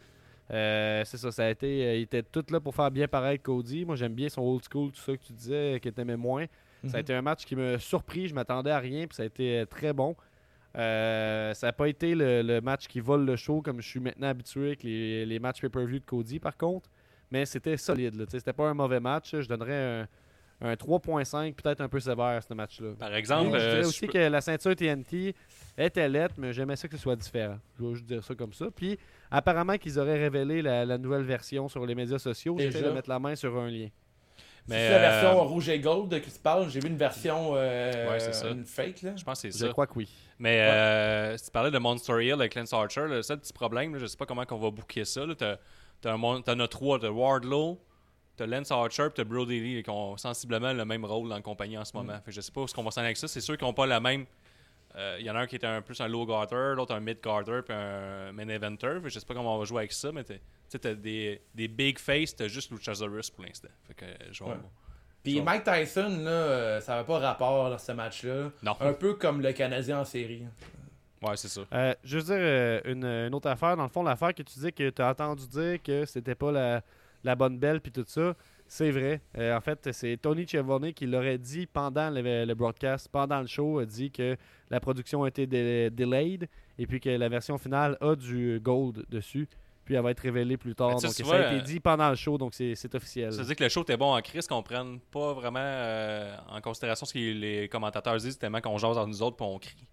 Euh, 0.52 1.04
c'est 1.06 1.18
ça, 1.18 1.32
ça 1.32 1.46
a 1.46 1.50
été. 1.50 1.86
euh, 1.86 1.96
il 1.96 2.02
était 2.02 2.22
tout 2.24 2.44
là 2.52 2.60
pour 2.60 2.76
faire 2.76 2.92
bien 2.92 3.08
paraître 3.08 3.44
Cody. 3.44 3.86
Moi, 3.86 3.96
j'aime 3.96 4.14
bien 4.14 4.30
son 4.30 4.42
old 4.42 4.64
school, 4.70 4.92
tout 4.92 5.00
ça 5.02 5.16
que 5.16 5.24
tu 5.24 5.34
disais, 5.34 5.80
que 5.82 5.90
t'aimais 5.90 6.18
moins. 6.18 6.46
Ça 6.86 6.98
a 6.98 7.00
Mhm. 7.00 7.02
été 7.02 7.14
un 7.14 7.22
match 7.22 7.46
qui 7.46 7.56
m'a 7.56 7.80
surpris, 7.80 8.28
je 8.28 8.36
m'attendais 8.36 8.72
à 8.72 8.80
rien, 8.80 9.08
puis 9.08 9.16
ça 9.16 9.24
a 9.24 9.26
été 9.26 9.60
euh, 9.60 9.66
très 9.66 9.94
bon. 9.94 10.16
Euh, 10.78 11.54
ça 11.54 11.68
n'a 11.68 11.74
pas 11.74 11.88
été 11.88 12.16
le, 12.16 12.42
le 12.42 12.60
match 12.60 12.88
qui 12.88 13.00
vole 13.00 13.26
le 13.26 13.36
show 13.36 13.62
comme 13.62 13.80
je 13.82 13.88
suis 13.88 14.00
maintenant 14.00 14.28
habitué 14.28 14.68
avec 14.68 14.84
les, 14.84 15.26
les 15.26 15.40
matchs 15.40 15.62
pay-per-view 15.62 16.00
de 16.00 16.04
Cody 16.06 16.40
par 16.40 16.58
contre. 16.58 16.90
Mais 17.32 17.46
c'était 17.46 17.78
solide. 17.78 18.26
C'était 18.30 18.54
pas 18.54 18.68
un 18.70 18.74
mauvais 18.74 19.00
match. 19.00 19.36
Je 19.40 19.48
donnerais 19.48 20.02
un, 20.02 20.08
un 20.66 20.74
3.5, 20.76 21.54
peut-être 21.56 21.82
un 21.82 21.90
peu 21.90 22.00
sévère 22.00 22.42
ce 22.48 22.54
match-là. 22.54 22.94
Par 22.98 23.14
exemple, 23.14 23.52
je 23.52 23.64
euh, 23.64 23.70
dirais 23.70 23.84
je 23.84 23.88
aussi 23.90 24.08
peux- 24.08 24.14
que 24.14 24.18
la 24.18 24.40
ceinture 24.42 24.76
TNT 24.76 25.36
était 25.78 26.08
lettre, 26.08 26.36
mais 26.38 26.54
j'aimais 26.54 26.76
ça 26.78 26.88
que 26.88 26.96
ce 26.96 27.02
soit 27.04 27.16
différent. 27.18 27.58
Je 27.78 27.84
vais 27.86 27.94
juste 27.96 28.06
dire 28.06 28.24
ça 28.24 28.34
comme 28.34 28.54
ça. 28.54 28.68
Puis 28.76 28.98
apparemment 29.30 29.78
qu'ils 29.78 30.00
auraient 30.00 30.18
révélé 30.20 30.62
la, 30.62 30.86
la 30.86 30.98
nouvelle 30.98 31.24
version 31.24 31.68
sur 31.68 31.86
les 31.86 31.94
médias 31.96 32.18
sociaux. 32.20 32.56
J'essaie 32.58 32.82
de 32.82 32.90
mettre 32.92 33.10
la 33.10 33.20
main 33.20 33.36
sur 33.36 33.58
un 33.58 33.70
lien. 33.70 33.90
mais, 34.68 34.88
c'est 34.88 34.92
la 34.92 35.00
version 35.00 35.30
euh, 35.40 35.42
rouge 35.42 35.68
et 35.68 35.80
gold 35.80 36.10
de 36.10 36.20
qui 36.20 36.32
tu 36.32 36.40
parles. 36.40 36.70
J'ai 36.70 36.80
vu 36.80 36.88
une 36.88 36.98
version 36.98 37.52
euh, 37.56 38.10
Ouais, 38.10 38.20
c'est 38.22 38.34
ça. 38.34 38.50
une 38.50 38.64
fake 38.66 39.02
là. 39.02 39.16
je 39.18 39.24
pense 39.26 39.42
que 39.42 39.52
c'est 39.52 39.58
Je 39.60 39.66
ça. 39.66 39.72
crois 39.74 39.86
que 39.88 39.94
oui. 39.98 40.08
Mais 40.40 40.62
euh, 40.62 41.36
si 41.38 41.46
tu 41.46 41.52
parlais 41.52 41.72
de 41.72 41.78
Monster 41.78 42.24
Hill 42.26 42.34
avec 42.34 42.56
Lance 42.56 42.72
Archer, 42.72 43.06
le 43.10 43.22
seul 43.22 43.40
petit 43.40 43.52
problème, 43.54 43.94
là, 43.94 44.00
je 44.00 44.06
sais 44.06 44.16
pas 44.18 44.26
comment 44.26 44.44
on 44.50 44.58
va 44.58 44.72
booker 44.72 45.04
ça. 45.04 45.24
t'as 45.38 45.58
un 46.14 46.18
mon- 46.18 46.42
t'en 46.42 46.58
as 46.60 46.68
trois, 46.70 47.00
t'as 47.00 47.10
Wardlow, 47.10 47.80
t'as 48.38 48.46
Lance 48.46 48.72
Archer, 48.72 49.04
puis 49.06 49.14
t'as 49.16 49.24
Brody 49.24 49.60
Lee 49.60 49.84
qui 49.84 49.90
ont 49.90 50.18
sensiblement 50.18 50.74
le 50.74 50.86
même 50.86 51.06
rôle 51.06 51.30
dans 51.30 51.36
la 51.36 51.42
compagnie 51.42 51.78
en 51.78 51.86
ce 51.86 51.96
moment. 51.96 52.14
Fait 52.16 52.26
que 52.26 52.32
je 52.32 52.42
sais 52.42 52.52
pas 52.52 52.62
où 52.62 52.66
est-ce 52.66 52.74
qu'on 52.74 52.84
va 52.84 52.92
s'en 52.92 53.02
aller 53.02 53.08
avec 53.08 53.18
ça. 53.18 53.28
C'est 53.28 53.42
sûr 53.42 53.58
qu'ils 53.58 53.68
n'ont 53.68 53.74
pas 53.74 53.86
la 53.86 54.00
même. 54.00 54.26
euh, 54.96 55.18
Il 55.20 55.26
y 55.26 55.30
en 55.32 55.36
a 55.36 55.40
un 55.42 55.48
qui 55.48 55.56
est 55.56 55.66
un 55.66 55.82
plus 55.82 56.00
un 56.02 56.08
low 56.08 56.26
garter, 56.26 56.74
l'autre 56.76 56.94
un 56.96 57.00
mid 57.00 57.20
garter, 57.24 57.62
puis 57.66 57.76
un 57.76 58.32
main 58.32 58.48
eventer. 58.48 58.96
Fait 58.96 59.02
que 59.04 59.10
je 59.10 59.20
sais 59.20 59.26
pas 59.26 59.34
comment 59.34 59.56
on 59.56 59.60
va 59.60 59.66
jouer 59.66 59.80
avec 59.80 59.92
ça, 59.94 60.12
mais 60.12 60.24
t'as- 60.24 60.36
tu 60.36 60.42
sais, 60.70 60.80
t'as 60.80 60.94
des, 60.94 61.42
des 61.54 61.68
big 61.68 62.00
face, 62.00 62.36
t'as 62.36 62.48
juste 62.48 62.72
Luchasaurus 62.72 63.30
pour 63.30 63.44
l'instant. 63.46 63.70
Fait 63.88 63.94
que 63.94 64.06
euh, 64.06 64.14
je 64.32 64.44
vais- 64.44 64.50
Ouais. 64.52 64.58
Puis. 65.24 65.42
Mike 65.42 65.64
Tyson, 65.64 66.10
là, 66.24 66.30
euh, 66.32 66.82
ça 66.82 66.94
n'avait 66.96 67.06
pas 67.08 67.18
rapport 67.20 67.70
dans 67.70 67.78
ce 67.78 67.92
match-là. 67.94 68.52
Non. 68.62 68.76
Un 68.82 68.92
peu 68.94 69.14
comme 69.14 69.40
le 69.42 69.54
Canadien 69.54 70.00
en 70.00 70.06
série. 70.06 70.44
Ouais, 71.22 71.38
c'est 71.38 71.48
ça. 71.48 71.62
Euh, 71.72 71.94
je 72.04 72.18
veux 72.18 72.24
dire 72.24 72.36
euh, 72.38 72.82
une, 72.84 73.06
une 73.06 73.34
autre 73.34 73.48
affaire. 73.50 73.78
Dans 73.78 73.84
le 73.84 73.90
fond, 73.90 74.04
l'affaire 74.04 74.34
que 74.34 74.44
tu 74.44 74.60
dis 74.60 74.74
que 74.74 74.90
tu 74.90 75.02
as 75.02 75.10
entendu 75.12 75.48
dire 75.48 75.82
que 75.82 76.04
c'était 76.06 76.36
pas 76.36 76.52
la, 76.52 76.82
la 77.24 77.36
bonne 77.36 77.58
belle 77.60 77.82
puis 77.82 77.92
tout 77.92 78.04
ça, 78.08 78.36
c'est 78.68 78.92
vrai. 78.92 79.22
Euh, 79.38 79.56
en 79.56 79.62
fait, 79.62 79.90
c'est 79.92 80.18
Tony 80.22 80.48
Schiavone 80.48 80.94
qui 80.94 81.06
l'aurait 81.06 81.38
dit 81.38 81.68
pendant 81.68 82.10
le, 82.10 82.46
le 82.46 82.54
broadcast, 82.56 83.08
pendant 83.12 83.40
le 83.42 83.48
show, 83.48 83.80
a 83.80 83.86
dit 83.86 84.10
que 84.12 84.36
la 84.70 84.80
production 84.80 85.24
a 85.24 85.28
été 85.28 85.46
dé- 85.48 85.90
delayed 85.92 86.48
et 86.78 86.88
puis 86.88 87.00
que 87.00 87.10
la 87.10 87.30
version 87.30 87.58
finale 87.58 87.98
a 88.02 88.16
du 88.16 88.60
gold 88.62 89.06
dessus. 89.10 89.48
Puis 89.86 89.96
elle 89.96 90.02
va 90.02 90.12
être 90.12 90.22
révélée 90.22 90.56
plus 90.56 90.74
tard. 90.76 90.92
Donc 90.92 91.02
ça 91.26 91.36
a 91.36 91.54
été 91.58 91.62
dit 91.66 91.80
pendant 91.82 92.10
le 92.10 92.16
show, 92.16 92.38
donc 92.38 92.54
c'est 92.54 92.74
c'est 92.74 92.96
officiel. 92.96 93.34
Ça 93.34 93.40
veut 93.42 93.48
dire 93.48 93.56
que 93.58 93.64
le 93.64 93.70
show 93.70 93.82
était 93.82 93.98
bon 93.98 94.16
en 94.16 94.22
crise, 94.22 94.48
qu'on 94.48 94.64
prenne 94.64 95.00
pas 95.12 95.34
vraiment 95.34 95.60
euh, 95.62 96.34
en 96.50 96.62
considération 96.62 97.06
ce 97.06 97.14
que 97.14 97.20
les 97.20 97.68
commentateurs 97.68 98.16
disent, 98.16 98.38
tellement 98.40 98.62
qu'on 98.62 98.78
jase 98.78 98.98
entre 98.98 99.10
nous 99.10 99.22
autres 99.22 99.36
puis 99.36 99.46
on 99.46 99.60
crie. 99.60 99.86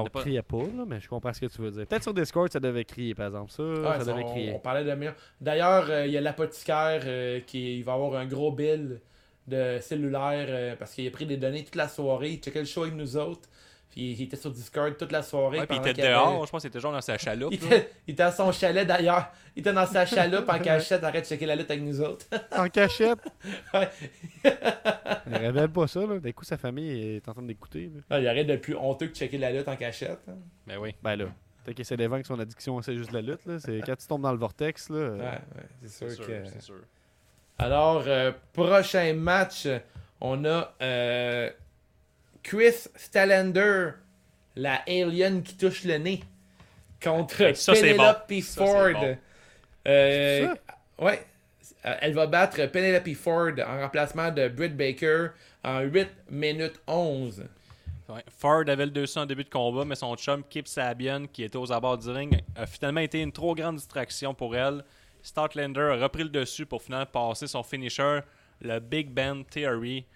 Bon, 0.00 0.06
on 0.06 0.10
pas- 0.10 0.20
criait 0.20 0.42
pas, 0.42 0.58
là, 0.58 0.84
mais 0.86 1.00
je 1.00 1.08
comprends 1.08 1.32
ce 1.32 1.40
que 1.40 1.46
tu 1.46 1.60
veux 1.60 1.70
dire. 1.70 1.86
Peut-être 1.86 2.02
sur 2.02 2.14
Discord, 2.14 2.50
ça 2.52 2.60
devait 2.60 2.84
crier, 2.84 3.14
par 3.14 3.26
exemple. 3.26 3.50
Ça, 3.50 3.98
ça 3.98 4.04
devait 4.12 4.24
on, 4.24 4.30
crier. 4.30 4.52
on 4.54 4.58
parlait 4.58 4.84
de 4.84 4.92
meilleur. 4.94 5.14
D'ailleurs, 5.40 5.90
euh, 5.90 6.06
il 6.06 6.12
y 6.12 6.16
a 6.16 6.20
l'apothicaire 6.20 7.02
euh, 7.06 7.40
qui 7.40 7.78
il 7.78 7.84
va 7.84 7.94
avoir 7.94 8.14
un 8.20 8.26
gros 8.26 8.52
bill 8.52 9.00
de 9.46 9.78
cellulaire 9.80 10.46
euh, 10.48 10.76
parce 10.76 10.92
qu'il 10.92 11.06
a 11.06 11.10
pris 11.10 11.24
des 11.26 11.36
données 11.36 11.64
toute 11.64 11.76
la 11.76 11.88
soirée. 11.88 12.30
Il 12.30 12.38
checkait 12.38 12.60
le 12.60 12.66
show 12.66 12.82
avec 12.82 12.94
nous 12.94 13.16
autres. 13.16 13.48
Puis 13.96 14.12
il 14.12 14.22
était 14.24 14.36
sur 14.36 14.50
Discord 14.50 14.94
toute 14.98 15.10
la 15.10 15.22
soirée. 15.22 15.60
Ouais, 15.60 15.66
puis 15.66 15.78
il 15.82 15.88
était 15.88 16.02
avait- 16.02 16.12
dehors, 16.12 16.44
je 16.44 16.50
pense 16.50 16.60
qu'il 16.60 16.68
était 16.68 16.80
genre 16.80 16.92
dans 16.92 17.00
sa 17.00 17.16
chaloupe. 17.16 17.50
Il 17.54 17.64
était, 17.64 17.90
il 18.06 18.12
était 18.12 18.24
à 18.24 18.30
son 18.30 18.52
chalet 18.52 18.86
d'ailleurs. 18.86 19.32
Il 19.56 19.60
était 19.60 19.72
dans 19.72 19.86
sa 19.86 20.04
chaloupe 20.04 20.46
en 20.50 20.58
cachette, 20.60 21.02
arrête 21.02 21.24
de 21.24 21.28
checker 21.30 21.46
la 21.46 21.56
lutte 21.56 21.70
avec 21.70 21.82
nous 21.82 21.98
autres. 22.02 22.26
En 22.54 22.68
cachette? 22.68 23.20
Ouais. 23.72 23.88
Il 24.44 25.36
révèle 25.36 25.70
pas 25.70 25.86
ça, 25.86 26.00
là. 26.06 26.18
D'un 26.18 26.32
coup, 26.32 26.44
sa 26.44 26.58
famille 26.58 27.16
est 27.16 27.26
en 27.28 27.32
train 27.32 27.42
d'écouter. 27.42 27.90
Ah, 28.10 28.18
il 28.18 28.24
y 28.26 28.28
aurait 28.28 28.44
de 28.44 28.56
plus 28.56 28.76
honteux 28.76 29.06
que 29.06 29.12
de 29.12 29.16
checker 29.16 29.38
la 29.38 29.50
lutte 29.50 29.68
en 29.68 29.76
cachette. 29.76 30.20
hein. 30.28 30.34
Ben 30.66 30.76
oui. 30.78 30.94
Ben 31.02 31.16
là, 31.16 31.24
peut-être 31.64 31.76
qu'il 31.76 31.80
essaie 31.82 31.96
de 31.96 32.06
vaincre 32.06 32.26
son 32.26 32.38
addiction, 32.38 32.80
c'est 32.82 32.96
juste 32.96 33.12
la 33.12 33.22
lutte, 33.22 33.46
là. 33.46 33.58
C'est 33.58 33.80
quand 33.84 33.96
tu 33.96 34.06
tombes 34.06 34.22
dans 34.22 34.32
le 34.32 34.38
vortex, 34.38 34.90
là. 34.90 34.96
euh, 34.96 35.16
Ouais, 35.18 35.24
ouais, 35.24 35.62
c'est 35.82 35.88
sûr, 35.88 36.10
C'est 36.10 36.16
sûr, 36.16 36.26
que. 36.26 36.44
c'est 36.52 36.62
sûr. 36.62 36.80
Alors, 37.58 38.04
euh, 38.06 38.32
prochain 38.52 39.14
match, 39.14 39.66
on 40.20 40.44
a 40.44 40.74
euh, 40.82 41.50
Chris 42.46 42.86
Stallender, 42.94 43.90
la 44.54 44.80
alien 44.86 45.42
qui 45.42 45.56
touche 45.56 45.82
le 45.82 45.98
nez, 45.98 46.20
contre 47.02 47.56
ça, 47.56 47.72
Penelope 47.72 47.96
bon. 48.28 48.40
Ça, 48.40 48.54
c'est 48.54 48.64
Ford. 48.64 48.92
bon. 48.92 49.16
Euh, 49.88 50.54
ouais, 51.00 51.26
Euh, 51.84 51.94
elle 52.00 52.14
va 52.14 52.26
battre 52.26 52.64
Penelope 52.66 53.14
Ford 53.14 53.52
en 53.66 53.80
remplacement 53.80 54.30
de 54.30 54.48
Britt 54.48 54.76
Baker 54.76 55.28
en 55.64 55.80
8 55.80 56.08
minutes 56.30 56.80
11. 56.86 57.44
Ouais. 58.08 58.24
Ford 58.38 58.62
avait 58.68 58.86
le 58.86 58.92
200 58.92 59.22
en 59.22 59.26
début 59.26 59.42
de 59.42 59.50
combat, 59.50 59.84
mais 59.84 59.96
son 59.96 60.14
chum 60.16 60.44
Kip 60.48 60.68
Sabian, 60.68 61.26
qui 61.26 61.42
était 61.42 61.56
aux 61.56 61.72
abords 61.72 61.98
du 61.98 62.10
ring, 62.10 62.40
a 62.54 62.66
finalement 62.66 63.00
été 63.00 63.20
une 63.20 63.32
trop 63.32 63.54
grande 63.56 63.76
distraction 63.76 64.32
pour 64.34 64.54
elle. 64.54 64.84
Statlander 65.22 65.80
a 65.80 65.96
repris 65.96 66.22
le 66.22 66.28
dessus 66.28 66.66
pour 66.66 66.80
finalement 66.80 67.06
passer 67.06 67.48
son 67.48 67.64
finisher, 67.64 68.20
le 68.60 68.78
Big 68.78 69.10
Ben 69.10 69.44
Theory. 69.44 70.06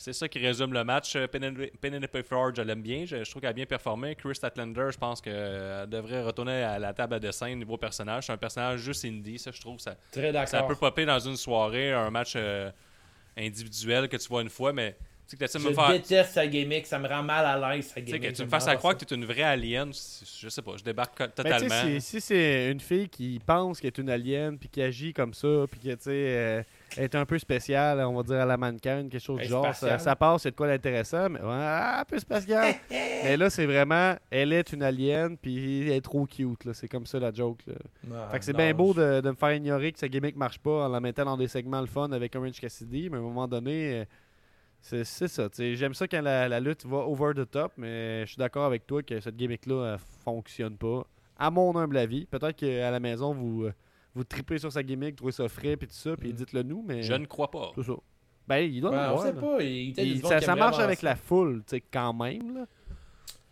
C'est 0.00 0.12
ça 0.12 0.28
qui 0.28 0.38
résume 0.38 0.72
le 0.72 0.84
match. 0.84 1.16
Euh, 1.16 1.26
Penelope 1.26 2.22
Ford, 2.22 2.54
je 2.54 2.62
l'aime 2.62 2.82
bien. 2.82 3.04
Je, 3.04 3.24
je 3.24 3.28
trouve 3.30 3.40
qu'elle 3.40 3.50
a 3.50 3.52
bien 3.52 3.66
performé. 3.66 4.14
Chris 4.14 4.36
Statlander, 4.36 4.90
je 4.92 4.96
pense 4.96 5.20
qu'elle 5.20 5.88
devrait 5.88 6.22
retourner 6.22 6.62
à 6.62 6.78
la 6.78 6.94
table 6.94 7.14
à 7.14 7.18
dessin 7.18 7.52
niveau 7.56 7.76
personnage. 7.76 8.26
C'est 8.26 8.32
un 8.32 8.36
personnage 8.36 8.78
juste 8.78 9.04
indie, 9.04 9.40
ça, 9.40 9.50
je 9.50 9.60
trouve. 9.60 9.80
Ça, 9.80 9.96
Très 10.12 10.32
ça 10.46 10.62
peut 10.62 10.76
popper 10.76 11.04
dans 11.04 11.18
une 11.18 11.36
soirée, 11.36 11.92
un 11.92 12.10
match 12.10 12.34
euh, 12.36 12.70
individuel 13.36 14.08
que 14.08 14.16
tu 14.16 14.28
vois 14.28 14.42
une 14.42 14.50
fois, 14.50 14.72
mais 14.72 14.96
tu 15.28 15.36
sais 15.36 15.58
que 15.58 15.58
Je 15.58 15.68
me 15.68 15.74
faire. 15.74 15.90
déteste 15.90 16.30
sa 16.32 16.46
gimmick, 16.46 16.86
ça 16.86 16.98
me 16.98 17.06
rend 17.06 17.22
mal 17.22 17.44
à 17.44 17.74
l'aise 17.76 17.86
sa 17.88 18.00
Tu 18.00 18.06
sais, 18.06 18.12
gimmick. 18.18 18.30
que 18.32 18.36
tu 18.36 18.42
me 18.44 18.48
fasses 18.48 18.66
à 18.68 18.76
croire 18.76 18.94
ça. 18.94 18.98
que 19.00 19.04
tu 19.04 19.14
es 19.14 19.16
une 19.16 19.24
vraie 19.26 19.42
alien, 19.42 19.90
je 19.92 20.48
sais 20.48 20.62
pas, 20.62 20.72
je 20.76 20.82
débarque 20.84 21.18
Ben, 21.18 21.26
tu 21.28 21.42
sais, 21.42 21.66
totalement. 21.66 21.90
si, 21.98 22.00
si 22.00 22.20
c'est 22.20 22.70
une 22.70 22.80
fille 22.80 23.08
qui 23.08 23.38
pense 23.44 23.80
qu'elle 23.80 23.88
est 23.88 23.98
une 23.98 24.10
alien, 24.10 24.58
puis 24.58 24.68
qui 24.68 24.80
agit 24.82 25.12
comme 25.12 25.34
ça, 25.34 25.64
puis 25.70 25.80
que, 25.80 25.88
tu 25.90 25.96
sais, 26.00 26.10
euh, 26.10 26.62
elle 26.96 27.04
est 27.04 27.14
un 27.14 27.26
peu 27.26 27.38
spéciale, 27.38 28.00
on 28.00 28.14
va 28.14 28.22
dire 28.22 28.36
à 28.40 28.46
la 28.46 28.56
mannequin, 28.56 29.08
quelque 29.08 29.18
chose 29.22 29.40
du 29.40 29.46
genre, 29.48 29.74
ça, 29.74 29.98
ça 29.98 30.16
passe, 30.16 30.42
c'est 30.42 30.50
de 30.52 30.56
quoi 30.56 30.66
d'intéressant, 30.68 31.28
mais 31.28 31.40
ouais, 31.40 31.46
un 31.52 32.04
peu 32.08 32.18
spécial. 32.18 32.74
mais 32.90 33.36
là, 33.36 33.50
c'est 33.50 33.66
vraiment, 33.66 34.14
elle 34.30 34.52
est 34.52 34.72
une 34.72 34.82
alien, 34.82 35.36
puis 35.36 35.82
elle 35.82 35.92
est 35.96 36.00
trop 36.00 36.24
cute, 36.26 36.64
là. 36.64 36.72
C'est 36.74 36.88
comme 36.88 37.04
ça 37.06 37.18
la 37.18 37.32
joke, 37.32 37.60
là. 37.66 37.74
Ah, 38.14 38.28
Fait 38.32 38.38
que 38.38 38.44
c'est 38.44 38.56
bien 38.56 38.72
beau 38.72 38.94
de, 38.94 39.20
de 39.20 39.30
me 39.30 39.36
faire 39.36 39.52
ignorer 39.54 39.92
que 39.92 39.98
sa 39.98 40.08
gimmick 40.08 40.36
marche 40.36 40.58
pas 40.58 40.86
en 40.86 40.88
la 40.88 41.00
mettant 41.00 41.24
dans 41.26 41.36
des 41.36 41.48
segments 41.48 41.80
le 41.80 41.86
fun 41.86 42.10
avec 42.12 42.34
Orange 42.34 42.60
Cassidy, 42.60 43.10
mais 43.10 43.16
à 43.16 43.20
un 43.20 43.22
moment 43.22 43.46
donné, 43.46 43.92
euh, 44.00 44.04
c'est 45.04 45.28
ça. 45.28 45.48
tu 45.48 45.56
sais. 45.56 45.74
J'aime 45.76 45.94
ça 45.94 46.06
quand 46.08 46.20
la, 46.22 46.48
la 46.48 46.60
lutte 46.60 46.84
va 46.86 46.98
over 46.98 47.32
the 47.34 47.50
top, 47.50 47.72
mais 47.76 48.22
je 48.22 48.28
suis 48.32 48.38
d'accord 48.38 48.64
avec 48.64 48.86
toi 48.86 49.02
que 49.02 49.20
cette 49.20 49.36
gimmick-là 49.36 49.92
elle 49.94 49.98
fonctionne 50.24 50.76
pas. 50.76 51.04
À 51.38 51.50
mon 51.50 51.76
humble 51.76 51.96
avis. 51.98 52.26
Peut-être 52.26 52.56
qu'à 52.56 52.90
la 52.90 52.98
maison, 53.00 53.32
vous, 53.32 53.64
euh, 53.64 53.72
vous 54.14 54.24
tripez 54.24 54.58
sur 54.58 54.72
sa 54.72 54.82
gimmick, 54.82 55.16
trouvez 55.16 55.32
ça 55.32 55.48
frais, 55.48 55.76
puis 55.76 55.86
tout 55.86 55.94
ça, 55.94 56.16
puis 56.16 56.30
Mm. 56.30 56.32
dites-le 56.32 56.62
nous, 56.62 56.84
mais. 56.86 57.02
Je 57.02 57.14
ne 57.14 57.26
crois 57.26 57.50
pas. 57.50 57.70
Ça. 57.76 57.92
Ben, 58.48 58.58
il 58.58 58.80
doit 58.80 58.90
Ouais, 58.90 58.96
le 58.96 59.02
on 59.02 59.06
avoir, 59.06 59.22
sait 59.26 59.32
là. 59.32 59.40
pas. 59.40 59.62
Il, 59.62 59.68
il, 59.90 59.98
Il- 60.16 60.26
ça, 60.26 60.40
ça 60.40 60.56
marche 60.56 60.78
avec 60.78 61.02
la 61.02 61.14
foule, 61.16 61.58
tu 61.66 61.76
sais, 61.76 61.80
quand 61.82 62.12
même, 62.14 62.54
là. 62.54 62.66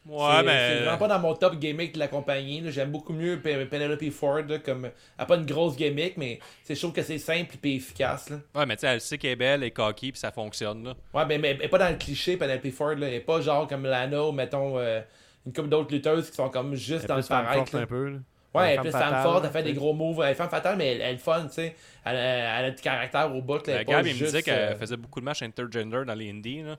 Ouais, 0.09 0.37
c'est, 0.39 0.43
mais. 0.45 0.69
c'est 0.69 0.79
vraiment 0.85 0.99
pas 0.99 1.09
dans 1.09 1.19
mon 1.19 1.35
top 1.35 1.57
gimmick 1.59 1.95
de 1.95 1.99
la 1.99 2.09
compagnie. 2.09 2.61
là. 2.61 2.71
J'aime 2.71 2.91
beaucoup 2.93 3.13
mieux 3.13 3.41
Pe- 3.41 3.65
Penelope 3.67 4.09
Ford, 4.11 4.43
là, 4.49 4.59
comme. 4.59 4.85
Elle 4.87 4.93
a 5.19 5.27
pas 5.27 5.37
une 5.37 5.47
grosse 5.47 5.77
gimmick, 5.77 6.17
mais 6.17 6.39
c'est 6.63 6.75
je 6.75 6.81
trouve 6.81 6.93
que 6.93 7.03
c'est 7.03 7.19
simple 7.19 7.57
et 7.65 7.75
efficace. 7.77 8.31
Là. 8.31 8.37
Ouais, 8.55 8.67
mais 8.67 8.77
tu 8.77 8.83
sais, 8.83 8.87
elle 8.89 9.01
sait 9.01 9.19
qu'elle 9.19 9.33
est 9.33 9.37
belle, 9.37 9.63
elle 9.63 9.69
est 9.69 9.71
cocky, 9.73 10.13
puis 10.13 10.21
ça 10.21 10.31
fonctionne, 10.31 10.85
là. 10.85 10.95
Ouais, 11.13 11.27
mais, 11.27 11.39
mais 11.39 11.51
elle 11.51 11.63
est 11.63 11.69
pas 11.69 11.79
dans 11.79 11.89
le 11.91 11.97
cliché, 11.97 12.37
Penelope 12.37 12.71
Ford. 12.71 12.95
Là. 12.95 13.09
Elle 13.09 13.15
est 13.15 13.21
pas 13.21 13.41
genre 13.41 13.67
comme 13.67 13.85
Lana 13.85 14.25
ou 14.25 14.33
mettons 14.33 14.79
euh, 14.79 15.01
une 15.47 15.53
couple 15.53 15.69
d'autres 15.69 15.93
lutteuses 15.93 16.31
qui 16.31 16.37
sont 16.37 16.49
comme 16.51 16.75
juste 16.75 17.03
Elle 17.03 17.09
dans 17.09 17.17
le 17.17 17.23
paraître. 17.23 17.75
un 17.77 17.87
peu. 17.87 18.09
là. 18.11 18.19
Ouais, 18.55 18.69
elle 18.69 18.73
est 18.73 18.75
Femme 18.77 18.83
plus 18.85 18.93
femme 18.93 19.23
forte, 19.23 19.45
elle 19.45 19.51
fait 19.51 19.63
des 19.65 19.75
gros 19.75 19.93
moves. 19.93 20.23
Elle 20.25 20.31
est 20.31 20.35
femme 20.35 20.49
fatale, 20.49 20.77
mais 20.79 20.95
elle, 20.95 21.01
elle 21.03 21.15
est 21.17 21.19
fun, 21.19 21.47
tu 21.47 21.53
sais. 21.55 21.75
Elle, 22.07 22.17
elle 22.17 22.65
a 22.65 22.71
du 22.71 22.81
caractère 22.81 23.35
au 23.37 23.43
bout. 23.43 23.67
La 23.67 23.79
pas 23.79 23.85
Gab, 23.85 24.07
il 24.07 24.15
me 24.15 24.19
disait 24.19 24.43
qu'elle 24.43 24.73
euh, 24.73 24.77
faisait 24.77 24.97
beaucoup 24.97 25.21
de 25.21 25.27
matchs 25.27 25.43
intergender 25.43 26.05
dans 26.07 26.15
les 26.15 26.31
indies, 26.31 26.63
là. 26.63 26.77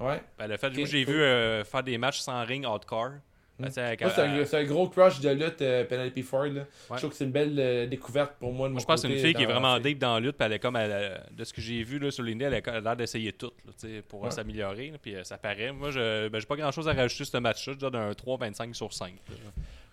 Ouais. 0.00 0.20
Ben, 0.38 0.50
a 0.50 0.56
fait, 0.56 0.70
moi, 0.70 0.86
j'ai 0.86 1.04
vu 1.04 1.20
euh, 1.22 1.64
faire 1.64 1.82
des 1.82 1.98
matchs 1.98 2.20
sans 2.20 2.44
ring 2.44 2.64
hardcore. 2.64 3.12
Ben, 3.58 3.68
c'est 3.72 3.80
un, 3.82 3.96
euh, 4.06 4.44
c'est 4.44 4.56
un 4.56 4.62
gros 4.64 4.88
crush 4.88 5.18
de 5.18 5.30
lutte, 5.30 5.60
euh, 5.62 5.82
Penelope 5.84 6.22
Ford. 6.22 6.44
Là. 6.44 6.60
Ouais. 6.60 6.64
Je 6.92 6.96
trouve 6.98 7.10
que 7.10 7.16
c'est 7.16 7.24
une 7.24 7.32
belle 7.32 7.56
euh, 7.58 7.86
découverte 7.88 8.34
pour 8.38 8.52
moi. 8.52 8.68
De 8.68 8.74
Moi, 8.74 8.74
mon 8.74 8.78
je 8.78 8.84
pense 8.86 9.02
que 9.02 9.08
c'est 9.08 9.14
une 9.14 9.18
fille 9.20 9.34
qui 9.34 9.42
est 9.42 9.46
vraiment 9.46 9.80
deep 9.80 9.98
dans 9.98 10.14
la 10.14 10.20
lutte, 10.20 10.36
elle 10.38 10.52
est 10.52 10.58
comme, 10.60 10.76
elle, 10.76 11.20
de 11.32 11.42
ce 11.42 11.52
que 11.52 11.60
j'ai 11.60 11.82
vu 11.82 11.98
là, 11.98 12.12
sur 12.12 12.22
l'indie, 12.22 12.44
elle 12.44 12.54
a 12.54 12.58
elle 12.58 12.68
a 12.74 12.80
l'air 12.80 12.96
d'essayer 12.96 13.32
tout, 13.32 13.50
là, 13.66 13.72
pour 14.06 14.22
Ouais. 14.22 14.30
s'améliorer, 14.30 14.92
puis 15.02 15.16
euh, 15.16 15.24
ça 15.24 15.38
paraît. 15.38 15.72
Moi, 15.72 15.90
je 15.90 16.28
ben, 16.28 16.38
j'ai 16.38 16.46
pas 16.46 16.54
grand 16.54 16.70
chose 16.70 16.86
à 16.88 16.92
rajouter 16.92 17.24
sur 17.24 17.32
ce 17.32 17.38
match-là, 17.38 17.72
je 17.74 17.78
donne 17.80 17.96
un 17.96 18.12
3,25 18.12 18.74
sur 18.74 18.92
5. 18.92 19.08
là. 19.28 19.34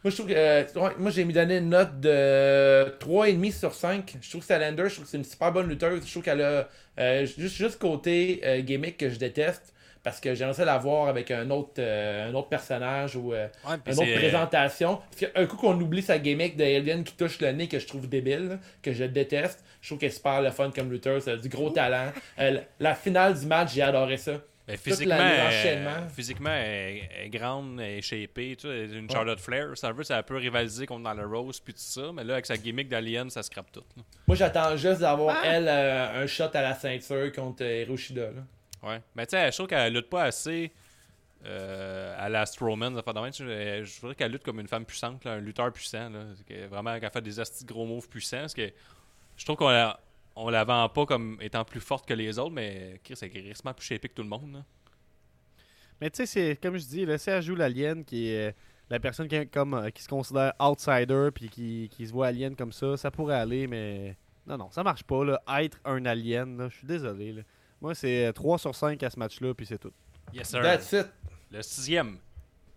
Moi, 0.04 0.12
je 0.12 0.16
trouve 0.16 0.28
que. 0.28 0.34
euh, 0.36 0.64
ouais, 0.76 0.92
moi, 1.00 1.10
j'ai 1.10 1.26
mis 1.26 1.34
donné 1.34 1.58
une 1.58 1.70
note 1.70 2.00
de 2.00 2.96
3,5 3.00 3.52
sur 3.52 3.74
5. 3.74 4.18
Je 4.22 4.30
trouve 4.30 4.42
que 4.42 4.48
Salander, 4.48 4.84
je 4.90 4.94
trouve 4.94 5.06
que 5.06 5.10
c'est 5.10 5.18
une 5.18 5.24
super 5.24 5.52
bonne 5.52 5.68
lutteuse. 5.68 6.06
Je 6.06 6.12
trouve 6.12 6.22
qu'elle 6.22 6.44
a 6.44 6.70
euh, 7.00 7.26
juste, 7.26 7.56
juste 7.56 7.80
côté 7.80 8.42
euh, 8.46 8.62
gimmick 8.62 8.98
que 8.98 9.10
je 9.10 9.18
déteste. 9.18 9.74
Parce 10.06 10.20
que 10.22 10.34
j'aimerais 10.36 10.54
ça 10.54 10.64
la 10.66 10.78
voir 10.78 11.08
avec 11.10 11.32
un 11.32 11.50
autre, 11.50 11.74
euh, 11.80 12.30
un 12.30 12.34
autre 12.36 12.48
personnage 12.48 13.16
ou 13.18 13.34
euh, 13.34 13.48
Ouais, 13.68 13.76
une 13.88 13.94
autre 13.94 14.06
c'est- 14.06 14.14
présentation. 14.16 15.02
Parce 15.10 15.32
qu'un 15.34 15.46
coup 15.48 15.58
qu'on 15.58 15.78
oublie 15.82 16.02
sa 16.04 16.20
gimmick 16.20 16.56
d'Alien 16.56 17.04
qui 17.04 17.16
touche 17.16 17.42
le 17.42 17.52
nez 17.52 17.68
que 17.68 17.80
je 17.80 17.88
trouve 17.88 18.08
débile, 18.08 18.48
là, 18.50 18.60
que 18.84 18.94
je 18.94 19.04
déteste, 19.04 19.66
je 19.82 19.90
trouve 19.90 19.98
qu'elle 19.98 20.10
est 20.10 20.14
super 20.14 20.42
le 20.44 20.52
fun 20.52 20.70
comme 20.70 20.92
lutteuse. 20.92 21.28
Elle 21.28 21.40
a 21.40 21.42
du 21.42 21.50
gros 21.50 21.72
talent. 21.72 22.12
Euh, 22.40 22.60
la 22.80 22.94
finale 22.96 23.38
du 23.38 23.46
match, 23.48 23.74
j'ai 23.74 23.82
adoré 23.82 24.18
ça. 24.18 24.34
Tout 24.68 24.74
physiquement, 24.78 25.16
elle- 25.20 26.10
physiquement, 26.16 26.50
elle 26.50 26.98
elle 27.20 27.26
est 27.26 27.30
grande, 27.30 27.80
elle 27.80 27.98
est 28.00 28.02
shapée, 28.02 28.56
tu 28.60 28.68
sais, 28.68 28.86
une 28.98 29.10
Charlotte 29.10 29.40
Flair. 29.40 29.70
Ça 29.76 29.92
veut, 29.92 30.04
ça 30.04 30.22
peut 30.24 30.38
rivaliser 30.38 30.86
contre 30.88 31.04
dans 31.04 31.14
le 31.14 31.26
Rose 31.26 31.60
puis 31.60 31.74
tout 31.74 31.80
ça, 31.82 32.12
mais 32.14 32.24
là, 32.24 32.34
avec 32.34 32.46
sa 32.48 32.58
gimmick 32.58 32.90
d'Alien, 32.90 33.30
ça 33.30 33.44
scrape 33.44 33.72
tout. 33.72 33.84
là. 33.98 34.04
Moi, 34.28 34.36
j'attends 34.36 34.76
juste 34.78 35.02
d'avoir, 35.02 35.36
Ah! 35.44 35.48
elle, 35.48 35.68
euh, 35.68 36.24
un 36.24 36.28
shot 36.28 36.50
à 36.54 36.62
la 36.64 36.74
ceinture 36.76 37.32
contre 37.32 37.64
euh, 37.64 37.84
Hiroshida. 37.84 38.22
Là. 38.32 38.42
Ouais. 38.86 39.02
Mais 39.16 39.26
tu 39.26 39.32
sais, 39.32 39.52
je 39.52 39.58
trouve 39.58 39.68
qu'elle 39.68 39.94
lutte 39.94 40.10
pas 40.10 40.24
assez 40.24 40.72
euh, 41.46 42.16
à 42.18 42.30
la 42.30 42.46
Strowman. 42.46 42.96
Je, 42.96 44.00
voudrais 44.00 44.16
qu'elle 44.16 44.32
lutte 44.32 44.44
comme 44.44 44.60
une 44.60 44.68
femme 44.68 44.86
puissante, 44.86 45.26
un 45.26 45.40
lutteur 45.40 45.72
puissant. 45.72 46.10
Là, 46.10 46.26
vraiment, 46.70 47.00
qu'elle 47.00 47.12
fait 47.12 47.22
des 47.22 47.40
astis 47.40 47.66
gros 47.66 47.86
moves 47.86 48.08
puissants. 48.08 48.42
Parce 48.42 48.54
que 48.54 48.72
je 49.38 49.46
trouve 49.46 49.58
qu'on 49.58 49.70
la, 49.70 50.00
on 50.36 50.50
la 50.50 50.64
vend 50.64 50.88
pas 50.90 51.06
comme 51.06 51.38
étant 51.42 51.66
plus 51.66 51.80
forte 51.80 52.08
que 52.08 52.14
les 52.14 52.40
autres, 52.40 52.54
mais 52.54 53.00
Chris, 53.04 53.18
elle 53.22 53.36
est 53.36 53.74
plus 53.74 53.86
shapée 53.86 54.10
que 54.10 54.14
tout 54.14 54.24
le 54.24 54.30
monde. 54.30 54.64
Mais 56.02 56.10
tu 56.10 56.18
sais, 56.18 56.26
c'est 56.26 56.56
comme 56.62 56.78
je 56.78 56.86
dis, 56.86 57.06
là, 57.06 57.18
si 57.18 57.30
elle 57.30 57.42
joue 57.42 57.56
l'alien 57.56 58.04
qui 58.04 58.30
est 58.30 58.50
euh, 58.50 58.54
la 58.90 59.00
personne 59.00 59.28
qui, 59.28 59.48
comme, 59.48 59.74
euh, 59.74 59.90
qui 59.90 60.04
se 60.04 60.10
considère 60.10 60.54
outsider 60.60 61.30
puis 61.34 61.50
qui, 61.50 61.90
qui 61.90 62.06
se 62.06 62.12
voit 62.12 62.28
alien 62.28 62.56
comme 62.56 62.74
ça, 62.74 62.98
ça 62.98 63.12
pourrait 63.12 63.36
aller, 63.36 63.66
mais 63.66 64.18
non, 64.46 64.58
non, 64.58 64.72
ça 64.72 64.84
marche 64.84 65.04
pas. 65.04 65.24
Là. 65.24 65.42
Être 65.60 65.80
un 65.86 66.06
alien, 66.06 66.68
je 66.70 66.78
suis 66.78 66.88
désolé. 66.88 67.32
là. 67.32 67.42
Moi, 67.82 67.96
c'est 67.96 68.28
euh, 68.28 68.32
3 68.32 68.58
sur 68.58 68.76
5 68.76 69.02
à 69.04 69.10
ce 69.10 69.20
match-là, 69.20 69.54
puis 69.54 69.66
c'est 69.66 69.78
tout. 69.78 69.92
Yes, 70.34 70.50
sir. 70.50 70.62
That's 70.62 70.92
it. 70.92 71.08
Le 71.52 71.62
sixième. 71.62 72.18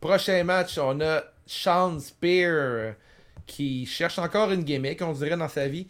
Prochain 0.00 0.44
match, 0.44 0.78
on 0.78 1.00
a 1.00 1.22
Sean 1.46 1.98
Spear 1.98 2.94
qui 3.46 3.86
cherche 3.86 4.18
encore 4.18 4.52
une 4.52 4.62
gimmick, 4.62 5.02
on 5.02 5.12
dirait 5.12 5.36
dans 5.36 5.48
sa 5.48 5.66
vie, 5.66 5.88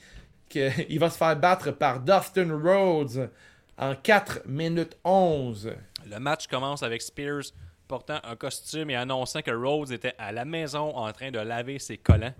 qu'il 0.48 0.98
va 0.98 1.10
se 1.10 1.18
faire 1.18 1.36
battre 1.36 1.72
par 1.72 2.00
Dustin 2.00 2.56
Rhodes 2.56 3.30
en 3.76 3.94
4 3.94 4.42
minutes 4.46 4.96
11. 5.04 5.72
Le 6.06 6.18
match 6.18 6.46
commence 6.46 6.82
avec 6.82 7.02
Spears 7.02 7.52
portant 7.86 8.20
un 8.22 8.36
costume 8.36 8.90
et 8.90 8.96
annonçant 8.96 9.42
que 9.42 9.50
Rhodes 9.50 9.92
était 9.92 10.14
à 10.18 10.30
la 10.32 10.44
maison 10.44 10.94
en 10.96 11.10
train 11.12 11.30
de 11.30 11.38
laver 11.38 11.78
ses 11.78 11.98
collants. 11.98 12.34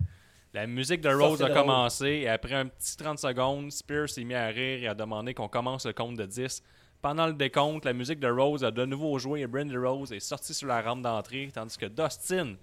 La 0.53 0.65
musique 0.65 1.01
de 1.01 1.09
c'est 1.37 1.43
a 1.43 1.49
commencé 1.51 2.07
et 2.07 2.27
après 2.29 2.55
un 2.55 2.65
petit 2.65 2.97
30 2.97 3.19
secondes, 3.19 3.71
Spears 3.71 4.09
s'est 4.09 4.23
mis 4.23 4.33
à 4.33 4.47
rire 4.47 4.83
et 4.83 4.87
a 4.87 4.95
demandé 4.95 5.33
qu'on 5.35 5.47
commence 5.47 5.85
le 5.85 5.93
compte 5.93 6.15
de 6.17 6.25
10. 6.25 6.63
Pendant 7.01 7.27
le 7.27 7.33
décompte, 7.33 7.85
la 7.85 7.93
musique 7.93 8.19
de 8.19 8.27
Rhodes 8.27 8.63
a 8.63 8.71
de 8.71 8.83
nouveau 8.85 9.17
joué 9.19 9.41
et 9.41 9.47
Brandy 9.47 9.77
Rose 9.77 10.11
est 10.11 10.19
sorti 10.19 10.53
sur 10.53 10.67
la 10.67 10.81
rampe 10.81 11.01
d'entrée 11.03 11.49
tandis 11.53 11.77
que 11.77 11.85
Dustin 11.85 12.55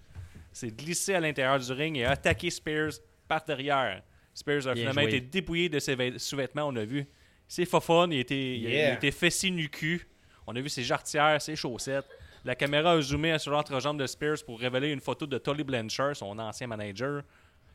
s'est 0.53 0.72
glissé 0.72 1.14
à 1.14 1.20
l'intérieur 1.20 1.59
du 1.61 1.72
ring 1.72 1.97
et 1.97 2.05
a 2.05 2.11
attaqué 2.12 2.51
Spears 2.51 2.93
par 3.28 3.45
derrière. 3.45 4.03
Spears 4.34 4.66
a 4.66 4.74
Bien 4.74 4.82
finalement 4.91 5.03
joué. 5.09 5.16
été 5.16 5.20
dépouillé 5.20 5.68
de 5.68 5.78
ses 5.78 5.95
vêt- 5.95 6.18
sous-vêtements, 6.18 6.66
on 6.68 6.76
a 6.76 6.84
vu. 6.84 7.07
C'est 7.49 7.64
fofon, 7.64 8.11
il 8.11 8.18
était, 8.18 8.34
a- 8.34 8.39
il 8.39 8.62
Yeah. 8.62 8.95
était 8.95 9.12
fessé 9.12 9.51
nu 9.51 9.68
cul. 9.70 10.07
On 10.47 10.55
a 10.57 10.61
vu 10.61 10.68
ses 10.68 10.82
jarretières, 10.82 11.41
ses 11.41 11.55
chaussettes. 11.57 12.07
La 12.45 12.55
caméra 12.55 12.93
a 12.93 13.01
zoomé 13.01 13.39
sur 13.39 13.53
l'entrejambe 13.53 13.99
de 13.99 14.07
Spears 14.07 14.45
pour 14.45 14.59
révéler 14.61 14.91
une 14.91 15.01
photo 15.01 15.26
de 15.26 15.39
Tully 15.39 15.64
Blanchard, 15.64 16.14
son 16.16 16.39
ancien 16.39 16.66
manager, 16.66 17.22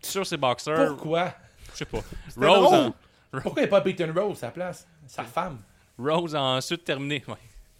sur 0.01 0.25
ses 0.25 0.37
boxers. 0.37 0.87
Pourquoi? 0.89 1.33
Je 1.73 1.77
sais 1.77 1.85
pas. 1.85 1.99
Rose, 2.37 2.91
Pourquoi 3.31 3.53
il 3.57 3.59
n'y 3.59 3.63
a 3.63 3.67
pas 3.67 3.81
Peyton 3.81 4.13
Rose 4.15 4.37
à 4.37 4.47
sa 4.47 4.51
place? 4.51 4.87
Sa 5.07 5.23
femme. 5.23 5.59
Rose 5.97 6.35
a 6.35 6.41
ensuite 6.41 6.83
terminé. 6.83 7.23
Ouais, 7.27 7.35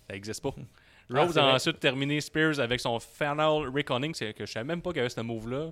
ça 0.10 0.16
existe 0.16 0.42
pas. 0.42 0.52
Ah, 1.14 1.24
Rose 1.26 1.38
a 1.38 1.46
ensuite 1.56 1.80
terminé 1.80 2.22
Spears 2.22 2.60
avec 2.60 2.80
son 2.80 3.00
Final 3.00 3.68
Reckoning, 3.74 4.14
c'est 4.14 4.34
que 4.34 4.46
je 4.46 4.52
savais 4.52 4.64
même 4.66 4.82
pas 4.82 4.92
qu'il 4.92 4.98
y 4.98 5.02
avait 5.02 5.10
ce 5.10 5.20
move-là, 5.22 5.72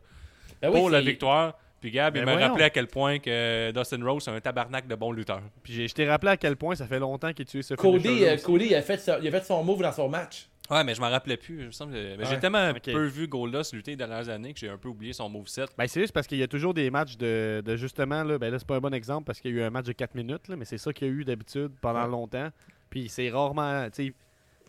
Ben 0.61 0.69
oui, 0.69 0.79
pour 0.79 0.89
la 0.89 0.99
victoire. 1.01 1.57
Puis 1.79 1.91
Gab, 1.91 2.13
il 2.17 2.25
Ben 2.25 2.35
m'a 2.37 2.45
rappelé 2.47 2.65
à 2.65 2.69
quel 2.69 2.87
point 2.87 3.19
que 3.19 3.71
Dustin 3.71 4.03
Rose 4.03 4.23
c'est 4.25 4.31
un 4.31 4.41
tabarnak 4.41 4.85
de 4.85 4.95
bon 4.95 5.13
lutteur. 5.13 5.39
Puis 5.63 5.71
j'ai- 5.71 5.87
je 5.87 5.93
t'ai 5.93 6.09
rappelé 6.09 6.33
à 6.33 6.37
quel 6.37 6.57
point 6.57 6.75
ça 6.75 6.85
fait 6.87 6.99
longtemps 6.99 7.31
qu'il 7.31 7.45
tue 7.45 7.63
ce 7.63 7.73
Cody, 7.75 8.25
euh. 8.25 8.35
Cody 8.43 8.65
il, 8.65 8.75
a 8.75 8.81
fait 8.81 9.01
il 9.21 9.27
a 9.29 9.31
fait 9.31 9.45
son 9.45 9.63
move 9.63 9.81
dans 9.81 9.93
son 9.93 10.09
match. 10.09 10.48
Ouais, 10.69 10.83
mais 10.83 10.93
je 10.95 11.01
m'en 11.01 11.09
rappelais 11.09 11.37
plus. 11.37 11.65
me 11.65 11.71
semble 11.71 11.93
que- 11.93 12.15
mais 12.17 12.25
J'ai 12.25 12.39
tellement 12.39 12.71
peu 12.73 13.05
vu 13.05 13.27
Goldust 13.27 13.73
lutter 13.73 13.91
les 13.91 13.97
dernières 13.97 14.29
années 14.29 14.53
que 14.53 14.59
j'ai 14.59 14.69
un 14.69 14.77
peu 14.77 14.89
oublié 14.89 15.13
son 15.13 15.27
moveset. 15.29 15.65
Ben, 15.77 15.87
c'est 15.87 16.01
juste 16.01 16.13
parce 16.13 16.27
qu'il 16.27 16.37
y 16.37 16.43
a 16.43 16.47
toujours 16.47 16.73
des 16.73 16.89
matchs 16.91 17.17
de, 17.17 17.61
de 17.65 17.75
justement, 17.75 18.23
là, 18.23 18.37
ben 18.37 18.51
là, 18.51 18.59
c'est 18.59 18.67
pas 18.67 18.75
un 18.75 18.79
bon 18.81 18.93
exemple 18.93 19.25
parce 19.25 19.39
qu'il 19.39 19.51
y 19.55 19.59
a 19.59 19.61
eu 19.61 19.63
un 19.63 19.69
match 19.71 19.85
de 19.85 19.93
4 19.93 20.13
minutes, 20.15 20.47
là, 20.47 20.55
mais 20.55 20.65
c'est 20.65 20.77
ça 20.77 20.93
qu'il 20.93 21.07
y 21.07 21.09
a 21.09 21.13
eu 21.13 21.25
d'habitude 21.25 21.71
pendant 21.81 22.03
Ouais. 22.03 22.09
longtemps. 22.11 22.49
Puis 22.89 23.09
c'est 23.09 23.29
rarement, 23.29 23.87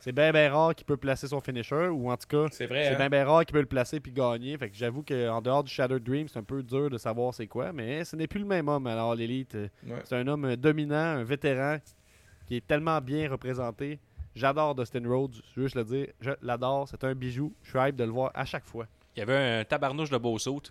c'est 0.03 0.13
bien, 0.13 0.33
bien 0.33 0.51
rare 0.51 0.75
qu'il 0.75 0.87
peut 0.87 0.97
placer 0.97 1.29
son 1.29 1.41
finisher, 1.41 1.89
ou 1.89 2.11
en 2.11 2.17
tout 2.17 2.27
cas, 2.27 2.47
C'est 2.51 2.67
vrai. 2.67 2.85
c'est 2.85 2.95
hein? 2.95 2.97
bien, 2.97 3.11
bien 3.11 3.25
rare 3.27 3.45
qu'il 3.45 3.53
peut 3.53 3.61
le 3.61 3.67
placer 3.67 4.01
puis 4.01 4.13
gagner. 4.13 4.57
Fait 4.57 4.71
que 4.71 4.77
j'avoue 4.77 5.03
qu'en 5.03 5.43
dehors 5.43 5.63
du 5.63 5.71
Shattered 5.71 6.03
Dream, 6.03 6.27
c'est 6.29 6.39
un 6.39 6.43
peu 6.43 6.63
dur 6.63 6.89
de 6.89 6.97
savoir 6.97 7.35
c'est 7.35 7.47
quoi, 7.47 7.73
mais 7.75 8.05
ce 8.05 8.17
n'est 8.17 8.27
plus 8.27 8.41
le 8.41 8.47
même 8.47 8.69
homme. 8.69 8.87
Alors, 8.87 9.15
l'élite, 9.15 9.55
euh, 9.55 9.69
Ouais. 9.87 10.01
c'est 10.05 10.17
un 10.17 10.27
homme 10.27 10.57
dominant, 10.57 10.95
un 10.97 11.25
vétéran 11.25 11.77
qui 12.47 12.57
est 12.57 12.67
tellement 12.67 12.99
bien 13.03 13.31
représenté. 13.31 13.99
J'adore 14.35 14.75
Dustin 14.75 15.03
Rhodes, 15.09 15.35
je 15.55 15.61
veux 15.61 15.67
juste 15.67 15.77
le 15.77 15.85
dire. 15.85 16.07
Je 16.21 16.31
l'adore, 16.43 16.87
c'est 16.89 17.03
un 17.05 17.15
bijou. 17.15 17.53
Je 17.63 17.71
suis 17.71 17.79
hype 17.79 17.97
de 17.97 18.05
le 18.05 18.11
voir 18.11 18.31
à 18.35 18.45
chaque 18.45 18.65
fois. 18.65 18.87
Il 19.17 19.21
y 19.21 19.23
avait 19.23 19.37
un 19.61 19.65
tabarnouche 19.65 20.11
de 20.11 20.19
beau 20.19 20.39
saut. 20.39 20.63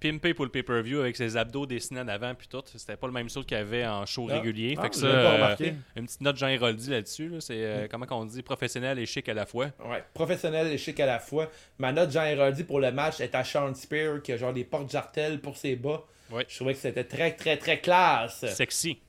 Pimpé 0.00 0.32
pour 0.32 0.44
le 0.44 0.50
pay-per-view 0.52 1.00
avec 1.00 1.16
ses 1.16 1.36
abdos 1.36 1.66
dessinés 1.66 2.00
en 2.02 2.06
avant 2.06 2.32
puis 2.36 2.46
tout. 2.46 2.62
C'était 2.66 2.96
pas 2.96 3.08
le 3.08 3.12
même 3.12 3.28
saut 3.28 3.42
qu'il 3.42 3.56
y 3.56 3.60
avait 3.60 3.84
en 3.84 4.06
show 4.06 4.28
Ah. 4.30 4.34
régulier. 4.34 4.76
Ah, 4.78 4.82
fait 4.82 4.90
que 4.90 4.94
ça, 4.94 5.06
euh, 5.06 5.56
une 5.96 6.04
petite 6.06 6.20
note 6.20 6.36
Jean 6.36 6.46
Héroldi 6.46 6.88
là-dessus. 6.90 7.28
là. 7.30 7.40
C'est 7.40 7.64
euh, 7.64 7.84
Mm. 7.84 7.88
comment 7.88 8.06
qu'on 8.06 8.24
dit? 8.24 8.42
Professionnel 8.44 9.00
et 9.00 9.06
chic 9.06 9.28
à 9.28 9.34
la 9.34 9.44
fois. 9.44 9.70
Ouais, 9.84 10.04
professionnel 10.14 10.68
et 10.68 10.78
chic 10.78 11.00
à 11.00 11.06
la 11.06 11.18
fois. 11.18 11.50
Ma 11.78 11.90
note 11.90 12.12
Jean 12.12 12.22
Héroldi 12.26 12.62
pour 12.62 12.78
le 12.78 12.92
match 12.92 13.18
est 13.18 13.34
à 13.34 13.42
Sean 13.42 13.74
Spear 13.74 14.22
qui 14.22 14.30
a 14.30 14.36
genre 14.36 14.52
des 14.52 14.62
portes 14.62 14.88
jartelles 14.92 15.40
pour 15.40 15.56
ses 15.56 15.74
bas. 15.74 16.04
Ouais. 16.30 16.46
Je 16.48 16.54
trouvais 16.54 16.74
que 16.74 16.80
c'était 16.80 17.02
très 17.02 17.32
très 17.34 17.56
très 17.56 17.80
classe. 17.80 18.46
Sexy. 18.54 19.00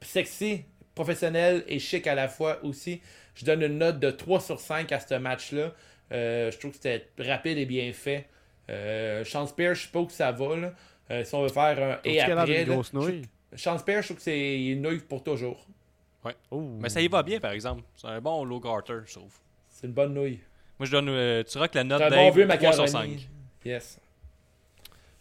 Sexy, 0.00 0.64
professionnel 0.94 1.64
et 1.68 1.78
chic 1.78 2.06
à 2.06 2.14
la 2.14 2.28
fois 2.28 2.62
aussi. 2.64 3.00
Je 3.34 3.44
donne 3.44 3.62
une 3.62 3.78
note 3.78 3.98
de 3.98 4.10
3 4.10 4.40
sur 4.40 4.60
5 4.60 4.90
à 4.92 5.00
ce 5.00 5.14
match-là. 5.14 5.72
Euh, 6.12 6.50
je 6.50 6.58
trouve 6.58 6.72
que 6.72 6.76
c'était 6.76 7.08
rapide 7.18 7.58
et 7.58 7.66
bien 7.66 7.90
fait. 7.92 8.26
Euh, 8.70 9.24
Sean 9.24 9.46
Spear, 9.46 9.74
je 9.74 9.82
sais 9.84 9.88
pas 9.92 10.00
où 10.00 10.08
ça 10.10 10.30
va. 10.32 10.56
Là. 10.56 10.72
Euh, 11.10 11.24
si 11.24 11.34
on 11.34 11.42
veut 11.42 11.48
faire 11.48 11.62
un 11.82 11.98
et 12.04 12.18
Trouves-tu 12.18 12.26
qu'elle 12.26 12.38
a 12.38 12.40
après. 12.42 12.62
une 12.62 12.68
là, 12.68 12.74
grosse 12.74 12.92
nouille. 12.92 13.22
je- 13.52 13.58
Sean 13.58 13.78
Spear, 13.78 14.02
je 14.02 14.06
trouve 14.08 14.16
que 14.18 14.22
c'est 14.22 14.60
une 14.66 14.82
nouille 14.82 15.00
pour 15.00 15.22
toujours. 15.22 15.66
Oh. 16.50 16.76
Mais 16.80 16.88
ça 16.88 17.00
y 17.00 17.08
va 17.08 17.22
bien, 17.22 17.40
par 17.40 17.50
exemple. 17.52 17.82
C'est 17.96 18.06
un 18.06 18.20
bon 18.20 18.44
low 18.44 18.60
Carter, 18.60 18.98
je 19.06 19.14
trouve. 19.14 19.32
C'est 19.68 19.86
une 19.86 19.92
bonne 19.92 20.14
nouille. 20.14 20.38
Moi, 20.78 20.86
je 20.86 20.92
donne. 20.92 21.08
euh, 21.08 21.42
tu 21.42 21.58
rock 21.58 21.74
la 21.74 21.84
note 21.84 21.98
C'est 21.98 22.06
un 22.06 22.10
Dave, 22.10 22.18
bon 22.18 22.30
vieux 22.30 22.46
3 22.48 22.72
sur 22.72 22.82
macaroni. 22.84 23.18
5. 23.18 23.28
Yes. 23.64 23.98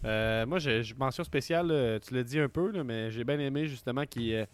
Euh, 0.04 0.46
moi, 0.46 0.60
j'ai 0.60 0.82
mention 0.98 1.24
spéciale, 1.24 2.00
tu 2.06 2.14
l'as 2.14 2.24
dit 2.24 2.40
un 2.40 2.50
peu, 2.50 2.72
là, 2.72 2.84
mais 2.84 3.12
j'ai 3.12 3.24
bien 3.24 3.40
aimé 3.40 3.68
justement 3.68 4.06
qu'il 4.06 4.34
euh, 4.34 4.46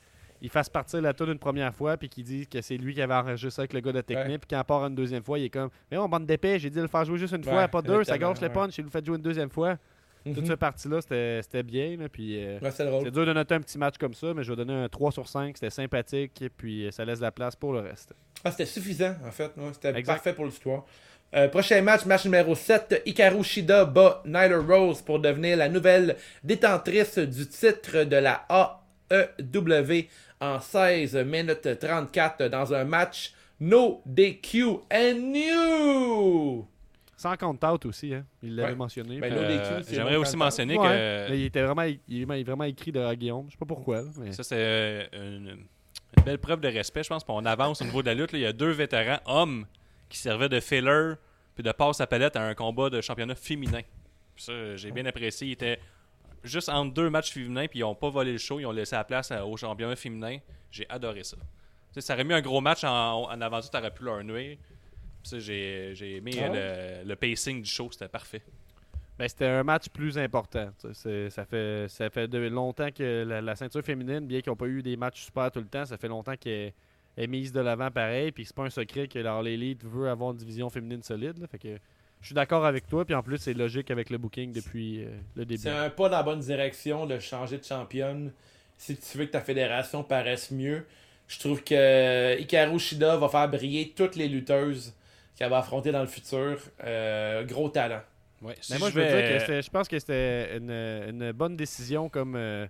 il 0.42 0.50
fasse 0.50 0.70
partir 0.70 1.02
la 1.02 1.14
tune 1.14 1.30
une 1.30 1.40
première 1.40 1.74
fois, 1.74 1.98
puis 1.98 2.10
qu'il 2.10 2.24
dit 2.24 2.48
que 2.48 2.62
c'est 2.62 2.78
lui 2.78 2.94
qui 2.94 3.02
avait 3.02 3.14
enregistré 3.14 3.50
ça 3.52 3.62
avec 3.62 3.74
le 3.74 3.80
gars 3.82 3.92
de 3.92 4.02
technique, 4.02 4.28
Ouais. 4.28 4.38
puis 4.38 4.48
quand 4.50 4.64
part 4.64 4.86
une 4.86 4.96
deuxième 4.96 5.24
fois, 5.24 5.40
il 5.40 5.46
est 5.46 5.50
comme 5.50 5.70
Mais 5.92 5.98
on 5.98 6.08
bande 6.08 6.26
d'épée, 6.26 6.60
j'ai 6.60 6.70
dit 6.70 6.78
de 6.78 6.82
le 6.84 6.88
faire 6.88 7.06
jouer 7.06 7.18
juste 7.18 7.34
une 7.34 7.44
Ouais, 7.46 7.52
fois, 7.52 7.68
pas 7.68 7.82
deux, 7.82 8.04
ça 8.04 8.18
gâche 8.18 8.42
le 8.42 8.50
punch, 8.50 8.78
il 8.78 8.84
le 8.86 8.90
fait 8.90 9.06
jouer 9.06 9.16
une 9.18 9.22
deuxième 9.24 9.50
fois. 9.50 9.78
Toute 10.26 10.40
Mhm. 10.40 10.46
cette 10.46 10.60
partie-là, 10.60 11.00
c'était 11.02 11.64
bien, 11.64 11.96
là, 11.96 12.10
puis 12.10 12.36
euh, 12.44 12.60
Ouais, 12.60 12.70
c'est 12.72 12.84
dur 13.12 13.26
de 13.26 13.32
noter 13.32 13.56
un 13.56 13.62
petit 13.62 13.78
match 13.78 13.98
comme 13.98 14.14
ça, 14.14 14.34
mais 14.34 14.44
je 14.44 14.50
vais 14.52 14.58
donner 14.58 14.74
un 14.74 14.90
3 14.90 15.12
sur 15.14 15.26
5, 15.28 15.56
c'était 15.56 15.70
sympathique, 15.70 16.42
et 16.42 16.50
puis 16.50 16.86
euh, 16.88 16.92
ça 16.92 17.06
laisse 17.06 17.22
la 17.22 17.32
place 17.32 17.56
pour 17.56 17.72
le 17.72 17.80
reste. 17.80 18.14
Ah, 18.44 18.52
c'était 18.52 18.66
suffisant, 18.66 19.16
en 19.26 19.32
fait. 19.32 19.52
ouais, 19.56 19.70
C'était 19.72 20.02
parfait 20.04 20.34
pour 20.34 20.46
l'histoire. 20.46 20.84
Euh, 21.36 21.48
prochain 21.48 21.82
match, 21.82 22.06
match 22.06 22.26
numéro 22.26 22.56
7, 22.56 23.04
Hikaru 23.06 23.42
Shida 23.44 23.86
bat 23.86 24.22
Nyla 24.26 24.60
Rose 24.60 25.02
pour 25.02 25.20
devenir 25.20 25.56
la 25.58 25.70
nouvelle 25.70 26.18
détentrice 26.44 27.20
du 27.20 27.48
titre 27.48 28.04
de 28.04 28.16
la 28.18 28.46
AEW 29.10 30.08
en 30.40 30.60
16 30.60 31.16
minutes 31.26 31.80
34 31.80 32.48
dans 32.50 32.74
un 32.74 32.84
match 32.84 33.34
no 33.60 34.02
DQ 34.06 34.64
and 34.92 35.14
new. 35.32 36.68
Sans 37.16 37.36
compte 37.36 37.64
out 37.64 37.84
aussi, 37.88 38.14
hein. 38.14 38.24
il 38.44 38.56
l'avait 38.56 38.70
Ouais. 38.72 38.76
mentionné. 38.76 39.20
Ben, 39.20 39.34
Euh, 39.34 39.82
J'aimerais 39.90 40.18
aussi 40.18 40.38
mentionner 40.38 40.78
Ouais, 40.78 40.88
que 40.88 41.32
mais 41.32 41.40
il 41.40 41.46
était 41.46 41.64
vraiment, 41.64 41.82
il 42.08 42.22
est 42.32 42.44
vraiment 42.44 42.64
écrit 42.66 42.92
de 42.92 43.14
Guillaume. 43.16 43.46
Je 43.48 43.54
sais 43.54 43.58
pas 43.58 43.66
pourquoi. 43.66 44.04
mais- 44.20 44.32
Ça, 44.34 44.44
c'est 44.44 44.56
euh, 44.60 45.04
une, 45.14 45.58
une 46.18 46.24
belle 46.24 46.38
preuve 46.38 46.60
de 46.62 46.68
respect, 46.68 47.02
je 47.04 47.10
pense. 47.10 47.24
On 47.28 47.44
avance 47.46 47.82
au 47.82 47.86
niveau 47.86 48.02
de 48.04 48.08
la 48.08 48.14
lutte. 48.14 48.34
là. 48.34 48.38
Il 48.38 48.42
y 48.44 48.46
a 48.46 48.54
deux 48.54 48.70
vétérans 48.70 49.20
hommes 49.26 49.66
qui 50.10 50.20
servaient 50.20 50.50
de 50.50 50.60
filler 50.60 51.14
puis 51.56 51.64
de 51.64 51.72
passe 51.72 52.00
à 52.02 52.06
palette 52.06 52.36
à 52.36 52.44
un 52.44 52.54
combat 52.54 52.92
de 52.92 53.02
championnat 53.02 53.34
féminin. 53.34 53.82
Puis 54.36 54.44
ça, 54.44 54.76
j'ai 54.76 54.92
bien 54.92 55.06
apprécié. 55.08 55.48
Ils 55.48 55.52
étaient 55.54 55.80
juste 56.48 56.70
entre 56.70 56.94
deux 56.94 57.10
matchs 57.10 57.32
féminins, 57.32 57.68
puis 57.68 57.80
ils 57.80 57.84
n'ont 57.84 57.96
pas 57.96 58.10
volé 58.10 58.32
le 58.32 58.38
show. 58.38 58.60
Ils 58.60 58.66
ont 58.66 58.72
laissé 58.72 58.96
la 58.96 59.04
place 59.04 59.32
au 59.32 59.58
championnat 59.58 59.96
féminin. 59.96 60.38
J'ai 60.72 60.86
adoré 60.90 61.24
ça. 61.24 61.38
Tu 61.94 62.02
ça 62.02 62.14
aurait 62.14 62.24
mis 62.24 62.34
un 62.34 62.42
gros 62.42 62.62
match 62.62 62.84
en, 62.84 63.24
en 63.24 63.42
avant 63.42 63.62
ça 63.62 63.80
aurait 63.80 63.94
pu 63.94 64.04
leur 64.04 64.24
nuire. 64.24 64.58
J'ai 65.24 66.18
aimé 66.18 66.32
Ah 66.42 66.50
le, 66.50 67.04
le 67.10 67.16
pacing 67.16 67.62
du 67.62 67.70
show. 67.70 67.90
C'était 67.92 68.08
parfait. 68.08 68.42
Ben, 69.18 69.28
c'était 69.28 69.48
un 69.48 69.64
match 69.64 69.90
plus 69.90 70.18
important. 70.18 70.70
tu 70.80 70.94
Ça 70.94 71.46
fait, 71.46 71.88
ça 71.90 72.10
fait 72.10 72.28
de 72.28 72.38
longtemps 72.38 72.92
que 72.92 73.26
la, 73.28 73.42
la 73.42 73.56
ceinture 73.56 73.84
féminine, 73.84 74.28
bien 74.28 74.42
qu'ils 74.42 74.52
n'ont 74.52 74.58
pas 74.58 74.68
eu 74.68 74.84
des 74.84 74.96
matchs 74.96 75.26
super 75.26 75.52
tout 75.52 75.60
le 75.60 75.68
temps, 75.68 75.86
ça 75.86 75.98
fait 75.98 76.08
longtemps 76.08 76.36
qu'elle 76.38 76.74
est 77.18 77.28
mise 77.28 77.52
de 77.52 77.60
l'avant 77.60 77.90
pareil. 77.90 78.32
Puis 78.32 78.46
c'est 78.46 78.56
pas 78.56 78.64
un 78.64 78.70
secret 78.70 79.08
que 79.08 79.18
leur 79.18 79.46
Elite 79.46 79.84
veut 79.84 80.08
avoir 80.10 80.32
une 80.32 80.38
division 80.38 80.70
féminine 80.70 81.02
solide. 81.02 81.40
là, 81.40 81.48
fait 81.48 81.58
que 81.58 81.80
je 82.22 82.28
suis 82.28 82.36
d'accord 82.36 82.66
avec 82.66 82.88
toi. 82.88 83.06
Puis 83.06 83.16
en 83.16 83.24
plus, 83.24 83.38
c'est 83.38 83.54
logique 83.54 83.92
avec 83.92 84.10
le 84.10 84.18
booking 84.18 84.52
depuis 84.52 85.04
euh, 85.04 85.10
le 85.36 85.46
début. 85.46 85.62
C'est 85.62 85.70
un 85.70 85.90
pas 85.90 86.10
dans 86.10 86.18
la 86.18 86.24
bonne 86.24 86.40
direction 86.40 87.06
de 87.06 87.20
changer 87.20 87.58
de 87.58 87.64
championne. 87.64 88.32
Si 88.78 88.96
tu 88.98 89.18
veux 89.18 89.26
que 89.26 89.32
ta 89.32 89.42
fédération 89.42 90.04
paraisse 90.04 90.52
mieux, 90.52 90.86
je 91.28 91.40
trouve 91.40 91.64
que 91.64 92.40
Hikaru 92.40 92.80
Shida 92.80 93.18
va 93.18 93.28
faire 93.30 93.50
briller 93.50 93.94
toutes 93.96 94.16
les 94.16 94.28
lutteuses 94.28 94.94
qu'elle 95.36 95.50
va 95.50 95.60
affronter 95.60 95.92
dans 95.92 96.02
le 96.02 96.08
futur. 96.08 96.60
Euh, 96.84 97.44
gros 97.44 97.70
talent. 97.70 98.02
Ouais, 98.42 98.56
Mais 98.70 98.78
moi, 98.78 98.90
je, 98.92 98.96
veux 99.00 99.04
dire 99.06 99.48
que 99.48 99.62
je 99.62 99.70
pense 99.70 99.88
que 99.88 99.98
c'était 99.98 100.58
une, 100.58 100.70
une 100.70 101.32
bonne 101.32 101.56
décision 101.58 102.08
comme. 102.10 102.36
euh, 102.36 102.68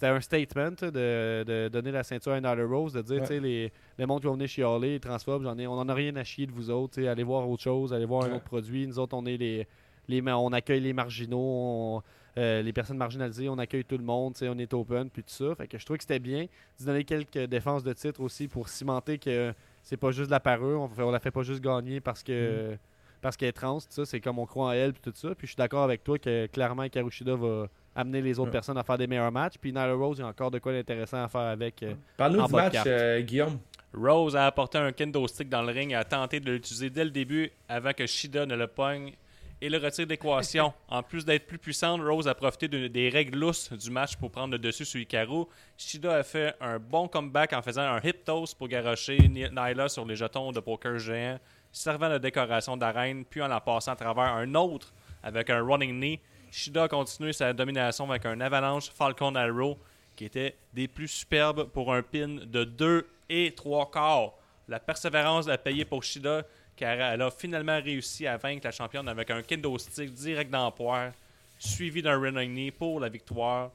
c'était 0.00 0.06
un 0.14 0.20
statement 0.22 0.70
de, 0.80 1.44
de 1.46 1.68
donner 1.68 1.90
la 1.92 2.02
ceinture 2.02 2.32
à 2.32 2.40
Nyla 2.40 2.64
Rose, 2.66 2.94
de 2.94 3.02
dire, 3.02 3.16
Ouais. 3.16 3.20
tu 3.20 3.26
sais, 3.26 3.38
les, 3.40 3.70
les 3.98 4.06
mondes 4.06 4.20
qui 4.22 4.26
vont 4.28 4.32
venir 4.32 4.48
chialer, 4.48 4.92
les 4.92 5.00
transphobes, 5.00 5.42
j'en 5.42 5.58
ai, 5.58 5.66
on 5.66 5.72
en 5.74 5.86
a 5.90 5.92
rien 5.94 6.16
à 6.16 6.24
chier 6.24 6.46
de 6.46 6.52
vous 6.52 6.70
autres, 6.70 7.02
allez 7.04 7.22
voir 7.22 7.46
autre 7.46 7.62
chose, 7.62 7.92
allez 7.92 8.06
voir 8.06 8.24
un 8.24 8.36
autre 8.36 8.44
produit. 8.44 8.86
Nous 8.86 8.98
autres, 8.98 9.14
on 9.14 9.26
est 9.26 9.36
les. 9.36 9.66
les 10.08 10.22
on 10.32 10.52
accueille 10.54 10.80
les 10.80 10.94
marginaux, 10.94 11.38
on- 11.38 12.02
euh, 12.38 12.62
les 12.62 12.72
personnes 12.72 12.96
marginalisées, 12.96 13.48
on 13.50 13.58
accueille 13.58 13.84
tout 13.84 13.98
le 13.98 14.04
monde, 14.04 14.32
tu 14.34 14.38
sais, 14.38 14.48
on 14.48 14.56
est 14.56 14.72
open, 14.72 15.10
puis 15.10 15.22
tout 15.22 15.28
ça. 15.34 15.54
Fait 15.54 15.66
que 15.66 15.76
je 15.78 15.84
trouve 15.84 15.98
que 15.98 16.04
c'était 16.04 16.18
bien 16.18 16.46
de 16.80 16.84
donner 16.86 17.04
quelques 17.04 17.44
défenses 17.46 17.82
de 17.82 17.92
titre 17.92 18.22
aussi 18.22 18.48
pour 18.48 18.68
cimenter 18.70 19.18
que 19.18 19.52
c'est 19.82 19.96
pas 19.98 20.12
juste 20.12 20.28
de 20.28 20.30
la 20.30 20.40
parure, 20.40 20.80
on, 20.96 21.02
on 21.02 21.10
la 21.10 21.18
fait 21.20 21.30
pas 21.32 21.42
juste 21.42 21.60
gagner 21.60 22.00
parce 22.00 22.22
que 22.22 22.78
parce 23.20 23.36
qu'elle 23.36 23.48
est 23.50 23.52
trans, 23.52 23.80
c'est 23.80 24.20
comme 24.20 24.38
on 24.38 24.46
croit 24.46 24.68
en 24.68 24.72
elle 24.72 24.94
puis 24.94 25.02
tout 25.02 25.12
ça. 25.14 25.34
Puis 25.34 25.46
je 25.46 25.52
suis 25.52 25.56
d'accord 25.58 25.82
avec 25.82 26.02
toi 26.04 26.18
que 26.18 26.46
clairement 26.46 26.88
Karushida 26.88 27.34
va 27.34 27.66
amener 27.94 28.20
les 28.22 28.38
autres 28.38 28.48
Ouais. 28.48 28.52
personnes 28.52 28.78
à 28.78 28.82
faire 28.82 28.98
des 28.98 29.06
meilleurs 29.06 29.32
matchs. 29.32 29.54
Puis 29.60 29.70
Nyla 29.72 29.92
Rose, 29.94 30.18
il 30.18 30.22
y 30.22 30.24
a 30.24 30.28
encore 30.28 30.50
de 30.50 30.58
quoi 30.58 30.72
d'intéressant 30.72 31.22
à 31.24 31.28
faire 31.28 31.40
avec. 31.42 31.82
euh, 31.82 31.94
Parle-nous 32.16 32.46
du 32.46 32.52
match, 32.52 32.74
euh, 32.86 33.20
Guillaume. 33.20 33.58
Rose 33.92 34.36
a 34.36 34.46
apporté 34.46 34.78
un 34.78 34.92
kendo 34.92 35.26
stick 35.26 35.48
dans 35.48 35.62
le 35.62 35.72
ring 35.72 35.90
et 35.90 35.94
a 35.96 36.04
tenté 36.04 36.38
de 36.40 36.52
l'utiliser 36.52 36.90
dès 36.90 37.04
le 37.04 37.10
début 37.10 37.50
avant 37.68 37.92
que 37.92 38.06
Shida 38.06 38.46
ne 38.46 38.54
le 38.54 38.68
pogne 38.68 39.14
et 39.60 39.68
le 39.68 39.78
retire 39.78 40.06
d'équation. 40.06 40.72
en 40.88 41.02
plus 41.02 41.24
d'être 41.24 41.46
plus 41.48 41.58
puissante, 41.58 42.00
Rose 42.00 42.28
a 42.28 42.34
profité 42.36 42.68
de- 42.68 42.86
des 42.86 43.08
règles 43.08 43.36
lousses 43.38 43.72
du 43.72 43.90
match 43.90 44.14
pour 44.16 44.30
prendre 44.30 44.52
le 44.52 44.58
dessus 44.60 44.84
sur 44.84 45.00
Hikaru. 45.00 45.44
Shida 45.76 46.14
a 46.18 46.22
fait 46.22 46.54
un 46.60 46.78
bon 46.78 47.08
comeback 47.08 47.52
en 47.52 47.60
faisant 47.62 47.82
un 47.82 47.98
hip 48.04 48.24
toast 48.24 48.56
pour 48.56 48.68
garrocher 48.68 49.18
Ni- 49.28 49.50
Nyla 49.50 49.88
sur 49.88 50.06
les 50.06 50.14
jetons 50.14 50.52
de 50.52 50.60
poker 50.60 50.96
géant, 51.00 51.40
servant 51.72 52.08
de 52.10 52.18
décoration 52.18 52.76
d'arène, 52.76 53.24
puis 53.24 53.42
en 53.42 53.48
la 53.48 53.60
passant 53.60 53.92
à 53.92 53.96
travers 53.96 54.32
un 54.34 54.54
autre 54.54 54.92
avec 55.22 55.50
un 55.50 55.60
running 55.62 55.98
knee. 55.98 56.20
Shida 56.50 56.84
a 56.84 56.88
continué 56.88 57.32
sa 57.32 57.52
domination 57.52 58.10
avec 58.10 58.26
un 58.26 58.40
avalanche 58.40 58.90
Falcon 58.90 59.34
Arrow 59.34 59.78
qui 60.16 60.24
était 60.24 60.56
des 60.72 60.88
plus 60.88 61.08
superbes 61.08 61.64
pour 61.64 61.94
un 61.94 62.02
pin 62.02 62.28
de 62.44 62.64
2 62.64 63.06
et 63.28 63.52
3 63.54 63.90
quarts. 63.90 64.32
La 64.68 64.80
persévérance 64.80 65.48
a 65.48 65.56
payé 65.58 65.84
pour 65.84 66.02
Shida 66.02 66.42
car 66.76 66.92
elle 67.00 67.22
a 67.22 67.30
finalement 67.30 67.80
réussi 67.80 68.26
à 68.26 68.36
vaincre 68.36 68.62
la 68.64 68.70
championne 68.72 69.08
avec 69.08 69.30
un 69.30 69.42
kendo 69.42 69.76
stick 69.78 70.12
direct 70.12 70.50
dans 70.50 70.66
le 70.66 70.72
poire, 70.72 71.12
suivi 71.58 72.02
d'un 72.02 72.18
running 72.18 72.52
knee 72.52 72.70
pour 72.70 73.00
la 73.00 73.08
victoire. 73.08 73.70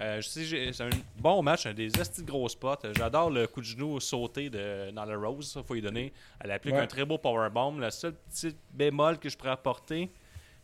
Euh, 0.00 0.20
c'est 0.20 0.80
un 0.82 0.90
bon 1.18 1.40
match, 1.42 1.66
un 1.66 1.72
des 1.72 1.86
estis 2.00 2.22
de 2.22 2.26
gros 2.26 2.48
spots. 2.48 2.92
J'adore 2.96 3.30
le 3.30 3.46
coup 3.46 3.60
de 3.60 3.66
genou 3.66 4.00
sauté 4.00 4.50
de 4.50 4.90
Nala 4.90 5.16
Rose, 5.16 5.52
ça 5.52 5.62
faut 5.62 5.76
y 5.76 5.80
donner. 5.80 6.12
Elle 6.40 6.50
applique 6.50 6.74
Ouais. 6.74 6.80
un 6.80 6.86
très 6.88 7.04
beau 7.04 7.16
powerbomb. 7.16 7.78
Le 7.78 7.90
seul 7.90 8.12
petit 8.14 8.56
bémol 8.72 9.18
que 9.18 9.28
je 9.28 9.36
pourrais 9.36 9.50
apporter, 9.52 10.10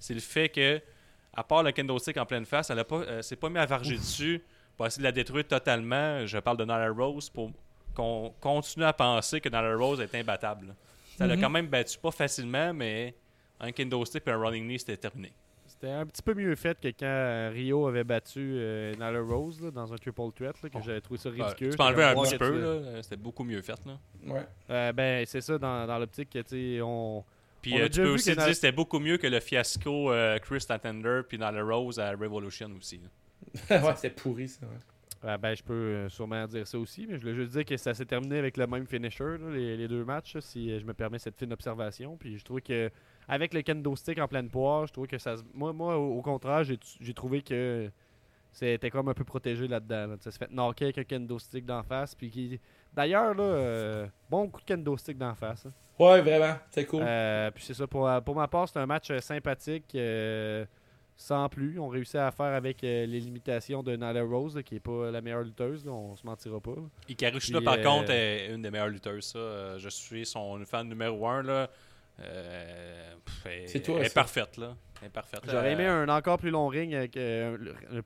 c'est 0.00 0.14
le 0.14 0.20
fait 0.20 0.48
que, 0.48 0.80
à 1.34 1.44
part 1.44 1.62
le 1.62 1.72
kendo 1.72 1.98
stick 1.98 2.16
en 2.16 2.26
pleine 2.26 2.44
face, 2.46 2.70
elle 2.70 2.78
a 2.78 2.84
pas, 2.84 2.96
euh, 3.02 3.22
s'est 3.22 3.36
pas 3.36 3.48
mis 3.48 3.58
à 3.58 3.66
varger 3.66 3.96
dessus 3.96 4.42
pour 4.76 4.86
essayer 4.86 5.02
de 5.02 5.08
la 5.08 5.12
détruire 5.12 5.46
totalement. 5.46 6.26
Je 6.26 6.38
parle 6.38 6.56
de 6.56 6.64
Nala 6.64 6.90
Rose 6.90 7.30
pour 7.30 7.50
qu'on 7.94 8.32
continue 8.40 8.84
à 8.84 8.92
penser 8.92 9.40
que 9.40 9.48
Nala 9.48 9.76
Rose 9.76 10.00
est 10.00 10.14
imbattable. 10.14 10.74
Ça 11.16 11.26
l'a 11.26 11.36
Mhm. 11.36 11.42
quand 11.42 11.50
même 11.50 11.66
battu 11.66 11.98
pas 11.98 12.10
facilement, 12.10 12.72
mais 12.72 13.14
un 13.60 13.72
kendo 13.72 14.04
stick 14.04 14.26
et 14.26 14.30
un 14.30 14.38
running 14.38 14.64
knee, 14.66 14.78
c'était 14.78 14.96
terminé. 14.96 15.32
C'était 15.66 15.90
un 15.92 16.04
petit 16.04 16.22
peu 16.22 16.34
mieux 16.34 16.54
fait 16.56 16.78
que 16.80 16.88
quand 16.88 17.06
euh, 17.06 17.50
Rio 17.54 17.86
avait 17.86 18.04
battu 18.04 18.40
euh, 18.56 18.92
Nyla 18.94 19.20
Rose 19.20 19.62
là, 19.62 19.70
dans 19.70 19.92
un 19.92 19.96
triple 19.96 20.30
threat, 20.34 20.60
là, 20.62 20.68
que 20.68 20.76
Oh. 20.78 20.82
j'avais 20.84 21.00
trouvé 21.00 21.18
ça 21.18 21.30
ridicule. 21.30 21.70
tu 21.70 21.76
peux 21.76 21.82
enlever 21.82 22.02
J'étais 22.02 22.18
un 22.18 22.22
petit 22.22 22.38
peu, 22.38 23.02
c'était 23.02 23.16
beaucoup 23.16 23.44
mieux 23.44 23.62
fait. 23.62 23.78
Là. 23.86 23.98
Ouais. 24.68 24.92
Ben, 24.92 25.24
c'est 25.26 25.40
ça, 25.40 25.58
dans, 25.58 25.86
dans 25.86 25.98
l'optique 25.98 26.28
que, 26.30 26.40
tu 26.40 26.80
on. 26.82 27.24
Puis 27.62 27.80
euh, 27.80 27.88
tu 27.88 28.00
peux 28.02 28.08
aussi 28.10 28.34
dire 28.34 28.46
que 28.46 28.52
c'était 28.54 28.72
beaucoup 28.72 28.98
mieux 28.98 29.16
que 29.18 29.26
le 29.26 29.40
fiasco 29.40 30.10
euh, 30.12 30.38
Chris 30.38 30.64
Tatender 30.66 31.20
puis 31.28 31.38
dans 31.38 31.50
le 31.50 31.62
Rose 31.62 31.98
à 31.98 32.10
Revolution 32.12 32.70
aussi. 32.78 33.00
ouais, 33.70 33.94
c'est 33.96 34.10
pourri 34.16 34.48
ça. 34.48 34.66
ouais. 34.66 34.76
Ah, 35.22 35.36
ben, 35.36 35.54
je 35.54 35.62
peux 35.62 35.74
euh, 35.74 36.08
sûrement 36.08 36.46
dire 36.46 36.66
ça 36.66 36.78
aussi, 36.78 37.06
mais 37.06 37.16
je 37.16 37.20
voulais 37.20 37.34
juste 37.34 37.52
dire 37.52 37.64
que 37.66 37.76
ça 37.76 37.92
s'est 37.92 38.06
terminé 38.06 38.38
avec 38.38 38.56
le 38.56 38.66
même 38.66 38.86
finisher, 38.86 39.36
là, 39.38 39.50
les, 39.50 39.76
les 39.76 39.86
deux 39.86 40.02
matchs, 40.02 40.34
là, 40.36 40.40
si 40.40 40.80
je 40.80 40.84
me 40.86 40.94
permets 40.94 41.18
cette 41.18 41.36
fine 41.38 41.52
observation. 41.52 42.16
Puis 42.16 42.38
je 42.38 42.44
trouve 42.44 42.62
que 42.62 42.90
avec 43.28 43.52
le 43.52 43.60
kendo 43.60 43.94
stick 43.96 44.18
en 44.18 44.28
pleine 44.28 44.48
poire, 44.48 44.86
je 44.86 44.92
trouve 44.94 45.06
que 45.06 45.18
ça 45.18 45.36
se- 45.36 45.42
Moi, 45.52 45.74
moi 45.74 45.98
au, 45.98 46.16
au 46.18 46.22
contraire, 46.22 46.64
j'ai 46.64 46.78
j'ai 47.00 47.12
trouvé 47.12 47.42
que 47.42 47.90
c'était 48.50 48.90
comme 48.90 49.08
un 49.08 49.14
peu 49.14 49.24
protégé 49.24 49.68
là-dedans. 49.68 50.06
Là. 50.06 50.16
Ça 50.20 50.30
se 50.30 50.38
fait 50.38 50.50
knocker 50.50 50.84
avec 50.86 50.98
un 50.98 51.04
kendo 51.04 51.38
stick 51.38 51.66
d'en 51.66 51.82
face. 51.82 52.14
Puis 52.14 52.30
qui... 52.30 52.60
D'ailleurs, 52.94 53.34
là, 53.34 53.42
euh, 53.42 54.06
bon 54.28 54.48
coup 54.48 54.60
de 54.60 54.64
kendo 54.66 54.96
stick 54.96 55.16
d'en 55.18 55.34
face. 55.34 55.66
hein. 55.66 55.72
Ouais, 55.98 56.20
vraiment, 56.22 56.54
c'est 56.70 56.86
cool. 56.86 57.02
Euh, 57.06 57.50
puis 57.50 57.62
c'est 57.64 57.74
ça, 57.74 57.86
pour, 57.86 58.08
pour 58.24 58.34
ma 58.34 58.48
part, 58.48 58.68
c'est 58.68 58.78
un 58.78 58.86
match 58.86 59.10
euh, 59.10 59.20
sympathique, 59.20 59.84
euh, 59.94 60.64
sans 61.14 61.48
plus. 61.50 61.78
On 61.78 61.88
réussit 61.88 62.14
à 62.16 62.30
faire 62.30 62.46
avec 62.54 62.82
euh, 62.82 63.04
les 63.06 63.20
limitations 63.20 63.82
de 63.82 63.92
Nyla 63.94 64.22
Rose, 64.22 64.56
là, 64.56 64.62
qui 64.62 64.76
est 64.76 64.80
pas 64.80 65.10
la 65.10 65.20
meilleure 65.20 65.42
lutteuse, 65.42 65.84
là, 65.84 65.92
on 65.92 66.16
se 66.16 66.24
mentira 66.26 66.58
pas. 66.58 66.74
Puis, 67.58 67.64
par 67.64 67.74
euh, 67.74 67.82
contre, 67.84 68.10
est 68.12 68.46
une 68.54 68.62
des 68.62 68.70
meilleures 68.70 68.88
lutteuses. 68.88 69.24
Ça. 69.26 69.38
Euh, 69.38 69.78
Je 69.78 69.88
suis 69.90 70.24
son 70.24 70.58
fan 70.64 70.88
numéro 70.88 71.26
un. 71.28 71.42
Là. 71.42 71.68
Euh, 72.24 73.14
pff, 73.24 73.46
elle- 73.46 73.68
C'est 73.68 73.80
toi, 73.80 73.96
Elle 74.00 74.06
est 74.06 74.14
parfaite. 74.14 74.56
Là. 74.56 74.74
Elle 75.00 75.08
est 75.08 75.10
parfaite. 75.10 75.40
J'aurais 75.46 75.68
Euh, 75.68 75.72
aimé 75.72 75.86
un 75.86 76.08
encore 76.08 76.38
plus 76.38 76.50
long 76.50 76.68
ring 76.68 76.94
avec 76.94 77.16
euh, 77.16 77.56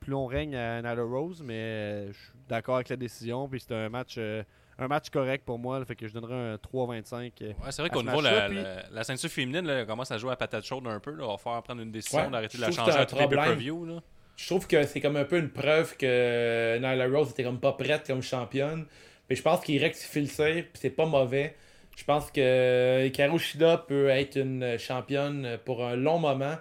plus 0.01 0.11
long 0.11 0.26
règne 0.26 0.55
à 0.57 0.82
Nyla 0.82 1.03
Rose, 1.03 1.43
mais 1.45 1.55
euh, 1.55 2.12
je 2.12 2.18
suis 2.18 2.32
d'accord 2.49 2.76
avec 2.76 2.89
la 2.89 2.97
décision. 2.97 3.49
Puis 3.49 3.61
c'était 3.61 3.74
un 3.74 3.89
match, 3.89 4.16
euh, 4.18 4.43
un 4.78 4.88
match 4.88 5.10
correct 5.10 5.44
pour 5.44 5.58
moi, 5.58 5.78
là, 5.78 5.84
fait 5.84 5.94
que 5.96 6.06
je 6.08 6.12
donnerais 6.14 6.34
un 6.34 6.56
3-25. 6.56 7.32
euh. 7.42 7.48
Ouais, 7.48 7.54
c'est 7.70 7.82
vrai 7.82 7.90
qu'au 7.90 8.02
niveau 8.02 8.20
la, 8.20 8.48
puis- 8.48 8.56
la, 8.56 8.82
la 8.90 9.04
ceinture 9.04 9.30
féminine, 9.30 9.66
là, 9.66 9.80
elle 9.80 9.86
commence 9.86 10.10
à 10.10 10.18
jouer 10.18 10.32
à 10.32 10.36
patate 10.36 10.64
chaude 10.64 10.86
un 10.86 11.00
peu. 11.00 11.12
Là. 11.12 11.24
On 11.26 11.32
va 11.32 11.38
falloir 11.38 11.62
prendre 11.62 11.82
une 11.82 11.92
décision 11.92 12.24
Ouais, 12.24 12.30
d'arrêter 12.30 12.56
de 12.58 12.62
la 12.62 12.70
changer 12.72 12.92
à 12.98 13.06
pay-per-view. 13.06 13.84
là. 13.86 14.02
Je 14.36 14.46
trouve 14.46 14.66
que 14.66 14.82
c'est 14.84 15.00
comme 15.00 15.16
un 15.16 15.24
peu 15.24 15.38
une 15.38 15.50
preuve 15.50 15.96
que 15.96 16.76
Nyla 16.78 17.06
Rose 17.06 17.30
était 17.30 17.44
comme 17.44 17.60
pas 17.60 17.72
prête 17.72 18.06
comme 18.06 18.20
championne. 18.22 18.84
Mais 19.30 19.36
je 19.36 19.42
pense 19.42 19.60
qu'il 19.60 19.80
rectifie 19.82 20.20
le 20.22 20.26
tir, 20.28 20.46
puis 20.64 20.72
c'est 20.74 20.90
pas 20.90 21.06
mauvais. 21.06 21.54
Je 21.96 22.02
pense 22.04 22.30
que 22.32 23.06
Hikaru 23.06 23.38
Shida 23.38 23.78
peut 23.86 24.08
être 24.08 24.36
une 24.36 24.76
championne 24.78 25.56
pour 25.64 25.84
un 25.84 25.94
long 25.94 26.18
moment. 26.18 26.56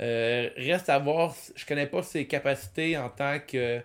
Euh, 0.00 0.48
reste 0.56 0.88
à 0.88 0.98
voir, 1.00 1.34
je 1.56 1.66
connais 1.66 1.86
pas 1.88 2.02
ses 2.04 2.26
capacités 2.26 2.96
en 2.96 3.08
tant 3.08 3.38
que 3.40 3.80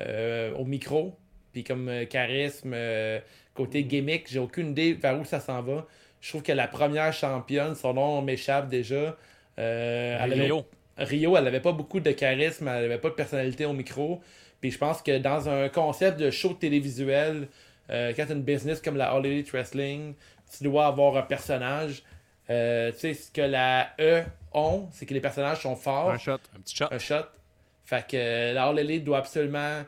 euh, 0.00 0.52
au 0.54 0.64
micro, 0.64 1.16
puis 1.54 1.62
comme 1.64 1.88
euh, 1.88 2.04
charisme, 2.04 2.72
euh, 2.74 3.18
côté 3.54 3.84
gimmick, 3.84 4.26
j'ai 4.28 4.40
aucune 4.40 4.70
idée 4.72 4.92
vers 4.92 5.18
où 5.18 5.24
ça 5.24 5.38
s'en 5.40 5.62
va. 5.62 5.86
Je 6.20 6.28
trouve 6.28 6.42
que 6.42 6.52
la 6.52 6.66
première 6.66 7.12
championne, 7.12 7.74
son 7.76 7.94
nom 7.94 8.20
m'échappe 8.20 8.68
déjà. 8.68 9.16
Euh, 9.58 10.18
elle 10.20 10.32
avait- 10.32 10.42
Rio. 10.42 10.66
Rio, 10.98 11.36
elle 11.36 11.46
avait 11.46 11.60
pas 11.60 11.72
beaucoup 11.72 12.00
de 12.00 12.10
charisme, 12.10 12.66
elle 12.68 12.84
avait 12.84 12.98
pas 12.98 13.08
de 13.10 13.14
personnalité 13.14 13.64
au 13.66 13.72
micro. 13.72 14.20
Puis 14.60 14.70
je 14.72 14.78
pense 14.78 15.00
que 15.00 15.16
dans 15.18 15.48
un 15.48 15.68
concept 15.68 16.18
de 16.18 16.30
show 16.30 16.54
télévisuel, 16.54 17.48
euh, 17.90 18.12
quand 18.16 18.26
tu 18.26 18.32
as 18.32 18.34
une 18.34 18.42
business 18.42 18.80
comme 18.80 18.96
la 18.96 19.12
All 19.12 19.24
Elite 19.26 19.50
Wrestling, 19.52 20.14
tu 20.56 20.64
dois 20.64 20.86
avoir 20.86 21.16
un 21.16 21.22
personnage. 21.22 22.02
Tu 22.46 22.52
sais, 22.52 23.14
ce 23.14 23.30
que 23.30 23.40
la 23.42 23.90
E 24.00 24.22
ont, 24.52 24.88
c'est 24.92 25.06
que 25.06 25.14
les 25.14 25.20
personnages 25.20 25.60
sont 25.62 25.76
forts. 25.76 26.10
Un 26.10 26.18
shot. 26.18 26.32
Un 26.56 26.60
petit 26.60 26.76
shot. 26.76 26.86
un 26.90 26.98
shot. 26.98 27.26
Fait 27.84 28.06
que 28.06 28.52
la 28.54 28.66
All 28.66 28.78
Elite 28.78 29.04
doit 29.04 29.18
absolument 29.18 29.82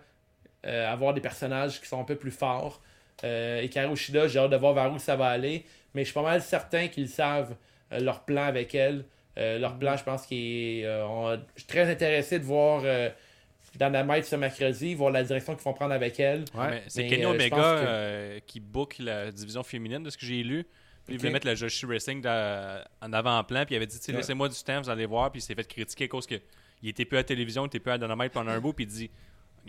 euh, 0.67 0.93
avoir 0.93 1.15
des 1.15 1.21
personnages 1.21 1.81
qui 1.81 1.87
sont 1.87 2.01
un 2.01 2.05
peu 2.05 2.17
plus 2.17 2.31
forts. 2.33 2.83
Euh, 3.25 3.61
et 3.63 3.69
Karu 3.69 3.97
Shida, 3.97 4.29
j'ai 4.29 4.39
hâte 4.39 4.51
de 4.51 4.57
voir 4.57 4.75
vers 4.75 4.93
où 4.93 4.99
ça 4.99 5.17
va 5.17 5.29
aller. 5.29 5.65
Mais 5.95 6.03
je 6.03 6.07
suis 6.07 6.15
pas 6.15 6.23
mal 6.23 6.43
certain 6.43 6.89
qu'ils 6.89 7.09
savent 7.09 7.55
euh, 7.93 8.01
leur 8.01 8.25
plan 8.25 8.45
avec 8.45 8.75
elle. 8.75 9.05
Euh, 9.39 9.59
leur 9.59 9.79
plan, 9.79 9.97
je 9.97 10.05
pense 10.05 10.27
qu'il 10.27 10.39
est. 10.39 10.85
euh, 10.85 11.07
on- 11.07 11.35
je 11.55 11.61
suis 11.61 11.67
très 11.69 11.91
intéressé 11.91 12.39
de 12.39 12.45
voir 12.45 12.83
euh, 12.85 13.09
Dynamite 13.75 14.25
ce 14.25 14.37
mercredi, 14.37 14.95
voir 14.95 15.11
la 15.11 15.23
direction 15.23 15.55
qu'ils 15.55 15.63
vont 15.65 15.75
prendre 15.75 15.93
avec 15.93 16.19
elle. 16.19 16.45
Ouais. 16.55 16.83
C'est 16.89 17.07
Kenny 17.07 17.25
euh, 17.25 17.31
Omega 17.31 17.57
que- 17.57 17.61
euh, 17.63 18.39
qui 18.47 18.61
book 18.61 18.97
la 18.99 19.31
division 19.31 19.63
féminine 19.63 20.03
de 20.03 20.09
ce 20.11 20.17
que 20.17 20.25
j'ai 20.25 20.43
lu. 20.43 20.65
Puis 21.05 21.15
il 21.15 21.17
Ok. 21.17 21.21
voulait 21.21 21.33
mettre 21.35 21.47
la 21.47 21.55
Joshi 21.55 21.87
dans- 22.23 22.83
en 23.03 23.13
avant-plan. 23.13 23.65
Puis 23.67 23.75
il 23.75 23.77
avait 23.77 23.87
dit 23.87 23.99
tu 23.99 24.05
sais, 24.05 24.13
Ouais. 24.13 24.19
Laissez-moi 24.19 24.49
du 24.49 24.57
temps, 24.63 24.81
vous 24.81 24.91
allez 24.91 25.07
voir. 25.07 25.31
Puis 25.31 25.41
il 25.41 25.43
s'est 25.45 25.55
fait 25.55 25.67
critiquer 25.69 26.05
à 26.05 26.09
cause 26.09 26.27
que 26.27 26.37
il 26.83 26.89
était 26.89 27.05
plus 27.05 27.17
à 27.17 27.21
la 27.21 27.25
télévision, 27.25 27.65
il 27.65 27.67
était 27.69 27.79
plus 27.81 27.93
à 27.93 27.99
Dynamite 27.99 28.33
pendant 28.33 28.51
un 28.53 28.61
bout. 28.61 28.73
Puis 28.73 28.85
il 28.85 28.89
dit 28.89 29.11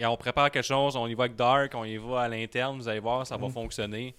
on 0.06 0.18
prépare 0.18 0.52
quelque 0.52 0.66
chose, 0.66 0.96
on 0.96 1.08
y 1.08 1.14
va 1.14 1.24
avec 1.26 1.36
Dark, 1.36 1.74
on 1.76 1.84
y 1.84 1.98
va 1.98 2.22
à 2.22 2.28
l'interne, 2.28 2.78
vous 2.78 2.88
allez 2.88 3.00
voir, 3.00 3.26
ça 3.26 3.38
va 3.38 3.48
Mhm. 3.48 3.54
fonctionner. 3.54 4.16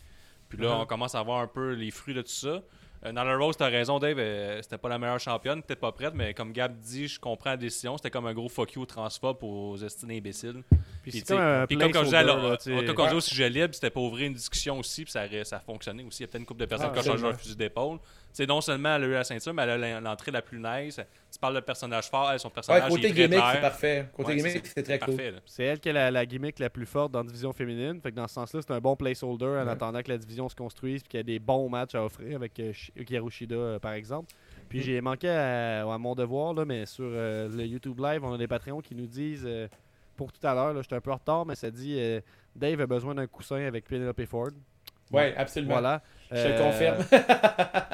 Puis 0.48 0.59
là, 0.59 0.68
Mhm. 0.74 0.80
on 0.80 0.86
commence 0.86 1.14
à 1.14 1.22
voir 1.22 1.40
un 1.40 1.46
peu 1.46 1.72
les 1.72 1.90
fruits 1.90 2.14
de 2.14 2.22
tout 2.22 2.28
ça. 2.28 2.62
Euh, 3.06 3.10
Nyla 3.12 3.36
Rose, 3.36 3.56
t'as 3.56 3.68
raison, 3.68 4.00
Dave, 4.00 4.18
euh, 4.18 4.60
c'était 4.60 4.76
pas 4.76 4.88
la 4.88 4.98
meilleure 4.98 5.20
championne, 5.20 5.62
peut-être 5.62 5.78
pas 5.78 5.92
prête, 5.92 6.14
mais 6.14 6.34
comme 6.34 6.50
Gab 6.52 6.76
dit, 6.80 7.06
je 7.06 7.20
comprends 7.20 7.50
la 7.50 7.56
décision. 7.56 7.96
C'était 7.96 8.10
comme 8.10 8.26
un 8.26 8.34
gros 8.34 8.48
fuck 8.48 8.72
you 8.72 8.84
transphobe 8.86 9.38
aux 9.44 9.76
estimes 9.76 10.10
imbéciles. 10.10 10.64
Puis 11.05 11.12
Puis, 11.12 11.22
comme 11.22 11.66
puis 11.68 11.78
comme 11.78 11.92
quand 11.92 12.00
je 12.00 12.06
disais, 12.06 13.14
au 13.14 13.20
sujet 13.20 13.48
libre, 13.50 13.72
c'était 13.72 13.90
pour 13.90 14.02
ouvrir 14.02 14.26
une 14.26 14.34
discussion 14.34 14.80
aussi, 14.80 15.05
puis 15.05 15.12
ça, 15.12 15.26
ça 15.44 15.59
a 15.59 15.60
fonctionné 15.60 16.02
aussi. 16.02 16.18
Il 16.18 16.20
y 16.22 16.24
a 16.24 16.26
peut-être 16.26 16.40
une 16.40 16.46
couple 16.46 16.60
de 16.60 16.66
personnes 16.66 16.88
Ah, 16.90 16.92
qui 17.00 17.09
ont 17.09 17.12
changé 17.12 17.22
leur 17.22 17.36
fusil 17.38 17.55
d'épaule. 17.55 17.98
C'est 18.32 18.46
non 18.46 18.60
seulement 18.60 18.94
elle 18.94 19.05
a 19.05 19.06
eu 19.06 19.12
la 19.12 19.24
ceinture, 19.24 19.52
mais 19.52 19.62
elle 19.62 19.70
a 19.70 19.76
l'en- 20.00 20.00
l'entrée 20.10 20.30
la 20.30 20.42
plus 20.42 20.60
nice. 20.60 21.00
Tu 21.32 21.38
parles 21.40 21.56
de 21.56 21.60
personnage 21.60 22.09
fort, 22.09 22.30
elle, 22.30 22.38
son 22.38 22.48
Ouais, 22.48 22.55
personnage 22.55 22.88
côté 22.88 23.06
est 23.09 23.10
très 23.12 23.22
gimmick, 23.28 23.44
c'est 23.52 23.60
parfait. 23.60 24.09
Côté 24.12 24.28
Ouais, 24.30 24.36
gimmick, 24.36 24.66
c'est 24.66 24.82
très 24.82 24.98
cool. 25.00 25.16
parfait. 25.16 25.30
là. 25.32 25.38
C'est 25.44 25.64
elle 25.64 25.80
qui 25.80 25.88
a 25.88 25.92
la, 25.92 26.10
la 26.12 26.24
gimmick 26.26 26.59
la 26.60 26.70
plus 26.70 26.86
forte 26.86 27.10
dans 27.10 27.20
la 27.20 27.26
division 27.26 27.52
féminine. 27.52 28.00
Fait 28.00 28.10
que 28.12 28.16
dans 28.16 28.28
ce 28.28 28.34
sens-là, 28.34 28.60
c'est 28.62 28.72
un 28.72 28.80
bon 28.80 28.94
placeholder 28.94 29.44
en 29.46 29.64
Ouais. 29.64 29.70
attendant 29.72 30.00
que 30.02 30.10
la 30.10 30.18
division 30.18 30.48
se 30.48 30.55
construise 30.55 31.00
et 31.00 31.09
qu'il 31.09 31.18
y 31.18 31.20
a 31.20 31.24
des 31.24 31.38
bons 31.40 31.68
matchs 31.68 31.94
à 31.96 32.05
offrir 32.05 32.36
avec 32.36 32.59
euh, 32.60 32.72
Shi- 32.72 32.92
Hikaru 32.96 33.30
Shida, 33.30 33.56
euh, 33.56 33.78
par 33.80 33.92
exemple. 33.94 34.32
Puis 34.68 34.78
Mm. 34.78 34.82
j'ai 34.82 35.00
manqué 35.00 35.28
à, 35.30 35.90
à 35.92 35.98
mon 35.98 36.14
devoir, 36.14 36.55
là, 36.55 36.64
mais 36.64 36.86
sur 36.86 37.05
euh, 37.09 37.48
le 37.48 37.64
YouTube 37.66 37.98
Live, 37.98 38.22
on 38.22 38.34
a 38.34 38.38
des 38.38 38.46
Patreons 38.46 38.80
qui 38.82 38.94
nous 38.94 39.06
disent, 39.06 39.44
euh, 39.46 39.66
pour 40.16 40.30
tout 40.32 40.46
à 40.46 40.55
l'heure, 40.55 40.80
j'étais 40.82 40.94
un 40.96 41.00
peu 41.00 41.10
en 41.10 41.16
retard, 41.16 41.44
mais 41.46 41.55
ça 41.56 41.70
dit 41.70 41.96
euh, 41.98 42.20
Dave 42.55 42.80
a 42.80 42.86
besoin 42.86 43.14
d'un 43.14 43.26
coussin 43.26 43.64
avec 43.66 43.86
Penelope 43.86 44.24
Ford. 44.26 44.50
Ouais, 45.12 45.35
absolument. 45.36 45.74
Voilà. 45.74 46.02
Je 46.30 46.36
te 46.36 46.48
Euh, 46.48 46.59
confirme. 46.59 47.05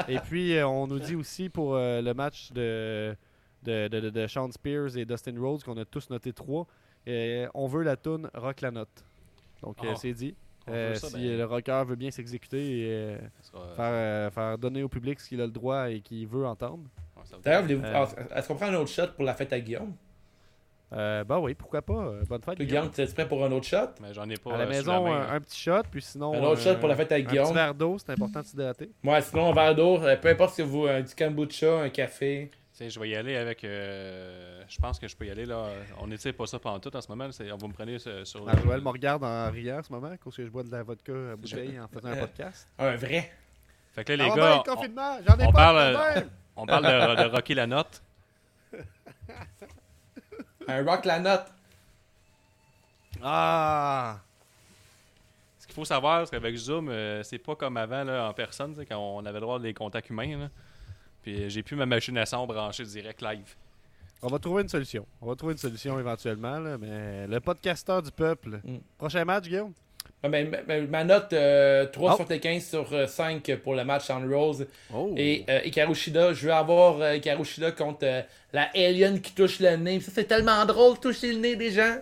et 0.09 0.19
puis, 0.19 0.57
euh, 0.57 0.66
on 0.66 0.86
nous 0.86 0.99
dit 0.99 1.15
aussi 1.15 1.49
pour 1.49 1.77
euh, 1.77 2.01
le 2.03 2.15
match 2.15 2.51
de, 2.53 3.15
de, 3.62 3.89
de, 3.89 4.01
de- 4.01 4.11
de 4.11 4.27
Sean 4.27 4.51
Spears 4.51 4.97
et 4.97 5.05
Dustin 5.05 5.35
Rhodes, 5.41 5.62
qu'on 5.62 5.77
a 5.77 5.85
tous 5.85 6.11
noté 6.11 6.32
trois, 6.32 6.66
euh, 7.09 7.47
on 7.55 7.66
veut 7.69 7.82
la 7.82 7.97
toune 7.97 8.28
Rock 8.35 8.61
la 8.61 8.70
note. 8.70 9.05
Donc, 9.62 9.77
euh, 9.85 9.89
Ah. 9.93 9.97
c'est 9.97 10.12
dit. 10.12 10.35
Euh, 10.69 10.95
ça, 10.95 11.09
si 11.09 11.16
ben, 11.16 11.36
le 11.36 11.45
rocker 11.45 11.85
veut 11.86 11.95
bien 11.95 12.11
s'exécuter 12.11 12.78
et 12.81 12.86
euh, 12.91 13.19
sera- 13.43 13.66
faire, 13.77 13.85
euh, 13.93 14.31
faire 14.31 14.57
donner 14.59 14.82
au 14.82 14.89
public 14.89 15.20
ce 15.20 15.28
qu'il 15.28 15.41
a 15.43 15.45
le 15.47 15.53
droit 15.53 15.91
et 15.91 16.01
qu'il 16.01 16.27
veut 16.27 16.47
entendre. 16.47 16.85
D'ailleurs, 17.45 17.65
Euh. 17.69 18.07
est-ce 18.35 18.49
qu'on 18.49 18.55
prend 18.57 18.66
un 18.66 18.74
autre 18.74 18.91
shot 18.91 19.09
pour 19.15 19.24
la 19.24 19.35
fête 19.35 19.53
à 19.53 19.61
Guillaume? 19.61 19.95
Euh, 20.95 21.25
bah 21.25 21.39
oui, 21.41 21.55
pourquoi 21.55 21.83
pas. 21.83 21.93
euh, 21.93 22.23
bonne 22.29 22.41
fête. 22.43 22.55
Toi, 22.57 22.65
Guillaume. 22.65 22.89
Guillaume, 22.89 22.91
tu 22.95 23.01
es 23.03 23.07
prêt 23.12 23.27
pour 23.27 23.45
un 23.45 23.51
autre 23.53 23.66
shot? 23.66 23.89
Mais 24.01 24.15
j'en 24.15 24.29
ai 24.29 24.37
pas. 24.37 24.55
À 24.55 24.59
la 24.59 24.65
euh, 24.65 24.69
maison, 24.69 25.05
main, 25.09 25.27
un, 25.29 25.35
un 25.35 25.41
petit 25.41 25.59
shot, 25.61 25.83
puis 25.91 26.01
sinon. 26.03 26.35
Un 26.35 26.43
autre 26.45 26.61
shot 26.61 26.77
pour 26.77 26.89
la 26.89 26.95
fête 26.97 27.11
à 27.11 27.16
Un 27.16 27.19
petit 27.19 27.29
Guillaume. 27.31 27.53
verre 27.55 27.75
d'eau, 27.75 27.97
c'est 27.99 28.11
important 28.12 28.41
de 28.41 28.47
s'hydrater. 28.47 28.91
Ouais, 29.03 29.21
sinon, 29.23 29.51
un 29.51 29.55
verre 29.55 29.75
d'eau, 29.75 30.01
euh, 30.03 30.16
peu 30.16 30.29
importe 30.29 30.55
si 30.55 30.62
vous 30.62 30.87
euh, 30.87 31.03
du 31.03 31.15
kombucha, 31.15 31.81
un 31.81 31.89
café. 31.89 32.51
Tu 32.53 32.79
sais, 32.79 32.91
je 32.91 32.99
vais 33.01 33.09
y 33.09 33.16
aller 33.16 33.37
avec. 33.37 33.65
euh, 33.65 34.62
je 34.69 34.79
pense 34.79 34.99
que 34.99 35.07
je 35.09 35.16
peux 35.16 35.27
y 35.27 35.31
aller 35.31 35.47
là. 35.47 35.65
On 36.01 36.07
n'essaie 36.07 36.33
pas 36.33 36.47
ça 36.47 36.59
pendant 36.59 36.79
tout 36.81 36.95
en 36.97 37.01
ce 37.01 37.09
moment. 37.09 37.31
c'est- 37.33 37.51
On 37.53 37.57
va 37.57 37.66
me 37.69 37.73
prendre 37.73 37.97
sur. 37.99 38.27
sur- 38.27 38.45
Ah, 38.49 38.53
Joël 38.65 38.81
me 38.81 38.89
regarde 38.89 39.25
en 39.25 39.51
riant 39.51 39.79
en 39.79 39.83
ce 39.83 39.93
moment, 39.93 40.11
parce 40.23 40.37
que 40.37 40.45
je 40.45 40.51
bois 40.51 40.62
de 40.65 40.71
la 40.71 40.83
vodka 40.83 41.12
à 41.33 41.37
bouteille 41.37 41.79
en 41.81 41.89
faisant 41.89 42.09
un 42.09 42.16
podcast. 42.27 42.69
Un 42.79 42.97
vrai. 42.97 43.33
Fait 43.93 44.05
que 44.05 44.12
là, 44.12 44.25
les 44.25 44.31
Ah, 44.33 44.37
gars, 44.37 44.43
ben, 44.43 44.62
on, 44.66 44.75
confinement, 44.75 45.16
j'en 45.27 45.37
ai 45.39 45.45
on 45.47 45.53
pas 45.53 45.59
parle, 45.59 45.79
euh, 45.79 46.21
on 46.57 46.66
parle 46.66 46.85
de, 46.85 47.23
de 47.23 47.29
rocker 47.35 47.55
la 47.55 47.66
note. 47.69 48.03
Un 50.69 50.85
rock 50.85 51.05
la 51.05 51.19
note. 51.20 51.47
Ah! 53.23 54.19
Ce 55.59 55.66
qu'il 55.66 55.74
faut 55.74 55.85
savoir, 55.85 56.27
c'est 56.27 56.32
qu'avec 56.32 56.57
Zoom, 56.57 56.89
euh, 56.89 57.23
c'est 57.23 57.39
pas 57.39 57.57
comme 57.57 57.77
avant 57.77 58.05
là, 58.05 58.28
en 58.28 58.35
personne, 58.35 58.73
tu 58.73 58.81
sais, 58.81 58.86
quand 58.86 58.99
on 58.99 59.24
avait 59.24 59.41
le 59.41 59.41
droit 59.41 59.59
des 59.59 59.73
contacts 59.73 60.11
humains. 60.11 60.36
là. 60.39 60.51
Puis 61.23 61.45
euh, 61.45 61.49
j'ai 61.49 61.62
plus 61.62 61.77
ma 61.77 61.86
machine 61.86 62.19
à 62.19 62.27
son 62.27 62.47
branchée 62.47 62.85
direct 62.85 63.23
live. 63.23 63.55
On 64.23 64.28
va 64.28 64.39
trouver 64.39 64.62
une 64.62 64.69
solution. 64.69 65.07
On 65.20 65.27
va 65.27 65.36
trouver 65.36 65.53
une 65.53 65.59
solution 65.59 65.99
éventuellement, 65.99 66.59
là, 66.59 66.78
mais 66.78 67.27
le 67.27 67.41
podcasteur 67.41 68.03
du 68.03 68.11
peuple. 68.11 68.61
Mm. 68.65 68.77
Prochain 68.99 69.24
match, 69.24 69.45
Guillaume? 69.45 69.73
Ouais, 70.24 70.30
mais 70.30 70.44
ma, 70.44 70.62
ma- 70.62 70.80
ma 70.86 71.05
note 71.05 71.32
euh, 71.34 71.86
3 71.86 72.14
Oh. 72.14 72.16
sur 72.26 72.40
15 72.40 72.64
sur 72.64 72.92
euh, 72.92 73.06
5 73.06 73.56
pour 73.62 73.74
le 73.74 73.84
match 73.84 74.09
en 74.09 74.26
Rose. 74.26 74.66
Oh! 74.92 75.12
Et 75.16 75.44
euh, 75.51 75.60
Hikaru 75.64 75.94
Shida, 75.94 76.32
je 76.32 76.46
veux 76.46 76.52
avoir 76.52 76.98
euh, 77.01 77.16
Hikaru 77.16 77.44
Shida 77.44 77.72
contre 77.72 77.98
euh, 78.05 78.22
la 78.52 78.70
alien 78.74 79.20
qui 79.20 79.32
touche 79.34 79.60
le 79.60 79.76
nez. 79.76 80.01
Ça, 80.01 80.10
c'est 80.14 80.24
tellement 80.24 80.64
drôle, 80.64 80.98
toucher 80.98 81.32
le 81.32 81.38
nez 81.40 81.56
des 81.56 81.70
gens. 81.72 81.98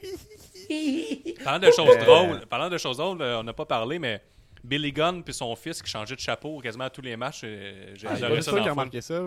Parlant 1.44 1.58
de 1.60 1.70
choses 1.70 1.98
drôles, 1.98 2.46
parlant 2.46 2.68
de 2.68 2.76
choses 2.78 2.96
drôles, 2.98 3.22
euh, 3.22 3.38
on 3.38 3.42
n'a 3.42 3.52
pas 3.54 3.64
parlé, 3.64 3.98
mais 3.98 4.20
Billy 4.62 4.92
Gunn 4.92 5.22
puis 5.22 5.32
son 5.32 5.54
fils 5.56 5.80
qui 5.82 5.90
changeait 5.90 6.14
de 6.16 6.20
chapeau 6.20 6.58
quasiment 6.60 6.84
à 6.84 6.90
tous 6.90 7.00
les 7.00 7.16
matchs, 7.16 7.40
euh, 7.44 7.94
j'ai 7.94 8.06
Ah, 8.06 8.16
ça 8.16 8.28
dans 8.52 8.58
a 8.66 8.70
remarqué 8.70 9.00
ça. 9.00 9.22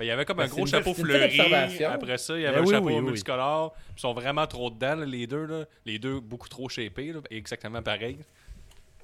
Il 0.00 0.06
y 0.06 0.10
avait 0.10 0.24
comme 0.24 0.36
Ben, 0.36 0.44
un 0.44 0.48
gros 0.48 0.60
une 0.60 0.66
chapeau 0.68 0.94
fleuri. 0.94 1.40
Après 1.84 2.18
ça, 2.18 2.36
il 2.36 2.42
y 2.42 2.46
avait 2.46 2.56
Ben 2.56 2.62
un 2.62 2.66
oui, 2.66 2.74
chapeau 2.74 2.86
oui, 2.86 3.00
multicolore. 3.00 3.74
Ils 3.96 4.00
sont 4.00 4.12
vraiment 4.14 4.46
trop 4.46 4.70
dedans, 4.70 4.94
là, 4.94 5.04
les 5.04 5.26
deux. 5.26 5.44
Là. 5.46 5.64
Les 5.84 5.98
deux 5.98 6.20
beaucoup 6.20 6.48
trop 6.48 6.68
shapés. 6.68 7.12
là, 7.12 7.20
exactement 7.30 7.82
pareil. 7.82 8.18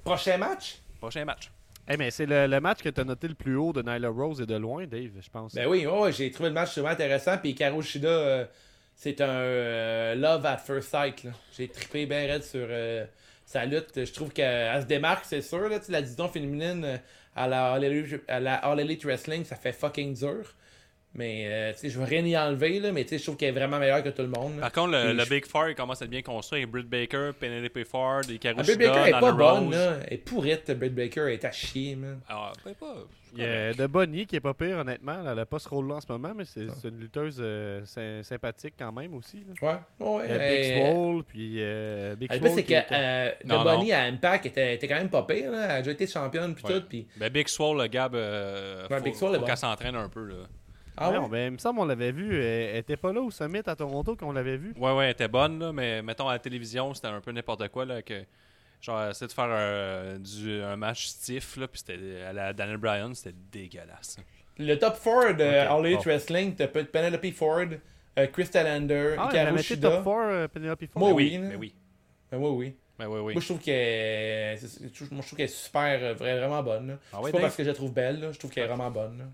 Prochain 0.03 0.37
match? 0.37 0.77
Prochain 0.99 1.25
match. 1.25 1.51
Eh, 1.87 1.97
mais 1.97 2.09
c'est 2.09 2.25
le, 2.25 2.47
le 2.47 2.59
match 2.59 2.81
que 2.81 2.89
tu 2.89 3.01
as 3.01 3.03
noté 3.03 3.27
le 3.27 3.35
plus 3.35 3.55
haut 3.57 3.71
de 3.71 3.81
Nyla 3.81 4.09
Rose 4.09 4.41
et 4.41 4.45
de 4.45 4.55
loin, 4.55 4.85
Dave, 4.87 5.11
je 5.21 5.29
pense. 5.29 5.53
Ben 5.53 5.67
oui, 5.67 5.85
ouais, 5.85 6.11
j'ai 6.11 6.31
trouvé 6.31 6.49
le 6.49 6.55
match 6.55 6.71
super 6.71 6.91
intéressant. 6.91 7.37
Puis 7.37 7.55
Shida, 7.83 8.07
euh, 8.07 8.45
c'est 8.95 9.21
un 9.21 9.27
euh, 9.29 10.15
love 10.15 10.45
at 10.45 10.57
first 10.57 10.89
sight. 10.89 11.27
J'ai 11.55 11.67
trippé 11.67 12.05
bien 12.07 12.25
raide 12.25 12.43
sur 12.43 12.65
euh, 12.67 13.05
sa 13.45 13.65
lutte. 13.65 14.03
Je 14.03 14.13
trouve 14.13 14.31
qu'elle 14.31 14.81
se 14.81 14.87
démarque, 14.87 15.25
c'est 15.25 15.41
sûr. 15.41 15.69
Là, 15.69 15.79
la 15.89 16.01
division 16.01 16.27
féminine 16.27 16.99
à 17.35 17.47
la, 17.47 17.73
All 17.73 17.83
Elite, 17.83 18.21
à 18.27 18.39
la 18.39 18.55
All 18.55 18.79
Elite 18.79 19.03
Wrestling, 19.03 19.43
ça 19.43 19.55
fait 19.55 19.73
fucking 19.73 20.15
dur. 20.15 20.55
Mais 21.17 21.45
euh, 21.47 21.71
tu 21.71 21.79
sais, 21.79 21.89
je 21.89 21.97
veux 21.97 22.03
rien 22.03 22.25
y 22.25 22.37
enlever, 22.37 22.79
là, 22.81 22.91
mais 22.91 23.03
tu 23.03 23.11
sais, 23.11 23.17
je 23.19 23.23
trouve 23.23 23.37
qu'elle 23.37 23.55
est 23.55 23.57
vraiment 23.57 23.79
meilleure 23.79 24.03
que 24.03 24.09
tout 24.09 24.21
le 24.21 24.27
monde. 24.27 24.55
là. 24.55 24.63
Par 24.63 24.71
contre, 24.73 24.91
le, 24.91 25.13
le 25.13 25.23
je- 25.23 25.29
Big 25.29 25.45
Four 25.45 25.69
il 25.69 25.75
commence 25.75 26.01
à 26.01 26.05
être 26.05 26.11
bien 26.11 26.21
construit. 26.21 26.59
avec 26.59 26.69
Britt 26.71 26.89
Baker, 26.89 27.31
Penelope 27.39 27.83
Ford, 27.85 28.21
Hikaru 28.29 28.55
Ah, 28.59 28.63
Britt 28.63 28.77
Baker 28.79 29.07
est 29.09 29.11
pas 29.19 29.31
bonne, 29.31 29.71
là. 29.71 29.93
Elle 30.07 30.13
est 30.13 30.17
pourrite, 30.17 30.69
Britt 30.71 30.93
Baker. 30.93 31.21
Elle 31.27 31.33
est 31.33 31.45
à 31.45 31.51
chier, 31.51 31.95
man. 31.95 32.19
Ah, 32.27 32.51
ben 32.65 32.73
pas. 32.75 32.95
Il 33.37 33.41
y 33.43 33.45
a 33.45 33.73
de 33.73 33.85
Bonnie 33.87 34.25
qui 34.25 34.37
est 34.37 34.41
pas 34.41 34.53
pire, 34.53 34.77
honnêtement. 34.77 35.17
Elle 35.29 35.39
a 35.39 35.45
pas 35.45 35.59
ce 35.59 35.67
rôle-là 35.67 35.95
en 35.95 36.01
ce 36.01 36.07
moment, 36.09 36.33
mais 36.35 36.45
c'est 36.45 36.67
c'est 36.81 36.87
une 36.89 36.99
lutteuse 36.99 37.37
euh, 37.39 37.81
sy- 37.85 38.23
sympathique 38.27 38.75
quand 38.79 38.91
même 38.93 39.13
aussi. 39.13 39.43
là. 39.61 39.79
Ouais, 39.99 40.05
ouais. 40.07 40.25
Elle- 40.29 40.77
Big 40.77 40.85
Swole, 40.93 41.23
puis 41.23 41.55
euh, 41.59 42.15
Big 42.15 42.33
Swole 42.33 42.49
c'est 42.55 42.63
que 42.63 42.73
euh, 42.93 43.31
Non, 43.45 43.63
The 43.63 43.65
non. 43.65 43.77
Bunny 43.77 43.91
à 43.93 44.03
Impact 44.03 44.45
était, 44.47 44.75
était 44.75 44.87
quand 44.87 44.95
même 44.95 45.09
pas 45.09 45.23
pire. 45.23 45.51
Là. 45.51 45.63
Elle 45.65 45.71
a 45.71 45.77
déjà 45.79 45.91
été 45.91 46.07
championne 46.07 46.55
puis 46.55 46.63
Ouais. 46.65 46.73
tout. 46.79 46.85
Puis... 46.87 47.07
Ben, 47.17 47.29
Big 47.29 47.47
Swole, 47.49 47.77
le 47.81 47.87
Gab, 47.87 48.15
euh, 48.15 48.87
Ouais, 48.89 48.97
faut, 48.99 49.03
Big 49.03 49.15
Swole 49.15 49.35
faut 49.39 49.45
bon. 49.45 49.55
s'entraîne 49.55 49.95
un 49.95 50.07
peu. 50.09 50.25
Là. 50.25 50.35
Ah 50.97 51.09
ouais? 51.11 51.17
Non, 51.17 51.27
ben, 51.27 51.47
il 51.47 51.51
me 51.51 51.57
semble 51.57 51.79
qu'on 51.79 51.85
l'avait 51.85 52.11
vu. 52.11 52.35
Elle, 52.35 52.69
elle 52.69 52.75
était 52.77 52.97
pas 52.97 53.11
là 53.13 53.21
au 53.21 53.31
Summit 53.31 53.61
à 53.65 53.75
Toronto 53.75 54.15
qu'on 54.15 54.31
l'avait 54.31 54.57
vu. 54.57 54.73
Ouais, 54.77 54.93
ouais, 54.93 55.05
elle 55.05 55.11
était 55.11 55.27
bonne, 55.27 55.59
là, 55.59 55.71
mais 55.73 56.01
mettons 56.01 56.27
à 56.29 56.33
la 56.33 56.39
télévision, 56.39 56.93
c'était 56.93 57.07
un 57.07 57.21
peu 57.21 57.31
n'importe 57.31 57.67
quoi. 57.69 57.85
Là, 57.85 58.01
que, 58.01 58.23
genre, 58.81 59.01
elle 59.03 59.11
essayait 59.11 59.27
de 59.27 59.33
faire 59.33 59.45
un, 59.45 60.19
du, 60.19 60.61
un 60.61 60.75
match 60.77 61.07
stiff, 61.07 61.57
là, 61.57 61.67
puis 61.67 61.79
c'était 61.85 62.21
à 62.21 62.33
la 62.33 62.53
Daniel 62.53 62.77
Bryan, 62.77 63.13
c'était 63.13 63.35
dégueulasse. 63.51 64.17
Le 64.57 64.75
top 64.75 64.97
4 65.03 65.33
de 65.37 65.43
Ok, 65.43 65.43
All 65.43 65.85
Elite 65.85 65.97
bon. 65.97 66.03
Wrestling, 66.11 66.55
t'as 66.55 66.67
Penelope 66.67 67.31
Ford, 67.33 67.59
euh, 68.17 68.27
Chris 68.27 68.47
Talander, 68.49 69.15
Ah, 69.17 69.27
Hikaru 69.29 69.57
Shida. 69.61 69.89
top 69.89 70.03
4 70.05 70.07
euh, 70.29 70.47
Penelope 70.47 70.85
Ford? 70.93 70.99
Moi, 71.01 71.09
Ben 71.09 71.15
oui, 71.17 71.29
oui, 71.33 71.37
là. 71.43 71.49
ben 71.49 71.57
oui. 71.59 71.75
Ben 72.31 72.37
oui, 72.37 72.49
oui. 72.49 72.75
Ben 72.97 73.07
oui, 73.09 73.19
oui. 73.19 73.33
Moi, 73.33 73.41
je 73.41 73.45
trouve 73.47 73.59
qu'elle 73.59 74.57
moi, 75.11 75.21
je 75.21 75.27
trouve 75.27 75.39
est 75.41 75.47
super, 75.47 75.99
euh, 76.01 76.13
vra- 76.13 76.37
vraiment 76.39 76.63
bonne. 76.63 76.97
Ah 77.11 77.17
c'est 77.17 77.23
ouais, 77.25 77.31
pas 77.33 77.39
parce 77.41 77.57
que 77.57 77.63
je 77.63 77.67
la 77.67 77.75
trouve 77.75 77.91
belle, 77.93 78.21
là. 78.21 78.31
je 78.31 78.39
trouve 78.39 78.51
qu'elle 78.51 78.63
est 78.63 78.67
vraiment 78.67 78.89
bonne. 78.89 79.17
là. 79.17 79.25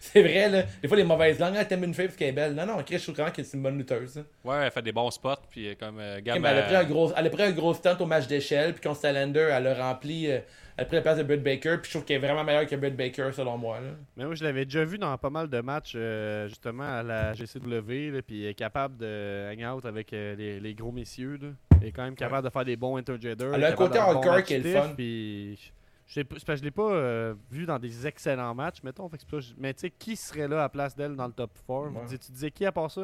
C'est 0.00 0.22
vrai, 0.22 0.48
là. 0.48 0.62
Des 0.82 0.88
fois, 0.88 0.96
les 0.96 1.04
mauvaises 1.04 1.38
langues, 1.38 1.54
ah, 1.58 1.64
t'aimes 1.64 1.84
une 1.84 1.94
fille 1.94 2.06
parce 2.06 2.16
qu'elle 2.16 2.28
est 2.28 2.32
belle. 2.32 2.54
Non, 2.54 2.66
non, 2.66 2.82
Chris, 2.84 2.98
je 2.98 3.02
trouve 3.04 3.16
vraiment 3.16 3.30
qu'elle 3.30 3.44
est 3.44 3.54
une 3.54 3.62
bonne 3.62 3.78
lutteuse. 3.78 4.24
Ouais, 4.44 4.56
elle 4.64 4.70
fait 4.70 4.82
des 4.82 4.92
bons 4.92 5.10
spots, 5.10 5.34
puis 5.50 5.68
euh, 5.68 5.74
comme 5.78 5.98
euh, 5.98 6.20
elle, 6.24 6.44
a 6.46 6.50
euh, 6.50 6.66
pris 6.66 6.76
un 6.76 6.84
gros, 6.84 7.12
elle 7.16 7.26
a 7.26 7.30
pris 7.30 7.42
un 7.42 7.50
gros 7.52 7.74
stunt 7.74 7.96
au 8.00 8.06
match 8.06 8.26
d'échelle, 8.26 8.72
puis 8.74 8.82
contre 8.88 9.00
Talander, 9.00 9.48
elle 9.52 9.66
a 9.66 9.74
rempli. 9.74 10.30
euh, 10.30 10.38
elle 10.76 10.82
a 10.82 10.86
pris 10.86 10.94
la 10.96 11.02
place 11.02 11.18
de 11.18 11.24
Britt 11.24 11.42
Baker, 11.42 11.78
puis 11.82 11.90
je 11.90 11.96
trouve 11.96 12.04
qu'elle 12.04 12.18
est 12.22 12.26
vraiment 12.26 12.44
meilleure 12.44 12.64
que 12.64 12.76
Britt 12.76 12.94
Baker, 12.96 13.30
selon 13.32 13.58
moi. 13.58 13.80
Là. 13.80 13.88
Mais 14.16 14.24
moi, 14.26 14.36
je 14.36 14.44
l'avais 14.44 14.64
déjà 14.64 14.84
vu 14.84 14.96
dans 14.96 15.18
pas 15.18 15.28
mal 15.30 15.48
de 15.48 15.60
matchs, 15.60 15.94
euh, 15.96 16.46
justement, 16.46 16.84
à 16.84 17.02
la 17.02 17.34
GCW, 17.34 18.12
là, 18.12 18.22
puis 18.24 18.44
elle 18.44 18.50
est 18.50 18.54
capable 18.54 18.96
de 18.96 19.50
hang 19.52 19.76
out 19.76 19.84
avec 19.86 20.12
euh, 20.12 20.36
les, 20.36 20.60
les 20.60 20.74
gros 20.74 20.92
messieurs. 20.92 21.36
Là. 21.42 21.48
Elle 21.82 21.88
est 21.88 21.92
quand 21.92 22.04
même 22.04 22.14
capable 22.14 22.46
de 22.46 22.52
faire 22.52 22.64
des 22.64 22.76
bons 22.76 22.96
interjaders. 22.96 23.54
Elle 23.54 23.64
a 23.64 23.68
un 23.70 23.72
côté 23.72 23.98
hardcore 23.98 24.44
qui 24.44 24.54
est 24.54 24.58
le 24.60 24.72
fun. 24.72 24.92
Puis 24.96 25.72
Je 26.08 26.22
je 26.56 26.62
l'ai 26.62 26.70
pas 26.70 26.90
euh, 26.90 27.34
vu 27.50 27.66
dans 27.66 27.78
des 27.78 28.06
excellents 28.06 28.54
matchs, 28.54 28.82
mettons. 28.82 29.08
Fait 29.08 29.18
que 29.18 29.24
mais 29.58 29.74
tu 29.74 29.80
sais, 29.80 29.90
qui 29.90 30.16
serait 30.16 30.48
là 30.48 30.64
à 30.64 30.68
place 30.70 30.96
d'elle 30.96 31.14
dans 31.14 31.26
le 31.26 31.32
top 31.32 31.50
4 31.66 31.68
Ouais. 31.92 32.18
Tu 32.18 32.32
disais 32.32 32.50
qui 32.50 32.64
à 32.64 32.72
part 32.72 32.90
ça? 32.90 33.02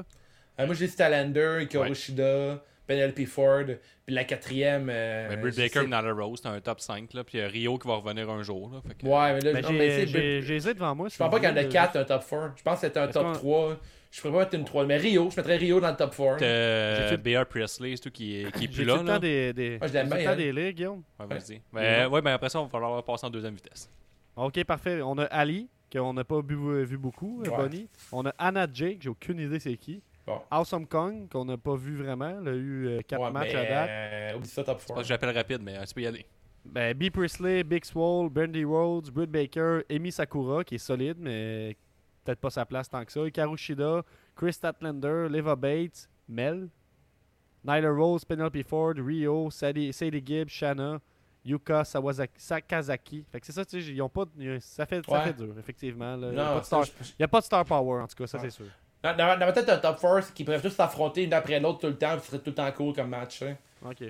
Euh, 0.58 0.66
moi, 0.66 0.74
j'ai 0.74 0.86
Stalander, 0.88 1.58
Hikaru 1.62 1.94
Shida, 1.94 2.62
Penelope 2.86 3.26
Ford, 3.26 3.64
puis 4.06 4.14
la 4.14 4.24
quatrième. 4.24 4.88
euh, 4.90 5.28
Mais 5.30 5.36
Britt 5.36 5.56
Baker, 5.56 5.84
Nyla 5.84 6.12
Rose, 6.12 6.40
c'est 6.42 6.48
un 6.48 6.60
top 6.60 6.80
5. 6.80 7.12
Là, 7.12 7.24
puis 7.24 7.44
Rio 7.44 7.76
qui 7.76 7.88
va 7.88 7.96
revenir 7.96 8.30
un 8.30 8.42
jour. 8.42 8.70
Là, 8.72 8.80
fait 8.86 8.94
que- 8.94 9.06
Ouais, 9.06 9.34
mais 9.34 9.40
là, 9.40 9.52
Ben, 9.52 10.42
J'ai 10.42 10.60
devant 10.74 10.94
moi. 10.94 11.08
Je 11.08 11.16
pense 11.16 11.30
pas 11.30 11.38
qu'il 11.40 11.48
y 11.48 11.52
en 11.52 11.56
a 11.56 11.64
4 11.64 11.96
un 11.96 12.04
top 12.04 12.22
4. 12.28 12.52
Je 12.56 12.62
pense 12.62 12.80
que 12.80 12.86
c'était 12.86 13.00
un 13.00 13.08
top 13.08 13.22
qu'on- 13.24 13.32
3. 13.32 13.76
Je 14.14 14.20
ferais 14.20 14.32
pas 14.32 14.38
mettre 14.40 14.54
une 14.54 14.64
3. 14.64 14.86
Mais 14.86 14.96
Rio, 14.96 15.28
je 15.28 15.36
mettrais 15.36 15.56
Rio 15.56 15.80
dans 15.80 15.90
le 15.90 15.96
top 15.96 16.14
4. 16.16 16.40
Euh, 16.42 17.08
J'ai 17.10 17.16
tout- 17.16 17.22
B.R. 17.22 17.46
Presley, 17.46 17.96
c'est 17.96 18.02
tout 18.02 18.10
qui 18.12 18.36
est, 18.36 18.52
qui 18.52 18.66
est 18.66 18.68
J'ai 18.68 18.68
plus 18.68 18.82
tout 18.84 18.88
là. 18.90 18.96
le 18.98 19.02
là. 19.02 19.14
temps 19.14 19.18
des, 19.18 19.52
des, 19.52 19.78
Moi, 19.78 19.88
je 19.88 19.92
l'aime 19.92 20.04
j'ai 20.06 20.10
tout 20.10 20.14
le 20.14 20.20
bien, 20.20 20.24
temps 20.26 20.30
elle. 20.30 20.36
des 20.38 20.52
ligues, 20.52 20.76
Guillaume. 20.76 21.02
Ouais, 21.18 21.26
vas-y. 21.26 21.60
Ben, 21.72 22.06
ouais, 22.08 22.22
ben 22.22 22.30
après 22.34 22.48
ça, 22.48 22.60
il 22.60 22.62
va 22.62 22.68
falloir 22.68 23.02
passer 23.02 23.26
en 23.26 23.30
deuxième 23.30 23.54
vitesse. 23.56 23.90
Ok, 24.36 24.62
parfait. 24.62 25.02
On 25.02 25.18
a 25.18 25.24
Ali, 25.24 25.68
qu'on 25.92 26.12
n'a 26.14 26.22
pas 26.22 26.42
bu- 26.42 26.84
vu 26.84 26.96
beaucoup, 26.96 27.42
euh, 27.44 27.50
Ouais. 27.50 27.56
Bonnie. 27.56 27.88
On 28.12 28.24
a 28.24 28.32
Anna 28.38 28.68
Jake, 28.72 28.98
j'ai 29.00 29.08
aucune 29.08 29.40
idée 29.40 29.58
c'est 29.58 29.76
qui. 29.76 30.00
Bon. 30.24 30.40
Awesome 30.48 30.86
Kong, 30.86 31.28
qu'on 31.28 31.44
n'a 31.44 31.56
pas 31.56 31.74
vu 31.74 31.96
vraiment. 31.96 32.38
Elle 32.40 32.48
a 32.48 32.54
eu 32.54 33.00
4 33.08 33.20
Ouais, 33.20 33.30
matchs 33.32 33.52
mais, 33.52 33.58
à 33.58 33.64
date. 33.64 33.90
euh, 33.90 34.36
oublie 34.36 34.48
ça, 34.48 34.62
top 34.62 34.76
C'est 34.78 34.86
pas 34.88 34.94
4. 34.94 35.02
que 35.02 35.08
j'appelle 35.08 35.30
rapide, 35.36 35.60
mais 35.60 35.76
euh, 35.76 35.84
tu 35.84 35.92
peux 35.92 36.02
y 36.02 36.06
aller. 36.06 36.24
Ben, 36.64 36.94
B. 36.96 37.10
Priestley, 37.10 37.64
Big 37.64 37.84
Swole, 37.84 38.30
Brandy 38.30 38.64
Rhodes, 38.64 39.10
Britt 39.10 39.28
Baker, 39.30 39.80
Amy 39.90 40.12
Sakura, 40.12 40.62
qui 40.62 40.76
est 40.76 40.78
solide, 40.78 41.16
mais 41.18 41.76
peut-être 42.24 42.40
pas 42.40 42.50
sa 42.50 42.64
place 42.64 42.88
tant 42.88 43.04
que 43.04 43.12
ça. 43.12 43.20
Hikaru 43.26 43.56
Shida, 43.56 44.02
Chris 44.34 44.52
Statlander, 44.54 45.26
Leva 45.30 45.54
Bates, 45.56 46.08
Mel, 46.28 46.68
Nyla 47.64 47.90
Rose, 47.90 48.24
Penelope 48.24 48.62
Ford, 48.62 48.94
Rio, 48.96 49.50
Sadie, 49.50 49.92
Sadie 49.92 50.22
Gibbs, 50.24 50.48
Shanna, 50.50 51.00
Yuka 51.44 51.84
Sawazaki, 51.84 52.32
Sakazaki. 52.36 53.24
Fait 53.30 53.40
que 53.40 53.46
c'est 53.46 53.52
ça, 53.52 53.64
tu 53.64 53.80
sais, 53.82 53.90
ils 53.92 54.00
ont 54.02 54.08
pas, 54.08 54.24
de- 54.34 54.58
ça, 54.60 54.86
fait, 54.86 55.04
ça 55.08 55.20
fait 55.22 55.32
dur, 55.34 55.54
effectivement. 55.58 56.16
là. 56.16 56.28
Il 56.28 56.34
n'y 56.34 56.40
a, 56.40 56.52
pas 56.54 56.60
de 56.60 56.64
star- 56.64 56.84
je- 56.84 56.90
il 57.18 57.20
y 57.20 57.24
a 57.24 57.28
pas 57.28 57.40
de 57.40 57.44
star 57.44 57.64
power, 57.64 58.02
en 58.02 58.06
tout 58.06 58.16
cas, 58.16 58.26
ça 58.26 58.38
Ouais. 58.38 58.44
c'est 58.44 58.50
sûr. 58.56 58.66
Dans, 59.02 59.14
dans, 59.16 59.38
dans 59.38 59.46
ma 59.46 59.52
tête, 59.52 59.68
un 59.68 59.76
top 59.78 60.00
4 60.00 60.32
qui 60.32 60.44
pourrait 60.44 60.60
tous 60.62 60.70
s'affronter 60.70 61.26
l'un 61.26 61.36
après 61.38 61.60
l'autre 61.60 61.80
tout 61.80 61.86
le 61.88 61.96
temps, 61.98 62.12
puis 62.16 62.22
ce 62.22 62.26
serait 62.28 62.38
tout 62.38 62.50
le 62.50 62.54
temps 62.54 62.72
cool 62.72 62.94
comme 62.94 63.10
match. 63.10 63.42
hein. 63.42 63.56
Ok. 63.84 64.02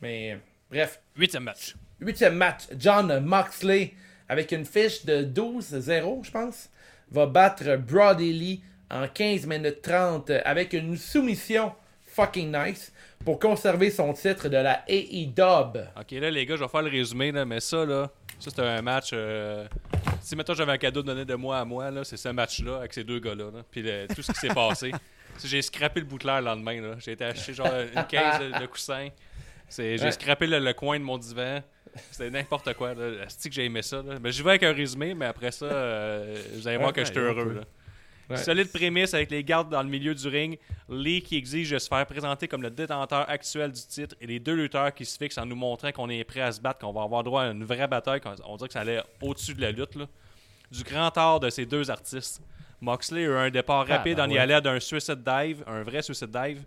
Mais 0.00 0.38
bref. 0.70 1.00
Huitième 1.16 1.42
match. 1.44 1.74
Huitième 2.00 2.36
match, 2.36 2.68
John 2.78 3.18
Moxley, 3.24 3.94
avec 4.28 4.52
une 4.52 4.64
fiche 4.64 5.04
de 5.04 5.24
12-0, 5.24 6.22
je 6.22 6.30
pense, 6.30 6.70
va 7.10 7.26
battre 7.26 7.76
Brody 7.76 8.32
Lee 8.32 8.60
en 8.90 9.06
15 9.08 9.46
minutes 9.46 9.82
30 9.82 10.30
avec 10.44 10.72
une 10.72 10.96
soumission 10.96 11.72
fucking 12.06 12.50
nice 12.56 12.92
pour 13.24 13.38
conserver 13.38 13.90
son 13.90 14.12
titre 14.12 14.48
de 14.48 14.56
la 14.56 14.82
AEW. 14.88 15.84
Ok, 16.00 16.10
là, 16.12 16.30
les 16.30 16.46
gars, 16.46 16.56
je 16.56 16.62
vais 16.62 16.68
faire 16.68 16.82
le 16.82 16.90
résumé, 16.90 17.32
là, 17.32 17.44
mais 17.44 17.60
ça, 17.60 17.84
là, 17.84 18.10
ça, 18.38 18.50
c'était 18.50 18.62
un 18.62 18.82
match. 18.82 19.10
euh, 19.12 19.66
Si, 20.22 20.34
mettons, 20.36 20.54
j'avais 20.54 20.72
un 20.72 20.78
cadeau 20.78 21.02
donné 21.02 21.24
de 21.24 21.34
moi 21.34 21.58
à 21.58 21.64
moi, 21.64 21.90
là, 21.90 22.04
c'est 22.04 22.16
ce 22.16 22.28
match-là, 22.28 22.78
avec 22.78 22.92
ces 22.92 23.04
deux 23.04 23.18
gars-là, 23.20 23.44
là, 23.52 23.62
puis 23.70 23.82
le- 23.82 24.06
tout 24.14 24.22
ce 24.22 24.32
qui 24.32 24.38
s'est 24.40 24.48
passé. 24.54 24.90
J'ai 25.44 25.62
scrappé 25.62 26.00
le 26.00 26.06
bouclair 26.06 26.40
le 26.40 26.46
lendemain. 26.46 26.96
J'ai 26.98 27.12
été 27.12 27.24
acheter, 27.24 27.54
genre, 27.54 27.68
une 27.94 28.04
caisse 28.06 28.40
de, 28.40 28.58
de 28.60 28.66
coussins. 28.66 29.08
J'ai 29.70 29.98
Ouais. 30.00 30.10
scrappé 30.10 30.46
le, 30.46 30.58
le 30.58 30.72
coin 30.72 30.98
de 30.98 31.04
mon 31.04 31.18
divan. 31.18 31.60
C'était 32.10 32.30
n'importe 32.30 32.72
quoi. 32.74 32.94
C'est 33.28 33.48
que 33.48 33.54
j'ai 33.54 33.64
aimé 33.64 33.82
ça, 33.82 34.02
là. 34.02 34.14
Mais 34.22 34.32
j'y 34.32 34.42
vais 34.42 34.50
avec 34.50 34.62
un 34.62 34.72
résumé, 34.72 35.14
mais 35.14 35.26
après 35.26 35.50
ça, 35.50 35.66
euh, 35.66 36.34
vous 36.54 36.66
allez 36.68 36.76
voir 36.76 36.88
Ouais, 36.88 36.94
que 36.94 37.04
j'étais 37.04 37.20
heureux, 37.20 37.44
ouais. 37.48 37.54
là. 37.54 37.60
Ouais. 38.30 38.36
Solide 38.36 38.70
prémisse 38.70 39.14
avec 39.14 39.30
les 39.30 39.42
gardes 39.42 39.70
dans 39.70 39.82
le 39.82 39.88
milieu 39.88 40.14
du 40.14 40.28
ring, 40.28 40.58
Lee 40.90 41.22
qui 41.22 41.36
exige 41.38 41.70
de 41.70 41.78
se 41.78 41.88
faire 41.88 42.04
présenter 42.04 42.46
comme 42.46 42.60
le 42.60 42.68
détenteur 42.70 43.24
actuel 43.30 43.72
du 43.72 43.80
titre 43.80 44.14
et 44.20 44.26
les 44.26 44.38
deux 44.38 44.52
lutteurs 44.54 44.92
qui 44.92 45.06
se 45.06 45.16
fixent 45.16 45.38
en 45.38 45.46
nous 45.46 45.56
montrant 45.56 45.90
qu'on 45.92 46.10
est 46.10 46.24
prêt 46.24 46.42
à 46.42 46.52
se 46.52 46.60
battre, 46.60 46.80
qu'on 46.80 46.92
va 46.92 47.04
avoir 47.04 47.24
droit 47.24 47.44
à 47.44 47.46
une 47.52 47.64
vraie 47.64 47.88
bataille, 47.88 48.20
qu'on- 48.20 48.34
on 48.44 48.56
dirait 48.56 48.68
que 48.68 48.74
ça 48.74 48.80
allait 48.80 49.00
au-dessus 49.22 49.54
de 49.54 49.62
la 49.62 49.70
lutte. 49.70 49.94
là. 49.94 50.04
Du 50.70 50.82
grand 50.82 51.16
art 51.16 51.40
de 51.40 51.48
ces 51.48 51.64
deux 51.64 51.90
artistes. 51.90 52.42
Moxley 52.82 53.22
a 53.22 53.28
eu 53.28 53.32
un 53.34 53.50
départ 53.50 53.86
Ah, 53.88 53.96
rapide 53.96 54.18
ben 54.18 54.28
en 54.28 54.30
y 54.30 54.36
allant 54.38 54.60
d'un 54.60 54.78
suicide 54.78 55.24
dive, 55.24 55.64
un 55.66 55.82
vrai 55.82 56.02
suicide 56.02 56.30
dive. 56.30 56.62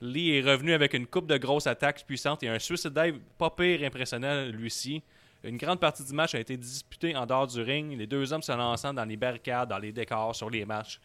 Lee 0.00 0.36
est 0.36 0.42
revenu 0.42 0.72
avec 0.72 0.94
une 0.94 1.06
coupe 1.06 1.26
de 1.26 1.36
grosses 1.36 1.66
attaques 1.66 2.04
puissantes 2.06 2.42
et 2.42 2.48
un 2.48 2.58
suicide 2.58 2.92
dive 2.92 3.18
pas 3.36 3.50
pire 3.50 3.82
impressionnant 3.84 4.46
lui-ci. 4.46 5.02
Une 5.44 5.56
grande 5.56 5.80
partie 5.80 6.04
du 6.04 6.12
match 6.12 6.34
a 6.34 6.40
été 6.40 6.56
disputée 6.56 7.14
en 7.16 7.24
dehors 7.26 7.46
du 7.46 7.60
ring, 7.62 7.96
les 7.96 8.06
deux 8.06 8.32
hommes 8.32 8.42
se 8.42 8.52
lançant 8.52 8.92
dans 8.92 9.04
les 9.04 9.16
barricades, 9.16 9.68
dans 9.68 9.78
les 9.78 9.92
décors, 9.92 10.34
sur 10.34 10.50
les 10.50 10.64
matchs, 10.64 11.00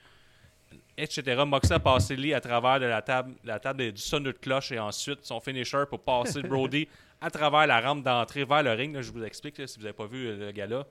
etc. 0.97 1.43
Moxley 1.45 1.75
a 1.75 1.79
passé 1.79 2.15
Lee 2.15 2.33
à 2.33 2.41
travers 2.41 2.79
de 2.79 2.85
la 2.85 3.01
table, 3.01 3.33
la 3.43 3.59
table 3.59 3.91
du 3.91 4.01
sonneau 4.01 4.31
de 4.31 4.37
cloche 4.37 4.71
et 4.71 4.79
ensuite 4.79 5.23
son 5.23 5.39
finisher 5.39 5.83
pour 5.87 5.99
passer 5.99 6.41
Brody 6.43 6.87
à 7.21 7.29
travers 7.29 7.67
la 7.67 7.79
rampe 7.79 8.03
d'entrée 8.03 8.43
vers 8.43 8.63
le 8.63 8.71
ring. 8.71 8.93
Là, 8.95 9.01
je 9.01 9.11
vous 9.11 9.23
explique 9.23 9.57
là, 9.57 9.67
si 9.67 9.77
vous 9.77 9.83
n'avez 9.83 9.93
pas 9.93 10.07
vu 10.07 10.27
euh, 10.27 10.47
le 10.47 10.51
gars-là. 10.51 10.85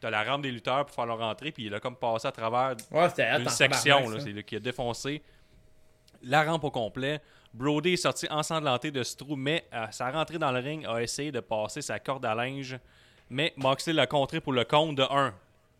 Tu 0.00 0.06
as 0.06 0.10
la 0.10 0.24
rampe 0.24 0.42
des 0.42 0.50
lutteurs 0.50 0.86
pour 0.86 0.94
faire 0.94 1.04
leur 1.04 1.20
entrée, 1.20 1.52
puis 1.52 1.66
il 1.66 1.74
a 1.74 1.80
comme 1.80 1.96
passé 1.96 2.26
à 2.26 2.32
travers 2.32 2.74
Ouais, 2.90 3.08
une 3.18 3.48
section 3.50 4.08
là, 4.08 4.18
là 4.18 4.42
qui 4.42 4.56
a 4.56 4.60
défoncé 4.60 5.20
la 6.22 6.44
rampe 6.44 6.64
au 6.64 6.70
complet. 6.70 7.20
Brody 7.52 7.94
est 7.94 7.96
sorti 7.96 8.26
ensanglanté 8.30 8.90
de 8.90 9.02
ce 9.02 9.16
trou, 9.16 9.36
mais 9.36 9.64
à 9.72 9.90
sa 9.90 10.10
rentrée 10.10 10.38
dans 10.38 10.52
le 10.52 10.60
ring, 10.60 10.86
a 10.86 11.02
essayé 11.02 11.32
de 11.32 11.40
passer 11.40 11.82
sa 11.82 11.98
corde 11.98 12.24
à 12.24 12.34
linge. 12.34 12.78
Mais 13.28 13.52
Moxley 13.56 13.92
l'a 13.92 14.06
contré 14.06 14.40
pour 14.40 14.52
le 14.52 14.64
compte 14.64 14.96
de 14.96 15.02
1. 15.02 15.34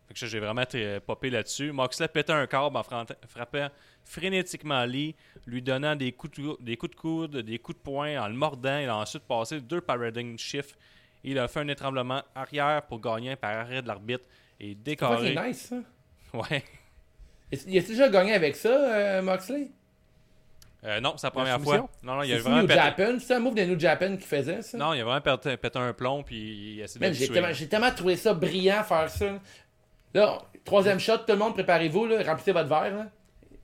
Fait 0.09 0.15
que 0.15 0.21
ça, 0.21 0.27
j'ai 0.27 0.41
vraiment 0.41 0.62
été 0.62 0.99
popé 1.01 1.31
là-dessus. 1.31 1.71
Moxley 1.71 2.09
pétait 2.09 2.33
un 2.33 2.47
câble 2.47 2.77
en 2.77 2.83
frappant 2.83 3.69
frénétiquement 4.05 4.85
Lee, 4.85 5.15
lui 5.47 5.62
donnant 5.62 5.95
des 5.95 6.11
coups, 6.12 6.41
de, 6.41 6.57
des 6.61 6.77
coups 6.77 6.97
de 6.97 7.01
coude, 7.01 7.37
des 7.39 7.59
coups 7.61 7.79
de 7.79 7.83
poing, 7.83 8.21
en 8.21 8.27
le 8.29 8.35
mordant. 8.35 8.79
Il 8.79 8.89
a 8.89 8.97
ensuite 8.97 9.23
passé 9.25 9.61
deux 9.61 9.81
paradigm 9.81 10.37
shifts. 10.37 10.77
Il 11.23 11.39
a 11.39 11.47
fait 11.49 11.61
un 11.61 11.69
étranglement 11.69 12.23
arrière 12.35 12.83
pour 12.87 13.01
gagner 13.01 13.37
par 13.37 13.57
arrêt 13.57 13.83
de 13.83 13.87
l'arbitre 13.89 14.25
et 14.59 14.71
C'est 14.85 14.97
pas 14.97 15.17
décoré. 15.21 15.49
nice, 15.49 15.69
ça? 15.69 15.77
Ouais. 16.33 16.65
Il 17.67 17.79
a 17.79 17.83
déjà 17.83 18.09
gagné 18.09 18.33
avec 18.35 18.57
ça, 18.57 18.69
euh, 18.69 19.23
Moxley? 19.23 19.71
Euh, 20.85 21.01
non, 21.01 21.15
c'est 21.16 21.27
la 21.27 21.31
première 21.31 21.61
fois. 21.61 21.89
Non, 22.02 22.15
non, 22.16 22.23
il 22.23 22.32
a 22.32 22.36
C'est 22.36 22.43
vraiment 22.43 22.62
New 22.62 22.66
pété. 22.66 22.81
Japan? 22.81 23.19
C'est 23.20 23.35
un 23.35 23.39
move 23.40 23.55
de 23.55 23.65
New 23.65 23.78
Japan 23.78 24.16
qui 24.16 24.27
faisait 24.27 24.62
ça? 24.62 24.78
Non, 24.78 24.94
il 24.94 25.01
a 25.01 25.05
vraiment 25.05 25.20
pété, 25.20 25.57
pété 25.57 25.78
un 25.78 25.93
plomb 25.93 26.23
puis 26.23 26.74
il 26.77 26.81
a 26.81 26.85
essayé 26.85 27.07
de 27.09 27.12
j'ai 27.15 27.28
tellement, 27.28 27.52
j'ai 27.52 27.69
tellement 27.69 27.90
trouvé 27.90 28.16
ça 28.16 28.32
brillant 28.32 28.82
faire 28.85 29.11
ça. 29.11 29.27
Là, 30.15 30.39
troisième 30.65 30.98
shot, 30.98 31.19
tout 31.19 31.24
le 31.32 31.36
monde, 31.36 31.55
préparez-vous, 31.55 32.07
là, 32.07 32.23
remplissez 32.24 32.52
votre 32.52 32.69
verre. 32.69 32.94
là. 32.94 33.07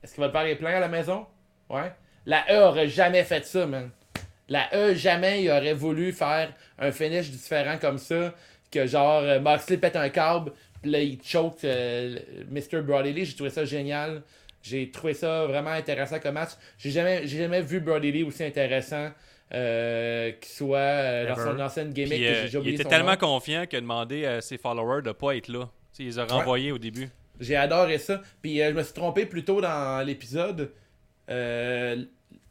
Est-ce 0.03 0.15
que 0.15 0.21
votre 0.21 0.33
verre 0.33 0.45
est 0.45 0.55
plein 0.55 0.75
à 0.75 0.79
la 0.79 0.87
maison? 0.87 1.25
Ouais. 1.69 1.91
La 2.25 2.45
E 2.51 2.61
aurait 2.67 2.87
jamais 2.87 3.23
fait 3.23 3.45
ça, 3.45 3.65
man. 3.65 3.89
La 4.47 4.69
E, 4.73 4.93
jamais 4.93 5.43
il 5.43 5.49
aurait 5.49 5.73
voulu 5.73 6.13
faire 6.13 6.53
un 6.79 6.91
finish 6.91 7.29
différent 7.31 7.77
comme 7.79 7.97
ça. 7.97 8.33
Que 8.71 8.85
genre, 8.85 9.21
euh, 9.23 9.39
Moxley 9.39 9.77
pète 9.77 9.95
un 9.95 10.09
câble, 10.09 10.51
puis 10.81 10.91
là, 10.91 10.99
il 10.99 11.19
choke 11.23 11.63
euh, 11.63 12.17
Mr. 12.49 12.83
J'ai 13.25 13.33
trouvé 13.35 13.49
ça 13.49 13.65
génial. 13.65 14.21
J'ai 14.67 14.91
trouvé 14.91 15.13
ça 15.13 15.45
vraiment 15.45 15.69
intéressant 15.71 16.19
comme 16.19 16.33
match. 16.35 16.51
J'ai 16.77 16.91
jamais, 16.91 17.25
j'ai 17.27 17.37
jamais 17.37 17.61
vu 17.61 17.79
Brody 17.79 18.11
Lee 18.11 18.23
aussi 18.23 18.43
intéressant 18.43 19.09
euh, 19.53 20.31
qu'il 20.33 20.51
soit 20.51 20.77
euh, 20.77 21.27
dans 21.27 21.33
Ever. 21.41 21.51
son 21.51 21.59
ancienne 21.59 21.93
gimmick. 21.93 22.11
Puis, 22.13 22.19
que 22.19 22.25
euh, 22.25 22.35
j'ai 22.35 22.41
déjà 22.43 22.59
il 22.59 22.73
était 22.73 22.83
son 22.83 22.89
tellement 22.89 23.11
nom. 23.11 23.17
confiant 23.17 23.65
qu'il 23.65 23.77
a 23.77 23.81
demandé 23.81 24.25
à 24.25 24.41
ses 24.41 24.57
followers 24.57 25.01
de 25.03 25.11
pas 25.11 25.35
être 25.35 25.47
là. 25.47 25.65
Tu 25.93 25.97
sais, 25.97 26.03
il 26.03 26.07
les 26.07 26.19
a 26.19 26.25
renvoyés 26.25 26.71
au 26.71 26.77
début. 26.77 27.09
J'ai 27.39 27.55
adoré 27.55 27.97
ça. 27.97 28.21
Puis 28.41 28.61
euh, 28.61 28.69
je 28.71 28.73
me 28.75 28.83
suis 28.83 28.93
trompé 28.93 29.25
plus 29.25 29.45
tôt 29.45 29.61
dans 29.61 30.05
l'épisode. 30.05 30.71
Euh, 31.29 32.03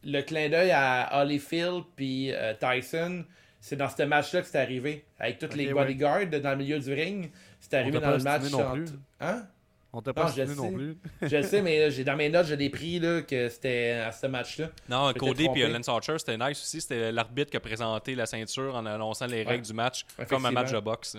le 0.05 0.21
clin 0.23 0.49
d'œil 0.49 0.71
à 0.71 1.21
Holyfield 1.21 1.83
puis 1.97 2.33
euh, 2.33 2.55
Tyson, 2.61 3.25
c'est 3.61 3.77
dans 3.77 3.89
ce 3.89 4.03
match-là 4.05 4.43
que 4.43 4.47
c'est 4.47 4.59
arrivé. 4.59 5.05
Avec 5.19 5.39
tous 5.39 5.55
les 5.57 5.67
ouais. 5.67 5.73
bodyguards 5.73 6.27
dans 6.27 6.51
le 6.51 6.57
milieu 6.57 6.79
du 6.79 6.93
ring. 6.95 7.31
C'est 7.61 7.75
arrivé 7.75 7.99
dans 7.99 8.13
le 8.13 8.19
match. 8.23 8.53
entre- 8.55 8.73
plus. 8.73 8.87
Hein? 9.21 9.47
On 9.93 10.03
t'a 10.03 10.11
Non, 10.11 10.15
pas 10.15 10.33
non 10.55 10.69
sais. 10.69 10.73
plus. 10.73 10.99
Je 11.23 11.37
le 11.37 11.43
sais, 11.43 11.63
mais 11.63 11.79
là, 11.81 11.91
j'ai 11.91 12.05
dans 12.05 12.17
mes 12.17 12.29
notes, 12.29 12.47
je 12.47 12.55
l'ai 12.55 12.69
pris 12.69 12.99
là, 12.99 13.23
que 13.23 13.49
c'était 13.49 14.03
à 14.07 14.13
ce 14.13 14.27
match-là. 14.27 14.71
Non, 14.89 15.13
Cody 15.15 15.49
et 15.57 15.69
Lance 15.69 15.89
Archer, 15.89 16.19
c'était 16.19 16.37
nice 16.37 16.61
aussi. 16.63 16.81
C'était 16.81 17.13
l'arbitre 17.13 17.51
qui 17.51 17.57
a 17.57 17.61
présenté 17.61 18.15
la 18.15 18.27
ceinture 18.27 18.75
en 18.75 18.85
annonçant 18.85 19.27
les 19.27 19.43
règles 19.43 19.65
du 19.65 19.73
match, 19.73 20.05
comme 20.29 20.45
un 20.45 20.51
match 20.51 20.73
de 20.73 20.81
boxe. 20.81 21.17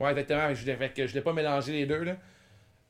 Ouais, 0.00 0.10
exactement. 0.10 0.54
Je 0.54 1.06
je 1.06 1.14
l'ai 1.14 1.20
pas 1.22 1.32
mélangé 1.32 1.72
les 1.72 1.86
deux. 1.86 2.04
Là. 2.04 2.16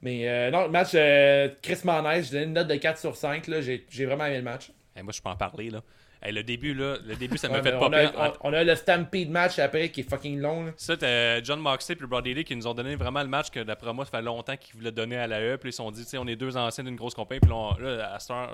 Mais 0.03 0.29
euh, 0.29 0.51
non, 0.51 0.65
le 0.65 0.71
match, 0.71 0.91
euh, 0.95 1.49
Chris 1.63 1.79
Manès, 1.85 2.27
je 2.27 2.33
donne 2.33 2.43
une 2.49 2.53
note 2.53 2.69
de 2.69 2.77
4 2.77 2.99
sur 2.99 3.17
5. 3.17 3.47
là. 3.47 3.61
J'ai 3.61 3.85
j'ai 3.89 4.07
vraiment 4.07 4.27
aimé 4.27 4.37
le 4.39 4.43
match. 4.43 4.71
Et 4.97 5.03
moi, 5.03 5.13
je 5.13 5.21
peux 5.23 5.29
en 5.29 5.37
parler. 5.37 5.71
Là. 5.71 5.83
Hey, 6.21 6.33
le 6.33 6.43
début, 6.43 6.75
là, 6.75 6.97
le 7.07 7.15
début, 7.15 7.39
ça 7.39 7.49
Ouais, 7.49 7.59
m'a 7.59 7.63
fait 7.63 7.79
pas 7.79 7.89
peur. 7.89 8.39
on, 8.43 8.49
on 8.51 8.53
a 8.53 8.65
le 8.65 8.75
Stampede 8.75 9.31
match 9.31 9.59
après 9.61 9.89
qui 9.91 10.01
est 10.01 10.11
fucking 10.11 10.41
long. 10.41 10.65
Là. 10.67 10.73
Ça, 10.77 10.97
t'as 10.97 11.41
John 11.45 11.61
Moxley 11.61 11.97
et 12.01 12.07
Brody 12.07 12.35
Lee 12.35 12.43
qui 12.45 12.57
nous 12.57 12.67
ont 12.67 12.75
donné 12.75 12.97
vraiment 12.97 13.23
le 13.23 13.29
match 13.29 13.51
que 13.51 13.61
d'après 13.61 13.93
moi, 13.93 14.05
ça 14.05 14.11
fait 14.11 14.23
longtemps 14.23 14.57
qu'ils 14.57 14.75
voulaient 14.75 14.91
donner 14.91 15.17
à 15.17 15.29
la 15.29 15.41
E. 15.41 15.57
Puis 15.59 15.69
ils 15.71 15.73
se 15.73 15.77
sont 15.77 15.91
dit, 15.93 16.03
tu 16.03 16.09
sais, 16.11 16.19
on 16.19 16.27
est 16.27 16.35
deux 16.35 16.57
anciens 16.57 16.83
d'une 16.83 16.97
grosse 16.97 17.15
compagnie. 17.15 17.39
Puis 17.41 17.51
là, 17.51 18.13
à 18.15 18.19
ce 18.19 18.27
soir, 18.27 18.51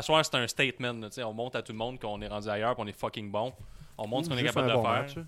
soir- 0.00 0.24
c'est 0.24 0.34
un 0.36 0.46
statement. 0.46 0.92
là, 0.92 1.08
on 1.26 1.32
montre 1.32 1.56
à 1.56 1.62
tout 1.62 1.72
le 1.72 1.78
monde 1.78 1.98
qu'on 2.00 2.20
est 2.22 2.28
rendu 2.28 2.48
ailleurs, 2.48 2.76
qu'on 2.76 2.86
est 2.86 2.96
fucking 2.98 3.30
bon. 3.32 3.52
On 3.98 4.06
montre 4.06 4.26
ce 4.26 4.30
qu'on 4.30 4.36
est 4.38 4.44
capable 4.44 4.68
de 4.68 4.74
bon 4.74 4.82
faire. 4.84 4.92
match, 4.92 5.16
hein. 5.16 5.26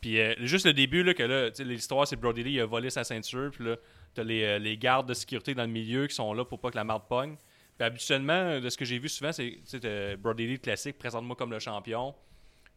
Puis 0.00 0.20
euh, 0.20 0.34
juste 0.40 0.64
le 0.66 0.72
début, 0.72 1.02
là, 1.02 1.12
que 1.14 1.22
là, 1.22 1.48
l'histoire, 1.58 2.06
c'est 2.06 2.16
Brody 2.16 2.42
Lee, 2.42 2.52
il 2.52 2.60
a 2.60 2.66
volé 2.66 2.88
sa 2.90 3.02
ceinture. 3.04 3.50
Puis 3.50 3.64
là, 3.64 3.76
t'as 4.14 4.22
les, 4.22 4.44
euh, 4.44 4.58
les 4.58 4.76
gardes 4.76 5.08
de 5.08 5.14
sécurité 5.14 5.54
dans 5.54 5.62
le 5.64 5.68
milieu 5.70 6.06
qui 6.06 6.14
sont 6.14 6.32
là 6.32 6.44
pour 6.44 6.58
pas 6.60 6.70
que 6.70 6.76
la 6.76 6.84
marde 6.84 7.02
pogne. 7.08 7.36
Puis 7.78 7.86
habituellement, 7.86 8.32
euh, 8.32 8.60
de 8.60 8.68
ce 8.70 8.76
que 8.76 8.84
j'ai 8.84 8.98
vu 8.98 9.08
souvent, 9.08 9.32
c'est 9.32 9.58
t'as 9.80 10.16
Brody 10.16 10.46
Lee 10.46 10.58
classique, 10.58 10.98
présente-moi 10.98 11.36
comme 11.36 11.50
le 11.52 11.58
champion. 11.58 12.14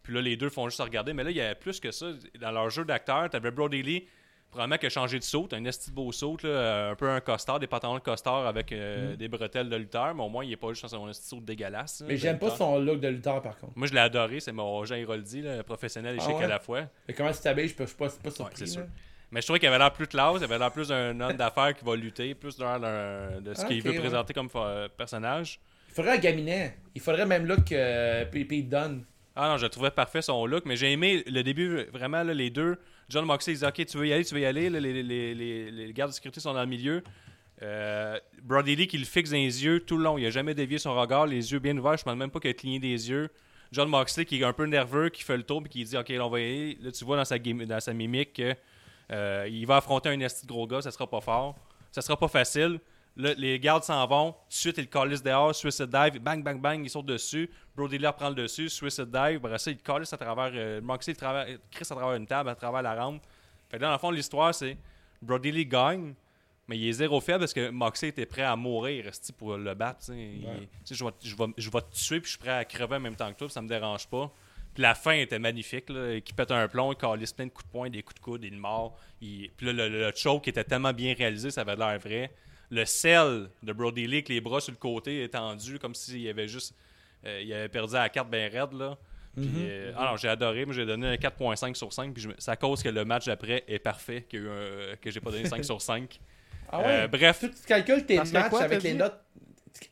Puis 0.03 0.13
là, 0.13 0.21
les 0.21 0.35
deux 0.37 0.49
font 0.49 0.67
juste 0.67 0.81
regarder. 0.81 1.13
Mais 1.13 1.23
là, 1.23 1.31
il 1.31 1.37
y 1.37 1.41
avait 1.41 1.55
plus 1.55 1.79
que 1.79 1.91
ça. 1.91 2.07
Dans 2.39 2.51
leur 2.51 2.69
jeu 2.69 2.83
d'acteur, 2.85 3.29
t'avais 3.29 3.51
Brody 3.51 3.81
Lee, 3.83 4.07
probablement 4.49 4.77
qui 4.77 4.85
a 4.87 4.89
changé 4.89 5.19
de 5.19 5.23
saut. 5.23 5.47
Un 5.51 5.63
esti 5.65 5.91
beau 5.91 6.11
saut, 6.11 6.37
là, 6.43 6.49
euh, 6.49 6.91
un 6.91 6.95
peu 6.95 7.09
un 7.09 7.19
costard, 7.21 7.59
des 7.59 7.67
pantalons 7.67 7.95
de 7.95 7.99
costard 7.99 8.47
avec 8.47 8.71
euh, 8.71 9.15
des 9.15 9.27
bretelles 9.27 9.69
de 9.69 9.75
lutteur. 9.75 10.13
Mais 10.15 10.23
au 10.23 10.29
moins, 10.29 10.43
il 10.43 10.51
est 10.51 10.57
pas 10.57 10.69
juste 10.69 10.83
dans 10.83 10.89
son 10.89 11.09
esti 11.09 11.27
saut 11.27 11.39
dégueulasse. 11.41 12.03
Mais 12.07 12.17
j'aime 12.17 12.39
pas 12.39 12.49
son 12.55 12.79
look 12.79 12.99
de 12.99 13.07
lutteur 13.09 13.41
par 13.41 13.57
contre. 13.57 13.73
Moi, 13.77 13.87
je 13.87 13.93
l'ai 13.93 13.99
adoré. 13.99 14.39
C'est 14.39 14.51
mon 14.53 14.83
Jean 14.85 14.95
Héroldi, 14.95 15.43
professionnel 15.65 16.15
et 16.15 16.19
Ah 16.21 16.25
chic 16.25 16.37
ouais? 16.37 16.43
à 16.45 16.47
la 16.47 16.59
fois. 16.59 16.81
Mais 17.07 17.13
comment 17.13 17.31
tu 17.31 17.39
t'habilles, 17.39 17.67
je 17.67 17.75
peux 17.75 17.85
pas, 17.85 18.09
pas 18.09 18.31
surpris. 18.31 18.55
c'est 18.57 18.65
sûr. 18.67 18.85
Mais 19.31 19.41
je 19.41 19.45
trouvais 19.45 19.59
qu'il 19.59 19.67
avait 19.69 19.77
l'air 19.77 19.93
plus 19.93 20.07
classe, 20.07 20.35
il 20.39 20.43
avait 20.43 20.57
l'air 20.57 20.71
plus 20.71 20.87
d'un 20.87 21.19
homme 21.19 21.33
d'affaires 21.37 21.75
qui 21.75 21.85
va 21.85 21.95
lutter, 21.95 22.33
plus 22.35 22.57
d'un- 22.57 22.79
de 23.41 23.53
ce 23.53 23.61
Ah, 23.61 23.65
qu'il 23.67 23.81
veut 23.83 23.91
ouais. 23.91 23.99
présenter 23.99 24.33
comme 24.33 24.49
personnage. 24.97 25.59
Il 25.89 25.93
faudrait 25.93 26.13
un 26.13 26.17
Gaminet. 26.17 26.77
Il 26.95 27.01
faudrait 27.01 27.21
le 27.23 27.27
même 27.27 27.45
look 27.45 27.65
que 27.65 27.75
euh, 27.75 28.25
Pete 28.25 28.69
Dunne. 28.69 29.05
Ah 29.35 29.49
non, 29.49 29.57
je 29.57 29.67
trouvais 29.67 29.91
parfait 29.91 30.21
son 30.21 30.45
look, 30.45 30.65
mais 30.65 30.75
j'ai 30.75 30.91
aimé 30.91 31.23
le 31.27 31.41
début, 31.43 31.83
vraiment, 31.93 32.23
là, 32.23 32.33
les 32.33 32.49
deux. 32.49 32.77
John 33.07 33.25
Moxley, 33.25 33.53
il 33.53 33.55
disait 33.55 33.67
Ok, 33.67 33.85
tu 33.85 33.97
veux 33.97 34.07
y 34.07 34.13
aller, 34.13 34.25
tu 34.25 34.33
veux 34.35 34.41
y 34.41 34.45
aller. 34.45 34.69
Là, 34.69 34.79
les, 34.79 35.01
les, 35.03 35.33
les, 35.35 35.71
les 35.71 35.93
gardes 35.93 36.09
de 36.11 36.15
sécurité 36.15 36.39
sont 36.39 36.53
dans 36.53 36.61
le 36.61 36.67
milieu. 36.67 37.03
Euh, 37.61 38.17
Brody 38.41 38.75
Lee 38.75 38.87
qui 38.87 38.97
le 38.97 39.05
fixe 39.05 39.31
dans 39.31 39.35
les 39.37 39.63
yeux 39.65 39.79
tout 39.81 39.97
le 39.97 40.03
long. 40.03 40.17
Il 40.17 40.25
a 40.25 40.29
jamais 40.29 40.53
dévié 40.53 40.77
son 40.77 40.93
regard, 40.95 41.25
les 41.27 41.51
yeux 41.51 41.59
bien 41.59 41.77
ouverts. 41.77 41.97
Je 41.97 42.01
ne 42.01 42.05
pense 42.05 42.15
même 42.17 42.31
pas 42.31 42.39
qu'il 42.39 42.49
a 42.51 42.53
cligné 42.53 42.79
des 42.79 43.09
yeux. 43.09 43.29
John 43.71 43.87
Moxley 43.89 44.25
qui 44.25 44.39
est 44.39 44.43
un 44.43 44.53
peu 44.53 44.65
nerveux, 44.65 45.09
qui 45.09 45.23
fait 45.23 45.37
le 45.37 45.43
tour, 45.43 45.61
puis 45.61 45.69
qui 45.69 45.83
dit 45.83 45.97
Ok, 45.97 46.09
là, 46.09 46.25
on 46.25 46.29
va 46.29 46.39
y 46.39 46.43
aller. 46.43 46.77
Là, 46.81 46.91
tu 46.91 47.03
vois 47.05 47.17
dans 47.17 47.25
sa, 47.25 47.37
game- 47.39 47.65
dans 47.65 47.79
sa 47.79 47.93
mimique 47.93 48.33
que 48.33 48.55
euh, 49.11 49.47
il 49.49 49.65
va 49.65 49.77
affronter 49.77 50.09
un 50.09 50.19
esti 50.19 50.45
de 50.45 50.51
gros 50.51 50.67
gars, 50.67 50.81
ça 50.81 50.91
sera 50.91 51.07
pas 51.07 51.21
fort. 51.21 51.55
Ça 51.91 52.01
sera 52.01 52.17
pas 52.17 52.27
facile. 52.27 52.79
Là, 53.17 53.33
les 53.35 53.59
gardes 53.59 53.83
s'en 53.83 54.05
vont. 54.07 54.35
Suite, 54.47 54.77
ils 54.77 54.81
le 54.81 54.87
calissent 54.87 55.23
dehors. 55.23 55.53
Suicide 55.53 55.87
dive. 55.89 56.19
Bang, 56.21 56.43
bang, 56.43 56.61
bang. 56.61 56.81
Ils 56.85 56.89
sautent 56.89 57.07
dessus. 57.07 57.49
Brody 57.75 57.97
Lee 57.97 58.07
reprend 58.07 58.29
le 58.29 58.35
dessus. 58.35 58.69
Suicide 58.69 59.09
dive. 59.11 59.39
Après 59.43 59.57
ça, 59.57 59.71
il 59.71 59.77
le 59.77 59.81
calisse 59.83 60.13
à 60.13 60.17
travers. 60.17 60.51
Euh, 60.53 60.79
Moxley, 60.81 61.13
il 61.13 61.17
travers, 61.17 61.45
Chris 61.71 61.87
à 61.89 61.95
travers 61.95 62.13
une 62.15 62.27
table, 62.27 62.49
à 62.49 62.55
travers 62.55 62.81
la 62.81 62.95
rampe. 62.95 63.21
Fait 63.69 63.77
que 63.77 63.81
dans 63.81 63.91
le 63.91 63.97
fond, 63.97 64.11
l'histoire, 64.11 64.53
c'est 64.53 64.77
Brody 65.21 65.51
Lee 65.51 65.65
gagne. 65.65 66.13
Mais 66.67 66.77
il 66.77 66.87
est 66.87 66.93
zéro 66.93 67.19
faible 67.19 67.39
parce 67.39 67.53
que 67.53 67.71
Moxley 67.71 68.09
était 68.09 68.27
prêt 68.27 68.43
à 68.43 68.55
mourir 68.55 69.07
esti, 69.07 69.33
pour 69.33 69.57
le 69.57 69.73
battre. 69.73 70.01
Il- 70.13 70.45
Ouais. 70.45 70.69
sais, 70.85 70.93
je, 70.93 71.03
vais, 71.03 71.11
je, 71.23 71.35
vais, 71.35 71.45
je 71.57 71.69
vais 71.71 71.81
te 71.81 71.91
tuer 71.95 72.19
puis 72.21 72.25
je 72.27 72.29
suis 72.29 72.39
prêt 72.39 72.51
à 72.51 72.63
crever 72.63 72.97
en 72.97 72.99
même 72.99 73.15
temps 73.15 73.27
que 73.33 73.37
toi. 73.39 73.47
puis 73.47 73.53
Ça 73.53 73.61
me 73.63 73.67
dérange 73.67 74.07
pas. 74.07 74.31
Puis 74.73 74.83
la 74.83 74.95
fin 74.95 75.13
était 75.13 75.39
magnifique. 75.39 75.89
Là, 75.89 76.19
qui 76.21 76.33
pète 76.33 76.51
un 76.51 76.67
plomb, 76.67 76.91
il 76.93 76.95
calisse 76.97 77.33
plein 77.33 77.45
de 77.47 77.51
coups 77.51 77.65
de 77.65 77.71
poing, 77.71 77.89
des 77.89 78.03
coups 78.03 78.15
de 78.19 78.23
coude, 78.23 78.43
il 78.43 78.53
est 78.53 78.57
mort. 78.57 78.97
Il- 79.21 79.49
Puis 79.57 79.65
là, 79.65 79.73
le, 79.73 79.89
le, 79.89 79.99
le 80.05 80.11
choke 80.15 80.47
était 80.47 80.63
tellement 80.63 80.93
bien 80.93 81.13
réalisé, 81.17 81.51
ça 81.51 81.61
avait 81.61 81.75
l'air 81.75 81.97
vrai. 81.99 82.31
Le 82.71 82.85
sel 82.85 83.49
de 83.63 83.73
Brody 83.73 84.05
Lee 84.07 84.17
avec 84.17 84.29
les 84.29 84.41
bras 84.41 84.61
sur 84.61 84.71
le 84.71 84.77
côté 84.77 85.23
étendus, 85.23 85.79
comme 85.79 85.95
s'il 85.95 86.27
avait 86.29 86.47
juste. 86.47 86.75
euh, 87.25 87.41
il 87.43 87.51
avait 87.53 87.67
perdu 87.69 87.95
à 87.95 87.99
la 88.03 88.09
carte 88.09 88.29
bien 88.29 88.47
raide. 88.47 88.73
Là. 88.73 88.97
Puis, 89.35 89.47
euh, 89.57 89.91
ah 89.97 90.09
non, 90.11 90.17
j'ai 90.17 90.27
adoré. 90.27 90.65
Moi, 90.65 90.73
j'ai 90.75 90.85
donné 90.85 91.07
un 91.07 91.15
4.5 91.17 91.75
sur 91.75 91.91
5. 91.91 92.13
Puis 92.13 92.23
je 92.23 92.27
me- 92.29 92.35
c'est 92.37 92.51
à 92.51 92.55
cause 92.55 92.83
que 92.83 92.89
le 92.89 93.05
match 93.05 93.25
d'après 93.25 93.63
est 93.67 93.79
parfait 93.79 94.23
qu'il 94.29 94.39
y 94.39 94.43
a 94.43 94.45
eu 94.45 94.49
un- 94.49 94.95
que 94.97 95.09
j'ai 95.11 95.19
pas 95.19 95.31
donné 95.31 95.45
5 95.45 95.63
sur 95.65 95.81
5. 95.81 96.19
Ah 96.71 96.79
ouais? 96.81 96.85
Euh, 96.87 97.07
bref, 97.07 97.39
Tu, 97.39 97.49
tu 97.49 97.63
calcules 97.65 98.05
tes 98.05 98.17
matchs 98.17 98.49
quoi, 98.49 98.61
avec 98.61 98.83
les 98.83 98.91
dit? 98.91 98.97
notes? 98.97 99.19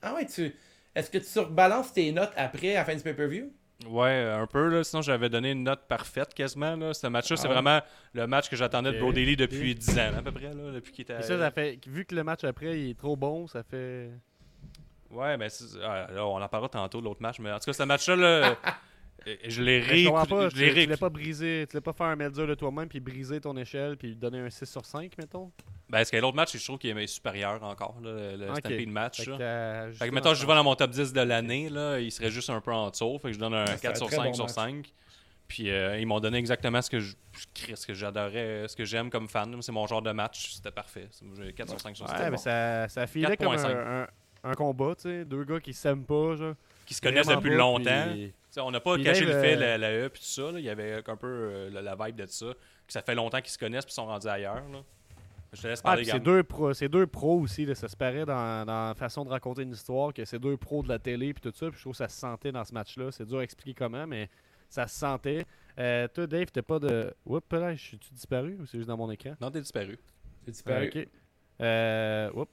Ah 0.04 0.14
ouais, 0.14 0.28
tu. 0.28 0.54
Est-ce 0.94 1.10
que 1.10 1.18
tu 1.18 1.26
surbalances 1.26 1.92
tes 1.92 2.12
notes 2.12 2.34
après 2.36 2.76
à 2.76 2.80
la 2.80 2.86
fin 2.86 2.96
du 2.96 3.02
pay-per-view? 3.02 3.52
Ouais, 3.86 4.24
un 4.24 4.48
peu. 4.48 4.70
Là. 4.70 4.84
Sinon, 4.84 5.02
j'avais 5.04 5.30
donné 5.30 5.52
une 5.52 5.64
note 5.64 5.82
parfaite 5.88 6.34
quasiment. 6.34 6.76
Là. 6.76 6.94
Ce 6.96 7.06
match-là, 7.06 7.38
c'est 7.38 7.46
Ah 7.46 7.50
ouais? 7.50 7.54
vraiment 7.54 7.80
le 8.14 8.26
match 8.26 8.50
que 8.50 8.56
j'attendais 8.56 8.92
de. 8.92 9.00
Brody 9.00 9.24
Lee 9.24 9.36
depuis 9.36 9.76
10 9.76 10.00
ans, 10.00 10.12
à 10.18 10.22
peu 10.24 10.32
près. 10.32 10.54
Là, 10.54 10.72
depuis 10.74 10.92
qu'il 10.92 11.04
était. 11.04 11.22
Ça, 11.22 11.38
ça 11.38 11.52
fait, 11.52 11.80
vu 11.88 12.04
que 12.06 12.16
le 12.16 12.24
match 12.24 12.44
après 12.44 12.80
il 12.80 12.90
est 12.92 12.98
trop 12.98 13.16
bon, 13.16 13.46
ça 13.48 13.62
fait. 13.64 14.10
Ouais, 15.12 15.38
mais 15.38 15.50
c'est- 15.50 15.78
ah, 15.84 16.08
là, 16.12 16.26
on 16.26 16.42
en 16.42 16.48
parlera 16.50 16.70
tantôt 16.70 17.00
de 17.00 17.06
l'autre 17.06 17.22
match. 17.22 17.40
Mais 17.40 17.52
en 17.52 17.60
tout 17.60 17.66
cas, 17.66 17.74
ce 17.74 17.84
match-là, 17.84 18.56
je 19.48 19.62
l'ai 19.64 19.80
Mais 19.80 19.98
je 20.04 20.10
pas, 20.10 20.26
tu 20.50 20.86
l'as 20.88 20.98
pas 20.98 21.10
brisé, 21.10 21.66
tu 21.70 21.76
l'as 21.76 21.82
pas 21.82 21.94
fait 21.94 22.04
un 22.04 22.16
melzer 22.16 22.48
de 22.48 22.56
toi-même 22.56 22.88
puis 22.88 23.00
briser 23.00 23.40
ton 23.42 23.56
échelle 23.58 23.98
puis 23.98 24.10
lui 24.10 24.16
donner 24.16 24.40
un 24.40 24.50
6 24.50 24.66
sur 24.70 24.86
5, 24.86 25.12
mettons? 25.18 25.52
Ben, 25.90 26.00
parce 26.00 26.10
que 26.12 26.18
l'autre 26.18 26.36
match, 26.36 26.58
je 26.58 26.64
trouve 26.64 26.78
qu'il 26.78 26.98
est 26.98 27.08
supérieur 27.08 27.64
encore. 27.64 27.96
Là, 28.04 28.36
le 28.36 28.50
Ok. 28.50 28.58
Stampede 28.60 28.90
match. 28.90 29.18
Fait 29.22 29.26
que, 29.26 29.32
euh, 29.32 29.82
Fait 29.84 29.88
que, 29.88 29.92
justement, 29.94 30.12
mettons, 30.14 30.34
je 30.34 30.46
vais 30.46 30.54
dans 30.56 30.64
mon 30.64 30.76
top 30.76 30.92
10 30.92 31.14
de 31.14 31.22
l'année, 31.22 31.70
là, 31.70 32.00
il 32.00 32.12
serait 32.12 32.30
juste 32.32 32.50
un 32.50 32.60
peu 32.62 32.72
en 32.74 32.90
dessous. 32.90 33.18
Fait 33.20 33.30
que 33.30 33.34
je 33.34 33.40
donne 33.40 33.54
un 33.54 33.66
c'est 33.66 33.82
4 33.82 33.92
un 33.92 33.96
sur 33.96 34.08
très 34.08 34.16
5 34.18 34.24
bon 34.26 34.34
sur 34.34 34.46
match. 34.46 34.54
5. 34.54 34.94
Puis 35.48 35.70
euh, 35.72 35.98
ils 35.98 36.06
m'ont 36.06 36.20
donné 36.20 36.38
exactement 36.40 36.82
ce 36.82 36.90
que 36.90 37.00
je, 37.00 37.16
ce 37.74 37.88
que 37.88 37.94
j'adorais, 37.94 38.66
ce 38.68 38.76
que 38.76 38.84
j'aime 38.84 39.10
comme 39.10 39.30
fan. 39.30 39.56
C'est 39.62 39.72
mon 39.72 39.88
genre 39.88 40.02
de 40.02 40.12
match, 40.12 40.56
c'était 40.56 40.72
parfait. 40.72 41.08
C'est- 41.10 41.26
J'ai 41.42 41.54
4 41.54 41.70
sur 41.70 41.80
5 41.80 41.96
sur 41.96 42.08
5. 42.08 42.20
Ouais, 42.20 42.32
mais 42.32 42.38
ça, 42.38 42.90
ça 42.90 43.08
filait 43.08 43.38
comme 43.38 43.56
4.5. 43.56 43.66
un, 43.72 44.02
un, 44.04 44.08
un 44.52 44.54
combat, 44.56 44.94
tu 44.96 45.04
sais. 45.04 45.24
Deux 45.24 45.46
gars 45.46 45.62
qui 45.62 45.74
s'aiment 45.74 46.04
pas, 46.04 46.36
genre. 46.36 46.54
Qui 46.86 46.94
se 46.94 47.02
connaissent 47.02 47.28
depuis 47.28 47.50
pas, 47.52 47.56
longtemps. 47.56 48.08
puis- 48.12 48.34
T'sais, 48.58 48.66
on 48.66 48.72
n'a 48.72 48.80
pas 48.80 48.96
Puis 48.96 49.04
caché 49.04 49.26
Dave, 49.26 49.36
le 49.36 49.42
fait, 49.42 49.56
euh, 49.56 49.60
la, 49.60 49.78
la 49.78 49.92
E 49.92 50.10
puis 50.10 50.20
tout 50.22 50.28
ça. 50.28 50.52
là. 50.52 50.60
Il 50.60 50.66
y 50.66 50.70
avait 50.70 51.04
un 51.08 51.16
peu 51.16 51.28
euh, 51.28 51.70
la, 51.70 51.82
la 51.82 51.96
vibe 51.96 52.16
de 52.16 52.26
ça. 52.26 52.48
Que 52.88 52.94
ça 52.94 53.02
fait 53.02 53.14
longtemps 53.16 53.40
qu'ils 53.40 53.52
se 53.52 53.58
connaissent 53.58 53.86
puis 53.86 53.94
sont 53.94 54.06
rendus 54.08 54.28
ailleurs. 54.28 54.68
Là. 54.72 54.80
Je 55.54 55.62
te 55.62 55.68
laisse 55.68 55.80
Ah, 55.82 55.90
parler, 55.90 56.02
puis 56.02 56.12
c'est 56.12 56.20
deux, 56.20 56.44
pros, 56.44 56.74
c'est 56.74 56.90
deux 56.90 57.08
pros 57.08 57.40
aussi, 57.40 57.66
là, 57.66 57.74
ça 57.74 57.88
se 57.88 57.96
paraît 57.96 58.26
dans, 58.26 58.66
dans 58.66 58.88
la 58.90 58.96
façon 58.96 59.24
de 59.24 59.30
raconter 59.30 59.62
une 59.62 59.72
histoire 59.72 60.14
que 60.14 60.26
c'est 60.26 60.40
deux 60.40 60.58
pros 60.58 60.84
de 60.84 60.90
la 60.90 61.00
télé 61.00 61.34
puis 61.34 61.42
tout 61.42 61.56
ça. 61.56 61.68
Puis 61.70 61.78
je 61.78 61.84
trouve 61.84 61.94
que 61.94 61.98
ça 61.98 62.10
se 62.10 62.20
sentait 62.20 62.52
dans 62.52 62.64
ce 62.66 62.74
match-là. 62.74 63.12
C'est 63.12 63.26
dur 63.26 63.40
à 63.40 63.44
expliquer 63.44 63.74
comment, 63.74 64.06
mais 64.08 64.30
ça 64.70 64.88
se 64.88 64.98
sentait. 64.98 65.46
Euh, 65.80 66.08
toi, 66.10 66.26
Dave, 66.28 66.48
t'as 66.52 66.64
pas 66.64 66.80
de. 66.80 67.14
Oups, 67.26 67.46
là, 67.52 67.76
je 67.76 67.82
suis-tu 67.82 68.14
disparu 68.14 68.58
ou 68.60 68.66
c'est 68.66 68.78
juste 68.78 68.90
dans 68.90 68.98
mon 68.98 69.10
écran? 69.12 69.36
Non, 69.40 69.52
t'es 69.52 69.62
disparu. 69.62 69.98
C'est 70.46 70.52
disparu. 70.52 70.92
Ah, 70.94 71.00
ok. 71.00 71.08
Euh, 71.62 72.32
oups. 72.34 72.52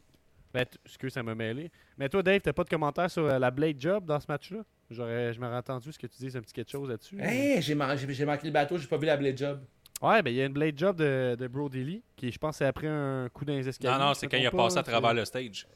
Ben, 0.54 0.64
excuse, 0.86 1.12
ça 1.12 1.22
m'a 1.22 1.34
mêlé. 1.34 1.70
Mais 1.98 2.08
toi, 2.08 2.22
Dave, 2.22 2.40
t'as 2.40 2.52
pas 2.52 2.62
de 2.64 2.68
commentaire 2.70 3.10
sur 3.10 3.24
euh, 3.24 3.38
la 3.40 3.50
Blade 3.50 3.76
Job 3.78 4.04
dans 4.06 4.20
ce 4.20 4.26
match-là? 4.28 4.60
J'aurais, 4.88 5.32
je 5.32 5.40
m'aurais 5.40 5.56
entendu 5.56 5.90
ce 5.92 5.98
que 5.98 6.06
tu 6.06 6.16
dis, 6.24 6.36
un 6.36 6.40
petit 6.40 6.52
quelque 6.52 6.70
chose 6.70 6.88
là-dessus. 6.88 7.20
Hey, 7.20 7.60
j'ai 7.60 7.74
man- 7.74 7.98
j'ai- 7.98 8.12
j'ai 8.14 8.24
manqué 8.24 8.46
le 8.46 8.52
bateau, 8.52 8.78
j'ai 8.78 8.86
pas 8.86 8.96
vu 8.96 9.06
la 9.06 9.16
Blade 9.16 9.36
Job. 9.36 9.60
Ouais, 10.00 10.22
ben 10.22 10.30
il 10.30 10.36
y 10.36 10.42
a 10.42 10.44
une 10.46 10.52
Blade 10.52 10.78
Job 10.78 10.96
de, 10.96 11.34
de 11.38 11.46
Brody 11.48 11.82
Lee, 11.82 12.02
qui 12.16 12.30
je 12.30 12.38
pense 12.38 12.58
c'est 12.58 12.66
après 12.66 12.86
un 12.86 13.28
coup 13.30 13.44
dans 13.44 13.52
les 13.54 13.68
escaliers. 13.68 13.98
Non, 13.98 14.06
non, 14.06 14.14
c'est 14.14 14.26
quand 14.28 14.36
il 14.36 14.46
a 14.46 14.50
passé 14.50 14.74
pas, 14.74 14.80
à 14.80 14.82
travers 14.84 15.10
c'est- 15.10 15.16
le 15.16 15.24
stage. 15.24 15.66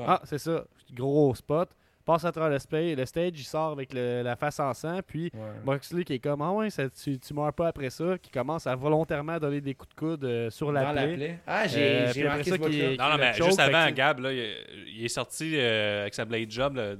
Ah, 0.00 0.20
c'est 0.24 0.38
ça. 0.38 0.64
Gros 0.92 1.34
spot. 1.34 1.70
Passe 2.08 2.24
à 2.24 2.32
travers 2.32 2.48
le, 2.48 2.58
spa- 2.58 2.80
le 2.94 3.04
stage, 3.04 3.32
il 3.34 3.44
sort 3.44 3.72
avec 3.72 3.92
le- 3.92 4.22
la 4.22 4.34
face 4.34 4.58
en 4.60 4.72
sang, 4.72 5.00
puis 5.06 5.30
Ouais. 5.34 5.40
Moxley 5.62 6.04
qui 6.04 6.14
est 6.14 6.18
comme 6.18 6.40
Ah 6.40 6.52
ouais, 6.52 6.70
ça, 6.70 6.88
tu, 6.88 7.18
tu 7.18 7.34
meurs 7.34 7.52
pas 7.52 7.68
après 7.68 7.90
ça, 7.90 8.16
qui 8.16 8.30
commence 8.30 8.66
à 8.66 8.74
volontairement 8.74 9.38
donner 9.38 9.60
des 9.60 9.74
coups 9.74 9.90
de 9.94 10.00
coude 10.00 10.24
euh, 10.24 10.48
sur 10.48 10.72
la 10.72 10.84
Dans 10.84 10.92
la 10.92 11.06
plaie. 11.06 11.38
Ah, 11.46 11.66
j'ai 11.68 11.78
Euh, 11.82 12.06
manqué 12.30 12.44
ça 12.50 12.56
ce 12.56 12.68
qui 12.68 12.96
Non, 12.98 13.10
non, 13.10 13.18
mais 13.18 13.34
choke, 13.34 13.46
juste 13.48 13.58
que 13.58 13.62
avant, 13.62 13.90
Gab, 13.92 14.20
là, 14.20 14.32
il, 14.32 14.56
il 14.96 15.04
est 15.04 15.08
sorti 15.08 15.52
euh, 15.54 16.00
avec 16.00 16.14
sa 16.14 16.24
Blade 16.24 16.50
Job 16.50 16.76
là, 16.76 16.94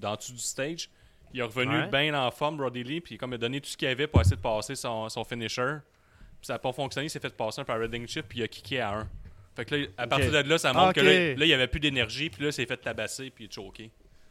dans 0.00 0.12
le 0.12 0.16
dessous 0.16 0.32
du 0.32 0.38
stage. 0.38 0.88
Il 1.34 1.40
est 1.40 1.42
revenu 1.42 1.74
Ouais. 1.76 1.88
bien 1.88 2.14
en 2.14 2.30
forme, 2.30 2.56
Brody 2.56 2.82
Lee, 2.82 3.02
puis 3.02 3.18
comme 3.18 3.32
il 3.32 3.34
a 3.34 3.38
donné 3.38 3.60
tout 3.60 3.68
ce 3.68 3.76
qu'il 3.76 3.88
avait 3.88 4.06
pour 4.06 4.22
essayer 4.22 4.36
de 4.36 4.40
passer 4.40 4.74
son, 4.74 5.10
son 5.10 5.22
finisher. 5.24 5.74
Puis 6.40 6.46
ça 6.46 6.54
n'a 6.54 6.58
pas 6.60 6.72
fonctionné, 6.72 7.08
il 7.08 7.10
s'est 7.10 7.20
fait 7.20 7.36
passer 7.36 7.60
un 7.60 7.64
paradigm 7.64 8.06
chip, 8.08 8.24
puis 8.26 8.38
il 8.38 8.42
a 8.44 8.48
kické 8.48 8.80
à 8.80 8.94
un. 9.00 9.08
Fait 9.54 9.66
que 9.66 9.74
là, 9.74 9.86
à 9.98 10.06
partir 10.06 10.30
de 10.32 10.48
là, 10.48 10.56
ça 10.56 10.72
montre 10.72 10.86
Ah, 10.88 10.92
que 10.94 11.00
là, 11.00 11.12
là, 11.34 11.44
il 11.44 11.46
n'y 11.46 11.52
avait 11.52 11.66
plus 11.66 11.80
d'énergie, 11.80 12.30
puis 12.30 12.42
là, 12.42 12.48
il 12.48 12.52
s'est 12.54 12.64
fait 12.64 12.76
tabasser, 12.78 13.28
puis 13.28 13.44
il 13.44 13.48
est 13.48 13.52
choqué. 13.52 13.90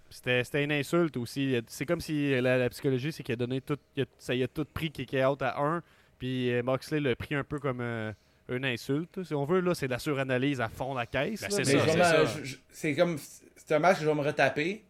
C'était 0.10 0.44
c'était 0.44 0.64
une 0.64 0.72
insulte 0.72 1.18
aussi. 1.18 1.60
C'est 1.68 1.86
comme 1.86 2.00
si 2.02 2.40
la, 2.40 2.58
la 2.58 2.70
psychologie, 2.70 3.12
c'est 3.12 3.24
qu'il 3.24 3.34
a 3.34 3.36
donné 3.36 3.62
tout. 3.62 3.78
il 3.96 4.04
a- 4.04 4.06
ça 4.18 4.34
y 4.36 4.44
a 4.44 4.48
tout 4.48 4.66
pris 4.66 4.92
kick 4.92 5.14
out 5.14 5.42
à 5.42 5.60
1. 5.60 5.82
Puis 6.20 6.52
euh, 6.54 6.64
Moxley 6.64 7.00
l'a 7.00 7.16
pris 7.16 7.36
un 7.36 7.44
peu 7.44 7.60
comme 7.60 7.82
euh, 7.82 8.12
une 8.50 8.64
insulte. 8.66 9.24
Si 9.24 9.34
on 9.34 9.44
veut, 9.46 9.60
là, 9.60 9.74
c'est 9.76 9.88
de 9.88 9.92
la 9.92 10.00
suranalyse 10.00 10.62
à 10.62 10.70
fond 10.70 10.94
la 10.94 11.06
caisse. 11.06 11.42
Ben, 11.42 11.50
c'est 11.52 12.92
me- 12.92 12.96
comme. 12.96 13.18
C'est 13.58 13.74
un 13.76 13.80
match 13.80 13.98
que 13.98 14.04
je 14.04 14.08
vais 14.10 14.16
me 14.16 14.22
retaper. 14.22 14.84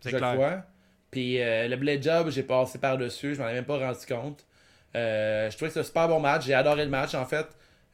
C'est 0.00 0.10
je 0.10 0.16
clair. 0.16 0.62
Puis 1.10 1.40
euh, 1.40 1.68
le 1.68 1.76
Blade 1.76 2.02
Job, 2.02 2.30
j'ai 2.30 2.42
passé 2.42 2.78
par-dessus. 2.78 3.34
Je 3.34 3.40
m'en 3.42 3.48
ai 3.48 3.52
même 3.54 3.64
pas 3.64 3.78
rendu 3.78 4.04
compte. 4.08 4.44
Euh, 4.96 5.50
je 5.50 5.56
trouvais 5.56 5.68
que 5.68 5.74
c'était 5.74 5.80
un 5.80 5.88
super 5.88 6.08
bon 6.08 6.18
match. 6.20 6.46
J'ai 6.46 6.54
adoré 6.54 6.84
le 6.84 6.90
match, 6.90 7.14
en 7.14 7.26
fait. 7.26 7.46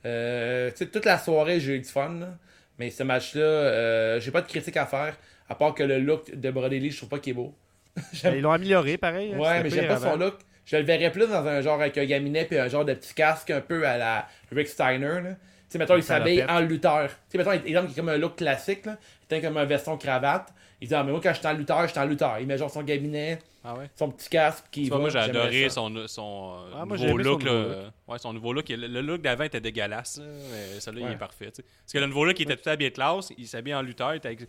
Euh, 0.06 0.70
tu 0.70 0.76
sais, 0.78 0.86
toute 0.86 1.04
la 1.04 1.18
soirée, 1.18 1.60
j'ai 1.60 1.74
eu 1.74 1.78
du 1.80 1.88
fun. 1.88 2.08
là. 2.20 2.38
Mais 2.78 2.90
ce 2.90 3.02
match-là, 3.02 3.40
euh, 3.42 4.20
j'ai 4.20 4.30
pas 4.30 4.40
de 4.40 4.46
critique 4.48 4.76
à 4.76 4.86
faire. 4.86 5.16
À 5.48 5.54
part 5.54 5.74
que 5.74 5.82
le 5.82 5.98
look 5.98 6.34
de 6.34 6.50
Brody 6.50 6.78
Lee, 6.80 6.90
je 6.90 6.96
trouve 6.98 7.08
pas 7.08 7.18
qu'il 7.18 7.30
est 7.32 7.34
beau. 7.34 7.54
Mais 8.24 8.38
ils 8.38 8.40
l'ont 8.40 8.52
amélioré 8.52 8.96
pareil. 8.96 9.32
hein, 9.34 9.38
Ouais, 9.38 9.62
mais 9.62 9.68
j'aime 9.70 9.86
pas 9.88 9.98
son 9.98 10.16
look. 10.16 10.36
Je 10.64 10.76
le 10.76 10.84
verrais 10.84 11.10
plus 11.12 11.26
dans 11.28 11.46
un 11.46 11.60
genre 11.60 11.80
avec 11.80 11.98
un 11.98 12.04
gaminet 12.06 12.44
puis 12.44 12.56
un 12.58 12.68
genre 12.68 12.84
de 12.84 12.94
petit 12.94 13.12
casque 13.14 13.50
un 13.50 13.60
peu 13.60 13.86
à 13.86 13.98
la 13.98 14.26
Rick 14.50 14.68
Steiner. 14.68 15.20
Là. 15.22 15.30
Tu 15.32 15.36
sais, 15.68 15.78
mettons, 15.78 15.96
il 15.96 16.02
s'habille 16.02 16.44
en 16.48 16.60
lutteur. 16.60 17.08
Tu 17.08 17.14
sais, 17.30 17.38
mettons, 17.38 17.52
exemple, 17.52 17.88
qui 17.88 17.92
est 17.92 17.96
comme 17.96 18.08
un 18.08 18.16
look 18.16 18.36
classique. 18.36 18.86
Là. 18.86 18.96
Il 19.30 19.36
est 19.36 19.40
comme 19.42 19.56
un 19.56 19.64
veston 19.64 19.96
cravate. 19.98 20.52
Il 20.80 20.88
dit, 20.88 20.94
ah, 20.94 21.02
mais 21.04 21.10
moi, 21.12 21.20
quand 21.22 21.32
je 21.32 21.38
suis 21.38 21.46
en 21.46 21.52
lutteur, 21.52 21.82
je 21.86 21.90
suis 21.92 21.98
en 22.00 22.04
lutteur. 22.04 22.38
Il 22.40 22.46
met 22.46 22.56
genre 22.58 22.70
son 22.70 22.82
gabinet, 22.82 23.38
Ah 23.64 23.74
ouais? 23.76 23.88
son 23.94 24.10
petit 24.10 24.28
casque, 24.28 24.64
il 24.76 24.88
va. 24.90 24.98
moi, 24.98 25.10
j'ai 25.10 25.18
adoré 25.18 25.64
ça. 25.68 25.74
son, 25.76 26.06
son 26.08 26.54
euh, 26.56 26.74
Ah, 26.76 26.84
moi, 26.84 26.96
nouveau 26.96 27.10
son 27.10 27.16
look. 27.16 27.42
là. 27.44 27.52
nouveau 27.52 27.68
look. 27.68 27.78
Ouais, 28.08 28.18
son 28.18 28.32
nouveau 28.32 28.52
look. 28.52 28.68
Le, 28.68 29.00
look 29.00 29.20
d'avant 29.22 29.44
était 29.44 29.60
dégueulasse, 29.60 30.18
là, 30.18 30.24
mais 30.52 30.80
celui-là, 30.80 31.06
il 31.10 31.12
est 31.14 31.18
parfait. 31.18 31.46
Parce 31.46 31.92
que 31.92 31.98
le 31.98 32.06
nouveau 32.06 32.24
look, 32.24 32.38
il 32.40 32.50
était 32.50 32.56
tout 32.56 32.68
habillé 32.68 32.90
de 32.90 32.94
classe. 32.94 33.32
Il 33.38 33.46
s'habille 33.46 33.74
en 33.74 33.82
lutteur. 33.82 34.12
Il 34.14 34.18
était 34.18 34.28
avec 34.28 34.40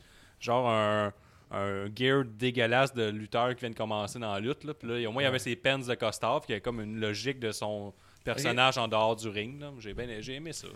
genre 0.44 0.70
un, 0.70 1.14
un 1.52 1.86
gear 1.96 2.24
dégueulasse 2.26 2.94
de 2.94 3.10
lutteur 3.10 3.54
qui 3.56 3.62
vient 3.62 3.70
de 3.70 3.76
commencer 3.76 4.20
dans 4.20 4.34
la 4.34 4.40
lutte. 4.40 4.64
Là. 4.64 4.74
Puis 4.74 4.88
là, 4.88 5.10
au 5.10 5.12
moins, 5.12 5.22
il 5.24 5.26
y 5.26 5.30
avait 5.30 5.40
ses 5.40 5.56
pens 5.56 5.86
de 5.88 5.94
il 5.94 6.50
y 6.50 6.52
avait 6.54 6.62
comme 6.62 6.82
une 6.82 7.00
logique 7.00 7.40
de 7.40 7.52
son 7.52 7.94
personnage 8.24 8.78
en 8.78 8.88
dehors 8.88 9.16
du 9.16 9.28
ring. 9.30 9.64
J'ai, 9.80 9.94
bien, 9.94 10.08
aimé 10.08 10.54
ça. 10.54 10.68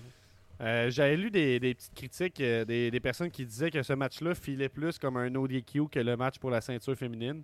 Euh, 0.60 0.89
J'avais 0.89 1.18
lu 1.18 1.30
des, 1.30 1.60
des 1.60 1.76
petites 1.76 1.94
critiques, 1.94 2.41
euh, 2.41 2.65
des, 2.65 2.89
des 2.89 2.99
personnes 2.99 3.30
qui 3.30 3.45
disaient 3.45 3.69
que 3.69 3.84
ce 3.84 3.94
match-là 3.94 4.34
filait 4.34 4.69
plus 4.69 4.98
comme 4.98 5.18
un 5.18 5.34
ODQ 5.35 5.88
que 5.91 5.99
le 5.99 6.18
match 6.18 6.39
pour 6.39 6.49
la 6.49 6.61
ceinture 6.61 6.95
féminine. 6.95 7.44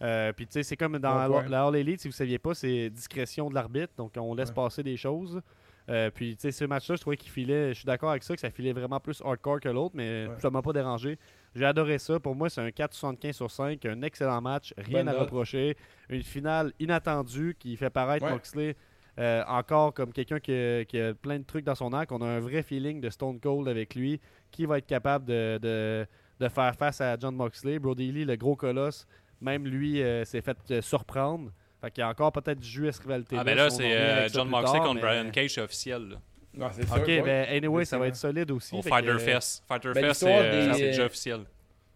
Euh, 0.00 0.32
puis 0.32 0.46
tu 0.46 0.52
sais, 0.52 0.62
c'est 0.62 0.76
comme 0.76 0.98
dans 0.98 1.28
Ouais, 1.28 1.36
ouais. 1.42 1.48
la 1.48 1.64
All 1.66 1.76
Elite, 1.76 2.00
si 2.00 2.08
vous 2.08 2.12
saviez 2.14 2.38
pas, 2.38 2.54
c'est 2.54 2.88
discrétion 2.88 3.50
de 3.50 3.54
l'arbitre, 3.54 3.92
donc 3.96 4.12
on 4.16 4.34
laisse 4.34 4.48
Ouais. 4.50 4.54
passer 4.54 4.82
des 4.82 4.96
choses. 4.96 5.42
Euh, 5.90 6.10
puis 6.10 6.36
tu 6.36 6.42
sais, 6.42 6.52
ce 6.52 6.64
match-là, 6.64 6.96
je 6.96 7.00
trouvais 7.00 7.16
qu'il 7.16 7.30
filait, 7.32 7.70
je 7.70 7.78
suis 7.80 7.86
d'accord 7.86 8.10
avec 8.10 8.22
ça, 8.22 8.34
que 8.34 8.40
ça 8.40 8.50
filait 8.50 8.72
vraiment 8.72 9.00
plus 9.00 9.20
hardcore 9.24 9.60
que 9.60 9.68
l'autre, 9.68 9.94
mais 9.96 10.26
Ouais. 10.26 10.34
ça 10.38 10.50
m'a 10.50 10.62
pas 10.62 10.72
dérangé. 10.72 11.18
J'ai 11.54 11.64
adoré 11.64 11.98
ça. 11.98 12.20
Pour 12.20 12.34
moi, 12.34 12.48
c'est 12.50 12.60
un 12.60 12.68
4,75 12.68 13.32
sur 13.32 13.50
5, 13.50 13.84
un 13.86 14.02
excellent 14.02 14.40
match, 14.40 14.72
rien 14.76 14.98
Bonne 15.00 15.08
à 15.08 15.12
note. 15.12 15.20
reprocher. 15.22 15.76
Une 16.08 16.22
finale 16.22 16.72
inattendue 16.78 17.56
qui 17.58 17.76
fait 17.76 17.90
paraître 17.90 18.24
Ouais. 18.26 18.32
Moxley 18.32 18.76
euh, 19.18 19.42
encore 19.48 19.92
comme 19.94 20.12
quelqu'un 20.12 20.38
qui, 20.38 20.52
a- 20.52 20.84
qui 20.84 21.00
a 21.00 21.12
plein 21.14 21.38
de 21.40 21.44
trucs 21.44 21.64
dans 21.64 21.74
son 21.74 21.92
arc. 21.92 22.12
On 22.12 22.20
a 22.22 22.26
un 22.26 22.38
vrai 22.38 22.62
feeling 22.62 23.00
de 23.00 23.10
Stone 23.10 23.40
Cold 23.40 23.66
avec 23.66 23.94
lui, 23.96 24.20
qui 24.52 24.64
va 24.64 24.78
être 24.78 24.86
capable 24.86 25.24
de, 25.24 25.58
de- 25.60 26.06
de 26.38 26.48
faire 26.48 26.74
face 26.76 27.00
à 27.00 27.16
John 27.18 27.34
Moxley? 27.34 27.80
Brody 27.80 28.12
Lee, 28.12 28.24
le 28.24 28.36
gros 28.36 28.54
colosse, 28.54 29.06
même 29.40 29.66
lui 29.66 30.00
euh, 30.02 30.24
s'est 30.24 30.40
fait 30.40 30.56
euh, 30.70 30.80
surprendre. 30.80 31.50
Fait 31.80 31.90
qu'il 31.90 32.02
y 32.02 32.04
a 32.04 32.08
encore 32.10 32.30
peut-être 32.30 32.60
du 32.60 32.68
jus 32.68 32.86
à 32.88 32.92
cette 32.92 33.02
rivalité. 33.02 33.36
Ah, 33.38 33.42
ben 33.44 33.56
là, 33.56 33.64
on 33.64 33.66
en 33.66 33.70
c'est 33.70 33.96
euh, 33.96 34.28
John 34.28 34.48
Moxley 34.48 34.72
tard, 34.78 34.82
contre 34.82 34.94
mais- 34.96 35.00
Brian 35.00 35.30
Cage, 35.30 35.58
officiel. 35.58 36.08
là. 36.10 36.16
Non, 36.58 36.68
c'est 36.72 36.84
sûr. 36.86 36.96
Ok, 36.96 37.06
ouais. 37.06 37.22
ben 37.22 37.46
anyway, 37.56 37.84
ça 37.84 37.98
va 37.98 38.08
être 38.08 38.16
solide 38.16 38.50
aussi. 38.50 38.74
Au 38.74 38.82
fait 38.82 38.88
Fighter 38.90 39.12
que- 39.12 39.18
Fest. 39.18 39.64
Fighter 39.68 39.90
Ben, 39.94 40.04
Fest, 40.06 40.20
c'est 40.20 40.26
l'histoire 40.26 40.42
euh, 40.44 40.72
c'est 40.74 40.80
déjà 40.82 41.04
officiel. 41.06 41.40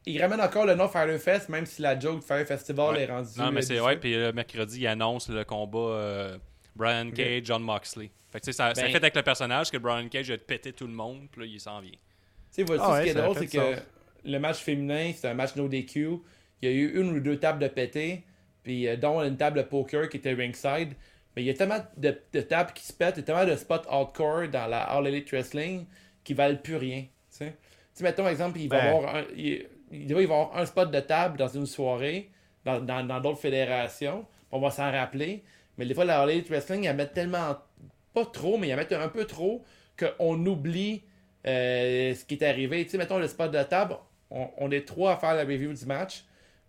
Il 0.06 0.20
ramène 0.20 0.40
encore 0.40 0.66
le 0.66 0.74
nom 0.74 0.88
Fire 0.88 1.18
Fest, 1.20 1.48
même 1.48 1.66
si 1.66 1.82
la 1.82 1.98
joke 1.98 2.22
Fire 2.22 2.46
Festival 2.46 2.94
Ouais. 2.94 3.02
est 3.02 3.06
rendue. 3.06 3.28
Non, 3.38 3.50
mais 3.52 3.58
euh, 3.58 3.62
c'est 3.62 3.80
ouais. 3.80 3.96
Puis 3.96 4.14
le 4.14 4.32
mercredi, 4.32 4.80
il 4.80 4.86
annonce 4.86 5.28
le 5.28 5.44
combat 5.44 5.78
euh, 5.78 6.38
Brian. 6.74 7.10
Cage, 7.10 7.42
John 7.44 7.62
Moxley. 7.62 8.10
Fait 8.30 8.40
que 8.40 8.44
tu 8.44 8.52
sais, 8.52 8.56
ça, 8.56 8.74
ça 8.74 8.82
Ben- 8.82 8.90
fait 8.90 8.96
avec 8.96 9.14
le 9.14 9.22
personnage 9.22 9.70
que 9.70 9.76
Brian 9.78 10.08
Cage 10.08 10.30
a 10.30 10.38
pété 10.38 10.72
tout 10.72 10.86
le 10.86 10.92
monde, 10.92 11.28
puis 11.30 11.42
là, 11.42 11.46
il 11.46 11.60
s'en 11.60 11.80
vient. 11.80 11.90
Tu 11.90 11.98
sais, 12.50 12.62
vois-tu, 12.62 12.82
Ah 12.84 12.92
ouais, 12.92 12.98
ce 12.98 13.02
qui 13.04 13.08
est 13.10 13.12
ça 13.12 13.20
drôle, 13.22 13.36
c'est 13.38 13.46
que 13.46 13.80
le 14.24 14.38
match 14.38 14.58
féminin, 14.58 15.12
c'est 15.16 15.28
un 15.28 15.34
match 15.34 15.54
no 15.56 15.68
DQ. 15.68 16.18
Il 16.62 16.68
y 16.70 16.72
a 16.72 16.74
eu 16.74 17.00
une 17.00 17.16
ou 17.16 17.20
deux 17.20 17.38
tables 17.38 17.58
de 17.60 17.68
pété, 17.68 18.24
puis 18.62 18.88
euh, 18.88 18.96
dont 18.96 19.20
une 19.22 19.36
table 19.36 19.58
de 19.58 19.62
poker 19.64 20.08
qui 20.08 20.16
était 20.18 20.32
ringside. 20.34 20.94
Mais 21.34 21.42
il 21.42 21.46
y 21.46 21.50
a 21.50 21.54
tellement 21.54 21.78
de, 21.96 22.16
de 22.32 22.40
tables 22.42 22.72
qui 22.74 22.84
se 22.84 22.92
pètent, 22.92 23.16
il 23.16 23.20
y 23.20 23.22
a 23.22 23.24
tellement 23.24 23.46
de 23.46 23.56
spots 23.56 23.88
hardcore 23.88 24.48
dans 24.48 24.66
la 24.66 24.82
All 24.82 25.06
Elite 25.06 25.30
Wrestling 25.30 25.86
qui 26.24 26.34
valent 26.34 26.58
plus 26.58 26.76
rien. 26.76 27.04
Tu 27.30 27.46
sais, 27.94 28.04
mettons, 28.04 28.28
exemple, 28.28 28.58
il 28.60 28.68
va 28.68 28.78
y 28.78 28.80
Ben. 28.82 28.96
avoir 28.96 29.16
un, 29.16 29.24
il, 29.36 29.66
il 29.90 30.06
doit 30.06 30.20
y 30.20 30.24
avoir 30.24 30.56
un 30.56 30.66
spot 30.66 30.90
de 30.90 31.00
table 31.00 31.38
dans 31.38 31.48
une 31.48 31.66
soirée, 31.66 32.30
dans 32.64 32.80
dans- 32.80 33.06
dans 33.06 33.20
d'autres 33.20 33.40
fédérations. 33.40 34.26
On 34.50 34.60
va 34.60 34.70
s'en 34.70 34.90
rappeler. 34.90 35.42
Mais 35.78 35.86
des 35.86 35.94
fois, 35.94 36.04
la 36.04 36.20
All 36.20 36.30
Elite 36.30 36.48
Wrestling, 36.48 36.84
ils 36.84 36.92
mettent 36.92 37.14
tellement, 37.14 37.56
pas 38.12 38.26
trop, 38.26 38.58
mais 38.58 38.68
ils 38.68 38.76
mettent 38.76 38.92
un 38.92 39.08
peu 39.08 39.24
trop, 39.24 39.64
qu'on 39.98 40.44
oublie 40.46 41.02
euh, 41.46 42.14
ce 42.14 42.24
qui 42.26 42.34
est 42.34 42.44
arrivé. 42.44 42.84
Tu 42.84 42.90
sais, 42.90 42.98
mettons 42.98 43.18
le 43.18 43.26
spot 43.26 43.50
de 43.50 43.62
table, 43.62 43.96
on, 44.30 44.48
on 44.58 44.70
est 44.70 44.86
trois 44.86 45.14
à 45.14 45.16
faire 45.16 45.34
la 45.34 45.42
review 45.44 45.72
du 45.72 45.86
match, 45.86 46.24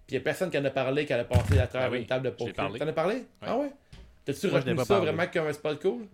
puis 0.07 0.10
il 0.10 0.14
n'y 0.15 0.18
a 0.18 0.22
personne 0.22 0.49
qui 0.49 0.57
en 0.57 0.65
a 0.65 0.69
parlé, 0.69 1.06
qui 1.06 1.14
a 1.14 1.23
passé 1.26 1.60
à 1.60 1.68
travers 1.68 1.90
Ah 1.90 1.91
oui, 1.91 1.99
une 1.99 2.06
table 2.07 2.26
de 2.26 2.30
poker. 2.31 2.72
T'en 2.80 2.88
as 2.88 2.94
parlé? 2.94 3.26
Ah 3.41 3.57
ouais? 3.57 3.72
T'as-tu 4.25 4.47
retenu 4.47 4.75
pas 4.75 4.85
ça 4.85 4.95
parlé. 4.95 5.11
vraiment 5.11 5.31
comme 5.31 5.47
un 5.47 5.53
spot 5.53 5.81
cool? 5.81 6.05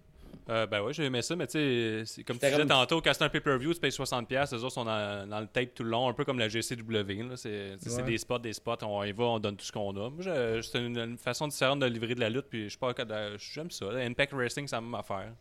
Euh, 0.49 0.65
ben 0.65 0.81
ouais, 0.81 0.93
j'ai 0.93 1.05
aimé 1.05 1.21
ça, 1.21 1.35
mais 1.35 1.45
tu 1.45 1.59
sais, 2.05 2.23
comme 2.23 2.39
tu 2.39 2.45
disais 2.47 2.57
comme- 2.57 2.67
tantôt, 2.67 3.01
quand 3.01 3.11
c'est 3.13 3.23
un 3.23 3.29
pay-per-view, 3.29 3.71
tu 3.71 3.79
payes 3.79 3.91
60$, 3.91 4.51
les 4.51 4.63
autres 4.63 4.73
sont 4.73 4.83
dans, 4.83 5.29
dans 5.29 5.39
le 5.41 5.45
tape 5.45 5.75
tout 5.75 5.83
le 5.83 5.91
long, 5.91 6.09
un 6.09 6.13
peu 6.13 6.25
comme 6.25 6.39
la 6.39 6.49
GCW. 6.49 7.21
là. 7.29 7.35
C'est 7.37 7.75
Ouais. 7.85 8.03
des 8.03 8.17
spots, 8.17 8.39
des 8.39 8.53
spots, 8.53 8.77
on 8.83 9.03
y 9.03 9.11
va, 9.11 9.25
on 9.25 9.39
donne 9.39 9.55
tout 9.57 9.65
ce 9.65 9.71
qu'on 9.71 9.91
a. 9.95 10.09
Moi, 10.09 10.23
c'est 10.63 10.79
une, 10.83 10.97
une 10.97 11.17
façon 11.19 11.47
différente 11.47 11.79
de 11.81 11.85
livrer 11.85 12.15
de 12.15 12.19
la 12.19 12.29
lutte, 12.31 12.47
puis 12.49 12.63
je 12.63 12.69
suis 12.69 12.77
pas. 12.79 12.95
J'aime 13.37 13.69
ça. 13.69 13.91
là. 13.91 13.99
Impact 13.99 14.33
Wrestling, 14.33 14.67
c'est 14.67 14.75
la 14.75 14.81
même 14.81 14.95
affaire. 14.95 15.33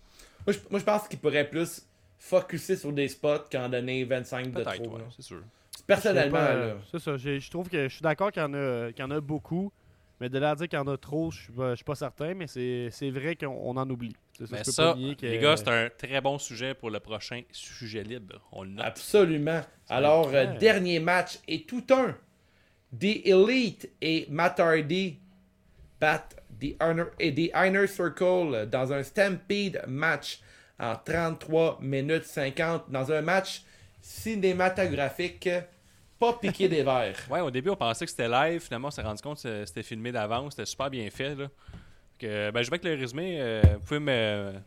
Moi, 0.47 0.53
je, 0.53 0.59
moi, 0.71 0.79
je 0.79 0.85
pense 0.85 1.09
qu'il 1.09 1.19
pourrait 1.21 1.49
plus 1.49 1.87
focuser 2.19 2.77
sur 2.77 2.93
des 2.93 3.09
spots 3.09 3.45
qu'en 3.51 3.71
donner 3.71 4.05
25 4.05 4.53
de 4.53 4.63
trop. 4.63 4.73
ouais, 4.97 5.03
c'est 5.17 5.23
sûr. 5.23 5.41
Personnellement, 5.87 6.37
là. 6.39 6.51
euh, 6.51 6.75
C'est 6.91 6.99
ça. 6.99 7.17
Je 7.17 7.49
trouve 7.51 7.71
que 7.71 7.89
je 7.89 7.95
suis 7.95 8.03
d'accord 8.03 8.31
qu'il 8.31 8.43
y, 8.43 8.45
en 8.45 8.53
a- 8.53 8.93
qu'il 8.93 9.03
y 9.03 9.07
en 9.07 9.11
a 9.11 9.21
beaucoup. 9.21 9.73
Mais 10.21 10.29
de 10.29 10.39
là 10.39 10.51
à 10.51 10.55
dire 10.57 10.69
qu'il 10.69 10.79
y 10.79 10.83
en 10.83 10.89
a 10.89 10.97
trop, 10.97 11.31
je 11.31 11.43
suis 11.43 11.53
pas, 11.53 11.71
je 11.71 11.77
suis 11.77 11.85
pas 11.85 11.95
certain. 11.95 12.35
Mais 12.35 12.47
c'est 12.47 12.89
c'est 12.91 13.11
vrai 13.11 13.37
qu'on 13.37 13.47
on 13.49 13.77
en 13.77 13.89
oublie. 13.89 14.17
C'est 14.37 14.47
ça, 14.47 14.57
Mais 14.57 14.65
ça, 14.65 14.97
que- 15.21 15.27
les 15.27 15.39
gars, 15.39 15.57
c'est 15.57 15.69
un 15.69 15.89
très 15.97 16.21
bon 16.21 16.39
sujet 16.39 16.75
pour 16.75 16.91
le 16.91 17.01
prochain 17.01 17.43
sujet 17.53 18.03
libre. 18.03 18.41
On 18.53 18.63
le 18.65 18.71
note. 18.71 18.85
Absolument. 18.85 19.61
Alors, 19.89 20.31
euh, 20.35 20.59
dernier 20.59 20.99
match 21.01 21.39
et 21.47 21.63
tout 21.63 21.85
un. 21.91 22.17
The 22.99 23.27
Elite 23.27 23.91
et 24.01 24.27
Matt 24.31 24.59
Hardy 24.61 25.19
battent 26.01 26.37
The 26.61 26.75
Honor, 26.81 27.07
et 27.21 27.33
The 27.35 27.51
Inner 27.55 27.87
Circle 27.87 28.69
dans 28.71 28.93
un 28.93 29.03
Stampede 29.03 29.83
match 29.87 30.41
en 30.81 30.97
33 30.97 31.79
minutes 31.81 32.25
50 32.25 32.91
dans 32.91 33.13
un 33.13 33.21
match 33.21 33.63
cinématographique 34.01 35.49
pas 36.19 36.33
piqué 36.35 36.69
des 36.69 36.83
verres. 36.83 37.17
Ouais, 37.31 37.41
au 37.41 37.51
début, 37.51 37.71
on 37.71 37.77
pensait 37.77 38.05
que 38.05 38.11
c'était 38.11 38.29
live. 38.29 38.61
Finalement, 38.61 38.89
on 38.89 38.91
s'est 38.91 39.03
rendu 39.03 39.23
compte 39.23 39.43
que 39.43 39.65
c'était 39.65 39.83
filmé 39.83 40.13
d'avance. 40.13 40.55
C'était 40.55 40.67
super 40.67 40.91
bien 40.91 41.09
fait. 41.11 41.35
Là. 41.35 41.49
Que, 42.19 42.51
ben, 42.51 42.63
je 42.63 42.71
vais 42.71 42.75
avec 42.75 42.85
le 42.85 42.95
résumé. 42.95 43.37
euh, 43.41 43.63
vous 43.79 43.85
pouvez 43.99 44.01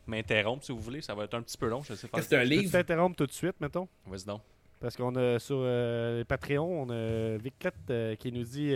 m'interrompre 0.07 0.63
si 0.63 0.71
vous 0.71 0.79
voulez. 0.79 1.01
Ça 1.01 1.13
va 1.13 1.25
être 1.25 1.33
un 1.33 1.41
petit 1.41 1.57
peu 1.57 1.67
long. 1.67 1.81
Je 1.83 1.93
sais 1.95 2.07
pas. 2.07 2.19
Que 2.19 2.23
c'est 2.23 2.37
un 2.37 2.43
Je 2.43 2.49
livre? 2.49 2.71
t'interrompre 2.71 3.15
tout 3.15 3.27
de 3.27 3.31
suite, 3.33 3.55
mettons? 3.59 3.87
Vas-y 4.07 4.25
donc. 4.25 4.41
Parce 4.79 4.95
qu'on 4.95 5.15
a 5.15 5.37
sur 5.37 5.57
euh, 5.59 6.23
Patreon, 6.23 6.83
on 6.83 6.89
a 6.89 7.37
Viclette 7.37 7.75
euh, 7.89 8.15
qui 8.15 8.31
nous 8.31 8.43
dit 8.43 8.73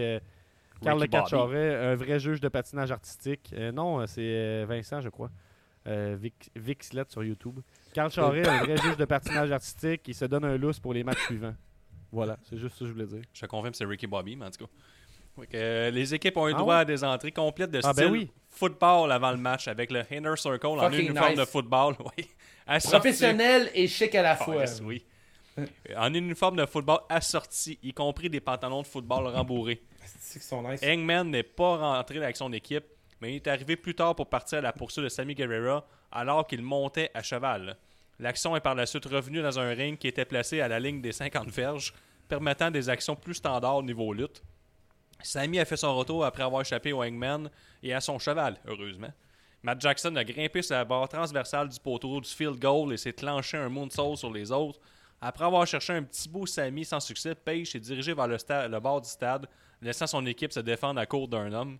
Carl 0.81 0.99
Le 1.01 1.91
un 1.91 1.95
vrai 1.95 2.19
juge 2.19 2.39
de 2.41 2.47
patinage 2.49 2.91
artistique. 2.91 3.51
Euh, 3.53 3.71
non, 3.71 4.05
c'est 4.07 4.21
euh, 4.21 4.65
Vincent, 4.67 5.01
je 5.01 5.09
crois. 5.09 5.31
Euh, 5.87 6.17
Vic, 6.19 6.83
sur 7.09 7.23
YouTube. 7.23 7.59
Carl 7.93 8.11
Charret, 8.11 8.47
un 8.47 8.63
vrai 8.63 8.77
juge 8.83 8.97
de 8.97 9.05
patinage 9.05 9.51
artistique, 9.51 10.03
qui 10.03 10.13
se 10.13 10.25
donne 10.25 10.45
un 10.45 10.57
lousse 10.57 10.79
pour 10.79 10.93
les 10.93 11.03
matchs 11.03 11.25
suivants. 11.25 11.55
Voilà, 12.15 12.37
c'est 12.49 12.57
juste 12.57 12.75
ça 12.75 12.79
que 12.79 12.85
je 12.87 12.91
voulais 12.93 13.05
dire. 13.05 13.21
Je 13.33 13.41
te 13.41 13.45
confirme 13.45 13.71
que 13.71 13.77
c'est 13.77 13.85
Ricky 13.85 14.07
Bobby, 14.07 14.35
mais 14.35 14.45
en 14.45 14.49
tout 14.51 14.65
cas. 14.65 14.71
Euh, 15.53 15.91
les 15.91 16.13
équipes 16.13 16.37
ont 16.37 16.47
eu 16.47 16.53
Ah 16.55 16.57
droit 16.57 16.75
ouais? 16.75 16.81
à 16.81 16.85
des 16.85 17.03
entrées 17.03 17.31
complètes 17.33 17.69
de 17.71 17.81
Ah, 17.83 17.91
style 17.91 18.05
ben 18.05 18.11
oui. 18.11 18.31
football 18.49 19.11
avant 19.11 19.31
le 19.31 19.37
match 19.37 19.67
avec 19.67 19.91
le 19.91 20.01
Inner 20.09 20.31
Circle 20.37 20.65
en 20.65 20.91
uniforme 20.93 21.29
nice. 21.31 21.37
de 21.39 21.45
football. 21.45 21.95
Oui. 22.17 22.29
Assorti- 22.65 22.91
Professionnel 22.99 23.69
et 23.75 23.85
chic 23.87 24.15
à 24.15 24.21
la 24.21 24.31
Ah, 24.31 24.35
fois. 24.37 24.55
yes, 24.55 24.81
oui. 24.83 25.03
En 25.97 26.13
uniforme 26.13 26.55
de 26.57 26.65
football 26.65 26.99
assorti, 27.09 27.77
y 27.83 27.93
compris 27.93 28.29
des 28.29 28.39
pantalons 28.39 28.81
de 28.81 28.87
football 28.87 29.27
rembourrés. 29.27 29.81
C'est 30.19 30.39
qu'ils 30.39 30.41
sont 30.47 30.61
nice. 30.69 30.81
Hangman 30.83 31.29
n'est 31.29 31.43
pas 31.43 31.77
rentré 31.77 32.17
avec 32.23 32.35
son 32.37 32.51
équipe, 32.53 32.85
mais 33.21 33.33
il 33.33 33.35
est 33.37 33.47
arrivé 33.47 33.75
plus 33.75 33.93
tard 33.95 34.15
pour 34.15 34.27
partir 34.29 34.57
à 34.59 34.61
la 34.61 34.73
poursuite 34.73 35.03
de 35.03 35.09
Sammy 35.09 35.33
Guerrera 35.35 35.85
alors 36.11 36.47
qu'il 36.47 36.61
montait 36.61 37.11
à 37.13 37.21
cheval. 37.21 37.75
L'action 38.19 38.55
est 38.55 38.61
par 38.61 38.75
la 38.75 38.85
suite 38.85 39.05
revenue 39.05 39.41
dans 39.41 39.59
un 39.59 39.69
ring 39.73 39.97
qui 39.97 40.07
était 40.07 40.25
placé 40.25 40.61
à 40.61 40.67
la 40.67 40.79
ligne 40.79 41.01
des 41.01 41.11
50 41.11 41.49
verges, 41.49 41.93
permettant 42.27 42.71
des 42.71 42.89
actions 42.89 43.15
plus 43.15 43.35
standards 43.35 43.77
au 43.77 43.83
niveau 43.83 44.13
lutte. 44.13 44.41
Sammy 45.21 45.59
a 45.59 45.65
fait 45.65 45.77
son 45.77 45.95
retour 45.95 46.23
après 46.25 46.43
avoir 46.43 46.61
échappé 46.61 46.93
au 46.93 47.03
Hangman 47.03 47.49
et 47.83 47.93
à 47.93 48.01
son 48.01 48.19
cheval, 48.19 48.57
heureusement. 48.65 49.11
Matt 49.63 49.81
Jackson 49.81 50.15
a 50.15 50.23
grimpé 50.23 50.61
sur 50.61 50.75
la 50.75 50.85
barre 50.85 51.09
transversale 51.09 51.69
du 51.69 51.79
poteau 51.79 52.21
du 52.21 52.29
field 52.29 52.59
goal 52.59 52.93
et 52.93 52.97
s'est 52.97 53.13
clenché 53.13 53.57
un 53.57 53.69
moonsault 53.69 54.15
sur 54.15 54.31
les 54.31 54.51
autres. 54.51 54.79
Après 55.19 55.45
avoir 55.45 55.65
cherché 55.65 55.93
un 55.93 56.03
petit 56.03 56.29
beau 56.29 56.45
Sammy 56.45 56.85
sans 56.85 56.99
succès, 56.99 57.33
Page 57.33 57.67
s'est 57.67 57.79
dirigé 57.79 58.13
vers 58.13 58.27
le, 58.27 58.37
le 58.69 58.79
bord 58.79 59.01
du 59.01 59.09
stade, 59.09 59.47
laissant 59.81 60.07
son 60.07 60.25
équipe 60.25 60.53
se 60.53 60.59
défendre 60.59 60.99
à 60.99 61.05
court 61.05 61.27
d'un 61.27 61.51
homme. 61.51 61.79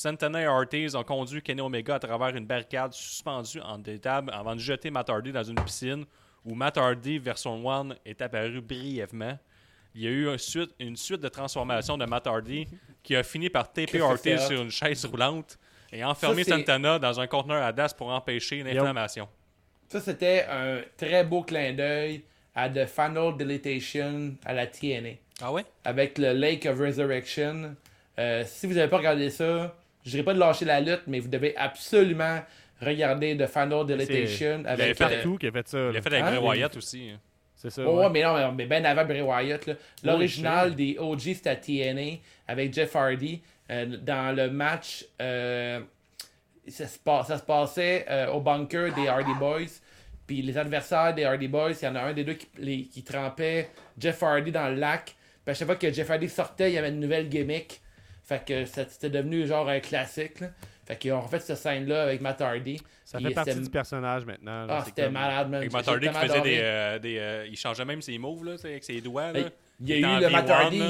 Santana 0.00 0.42
et 0.42 0.46
Ortiz 0.46 0.94
ont 0.94 1.02
conduit 1.04 1.40
Kenny 1.40 1.62
Omega 1.62 1.94
à 1.94 1.98
travers 1.98 2.36
une 2.36 2.44
barricade 2.44 2.92
suspendue 2.92 3.60
en 3.62 3.78
des 3.78 3.98
tables 3.98 4.30
avant 4.30 4.54
de 4.54 4.60
jeter 4.60 4.90
Matt 4.90 5.08
Hardy 5.08 5.32
dans 5.32 5.42
une 5.42 5.54
piscine 5.56 6.04
où 6.44 6.54
Matt 6.54 6.76
Hardy 6.76 7.18
version 7.18 7.68
1 7.70 7.88
est 8.04 8.20
apparu 8.20 8.60
brièvement. 8.60 9.38
Il 9.94 10.02
y 10.02 10.06
a 10.06 10.10
eu 10.10 10.28
un 10.28 10.36
suite- 10.36 10.74
une 10.78 10.96
suite 10.96 11.22
de 11.22 11.28
transformations 11.28 11.96
de 11.96 12.04
Matt 12.04 12.26
Hardy 12.26 12.66
qui 13.02 13.16
a 13.16 13.22
fini 13.22 13.48
par 13.48 13.72
taper 13.72 14.02
Ortiz 14.02 14.38
sur 14.46 14.60
une 14.60 14.70
chaise 14.70 15.06
roulante 15.06 15.58
et 15.90 16.04
enfermer 16.04 16.44
Ça, 16.44 16.58
Santana 16.58 16.98
dans 16.98 17.18
un 17.18 17.26
conteneur 17.26 17.62
à 17.64 17.72
DAS 17.72 17.94
pour 17.94 18.10
empêcher 18.10 18.62
l'inflammation. 18.62 19.26
Ça, 19.88 20.00
c'était 20.00 20.44
un 20.50 20.80
très 20.98 21.24
beau 21.24 21.42
clin 21.42 21.72
d'œil 21.72 22.22
à 22.54 22.68
The 22.68 22.84
Final 22.84 23.34
Deletation 23.38 24.34
à 24.44 24.52
la 24.52 24.66
TNA. 24.66 25.10
Ah 25.40 25.50
ouais? 25.52 25.64
Avec 25.86 26.18
le 26.18 26.32
Lake 26.34 26.66
of 26.66 26.78
Resurrection. 26.78 27.74
Euh, 28.18 28.44
si 28.46 28.66
vous 28.66 28.74
n'avez 28.74 28.88
pas 28.90 28.96
regardé 28.98 29.30
ça, 29.30 29.74
je 30.06 30.10
dirais 30.12 30.22
pas 30.22 30.32
de 30.32 30.38
lâcher 30.38 30.64
la 30.64 30.80
lutte, 30.80 31.02
mais 31.06 31.18
vous 31.20 31.28
devez 31.28 31.54
absolument 31.56 32.40
regarder 32.80 33.36
The 33.36 33.46
Final 33.46 33.84
Deletation 33.86 34.62
avec. 34.66 34.96
fait 34.96 35.04
euh, 35.04 35.08
partout 35.08 35.36
qui 35.38 35.46
a 35.48 35.52
fait 35.52 35.68
ça. 35.68 35.90
Il 35.92 35.96
a 35.96 36.00
fait 36.02 36.12
avec 36.12 36.22
Hein? 36.24 36.36
Bray 36.40 36.58
Wyatt 36.58 36.76
aussi. 36.76 37.10
hein. 37.14 37.18
C'est 37.54 37.70
ça. 37.70 37.82
Oh, 37.86 37.98
ouais. 38.00 38.10
mais 38.10 38.22
non, 38.22 38.52
mais 38.52 38.66
ben 38.66 38.84
avant 38.86 39.04
Bray 39.04 39.22
Wyatt. 39.22 39.68
L'original 40.04 40.74
des 40.74 40.96
OG, 40.98 41.20
c'était 41.20 41.50
à 41.50 41.56
TNA 41.56 42.18
avec 42.48 42.72
Jeff 42.72 42.94
Hardy. 42.94 43.40
euh, 43.70 43.96
dans 44.00 44.36
le 44.36 44.48
match, 44.50 45.04
euh, 45.20 45.80
ça, 46.68 46.86
se 46.86 46.98
passe- 46.98 47.26
ça 47.28 47.38
se 47.38 47.42
passait 47.42 48.04
euh, 48.08 48.28
au 48.28 48.40
bunker 48.40 48.92
des 48.94 49.08
Hardy 49.08 49.34
Boys. 49.40 49.80
Puis 50.26 50.42
les 50.42 50.56
adversaires 50.58 51.14
des 51.14 51.24
Hardy 51.24 51.48
Boys, 51.48 51.72
il 51.80 51.84
y 51.84 51.88
en 51.88 51.94
a 51.96 52.00
un 52.02 52.12
des 52.12 52.22
deux 52.24 52.34
qui, 52.34 52.46
les- 52.58 52.82
qui 52.84 53.02
trempait 53.02 53.70
Jeff 53.98 54.22
Hardy 54.22 54.52
dans 54.52 54.68
le 54.68 54.76
lac. 54.76 55.16
Puis 55.44 55.50
à 55.50 55.54
chaque 55.54 55.66
fois 55.66 55.76
que 55.76 55.90
Jeff 55.92 56.08
Hardy 56.10 56.28
sortait, 56.28 56.70
il 56.70 56.74
y 56.74 56.78
avait 56.78 56.90
une 56.90 57.00
nouvelle 57.00 57.28
gimmick. 57.28 57.80
Fait 58.26 58.44
que 58.44 58.64
c'était 58.64 59.08
devenu 59.10 59.46
genre 59.46 59.68
un 59.68 59.80
classique. 59.80 60.40
là. 60.40 60.48
Fait 60.84 60.96
qu'ils 60.96 61.12
ont 61.12 61.20
refait 61.20 61.38
cette 61.40 61.56
scène-là 61.56 62.02
avec 62.04 62.20
Matt 62.20 62.40
Hardy. 62.40 62.80
Ça 63.04 63.18
fait 63.20 63.30
partie 63.30 63.54
du 63.60 63.70
personnage 63.70 64.24
maintenant. 64.24 64.66
là. 64.66 64.78
Ah, 64.80 64.82
c'était 64.84 65.04
comme- 65.04 65.12
malade, 65.14 65.48
man. 65.50 65.54
Avec 65.60 65.72
Matt 65.72 65.88
Hardy 65.88 66.08
qui 66.08 66.14
faisait 66.14 66.40
des, 66.40 66.58
euh, 66.60 66.98
des, 66.98 67.18
euh, 67.18 67.46
Il 67.48 67.56
changeait 67.56 67.84
même 67.84 68.02
ses 68.02 68.18
moves 68.18 68.44
là, 68.44 68.54
avec 68.62 68.82
ses 68.84 69.00
doigts. 69.00 69.32
Là. 69.32 69.40
Il 69.80 69.88
y 69.88 69.92
a 69.92 69.96
eu 70.18 70.20
le 70.22 70.28
Matt 70.30 70.46
V1, 70.48 70.50
Hardy, 70.52 70.78
là. 70.78 70.86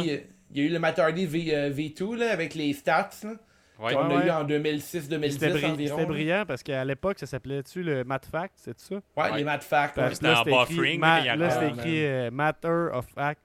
il 0.50 0.58
y 0.58 0.60
a 0.60 0.64
eu 0.64 0.68
le 0.72 0.78
Matt 0.78 0.98
Hardy 0.98 1.26
v, 1.26 1.44
euh, 1.54 1.70
V2 1.70 2.14
là, 2.16 2.30
avec 2.32 2.54
les 2.54 2.72
stats. 2.72 3.10
Là, 3.22 3.30
Ouais. 3.78 3.92
qu'on 3.92 4.06
Ouais, 4.08 4.14
a 4.14 4.18
ouais. 4.18 4.26
eu 4.26 4.30
en 4.30 4.44
2006-2010 4.44 5.32
C'était 5.34 5.50
bri- 5.50 5.66
environ. 5.66 5.96
c'était 5.98 6.08
là. 6.08 6.14
brillant 6.14 6.44
parce 6.48 6.62
qu'à 6.62 6.82
l'époque, 6.84 7.18
ça 7.18 7.26
s'appelait-tu 7.26 7.82
le 7.82 8.04
Matt 8.04 8.24
Fact, 8.24 8.54
c'est 8.56 8.78
ça? 8.80 8.94
Ouais, 8.94 9.00
Ouais. 9.30 9.36
les 9.38 9.44
Matt 9.44 9.62
Fact. 9.62 9.96
Parce 9.96 10.06
ouais. 10.06 10.08
que 10.10 10.14
c'était 10.14 10.26
là, 10.28 10.40
en 10.40 10.44
c'était 10.44 10.50
écrit, 10.56 10.74
buffering, 10.74 11.00
là, 11.02 11.50
c'était 11.50 11.64
Ah, 11.66 11.68
écrit 11.74 12.04
euh, 12.06 12.30
Matter 12.30 12.88
of 12.94 13.06
Fact. 13.14 13.40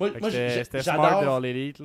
Moi, 0.00 0.08
Fait 0.10 0.14
que 0.16 0.20
moi, 0.20 0.30
C'était 0.30 0.48
j'ai- 0.48 0.64
c'était 0.64 0.82
smart 0.82 0.96
de 0.96 1.20
j'adore 1.20 1.36
All 1.36 1.44
Elite. 1.46 1.82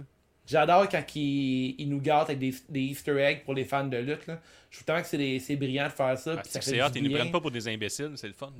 J'adore 0.51 0.87
quand 0.89 1.03
ils, 1.15 1.75
ils 1.79 1.89
nous 1.89 1.99
gâtent 2.01 2.29
avec 2.29 2.39
des, 2.39 2.53
des 2.69 2.81
Easter 2.81 3.17
eggs 3.19 3.43
pour 3.43 3.53
les 3.53 3.63
fans 3.65 3.85
de 3.87 3.97
lutte. 3.97 4.27
Là. 4.27 4.39
Je 4.69 4.77
trouve 4.77 4.85
tellement 4.85 5.01
que 5.01 5.39
c'est 5.39 5.55
brillant 5.55 5.87
de 5.87 5.91
faire 5.91 6.17
ça. 6.17 6.35
Ah, 6.37 6.41
c'est 6.43 6.71
du 6.71 6.99
ils 6.99 7.03
nous 7.09 7.15
prennent 7.15 7.31
pas 7.31 7.41
pour 7.41 7.51
des 7.51 7.67
imbéciles, 7.67 8.11
c'est 8.15 8.27
le 8.27 8.33
fun. 8.33 8.51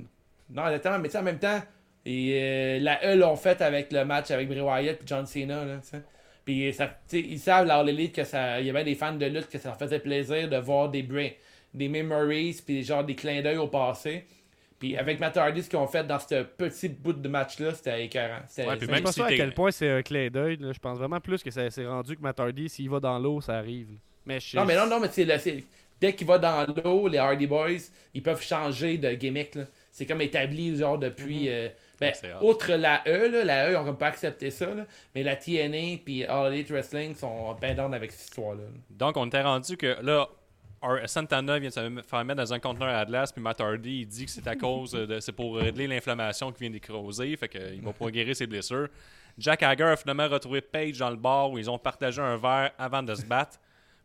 Non, 0.50 0.64
exactement, 0.66 0.98
mais 0.98 1.08
tu 1.08 1.12
sais, 1.12 1.18
en 1.18 1.22
même 1.22 1.38
temps, 1.38 1.60
et, 2.04 2.38
euh, 2.42 2.78
la 2.80 3.04
E 3.06 3.16
l'ont 3.16 3.36
fait 3.36 3.60
avec 3.62 3.92
le 3.92 4.04
match 4.04 4.30
avec 4.30 4.48
Bray 4.48 4.60
Wyatt 4.60 5.00
et 5.00 5.06
John 5.06 5.24
Cena. 5.26 5.64
Là. 5.64 5.80
Puis 6.44 6.72
ça, 6.72 6.98
sais, 7.06 7.20
ils 7.20 7.38
savent, 7.38 7.66
la 7.66 7.76
All 7.76 7.88
Elite, 7.88 8.14
que 8.16 8.24
ça, 8.24 8.60
il 8.60 8.66
y 8.66 8.70
avait 8.70 8.84
des 8.84 8.96
fans 8.96 9.14
de 9.14 9.26
lutte 9.26 9.48
que 9.48 9.58
ça 9.58 9.68
leur 9.68 9.78
faisait 9.78 10.00
plaisir 10.00 10.48
de 10.48 10.56
voir 10.56 10.88
des, 10.90 11.02
bra- 11.02 11.36
des 11.72 11.88
memories, 11.88 12.60
puis 12.66 12.82
genre 12.82 13.04
des 13.04 13.14
clins 13.14 13.40
d'œil 13.42 13.58
au 13.58 13.68
passé. 13.68 14.24
Puis 14.82 14.96
avec 14.96 15.20
Matt 15.20 15.36
Hardy, 15.36 15.62
ce 15.62 15.70
qu'ils 15.70 15.78
ont 15.78 15.86
fait 15.86 16.04
dans 16.04 16.18
ce 16.18 16.42
petit 16.42 16.88
bout 16.88 17.12
de 17.12 17.28
match-là, 17.28 17.72
c'était 17.72 18.04
écœurant. 18.04 18.40
C'était- 18.48 18.66
Ouais, 18.66 18.76
puis 18.78 18.88
Je 18.88 19.06
sais 19.12 19.20
pas 19.20 19.26
à 19.26 19.28
quel 19.36 19.54
point 19.54 19.70
c'est 19.70 19.88
un 19.88 20.02
clin 20.02 20.28
d'œil. 20.28 20.56
là. 20.56 20.72
Je 20.72 20.78
pense 20.80 20.98
vraiment 20.98 21.20
plus 21.20 21.40
que 21.40 21.52
ça 21.52 21.70
s'est 21.70 21.86
rendu 21.86 22.16
que 22.16 22.20
Matt 22.20 22.40
Hardy, 22.40 22.68
s'il 22.68 22.90
va 22.90 22.98
dans 22.98 23.16
l'eau, 23.20 23.40
ça 23.40 23.58
arrive. 23.58 23.86
Mais 24.26 24.40
je- 24.40 24.56
Non, 24.56 24.64
mais 24.64 24.74
non, 24.74 24.88
non, 24.88 24.98
mais 24.98 25.06
c'est 25.12 25.24
le- 25.24 25.38
c'est- 25.38 25.62
dès 26.00 26.12
qu'il 26.14 26.26
va 26.26 26.36
dans 26.38 26.66
l'eau, 26.84 27.06
les 27.06 27.18
Hardy 27.18 27.46
Boys, 27.46 27.78
ils 28.12 28.24
peuvent 28.24 28.42
changer 28.42 28.98
de 28.98 29.12
gimmick. 29.12 29.54
là. 29.54 29.66
C'est 29.92 30.04
comme 30.04 30.20
établi, 30.20 30.76
genre, 30.76 30.98
depuis. 30.98 31.48
euh, 31.48 31.68
ben, 32.00 32.12
Ouais, 32.24 32.30
outre 32.40 32.72
la 32.72 33.02
E, 33.06 33.28
là, 33.30 33.44
la 33.44 33.70
E, 33.70 33.76
ont 33.78 33.84
comme 33.84 33.98
pas 33.98 34.08
accepté 34.08 34.50
ça, 34.50 34.66
là, 34.74 34.84
mais 35.14 35.22
la 35.22 35.36
TNA 35.36 35.98
puis 36.04 36.24
All 36.24 36.52
Elite 36.52 36.70
Wrestling 36.72 37.14
sont 37.14 37.54
bien 37.60 37.74
down 37.74 37.94
avec 37.94 38.10
cette 38.10 38.22
histoire-là. 38.22 38.64
Donc, 38.90 39.16
on 39.16 39.26
était 39.28 39.42
rendu 39.42 39.76
que 39.76 39.96
là, 40.02 40.28
Santana 41.06 41.58
vient 41.58 41.68
de 41.68 41.74
se 41.74 42.02
faire 42.08 42.24
mettre 42.24 42.42
dans 42.42 42.52
un 42.52 42.58
conteneur 42.58 42.88
Atlas, 42.96 43.32
puis 43.32 43.42
Matt 43.42 43.60
Hardy, 43.60 44.00
il 44.00 44.06
dit 44.06 44.24
que 44.26 44.30
c'est 44.30 44.46
à 44.46 44.56
cause 44.56 44.92
de. 44.92 45.20
C'est 45.20 45.32
pour 45.32 45.56
régler 45.56 45.86
l'inflammation 45.86 46.50
qui 46.52 46.60
vient 46.60 46.70
d'écroser, 46.70 47.36
fait 47.36 47.48
qu'il 47.48 47.80
va 47.82 47.92
pouvoir 47.92 48.10
guérir 48.10 48.34
ses 48.36 48.46
blessures. 48.46 48.88
Jack 49.38 49.62
Hager 49.62 49.84
a 49.84 49.96
finalement 49.96 50.28
retrouvé 50.28 50.60
Paige 50.60 50.98
dans 50.98 51.10
le 51.10 51.16
bar 51.16 51.50
où 51.50 51.58
ils 51.58 51.70
ont 51.70 51.78
partagé 51.78 52.20
un 52.20 52.36
verre 52.36 52.72
avant 52.78 53.02
de 53.02 53.14
se 53.14 53.24
battre. 53.24 53.58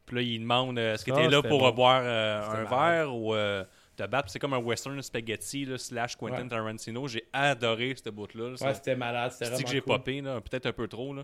Puis 0.05 0.15
là, 0.15 0.21
il 0.21 0.39
demande 0.39 0.79
euh, 0.79 0.93
est-ce 0.93 1.03
que 1.03 1.11
Ça, 1.11 1.17
tu 1.17 1.23
es 1.25 1.29
là 1.29 1.41
pour 1.41 1.59
bon. 1.59 1.71
boire 1.71 2.01
euh, 2.01 2.41
un 2.49 2.63
verre 2.63 3.13
ou 3.13 3.35
euh, 3.35 3.65
te 3.97 4.03
battre? 4.07 4.29
C'est 4.29 4.39
comme 4.39 4.53
un 4.53 4.57
western 4.59 5.01
spaghetti 5.01 5.65
là, 5.65 5.77
slash 5.77 6.15
Quentin 6.15 6.43
Ouais. 6.43 6.47
Tarantino. 6.47 7.07
J'ai 7.09 7.25
adoré 7.33 7.93
ce 8.01 8.09
bout-là. 8.09 8.51
Ouais, 8.51 8.73
c'était 8.73 8.95
malade, 8.95 9.33
c'était 9.33 9.61
que 9.61 9.69
j'ai 9.69 9.81
cool. 9.81 9.95
popé, 9.97 10.21
peut-être 10.21 10.67
un 10.67 10.71
peu 10.71 10.87
trop. 10.87 11.13
Là. 11.13 11.23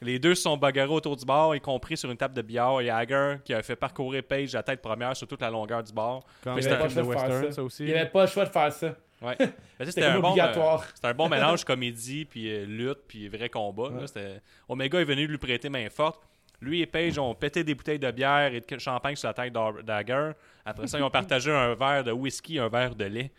Les 0.00 0.18
deux 0.18 0.34
se 0.34 0.42
sont 0.42 0.56
bagarrés 0.56 0.92
autour 0.92 1.16
du 1.16 1.24
bar, 1.24 1.54
y 1.54 1.60
compris 1.60 1.96
sur 1.96 2.10
une 2.10 2.16
table 2.16 2.34
de 2.34 2.42
billard. 2.42 2.80
Et 2.80 2.90
Hager 2.90 3.36
qui 3.44 3.54
a 3.54 3.62
fait 3.62 3.76
parcourir 3.76 4.22
Page 4.24 4.52
la 4.52 4.62
tête 4.62 4.82
première 4.82 5.16
sur 5.16 5.28
toute 5.28 5.40
la 5.40 5.50
longueur 5.50 5.82
du 5.82 5.92
bar. 5.92 6.20
Comme 6.42 6.54
Mais 6.54 6.62
le 6.62 6.62
c'était 6.62 6.88
film 6.88 6.88
pas 6.88 6.94
de 6.94 6.98
le 7.00 7.04
choix 7.04 7.14
de 7.14 7.20
faire 7.20 7.28
western, 7.30 7.50
ça. 7.50 7.56
ça 7.56 7.62
aussi. 7.62 7.82
Il 7.84 7.86
n'y 7.86 7.94
avait 7.94 8.08
pas 8.10 8.22
le 8.22 8.26
choix 8.28 8.44
de 8.44 8.50
faire 8.50 8.72
ça. 8.72 8.94
Ouais. 9.20 9.36
C'était 9.84 10.04
un, 10.04 10.18
bon, 10.18 10.28
euh, 10.28 10.30
obligatoire. 10.30 10.84
c'était 10.92 11.06
un 11.06 11.14
bon 11.14 11.28
mélange 11.28 11.64
comédie, 11.64 12.24
puis 12.24 12.50
euh, 12.52 12.64
lutte, 12.66 12.98
puis 13.06 13.28
vrai 13.28 13.48
combat. 13.48 13.90
Ouais. 13.90 14.40
Omega 14.68 15.00
est 15.00 15.04
venu 15.04 15.28
lui 15.28 15.38
prêter 15.38 15.68
main 15.68 15.88
forte. 15.90 16.20
Lui 16.60 16.80
et 16.80 16.86
Page 16.86 17.18
ont 17.18 17.32
pété 17.34 17.62
des 17.62 17.74
bouteilles 17.76 17.98
de 18.00 18.10
bière 18.10 18.52
et 18.52 18.60
de 18.60 18.78
champagne 18.78 19.14
sur 19.14 19.28
la 19.28 19.34
tête 19.34 19.52
d'Hager. 19.52 20.32
Après 20.64 20.86
ça, 20.88 20.98
ils 20.98 21.02
ont 21.04 21.10
partagé 21.10 21.52
un 21.52 21.74
verre 21.74 22.02
de 22.04 22.10
whisky 22.12 22.56
et 22.56 22.60
un 22.60 22.68
verre 22.68 22.94
de 22.96 23.04
lait. 23.04 23.32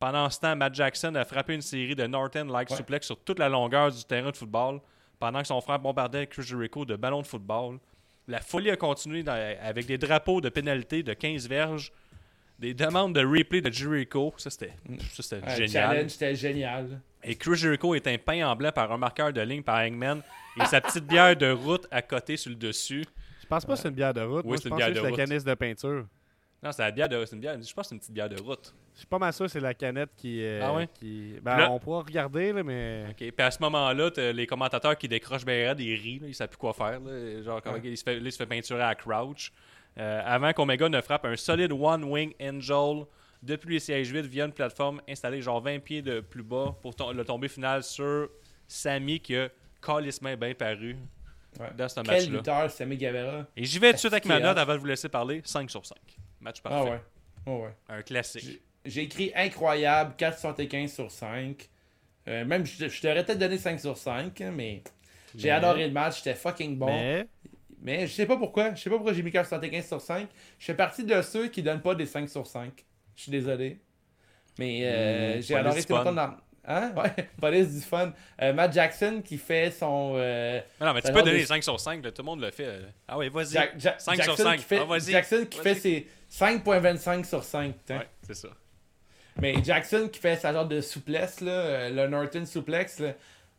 Pendant 0.00 0.28
ce 0.30 0.38
temps, 0.38 0.54
Matt 0.54 0.74
Jackson 0.74 1.12
a 1.16 1.24
frappé 1.24 1.54
une 1.54 1.60
série 1.60 1.96
de 1.96 2.06
Norton-like 2.06 2.70
Ouais. 2.70 2.76
suplex 2.76 3.06
sur 3.06 3.18
toute 3.18 3.38
la 3.40 3.48
longueur 3.48 3.90
du 3.90 4.04
terrain 4.04 4.30
de 4.30 4.36
football, 4.36 4.80
pendant 5.18 5.40
que 5.40 5.46
son 5.48 5.60
frère 5.60 5.78
bombardait 5.78 6.26
Chris 6.26 6.42
Jericho 6.42 6.84
de 6.84 6.96
ballons 6.96 7.22
de 7.22 7.26
football. 7.26 7.78
La 8.26 8.40
folie 8.40 8.70
a 8.70 8.76
continué 8.76 9.22
dans- 9.22 9.32
avec 9.62 9.86
des 9.86 9.98
drapeaux 9.98 10.40
de 10.40 10.48
pénalité 10.48 11.02
de 11.02 11.14
15 11.14 11.48
verges, 11.48 11.92
des 12.58 12.74
demandes 12.74 13.14
de 13.14 13.24
replay 13.24 13.60
de 13.60 13.70
Jericho. 13.72 14.34
Ça, 14.36 14.50
c'était 14.50 14.72
ça, 15.10 15.22
c'était 15.22 15.36
Ouais, 15.46 15.50
le 15.60 15.66
génial. 15.66 15.90
challenge, 15.90 16.10
c'était 16.10 16.34
génial. 16.34 17.00
Et 17.24 17.34
Chris 17.36 17.56
Jericho 17.56 17.94
est 17.94 18.06
un 18.06 18.18
peint 18.18 18.46
en 18.48 18.54
blanc 18.54 18.70
par 18.72 18.92
un 18.92 18.98
marqueur 18.98 19.32
de 19.32 19.40
ligne 19.40 19.62
par 19.62 19.78
Hangman 19.80 20.22
et 20.60 20.64
sa 20.66 20.80
petite 20.80 21.04
bière 21.06 21.34
de 21.36 21.50
route 21.50 21.86
à 21.90 22.02
côté 22.02 22.36
sur 22.36 22.50
le 22.50 22.56
dessus. 22.56 23.04
Je 23.40 23.46
pense 23.46 23.64
pas 23.64 23.74
que 23.74 23.80
c'est 23.80 23.88
une 23.88 23.94
bière 23.94 24.12
de 24.12 24.20
route. 24.20 24.44
Oui, 24.44 24.58
c'est 24.58 24.64
je 24.64 24.68
une 24.68 24.70
pense 24.70 24.76
bière 24.78 24.88
que 24.88 24.92
de 24.92 24.96
c'est 24.98 25.02
la 25.04 25.08
route. 25.10 25.18
canisse 25.18 25.44
de 25.44 25.54
peinture. 25.54 26.06
Non, 26.62 26.72
c'est 26.72 26.82
la 26.82 26.90
bière 26.90 27.08
de 27.08 27.24
c'est 27.24 27.34
une 27.36 27.40
bière. 27.40 27.54
Je 27.54 27.72
pense 27.72 27.84
que 27.84 27.88
c'est 27.90 27.94
une 27.94 28.00
petite 28.00 28.12
bière 28.12 28.28
de 28.28 28.40
route. 28.40 28.74
Je 28.94 28.98
suis 28.98 29.06
pas 29.06 29.18
mal 29.18 29.32
sûr 29.32 29.46
que 29.46 29.52
c'est 29.52 29.60
la 29.60 29.74
canette 29.74 30.10
qui. 30.16 30.42
euh, 30.42 30.60
Ah 30.64 30.74
ouais? 30.74 30.88
qui... 30.98 31.34
Ben, 31.40 31.56
Là- 31.56 31.70
on 31.70 31.78
pourra 31.78 32.02
regarder, 32.02 32.52
là, 32.52 32.64
mais. 32.64 33.04
OK. 33.10 33.16
Puis 33.16 33.32
à 33.38 33.50
ce 33.50 33.60
moment-là, 33.62 34.10
les 34.32 34.46
commentateurs 34.46 34.98
qui 34.98 35.06
décrochent 35.06 35.44
bien 35.44 35.68
raide, 35.68 35.78
ils 35.80 35.94
rient, 35.94 36.18
là, 36.18 36.26
ils 36.26 36.34
savent 36.34 36.48
plus 36.48 36.56
quoi 36.58 36.72
faire. 36.72 36.98
Là. 36.98 37.42
Genre, 37.42 37.62
comment 37.62 37.78
il, 37.82 37.96
se 37.96 38.02
fait, 38.02 38.14
là, 38.18 38.22
il 38.24 38.32
se 38.32 38.36
fait 38.36 38.46
peinturer 38.46 38.82
à 38.82 38.94
crouch. 38.96 39.52
Euh, 39.98 40.20
avant 40.24 40.52
qu'Omega 40.52 40.88
ne 40.88 41.00
frappe 41.00 41.24
un 41.26 41.36
solide 41.36 41.72
One 41.72 42.02
Wing 42.04 42.32
Angel 42.42 43.04
depuis 43.42 43.74
les 43.74 43.80
sièges 43.80 44.12
vides 44.12 44.26
via 44.26 44.44
une 44.46 44.52
plateforme 44.52 45.00
installée 45.08 45.40
genre 45.40 45.60
20 45.60 45.78
pieds 45.78 46.02
de 46.02 46.18
plus 46.20 46.42
bas 46.42 46.74
pour 46.82 46.92
le 47.12 47.24
tomber 47.24 47.46
final 47.48 47.82
sur 47.84 48.28
Sammy 48.66 49.20
qui 49.20 49.36
a 49.36 49.48
calissement 49.80 50.36
bien 50.36 50.54
paru 50.54 50.96
Ouais. 51.58 51.68
dans 51.76 51.88
ce 51.88 51.94
Quel 52.00 52.06
match-là. 52.06 52.36
lutteur, 52.36 52.70
Sammy 52.70 52.96
Guevara. 52.96 53.46
Et 53.56 53.64
j'y 53.64 53.78
vais 53.78 53.88
tout 53.90 53.94
de 53.94 53.98
suite 54.00 54.12
avec 54.12 54.26
ma 54.26 54.38
note 54.38 54.58
a- 54.58 54.60
avant 54.60 54.74
de 54.74 54.78
vous 54.78 54.86
laisser 54.86 55.08
parler. 55.08 55.40
5 55.44 55.68
sur 55.70 55.84
5. 55.84 55.96
Match 56.40 56.58
Ah 56.64 56.68
parfait. 56.70 56.90
ouais. 56.90 57.00
Oh 57.46 57.64
ouais. 57.64 57.74
Un 57.88 58.02
classique. 58.02 58.60
J'ai 58.84 59.02
écrit 59.02 59.32
incroyable, 59.34 60.14
475 60.16 60.92
sur 60.92 61.10
5. 61.10 61.68
Euh, 62.28 62.44
même, 62.44 62.64
je, 62.66 62.88
je 62.88 63.00
t'aurais 63.00 63.24
peut-être 63.24 63.38
donné 63.38 63.58
5 63.58 63.80
sur 63.80 63.96
5, 63.96 64.40
hein, 64.40 64.52
mais 64.54 64.82
j'ai 65.34 65.48
Mais- 65.48 65.54
adoré 65.54 65.86
le 65.86 65.92
match, 65.92 66.18
c'était 66.18 66.34
fucking 66.34 66.76
bon. 66.78 66.86
Mais... 66.86 67.26
Mais. 67.80 68.06
je 68.06 68.12
sais 68.12 68.26
pas 68.26 68.36
pourquoi. 68.36 68.74
Je 68.74 68.80
sais 68.82 68.90
pas 68.90 68.96
pourquoi 68.96 69.12
j'ai 69.14 69.22
mis 69.22 69.30
475 69.30 69.86
sur 69.86 70.00
5. 70.00 70.28
Je 70.58 70.64
fais 70.64 70.74
partie 70.74 71.04
de 71.04 71.22
ceux 71.22 71.48
qui 71.48 71.62
donnent 71.62 71.80
pas 71.82 71.94
des 71.94 72.06
5 72.06 72.28
sur 72.28 72.46
5. 72.46 72.72
Je 73.16 73.22
suis 73.22 73.30
désolé. 73.32 73.78
Mais 74.58 74.80
euh, 74.84 75.38
Mmh, 75.38 75.42
j'ai 75.42 75.54
adoré 75.54 75.82
tout 75.84 75.92
le 75.92 75.98
fun. 75.98 76.04
temps 76.04 76.12
dans. 76.12 76.34
Hein? 76.70 76.92
Ouais, 76.96 77.28
police 77.40 77.74
du 77.74 77.80
fun. 77.80 78.12
Euh, 78.42 78.52
Matt 78.52 78.72
Jackson 78.74 79.22
qui 79.24 79.38
fait 79.38 79.70
son. 79.70 80.14
euh, 80.16 80.60
Mais 80.80 80.86
non, 80.86 80.92
mais 80.92 81.00
tu 81.02 81.12
peux 81.12 81.22
donner 81.22 81.40
de- 81.40 81.46
5 81.46 81.62
sur 81.62 81.78
5. 81.80 82.04
là, 82.04 82.10
tout 82.12 82.22
le 82.22 82.26
monde 82.26 82.40
le 82.40 82.50
fait. 82.50 82.66
là. 82.66 82.86
Ah 83.06 83.16
ouais, 83.16 83.28
vas-y. 83.28 83.52
Jack- 83.52 83.74
Jack- 83.78 84.00
5 84.00 84.14
sur 84.16 84.24
Jackson 84.24 84.42
5. 84.42 84.56
Qui 84.58 84.64
fait, 84.64 84.78
Ah, 84.80 84.84
vas-y. 84.84 85.12
Jackson 85.12 85.46
qui 85.48 85.58
fait 85.60 85.74
ses 85.76 86.06
5.25 86.30 87.24
sur 87.24 87.42
5. 87.44 87.74
putain. 87.76 87.98
Ouais, 87.98 88.08
c'est 88.22 88.34
ça. 88.34 88.48
Mais 89.40 89.54
Jackson 89.62 90.08
qui 90.12 90.18
fait 90.20 90.36
sa 90.36 90.52
genre 90.52 90.66
de 90.66 90.80
souplesse, 90.80 91.40
là, 91.40 91.52
euh, 91.52 91.90
le 91.90 92.08
Norton 92.08 92.44
suplex, 92.44 92.98
là, 92.98 93.12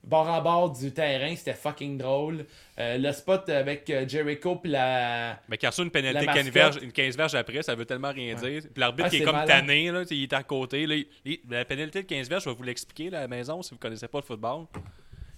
bord 0.03 0.27
en 0.29 0.41
bord 0.41 0.71
du 0.71 0.91
terrain, 0.93 1.33
c'était 1.35 1.53
fucking 1.53 1.97
drôle. 1.97 2.45
Euh, 2.79 2.97
le 2.97 3.11
spot 3.13 3.47
avec 3.49 3.89
euh, 3.89 4.07
Jericho 4.07 4.57
puis 4.57 4.71
la. 4.71 5.39
Mais 5.47 5.57
reçoit 5.61 5.85
une 5.85 5.91
pénalité 5.91 6.25
La 6.25 6.33
15 6.33 6.35
mascotte. 6.45 6.53
verges, 6.53 6.79
une 6.83 6.91
15 6.91 7.17
verges 7.17 7.35
après, 7.35 7.63
ça 7.63 7.75
veut 7.75 7.85
tellement 7.85 8.11
rien 8.11 8.35
dire. 8.35 8.61
Puis 8.61 8.71
l'arbitre 8.79 9.07
Ah, 9.07 9.09
qui 9.09 9.17
est 9.17 9.23
comme 9.25 9.45
tanné, 9.45 9.89
là, 9.91 10.03
il 10.09 10.23
est 10.23 10.33
à 10.33 10.43
côté. 10.43 10.85
Là, 10.85 10.95
il- 10.95 11.07
il- 11.25 11.39
la 11.49 11.63
pénalité 11.65 12.01
de 12.03 12.07
15 12.07 12.29
verges, 12.29 12.43
je 12.43 12.49
vais 12.49 12.55
vous 12.55 12.63
l'expliquer 12.63 13.07
à 13.07 13.21
la 13.21 13.27
maison 13.29 13.61
si 13.61 13.71
vous 13.71 13.77
connaissez 13.79 14.07
pas 14.07 14.19
le 14.19 14.25
football. 14.25 14.65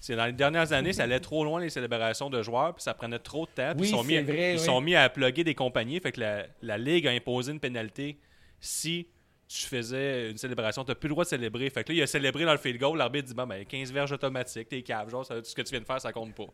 C'est 0.02 0.16
dans 0.16 0.26
les 0.26 0.34
dernières 0.34 0.74
années, 0.74 0.92
ça 0.94 1.04
allait 1.04 1.20
trop 1.20 1.46
loin 1.46 1.62
les 1.62 1.70
célébrations 1.70 2.30
de 2.30 2.42
joueurs, 2.42 2.74
puis 2.74 2.84
ça 2.84 2.94
prenait 2.96 3.20
trop 3.20 3.46
de 3.46 3.52
temps. 3.52 3.72
Puis 3.76 3.82
Oui, 3.84 3.88
ils 3.88 3.92
sont 3.92 4.04
mis, 4.04 4.16
c'est 4.16 4.22
vrai, 4.24 4.54
ils 4.56 4.60
oui. 4.60 4.66
sont 4.66 4.82
mis 4.82 4.96
à 4.96 5.08
plugger 5.10 5.44
des 5.44 5.54
compagnies, 5.56 6.00
fait 6.00 6.12
que 6.12 6.20
la, 6.20 6.46
la 6.64 6.78
ligue 6.80 7.08
a 7.08 7.12
imposé 7.12 7.52
une 7.52 7.60
pénalité 7.60 8.18
si 8.60 9.08
tu 9.48 9.62
faisais 9.68 10.32
une 10.32 10.38
célébration, 10.38 10.84
tu 10.84 10.96
plus 10.96 11.08
le 11.08 11.14
droit 11.14 11.24
de 11.24 11.30
célébrer. 11.30 11.70
Fait 11.70 11.84
que 11.84 11.92
là, 11.92 11.98
il 12.00 12.02
a 12.02 12.08
célébré 12.08 12.46
dans 12.46 12.52
le 12.54 12.58
field 12.58 12.80
goal, 12.80 12.98
l'arbitre 12.98 13.28
dit 13.28 13.34
bon, 13.36 13.46
ben 13.46 13.64
15 13.64 13.92
verges 13.94 14.12
automatiques, 14.12 14.70
t'es 14.70 14.82
cave, 14.82 15.10
genre 15.10 15.26
ça, 15.26 15.36
ce 15.44 15.54
que 15.54 15.62
tu 15.62 15.72
viens 15.72 15.82
de 15.82 15.86
faire, 15.86 16.02
ça 16.02 16.12
compte 16.12 16.34
pas. 16.34 16.48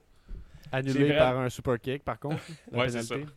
Annulé 0.72 1.14
par 1.14 1.38
un 1.40 1.50
super 1.50 1.80
kick, 1.80 2.04
par 2.04 2.20
contre. 2.20 2.42
la 2.72 2.80
Ouais, 2.80 2.90
c'est 2.90 3.02
pénalité. 3.04 3.32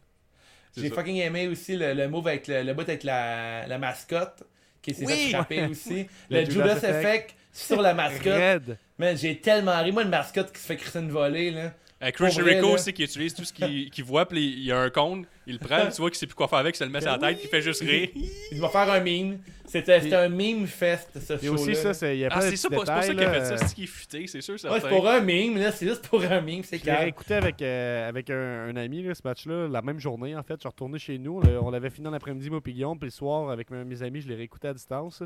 C'est 0.73 0.81
J'ai 0.83 0.89
ça. 0.89 0.95
fucking 0.97 1.17
aimé 1.17 1.47
aussi 1.49 1.77
le, 1.77 1.95
le 1.95 2.09
move 2.09 2.27
avec 2.29 2.49
le, 2.49 2.63
le 2.63 2.75
bout 2.75 2.83
avec 2.83 3.03
la, 3.05 3.67
la 3.67 3.79
mascotte 3.79 4.43
qui 4.83 4.95
s'est 4.95 5.07
fait 5.07 5.31
frapper 5.31 5.67
aussi. 5.67 6.07
Le 6.31 6.41
Le, 6.41 6.45
Judas 6.51 6.75
Judas, 6.75 6.77
Effect. 6.77 7.05
Effect 7.05 7.35
sur 7.53 7.83
la 7.83 7.93
mascotte. 7.95 8.27
Red. 8.35 8.79
Man, 9.01 9.17
j'ai 9.17 9.37
tellement 9.39 9.83
ri. 9.83 9.93
Moi, 9.93 10.03
une 10.03 10.11
mascotte 10.11 10.53
qui 10.53 10.61
se 10.61 10.67
fait 10.67 10.77
crisser 10.77 10.99
une 11.01 11.11
volée, 11.11 11.51
là. 11.51 11.73
Euh, 12.03 12.11
Chris 12.13 12.31
Jericho 12.31 12.69
aussi 12.69 12.95
qui 12.95 13.03
utilise 13.05 13.35
tout 13.35 13.45
ce 13.45 13.53
qu'il 13.53 14.05
voit, 14.05 14.27
puis 14.27 14.43
il 14.43 14.65
y 14.65 14.73
a 14.73 14.79
un 14.81 14.89
cône, 14.89 15.27
il 15.47 15.55
le 15.55 15.59
prend, 15.59 15.87
tu 15.95 16.01
vois 16.01 16.09
qu'il 16.09 16.19
sait 16.19 16.27
plus 16.27 16.35
quoi 16.35 16.49
faire 16.49 16.59
avec, 16.61 16.75
il 16.75 16.79
se 16.79 16.85
le 16.85 16.89
met 16.91 17.01
sur 17.03 17.11
la 17.11 17.19
tête, 17.19 17.37
puis 17.37 17.47
il 17.47 17.51
fait 17.51 17.61
juste 17.61 17.83
rire. 17.83 18.09
Il 18.53 18.59
va 18.61 18.71
faire 18.71 18.91
un 18.91 19.01
meme. 19.01 19.39
C'était 19.67 20.15
un 20.15 20.29
meme 20.31 20.67
fest, 20.67 21.11
ce 21.15 21.35
Et 21.35 21.47
show-là. 21.47 21.51
aussi, 21.61 21.75
ça, 21.75 21.93
c'est- 21.95 22.17
il 22.17 22.21
y 22.21 22.25
a 22.25 22.29
Ah, 22.31 22.39
pas 22.39 22.45
de 22.47 22.51
c'est 22.51 22.57
ça, 22.57 22.69
pour- 22.71 22.87
c'est 22.87 22.93
pour 22.93 23.03
ça 23.03 23.09
qu'il 23.15 23.23
a 23.23 23.33
fait 23.33 23.45
ça, 23.45 23.57
c'est 23.59 23.67
ce 23.69 23.75
qui 23.75 23.85
est 23.85 23.87
futé, 23.87 24.27
c'est 24.27 24.41
sûr, 24.41 24.55
Ouais, 24.55 24.81
c'est 24.81 24.89
pour 24.89 25.09
un 25.09 25.21
meme, 25.21 25.59
là. 25.59 25.73
C'est 25.73 25.87
juste 25.87 26.09
pour 26.09 26.23
un 26.23 26.41
meme, 26.41 26.63
c'est 26.63 26.77
Je 26.79 26.81
l'ai 26.85 26.91
clair. 26.91 27.01
réécouté 27.01 27.35
avec, 27.35 27.61
euh, 27.63 28.09
avec 28.09 28.31
un, 28.31 28.69
un 28.69 28.77
ami, 28.77 29.03
là, 29.03 29.15
ce 29.15 29.21
match-là, 29.25 29.69
la 29.69 29.83
même 29.83 30.01
journée, 30.01 30.35
en 30.35 30.43
fait. 30.43 30.55
Je 30.55 30.61
suis 30.61 30.69
retourné 30.69 30.99
chez 30.99 31.19
nous. 31.19 31.41
là, 31.43 31.61
on 31.63 31.71
l'avait 31.71 31.91
fini 31.91 32.05
dans 32.07 32.11
l'après-midi, 32.11 32.49
moi, 32.51 32.61
puis 32.63 32.73
Guillaume. 32.73 32.99
Puis 32.99 33.09
le 33.09 33.13
soir, 33.13 33.51
avec 33.51 33.71
mes 33.71 33.85
mes 33.85 34.03
amis, 34.03 34.21
je 34.23 34.29
l'ai 34.29 34.35
réécouté 34.37 34.69
à 34.69 34.73
distance. 34.75 35.23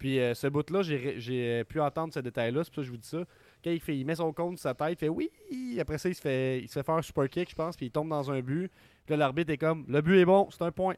Puis 0.00 0.18
euh, 0.18 0.34
ce 0.34 0.46
bout-là, 0.46 0.82
j'ai 0.82 1.60
euh, 1.60 1.64
pu 1.64 1.78
entendre 1.78 2.12
ce 2.12 2.20
détail-là. 2.20 2.64
C'est 2.64 2.70
pour 2.70 2.76
ça 2.76 2.80
que 2.80 2.86
je 2.86 2.90
vous 2.90 2.96
dis 2.96 3.06
ça. 3.06 3.18
Quand 3.62 3.70
il, 3.70 3.80
fait, 3.80 3.96
il 3.96 4.06
met 4.06 4.14
son 4.14 4.32
compte 4.32 4.56
sur 4.56 4.62
sa 4.62 4.74
tête, 4.74 4.92
il 4.92 4.96
fait 4.96 5.08
oui. 5.10 5.30
Après 5.78 5.98
ça, 5.98 6.08
il 6.08 6.14
se 6.14 6.22
fait, 6.22 6.62
il 6.62 6.68
se 6.68 6.72
fait 6.72 6.82
faire 6.82 6.94
un 6.94 7.02
super 7.02 7.28
kick, 7.28 7.50
je 7.50 7.54
pense. 7.54 7.76
Puis 7.76 7.86
il 7.86 7.90
tombe 7.90 8.08
dans 8.08 8.30
un 8.30 8.40
but. 8.40 8.72
Puis 9.04 9.12
là, 9.12 9.18
l'arbitre 9.18 9.52
est 9.52 9.58
comme 9.58 9.84
le 9.86 10.00
but 10.00 10.18
est 10.18 10.24
bon, 10.24 10.48
c'est 10.50 10.62
un 10.62 10.72
point. 10.72 10.94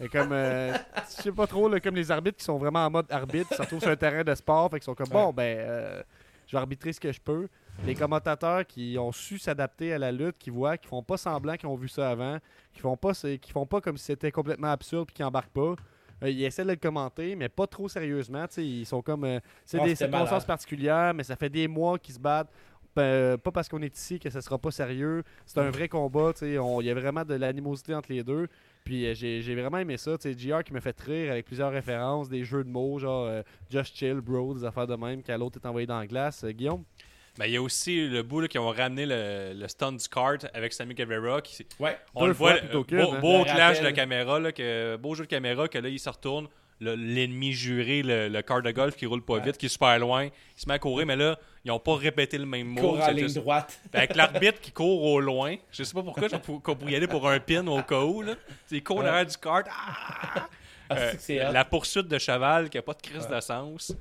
Et 0.00 0.08
comme, 0.08 0.32
euh, 0.32 0.74
je 1.16 1.22
sais 1.22 1.32
pas 1.32 1.46
trop, 1.46 1.68
là, 1.68 1.78
comme 1.78 1.94
les 1.94 2.10
arbitres 2.10 2.38
qui 2.38 2.44
sont 2.44 2.58
vraiment 2.58 2.84
en 2.84 2.90
mode 2.90 3.06
arbitre, 3.10 3.48
ils 3.52 3.56
se 3.56 3.62
retrouvent 3.62 3.80
sur 3.80 3.90
un 3.90 3.96
terrain 3.96 4.24
de 4.24 4.34
sport, 4.34 4.68
fait 4.70 4.78
qu'ils 4.78 4.84
sont 4.84 4.94
comme 4.96 5.08
bon, 5.08 5.32
ben, 5.32 5.58
euh, 5.58 6.02
je 6.46 6.56
vais 6.56 6.58
arbitrer 6.58 6.92
ce 6.92 7.00
que 7.00 7.12
je 7.12 7.20
peux. 7.20 7.48
les 7.84 7.94
commentateurs 7.94 8.66
qui 8.66 8.96
ont 8.98 9.12
su 9.12 9.38
s'adapter 9.38 9.92
à 9.92 9.98
la 9.98 10.10
lutte, 10.10 10.38
qui 10.38 10.50
voient, 10.50 10.76
qui 10.76 10.88
font 10.88 11.02
pas 11.02 11.16
semblant 11.16 11.56
qu'ils 11.56 11.68
ont 11.68 11.76
vu 11.76 11.88
ça 11.88 12.10
avant, 12.10 12.38
qui 12.72 12.80
font 12.80 12.96
pas, 12.96 13.12
qui 13.12 13.52
font 13.52 13.66
pas 13.66 13.80
comme 13.80 13.96
si 13.96 14.06
c'était 14.06 14.32
complètement 14.32 14.72
absurde 14.72 15.06
puis 15.06 15.14
qui 15.14 15.22
embarquent 15.22 15.52
pas. 15.52 15.76
Euh, 16.22 16.30
ils 16.30 16.42
essaient 16.44 16.64
de 16.64 16.70
le 16.70 16.76
commenter, 16.76 17.36
mais 17.36 17.48
pas 17.48 17.66
trop 17.66 17.88
sérieusement. 17.88 18.46
Ils 18.56 18.86
sont 18.86 19.02
comme. 19.02 19.24
euh, 19.24 19.40
c'est 19.64 19.78
Ah, 19.80 19.84
des 19.84 19.94
circonstances 19.94 20.44
particulières, 20.44 21.14
mais 21.14 21.22
ça 21.22 21.36
fait 21.36 21.50
des 21.50 21.68
mois 21.68 21.98
qu'ils 21.98 22.14
se 22.14 22.20
battent. 22.20 22.50
Euh, 22.98 23.36
pas 23.36 23.52
parce 23.52 23.68
qu'on 23.68 23.80
est 23.82 23.96
ici 23.96 24.18
que 24.18 24.28
ça 24.28 24.40
sera 24.40 24.58
pas 24.58 24.72
sérieux. 24.72 25.22
C'est 25.46 25.60
un 25.60 25.70
vrai 25.70 25.88
combat. 25.88 26.32
Il 26.42 26.52
y 26.52 26.90
a 26.90 26.94
vraiment 26.94 27.24
de 27.24 27.34
l'animosité 27.34 27.94
entre 27.94 28.10
les 28.12 28.24
deux. 28.24 28.48
Puis 28.84 29.06
euh, 29.06 29.14
j'ai 29.14 29.54
vraiment 29.54 29.78
aimé 29.78 29.96
ça. 29.98 30.16
sais, 30.18 30.36
JR 30.36 30.64
qui 30.64 30.72
me 30.72 30.80
fait 30.80 30.98
rire 31.00 31.30
avec 31.30 31.46
plusieurs 31.46 31.70
références, 31.70 32.28
des 32.28 32.42
jeux 32.44 32.64
de 32.64 32.70
mots, 32.70 32.98
genre 32.98 33.26
euh, 33.26 33.42
Just 33.70 33.96
Chill, 33.96 34.14
Bro, 34.20 34.54
des 34.54 34.64
affaires 34.64 34.86
de 34.86 34.96
même, 34.96 35.22
quand 35.22 35.36
l'autre 35.36 35.60
est 35.62 35.66
envoyé 35.68 35.86
dans 35.86 35.98
la 35.98 36.06
glace. 36.06 36.42
Euh, 36.42 36.50
Guillaume? 36.50 36.82
Ben, 37.38 37.46
il 37.46 37.52
y 37.52 37.56
a 37.56 37.62
aussi 37.62 38.08
le 38.08 38.22
bout 38.24 38.40
là, 38.40 38.48
qui 38.48 38.58
ont 38.58 38.68
ramené 38.68 39.06
le, 39.06 39.52
le 39.54 39.68
stun 39.68 39.92
du 39.92 40.08
kart 40.08 40.44
avec 40.52 40.72
Sammy 40.72 40.94
Guevara. 40.94 41.40
Qui, 41.40 41.64
Ouais. 41.78 41.96
on 42.14 42.26
le 42.26 42.32
voit, 42.32 42.54
beau, 42.72 42.84
hein. 42.92 43.18
beau 43.20 43.44
clash 43.44 43.80
de 43.80 43.90
caméra, 43.90 44.40
là, 44.40 44.50
que, 44.52 44.96
beau 44.96 45.14
jeu 45.14 45.24
de 45.24 45.28
caméra, 45.30 45.68
que 45.68 45.78
là, 45.78 45.88
il 45.88 46.00
se 46.00 46.08
retourne. 46.10 46.48
le- 46.80 46.94
L'ennemi 46.94 47.52
juré, 47.52 48.02
le, 48.02 48.28
le 48.28 48.40
car 48.42 48.62
de 48.62 48.70
golf 48.70 48.94
qui 48.94 49.04
roule 49.06 49.24
pas 49.24 49.34
Ouais. 49.34 49.40
vite, 49.42 49.56
qui 49.58 49.66
est 49.66 49.68
super 49.68 49.98
loin, 49.98 50.26
il 50.26 50.32
se 50.60 50.68
met 50.68 50.74
à 50.74 50.78
courir, 50.78 51.06
mais 51.06 51.16
là, 51.16 51.36
ils 51.64 51.72
ont 51.72 51.80
pas 51.80 51.96
répété 51.96 52.38
le 52.38 52.46
même 52.46 52.68
mot. 52.68 52.80
Court 52.80 52.98
c'est 53.04 53.14
ligne 53.14 53.24
juste- 53.24 53.36
droite. 53.38 53.80
Avec 53.92 54.14
l'arbitre 54.14 54.60
qui 54.60 54.70
court 54.70 55.02
au 55.02 55.18
loin. 55.20 55.56
Je 55.72 55.82
sais 55.82 55.92
pas 55.92 56.04
pourquoi, 56.04 56.28
genre 56.28 56.40
pour, 56.40 56.88
y 56.88 56.94
aller 56.94 57.08
pour 57.08 57.28
un 57.28 57.40
pin 57.40 57.66
au 57.66 57.82
cas 57.82 58.02
où. 58.02 58.22
Là. 58.22 58.34
Il 58.70 58.84
court 58.84 58.98
Ouais. 58.98 59.04
derrière 59.04 59.26
du 59.26 59.36
kart. 59.36 59.66
Ah! 59.70 60.46
Ah, 60.90 60.94
Euh, 60.96 61.52
la 61.52 61.64
poursuite 61.64 62.06
de 62.08 62.16
cheval 62.18 62.70
qui 62.70 62.78
a 62.78 62.82
pas 62.82 62.94
de 62.94 63.02
crise 63.02 63.26
de 63.28 63.40
sens. 63.40 63.92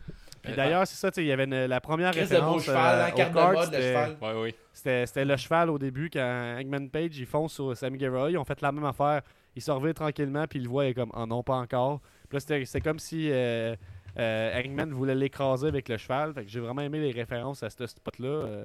Puis 0.42 0.54
Euh, 0.54 0.56
d'ailleurs, 0.56 0.88
c'est 0.88 0.96
ça, 0.96 1.10
tu 1.12 1.16
sais, 1.16 1.24
il 1.24 1.28
y 1.28 1.32
avait 1.32 1.44
une- 1.46 1.66
la 1.66 1.82
première 1.82 2.12
Chris 2.12 2.22
de 2.22 2.28
beau 2.28 2.54
référence 2.54 2.64
cheval, 2.66 3.14
euh, 3.18 3.24
de 3.26 3.34
mode, 3.34 3.72
le 3.74 3.82
cheval. 3.82 4.18
Ouais, 4.22 4.42
oui. 4.44 4.56
C'était 4.74 5.06
c'était 5.06 5.26
le 5.26 5.38
cheval 5.38 5.70
au 5.70 5.78
début 5.80 6.10
quand 6.12 6.58
Eggman 6.60 6.88
Page 6.90 7.18
ils 7.18 7.26
font 7.26 7.48
sur 7.48 7.76
Sammy 7.76 7.98
Guevara. 7.98 8.30
Ils 8.30 8.38
ont 8.38 8.46
fait 8.46 8.62
la 8.62 8.72
même 8.72 8.86
affaire. 8.86 9.22
Ils 9.56 9.62
se 9.62 9.72
revirent 9.72 9.96
tranquillement 9.96 10.46
puis 10.48 10.60
ils 10.60 10.64
le 10.64 10.70
voient 10.70 10.86
et 10.86 10.94
comme 10.94 11.12
oh 11.16 11.26
non 11.26 11.42
pas 11.44 11.56
encore. 11.56 12.00
Puis 12.30 12.36
là 12.36 12.40
c'était 12.40 12.66
c'est 12.66 12.82
comme 12.82 13.00
si 13.00 13.30
euh, 13.32 13.76
euh, 14.20 14.58
Eggman 14.60 14.92
voulait 14.92 15.16
l'écraser 15.16 15.68
avec 15.68 15.90
le 15.90 15.98
cheval. 15.98 16.34
Fait 16.34 16.44
que 16.46 16.50
j'ai 16.50 16.60
vraiment 16.60 16.82
aimé 16.82 17.00
les 17.00 17.12
références 17.12 17.64
à 17.64 17.70
ce 17.72 17.86
spot 17.88 18.20
là. 18.20 18.64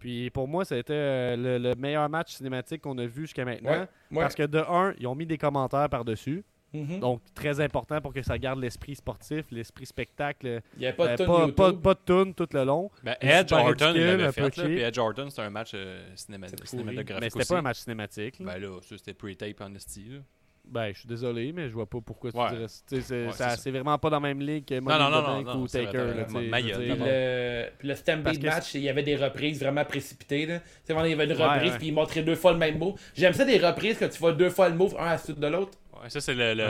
puis 0.00 0.28
pour 0.30 0.48
moi 0.48 0.64
c'était 0.64 0.92
euh, 0.92 1.36
le, 1.36 1.58
le 1.58 1.74
meilleur 1.76 2.08
match 2.08 2.32
cinématique 2.34 2.82
qu'on 2.82 2.98
a 2.98 3.06
vu 3.06 3.22
jusqu'à 3.22 3.44
maintenant. 3.44 3.70
Ouais. 3.70 3.78
Ouais. 4.10 4.20
Parce 4.22 4.34
que 4.34 4.42
de 4.42 4.58
un, 4.58 4.92
ils 4.98 5.06
ont 5.06 5.14
mis 5.14 5.26
des 5.26 5.38
commentaires 5.38 5.88
par-dessus. 5.88 6.44
Mhm. 6.74 6.98
Donc 7.00 7.20
très 7.34 7.60
important 7.60 8.00
pour 8.00 8.12
que 8.12 8.20
ça 8.22 8.36
garde 8.36 8.60
l'esprit 8.60 8.94
sportif, 8.96 9.46
l'esprit 9.50 9.86
spectacle. 9.86 10.60
Il 10.76 10.80
n'y 10.80 10.86
avait 10.86 10.96
pas 10.96 11.06
de 11.06 11.12
Euh, 11.12 11.16
tonne 11.16 11.26
pas, 11.26 11.38
YouTube. 11.40 11.54
pas, 11.54 11.72
pas 11.72 11.94
de 11.94 12.00
tune 12.24 12.34
tout 12.34 12.48
le 12.52 12.64
long. 12.64 12.90
Ben, 13.02 13.16
C'est 13.22 13.28
Edge 13.28 13.52
ridicule, 13.52 14.04
l'avait 14.06 14.24
un 14.24 14.32
fait. 14.32 14.40
peu 14.40 14.46
Là, 14.48 14.52
cheap. 14.54 14.64
puis 14.64 14.80
Edge 14.80 14.98
Orton, 14.98 15.30
c'était 15.30 15.42
un 15.42 15.50
match 15.50 15.70
euh, 15.74 16.04
cinéma- 16.16 16.48
cinématographique 16.64 17.20
Mais 17.20 17.30
c'était 17.30 17.54
pas 17.54 17.58
un 17.58 17.62
match 17.62 17.78
cinématique. 17.78 18.38
là. 18.40 18.52
Ben 18.54 18.58
là, 18.62 18.78
ça 18.82 18.96
c'était 18.98 19.14
pre-tape 19.14 19.60
en 19.60 19.74
esti. 19.74 20.04
là. 20.10 20.18
Ben, 20.66 20.92
je 20.94 21.00
suis 21.00 21.08
désolé, 21.08 21.52
mais 21.52 21.68
je 21.68 21.74
vois 21.74 21.84
pas 21.84 21.98
pourquoi 22.00 22.32
tu 22.32 22.38
Ouais. 22.38 22.48
dirais. 22.48 22.66
Tu 22.88 23.02
C'est 23.02 23.26
Ouais, 23.26 23.32
ça- 23.32 23.50
c'est 23.50 23.56
ça. 23.56 23.56
c'est 23.58 23.70
vraiment 23.70 23.98
pas 23.98 24.08
dans 24.08 24.16
la 24.16 24.28
même 24.28 24.40
ligue 24.40 24.64
que 24.64 24.80
Money 24.80 24.98
non, 24.98 25.10
non, 25.10 25.20
the 25.22 25.26
non, 25.26 25.42
non, 25.56 25.60
ou 25.62 25.68
Taker. 25.68 25.92
le, 25.92 27.70
le 27.88 27.94
Stampede 27.94 28.42
match, 28.44 28.74
il 28.74 28.80
y 28.80 28.88
avait 28.88 29.02
des 29.02 29.16
reprises 29.16 29.60
vraiment 29.60 29.84
précipitées. 29.84 30.46
Là. 30.46 30.60
Vraiment, 30.88 31.04
il 31.04 31.10
y 31.10 31.12
avait 31.14 31.26
une 31.26 31.32
reprise, 31.32 31.72
puis 31.78 31.88
il 31.88 31.92
montrait 31.94 32.22
deux 32.22 32.34
fois 32.34 32.52
le 32.52 32.58
même 32.58 32.78
mot. 32.78 32.96
J'aime 33.14 33.32
ça 33.34 33.44
des 33.44 33.58
reprises 33.58 33.98
que 33.98 34.06
tu 34.06 34.18
vois 34.18 34.32
deux 34.32 34.50
fois 34.50 34.68
le 34.70 34.74
mot, 34.74 34.88
un 34.98 35.04
à 35.04 35.10
la 35.12 35.18
suite 35.18 35.38
de 35.38 35.46
l'autre. 35.46 35.72
Ouais, 36.04 36.10
ça, 36.10 36.20
c'est 36.20 36.34
le, 36.34 36.54
le- 36.54 36.62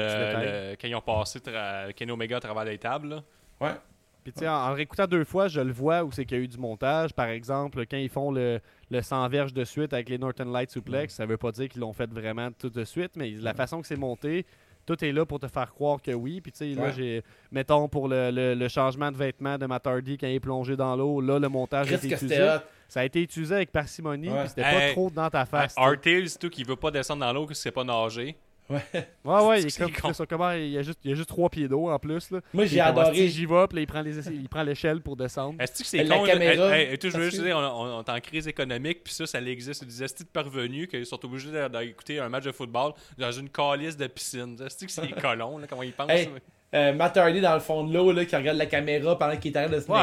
le- 0.70 0.76
quand 0.80 0.88
ils 0.88 0.94
ont 0.94 1.00
passé 1.02 1.40
tra- 1.40 1.92
Kenny 1.92 2.12
Omega 2.12 2.36
à 2.38 2.40
travers 2.40 2.64
les 2.64 2.78
tables. 2.78 3.08
là. 3.08 3.22
Ouais. 3.60 3.74
Puis 4.22 4.32
tu 4.32 4.38
sais, 4.40 4.48
en, 4.48 4.54
en 4.54 4.72
réécoutant 4.72 5.06
deux 5.06 5.24
fois, 5.24 5.48
je 5.48 5.60
le 5.60 5.72
vois 5.72 6.02
où 6.02 6.10
c'est 6.10 6.24
qu'il 6.24 6.38
y 6.38 6.40
a 6.40 6.44
eu 6.44 6.48
du 6.48 6.56
montage. 6.56 7.12
Par 7.12 7.26
exemple, 7.26 7.84
quand 7.90 7.98
ils 7.98 8.08
font 8.08 8.30
le, 8.32 8.58
le 8.90 9.02
100 9.02 9.28
verges 9.28 9.52
de 9.52 9.64
suite 9.64 9.92
avec 9.92 10.08
les 10.08 10.16
Northern 10.16 10.50
Light 10.50 10.70
Suplex, 10.70 11.14
ça 11.14 11.26
veut 11.26 11.36
pas 11.36 11.52
dire 11.52 11.68
qu'ils 11.68 11.82
l'ont 11.82 11.92
fait 11.92 12.10
vraiment 12.10 12.48
tout 12.52 12.70
de 12.70 12.84
suite, 12.84 13.16
mais 13.16 13.32
la 13.32 13.52
façon 13.52 13.82
que 13.82 13.86
c'est 13.86 13.96
monté, 13.98 14.46
tout 14.86 15.02
est 15.04 15.12
là 15.12 15.26
pour 15.26 15.40
te 15.40 15.48
faire 15.48 15.70
croire 15.74 16.00
que 16.00 16.12
oui. 16.12 16.40
Puis 16.40 16.52
tu 16.52 16.58
sais, 16.58 16.66
là, 16.80 16.90
j'ai, 16.90 17.22
mettons, 17.50 17.86
pour 17.88 18.08
le, 18.08 18.30
le- 18.30 18.54
le 18.54 18.68
changement 18.68 19.10
de 19.12 19.16
vêtements 19.18 19.58
de 19.58 19.66
Matt 19.66 19.86
Hardy 19.86 20.16
quand 20.16 20.26
il 20.26 20.34
est 20.36 20.40
plongé 20.40 20.74
dans 20.76 20.96
l'eau, 20.96 21.20
là, 21.20 21.38
le 21.38 21.48
montage 21.50 21.92
a 21.92 21.96
été 21.96 22.08
utilisé. 22.12 22.56
Ça 22.88 23.00
a 23.00 23.04
été 23.04 23.20
utilisé 23.22 23.54
avec 23.56 23.72
parcimonie, 23.72 24.28
Ouais. 24.30 24.40
puis 24.40 24.48
c'était 24.50 24.62
pas 24.62 24.92
trop 24.92 25.10
dans 25.10 25.28
ta 25.28 25.44
face. 25.44 25.74
tu 25.74 25.82
sais. 25.82 25.86
Artil, 25.88 26.30
c'est 26.30 26.38
tout 26.38 26.48
qui 26.50 26.62
veut 26.64 26.76
pas 26.76 26.90
descendre 26.90 27.20
dans 27.26 27.32
l'eau, 27.32 27.46
que 27.46 27.54
c'est 27.54 27.70
pas 27.72 27.82
nager. 27.84 28.36
Ouais, 28.70 28.80
ouais, 29.24 29.60
il, 29.62 29.66
est 29.66 29.78
comme, 30.00 30.12
comment, 30.26 30.50
il, 30.52 30.68
y 30.70 30.78
a 30.78 30.82
juste, 30.82 30.98
il 31.04 31.10
y 31.10 31.12
a 31.12 31.16
juste 31.16 31.28
trois 31.28 31.50
pieds 31.50 31.68
d'eau 31.68 31.90
en 31.90 31.98
plus. 31.98 32.30
Là. 32.30 32.40
Moi, 32.52 32.64
j'ai 32.66 32.80
adoré. 32.80 33.28
J'y 33.28 33.44
vais, 33.46 33.66
puis 33.68 33.76
là, 33.76 33.82
il 33.82 33.86
prend, 33.86 34.00
les, 34.00 34.28
il 34.28 34.48
prend 34.48 34.62
l'échelle 34.62 35.00
pour 35.02 35.16
descendre. 35.16 35.60
Est-ce 35.60 35.82
que 35.82 35.88
c'est 35.88 36.02
La 36.04 36.16
con? 36.18 36.24
caméra, 36.24 36.76
Hey, 36.76 36.92
hey, 36.92 36.98
tu 36.98 37.10
je 37.10 37.16
veux 37.18 37.24
juste 37.30 37.42
dire, 37.42 37.56
on, 37.56 37.60
on- 37.62 37.98
on 37.98 38.02
est 38.02 38.10
en 38.10 38.20
crise 38.20 38.48
économique, 38.48 39.04
puis 39.04 39.12
ça, 39.12 39.26
ça 39.26 39.40
existe. 39.40 39.84
Des 39.84 40.02
estis 40.02 40.24
de 40.24 40.28
parvenus 40.28 40.88
qui 40.88 41.04
sont 41.04 41.22
obligés 41.24 41.50
d'écouter 41.50 42.18
un 42.20 42.28
match 42.28 42.44
de 42.44 42.52
football 42.52 42.92
dans 43.18 43.32
une 43.32 43.50
calice 43.50 43.96
de 43.96 44.06
piscine. 44.06 44.56
Est-ce 44.64 44.84
que 44.84 44.90
c'est 44.90 45.06
des 45.06 45.12
colons, 45.20 45.58
là, 45.58 45.66
comment 45.68 45.82
ils 45.82 45.92
pensent? 45.92 46.10
Hey? 46.10 46.30
Euh, 46.74 46.92
Matt 46.92 47.16
Hardy 47.16 47.40
dans 47.40 47.54
le 47.54 47.60
fond 47.60 47.84
de 47.84 47.94
l'eau, 47.94 48.12
qui 48.24 48.34
regarde 48.34 48.58
la 48.58 48.66
caméra 48.66 49.16
pendant 49.18 49.36
qu'il 49.36 49.52
est 49.52 49.58
en 49.60 49.66
train 49.68 49.76
de 49.76 49.80
se 49.80 49.88
Ouais. 49.90 49.98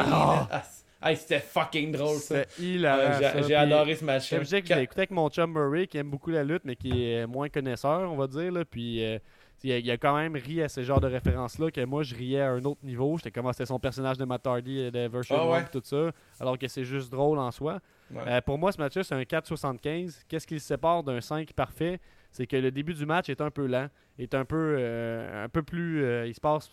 C'est- 1.02 1.10
hey, 1.10 1.18
c'était 1.18 1.40
fucking 1.40 1.92
drôle, 1.92 2.18
ça. 2.18 2.44
C'était 2.44 2.62
hilarant. 2.64 3.20
Ça. 3.20 3.38
J'ai 3.42 3.48
j'ai 3.48 3.56
adoré 3.56 3.96
ce 3.96 4.06
match. 4.06 4.34
Disais 4.34 4.62
que 4.62 4.68
je 4.68 4.74
l'ai 4.74 4.84
écouté 4.84 5.02
avec 5.02 5.12
mon 5.12 5.30
chum 5.30 5.52
Murray, 5.52 5.88
qui 5.88 5.98
aime 5.98 6.10
beaucoup 6.10 6.30
la 6.32 6.44
lutte, 6.44 6.64
mais 6.66 6.76
qui 6.76 7.12
est 7.12 7.26
moins 7.28 7.50
connaisseur, 7.50 8.12
on 8.12 8.16
va 8.16 8.28
dire. 8.28 8.52
Là. 8.52 8.64
Puis 8.66 9.04
euh, 9.06 9.20
il, 9.64 9.72
a, 9.72 9.78
il 9.78 9.92
a 9.92 9.98
quand 9.98 10.16
même 10.16 10.36
ri 10.36 10.62
à 10.62 10.70
ce 10.70 10.82
genre 10.84 11.00
de 11.02 11.08
références-là, 11.08 11.70
que 11.72 11.84
moi, 11.86 12.04
je 12.04 12.16
riais 12.16 12.42
à 12.42 12.50
un 12.52 12.64
autre 12.66 12.80
niveau. 12.84 13.18
J'étais 13.18 13.32
comme, 13.32 13.48
ah, 13.48 13.54
c'était 13.54 13.66
son 13.68 13.80
personnage 13.80 14.18
de 14.18 14.26
Matt 14.26 14.46
Hardy, 14.48 14.80
euh, 14.80 14.92
de 14.92 15.08
Version 15.08 15.52
1, 15.54 15.56
ouais? 15.58 15.66
tout 15.72 15.82
ça. 15.84 16.12
Alors 16.40 16.58
que 16.58 16.68
c'est 16.68 16.84
juste 16.86 17.12
drôle 17.12 17.38
en 17.40 17.52
soi. 17.52 17.80
Ouais. 18.12 18.22
Euh, 18.28 18.42
pour 18.42 18.58
moi, 18.58 18.72
ce 18.72 18.78
match-là, 18.82 19.04
c'est 19.04 19.16
un 19.16 19.24
4,75. 19.24 20.24
Qu'est-ce 20.28 20.48
qui 20.48 20.56
le 20.56 20.60
sépare 20.60 21.04
d'un 21.04 21.22
5 21.22 21.54
parfait? 21.54 22.00
C'est 22.32 22.48
que 22.48 22.56
le 22.58 22.72
début 22.72 22.94
du 22.94 23.06
match 23.06 23.30
est 23.30 23.42
un 23.42 23.52
peu 23.52 23.66
lent, 23.66 23.88
est 24.18 24.34
un 24.34 24.46
peu, 24.46 24.76
euh, 24.80 25.46
un 25.46 25.50
peu 25.50 25.64
plus. 25.64 26.04
euh, 26.04 26.26
il 26.28 26.34
se 26.34 26.40
passe 26.42 26.70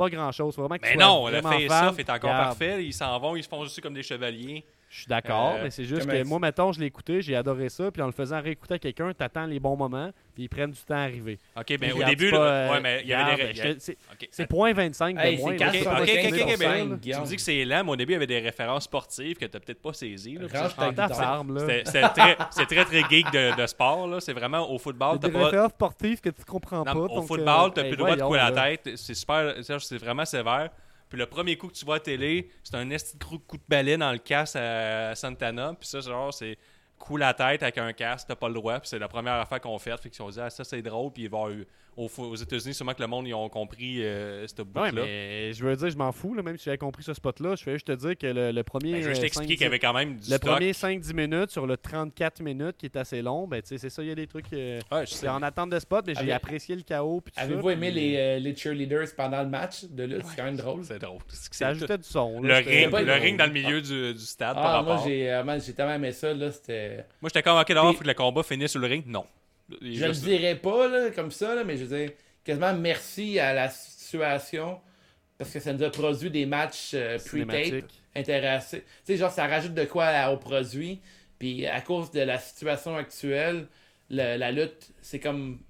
pas 0.00 0.10
grand-chose. 0.10 0.56
Vraiment 0.56 0.76
Mais 0.80 0.96
non, 0.96 1.28
le 1.28 1.42
face-off 1.42 1.98
est 1.98 2.10
encore 2.10 2.30
parfait. 2.30 2.84
Ils 2.84 2.94
s'en 2.94 3.18
vont, 3.18 3.36
ils 3.36 3.44
se 3.44 3.48
font 3.48 3.62
juste 3.64 3.80
comme 3.80 3.94
des 3.94 4.02
chevaliers. 4.02 4.64
Je 4.92 4.98
suis 5.02 5.06
d'accord, 5.06 5.54
Euh, 5.56 5.62
mais 5.62 5.70
c'est 5.70 5.84
juste 5.84 6.04
que 6.04 6.24
moi, 6.24 6.40
mettons, 6.40 6.72
je 6.72 6.80
l'ai 6.80 6.86
écouté, 6.86 7.22
j'ai 7.22 7.36
adoré 7.36 7.68
ça, 7.68 7.92
puis 7.92 8.02
en 8.02 8.06
le 8.06 8.12
faisant 8.12 8.40
réécouter 8.42 8.74
à 8.74 8.78
quelqu'un, 8.80 9.12
t'attends 9.12 9.46
les 9.46 9.60
bons 9.60 9.76
moments, 9.76 10.10
puis 10.34 10.42
ils 10.42 10.48
prennent 10.48 10.72
du 10.72 10.80
temps 10.80 10.96
à 10.96 11.02
arriver. 11.02 11.38
Ok, 11.56 11.76
mais 11.80 11.90
Je 11.90 11.92
au 11.92 11.94
regarde 11.94 12.10
début, 12.16 12.30
pas, 12.32 12.38
là, 12.38 12.44
euh, 12.50 12.72
ouais, 12.72 12.80
mais 12.80 13.00
il 13.04 13.08
y 13.08 13.14
avait 13.14 13.52
des. 13.52 13.76
te- 13.76 13.92
C'est 14.32 14.46
point 14.48 14.72
25 14.72 15.14
de 15.14 15.20
Hey, 15.20 15.38
moins. 15.38 15.52
c'est 15.52 15.58
là. 15.58 15.68
Ok, 15.68 15.76
ok, 15.76 15.80
4,75 15.80 16.02
ok, 16.02 16.10
ok, 16.10 16.34
sur 16.34 16.46
ok, 16.48 16.48
ben, 16.48 16.56
cinq, 16.58 17.00
tu 17.00 17.20
me 17.20 17.24
dis 17.24 17.36
que 17.36 17.42
c'est 17.42 17.64
lent, 17.64 17.84
mais 17.84 17.90
au 17.92 17.96
début, 17.96 18.10
il 18.10 18.14
y 18.14 18.16
avait 18.16 18.26
des 18.26 18.40
références 18.40 18.82
sportives 18.84 19.36
que 19.36 19.44
t'as 19.44 19.60
peut-être 19.60 19.80
pas 19.80 19.92
saisies. 19.92 20.38
c'est 22.50 22.66
très, 22.66 22.84
très 22.84 23.02
geek 23.08 23.30
de, 23.32 23.60
de 23.62 23.66
sport. 23.68 24.08
là. 24.08 24.18
C'est 24.20 24.32
vraiment 24.32 24.68
au 24.72 24.78
football. 24.78 25.20
T'as 25.20 25.28
des 25.28 25.32
pas, 25.32 25.44
références 25.44 25.70
sportives 25.70 26.20
que 26.20 26.30
tu 26.30 26.44
comprends 26.44 26.78
Non, 26.84 27.06
pas. 27.06 27.14
au 27.14 27.22
football, 27.22 27.68
euh, 27.68 27.72
t'as 27.74 27.82
hey, 27.82 27.88
plus 27.90 27.96
le 27.96 28.02
droit 28.02 28.16
de 28.16 28.22
couper 28.22 28.36
la 28.38 28.50
tête. 28.52 28.90
C'est 28.96 29.14
super. 29.14 29.54
C'est 29.62 29.98
vraiment 29.98 30.24
sévère. 30.24 30.70
Puis 31.10 31.18
le 31.18 31.26
premier 31.26 31.56
coup 31.56 31.66
que 31.66 31.74
tu 31.74 31.84
vois 31.84 31.96
à 31.96 32.00
télé, 32.00 32.48
c'est 32.62 32.76
un 32.76 32.88
esti 32.88 33.18
de 33.18 33.24
coup 33.24 33.56
de 33.56 33.62
balai 33.68 33.96
dans 33.96 34.12
le 34.12 34.18
casse 34.18 34.54
à 34.56 35.14
Santana. 35.16 35.74
Puis 35.78 35.88
ça, 35.88 36.00
genre, 36.00 36.32
c'est 36.32 36.56
coup 36.98 37.16
la 37.16 37.34
tête 37.34 37.62
avec 37.62 37.78
un 37.78 37.92
casque, 37.92 38.28
t'as 38.28 38.36
pas 38.36 38.46
le 38.46 38.54
droit. 38.54 38.78
Puis 38.78 38.88
c'est 38.88 38.98
la 38.98 39.08
première 39.08 39.34
affaire 39.34 39.60
qu'on 39.60 39.78
fait. 39.78 39.96
Fait 40.00 40.08
qu'ils 40.08 40.22
ont 40.22 40.30
dit, 40.30 40.40
ah, 40.40 40.48
ça 40.48 40.62
c'est 40.62 40.80
drôle. 40.82 41.12
Puis 41.12 41.24
il 41.24 41.28
va 41.28 41.38
avoir 41.38 41.52
aux 41.96 42.34
États-Unis, 42.36 42.74
sûrement 42.74 42.94
que 42.94 43.00
le 43.02 43.06
monde, 43.08 43.26
ils 43.28 43.34
ont 43.34 43.48
compris 43.48 43.98
euh. 44.00 44.46
Ouais, 44.76 44.92
mais 44.92 45.52
je 45.52 45.64
veux 45.64 45.76
dire, 45.76 45.90
je 45.90 45.96
m'en 45.96 46.12
fous, 46.12 46.34
là, 46.34 46.42
même 46.42 46.56
si 46.56 46.64
j'avais 46.64 46.78
compris 46.78 47.02
ce 47.02 47.12
spot-là. 47.14 47.56
Je 47.56 47.62
fais 47.62 47.72
juste 47.72 47.86
te 47.86 47.92
dire 47.92 48.16
que 48.16 48.26
le, 48.26 48.52
le 48.52 48.62
premier. 48.62 48.92
Ben, 48.92 49.02
je 49.02 49.08
juste 49.08 49.18
euh, 49.18 49.22
t'expliquer 49.22 49.54
5-10 49.54 49.56
qu'il 49.56 49.64
y 49.64 49.66
avait 49.66 49.78
quand 49.78 49.92
même 49.92 50.10
du 50.16 50.30
Le 50.30 50.36
stock. 50.36 50.40
premier 50.50 50.72
5-10 50.72 51.12
minutes 51.14 51.50
sur 51.50 51.66
le 51.66 51.76
34 51.76 52.42
minutes 52.42 52.76
qui 52.78 52.86
est 52.86 52.96
assez 52.96 53.22
long, 53.22 53.46
ben 53.46 53.60
tu 53.62 53.68
sais, 53.68 53.78
c'est 53.78 53.90
ça, 53.90 54.02
il 54.02 54.08
y 54.08 54.12
a 54.12 54.14
des 54.14 54.26
trucs. 54.26 54.52
euh, 54.52 54.80
Ouais, 54.90 55.04
je 55.06 55.10
sais. 55.10 55.16
c'est 55.20 55.28
en 55.28 55.42
attente 55.42 55.70
de 55.70 55.78
spot, 55.78 56.04
mais 56.06 56.14
j'ai 56.14 56.20
Avez- 56.22 56.32
apprécié 56.32 56.74
le 56.76 56.82
chaos. 56.82 57.20
puis 57.20 57.32
Avez-vous 57.36 57.70
aimé 57.70 57.90
puis, 57.90 58.00
les, 58.00 58.16
euh, 58.16 58.38
les 58.38 58.54
cheerleaders 58.56 59.08
pendant 59.16 59.42
le 59.42 59.48
match 59.48 59.84
de 59.84 60.04
lutte? 60.04 60.22
C'est 60.26 60.36
quand 60.36 60.44
même 60.44 60.56
drôle. 60.56 60.84
C'est 60.84 60.98
drôle. 60.98 61.20
Ça 61.28 61.68
ajoutait 61.68 61.98
du 61.98 62.04
son. 62.04 62.40
Le 62.40 62.48
là, 62.48 62.58
ring, 62.58 62.90
le 62.90 63.12
ring 63.14 63.38
dans 63.38 63.46
le 63.46 63.52
milieu 63.52 63.80
du, 63.80 64.14
du 64.14 64.20
stade 64.20 64.54
par 64.54 64.64
Ah, 64.66 64.82
moi, 64.82 64.92
rapport. 64.94 65.06
j'ai 65.08 65.30
euh, 65.30 65.58
j'ai 65.64 65.72
tellement 65.74 65.94
aimé 65.94 66.12
ça, 66.12 66.32
là, 66.32 66.50
c'était... 66.50 67.04
Moi, 67.20 67.28
j'étais 67.32 67.42
comme, 67.42 67.58
ok, 67.58 67.68
d'abord, 67.68 67.84
il 67.84 67.88
Puis- 67.90 67.96
faut 67.98 68.02
que 68.04 68.08
le 68.08 68.14
combat 68.14 68.42
finisse 68.42 68.70
sur 68.70 68.80
le 68.80 68.86
ring. 68.86 69.04
Non. 69.06 69.24
Il 69.80 69.96
Je 69.98 70.04
le 70.06 70.12
juste- 70.12 70.24
dirais 70.24 70.56
pas, 70.56 70.88
là, 70.88 71.10
comme 71.10 71.30
ça, 71.30 71.54
là, 71.54 71.64
mais 71.64 71.76
je 71.76 71.84
veux 71.84 71.98
dire, 71.98 72.10
quasiment 72.44 72.72
merci 72.74 73.38
à 73.38 73.52
la 73.52 73.68
situation, 73.70 74.80
parce 75.38 75.50
que 75.52 75.60
ça 75.60 75.72
nous 75.72 75.82
a 75.82 75.90
produit 75.90 76.30
des 76.30 76.46
matchs 76.46 76.92
euh, 76.94 77.18
pre-tape 77.18 77.84
intéressants. 78.16 78.76
Tu 78.78 78.82
sais, 79.04 79.16
genre, 79.16 79.30
ça 79.30 79.46
rajoute 79.46 79.74
de 79.74 79.84
quoi 79.84 80.30
au 80.32 80.36
produit, 80.36 81.00
puis 81.38 81.66
à 81.66 81.80
cause 81.80 82.10
de 82.10 82.20
la 82.20 82.38
situation 82.38 82.96
actuelle, 82.96 83.66
le- 84.10 84.36
la 84.36 84.50
lutte, 84.52 84.90
c'est 85.00 85.20
comme... 85.20 85.60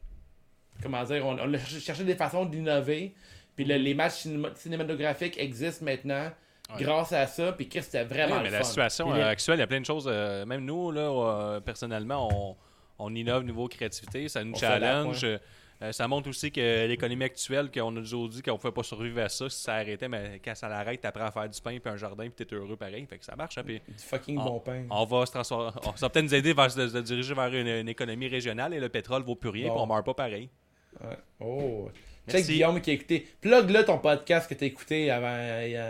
Comment 0.82 1.04
dire? 1.04 1.26
On, 1.26 1.38
on 1.38 1.54
a 1.54 1.58
cherché 1.58 2.04
des 2.04 2.14
façons 2.14 2.46
d'innover, 2.46 3.12
puis 3.54 3.64
le- 3.66 3.76
les 3.76 3.92
matchs 3.94 4.24
cinéma- 4.26 4.54
cinématographiques 4.56 5.38
existent 5.38 5.84
maintenant 5.84 6.30
Ouais. 6.74 6.84
grâce 6.84 7.12
à 7.12 7.26
ça, 7.26 7.52
puis 7.52 7.68
Chris, 7.68 7.82
c'était 7.82 8.04
vraiment 8.04 8.36
Ouais, 8.36 8.42
mais 8.44 8.50
le 8.50 8.58
la 8.58 8.62
situation 8.62 9.10
Puis 9.10 9.20
euh, 9.20 9.26
actuelle, 9.28 9.56
il 9.56 9.60
y 9.60 9.62
a 9.62 9.66
plein 9.66 9.80
de 9.80 9.84
choses. 9.86 10.08
euh, 10.08 10.46
même 10.46 10.64
nous, 10.64 10.92
là, 10.92 11.00
euh, 11.00 11.60
personnellement, 11.60 12.28
on, 12.32 12.56
on 13.00 13.14
innove 13.14 13.44
niveau 13.44 13.66
créativité. 13.68 14.28
Ça 14.28 14.44
nous 14.44 14.52
On 14.52 14.58
challenge. 14.58 15.24
euh, 15.24 15.38
Euh, 15.82 15.92
ça 15.92 16.06
montre 16.06 16.28
aussi 16.28 16.52
que 16.52 16.86
l'économie 16.86 17.24
actuelle, 17.24 17.70
qu'on 17.70 17.96
a 17.96 18.00
toujours 18.00 18.28
dit 18.28 18.42
qu'on 18.42 18.52
ne 18.52 18.56
pouvait 18.58 18.70
pas 18.70 18.82
survivre 18.82 19.18
à 19.22 19.30
ça 19.30 19.48
si 19.48 19.62
ça 19.62 19.76
arrêtait, 19.76 20.08
mais 20.08 20.38
quand 20.44 20.54
ça 20.54 20.68
l'arrête, 20.68 21.00
t'apprends 21.00 21.24
à 21.24 21.30
faire 21.30 21.48
du 21.48 21.58
pain 21.58 21.78
puis 21.82 21.90
un 21.90 21.96
jardin 21.96 22.28
puis 22.28 22.44
t'es 22.44 22.54
heureux 22.54 22.76
pareil. 22.76 23.06
Fait 23.08 23.16
que 23.16 23.24
ça 23.24 23.34
marche. 23.34 23.56
hein, 23.56 23.62
puis 23.64 23.80
Du 23.88 23.94
fucking 24.04 24.36
on, 24.36 24.44
bon 24.44 24.60
pain. 24.60 24.84
on 24.90 25.04
va 25.06 25.24
se 25.24 25.32
transformer. 25.32 25.70
on- 25.86 25.96
ça 25.96 26.04
va 26.04 26.10
peut-être 26.10 26.26
nous 26.26 26.34
aider 26.34 26.52
vers, 26.52 26.70
se, 26.70 26.86
se 26.86 26.98
diriger 26.98 27.32
vers 27.32 27.46
une, 27.54 27.66
une 27.66 27.88
économie 27.88 28.28
régionale 28.28 28.74
et 28.74 28.78
le 28.78 28.90
pétrole 28.90 29.22
vaut 29.22 29.36
plus 29.36 29.48
rien 29.48 29.68
Bon. 29.68 29.72
puis 29.76 29.82
on 29.84 29.86
meurt 29.86 30.04
pas 30.04 30.12
pareil. 30.12 30.50
Ouais. 31.02 31.16
Oh. 31.40 31.88
Merci. 32.26 32.42
Check 32.42 32.52
Guillaume 32.56 32.80
qui 32.82 32.90
a 32.90 32.92
écouté. 32.92 33.26
Plug 33.40 33.70
là 33.70 33.82
ton 33.82 33.96
podcast 33.96 34.50
que 34.50 34.54
t'as 34.54 34.66
écouté 34.66 35.10
avant. 35.10 35.34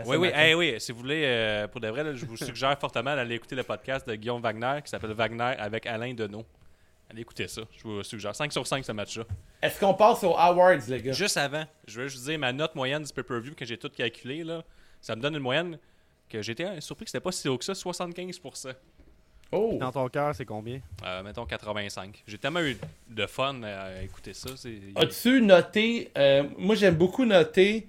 ce 0.05 0.09
Oui, 0.09 0.17
oui, 0.19 0.29
hey, 0.33 0.55
oui. 0.55 0.75
Si 0.79 0.93
vous 0.93 1.01
voulez, 1.01 1.25
euh, 1.25 1.67
pour 1.67 1.81
de 1.81 1.89
vrai, 1.89 2.05
là, 2.05 2.15
je 2.15 2.25
vous 2.27 2.37
suggère 2.37 2.79
fortement 2.79 3.17
d'aller 3.17 3.35
écouter 3.35 3.57
le 3.57 3.65
podcast 3.65 4.07
de 4.09 4.15
Guillaume 4.15 4.41
Wagner 4.41 4.79
qui 4.85 4.89
s'appelle 4.91 5.11
Wagner 5.15 5.57
avec 5.59 5.85
Alain 5.87 6.15
Deneau. 6.15 6.45
Allez 7.11 7.23
écouter 7.23 7.49
ça. 7.49 7.63
Je 7.77 7.83
vous 7.83 8.03
suggère. 8.05 8.37
5 8.37 8.53
sur 8.53 8.65
5 8.65 8.85
ce 8.85 8.93
match-là. 8.93 9.25
Est-ce 9.61 9.81
qu'on 9.81 9.95
passe 9.95 10.23
aux 10.23 10.37
awards, 10.37 10.79
les 10.89 11.03
gars? 11.03 11.13
Juste 11.13 11.37
avant, 11.37 11.65
je 11.87 12.01
veux 12.03 12.09
juste 12.09 12.25
dire 12.25 12.39
ma 12.39 12.53
note 12.53 12.75
moyenne 12.77 13.03
du 13.03 13.13
pay-per-view 13.13 13.55
que 13.57 13.65
j'ai 13.65 13.77
tout 13.77 13.89
calculé. 13.91 14.45
Là, 14.45 14.63
ça 15.01 15.17
me 15.17 15.21
donne 15.21 15.35
une 15.35 15.43
moyenne 15.43 15.79
que 16.29 16.41
j'étais 16.41 16.81
surpris 16.81 17.07
que 17.07 17.11
c'était 17.11 17.23
pas 17.23 17.33
si 17.33 17.49
haut 17.49 17.59
que 17.59 17.65
ça, 17.65 17.73
75%. 17.73 18.73
Oh. 19.53 19.77
Dans 19.81 19.91
ton 19.91 20.09
cœur, 20.09 20.33
c'est 20.37 20.45
combien? 20.45 20.81
Euh, 21.05 21.25
mettons 21.25 21.45
85. 21.45 22.23
J'ai 22.29 22.39
tellement 22.39 22.61
eu 22.61 22.79
de 23.09 23.27
fun 23.27 23.61
à 23.65 24.01
écouter 24.03 24.33
ça. 24.33 24.51
As-tu 24.95 25.43
noté 25.43 26.13
euh, 26.17 26.45
Moi, 26.57 26.77
j'aime 26.77 26.95
beaucoup 26.95 27.25
noter 27.25 27.89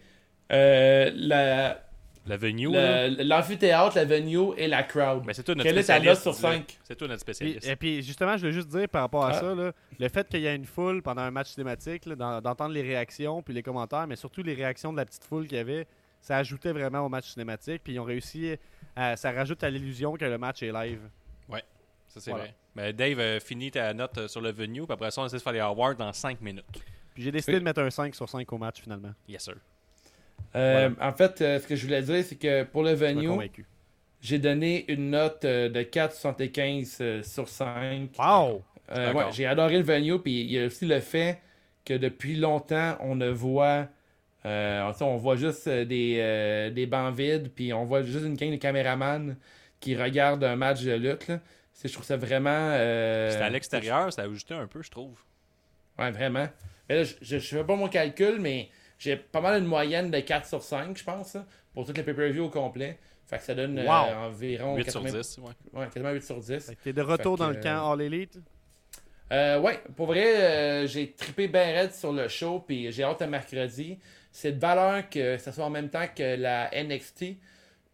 euh, 0.52 1.12
la- 1.14 1.80
La 2.28 2.38
venue, 2.38 2.72
là. 2.72 3.08
la- 3.10 3.24
l'amphithéâtre, 3.24 3.96
la 3.96 4.06
venue 4.06 4.54
et 4.56 4.68
la 4.68 4.84
crowd. 4.84 5.24
Mais 5.26 5.34
c'est 5.34 5.42
toi 5.44 5.56
notre 5.56 5.68
Quelle 5.68 5.78
est 5.80 5.84
ta 5.84 5.96
spécialiste. 5.96 6.26
note 6.28 6.36
sur? 6.36 6.76
C'est 6.84 6.96
toi 6.96 7.08
notre 7.08 7.22
spécialiste. 7.22 7.68
et 7.68 7.76
puis 7.76 8.04
justement, 8.04 8.34
je 8.38 8.42
voulais 8.42 8.52
juste 8.52 8.68
dire 8.68 8.88
par 8.88 9.02
rapport 9.02 9.26
à 9.26 9.30
Ah. 9.32 9.40
ça, 9.40 9.56
là, 9.56 9.72
le 10.00 10.10
fait 10.10 10.28
qu'il 10.30 10.42
y 10.42 10.46
ait 10.46 10.56
une 10.56 10.66
foule 10.66 11.02
pendant 11.02 11.24
un 11.24 11.32
match 11.32 11.50
cinématique, 11.50 12.08
d'entendre 12.08 12.70
les 12.70 12.84
réactions 12.84 13.42
puis 13.42 13.54
les 13.56 13.64
commentaires, 13.64 14.06
mais 14.08 14.16
surtout 14.16 14.44
les 14.44 14.54
réactions 14.54 14.92
de 14.94 14.98
la 14.98 15.06
petite 15.06 15.24
foule 15.24 15.48
qu'il 15.48 15.58
y 15.58 15.62
avait, 15.62 15.88
ça 16.22 16.38
ajoutait 16.38 16.72
vraiment 16.74 17.00
au 17.00 17.10
match 17.10 17.26
cinématique. 17.32 17.82
Puis 17.84 17.94
ils 17.94 18.00
ont 18.00 18.04
réussi, 18.04 18.56
à, 18.96 19.16
ça 19.18 19.32
rajoute 19.32 19.64
à 19.64 19.70
l'illusion 19.72 20.16
que 20.16 20.26
le 20.26 20.38
match 20.38 20.62
est 20.62 20.72
live. 20.72 21.00
Ça, 22.14 22.20
c'est 22.20 22.32
Voilà. 22.32 22.44
vrai. 22.46 22.56
Mais 22.76 22.92
Dave, 22.92 23.20
euh, 23.22 23.40
finis 23.40 23.72
ta 23.72 23.94
note 23.94 24.18
euh, 24.18 24.28
sur 24.28 24.42
le 24.42 24.52
venue, 24.52 24.82
puis 24.82 24.92
après 24.92 25.10
ça, 25.12 25.22
on 25.22 25.28
essaie 25.28 25.38
de 25.38 25.42
faire 25.42 25.54
les 25.54 25.60
awards 25.62 25.96
dans 25.96 26.12
5 26.12 26.42
minutes. 26.42 26.66
Puis 27.14 27.24
j'ai 27.24 27.32
décidé 27.32 27.58
de 27.58 27.64
mettre 27.64 27.80
un 27.80 27.90
5 27.90 28.14
sur 28.14 28.28
5 28.28 28.52
au 28.52 28.58
match 28.58 28.82
finalement. 28.82 29.12
Yes, 29.30 29.44
sir. 29.46 29.56
Euh, 30.56 30.90
En 31.00 31.12
fait, 31.14 31.42
euh, 31.42 31.60
ce 31.60 31.68
que 31.68 31.76
je 31.76 31.86
voulais 31.86 32.02
dire, 32.02 32.24
c'est 32.24 32.36
que 32.36 32.64
pour 32.64 32.84
le 32.84 32.94
venue, 32.94 33.30
j'ai 34.22 34.40
donné 34.40 34.86
une 34.92 35.12
note 35.12 35.46
euh, 35.46 35.70
de 35.70 35.82
4,75 35.82 36.98
euh, 37.02 37.24
sur 37.24 37.48
5. 37.48 38.10
Wow! 38.20 38.64
Ouais, 38.94 39.26
j'ai 39.32 39.46
adoré 39.46 39.78
le 39.78 39.84
venue, 39.84 40.20
puis 40.20 40.42
il 40.42 40.52
y 40.52 40.60
a 40.60 40.66
aussi 40.66 40.86
le 40.86 41.00
fait 41.00 41.40
que 41.86 41.94
depuis 41.94 42.36
longtemps, 42.36 42.98
on 43.00 43.16
ne 43.16 43.30
voit. 43.30 43.88
on 44.44 45.18
voit 45.18 45.38
juste 45.38 45.70
des, 45.70 46.70
des 46.74 46.86
bancs 46.86 47.16
vides, 47.16 47.50
puis 47.56 47.72
on 47.74 47.86
voit 47.86 48.04
juste 48.04 48.26
une 48.26 48.36
gang 48.36 48.52
de 48.52 48.58
caméramans 48.58 49.36
qui 49.80 49.96
regardent 49.96 50.44
un 50.44 50.58
match 50.58 50.84
de 50.84 50.94
lutte. 50.94 51.28
là. 51.30 51.40
Je 51.84 51.92
trouve 51.92 52.06
ça 52.06 52.18
vraiment. 52.18 52.74
C'était 53.30 53.44
à 53.44 53.50
l'extérieur, 53.50 54.12
ça 54.12 54.24
a 54.24 54.26
ajouté 54.26 54.54
un 54.54 54.68
peu, 54.68 54.82
je 54.84 54.92
trouve. 54.92 55.18
Ouais, 55.98 56.12
vraiment. 56.12 56.48
Mais 56.90 56.96
là, 56.98 57.04
je, 57.04 57.14
je 57.22 57.40
fais 57.40 57.64
pas 57.64 57.76
mon 57.78 57.88
calcul, 57.88 58.40
mais 58.40 58.70
j'ai 59.02 59.16
pas 59.16 59.42
mal 59.42 59.60
une 59.60 59.68
moyenne 59.68 60.12
de 60.12 60.20
4 60.20 60.46
sur 60.48 60.62
5, 60.62 60.96
je 60.96 61.04
pense, 61.04 61.34
là, 61.34 61.44
pour 61.74 61.86
toutes 61.88 61.98
les 61.98 62.04
pay-per-view 62.04 62.44
au 62.46 62.50
complet. 62.50 63.00
Fait 63.26 63.38
que 63.38 63.44
ça 63.44 63.56
donne 63.56 63.80
euh, 63.80 63.88
environ 63.88 64.76
8 64.76 64.92
sur 64.92 65.02
80 65.02 65.18
10, 65.20 65.38
ouais. 65.40 65.52
Ouais, 65.74 65.88
quasiment 65.88 66.12
8 66.12 66.24
sur 66.24 66.40
10. 66.40 66.66
Fait 66.68 66.76
que 66.76 66.84
T'es 66.84 66.94
de 66.94 67.02
retour 67.02 67.36
Fait 67.38 67.44
dans 67.44 67.50
que, 67.50 67.56
le 67.56 67.64
camp 67.64 67.92
All 67.92 68.02
Elite? 68.02 68.38
Euh, 69.32 69.60
ouais, 69.60 69.82
pour 69.96 70.06
vrai, 70.06 70.36
euh, 70.36 70.88
j'ai 70.88 71.14
trippé 71.14 71.48
bien 71.48 71.64
raide 71.64 71.94
sur 71.94 72.12
le 72.14 72.28
show, 72.28 72.60
puis 72.60 72.92
j'ai 72.92 73.04
hâte 73.04 73.22
à 73.24 73.28
mercredi. 73.28 73.98
C'est 74.32 74.52
de 74.52 74.60
valeur 74.60 75.10
que 75.10 75.38
ça 75.38 75.52
soit 75.52 75.66
en 75.66 75.70
même 75.72 75.90
temps 75.90 76.06
que 76.16 76.36
la 76.36 76.70
NXT. 76.84 77.26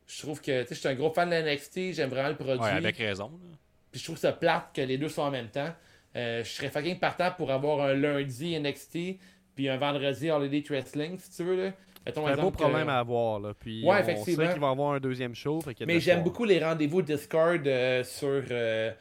Je 0.08 0.22
trouve 0.22 0.42
que, 0.42 0.64
tu 0.64 0.68
sais, 0.70 0.76
je 0.76 0.80
suis 0.80 0.90
un 0.90 0.96
gros 0.96 1.12
fan 1.14 1.30
de 1.30 1.36
la 1.36 1.54
NXT, 1.54 1.94
j'aime 1.94 2.10
vraiment 2.10 2.30
le 2.30 2.36
produit. 2.36 2.60
Ouais, 2.60 2.72
avec 2.72 2.98
raison. 2.98 3.32
là. 3.44 3.56
Puis 3.92 4.02
je 4.02 4.06
trouve 4.06 4.18
ça 4.18 4.34
plate 4.34 4.72
que 4.74 4.82
les 4.82 4.98
deux 4.98 5.10
soient 5.10 5.26
en 5.26 5.32
même 5.32 5.50
temps. 5.50 5.74
Euh, 6.18 6.44
je 6.44 6.50
serais 6.50 6.70
fucking 6.70 7.00
partant 7.00 7.32
pour 7.32 7.52
avoir 7.52 7.82
un 7.82 7.94
lundi 7.94 8.60
NXT, 8.60 9.20
puis 9.58 9.68
un 9.68 9.76
vendredi 9.78 10.28
Elite 10.28 10.70
Wrestling, 10.70 11.18
si 11.20 11.36
tu 11.36 11.44
veux. 11.44 11.62
Là. 11.66 11.72
C'est 12.06 12.18
un 12.18 12.36
beau 12.38 12.52
que- 12.52 12.58
problème 12.58 12.88
à 12.88 13.00
avoir. 13.00 13.40
Là. 13.42 13.54
Puis 13.60 13.84
Ouais, 13.84 13.96
on 13.98 14.00
effectivement. 14.00 14.46
sait 14.46 14.52
qu'il 14.54 14.62
va 14.62 14.68
y 14.68 14.72
avoir 14.72 14.94
un 14.94 15.00
deuxième 15.02 15.36
show. 15.36 15.60
Fait 15.60 15.76
Mais 15.86 16.00
j'aime 16.00 16.24
beaucoup 16.24 16.46
les 16.46 16.64
rendez-vous 16.64 17.02
Discord 17.02 17.68
euh, 17.68 18.02
sur, 18.06 18.44
euh, 18.52 18.92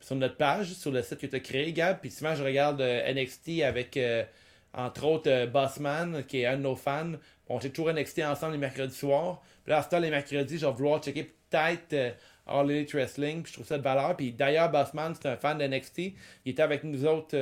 sur 0.00 0.16
notre 0.16 0.36
page, 0.36 0.74
sur 0.74 0.90
le 0.90 1.00
site 1.00 1.18
que 1.20 1.26
tu 1.26 1.36
as 1.36 1.40
créé, 1.40 1.72
Gab. 1.72 2.00
Puis 2.00 2.10
souvent, 2.10 2.34
je 2.34 2.42
regarde 2.44 2.82
euh, 2.82 3.10
NXT 3.14 3.62
avec, 3.62 3.98
entre 4.74 5.04
autres, 5.06 5.46
Bossman, 5.46 6.22
qui 6.24 6.40
est 6.40 6.46
un 6.46 6.56
de 6.58 6.62
nos 6.62 6.76
fans. 6.76 7.12
On 7.48 7.60
check 7.60 7.72
toujours 7.72 7.92
NXT 7.92 8.18
ensemble 8.24 8.52
les 8.52 8.58
mercredis 8.58 8.94
soirs. 8.94 9.40
Puis 9.62 9.70
là, 9.70 9.78
à 9.78 9.82
ce 9.82 9.88
temps, 9.88 9.98
les 10.00 10.10
mercredis, 10.10 10.58
je 10.58 10.66
vais 10.66 10.72
vouloir 10.72 11.00
checker 11.02 11.32
peut-être 11.48 12.16
All 12.46 12.70
Elite 12.70 12.92
Wrestling. 12.92 13.42
Puis 13.42 13.52
je 13.52 13.56
trouve 13.58 13.66
ça 13.66 13.78
de 13.78 13.82
valeur. 13.82 14.16
Puis 14.16 14.32
d'ailleurs, 14.32 14.70
Bossman, 14.70 15.14
c'est 15.14 15.28
un 15.28 15.36
fan 15.36 15.56
de 15.56 15.64
NXT. 15.66 15.98
Il 16.44 16.50
était 16.52 16.62
avec 16.62 16.84
nous 16.84 17.06
autres 17.06 17.34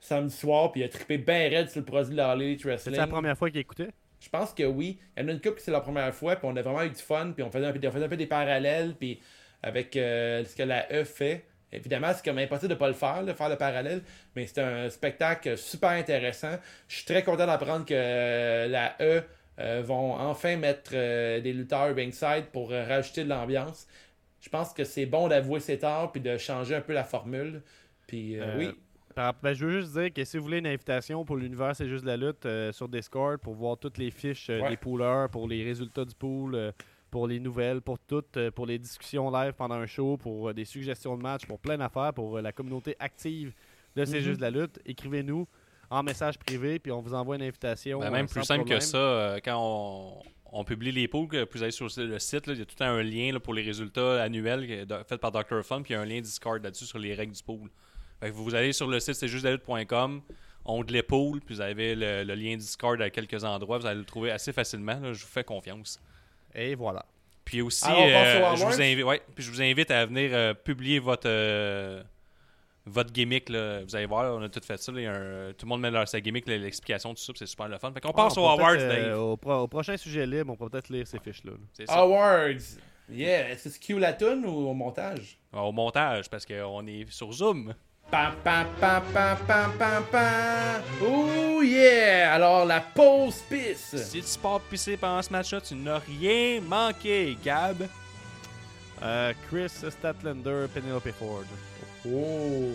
samedi 0.00 0.34
soir. 0.34 0.72
Puis 0.72 0.82
il 0.82 0.84
a 0.84 0.88
trippé 0.88 1.18
bien 1.18 1.48
raide 1.48 1.70
sur 1.70 1.80
le 1.80 1.86
produit 1.86 2.12
de 2.12 2.16
la 2.16 2.30
All 2.30 2.42
Elite 2.42 2.60
C'est 2.62 2.68
Wrestling. 2.68 2.96
la 2.96 3.06
première 3.06 3.36
fois 3.36 3.50
qu'il 3.50 3.60
écoutait? 3.60 3.90
Je 4.20 4.28
pense 4.28 4.52
que 4.52 4.64
oui. 4.64 4.98
Il 5.16 5.22
y 5.22 5.26
en 5.26 5.28
a 5.28 5.32
une 5.32 5.40
couple 5.40 5.56
que 5.56 5.62
c'est 5.62 5.70
la 5.70 5.80
première 5.80 6.14
fois, 6.14 6.36
puis 6.36 6.46
on 6.50 6.56
a 6.56 6.62
vraiment 6.62 6.82
eu 6.82 6.90
du 6.90 6.96
fun, 6.96 7.32
puis 7.34 7.42
on 7.42 7.50
faisait 7.50 7.66
un 7.66 7.72
peu, 7.72 7.86
on 7.86 7.90
faisait 7.92 8.04
un 8.04 8.08
peu 8.08 8.16
des 8.16 8.26
parallèles, 8.26 8.94
puis 8.98 9.20
avec 9.62 9.96
euh, 9.96 10.44
ce 10.44 10.56
que 10.56 10.62
la 10.62 10.90
E 10.92 11.04
fait. 11.04 11.44
Évidemment, 11.72 12.12
c'est 12.14 12.24
comme 12.24 12.38
impossible 12.38 12.68
de 12.68 12.74
ne 12.74 12.78
pas 12.78 12.88
le 12.88 12.94
faire, 12.94 13.24
de 13.24 13.32
faire 13.32 13.48
le 13.48 13.56
parallèle, 13.56 14.02
mais 14.34 14.46
c'est 14.46 14.60
un 14.60 14.88
spectacle 14.88 15.58
super 15.58 15.90
intéressant. 15.90 16.56
Je 16.88 16.96
suis 16.96 17.04
très 17.04 17.22
content 17.22 17.46
d'apprendre 17.46 17.84
que 17.84 17.94
euh, 17.94 18.68
la 18.68 18.96
E 19.00 19.22
euh, 19.58 19.82
vont 19.84 20.14
enfin 20.14 20.56
mettre 20.56 20.92
des 20.92 21.52
lutteurs 21.52 21.94
ringside 21.94 22.46
pour 22.52 22.70
rajouter 22.70 23.24
de 23.24 23.28
l'ambiance. 23.28 23.86
Je 24.40 24.48
pense 24.48 24.72
que 24.72 24.84
c'est 24.84 25.06
bon 25.06 25.28
d'avouer 25.28 25.60
ses 25.60 25.78
torts, 25.78 26.12
puis 26.12 26.20
de 26.20 26.38
changer 26.38 26.76
un 26.76 26.80
peu 26.80 26.92
la 26.92 27.04
formule. 27.04 27.62
Puis 28.06 28.38
oui, 28.56 28.70
ben, 29.42 29.54
je 29.54 29.64
veux 29.66 29.80
juste 29.80 29.92
dire 29.98 30.12
que 30.12 30.24
si 30.24 30.36
vous 30.36 30.44
voulez 30.44 30.58
une 30.58 30.66
invitation 30.66 31.24
pour 31.24 31.36
l'univers, 31.36 31.74
c'est 31.74 31.88
juste 31.88 32.04
la 32.04 32.16
lutte 32.16 32.44
euh, 32.46 32.70
sur 32.72 32.88
Discord 32.88 33.38
pour 33.38 33.54
voir 33.54 33.78
toutes 33.78 33.98
les 33.98 34.10
fiches 34.10 34.50
euh, 34.50 34.60
Ouais. 34.60 34.70
des 34.70 34.76
poolers, 34.76 35.28
pour 35.30 35.48
les 35.48 35.64
résultats 35.64 36.04
du 36.04 36.14
pool, 36.14 36.54
euh, 36.54 36.72
pour 37.10 37.26
les 37.26 37.40
nouvelles, 37.40 37.80
pour 37.80 37.98
toutes, 37.98 38.36
euh, 38.36 38.50
pour 38.50 38.66
les 38.66 38.78
discussions 38.78 39.30
live 39.30 39.52
pendant 39.54 39.76
un 39.76 39.86
show, 39.86 40.16
pour 40.16 40.48
euh, 40.50 40.52
des 40.54 40.64
suggestions 40.64 41.16
de 41.16 41.22
match, 41.22 41.46
pour 41.46 41.58
plein 41.58 41.78
d'affaires, 41.78 42.12
pour 42.12 42.36
euh, 42.36 42.42
la 42.42 42.52
communauté 42.52 42.94
active 42.98 43.52
de 43.96 44.04
C'est 44.04 44.18
Mhm. 44.18 44.22
juste 44.24 44.40
la 44.40 44.50
lutte. 44.50 44.78
Écrivez-nous 44.84 45.46
en 45.88 46.02
message 46.02 46.38
privé, 46.38 46.78
puis 46.78 46.92
on 46.92 47.00
vous 47.00 47.14
envoie 47.14 47.36
une 47.36 47.42
invitation. 47.42 48.00
Ben, 48.00 48.10
même 48.10 48.26
plus 48.28 48.42
simple 48.42 48.60
problème. 48.64 48.78
que 48.80 48.84
ça, 48.84 48.98
euh, 48.98 49.38
quand 49.42 49.56
on, 49.58 50.22
on 50.52 50.64
publie 50.64 50.92
les 50.92 51.08
poules, 51.08 51.28
que 51.28 51.48
vous 51.50 51.62
allez 51.62 51.72
sur 51.72 51.88
le 51.96 52.18
site, 52.18 52.46
là, 52.48 52.52
il 52.52 52.58
y 52.58 52.62
a 52.62 52.64
tout 52.66 52.74
le 52.78 52.84
temps 52.84 52.90
un 52.90 53.02
lien 53.02 53.32
là, 53.32 53.40
pour 53.40 53.54
les 53.54 53.62
résultats 53.62 54.22
annuels 54.22 54.86
fait 55.08 55.16
par 55.18 55.32
Dr. 55.32 55.62
Fun, 55.64 55.80
puis 55.82 55.94
il 55.94 55.96
y 55.96 55.98
a 55.98 56.02
un 56.02 56.04
lien 56.04 56.20
Discord 56.20 56.62
là-dessus 56.62 56.84
sur 56.86 56.98
les 56.98 57.14
règles 57.14 57.32
du 57.34 57.42
pool. 57.42 57.70
Fait 58.20 58.30
que 58.30 58.34
vous 58.34 58.54
allez 58.54 58.72
sur 58.72 58.86
le 58.86 58.98
site 59.00 59.14
c'est 59.14 59.28
juste 59.28 59.46
onglet 60.68 61.02
pool, 61.02 61.40
puis 61.40 61.54
vous 61.54 61.60
avez 61.60 61.94
le, 61.94 62.24
le 62.24 62.34
lien 62.34 62.56
Discord 62.56 63.00
à 63.00 63.10
quelques 63.10 63.44
endroits, 63.44 63.78
vous 63.78 63.86
allez 63.86 64.00
le 64.00 64.04
trouver 64.04 64.30
assez 64.30 64.52
facilement, 64.52 64.98
là, 65.00 65.12
je 65.12 65.22
vous 65.22 65.30
fais 65.30 65.44
confiance. 65.44 66.00
Et 66.54 66.74
voilà. 66.74 67.04
Puis 67.44 67.62
aussi, 67.62 67.84
Alors, 67.86 68.00
euh, 68.02 68.56
je, 68.56 68.64
vous 68.64 68.82
invite, 68.82 69.04
ouais, 69.04 69.22
puis 69.34 69.44
je 69.44 69.50
vous 69.50 69.62
invite 69.62 69.90
à 69.92 70.04
venir 70.06 70.30
euh, 70.32 70.54
publier 70.54 70.98
votre, 70.98 71.28
euh, 71.28 72.02
votre 72.86 73.12
gimmick. 73.12 73.48
Là. 73.48 73.84
Vous 73.84 73.94
allez 73.94 74.06
voir, 74.06 74.34
on 74.34 74.42
a 74.42 74.48
tout 74.48 74.60
fait 74.64 74.76
ça. 74.78 74.90
là. 74.90 75.12
Un- 75.12 75.52
tout 75.52 75.64
le 75.64 75.68
monde 75.68 75.80
met 75.82 75.90
leur, 75.92 76.08
sa 76.08 76.20
gimmick, 76.20 76.48
là, 76.48 76.56
l'explication, 76.58 77.14
tout 77.14 77.20
ça, 77.22 77.32
puis 77.32 77.38
c'est 77.38 77.46
super 77.46 77.68
le 77.68 77.78
fun. 77.78 77.92
Fait 77.92 78.00
qu'on 78.00 78.08
Ah, 78.10 78.14
passe 78.14 78.36
on 78.36 78.42
aux 78.42 78.48
awards, 78.48 78.70
euh, 78.72 79.10
Dave. 79.10 79.20
au, 79.20 79.36
pro- 79.36 79.54
au 79.62 79.68
prochain 79.68 79.96
sujet 79.96 80.26
libre, 80.26 80.52
on 80.52 80.56
pourra 80.56 80.70
peut-être 80.70 80.88
lire 80.88 81.06
ces 81.06 81.20
fiches-là. 81.20 81.52
là. 81.52 81.58
C'est 81.72 81.86
ça. 81.86 81.94
Awards. 81.94 82.50
Yeah, 83.08 83.50
est-ce 83.50 83.64
que 83.64 83.70
c'est 83.70 83.78
Q 83.78 84.00
la 84.00 84.12
tune 84.14 84.44
ou 84.44 84.66
au 84.68 84.74
montage? 84.74 85.38
Au 85.52 85.70
montage, 85.70 86.28
parce 86.28 86.44
qu'on 86.44 86.84
est 86.88 87.08
sur 87.12 87.30
Zoom. 87.32 87.72
Pam, 88.08 88.34
pam, 88.44 88.66
pam, 88.80 89.02
pam, 89.12 89.36
pam, 89.46 89.72
pam, 89.76 90.04
pam. 90.12 90.82
Oh 91.02 91.60
yeah! 91.60 92.34
Alors, 92.34 92.64
la 92.64 92.80
pause 92.80 93.42
pisse. 93.48 93.96
Si 93.96 94.22
tu 94.22 94.38
pars 94.38 94.60
pisser 94.60 94.96
pendant 94.96 95.20
ce 95.22 95.30
match-là, 95.32 95.60
tu 95.60 95.74
n'as 95.74 95.98
rien 95.98 96.60
manqué, 96.60 97.36
Gab. 97.44 97.88
Euh, 99.02 99.32
Chris 99.48 99.68
Statlander, 99.68 100.66
Penelope 100.72 101.10
Ford. 101.18 101.44
Oh. 102.08 102.70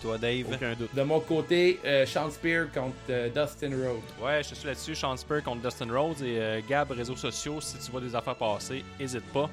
Toi, 0.00 0.16
Dave? 0.18 0.46
Aucun 0.54 0.74
doute. 0.74 0.94
De 0.94 1.02
mon 1.02 1.18
côté, 1.18 1.80
euh, 1.84 2.06
Sean 2.06 2.30
Spear 2.30 2.70
contre 2.72 2.94
euh, 3.10 3.28
Dustin 3.28 3.70
Rhodes. 3.70 4.00
Ouais, 4.22 4.42
je 4.48 4.54
suis 4.54 4.66
là-dessus. 4.66 4.94
Sean 4.94 5.16
Spur 5.16 5.42
contre 5.42 5.62
Dustin 5.62 5.92
Rhodes 5.92 6.22
et 6.22 6.38
euh, 6.38 6.60
Gab, 6.68 6.92
réseaux 6.92 7.16
sociaux. 7.16 7.60
Si 7.60 7.76
tu 7.78 7.90
vois 7.90 8.00
des 8.00 8.14
affaires 8.14 8.36
passer, 8.36 8.84
hésite 9.00 9.26
pas. 9.32 9.50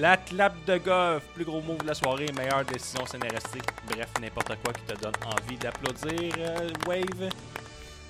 La 0.00 0.16
clap 0.16 0.54
de 0.66 0.78
golf, 0.78 1.22
plus 1.34 1.44
gros 1.44 1.60
move 1.60 1.82
de 1.82 1.86
la 1.88 1.94
soirée, 1.94 2.26
meilleure 2.34 2.64
décision 2.64 3.04
scénaristique. 3.04 3.64
Bref, 3.86 4.08
n'importe 4.20 4.52
quoi 4.64 4.72
qui 4.72 4.82
te 4.82 4.98
donne 4.98 5.12
envie 5.26 5.58
d'applaudir, 5.58 6.32
euh, 6.38 6.70
Wave. 6.86 7.28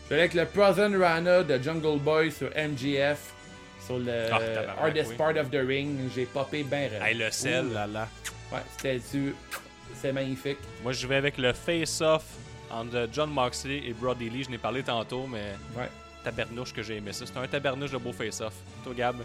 Je 0.04 0.14
vais 0.14 0.20
avec 0.20 0.34
le 0.34 0.44
Prison 0.46 0.92
Rana 1.00 1.42
de 1.42 1.58
Jungle 1.60 1.98
Boy 1.98 2.30
sur 2.30 2.48
MGF. 2.56 3.32
Sur 3.84 3.98
le 3.98 4.26
Ah, 4.32 4.82
Hardest 4.84 5.10
oui. 5.10 5.16
Part 5.16 5.36
of 5.36 5.50
the 5.50 5.56
Ring. 5.66 6.10
J'ai 6.14 6.26
popé 6.26 6.62
ben 6.62 6.90
raide. 6.92 7.02
Hey, 7.02 7.14
le 7.16 7.30
sel. 7.32 7.66
Ouh 7.66 7.74
là 7.74 7.86
là. 7.88 8.08
Ouais, 8.52 8.60
c'était 8.76 9.00
du. 9.12 9.34
C'est 9.94 10.12
magnifique. 10.12 10.58
Moi, 10.84 10.92
je 10.92 11.06
vais 11.08 11.16
avec 11.16 11.38
le 11.38 11.52
face-off 11.52 12.22
entre 12.70 13.08
John 13.12 13.30
Moxley 13.30 13.82
et 13.88 13.92
Brody 13.94 14.30
Lee. 14.30 14.44
Je 14.44 14.50
n'ai 14.50 14.58
parlé 14.58 14.82
tantôt, 14.84 15.26
mais 15.26 15.54
Ouais. 15.76 15.88
tabernouche 16.22 16.72
que 16.72 16.82
j'ai 16.82 16.98
aimé 16.98 17.12
ça. 17.12 17.26
C'était 17.26 17.38
un 17.40 17.48
tabernouche 17.48 17.90
de 17.90 17.96
beau 17.98 18.12
face-off. 18.12 18.54
Toi, 18.84 18.92
Gab? 18.94 19.16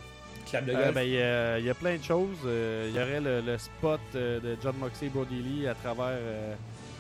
Clap 0.50 0.66
de 0.66 0.72
Euh, 0.72 0.76
golf. 0.76 0.94
ben, 0.94 1.02
il 1.04 1.14
y, 1.14 1.22
a- 1.22 1.60
il 1.60 1.66
y 1.66 1.70
a 1.70 1.74
plein 1.74 1.96
de 1.98 2.04
choses. 2.04 2.38
Euh, 2.46 2.90
Il 2.90 2.96
y 2.96 3.02
aurait 3.02 3.22
le, 3.22 3.42
le 3.42 3.58
spot 3.58 4.00
euh, 4.16 4.40
de 4.40 4.56
John 4.62 4.76
Moxley 4.80 5.08
et 5.08 5.10
Brody 5.10 5.42
Lee 5.42 5.68
à 5.68 5.74
travers, 5.76 6.06
euh, 6.20 6.54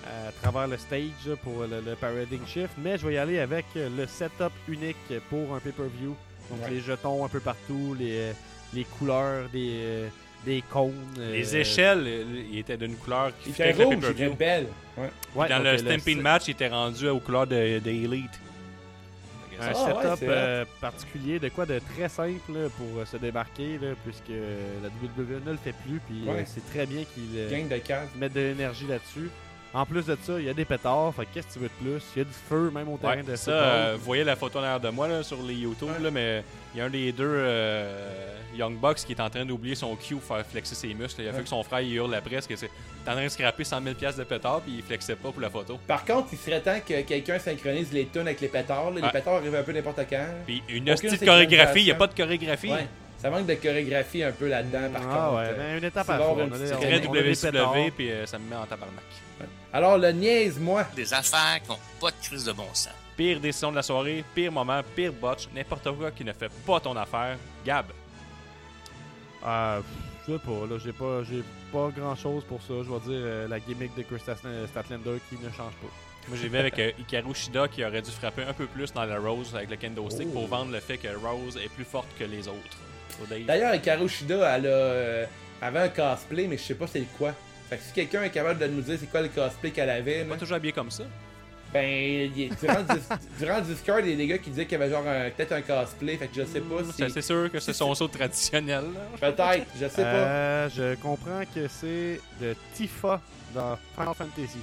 à 0.05 0.31
travers 0.41 0.67
le 0.67 0.77
stage 0.77 1.35
pour 1.43 1.61
le, 1.63 1.81
le 1.85 1.95
Parading 1.95 2.45
Shift. 2.45 2.71
Mais 2.77 2.97
je 2.97 3.07
vais 3.07 3.13
y 3.15 3.17
aller 3.17 3.39
avec 3.39 3.65
le 3.75 4.05
setup 4.07 4.51
unique 4.67 4.95
pour 5.29 5.53
un 5.55 5.59
pay-per-view. 5.59 6.15
Donc 6.49 6.61
Ouais. 6.63 6.69
les 6.71 6.79
jetons 6.81 7.25
un 7.25 7.27
peu 7.29 7.39
partout, 7.39 7.95
les, 7.99 8.31
les 8.73 8.83
couleurs 8.83 9.49
des, 9.51 10.05
des 10.45 10.63
cônes. 10.69 10.93
Les 11.17 11.55
euh, 11.55 11.59
échelles, 11.59 12.03
euh, 12.05 12.23
il 12.51 12.59
était 12.59 12.77
d'une 12.77 12.95
couleur 12.97 13.31
qui 13.41 13.49
le 13.57 13.83
rouge, 13.85 13.95
il 14.19 14.29
belle. 14.29 14.67
Ouais. 14.97 15.09
ouais, 15.35 15.49
Dans 15.49 15.59
le 15.59 15.77
Stampede 15.77 16.21
match, 16.21 16.43
il 16.47 16.51
était 16.51 16.67
rendu 16.67 17.07
aux 17.09 17.19
couleurs 17.19 17.47
de, 17.47 17.79
de 17.79 17.89
Elite. 17.89 18.29
Un 19.61 19.67
Ah, 19.69 19.73
setup 20.15 20.23
euh, 20.27 20.65
particulier, 20.81 21.39
de 21.39 21.49
quoi 21.49 21.65
de 21.65 21.79
très 21.93 22.09
simple 22.09 22.51
là, 22.53 22.67
pour 22.77 22.99
euh, 22.99 23.05
se 23.05 23.17
démarquer, 23.17 23.77
là, 23.77 23.89
puisque 24.03 24.29
la 24.29 24.89
WWE 24.89 25.41
ne 25.45 25.51
le 25.51 25.57
fait 25.57 25.73
plus. 25.85 25.99
Puis 26.05 26.23
euh, 26.27 26.33
Ouais. 26.33 26.45
c'est 26.45 26.65
très 26.69 26.85
bien 26.85 27.03
qu'ils 27.05 27.23
euh, 27.37 27.79
cave. 27.79 28.07
mettent 28.17 28.33
de 28.33 28.39
l'énergie 28.41 28.87
là-dessus. 28.87 29.29
En 29.75 29.85
plus 29.85 30.05
de 30.05 30.17
ça, 30.23 30.39
il 30.39 30.45
y 30.45 30.49
a 30.49 30.53
des 30.53 30.63
pétards. 30.63 31.13
Fait 31.13 31.25
que 31.25 31.33
qu'est-ce 31.33 31.47
que 31.47 31.53
tu 31.53 31.59
veux 31.59 31.67
de 31.67 31.73
plus? 31.99 32.01
Il 32.15 32.19
y 32.19 32.21
a 32.21 32.23
du 32.23 32.31
feu 32.49 32.71
même 32.73 32.87
au 32.87 32.97
terrain 32.97 33.17
Ouais, 33.17 33.23
de 33.23 33.35
ça, 33.35 33.51
euh, 33.51 33.95
vous 33.99 34.05
voyez 34.05 34.23
la 34.23 34.35
photo 34.37 34.59
en 34.59 34.63
arrière 34.63 34.79
de 34.79 34.89
moi 34.89 35.07
là, 35.07 35.21
sur 35.21 35.41
les 35.43 35.53
YouTube, 35.55 35.89
Ouais. 35.89 36.01
là, 36.03 36.11
mais 36.11 36.43
il 36.73 36.77
y 36.77 36.81
a 36.81 36.85
un 36.85 36.89
des 36.89 37.11
deux 37.11 37.25
euh, 37.27 38.37
Young 38.55 38.77
Bucks 38.79 38.99
qui 39.05 39.11
est 39.11 39.19
en 39.19 39.29
train 39.29 39.43
d'oublier 39.45 39.75
son 39.75 39.95
cue 39.97 40.15
pour 40.15 40.23
faire 40.37 40.45
flexer 40.45 40.75
ses 40.75 40.93
muscles. 40.93 41.21
Il 41.21 41.27
a 41.27 41.31
Ouais. 41.31 41.37
fait 41.37 41.43
que 41.43 41.49
son 41.49 41.61
frère 41.63 41.81
il 41.81 41.93
hurle 41.93 42.15
après 42.15 42.35
parce 42.35 42.47
que 42.47 42.55
c'est 42.55 42.69
t'es 43.03 43.11
en 43.11 43.15
train 43.15 43.23
de 43.25 43.29
scraper 43.29 43.63
100 43.65 43.81
000 43.83 43.95
pièces 43.95 44.15
de 44.15 44.23
pétard 44.23 44.61
puis 44.61 44.75
il 44.77 44.81
flexait 44.83 45.15
pas 45.17 45.29
pour 45.31 45.41
la 45.41 45.49
photo. 45.49 45.77
Par 45.85 46.05
contre, 46.05 46.29
il 46.31 46.37
serait 46.37 46.61
temps 46.61 46.79
que 46.87 47.01
quelqu'un 47.01 47.37
synchronise 47.37 47.91
les 47.91 48.05
tunes 48.07 48.21
avec 48.21 48.39
les 48.39 48.47
pétards. 48.47 48.91
là. 48.91 48.95
Les 48.95 49.01
Ouais. 49.03 49.11
pétards 49.11 49.35
arrivent 49.35 49.55
un 49.55 49.63
peu 49.63 49.73
n'importe 49.73 49.99
quand. 50.09 50.25
Puis 50.45 50.63
une 50.69 50.85
de 50.85 51.25
chorégraphie, 51.25 51.79
il 51.81 51.85
y 51.87 51.91
a 51.91 51.95
pas 51.95 52.07
de 52.07 52.15
chorégraphie. 52.15 52.71
Ouais. 53.25 53.31
Ça 53.31 53.37
manque 53.37 53.47
de 53.47 53.55
chorégraphie 53.55 54.23
un 54.23 54.31
peu 54.31 54.47
là-dedans, 54.47 54.89
par 54.93 55.01
ah 55.03 55.15
contre. 55.29 55.35
ouais, 55.37 55.47
Euh, 55.49 55.55
mais 55.57 55.77
une 55.79 55.83
étape 55.83 56.05
c'est 56.05 56.11
à 56.13 56.17
voir 56.17 56.33
fois. 56.33 56.43
une 56.43 56.51
On 56.51 56.55
a- 56.55 56.57
petite 56.59 56.73
on 56.73 56.77
a- 56.77 56.81
Très. 56.81 56.99
WCW 56.99 57.91
puis 57.91 58.11
euh, 58.11 58.25
ça 58.25 58.37
me 58.39 58.49
met 58.49 58.55
en 58.55 58.65
tabarnak. 58.65 59.03
Alors, 59.73 59.97
le 59.97 60.11
niaise-moi. 60.11 60.85
Des 60.95 61.13
affaires 61.13 61.59
qui 61.63 61.69
n'ont 61.69 61.79
pas 61.99 62.11
de 62.11 62.15
crise 62.21 62.45
de 62.45 62.51
bon 62.53 62.67
sens. 62.73 62.93
Pire 63.17 63.39
décision 63.39 63.71
de 63.71 63.75
la 63.77 63.81
soirée, 63.83 64.23
pire 64.33 64.51
moment, 64.51 64.81
pire 64.95 65.11
botch, 65.13 65.47
n'importe 65.53 65.89
quoi 65.97 66.11
qui 66.11 66.23
ne 66.23 66.31
fait 66.33 66.51
pas 66.65 66.79
ton 66.79 66.95
affaire. 66.95 67.37
Gab. 67.65 67.85
Pff, 69.41 69.83
je 70.27 70.33
sais 70.33 70.39
pas, 70.39 70.65
là, 70.69 70.77
j'ai 70.83 70.93
pas, 70.93 71.23
j'ai 71.23 71.43
pas 71.71 71.89
grand 71.95 72.15
chose 72.15 72.43
pour 72.45 72.61
ça. 72.61 72.73
Je 72.83 72.89
vais 72.91 72.99
dire 72.99 73.25
euh, 73.25 73.47
la 73.47 73.59
gimmick 73.59 73.95
de 73.95 74.03
Chris 74.03 74.19
Statlander 74.21 75.19
qui 75.29 75.35
ne 75.35 75.49
change 75.51 75.73
pas. 75.81 75.91
Moi, 76.27 76.37
j'ai 76.41 76.47
vu 76.49 76.57
avec 76.57 76.79
euh, 76.79 76.91
Hikaru 76.97 77.35
Shida 77.35 77.67
qui 77.67 77.85
aurait 77.85 78.01
dû 78.01 78.09
frapper 78.11 78.43
un 78.43 78.53
peu 78.53 78.65
plus 78.65 78.91
dans 78.91 79.05
la 79.05 79.19
Rose 79.19 79.53
avec 79.55 79.69
le 79.69 79.75
kendo 79.75 80.09
stick 80.09 80.27
Oh. 80.31 80.33
pour 80.33 80.47
vendre 80.47 80.71
le 80.71 80.79
fait 80.79 80.97
que 80.97 81.07
Rose 81.15 81.57
est 81.63 81.69
plus 81.69 81.85
forte 81.85 82.07
que 82.17 82.23
les 82.23 82.47
autres. 82.47 82.77
D'ailleurs, 83.47 83.73
Hikaru 83.75 84.07
Shida, 84.09 84.55
elle 84.57 84.65
a, 84.65 84.69
euh, 84.69 85.25
avait 85.61 85.79
un 85.79 85.89
cosplay, 85.89 86.47
mais 86.47 86.57
je 86.57 86.63
sais 86.63 86.75
pas 86.75 86.87
c'est 86.87 87.05
quoi. 87.17 87.33
Fait 87.69 87.77
que 87.77 87.83
si 87.83 87.91
quelqu'un 87.93 88.23
est 88.23 88.29
capable 88.29 88.59
de 88.59 88.67
nous 88.67 88.81
dire 88.81 88.97
c'est 88.99 89.09
quoi 89.09 89.21
le 89.21 89.29
cosplay 89.29 89.71
qu'elle 89.71 89.89
avait, 89.89 90.19
là, 90.19 90.25
pas 90.25 90.37
toujours 90.37 90.55
habillé 90.57 90.71
comme 90.73 90.91
ça. 90.91 91.03
ben, 91.73 92.31
durant, 92.61 92.77
le 92.79 92.93
dis- 92.95 93.27
durant 93.39 93.55
le 93.57 93.61
Discord, 93.63 93.99
il 94.05 94.11
y 94.11 94.13
a 94.13 94.17
des 94.17 94.27
gars 94.27 94.37
qui 94.37 94.49
disaient 94.51 94.65
qu'il 94.65 94.79
y 94.79 94.81
avait 94.81 94.91
genre 94.91 95.03
peut-être 95.35 95.51
un 95.53 95.61
cosplay, 95.61 96.15
fait 96.17 96.27
que 96.27 96.35
je 96.35 96.45
sais 96.45 96.61
pas 96.61 96.81
Mm, 96.81 96.91
C'est 96.95 97.07
si. 97.07 97.13
c'est 97.13 97.21
sûr 97.21 97.51
que 97.51 97.59
c'est 97.59 97.73
son 97.73 97.93
saut 97.95 98.07
traditionnel. 98.07 98.83
là. 98.93 99.31
Peut-être, 99.31 99.65
je 99.81 99.87
sais 99.87 100.01
pas. 100.03 100.07
Euh, 100.07 100.69
je 100.69 100.95
comprends 100.95 101.41
que 101.53 101.67
c'est 101.67 102.19
de 102.39 102.55
Tifa 102.75 103.19
dans 103.53 103.77
Final 103.97 104.13
Fantasy. 104.13 104.59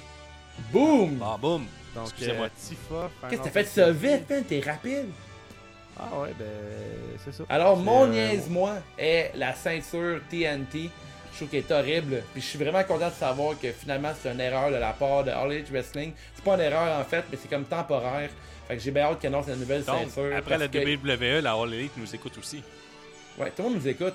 Boum! 0.72 1.18
Ah, 1.22 1.36
boum. 1.40 1.66
Donc, 1.94 2.04
Excusez-moi. 2.08 2.46
euh, 2.46 2.48
Tifa. 2.68 3.10
Qu'est-ce 3.28 3.40
que 3.40 3.44
t'as 3.46 3.50
fait 3.50 3.64
ça 3.64 3.90
vite, 3.90 4.30
man? 4.30 4.44
T'es 4.44 4.60
rapide! 4.60 5.06
Ah 5.98 6.18
ouais, 6.20 6.32
ben, 6.38 6.46
c'est 7.24 7.32
ça. 7.34 7.44
Alors, 7.48 7.76
mon 7.76 8.04
euh, 8.04 8.08
niaise-moi 8.08 8.74
est 8.98 9.32
la 9.36 9.54
ceinture 9.54 10.20
TNT. 10.30 10.90
Je 11.32 11.36
trouve 11.36 11.48
qu'elle 11.48 11.60
est 11.60 11.72
horrible. 11.72 12.22
Puis 12.32 12.42
je 12.42 12.46
suis 12.46 12.58
vraiment 12.58 12.82
content 12.84 13.08
de 13.08 13.14
savoir 13.14 13.58
que 13.58 13.72
finalement 13.72 14.12
c'est 14.20 14.30
une 14.30 14.40
erreur 14.40 14.70
de 14.70 14.76
la 14.76 14.92
part 14.92 15.24
de 15.24 15.30
All 15.30 15.50
Elite 15.52 15.70
Wrestling. 15.70 16.12
C'est 16.34 16.44
pas 16.44 16.54
une 16.54 16.60
erreur 16.60 16.98
en 17.00 17.04
fait, 17.04 17.24
mais 17.30 17.38
c'est 17.40 17.48
comme 17.48 17.64
temporaire. 17.64 18.28
Fait 18.68 18.76
que 18.76 18.82
j'ai 18.82 18.90
bien 18.90 19.04
hâte 19.04 19.18
qu'ils 19.18 19.28
annoncent 19.28 19.48
la 19.48 19.56
nouvelle 19.56 19.82
Donc, 19.84 19.98
ceinture. 20.10 20.36
après 20.36 20.58
la 20.58 20.68
que- 20.68 20.78
WWE, 20.78 21.42
la 21.42 21.52
All 21.54 21.72
Elite 21.72 21.92
nous 21.96 22.14
écoute 22.14 22.36
aussi. 22.38 22.62
Ouais, 23.38 23.50
tout 23.50 23.62
le 23.62 23.68
monde 23.70 23.78
nous 23.78 23.88
écoute. 23.88 24.14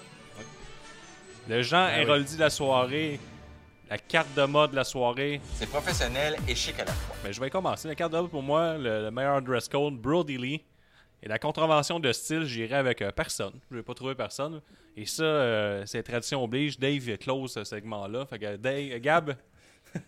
Le 1.49 1.61
Jean 1.63 1.87
oui. 1.87 2.01
Héroldi 2.01 2.35
de 2.35 2.41
la 2.41 2.49
soirée, 2.49 3.19
la 3.89 3.97
carte 3.97 4.33
de 4.35 4.43
mode 4.43 4.71
de 4.71 4.75
la 4.75 4.83
soirée. 4.83 5.41
C'est 5.55 5.69
professionnel 5.69 6.35
et 6.47 6.53
chic 6.55 6.79
à 6.79 6.85
la 6.85 6.91
fois. 6.91 7.15
Ben, 7.23 7.31
je 7.31 7.39
vais 7.39 7.49
commencer. 7.49 7.87
La 7.87 7.95
carte 7.95 8.11
de 8.11 8.17
mode 8.17 8.29
pour 8.29 8.43
moi, 8.43 8.77
le, 8.77 9.03
le 9.03 9.11
meilleur 9.11 9.41
dress 9.41 9.67
code, 9.69 9.95
Brody 9.95 10.37
Lee. 10.37 10.63
Et 11.27 11.29
la 11.29 11.39
contravention 11.39 11.99
de 11.99 12.09
style, 12.13 12.45
j'irai 12.45 12.75
avec 12.75 13.01
euh, 13.01 13.11
personne. 13.11 13.51
Je 13.69 13.75
vais 13.75 13.83
pas 13.83 13.93
trouver 13.93 14.15
personne. 14.15 14.61
Et 14.95 15.05
ça, 15.05 15.23
euh, 15.23 15.83
c'est 15.85 16.01
tradition 16.01 16.41
oblige. 16.41 16.79
Dave 16.79 17.17
close 17.17 17.51
ce 17.51 17.65
segment-là. 17.65 18.25
Fait 18.27 18.39
que 18.39 18.55
Dave, 18.55 18.97
Gab, 18.99 19.35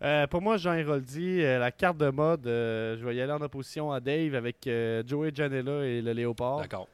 Euh, 0.00 0.28
pour 0.28 0.40
moi, 0.40 0.56
Jean 0.58 0.74
Héroldi, 0.74 1.42
euh, 1.42 1.58
la 1.58 1.72
carte 1.72 1.96
de 1.98 2.08
mode, 2.10 2.46
euh, 2.46 2.96
je 2.96 3.04
vais 3.04 3.16
y 3.16 3.20
aller 3.20 3.32
en 3.32 3.40
opposition 3.40 3.90
à 3.90 3.98
Dave 3.98 4.36
avec 4.36 4.64
euh, 4.68 5.02
Joey 5.04 5.32
Janela 5.34 5.84
et 5.84 6.00
le 6.00 6.12
Léopard. 6.12 6.60
d'accord. 6.60 6.86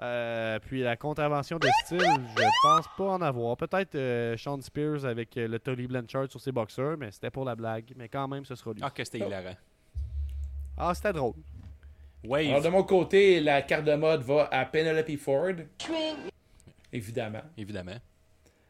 Euh, 0.00 0.60
puis 0.60 0.80
la 0.82 0.96
contravention 0.96 1.58
de 1.58 1.66
style, 1.84 1.98
je 2.00 2.44
pense 2.62 2.86
pas 2.96 3.04
en 3.14 3.20
avoir. 3.20 3.56
Peut-être 3.56 3.96
euh, 3.96 4.36
Sean 4.36 4.60
Spears 4.60 5.04
avec 5.04 5.36
euh, 5.36 5.48
le 5.48 5.58
Tony 5.58 5.88
Blanchard 5.88 6.30
sur 6.30 6.40
ses 6.40 6.52
boxeurs, 6.52 6.96
mais 6.96 7.10
c'était 7.10 7.30
pour 7.30 7.44
la 7.44 7.56
blague. 7.56 7.92
Mais 7.96 8.08
quand 8.08 8.28
même, 8.28 8.44
ce 8.44 8.54
sera 8.54 8.72
lui. 8.74 8.80
Ah, 8.84 8.90
que 8.90 9.02
c'était 9.02 9.18
hilarant. 9.18 9.56
Ah, 10.76 10.94
c'était 10.94 11.12
drôle. 11.12 11.34
Wave. 12.24 12.46
Alors 12.48 12.62
de 12.62 12.68
mon 12.68 12.82
côté, 12.84 13.40
la 13.40 13.62
carte 13.62 13.84
de 13.84 13.94
mode 13.94 14.22
va 14.22 14.48
à 14.52 14.64
Penelope 14.64 15.16
Ford. 15.18 15.54
Évidemment. 16.92 17.42
Évidemment. 17.56 17.96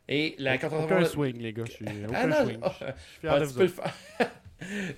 Et 0.08 0.34
la 0.38 0.54
Aucun 0.54 0.68
contravention. 0.68 1.06
swing, 1.12 1.38
les 1.38 1.52
gars. 1.52 1.64
Je 1.66 1.72
suis 1.72 1.84
aucun 2.06 2.14
Ah 2.14 2.26
non, 2.26 2.44
swing. 2.44 2.58
oh, 2.62 2.68
Je 2.80 2.84
suis 2.84 3.28
Ah, 3.28 3.40
de 3.40 3.46
tu 3.46 3.54
peux 3.54 3.62
le 3.62 3.68
faire. 3.68 3.92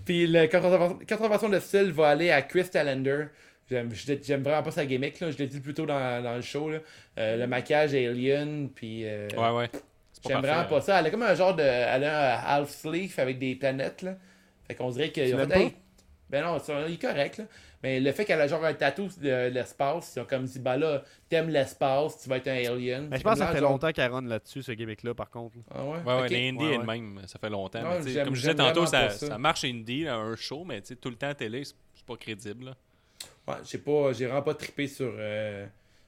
Puis 0.05 0.27
la 0.27 0.49
contravention, 0.49 1.49
de 1.49 1.59
style 1.59 1.91
va 1.93 2.09
aller 2.09 2.31
à 2.31 2.43
Chris 2.43 2.69
Talander. 2.71 3.27
J'aime 3.71 4.43
vraiment 4.43 4.63
pas 4.63 4.71
sa 4.71 4.85
gimmick, 4.85 5.21
là. 5.21 5.31
je 5.31 5.39
l'ai 5.39 5.47
dit 5.47 5.61
plus 5.61 5.73
tôt 5.73 5.87
dans, 5.87 6.23
dans 6.23 6.35
le 6.37 6.43
show. 6.43 6.71
Là. 6.71 6.79
Euh, 7.19 7.37
le 7.39 7.47
maquillage 7.47 7.95
alien, 7.95 8.69
puis 8.75 9.07
euh, 9.07 9.29
Ouais, 9.37 9.51
ouais. 9.57 9.71
C'est 10.13 10.23
pas 10.23 10.29
j'aime 10.29 10.41
vraiment 10.43 10.65
pas 10.69 10.81
ça. 10.83 11.01
Elle 11.01 11.07
a 11.07 11.11
comme 11.11 11.23
un 11.23 11.35
genre 11.35 11.55
de. 11.57 11.63
Elle 11.63 12.05
a 12.05 12.35
un 12.39 12.43
half 12.61 12.71
sleeve 12.71 13.15
avec 13.19 13.39
des 13.39 13.55
planètes. 13.55 14.03
Là. 14.03 14.17
Fait 14.69 14.75
qu'on 14.75 14.91
dirait 14.91 15.11
que. 15.11 15.25
Fait, 15.25 15.47
pas? 15.47 15.57
hey, 15.59 15.75
ben 16.29 16.45
non, 16.45 16.59
c'est 16.63 16.73
il 16.89 16.95
est 16.95 17.01
correct. 17.01 17.39
Là. 17.39 17.45
Mais 17.85 18.01
le 18.01 18.13
fait 18.13 18.25
qu'elle 18.25 18.41
a 18.41 18.47
genre 18.49 18.65
un 18.65 18.73
tatou 18.73 19.09
de 19.21 19.49
l'espace, 19.51 20.15
ils 20.17 20.21
ont 20.21 20.25
comme 20.25 20.45
dit, 20.45 20.59
bah 20.59 20.79
là, 20.79 21.03
t'aimes 21.29 21.51
l'espace, 21.51 22.23
tu 22.23 22.31
vas 22.31 22.39
être 22.39 22.49
un 22.49 22.57
alien. 22.73 23.09
Mais 23.11 23.19
je 23.19 23.23
pense 23.23 23.35
que 23.35 23.39
ça 23.41 23.49
fait 23.53 23.59
genre- 23.61 23.73
longtemps 23.73 23.93
qu'elle 23.93 24.11
run 24.11 24.23
là-dessus, 24.23 24.63
ce 24.63 24.73
gimmick-là, 24.73 25.13
par 25.13 25.29
contre. 25.29 25.59
Ah 25.71 25.85
ouais? 25.85 25.99
Ouais, 25.99 26.15
ouais, 26.15 26.23
Ok. 26.23 26.31
les 26.31 26.49
Indies 26.49 26.59
Ouais, 26.65 26.65
est 26.73 26.79
ouais. 26.79 26.83
de 26.99 27.03
même, 27.03 27.21
ça 27.27 27.39
fait 27.39 27.51
longtemps. 27.51 27.83
Ouais, 27.83 28.01
mais 28.03 28.25
comme 28.25 28.35
je 28.35 28.41
disais 28.41 28.55
tantôt, 28.55 28.87
ça, 28.87 29.01
pas 29.03 29.11
ça. 29.11 29.27
ça 29.27 29.37
marche 29.39 29.65
indie, 29.65 30.05
là, 30.05 30.17
un 30.17 30.35
show, 30.35 30.65
mais 30.65 30.81
tout 30.81 31.11
le 31.11 31.17
temps 31.17 31.29
à 31.29 31.35
télé, 31.35 31.63
c'est 31.63 31.75
c'est 31.95 32.07
pas 32.07 32.17
crédible. 32.17 32.65
là. 32.65 32.75
Ouais, 33.47 33.61
j'ai 33.71 33.77
pas, 33.79 34.13
j'ai 34.15 34.25
vraiment 34.25 34.41
pas 34.43 34.55
trippé 34.55 34.89
sur, 34.89 35.13
euh, 35.19 35.67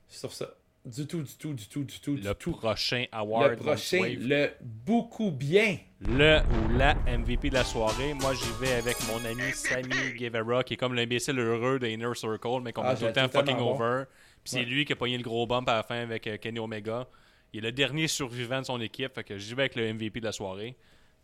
sur 0.09 0.33
ça. 0.33 0.49
Du 0.87 1.05
tout, 1.05 1.21
du 1.23 1.35
tout, 1.37 1.53
du 1.53 1.67
tout, 1.69 1.83
du 1.83 1.99
tout, 2.01 2.15
Le 2.15 2.21
du 2.21 2.35
tout. 2.39 2.53
prochain 2.53 3.07
award. 3.11 3.51
Le 3.51 3.57
prochain, 3.57 3.99
Wave. 4.03 4.19
le 4.21 4.51
beaucoup 4.63 5.33
bien. 5.33 5.79
le 6.01 6.39
ou 6.43 6.79
la 6.79 6.95
MVP 7.19 7.49
de 7.51 7.55
la 7.55 7.65
soirée. 7.65 8.15
Moi, 8.15 8.35
j'y 8.35 8.51
vais 8.65 8.73
avec 8.75 8.97
mon 9.09 9.17
ami 9.25 9.51
Sammy 9.53 10.13
Guevara, 10.17 10.63
qui 10.63 10.75
est 10.75 10.77
comme 10.77 10.95
l'imbécile 10.95 11.41
heureux 11.41 11.81
de 11.81 11.89
Inner 11.89 12.15
Circle, 12.15 12.61
mais 12.63 12.73
qu'on 12.73 12.83
Ah, 12.83 12.93
met 12.93 12.99
tout 13.01 13.05
le 13.07 13.13
temps 13.13 13.29
fucking 13.29 13.57
bon. 13.57 13.75
over. 13.75 14.05
Puis 14.45 14.53
c'est 14.53 14.59
Ouais. 14.61 14.65
lui 14.65 14.85
qui 14.85 14.93
a 14.93 14.97
pogné 14.97 15.17
le 15.17 15.25
gros 15.25 15.45
bump 15.45 15.69
à 15.69 15.75
la 15.75 15.83
fin 15.83 15.97
avec 16.03 16.25
euh, 16.29 16.37
Kenny 16.37 16.61
Omega. 16.61 17.09
Il 17.53 17.59
est 17.65 17.69
le 17.69 17.73
dernier 17.73 18.07
survivant 18.07 18.61
de 18.61 18.67
son 18.67 18.81
équipe, 18.81 19.13
fait 19.13 19.25
que 19.25 19.39
j'y 19.39 19.55
vais 19.55 19.63
avec 19.63 19.75
le 19.75 19.93
MVP 19.93 20.21
de 20.21 20.27
la 20.27 20.33
soirée. 20.33 20.77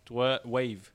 Toi, 0.05 0.40
Wave. 0.44 0.90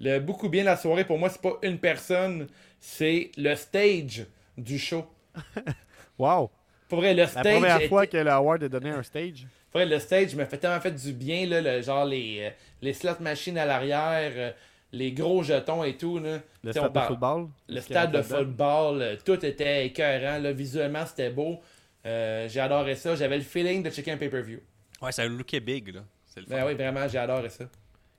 Le 0.00 0.18
beaucoup 0.18 0.48
bien 0.48 0.62
de 0.62 0.66
la 0.66 0.76
soirée, 0.76 1.04
pour 1.04 1.18
moi, 1.20 1.28
c'est 1.28 1.40
pas 1.40 1.56
une 1.62 1.78
personne, 1.78 2.48
c'est 2.80 3.30
le 3.36 3.54
stage 3.54 4.26
du 4.58 4.76
show. 4.76 5.06
Wow! 6.18 6.50
Pour 6.88 7.00
vrai, 7.00 7.12
le 7.14 7.22
La 7.22 7.26
stage. 7.28 7.42
première 7.44 7.76
était- 7.76 7.88
fois 7.88 8.06
que 8.06 8.16
le 8.16 8.30
Award 8.30 8.62
a 8.64 8.68
donné 8.68 8.90
un 8.90 9.02
stage. 9.02 9.46
pour 9.72 9.80
vrai, 9.80 9.86
le 9.86 9.98
stage 9.98 10.34
m'a 10.34 10.46
fait 10.46 10.58
tellement 10.58 10.80
fait 10.80 10.92
du 10.92 11.12
bien, 11.12 11.46
là, 11.46 11.60
le, 11.60 11.82
genre 11.82 12.04
les, 12.04 12.38
euh, 12.42 12.50
les 12.82 12.92
slot 12.92 13.18
machines 13.20 13.58
à 13.58 13.66
l'arrière, 13.66 14.32
euh, 14.36 14.52
les 14.92 15.12
gros 15.12 15.42
jetons 15.42 15.82
et 15.84 15.96
tout. 15.96 16.18
Là. 16.18 16.38
Le 16.62 16.70
T'sais, 16.70 16.78
stade 16.80 16.92
de 16.92 17.00
football. 17.00 17.48
Le 17.68 17.80
stade 17.80 18.12
de 18.12 18.22
football, 18.22 19.02
euh, 19.02 19.16
tout 19.24 19.44
était 19.44 19.86
écœurant. 19.86 20.38
Là, 20.38 20.52
visuellement, 20.52 21.04
c'était 21.04 21.30
beau. 21.30 21.60
Euh, 22.06 22.48
j'ai 22.48 22.60
adoré 22.60 22.94
ça. 22.94 23.16
J'avais 23.16 23.36
le 23.38 23.42
feeling 23.42 23.82
de 23.82 23.90
checker 23.90 24.12
un 24.12 24.16
pay-per-view. 24.16 24.60
Ouais, 25.02 25.10
ça 25.12 25.26
lookait 25.26 25.60
big, 25.60 25.92
là. 25.94 26.00
C'est 26.24 26.40
le. 26.40 26.46
Ben 26.46 26.64
oui, 26.66 26.74
vraiment, 26.74 27.06
j'ai 27.08 27.18
adoré 27.18 27.48
ça. 27.48 27.64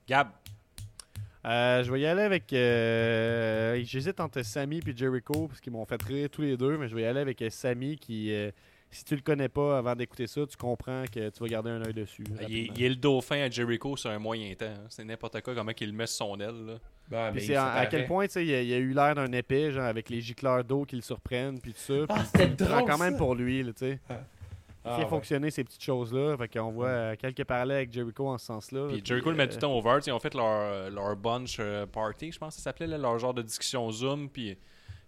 Gab. 0.06 0.28
Euh, 1.46 1.82
je 1.84 1.92
vais 1.92 2.00
y 2.00 2.06
aller 2.06 2.22
avec. 2.22 2.52
euh, 2.52 3.80
J'hésite 3.84 4.20
entre 4.20 4.42
Sammy 4.42 4.80
et 4.86 4.96
Jericho 4.96 5.46
parce 5.48 5.60
qu'ils 5.60 5.72
m'ont 5.72 5.84
fait 5.84 6.02
rire 6.02 6.28
tous 6.30 6.42
les 6.42 6.56
deux, 6.56 6.76
mais 6.78 6.88
je 6.88 6.94
vais 6.94 7.02
y 7.02 7.06
aller 7.06 7.20
avec 7.20 7.40
euh, 7.42 7.48
Sammy 7.50 7.96
qui, 7.96 8.32
euh, 8.32 8.50
si 8.90 9.04
tu 9.04 9.14
le 9.14 9.20
connais 9.22 9.48
pas 9.48 9.78
avant 9.78 9.94
d'écouter 9.94 10.26
ça, 10.26 10.40
tu 10.46 10.56
comprends 10.56 11.04
que 11.12 11.28
tu 11.30 11.40
vas 11.40 11.48
garder 11.48 11.70
un 11.70 11.82
œil 11.84 11.94
dessus. 11.94 12.24
Il 12.26 12.32
est, 12.34 12.40
rapidement. 12.42 12.74
il 12.76 12.84
est 12.84 12.88
le 12.88 12.96
dauphin 12.96 13.42
à 13.42 13.50
Jericho 13.50 13.96
sur 13.96 14.10
un 14.10 14.18
moyen 14.18 14.52
temps. 14.54 14.66
hein. 14.66 14.86
C'est 14.88 15.04
n'importe 15.04 15.40
quoi, 15.42 15.54
comment 15.54 15.72
qu'il 15.72 15.92
met 15.92 16.06
son 16.06 16.38
aile. 16.40 16.66
Là. 16.66 16.74
Puis 17.30 17.34
mais 17.34 17.40
c'est 17.40 17.52
il 17.52 17.56
à, 17.56 17.72
à 17.72 17.86
quel 17.86 18.06
point 18.06 18.26
tu 18.26 18.32
sais, 18.32 18.44
il 18.46 18.54
a, 18.54 18.60
il 18.62 18.72
a 18.74 18.76
eu 18.76 18.92
l'air 18.92 19.14
d'un 19.14 19.32
épée, 19.32 19.70
genre 19.72 19.84
avec 19.84 20.10
les 20.10 20.20
gicleurs 20.20 20.62
d'eau 20.64 20.84
qui 20.84 20.96
le 20.96 21.02
surprennent, 21.02 21.58
puis 21.60 21.72
tout 21.72 21.78
ça. 21.78 22.04
Ah, 22.08 22.22
puis 22.34 22.46
prend 22.56 22.80
drôle, 22.80 22.90
quand 22.90 22.98
même 22.98 23.16
pour 23.16 23.34
lui, 23.34 23.62
là, 23.62 23.72
tu 23.72 23.78
sais. 23.86 23.98
Ah, 24.88 24.96
fait 24.96 25.02
ouais. 25.02 25.08
fonctionner 25.08 25.50
ces 25.50 25.64
petites 25.64 25.82
choses-là. 25.82 26.36
Fait 26.36 26.48
qu'on 26.48 26.70
voit 26.70 26.88
euh, 26.88 27.16
quelques 27.16 27.44
parallèles 27.44 27.78
avec 27.78 27.92
Jericho 27.92 28.28
en 28.28 28.38
ce 28.38 28.46
sens-là. 28.46 28.86
Puis 28.88 28.96
Puis, 28.96 29.06
Jericho 29.06 29.30
le 29.30 29.36
met 29.36 29.44
euh, 29.44 29.46
tout 29.46 29.54
le 29.54 29.60
temps 29.60 29.76
over. 29.76 29.98
Ils 30.06 30.12
ont 30.12 30.18
fait 30.18 30.34
leur, 30.34 30.90
leur 30.90 31.16
bunch 31.16 31.56
euh, 31.60 31.86
party, 31.86 32.32
je 32.32 32.38
pense 32.38 32.56
que 32.56 32.60
ça 32.62 32.64
s'appelait, 32.64 32.86
là, 32.86 32.98
leur 32.98 33.18
genre 33.18 33.34
de 33.34 33.42
discussion 33.42 33.90
Zoom. 33.90 34.28
Puis 34.28 34.56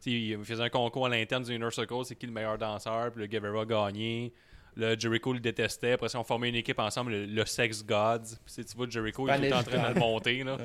ils 0.06 0.42
faisaient 0.44 0.62
un 0.62 0.68
concours 0.68 1.06
à 1.06 1.08
l'interne 1.08 1.42
du 1.42 1.54
Inner 1.54 1.70
Circle, 1.70 2.04
c'est 2.04 2.16
qui 2.16 2.26
le 2.26 2.32
meilleur 2.32 2.58
danseur. 2.58 3.10
Puis 3.12 3.20
le 3.22 3.26
Guevara 3.26 3.62
a 3.62 3.64
gagné. 3.64 4.32
Le 4.76 4.98
Jericho 4.98 5.32
le 5.32 5.40
détestait. 5.40 5.92
Après 5.92 6.08
ça, 6.08 6.18
ils 6.18 6.20
ont 6.20 6.24
formé 6.24 6.48
une 6.48 6.54
équipe 6.54 6.78
ensemble, 6.78 7.10
le, 7.12 7.26
le 7.26 7.44
Sex 7.44 7.84
Gods. 7.84 8.36
Puis 8.46 8.64
tu 8.64 8.76
vois, 8.76 8.88
Jericho, 8.88 9.28
il 9.28 9.44
est 9.44 9.52
en 9.52 9.62
train 9.62 9.88
de 9.90 9.94
le 9.94 10.00
monter. 10.00 10.44
Là. 10.44 10.56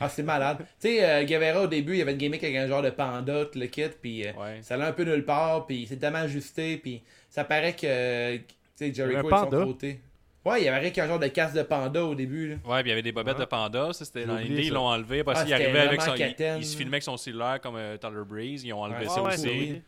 Ah, 0.00 0.08
c'est 0.08 0.22
malade. 0.22 0.58
tu 0.80 0.88
sais, 0.88 1.04
euh, 1.04 1.24
Guevara, 1.24 1.62
au 1.62 1.66
début, 1.66 1.92
il 1.94 1.98
y 1.98 2.02
avait 2.02 2.12
une 2.12 2.18
gimmick 2.18 2.42
avec 2.44 2.56
un 2.56 2.66
genre 2.68 2.82
de 2.82 2.90
panda, 2.90 3.44
tout 3.46 3.58
le 3.58 3.66
kit, 3.66 3.82
puis 4.00 4.26
euh, 4.26 4.32
Ouais. 4.32 4.58
ça 4.62 4.74
allait 4.74 4.84
un 4.84 4.92
peu 4.92 5.04
nulle 5.04 5.24
part, 5.24 5.66
puis 5.66 5.86
c'est 5.88 5.96
tellement 5.96 6.18
ajusté, 6.20 6.76
puis 6.76 7.02
ça 7.28 7.44
paraît 7.44 7.74
que, 7.74 7.86
euh, 7.86 8.36
tu 8.38 8.44
sais, 8.76 8.94
Jericho 8.94 9.20
est 9.20 9.22
de 9.24 9.28
panda? 9.28 9.58
son 9.60 9.66
côté. 9.66 10.00
Ouais, 10.44 10.62
il 10.62 10.64
y 10.64 10.68
avait 10.68 10.98
un 11.00 11.06
genre 11.06 11.18
de 11.18 11.26
casse 11.26 11.52
de 11.52 11.62
panda 11.62 12.04
au 12.04 12.14
début, 12.14 12.48
là. 12.50 12.54
Ouais, 12.64 12.80
puis 12.82 12.86
il 12.86 12.90
y 12.90 12.92
avait 12.92 13.02
des 13.02 13.12
bobettes 13.12 13.38
de 13.38 13.44
panda. 13.44 13.92
Ça, 13.92 14.04
c'était 14.04 14.24
dans 14.24 14.36
l'idée, 14.38 14.62
ils 14.62 14.68
ça. 14.68 14.74
l'ont 14.74 14.86
enlevé. 14.86 15.22
Parce 15.24 15.40
Ah, 15.40 15.44
qu'il 15.44 15.52
arrivait 15.52 15.80
avec 15.80 16.00
son. 16.00 16.14
Il, 16.14 16.34
il 16.58 16.64
se 16.64 16.76
filmait 16.76 16.94
avec 16.94 17.02
son 17.02 17.16
cellulaire 17.18 17.60
comme 17.60 17.76
euh, 17.76 17.98
Tyler 17.98 18.22
Breeze. 18.26 18.64
Ils 18.64 18.72
ont 18.72 18.80
enlevé 18.82 19.00
Ouais. 19.00 19.08
ça 19.08 19.16
Ah 19.18 19.22
ouais, 19.24 19.34
aussi. 19.34 19.46
vrai. 19.46 19.82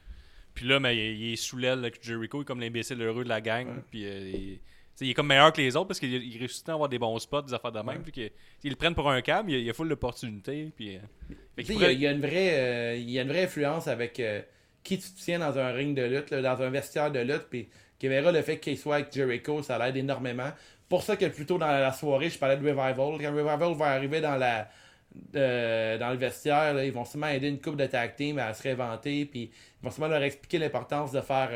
Puis 0.52 0.66
là, 0.66 0.78
mais 0.80 0.96
il, 0.96 1.22
il 1.22 1.32
est 1.32 1.36
sous 1.36 1.56
l'aile 1.56 1.78
avec 1.78 2.04
Jericho, 2.04 2.44
comme 2.44 2.60
l'imbécile 2.60 3.00
heureux 3.00 3.24
de 3.24 3.28
la 3.30 3.40
gang. 3.40 3.68
Puis 3.90 4.04
euh, 4.04 4.30
il, 4.34 4.60
il 5.00 5.10
est 5.10 5.14
comme 5.14 5.26
meilleur 5.28 5.52
que 5.52 5.60
les 5.60 5.76
autres 5.76 5.88
parce 5.88 6.00
qu'il 6.00 6.12
il 6.12 6.38
réussit 6.38 6.68
à 6.68 6.72
avoir 6.74 6.88
des 6.88 6.98
bons 6.98 7.18
spots, 7.18 7.42
des 7.42 7.54
affaires 7.54 7.72
de 7.72 7.80
même. 7.80 8.02
Puis 8.02 8.30
ils 8.64 8.70
le 8.70 8.76
prennent 8.76 8.94
pour 8.94 9.10
un 9.10 9.20
câble, 9.22 9.50
il, 9.52 9.60
il 9.60 9.70
a 9.70 9.72
full 9.72 9.88
d'opportunités. 9.88 10.70
Puis, 10.76 10.96
euh, 10.96 11.00
il 11.58 11.64
y 11.64 11.70
a- 11.70 11.74
pourrait- 11.74 11.94
il 11.94 12.00
y, 12.00 12.06
a 12.06 12.10
une 12.12 12.20
vraie, 12.20 12.50
euh, 12.58 12.96
il 12.96 13.10
y 13.10 13.18
a 13.18 13.22
une 13.22 13.28
vraie 13.28 13.44
influence 13.44 13.88
avec 13.88 14.18
euh, 14.20 14.40
qui 14.82 14.98
tu 14.98 15.08
tiens 15.16 15.38
dans 15.38 15.58
un 15.58 15.72
ring 15.72 15.96
de 15.96 16.02
lutte, 16.02 16.30
là, 16.30 16.40
dans 16.42 16.62
un 16.62 16.70
vestiaire 16.70 17.10
de 17.10 17.20
lutte. 17.20 17.46
Puis 17.50 17.68
Guevara, 18.00 18.32
le 18.32 18.42
fait 18.42 18.58
qu'il 18.58 18.78
soit 18.78 18.96
avec 18.96 19.12
Jericho, 19.12 19.62
ça 19.62 19.78
l'aide 19.78 19.96
énormément. 19.96 20.50
Pour 20.88 21.02
ça 21.02 21.16
que 21.16 21.26
plus 21.26 21.46
tôt 21.46 21.58
dans 21.58 21.66
la 21.66 21.92
soirée, 21.92 22.30
je 22.30 22.38
parlais 22.38 22.56
de 22.56 22.62
Revival. 22.62 22.94
Quand 23.20 23.32
Revival 23.34 23.74
va 23.76 23.86
arriver 23.86 24.20
dans 24.20 24.36
la 24.36 24.68
euh, 25.34 25.98
dans 25.98 26.10
le 26.10 26.16
vestiaire, 26.16 26.72
là, 26.74 26.84
ils 26.84 26.92
vont 26.92 27.04
sûrement 27.04 27.26
aider 27.28 27.48
une 27.48 27.60
couple 27.60 27.76
de 27.78 27.86
tag 27.86 28.14
team 28.16 28.38
à 28.38 28.54
se 28.54 28.62
réinventer. 28.62 29.24
Puis 29.26 29.50
ils 29.50 29.84
vont 29.84 29.90
sûrement 29.90 30.08
leur 30.08 30.22
expliquer 30.22 30.58
l'importance 30.58 31.12
de 31.12 31.20
faire 31.20 31.48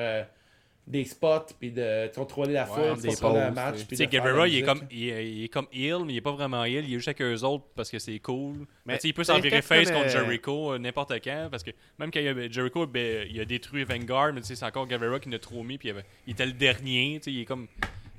des 0.86 1.04
spots, 1.04 1.46
puis 1.58 1.70
de 1.70 2.14
contrôler 2.14 2.52
la 2.52 2.66
foule, 2.66 2.96
des 3.00 3.08
de 3.08 3.14
contrôler 3.14 3.40
le 3.40 3.46
pauses, 3.46 3.54
match. 3.54 3.86
tu 3.88 3.96
sais. 3.96 4.04
il 4.04 4.56
est, 4.58 4.62
comme, 4.62 4.80
il, 4.90 5.08
est- 5.08 5.30
il 5.32 5.44
est 5.44 5.48
comme 5.48 5.66
heel, 5.72 6.04
mais 6.04 6.12
il 6.12 6.16
est 6.18 6.20
pas 6.20 6.32
vraiment 6.32 6.62
heel. 6.64 6.84
Il 6.86 6.92
est 6.92 6.96
juste 6.96 7.08
avec 7.08 7.22
eux 7.22 7.42
autres 7.42 7.64
parce 7.74 7.90
que 7.90 7.98
c'est 7.98 8.18
cool. 8.18 8.52
Mais, 8.58 8.66
Mais 8.84 8.94
tu 8.96 9.00
sais, 9.02 9.08
il 9.08 9.14
peut 9.14 9.24
s'en 9.24 9.38
virer 9.40 9.62
face 9.62 9.90
contre 9.90 10.00
connais- 10.08 10.10
Jericho 10.10 10.74
euh, 10.74 10.78
n'importe 10.78 11.12
quand. 11.24 11.48
Parce 11.50 11.62
que 11.62 11.70
même 11.98 12.10
quand 12.10 12.20
il 12.20 12.26
y 12.26 12.28
a- 12.28 12.50
Jericho 12.50 12.86
ben, 12.86 13.26
il 13.30 13.40
a 13.40 13.46
détruit 13.46 13.84
Vanguard, 13.84 14.34
mais 14.34 14.42
tu 14.42 14.48
sais, 14.48 14.56
c'est 14.56 14.66
encore 14.66 14.86
Guevara 14.86 15.18
qui 15.20 15.30
l'a 15.30 15.38
trop 15.38 15.62
mis. 15.62 15.78
Puis 15.78 15.90
il, 16.26 16.32
était 16.32 16.44
le 16.46 16.52
dernier. 16.52 17.18
tu 17.18 17.24
sais, 17.24 17.32
Il 17.32 17.40
est 17.40 17.44
comme. 17.46 17.66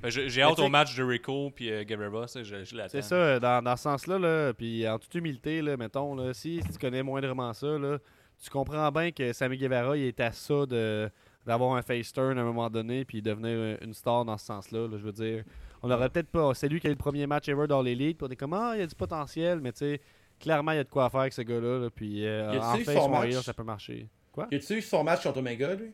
Ben, 0.02 0.10
J'ai 0.10 0.42
hâte 0.42 0.58
au 0.58 0.68
match 0.68 0.92
Jericho 0.94 1.50
puis 1.54 1.70
euh, 1.70 1.84
Guevara. 1.84 2.26
ça, 2.26 2.42
Je, 2.42 2.64
je 2.64 2.74
l'attends. 2.76 2.90
C'est 2.90 3.02
ça, 3.02 3.38
dans, 3.38 3.62
dans 3.62 3.76
ce 3.76 3.82
sens-là, 3.84 4.18
là, 4.18 4.52
puis 4.52 4.86
en 4.88 4.98
toute 4.98 5.14
humilité, 5.14 5.62
là, 5.62 5.76
mettons, 5.76 6.14
là, 6.16 6.34
si, 6.34 6.60
si 6.62 6.72
tu 6.72 6.78
connais 6.78 7.02
moindrement 7.04 7.52
ça, 7.52 7.78
là, 7.78 7.98
tu 8.42 8.50
comprends 8.50 8.90
bien 8.90 9.12
que 9.12 9.32
Sammy 9.32 9.56
Guevara, 9.56 9.96
il 9.96 10.04
est 10.08 10.20
à 10.20 10.32
ça 10.32 10.66
de 10.66 11.08
d'avoir 11.46 11.76
un 11.76 11.82
face 11.82 12.12
turn 12.12 12.36
à 12.38 12.40
un 12.42 12.44
moment 12.44 12.68
donné, 12.68 13.04
puis 13.04 13.22
devenir 13.22 13.78
une 13.82 13.94
star 13.94 14.24
dans 14.24 14.36
ce 14.36 14.46
sens-là. 14.46 14.88
là, 14.88 14.98
je 14.98 15.02
veux 15.04 15.12
dire, 15.12 15.44
on 15.82 15.90
aurait 15.90 16.10
peut-être 16.10 16.28
pas. 16.30 16.52
C'est 16.54 16.68
lui 16.68 16.80
qui 16.80 16.86
a 16.88 16.90
eu 16.90 16.94
le 16.94 16.98
premier 16.98 17.26
match 17.26 17.48
ever 17.48 17.66
dans 17.66 17.82
l'élite, 17.82 18.18
puis 18.18 18.26
on 18.28 18.30
est 18.30 18.36
comme, 18.36 18.52
ah, 18.54 18.72
il 18.74 18.80
y 18.80 18.82
a 18.82 18.86
du 18.86 18.94
potentiel, 18.94 19.60
mais 19.60 19.72
tu 19.72 19.78
sais, 19.78 20.00
clairement, 20.40 20.72
il 20.72 20.76
y 20.76 20.80
a 20.80 20.84
de 20.84 20.88
quoi 20.90 21.08
faire 21.08 21.20
avec 21.20 21.32
ce 21.32 21.42
gars-là, 21.42 21.78
là, 21.78 21.88
puis 21.90 22.26
euh, 22.26 22.60
en 22.60 22.76
eu 22.76 22.84
face 22.84 22.94
son 22.96 23.10
Warrior, 23.10 23.36
match? 23.36 23.44
ça 23.44 23.54
peut 23.54 23.62
marcher. 23.64 24.08
Quoi? 24.32 24.48
Y 24.50 24.56
a-tu 24.56 24.74
eu 24.74 24.82
son 24.82 25.04
match 25.04 25.22
contre 25.22 25.38
Omega, 25.38 25.74
lui? 25.74 25.92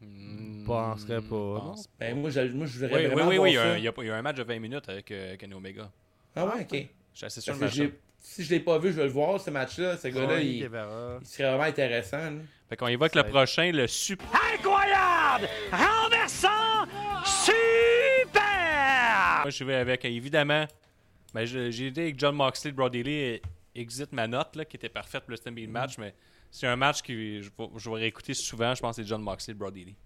Hmm, 0.00 0.64
penserais 0.66 1.22
pas, 1.22 1.74
Ben, 1.98 2.18
moi, 2.20 2.30
je, 2.30 2.40
moi, 2.52 2.66
je 2.66 2.78
voudrais 2.80 2.94
Oui, 2.94 3.00
oui, 3.02 3.06
vraiment 3.14 3.28
oui, 3.30 3.36
voir 3.36 3.44
oui, 3.44 3.50
il 3.50 3.54
y, 3.54 3.58
a 3.58 3.62
ça. 3.62 3.68
un, 3.72 3.76
il 3.78 3.84
y 3.84 3.88
a- 3.88 3.92
il 3.96 4.06
y 4.06 4.10
a 4.10 4.16
un 4.16 4.22
match 4.22 4.36
de 4.36 4.42
20 4.42 4.58
minutes 4.58 4.88
avec 4.88 5.10
euh, 5.12 5.36
Kenny 5.36 5.54
Omega. 5.54 5.90
Ah 6.36 6.44
ouais, 6.46 6.62
ok. 6.62 6.88
Je 7.12 7.16
suis 7.18 7.26
assez 7.26 7.40
sûr 7.40 7.56
de 7.56 7.68
si 8.18 8.42
je 8.42 8.50
l'ai 8.50 8.60
pas 8.60 8.78
vu, 8.78 8.90
je 8.90 8.96
vais 8.96 9.04
le 9.04 9.10
voir, 9.10 9.38
ce 9.40 9.50
match-là. 9.50 9.96
Ce 9.98 10.08
gars-là, 10.08 10.40
il, 10.40 10.56
il 10.56 11.26
serait 11.26 11.44
vraiment 11.48 11.62
intéressant. 11.64 12.16
là. 12.16 12.30
Fait 12.68 12.76
qu'on 12.76 12.86
évoque 12.88 13.14
le 13.14 13.20
être- 13.22 13.30
prochain, 13.30 13.70
le 13.72 13.86
super. 13.86 14.26
Incroyable! 14.54 15.48
Renversant! 15.70 16.86
Super! 18.04 19.40
Moi, 19.42 19.50
je 19.50 19.64
vais 19.64 19.74
avec, 19.74 20.04
évidemment, 20.04 20.64
ben, 21.32 21.44
j'ai 21.44 21.90
dit 21.90 22.00
avec 22.00 22.18
John 22.18 22.34
Moxley, 22.34 22.72
Brody 22.72 23.02
Lee, 23.02 23.40
exit 23.74 24.12
ma 24.12 24.26
note, 24.26 24.56
là, 24.56 24.64
qui 24.64 24.76
était 24.76 24.88
parfaite 24.88 25.22
pour 25.24 25.32
le 25.32 25.36
Stampede 25.36 25.68
match, 25.70 25.98
mais 25.98 26.14
c'est 26.50 26.66
un 26.66 26.76
match 26.76 27.02
que 27.02 27.12
je, 27.12 27.48
vais- 27.48 27.68
je 27.76 27.90
vais 27.90 27.96
réécouter 27.96 28.32
souvent. 28.34 28.74
Je 28.74 28.80
pense 28.80 28.96
que 28.96 29.02
c'est 29.02 29.08
John 29.08 29.20
Moxley, 29.22 29.54
Brody 29.54 29.84
Lee. 29.84 29.96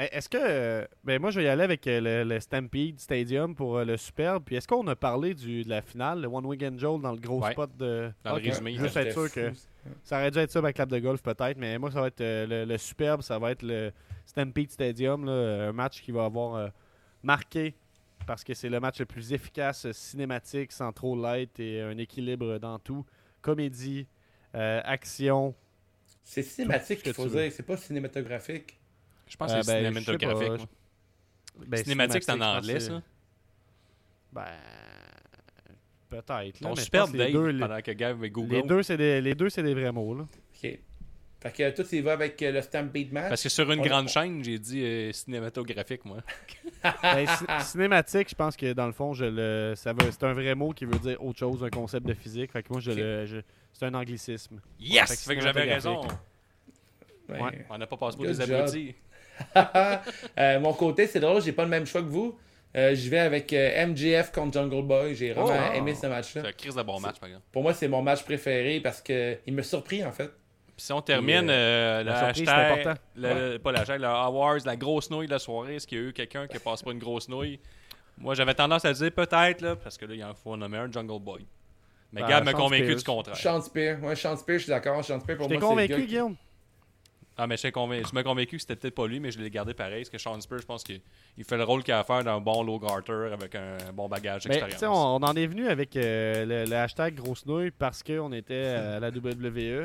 Hey, 0.00 0.08
Est-ce 0.12 0.28
que. 0.28 0.38
euh, 0.40 0.86
ben 1.02 1.20
moi, 1.20 1.30
je 1.30 1.40
vais 1.40 1.46
y 1.46 1.48
aller 1.48 1.64
avec 1.64 1.84
euh, 1.88 2.00
le, 2.00 2.34
le 2.34 2.38
Stampede 2.40 3.00
Stadium 3.00 3.54
pour 3.56 3.78
euh, 3.78 3.84
le 3.84 3.96
Superbe. 3.96 4.44
Puis 4.46 4.54
est-ce 4.56 4.68
qu'on 4.68 4.86
a 4.86 4.94
parlé 4.94 5.34
du, 5.34 5.64
de 5.64 5.68
la 5.68 5.82
finale, 5.82 6.20
le 6.22 6.28
One 6.28 6.46
Wing 6.46 6.64
Angel, 6.66 7.00
dans 7.00 7.10
le 7.12 7.18
gros 7.18 7.42
Ouais. 7.42 7.50
spot 7.50 7.76
de. 7.76 8.12
Dans 8.22 8.34
le 8.34 8.38
Ok. 8.38 8.44
résumé, 8.44 8.74
Juste 8.74 8.88
C'était 8.94 9.08
être 9.08 9.12
sûr 9.12 9.26
fou, 9.26 9.34
que. 9.34 9.52
ça. 10.04 10.18
Aurait 10.18 10.30
dû 10.30 10.38
être 10.38 10.50
ça 10.52 10.60
avec 10.60 10.76
clap 10.76 10.88
de 10.88 10.98
golf, 11.00 11.20
peut-être. 11.22 11.56
Mais 11.58 11.76
moi, 11.78 11.90
ça 11.90 12.00
va 12.00 12.06
être 12.06 12.20
le, 12.20 12.64
le 12.64 12.78
Superbe, 12.78 13.22
ça 13.22 13.38
va 13.40 13.50
être 13.50 13.62
le 13.62 13.90
Stampede 14.24 14.70
Stadium. 14.70 15.24
là, 15.24 15.68
un 15.68 15.72
match 15.72 16.00
qui 16.00 16.12
va 16.12 16.26
avoir 16.26 16.54
euh, 16.54 16.68
marqué. 17.24 17.74
Parce 18.26 18.44
que 18.44 18.52
c'est 18.54 18.68
le 18.68 18.78
match 18.78 18.98
le 19.00 19.06
plus 19.06 19.32
efficace, 19.32 19.90
cinématique, 19.92 20.70
sans 20.70 20.92
trop 20.92 21.16
light 21.20 21.58
et 21.58 21.80
un 21.80 21.96
équilibre 21.98 22.58
dans 22.58 22.78
tout. 22.78 23.04
Comédie, 23.40 24.06
euh, 24.54 24.80
action. 24.84 25.54
C'est 26.22 26.42
cinématique 26.42 26.98
ce 26.98 27.04
que 27.04 27.12
faut 27.14 27.26
dire, 27.26 27.50
c'est 27.50 27.62
pas 27.62 27.76
cinématographique. 27.76 28.77
Je 29.28 29.36
pense 29.36 29.52
Euh, 29.52 29.58
que 29.58 29.62
c'est 29.64 29.82
ben, 29.82 29.94
cinématographique. 29.94 30.68
Ben, 31.66 31.82
Cinématique, 31.82 32.22
c'est 32.22 32.32
en 32.32 32.40
anglais, 32.40 32.80
ça. 32.80 33.02
Ben. 34.32 34.44
Peut-être. 36.08 36.56
super 36.76 37.02
pense 37.02 37.12
que 37.12 37.16
les 37.18 37.32
deux, 37.32 37.48
les- 37.48 37.60
pendant 37.60 37.82
que 37.82 37.90
Gav 37.92 38.24
et 38.24 38.30
Google. 38.30 38.54
Les 38.56 38.62
deux, 38.62 38.82
c'est 38.82 38.96
des, 38.96 39.20
les 39.20 39.34
deux, 39.34 39.50
c'est 39.50 39.62
des 39.62 39.74
vrais 39.74 39.92
mots. 39.92 40.14
Là. 40.14 40.22
Ok. 40.22 40.78
Fait 41.40 41.52
que 41.52 41.70
tout 41.70 41.86
il 41.94 42.02
va 42.02 42.14
avec 42.14 42.42
euh, 42.42 42.50
le 42.50 42.62
Stampede 42.62 43.12
match. 43.12 43.28
Parce 43.28 43.42
que 43.44 43.48
sur 43.48 43.70
une 43.70 43.78
On- 43.80 43.82
grande 43.84 44.08
chaîne, 44.08 44.42
j'ai 44.42 44.58
dit 44.58 44.82
euh, 44.82 45.12
cinématographique, 45.12 46.04
moi. 46.04 46.18
Ben, 47.02 47.26
ci- 47.26 47.44
cinématique, 47.70 48.28
je 48.30 48.34
pense 48.34 48.56
que 48.56 48.72
dans 48.72 48.86
le 48.86 48.92
fond, 48.92 49.12
je 49.12 49.24
le, 49.26 49.74
ça 49.76 49.92
veut, 49.92 50.10
c'est 50.10 50.24
un 50.24 50.32
vrai 50.32 50.54
mot 50.54 50.72
qui 50.72 50.84
veut 50.84 50.98
dire 50.98 51.22
autre 51.22 51.38
chose, 51.38 51.62
un 51.62 51.68
concept 51.70 52.06
de 52.06 52.14
physique. 52.14 52.50
Fait 52.52 52.62
que 52.62 52.68
moi, 52.72 52.80
je 52.80 52.90
le, 52.90 53.26
je- 53.26 53.40
c'est 53.72 53.84
un 53.86 53.94
anglicisme. 53.94 54.60
Yes! 54.80 55.08
Fait 55.10 55.14
que 55.16 55.20
Fait 55.22 55.34
que 55.36 55.40
j'avais 55.42 55.62
raison. 55.74 56.00
cinématographique. 56.02 56.24
Ouais. 57.28 57.40
ouais. 57.42 57.66
On 57.70 57.78
n'a 57.78 57.86
pas 57.86 57.96
passé 57.98 58.16
pour 58.16 58.26
des 58.26 58.40
abrutis. 58.40 58.94
Euh, 60.38 60.60
mon 60.60 60.72
côté, 60.72 61.06
c'est 61.06 61.20
drôle, 61.20 61.42
j'ai 61.42 61.52
pas 61.52 61.64
le 61.64 61.68
même 61.70 61.86
choix 61.86 62.00
que 62.02 62.06
vous. 62.06 62.38
Euh, 62.76 62.94
je 62.94 63.08
vais 63.08 63.18
avec 63.18 63.52
euh, 63.52 63.86
MJF 63.86 64.30
contre 64.30 64.52
Jungle 64.54 64.82
Boy. 64.86 65.14
J'ai 65.14 65.32
vraiment 65.32 65.70
Oh, 65.72 65.74
aimé 65.76 65.94
ce 65.94 66.06
match-là. 66.06 66.42
C'est 66.42 66.48
un 66.48 66.52
crise 66.52 66.74
de 66.74 66.82
bon 66.82 67.00
match, 67.00 67.18
par 67.18 67.28
exemple. 67.28 67.46
Pour 67.50 67.62
moi, 67.62 67.72
c'est 67.74 67.88
mon 67.88 68.02
match 68.02 68.22
préféré 68.22 68.80
parce 68.80 69.00
que 69.00 69.38
il 69.46 69.54
me 69.54 69.62
surpris 69.62 70.04
en 70.04 70.12
fait. 70.12 70.26
Puis 70.76 70.84
si 70.86 70.92
on 70.92 71.00
termine 71.00 71.48
euh, 71.50 72.00
le 72.04 72.10
la 72.10 72.18
surprise, 72.34 72.48
hashtag, 72.48 72.78
important. 72.78 73.00
le- 73.16 73.56
pas 73.58 73.72
le 73.72 73.78
hashtag, 73.78 74.00
le 74.00 74.06
awards, 74.06 74.58
la 74.64 74.76
grosse 74.76 75.10
nouille 75.10 75.26
de 75.26 75.32
la 75.32 75.38
soirée, 75.40 75.76
est-ce 75.76 75.86
qu'il 75.86 75.98
y 75.98 76.00
a 76.00 76.04
eu 76.04 76.12
quelqu'un 76.12 76.46
qui 76.46 76.58
passe 76.58 76.82
pas 76.82 76.92
une 76.92 76.98
grosse 77.00 77.28
nouille? 77.28 77.58
Moi, 78.18 78.34
j'avais 78.34 78.54
tendance 78.54 78.84
à 78.84 78.92
dire 78.92 79.10
peut-être, 79.12 79.60
là, 79.62 79.74
parce 79.76 79.96
que 79.96 80.04
là, 80.04 80.14
il 80.14 80.22
en 80.24 80.34
faut 80.34 80.56
nommer 80.56 80.78
un, 80.78 80.90
Jungle 80.92 81.20
Boy. 81.20 81.46
Mais 82.12 82.20
Ben, 82.22 82.28
Gab 82.28 82.44
m'a 82.44 82.52
convaincu 82.52 82.84
Spears. 82.84 82.96
du 82.98 83.04
contraire. 83.04 83.36
Sean 83.36 83.60
Spear. 83.62 84.02
Ouais, 84.02 84.14
Sean 84.16 84.36
Spear, 84.36 84.58
je 84.58 84.64
suis 84.64 84.70
d'accord. 84.70 85.04
Sean 85.04 85.20
Spear, 85.20 85.36
pour 85.38 85.48
moi, 85.48 85.56
c'est 85.60 85.66
convaincu, 85.66 86.06
gars 86.06 86.26
qui- 86.28 86.36
Guillaume 87.38 87.44
Ah, 87.44 87.46
mais 87.46 87.56
je 87.56 87.60
suis 87.60 87.72
convaincu, 87.72 88.08
je 88.10 88.16
me 88.16 88.22
convaincu 88.22 88.56
que 88.56 88.60
c'était 88.62 88.76
peut-être 88.76 88.94
pas 88.94 89.06
lui, 89.06 89.20
mais 89.20 89.30
je 89.30 89.38
l'ai 89.38 89.50
gardé 89.50 89.74
pareil. 89.74 90.00
Parce 90.02 90.10
que 90.10 90.18
Sean 90.18 90.40
Spears, 90.40 90.60
je 90.60 90.66
pense 90.66 90.82
qu'il 90.84 91.00
il 91.36 91.44
fait 91.44 91.56
le 91.56 91.64
rôle 91.64 91.82
qu'il 91.82 91.94
a 91.94 92.00
à 92.00 92.04
faire 92.04 92.24
d'un 92.24 92.40
bon 92.40 92.62
low 92.62 92.78
garter 92.78 93.30
avec 93.32 93.54
un 93.54 93.76
bon 93.94 94.08
bagage 94.08 94.42
tu 94.42 94.48
d'expérience. 94.48 94.80
sais, 94.80 94.86
on, 94.86 94.92
on 95.16 95.22
en 95.22 95.34
est 95.34 95.46
venu 95.46 95.68
avec 95.68 95.96
euh, 95.96 96.44
le, 96.44 96.64
le 96.68 96.76
hashtag 96.76 97.14
grosse 97.14 97.46
nouille 97.46 97.70
parce 97.70 98.02
qu'on 98.02 98.32
était 98.32 98.54
euh, 98.66 98.96
à 98.96 99.00
la 99.00 99.08
WWE. 99.10 99.84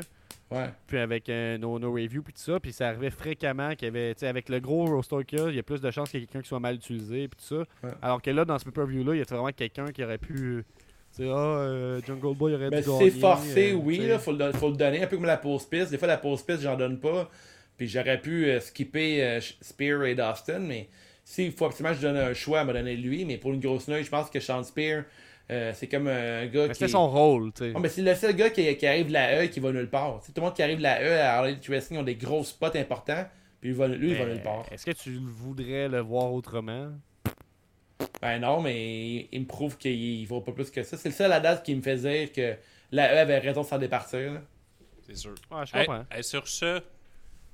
Ouais. 0.50 0.70
Puis 0.86 0.98
avec 0.98 1.28
euh, 1.28 1.56
nos, 1.58 1.78
nos 1.78 1.92
reviews, 1.92 2.22
puis 2.22 2.32
tout 2.34 2.40
ça. 2.42 2.60
Puis 2.60 2.72
ça 2.72 2.88
arrivait 2.88 3.10
fréquemment 3.10 3.74
qu'il 3.74 3.86
y 3.86 3.88
avait, 3.88 4.14
tu 4.14 4.20
sais, 4.20 4.26
avec 4.28 4.48
le 4.48 4.60
gros 4.60 4.84
roster 4.86 5.24
qu'il 5.26 5.38
y 5.38 5.42
a, 5.42 5.48
il 5.48 5.56
y 5.56 5.58
a 5.58 5.62
plus 5.62 5.80
de 5.80 5.90
chances 5.90 6.10
qu'il 6.10 6.20
y 6.20 6.22
ait 6.22 6.26
quelqu'un 6.26 6.42
qui 6.42 6.48
soit 6.48 6.60
mal 6.60 6.74
utilisé, 6.76 7.28
puis 7.28 7.38
tout 7.38 7.56
ça. 7.56 7.86
Ouais. 7.86 7.94
Alors 8.02 8.20
que 8.20 8.30
là, 8.30 8.44
dans 8.44 8.58
ce 8.58 8.64
pay-per-view-là, 8.64 9.14
il 9.14 9.18
y 9.18 9.22
a 9.22 9.24
vraiment 9.24 9.50
quelqu'un 9.52 9.86
qui 9.86 10.04
aurait 10.04 10.18
pu. 10.18 10.64
Sais, 11.14 11.28
ah, 11.28 11.36
euh, 11.36 12.00
Jungle 12.04 12.34
Boy 12.36 12.54
aurait 12.54 12.70
Ben, 12.70 12.82
dû 12.82 12.90
c'est 12.98 13.10
forcé, 13.10 13.70
euh, 13.70 13.76
oui, 13.76 13.98
là, 13.98 14.18
faut, 14.18 14.32
le, 14.32 14.50
faut 14.52 14.68
le 14.68 14.76
donner, 14.76 15.00
un 15.00 15.06
peu 15.06 15.16
comme 15.16 15.26
la 15.26 15.36
pause 15.36 15.64
piste. 15.64 15.92
Des 15.92 15.98
fois, 15.98 16.08
la 16.08 16.16
pause 16.16 16.42
piste, 16.42 16.62
j'en 16.62 16.76
donne 16.76 16.98
pas. 16.98 17.30
Puis 17.76 17.86
j'aurais 17.86 18.20
pu 18.20 18.46
euh, 18.46 18.58
skipper 18.58 19.38
Spear 19.60 20.04
et 20.06 20.16
Dustin, 20.16 20.58
mais 20.58 20.88
s'il 21.22 21.52
faut 21.52 21.66
absolument 21.66 21.94
que 21.94 22.00
je 22.00 22.06
donne 22.08 22.16
un 22.16 22.34
choix, 22.34 22.60
à 22.60 22.64
me 22.64 22.72
donner 22.72 22.96
lui. 22.96 23.24
Mais 23.24 23.36
pour 23.38 23.52
une 23.52 23.60
grosse 23.60 23.86
noix, 23.86 24.02
je 24.02 24.10
pense 24.10 24.28
que 24.28 24.40
Sean 24.40 24.64
Spear, 24.64 25.04
c'est 25.48 25.86
comme 25.88 26.08
un 26.08 26.46
gars 26.46 26.62
Mais 26.62 26.68
qui. 26.70 26.74
c'était 26.74 26.88
son 26.88 27.08
rôle, 27.08 27.52
tu 27.52 27.62
sais. 27.62 27.72
Oh, 27.76 27.78
mais 27.78 27.88
c'est 27.88 28.02
le 28.02 28.14
seul 28.16 28.34
gars 28.34 28.50
qui, 28.50 28.76
qui 28.76 28.86
arrive 28.86 29.06
de 29.06 29.12
la 29.12 29.38
E 29.40 29.44
et 29.44 29.50
qui 29.50 29.60
va 29.60 29.70
nulle 29.70 29.88
part. 29.88 30.18
Tu 30.18 30.26
sais, 30.26 30.32
tout 30.32 30.40
le 30.40 30.46
monde 30.46 30.54
qui 30.54 30.64
arrive 30.64 30.78
de 30.78 30.82
la 30.82 31.00
E 31.00 31.20
à 31.20 31.34
Harley 31.36 31.56
Wrestling 31.68 32.00
ont 32.00 32.04
des 32.04 32.16
gros 32.16 32.42
spots 32.42 32.76
importants. 32.76 33.24
Puis 33.60 33.70
lui, 33.70 33.76
va, 33.76 33.86
lui 33.86 34.10
il 34.10 34.16
va 34.16 34.26
nulle 34.26 34.42
part. 34.42 34.66
Est-ce 34.72 34.84
que 34.84 34.90
tu 34.90 35.16
voudrais 35.24 35.88
le 35.88 36.00
voir 36.00 36.32
autrement? 36.32 36.90
Ben 38.20 38.38
non, 38.40 38.60
mais 38.60 39.28
il, 39.30 39.40
me 39.40 39.46
prouve 39.46 39.76
qu'il 39.76 39.92
il 39.92 40.24
vaut 40.26 40.40
pas 40.40 40.52
plus 40.52 40.70
que 40.70 40.82
ça. 40.82 40.96
C'est 40.96 41.08
le 41.08 41.14
seul 41.14 41.32
à 41.32 41.40
date 41.40 41.64
qui 41.64 41.74
me 41.74 41.82
fait 41.82 41.96
dire 41.96 42.32
que 42.32 42.56
la 42.90 43.14
E 43.14 43.18
avait 43.18 43.38
raison 43.38 43.62
de 43.62 43.66
s'en 43.66 43.78
départir. 43.78 44.40
C'est 45.06 45.16
sûr. 45.16 45.34
Ouais, 45.50 45.64
je 45.66 45.76
Hey, 45.76 45.86
comprends. 45.86 46.04
hey, 46.10 46.24
sur 46.24 46.48
ce, 46.48 46.80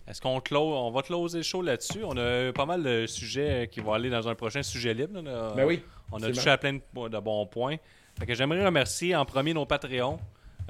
est-ce 0.07 0.21
qu'on 0.21 0.41
close, 0.41 0.73
on 0.77 0.91
va 0.91 1.03
closer 1.03 1.39
le 1.39 1.43
show 1.45 1.63
là-dessus? 1.63 2.01
On 2.05 2.17
a 2.17 2.53
pas 2.53 2.67
mal 2.67 2.83
de 2.83 3.07
sujets 3.07 3.69
qui 3.71 3.81
vont 3.81 3.93
aller 3.93 4.11
dans 4.11 4.29
un 4.29 4.35
prochain 4.35 4.63
sujet 4.63 4.95
libre. 4.95 5.21
là. 5.21 5.53
Ben 5.57 5.65
oui. 5.65 5.83
On 6.13 6.23
a 6.23 6.29
touché 6.31 6.51
à 6.51 6.59
plein 6.59 6.75
de, 6.75 7.09
de 7.09 7.19
bons 7.19 7.47
points. 7.47 7.77
Fait 8.19 8.27
que 8.27 8.35
j'aimerais 8.35 8.65
remercier 8.65 9.15
en 9.17 9.25
premier 9.25 9.55
nos 9.55 9.67
Patreons. 9.67 10.19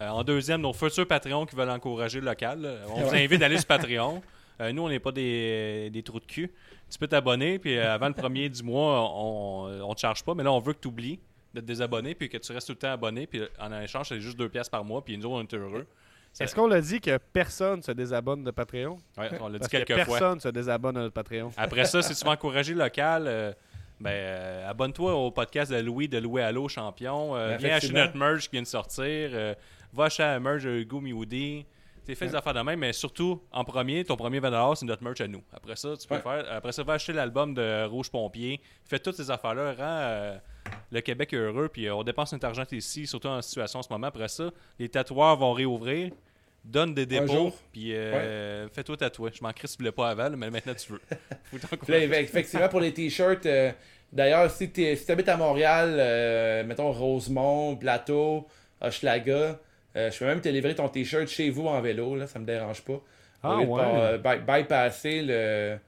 Euh, 0.01 0.09
en 0.09 0.23
deuxième, 0.25 0.61
nos 0.63 0.73
futurs 0.73 1.07
Patreons 1.07 1.47
qui 1.47 1.57
veulent 1.57 1.71
encourager 1.71 2.21
le 2.21 2.27
local. 2.27 2.81
On 2.89 3.03
vous 3.03 3.15
invite 3.15 3.41
d'aller 3.41 3.57
sur 3.59 3.67
Patreon. 3.69 4.23
Euh, 4.61 4.73
nous, 4.73 4.83
on 4.83 4.89
n'est 4.89 4.99
pas 5.01 5.13
des, 5.13 5.91
des 5.91 6.03
trous 6.03 6.21
de 6.21 6.27
cul. 6.27 6.53
Tu 6.91 6.99
peux 6.99 7.07
t'abonner, 7.09 7.59
puis 7.59 7.77
euh, 7.79 7.95
avant 7.95 8.09
le 8.09 8.15
premier 8.15 8.49
du 8.49 8.63
mois, 8.63 9.11
on 9.15 9.69
ne 9.89 9.95
te 9.95 10.01
charge 10.01 10.23
pas. 10.25 10.35
Mais 10.35 10.43
là, 10.43 10.53
on 10.53 10.59
veut 10.61 10.73
que 10.75 10.81
tu 10.81 10.89
oublies 10.89 11.19
de 11.55 11.61
te 11.61 11.65
désabonner, 11.67 12.15
puis 12.15 12.29
que 12.29 12.37
tu 12.39 12.53
restes 12.53 12.67
tout 12.67 12.73
le 12.75 12.79
temps 12.79 12.93
abonné. 12.93 13.27
Puis 13.27 13.43
en 13.59 13.81
échange, 13.81 14.09
c'est 14.09 14.21
juste 14.21 14.39
2 14.39 14.49
piastres 14.49 14.71
par 14.71 14.85
mois, 14.85 15.03
puis 15.05 15.17
nous, 15.19 15.29
on 15.31 15.41
est 15.41 15.55
heureux. 15.55 15.87
Ça- 16.33 16.45
Est-ce 16.45 16.55
qu'on 16.55 16.69
l'a 16.69 16.81
dit 16.81 17.01
que 17.01 17.19
personne 17.33 17.83
se 17.83 17.91
désabonne 17.91 18.45
de 18.45 18.51
Patreon? 18.53 18.99
Ouais, 19.19 19.31
on 19.41 19.47
l'a 19.49 19.55
dit 19.55 19.59
Parce 19.61 19.69
que 19.73 19.79
quelques 19.79 20.05
fois. 20.05 20.19
personne 20.19 20.39
se 20.41 20.49
désabonne 20.49 20.95
de 20.95 21.01
notre 21.01 21.15
Patreon. 21.15 21.51
Après 21.57 21.85
ça, 21.87 22.03
si 22.03 22.15
tu 22.15 22.25
veux 22.25 22.31
encourager 22.31 22.73
le 22.75 22.79
local, 22.85 23.25
euh, 23.27 23.53
ben, 23.99 24.11
euh, 24.13 24.71
abonne-toi 24.71 25.13
au 25.15 25.31
podcast 25.33 25.73
de 25.73 25.79
Louis 25.79 26.07
de 26.07 26.19
Louis 26.19 26.41
Allo 26.41 26.69
Champion. 26.69 27.35
Euh, 27.35 27.57
viens 27.59 27.75
acheter 27.77 27.93
notre 27.93 28.17
merch 28.17 28.45
qui 28.45 28.51
vient 28.53 28.63
de 28.63 28.67
sortir. 28.67 29.05
euh, 29.33 29.55
va 29.93 30.05
acheter 30.05 30.23
la 30.23 30.39
merch 30.39 30.63
de 30.63 30.71
Hugo 30.71 31.01
Mioudi. 31.01 31.67
Tu 32.11 32.17
fais 32.17 32.27
des 32.27 32.35
affaires 32.35 32.55
de 32.55 32.61
même, 32.61 32.81
mais 32.81 32.93
surtout, 32.93 33.41
en 33.53 33.63
premier, 33.65 34.05
ton 34.05 34.17
premier 34.17 34.41
20$, 34.41 34.75
c'est 34.77 34.85
notre 34.87 35.03
merch 35.05 35.21
à 35.21 35.29
nous. 35.29 35.43
Après 35.53 35.77
ça, 35.77 35.97
tu 35.97 36.09
peux 36.09 36.17
Ouais. 36.17 36.21
faire. 36.21 36.45
Après 36.51 36.73
ça, 36.73 36.83
va 36.83 36.95
acheter 36.95 37.13
l'album 37.13 37.55
de 37.55 37.85
Rouge 37.85 38.11
Pompier. 38.11 38.61
Fais 38.85 38.99
toutes 38.99 39.15
ces 39.17 39.31
affaires-là. 39.31 39.73
Rends 39.75 39.77
euh, 39.81 40.37
le 40.91 41.01
Québec 41.03 41.33
heureux. 41.35 41.69
Puis 41.69 41.87
euh, 41.87 41.95
on 41.95 42.03
dépense 42.03 42.33
notre 42.33 42.47
argent 42.47 42.65
ici, 42.73 43.07
surtout 43.07 43.29
en 43.29 43.41
situation 43.43 43.79
en 43.79 43.83
ce 43.83 43.93
moment. 43.93 44.09
Après 44.09 44.27
ça, 44.29 44.51
les 44.79 44.89
tatoueurs 44.89 45.37
vont 45.37 45.53
réouvrir. 45.53 46.11
Donne 46.65 46.95
des 46.95 47.07
dépôts. 47.07 47.53
Puis 47.73 47.95
euh, 47.95 48.69
fais-toi 48.71 48.97
tatouer. 48.97 49.31
Je 49.33 49.43
m'en 49.43 49.53
crie 49.53 49.69
si 49.69 49.77
tu 49.77 49.83
voulais 49.83 49.93
pas 49.93 50.11
avant, 50.11 50.31
mais 50.31 50.51
maintenant 50.51 50.75
tu 50.75 50.93
veux. 50.93 51.01
Là, 51.89 52.21
effectivement, 52.21 52.69
pour 52.69 52.81
les 52.81 52.93
t-shirts, 52.93 53.47
euh, 53.47 53.71
d'ailleurs, 54.13 54.51
si 54.51 54.71
tu 54.71 54.97
si 54.97 55.13
habites 55.13 55.29
à 55.29 55.37
Montréal, 55.37 55.95
euh, 55.99 56.65
mettons 56.65 56.91
Rosemont, 56.93 57.77
Plateau, 57.77 58.47
Hochelaga, 58.81 59.59
euh, 59.97 60.11
je 60.11 60.19
peux 60.19 60.27
même 60.27 60.41
te 60.41 60.49
livrer 60.49 60.75
ton 60.75 60.89
t-shirt 60.89 61.27
chez 61.29 61.51
vous 61.51 61.67
en 61.67 61.81
vélo, 61.81 62.17
là, 62.17 62.27
ça 62.27 62.39
me 62.39 62.45
dérange 62.47 62.83
pas. 62.83 63.01
Ah, 63.43 63.59
ouais. 63.59 63.81
euh, 63.83 64.19
by- 64.19 64.39
bypasser 64.47 65.23
le, 65.23 65.79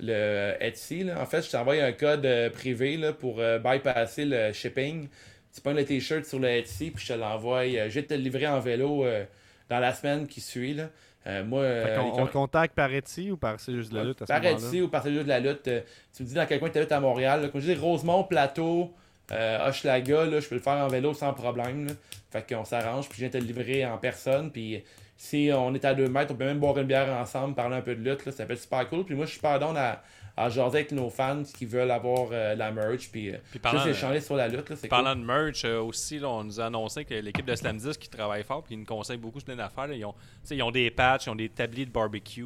le 0.00 0.54
Etsy. 0.60 1.04
là. 1.04 1.20
En 1.20 1.26
fait, 1.26 1.42
je 1.42 1.50
t'envoie 1.50 1.74
un 1.82 1.92
code 1.92 2.24
euh, 2.24 2.50
privé 2.50 2.96
là, 2.96 3.12
pour 3.12 3.40
euh, 3.40 3.58
bypasser 3.58 4.24
le 4.24 4.52
shipping. 4.52 5.08
Tu 5.54 5.60
prends 5.60 5.72
le 5.72 5.84
t-shirt 5.84 6.24
sur 6.24 6.38
le 6.38 6.48
Etsy, 6.48 6.90
puis 6.90 7.04
je 7.04 7.12
te 7.14 7.18
l'envoie. 7.18 7.60
Euh, 7.64 7.88
je 7.88 7.94
vais 8.00 8.02
te 8.06 8.14
le 8.14 8.20
livrer 8.20 8.46
en 8.46 8.60
vélo 8.60 9.04
euh, 9.04 9.24
dans 9.68 9.80
la 9.80 9.92
semaine 9.92 10.26
qui 10.26 10.40
suit. 10.40 10.74
Là. 10.74 10.84
Euh, 11.26 11.44
moi, 11.44 11.62
euh, 11.62 11.98
on 12.14 12.26
te 12.26 12.32
contacte 12.32 12.74
par 12.74 12.92
Etsy 12.92 13.30
ou 13.30 13.36
par 13.36 13.58
C'est 13.60 13.72
juste 13.74 13.92
de 13.92 13.98
la 13.98 14.04
lutte 14.04 14.22
à 14.22 14.26
ce 14.26 14.32
par? 14.32 14.44
Etsy 14.44 14.80
ou 14.80 14.88
par 14.88 15.02
celui 15.02 15.22
de 15.22 15.28
la 15.28 15.40
lutte. 15.40 15.66
euh, 15.68 15.80
tu 16.16 16.22
me 16.22 16.28
dis 16.28 16.34
dans 16.34 16.46
quel 16.46 16.58
coin 16.60 16.70
tu 16.70 16.78
habites 16.78 16.92
à 16.92 17.00
Montréal. 17.00 17.42
là. 17.42 17.48
Comme 17.48 17.60
je 17.60 17.72
dis, 17.72 17.78
Rosemont, 17.78 18.24
Plateau, 18.24 18.94
euh, 19.32 19.68
Hochelaga, 19.68 20.24
là, 20.26 20.40
je 20.40 20.48
peux 20.48 20.54
le 20.54 20.60
faire 20.60 20.74
en 20.84 20.88
vélo 20.88 21.14
sans 21.14 21.32
problème. 21.34 21.86
là. 21.86 21.92
Fait 22.30 22.46
qu'on 22.54 22.64
s'arrange, 22.64 23.08
puis 23.08 23.16
je 23.18 23.22
viens 23.26 23.30
te 23.30 23.38
le 23.38 23.44
livrer 23.44 23.84
en 23.86 23.96
personne. 23.98 24.50
Puis 24.50 24.82
si 25.16 25.50
on 25.54 25.74
est 25.74 25.84
à 25.84 25.94
2 25.94 26.08
mètres, 26.08 26.32
on 26.32 26.36
peut 26.36 26.44
même 26.44 26.58
boire 26.60 26.78
une 26.78 26.86
bière 26.86 27.08
ensemble, 27.18 27.54
parler 27.54 27.76
un 27.76 27.80
peu 27.82 27.94
de 27.94 28.08
lutte. 28.08 28.24
Là, 28.26 28.32
ça 28.32 28.44
peut 28.46 28.52
être 28.52 28.60
super 28.62 28.88
cool. 28.88 29.04
Puis 29.04 29.14
moi, 29.14 29.24
je 29.26 29.32
suis 29.32 29.40
pas 29.40 29.58
down 29.58 29.76
à, 29.76 30.02
à 30.36 30.48
jaser 30.50 30.78
avec 30.78 30.92
nos 30.92 31.08
fans 31.10 31.42
qui 31.42 31.64
veulent 31.66 31.90
avoir 31.90 32.28
euh, 32.32 32.54
la 32.54 32.70
merch. 32.70 33.08
Puis, 33.10 33.30
euh, 33.30 33.38
Puis 33.50 33.58
parlant 33.58 33.80
juste 33.82 33.96
échanger 33.96 34.20
sur 34.20 34.36
la 34.36 34.46
lutte. 34.48 34.68
là, 34.70 34.76
Parlant 34.88 35.16
de 35.16 35.24
merch, 35.24 35.64
euh, 35.64 35.80
aussi, 35.80 36.18
là, 36.18 36.28
on 36.28 36.44
nous 36.44 36.60
a 36.60 36.66
annoncé 36.66 37.04
que 37.06 37.14
l'équipe 37.14 37.46
de 37.46 37.54
Slam 37.56 37.76
10 37.78 37.96
qui 37.96 38.08
travaille 38.10 38.44
fort, 38.44 38.62
puis 38.62 38.74
ils 38.74 38.78
nous 38.78 38.84
conseillent 38.86 39.16
beaucoup 39.16 39.40
plein 39.40 39.56
d'affaires. 39.56 39.90
Ils 39.92 40.04
ils 40.50 40.62
ont 40.62 40.70
des 40.70 40.90
patchs, 40.90 41.26
ils 41.26 41.30
ont 41.30 41.34
des 41.34 41.48
tabliers 41.48 41.86
de 41.86 41.90
barbecue, 41.90 42.44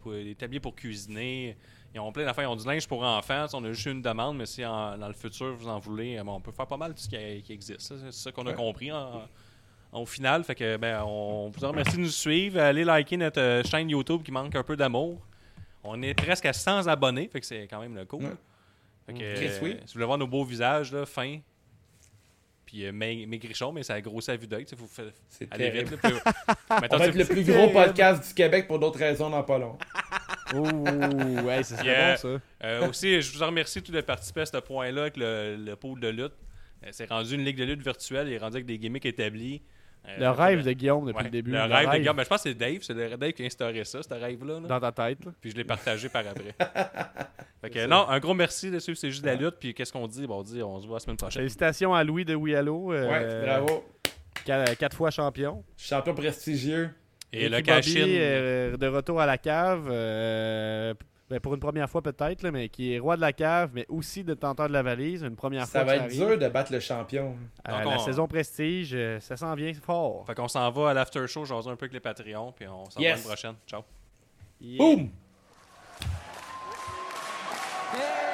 pour- 0.00 0.12
des 0.12 0.34
tabliers 0.36 0.60
pour 0.60 0.74
cuisiner. 0.74 1.56
Ils 1.96 2.00
ont 2.00 2.12
plein 2.12 2.26
d'affaires. 2.26 2.44
Ils 2.44 2.52
ont 2.52 2.56
du 2.56 2.66
linge 2.66 2.86
pour 2.86 3.02
enfants. 3.02 3.46
On 3.54 3.64
a 3.64 3.72
juste 3.72 3.86
une 3.86 4.02
demande, 4.02 4.36
mais 4.36 4.44
si 4.44 4.62
en- 4.66 4.98
dans 4.98 5.06
le 5.08 5.14
futur 5.14 5.54
vous 5.56 5.66
en 5.66 5.78
voulez, 5.78 6.18
euh, 6.18 6.24
bon, 6.24 6.34
on 6.34 6.40
peut 6.42 6.52
faire 6.52 6.66
pas 6.66 6.76
mal 6.76 6.92
de 6.92 6.98
ce 6.98 7.08
qui, 7.08 7.42
qui 7.42 7.52
existe. 7.54 7.80
C'est 7.80 8.12
ça 8.12 8.30
qu'on 8.32 8.44
a 8.46 8.50
Ouais. 8.50 8.54
compris 8.54 8.92
en- 8.92 9.22
en- 9.92 10.00
au 10.02 10.04
final. 10.04 10.44
Fait 10.44 10.54
que, 10.54 10.76
ben, 10.76 11.02
on 11.06 11.48
vous 11.48 11.66
remercie 11.66 11.96
de 11.96 12.02
nous 12.02 12.08
suivre. 12.10 12.60
Allez 12.60 12.84
liker 12.84 13.16
notre 13.16 13.40
euh, 13.40 13.62
chaîne 13.64 13.88
YouTube 13.88 14.22
qui 14.22 14.30
manque 14.30 14.54
un 14.54 14.62
peu 14.62 14.76
d'amour. 14.76 15.18
On 15.82 16.02
est 16.02 16.12
presque 16.12 16.44
à 16.44 16.52
100 16.52 16.86
abonnés, 16.86 17.28
fait 17.28 17.40
que 17.40 17.46
c'est 17.46 17.66
quand 17.66 17.80
même 17.80 17.94
le 17.94 18.04
cool. 18.04 18.24
Ouais. 18.24 18.30
Fait 19.06 19.14
que, 19.14 19.34
Chris, 19.36 19.46
euh, 19.48 19.58
oui. 19.62 19.70
si 19.80 19.86
vous 19.86 19.92
voulez 19.94 20.04
voir 20.04 20.18
nos 20.18 20.26
beaux 20.26 20.44
visages, 20.44 20.92
là, 20.92 21.06
fins, 21.06 21.38
puis 22.66 22.84
euh, 22.84 22.92
maig- 22.92 23.26
maigrichons, 23.26 23.72
mais 23.72 23.84
ça 23.84 23.94
a 23.94 24.00
grossi 24.02 24.30
à 24.32 24.36
vue 24.36 24.48
d'œil. 24.48 24.66
Aller 25.50 25.70
terrible. 25.70 25.90
vite. 25.90 26.02
là, 26.02 26.10
puis- 26.10 26.56
On 26.92 26.96
va 26.98 27.06
être 27.06 27.14
le 27.14 27.24
plus 27.24 27.44
gros 27.44 27.68
podcast 27.72 28.28
du 28.28 28.34
Québec 28.34 28.66
pour 28.66 28.78
d'autres 28.80 28.98
raisons 28.98 29.30
dans 29.30 29.42
pas 29.44 29.56
long. 29.58 29.78
Ouh, 30.54 31.48
hey, 31.50 31.64
ça 31.64 31.76
serait 31.76 31.86
Yeah. 31.88 32.12
bon, 32.14 32.18
ça. 32.18 32.66
Euh, 32.66 32.88
aussi, 32.88 33.20
je 33.20 33.32
vous 33.32 33.42
en 33.42 33.46
remercie 33.46 33.82
tous 33.82 33.92
de 33.92 34.00
participer 34.00 34.42
à 34.42 34.46
ce 34.46 34.56
point-là 34.58 35.02
avec 35.02 35.16
le, 35.16 35.56
le 35.56 35.76
pôle 35.76 36.00
de 36.00 36.08
lutte. 36.08 36.32
Euh, 36.84 36.88
c'est 36.92 37.08
rendu 37.10 37.34
une 37.34 37.44
ligue 37.44 37.58
de 37.58 37.64
lutte 37.64 37.82
virtuelle. 37.82 38.28
Il 38.28 38.34
est 38.34 38.38
rendu 38.38 38.56
avec 38.56 38.66
des 38.66 38.78
gimmicks 38.78 39.06
établis. 39.06 39.62
Euh, 40.08 40.18
Le 40.20 40.30
rêve 40.30 40.62
de 40.64 40.70
Guillaume 40.72 41.04
depuis 41.06 41.16
ouais, 41.18 41.24
le 41.24 41.30
début. 41.30 41.50
Le 41.50 41.62
rêve 41.62 41.90
de 41.90 41.96
Guillaume. 41.98 42.16
Ben, 42.16 42.22
je 42.22 42.28
pense 42.28 42.42
que 42.44 42.48
c'est 42.50 42.54
Dave. 42.54 42.78
C'est 42.82 42.94
le 42.94 43.16
Dave 43.16 43.32
qui 43.32 43.42
a 43.42 43.46
instauré 43.46 43.82
ça, 43.84 44.02
ce 44.02 44.14
rêve-là. 44.14 44.60
là. 44.60 44.68
Dans 44.68 44.80
ta 44.80 44.92
tête. 44.92 45.24
là. 45.24 45.32
Puis 45.40 45.50
je 45.50 45.56
l'ai 45.56 45.64
partagé 45.64 46.08
par 46.08 46.22
après. 46.28 46.54
fait 47.60 47.70
que, 47.70 47.86
non, 47.86 48.08
un 48.08 48.20
gros 48.20 48.34
merci 48.34 48.70
de 48.70 48.78
suivre 48.78 48.96
C'est 48.98 49.10
juste 49.10 49.22
de 49.22 49.26
la 49.28 49.34
lutte. 49.34 49.56
Puis 49.58 49.74
qu'est-ce 49.74 49.92
qu'on 49.92 50.06
dit? 50.06 50.26
Bon, 50.28 50.38
on 50.38 50.42
dit 50.44 50.62
on 50.62 50.80
se 50.80 50.86
voit 50.86 50.96
la 50.96 51.00
semaine 51.00 51.16
prochaine. 51.16 51.40
Félicitations 51.40 51.92
à 51.92 52.04
Louis 52.04 52.24
de 52.24 52.36
Wialo. 52.36 52.90
Ouais, 52.92 52.98
euh, 53.00 53.44
bravo. 53.46 53.84
qua- 54.44 54.76
Quatre 54.76 54.96
fois 54.96 55.10
champion. 55.10 55.64
Champion 55.76 56.14
prestigieux. 56.14 56.90
Et, 57.32 57.48
le 57.48 57.60
Bobby 57.60 58.78
de 58.78 58.86
retour 58.86 59.20
à 59.20 59.26
la 59.26 59.38
cave. 59.38 59.84
Pour 61.42 61.54
une 61.54 61.60
première 61.60 61.90
fois 61.90 62.02
peut-être, 62.02 62.48
mais 62.50 62.68
qui 62.68 62.94
est 62.94 63.00
roi 63.00 63.16
de 63.16 63.20
la 63.20 63.32
cave, 63.32 63.70
mais 63.74 63.84
aussi 63.88 64.22
de 64.22 64.34
détenteur 64.34 64.68
de 64.68 64.72
la 64.72 64.82
valise. 64.82 65.22
Une 65.22 65.34
première 65.34 65.66
fois. 65.66 65.80
Ça 65.80 65.84
va 65.84 65.96
être 65.96 66.08
dur 66.08 66.38
de 66.38 66.48
battre 66.48 66.72
le 66.72 66.78
champion. 66.78 67.36
Euh, 67.68 67.84
la 67.84 67.98
saison 67.98 68.28
prestige, 68.28 68.96
ça 69.20 69.36
s'en 69.36 69.54
vient 69.56 69.72
fort. 69.74 70.24
Fait 70.26 70.34
qu'on 70.34 70.46
s'en 70.46 70.70
va 70.70 70.90
à 70.90 70.94
l'after 70.94 71.26
show, 71.26 71.44
jaser 71.44 71.68
un 71.68 71.76
peu 71.76 71.86
avec 71.86 71.94
les 71.94 72.00
Patreons, 72.00 72.52
puis 72.52 72.68
on 72.68 72.88
s'en 72.88 73.00
va 73.00 73.08
à 73.08 73.16
une 73.16 73.22
prochaine. 73.22 73.54
Ciao. 73.66 73.82
Yeah. 74.60 74.78
Boom! 74.78 75.10
Hey, 77.92 78.26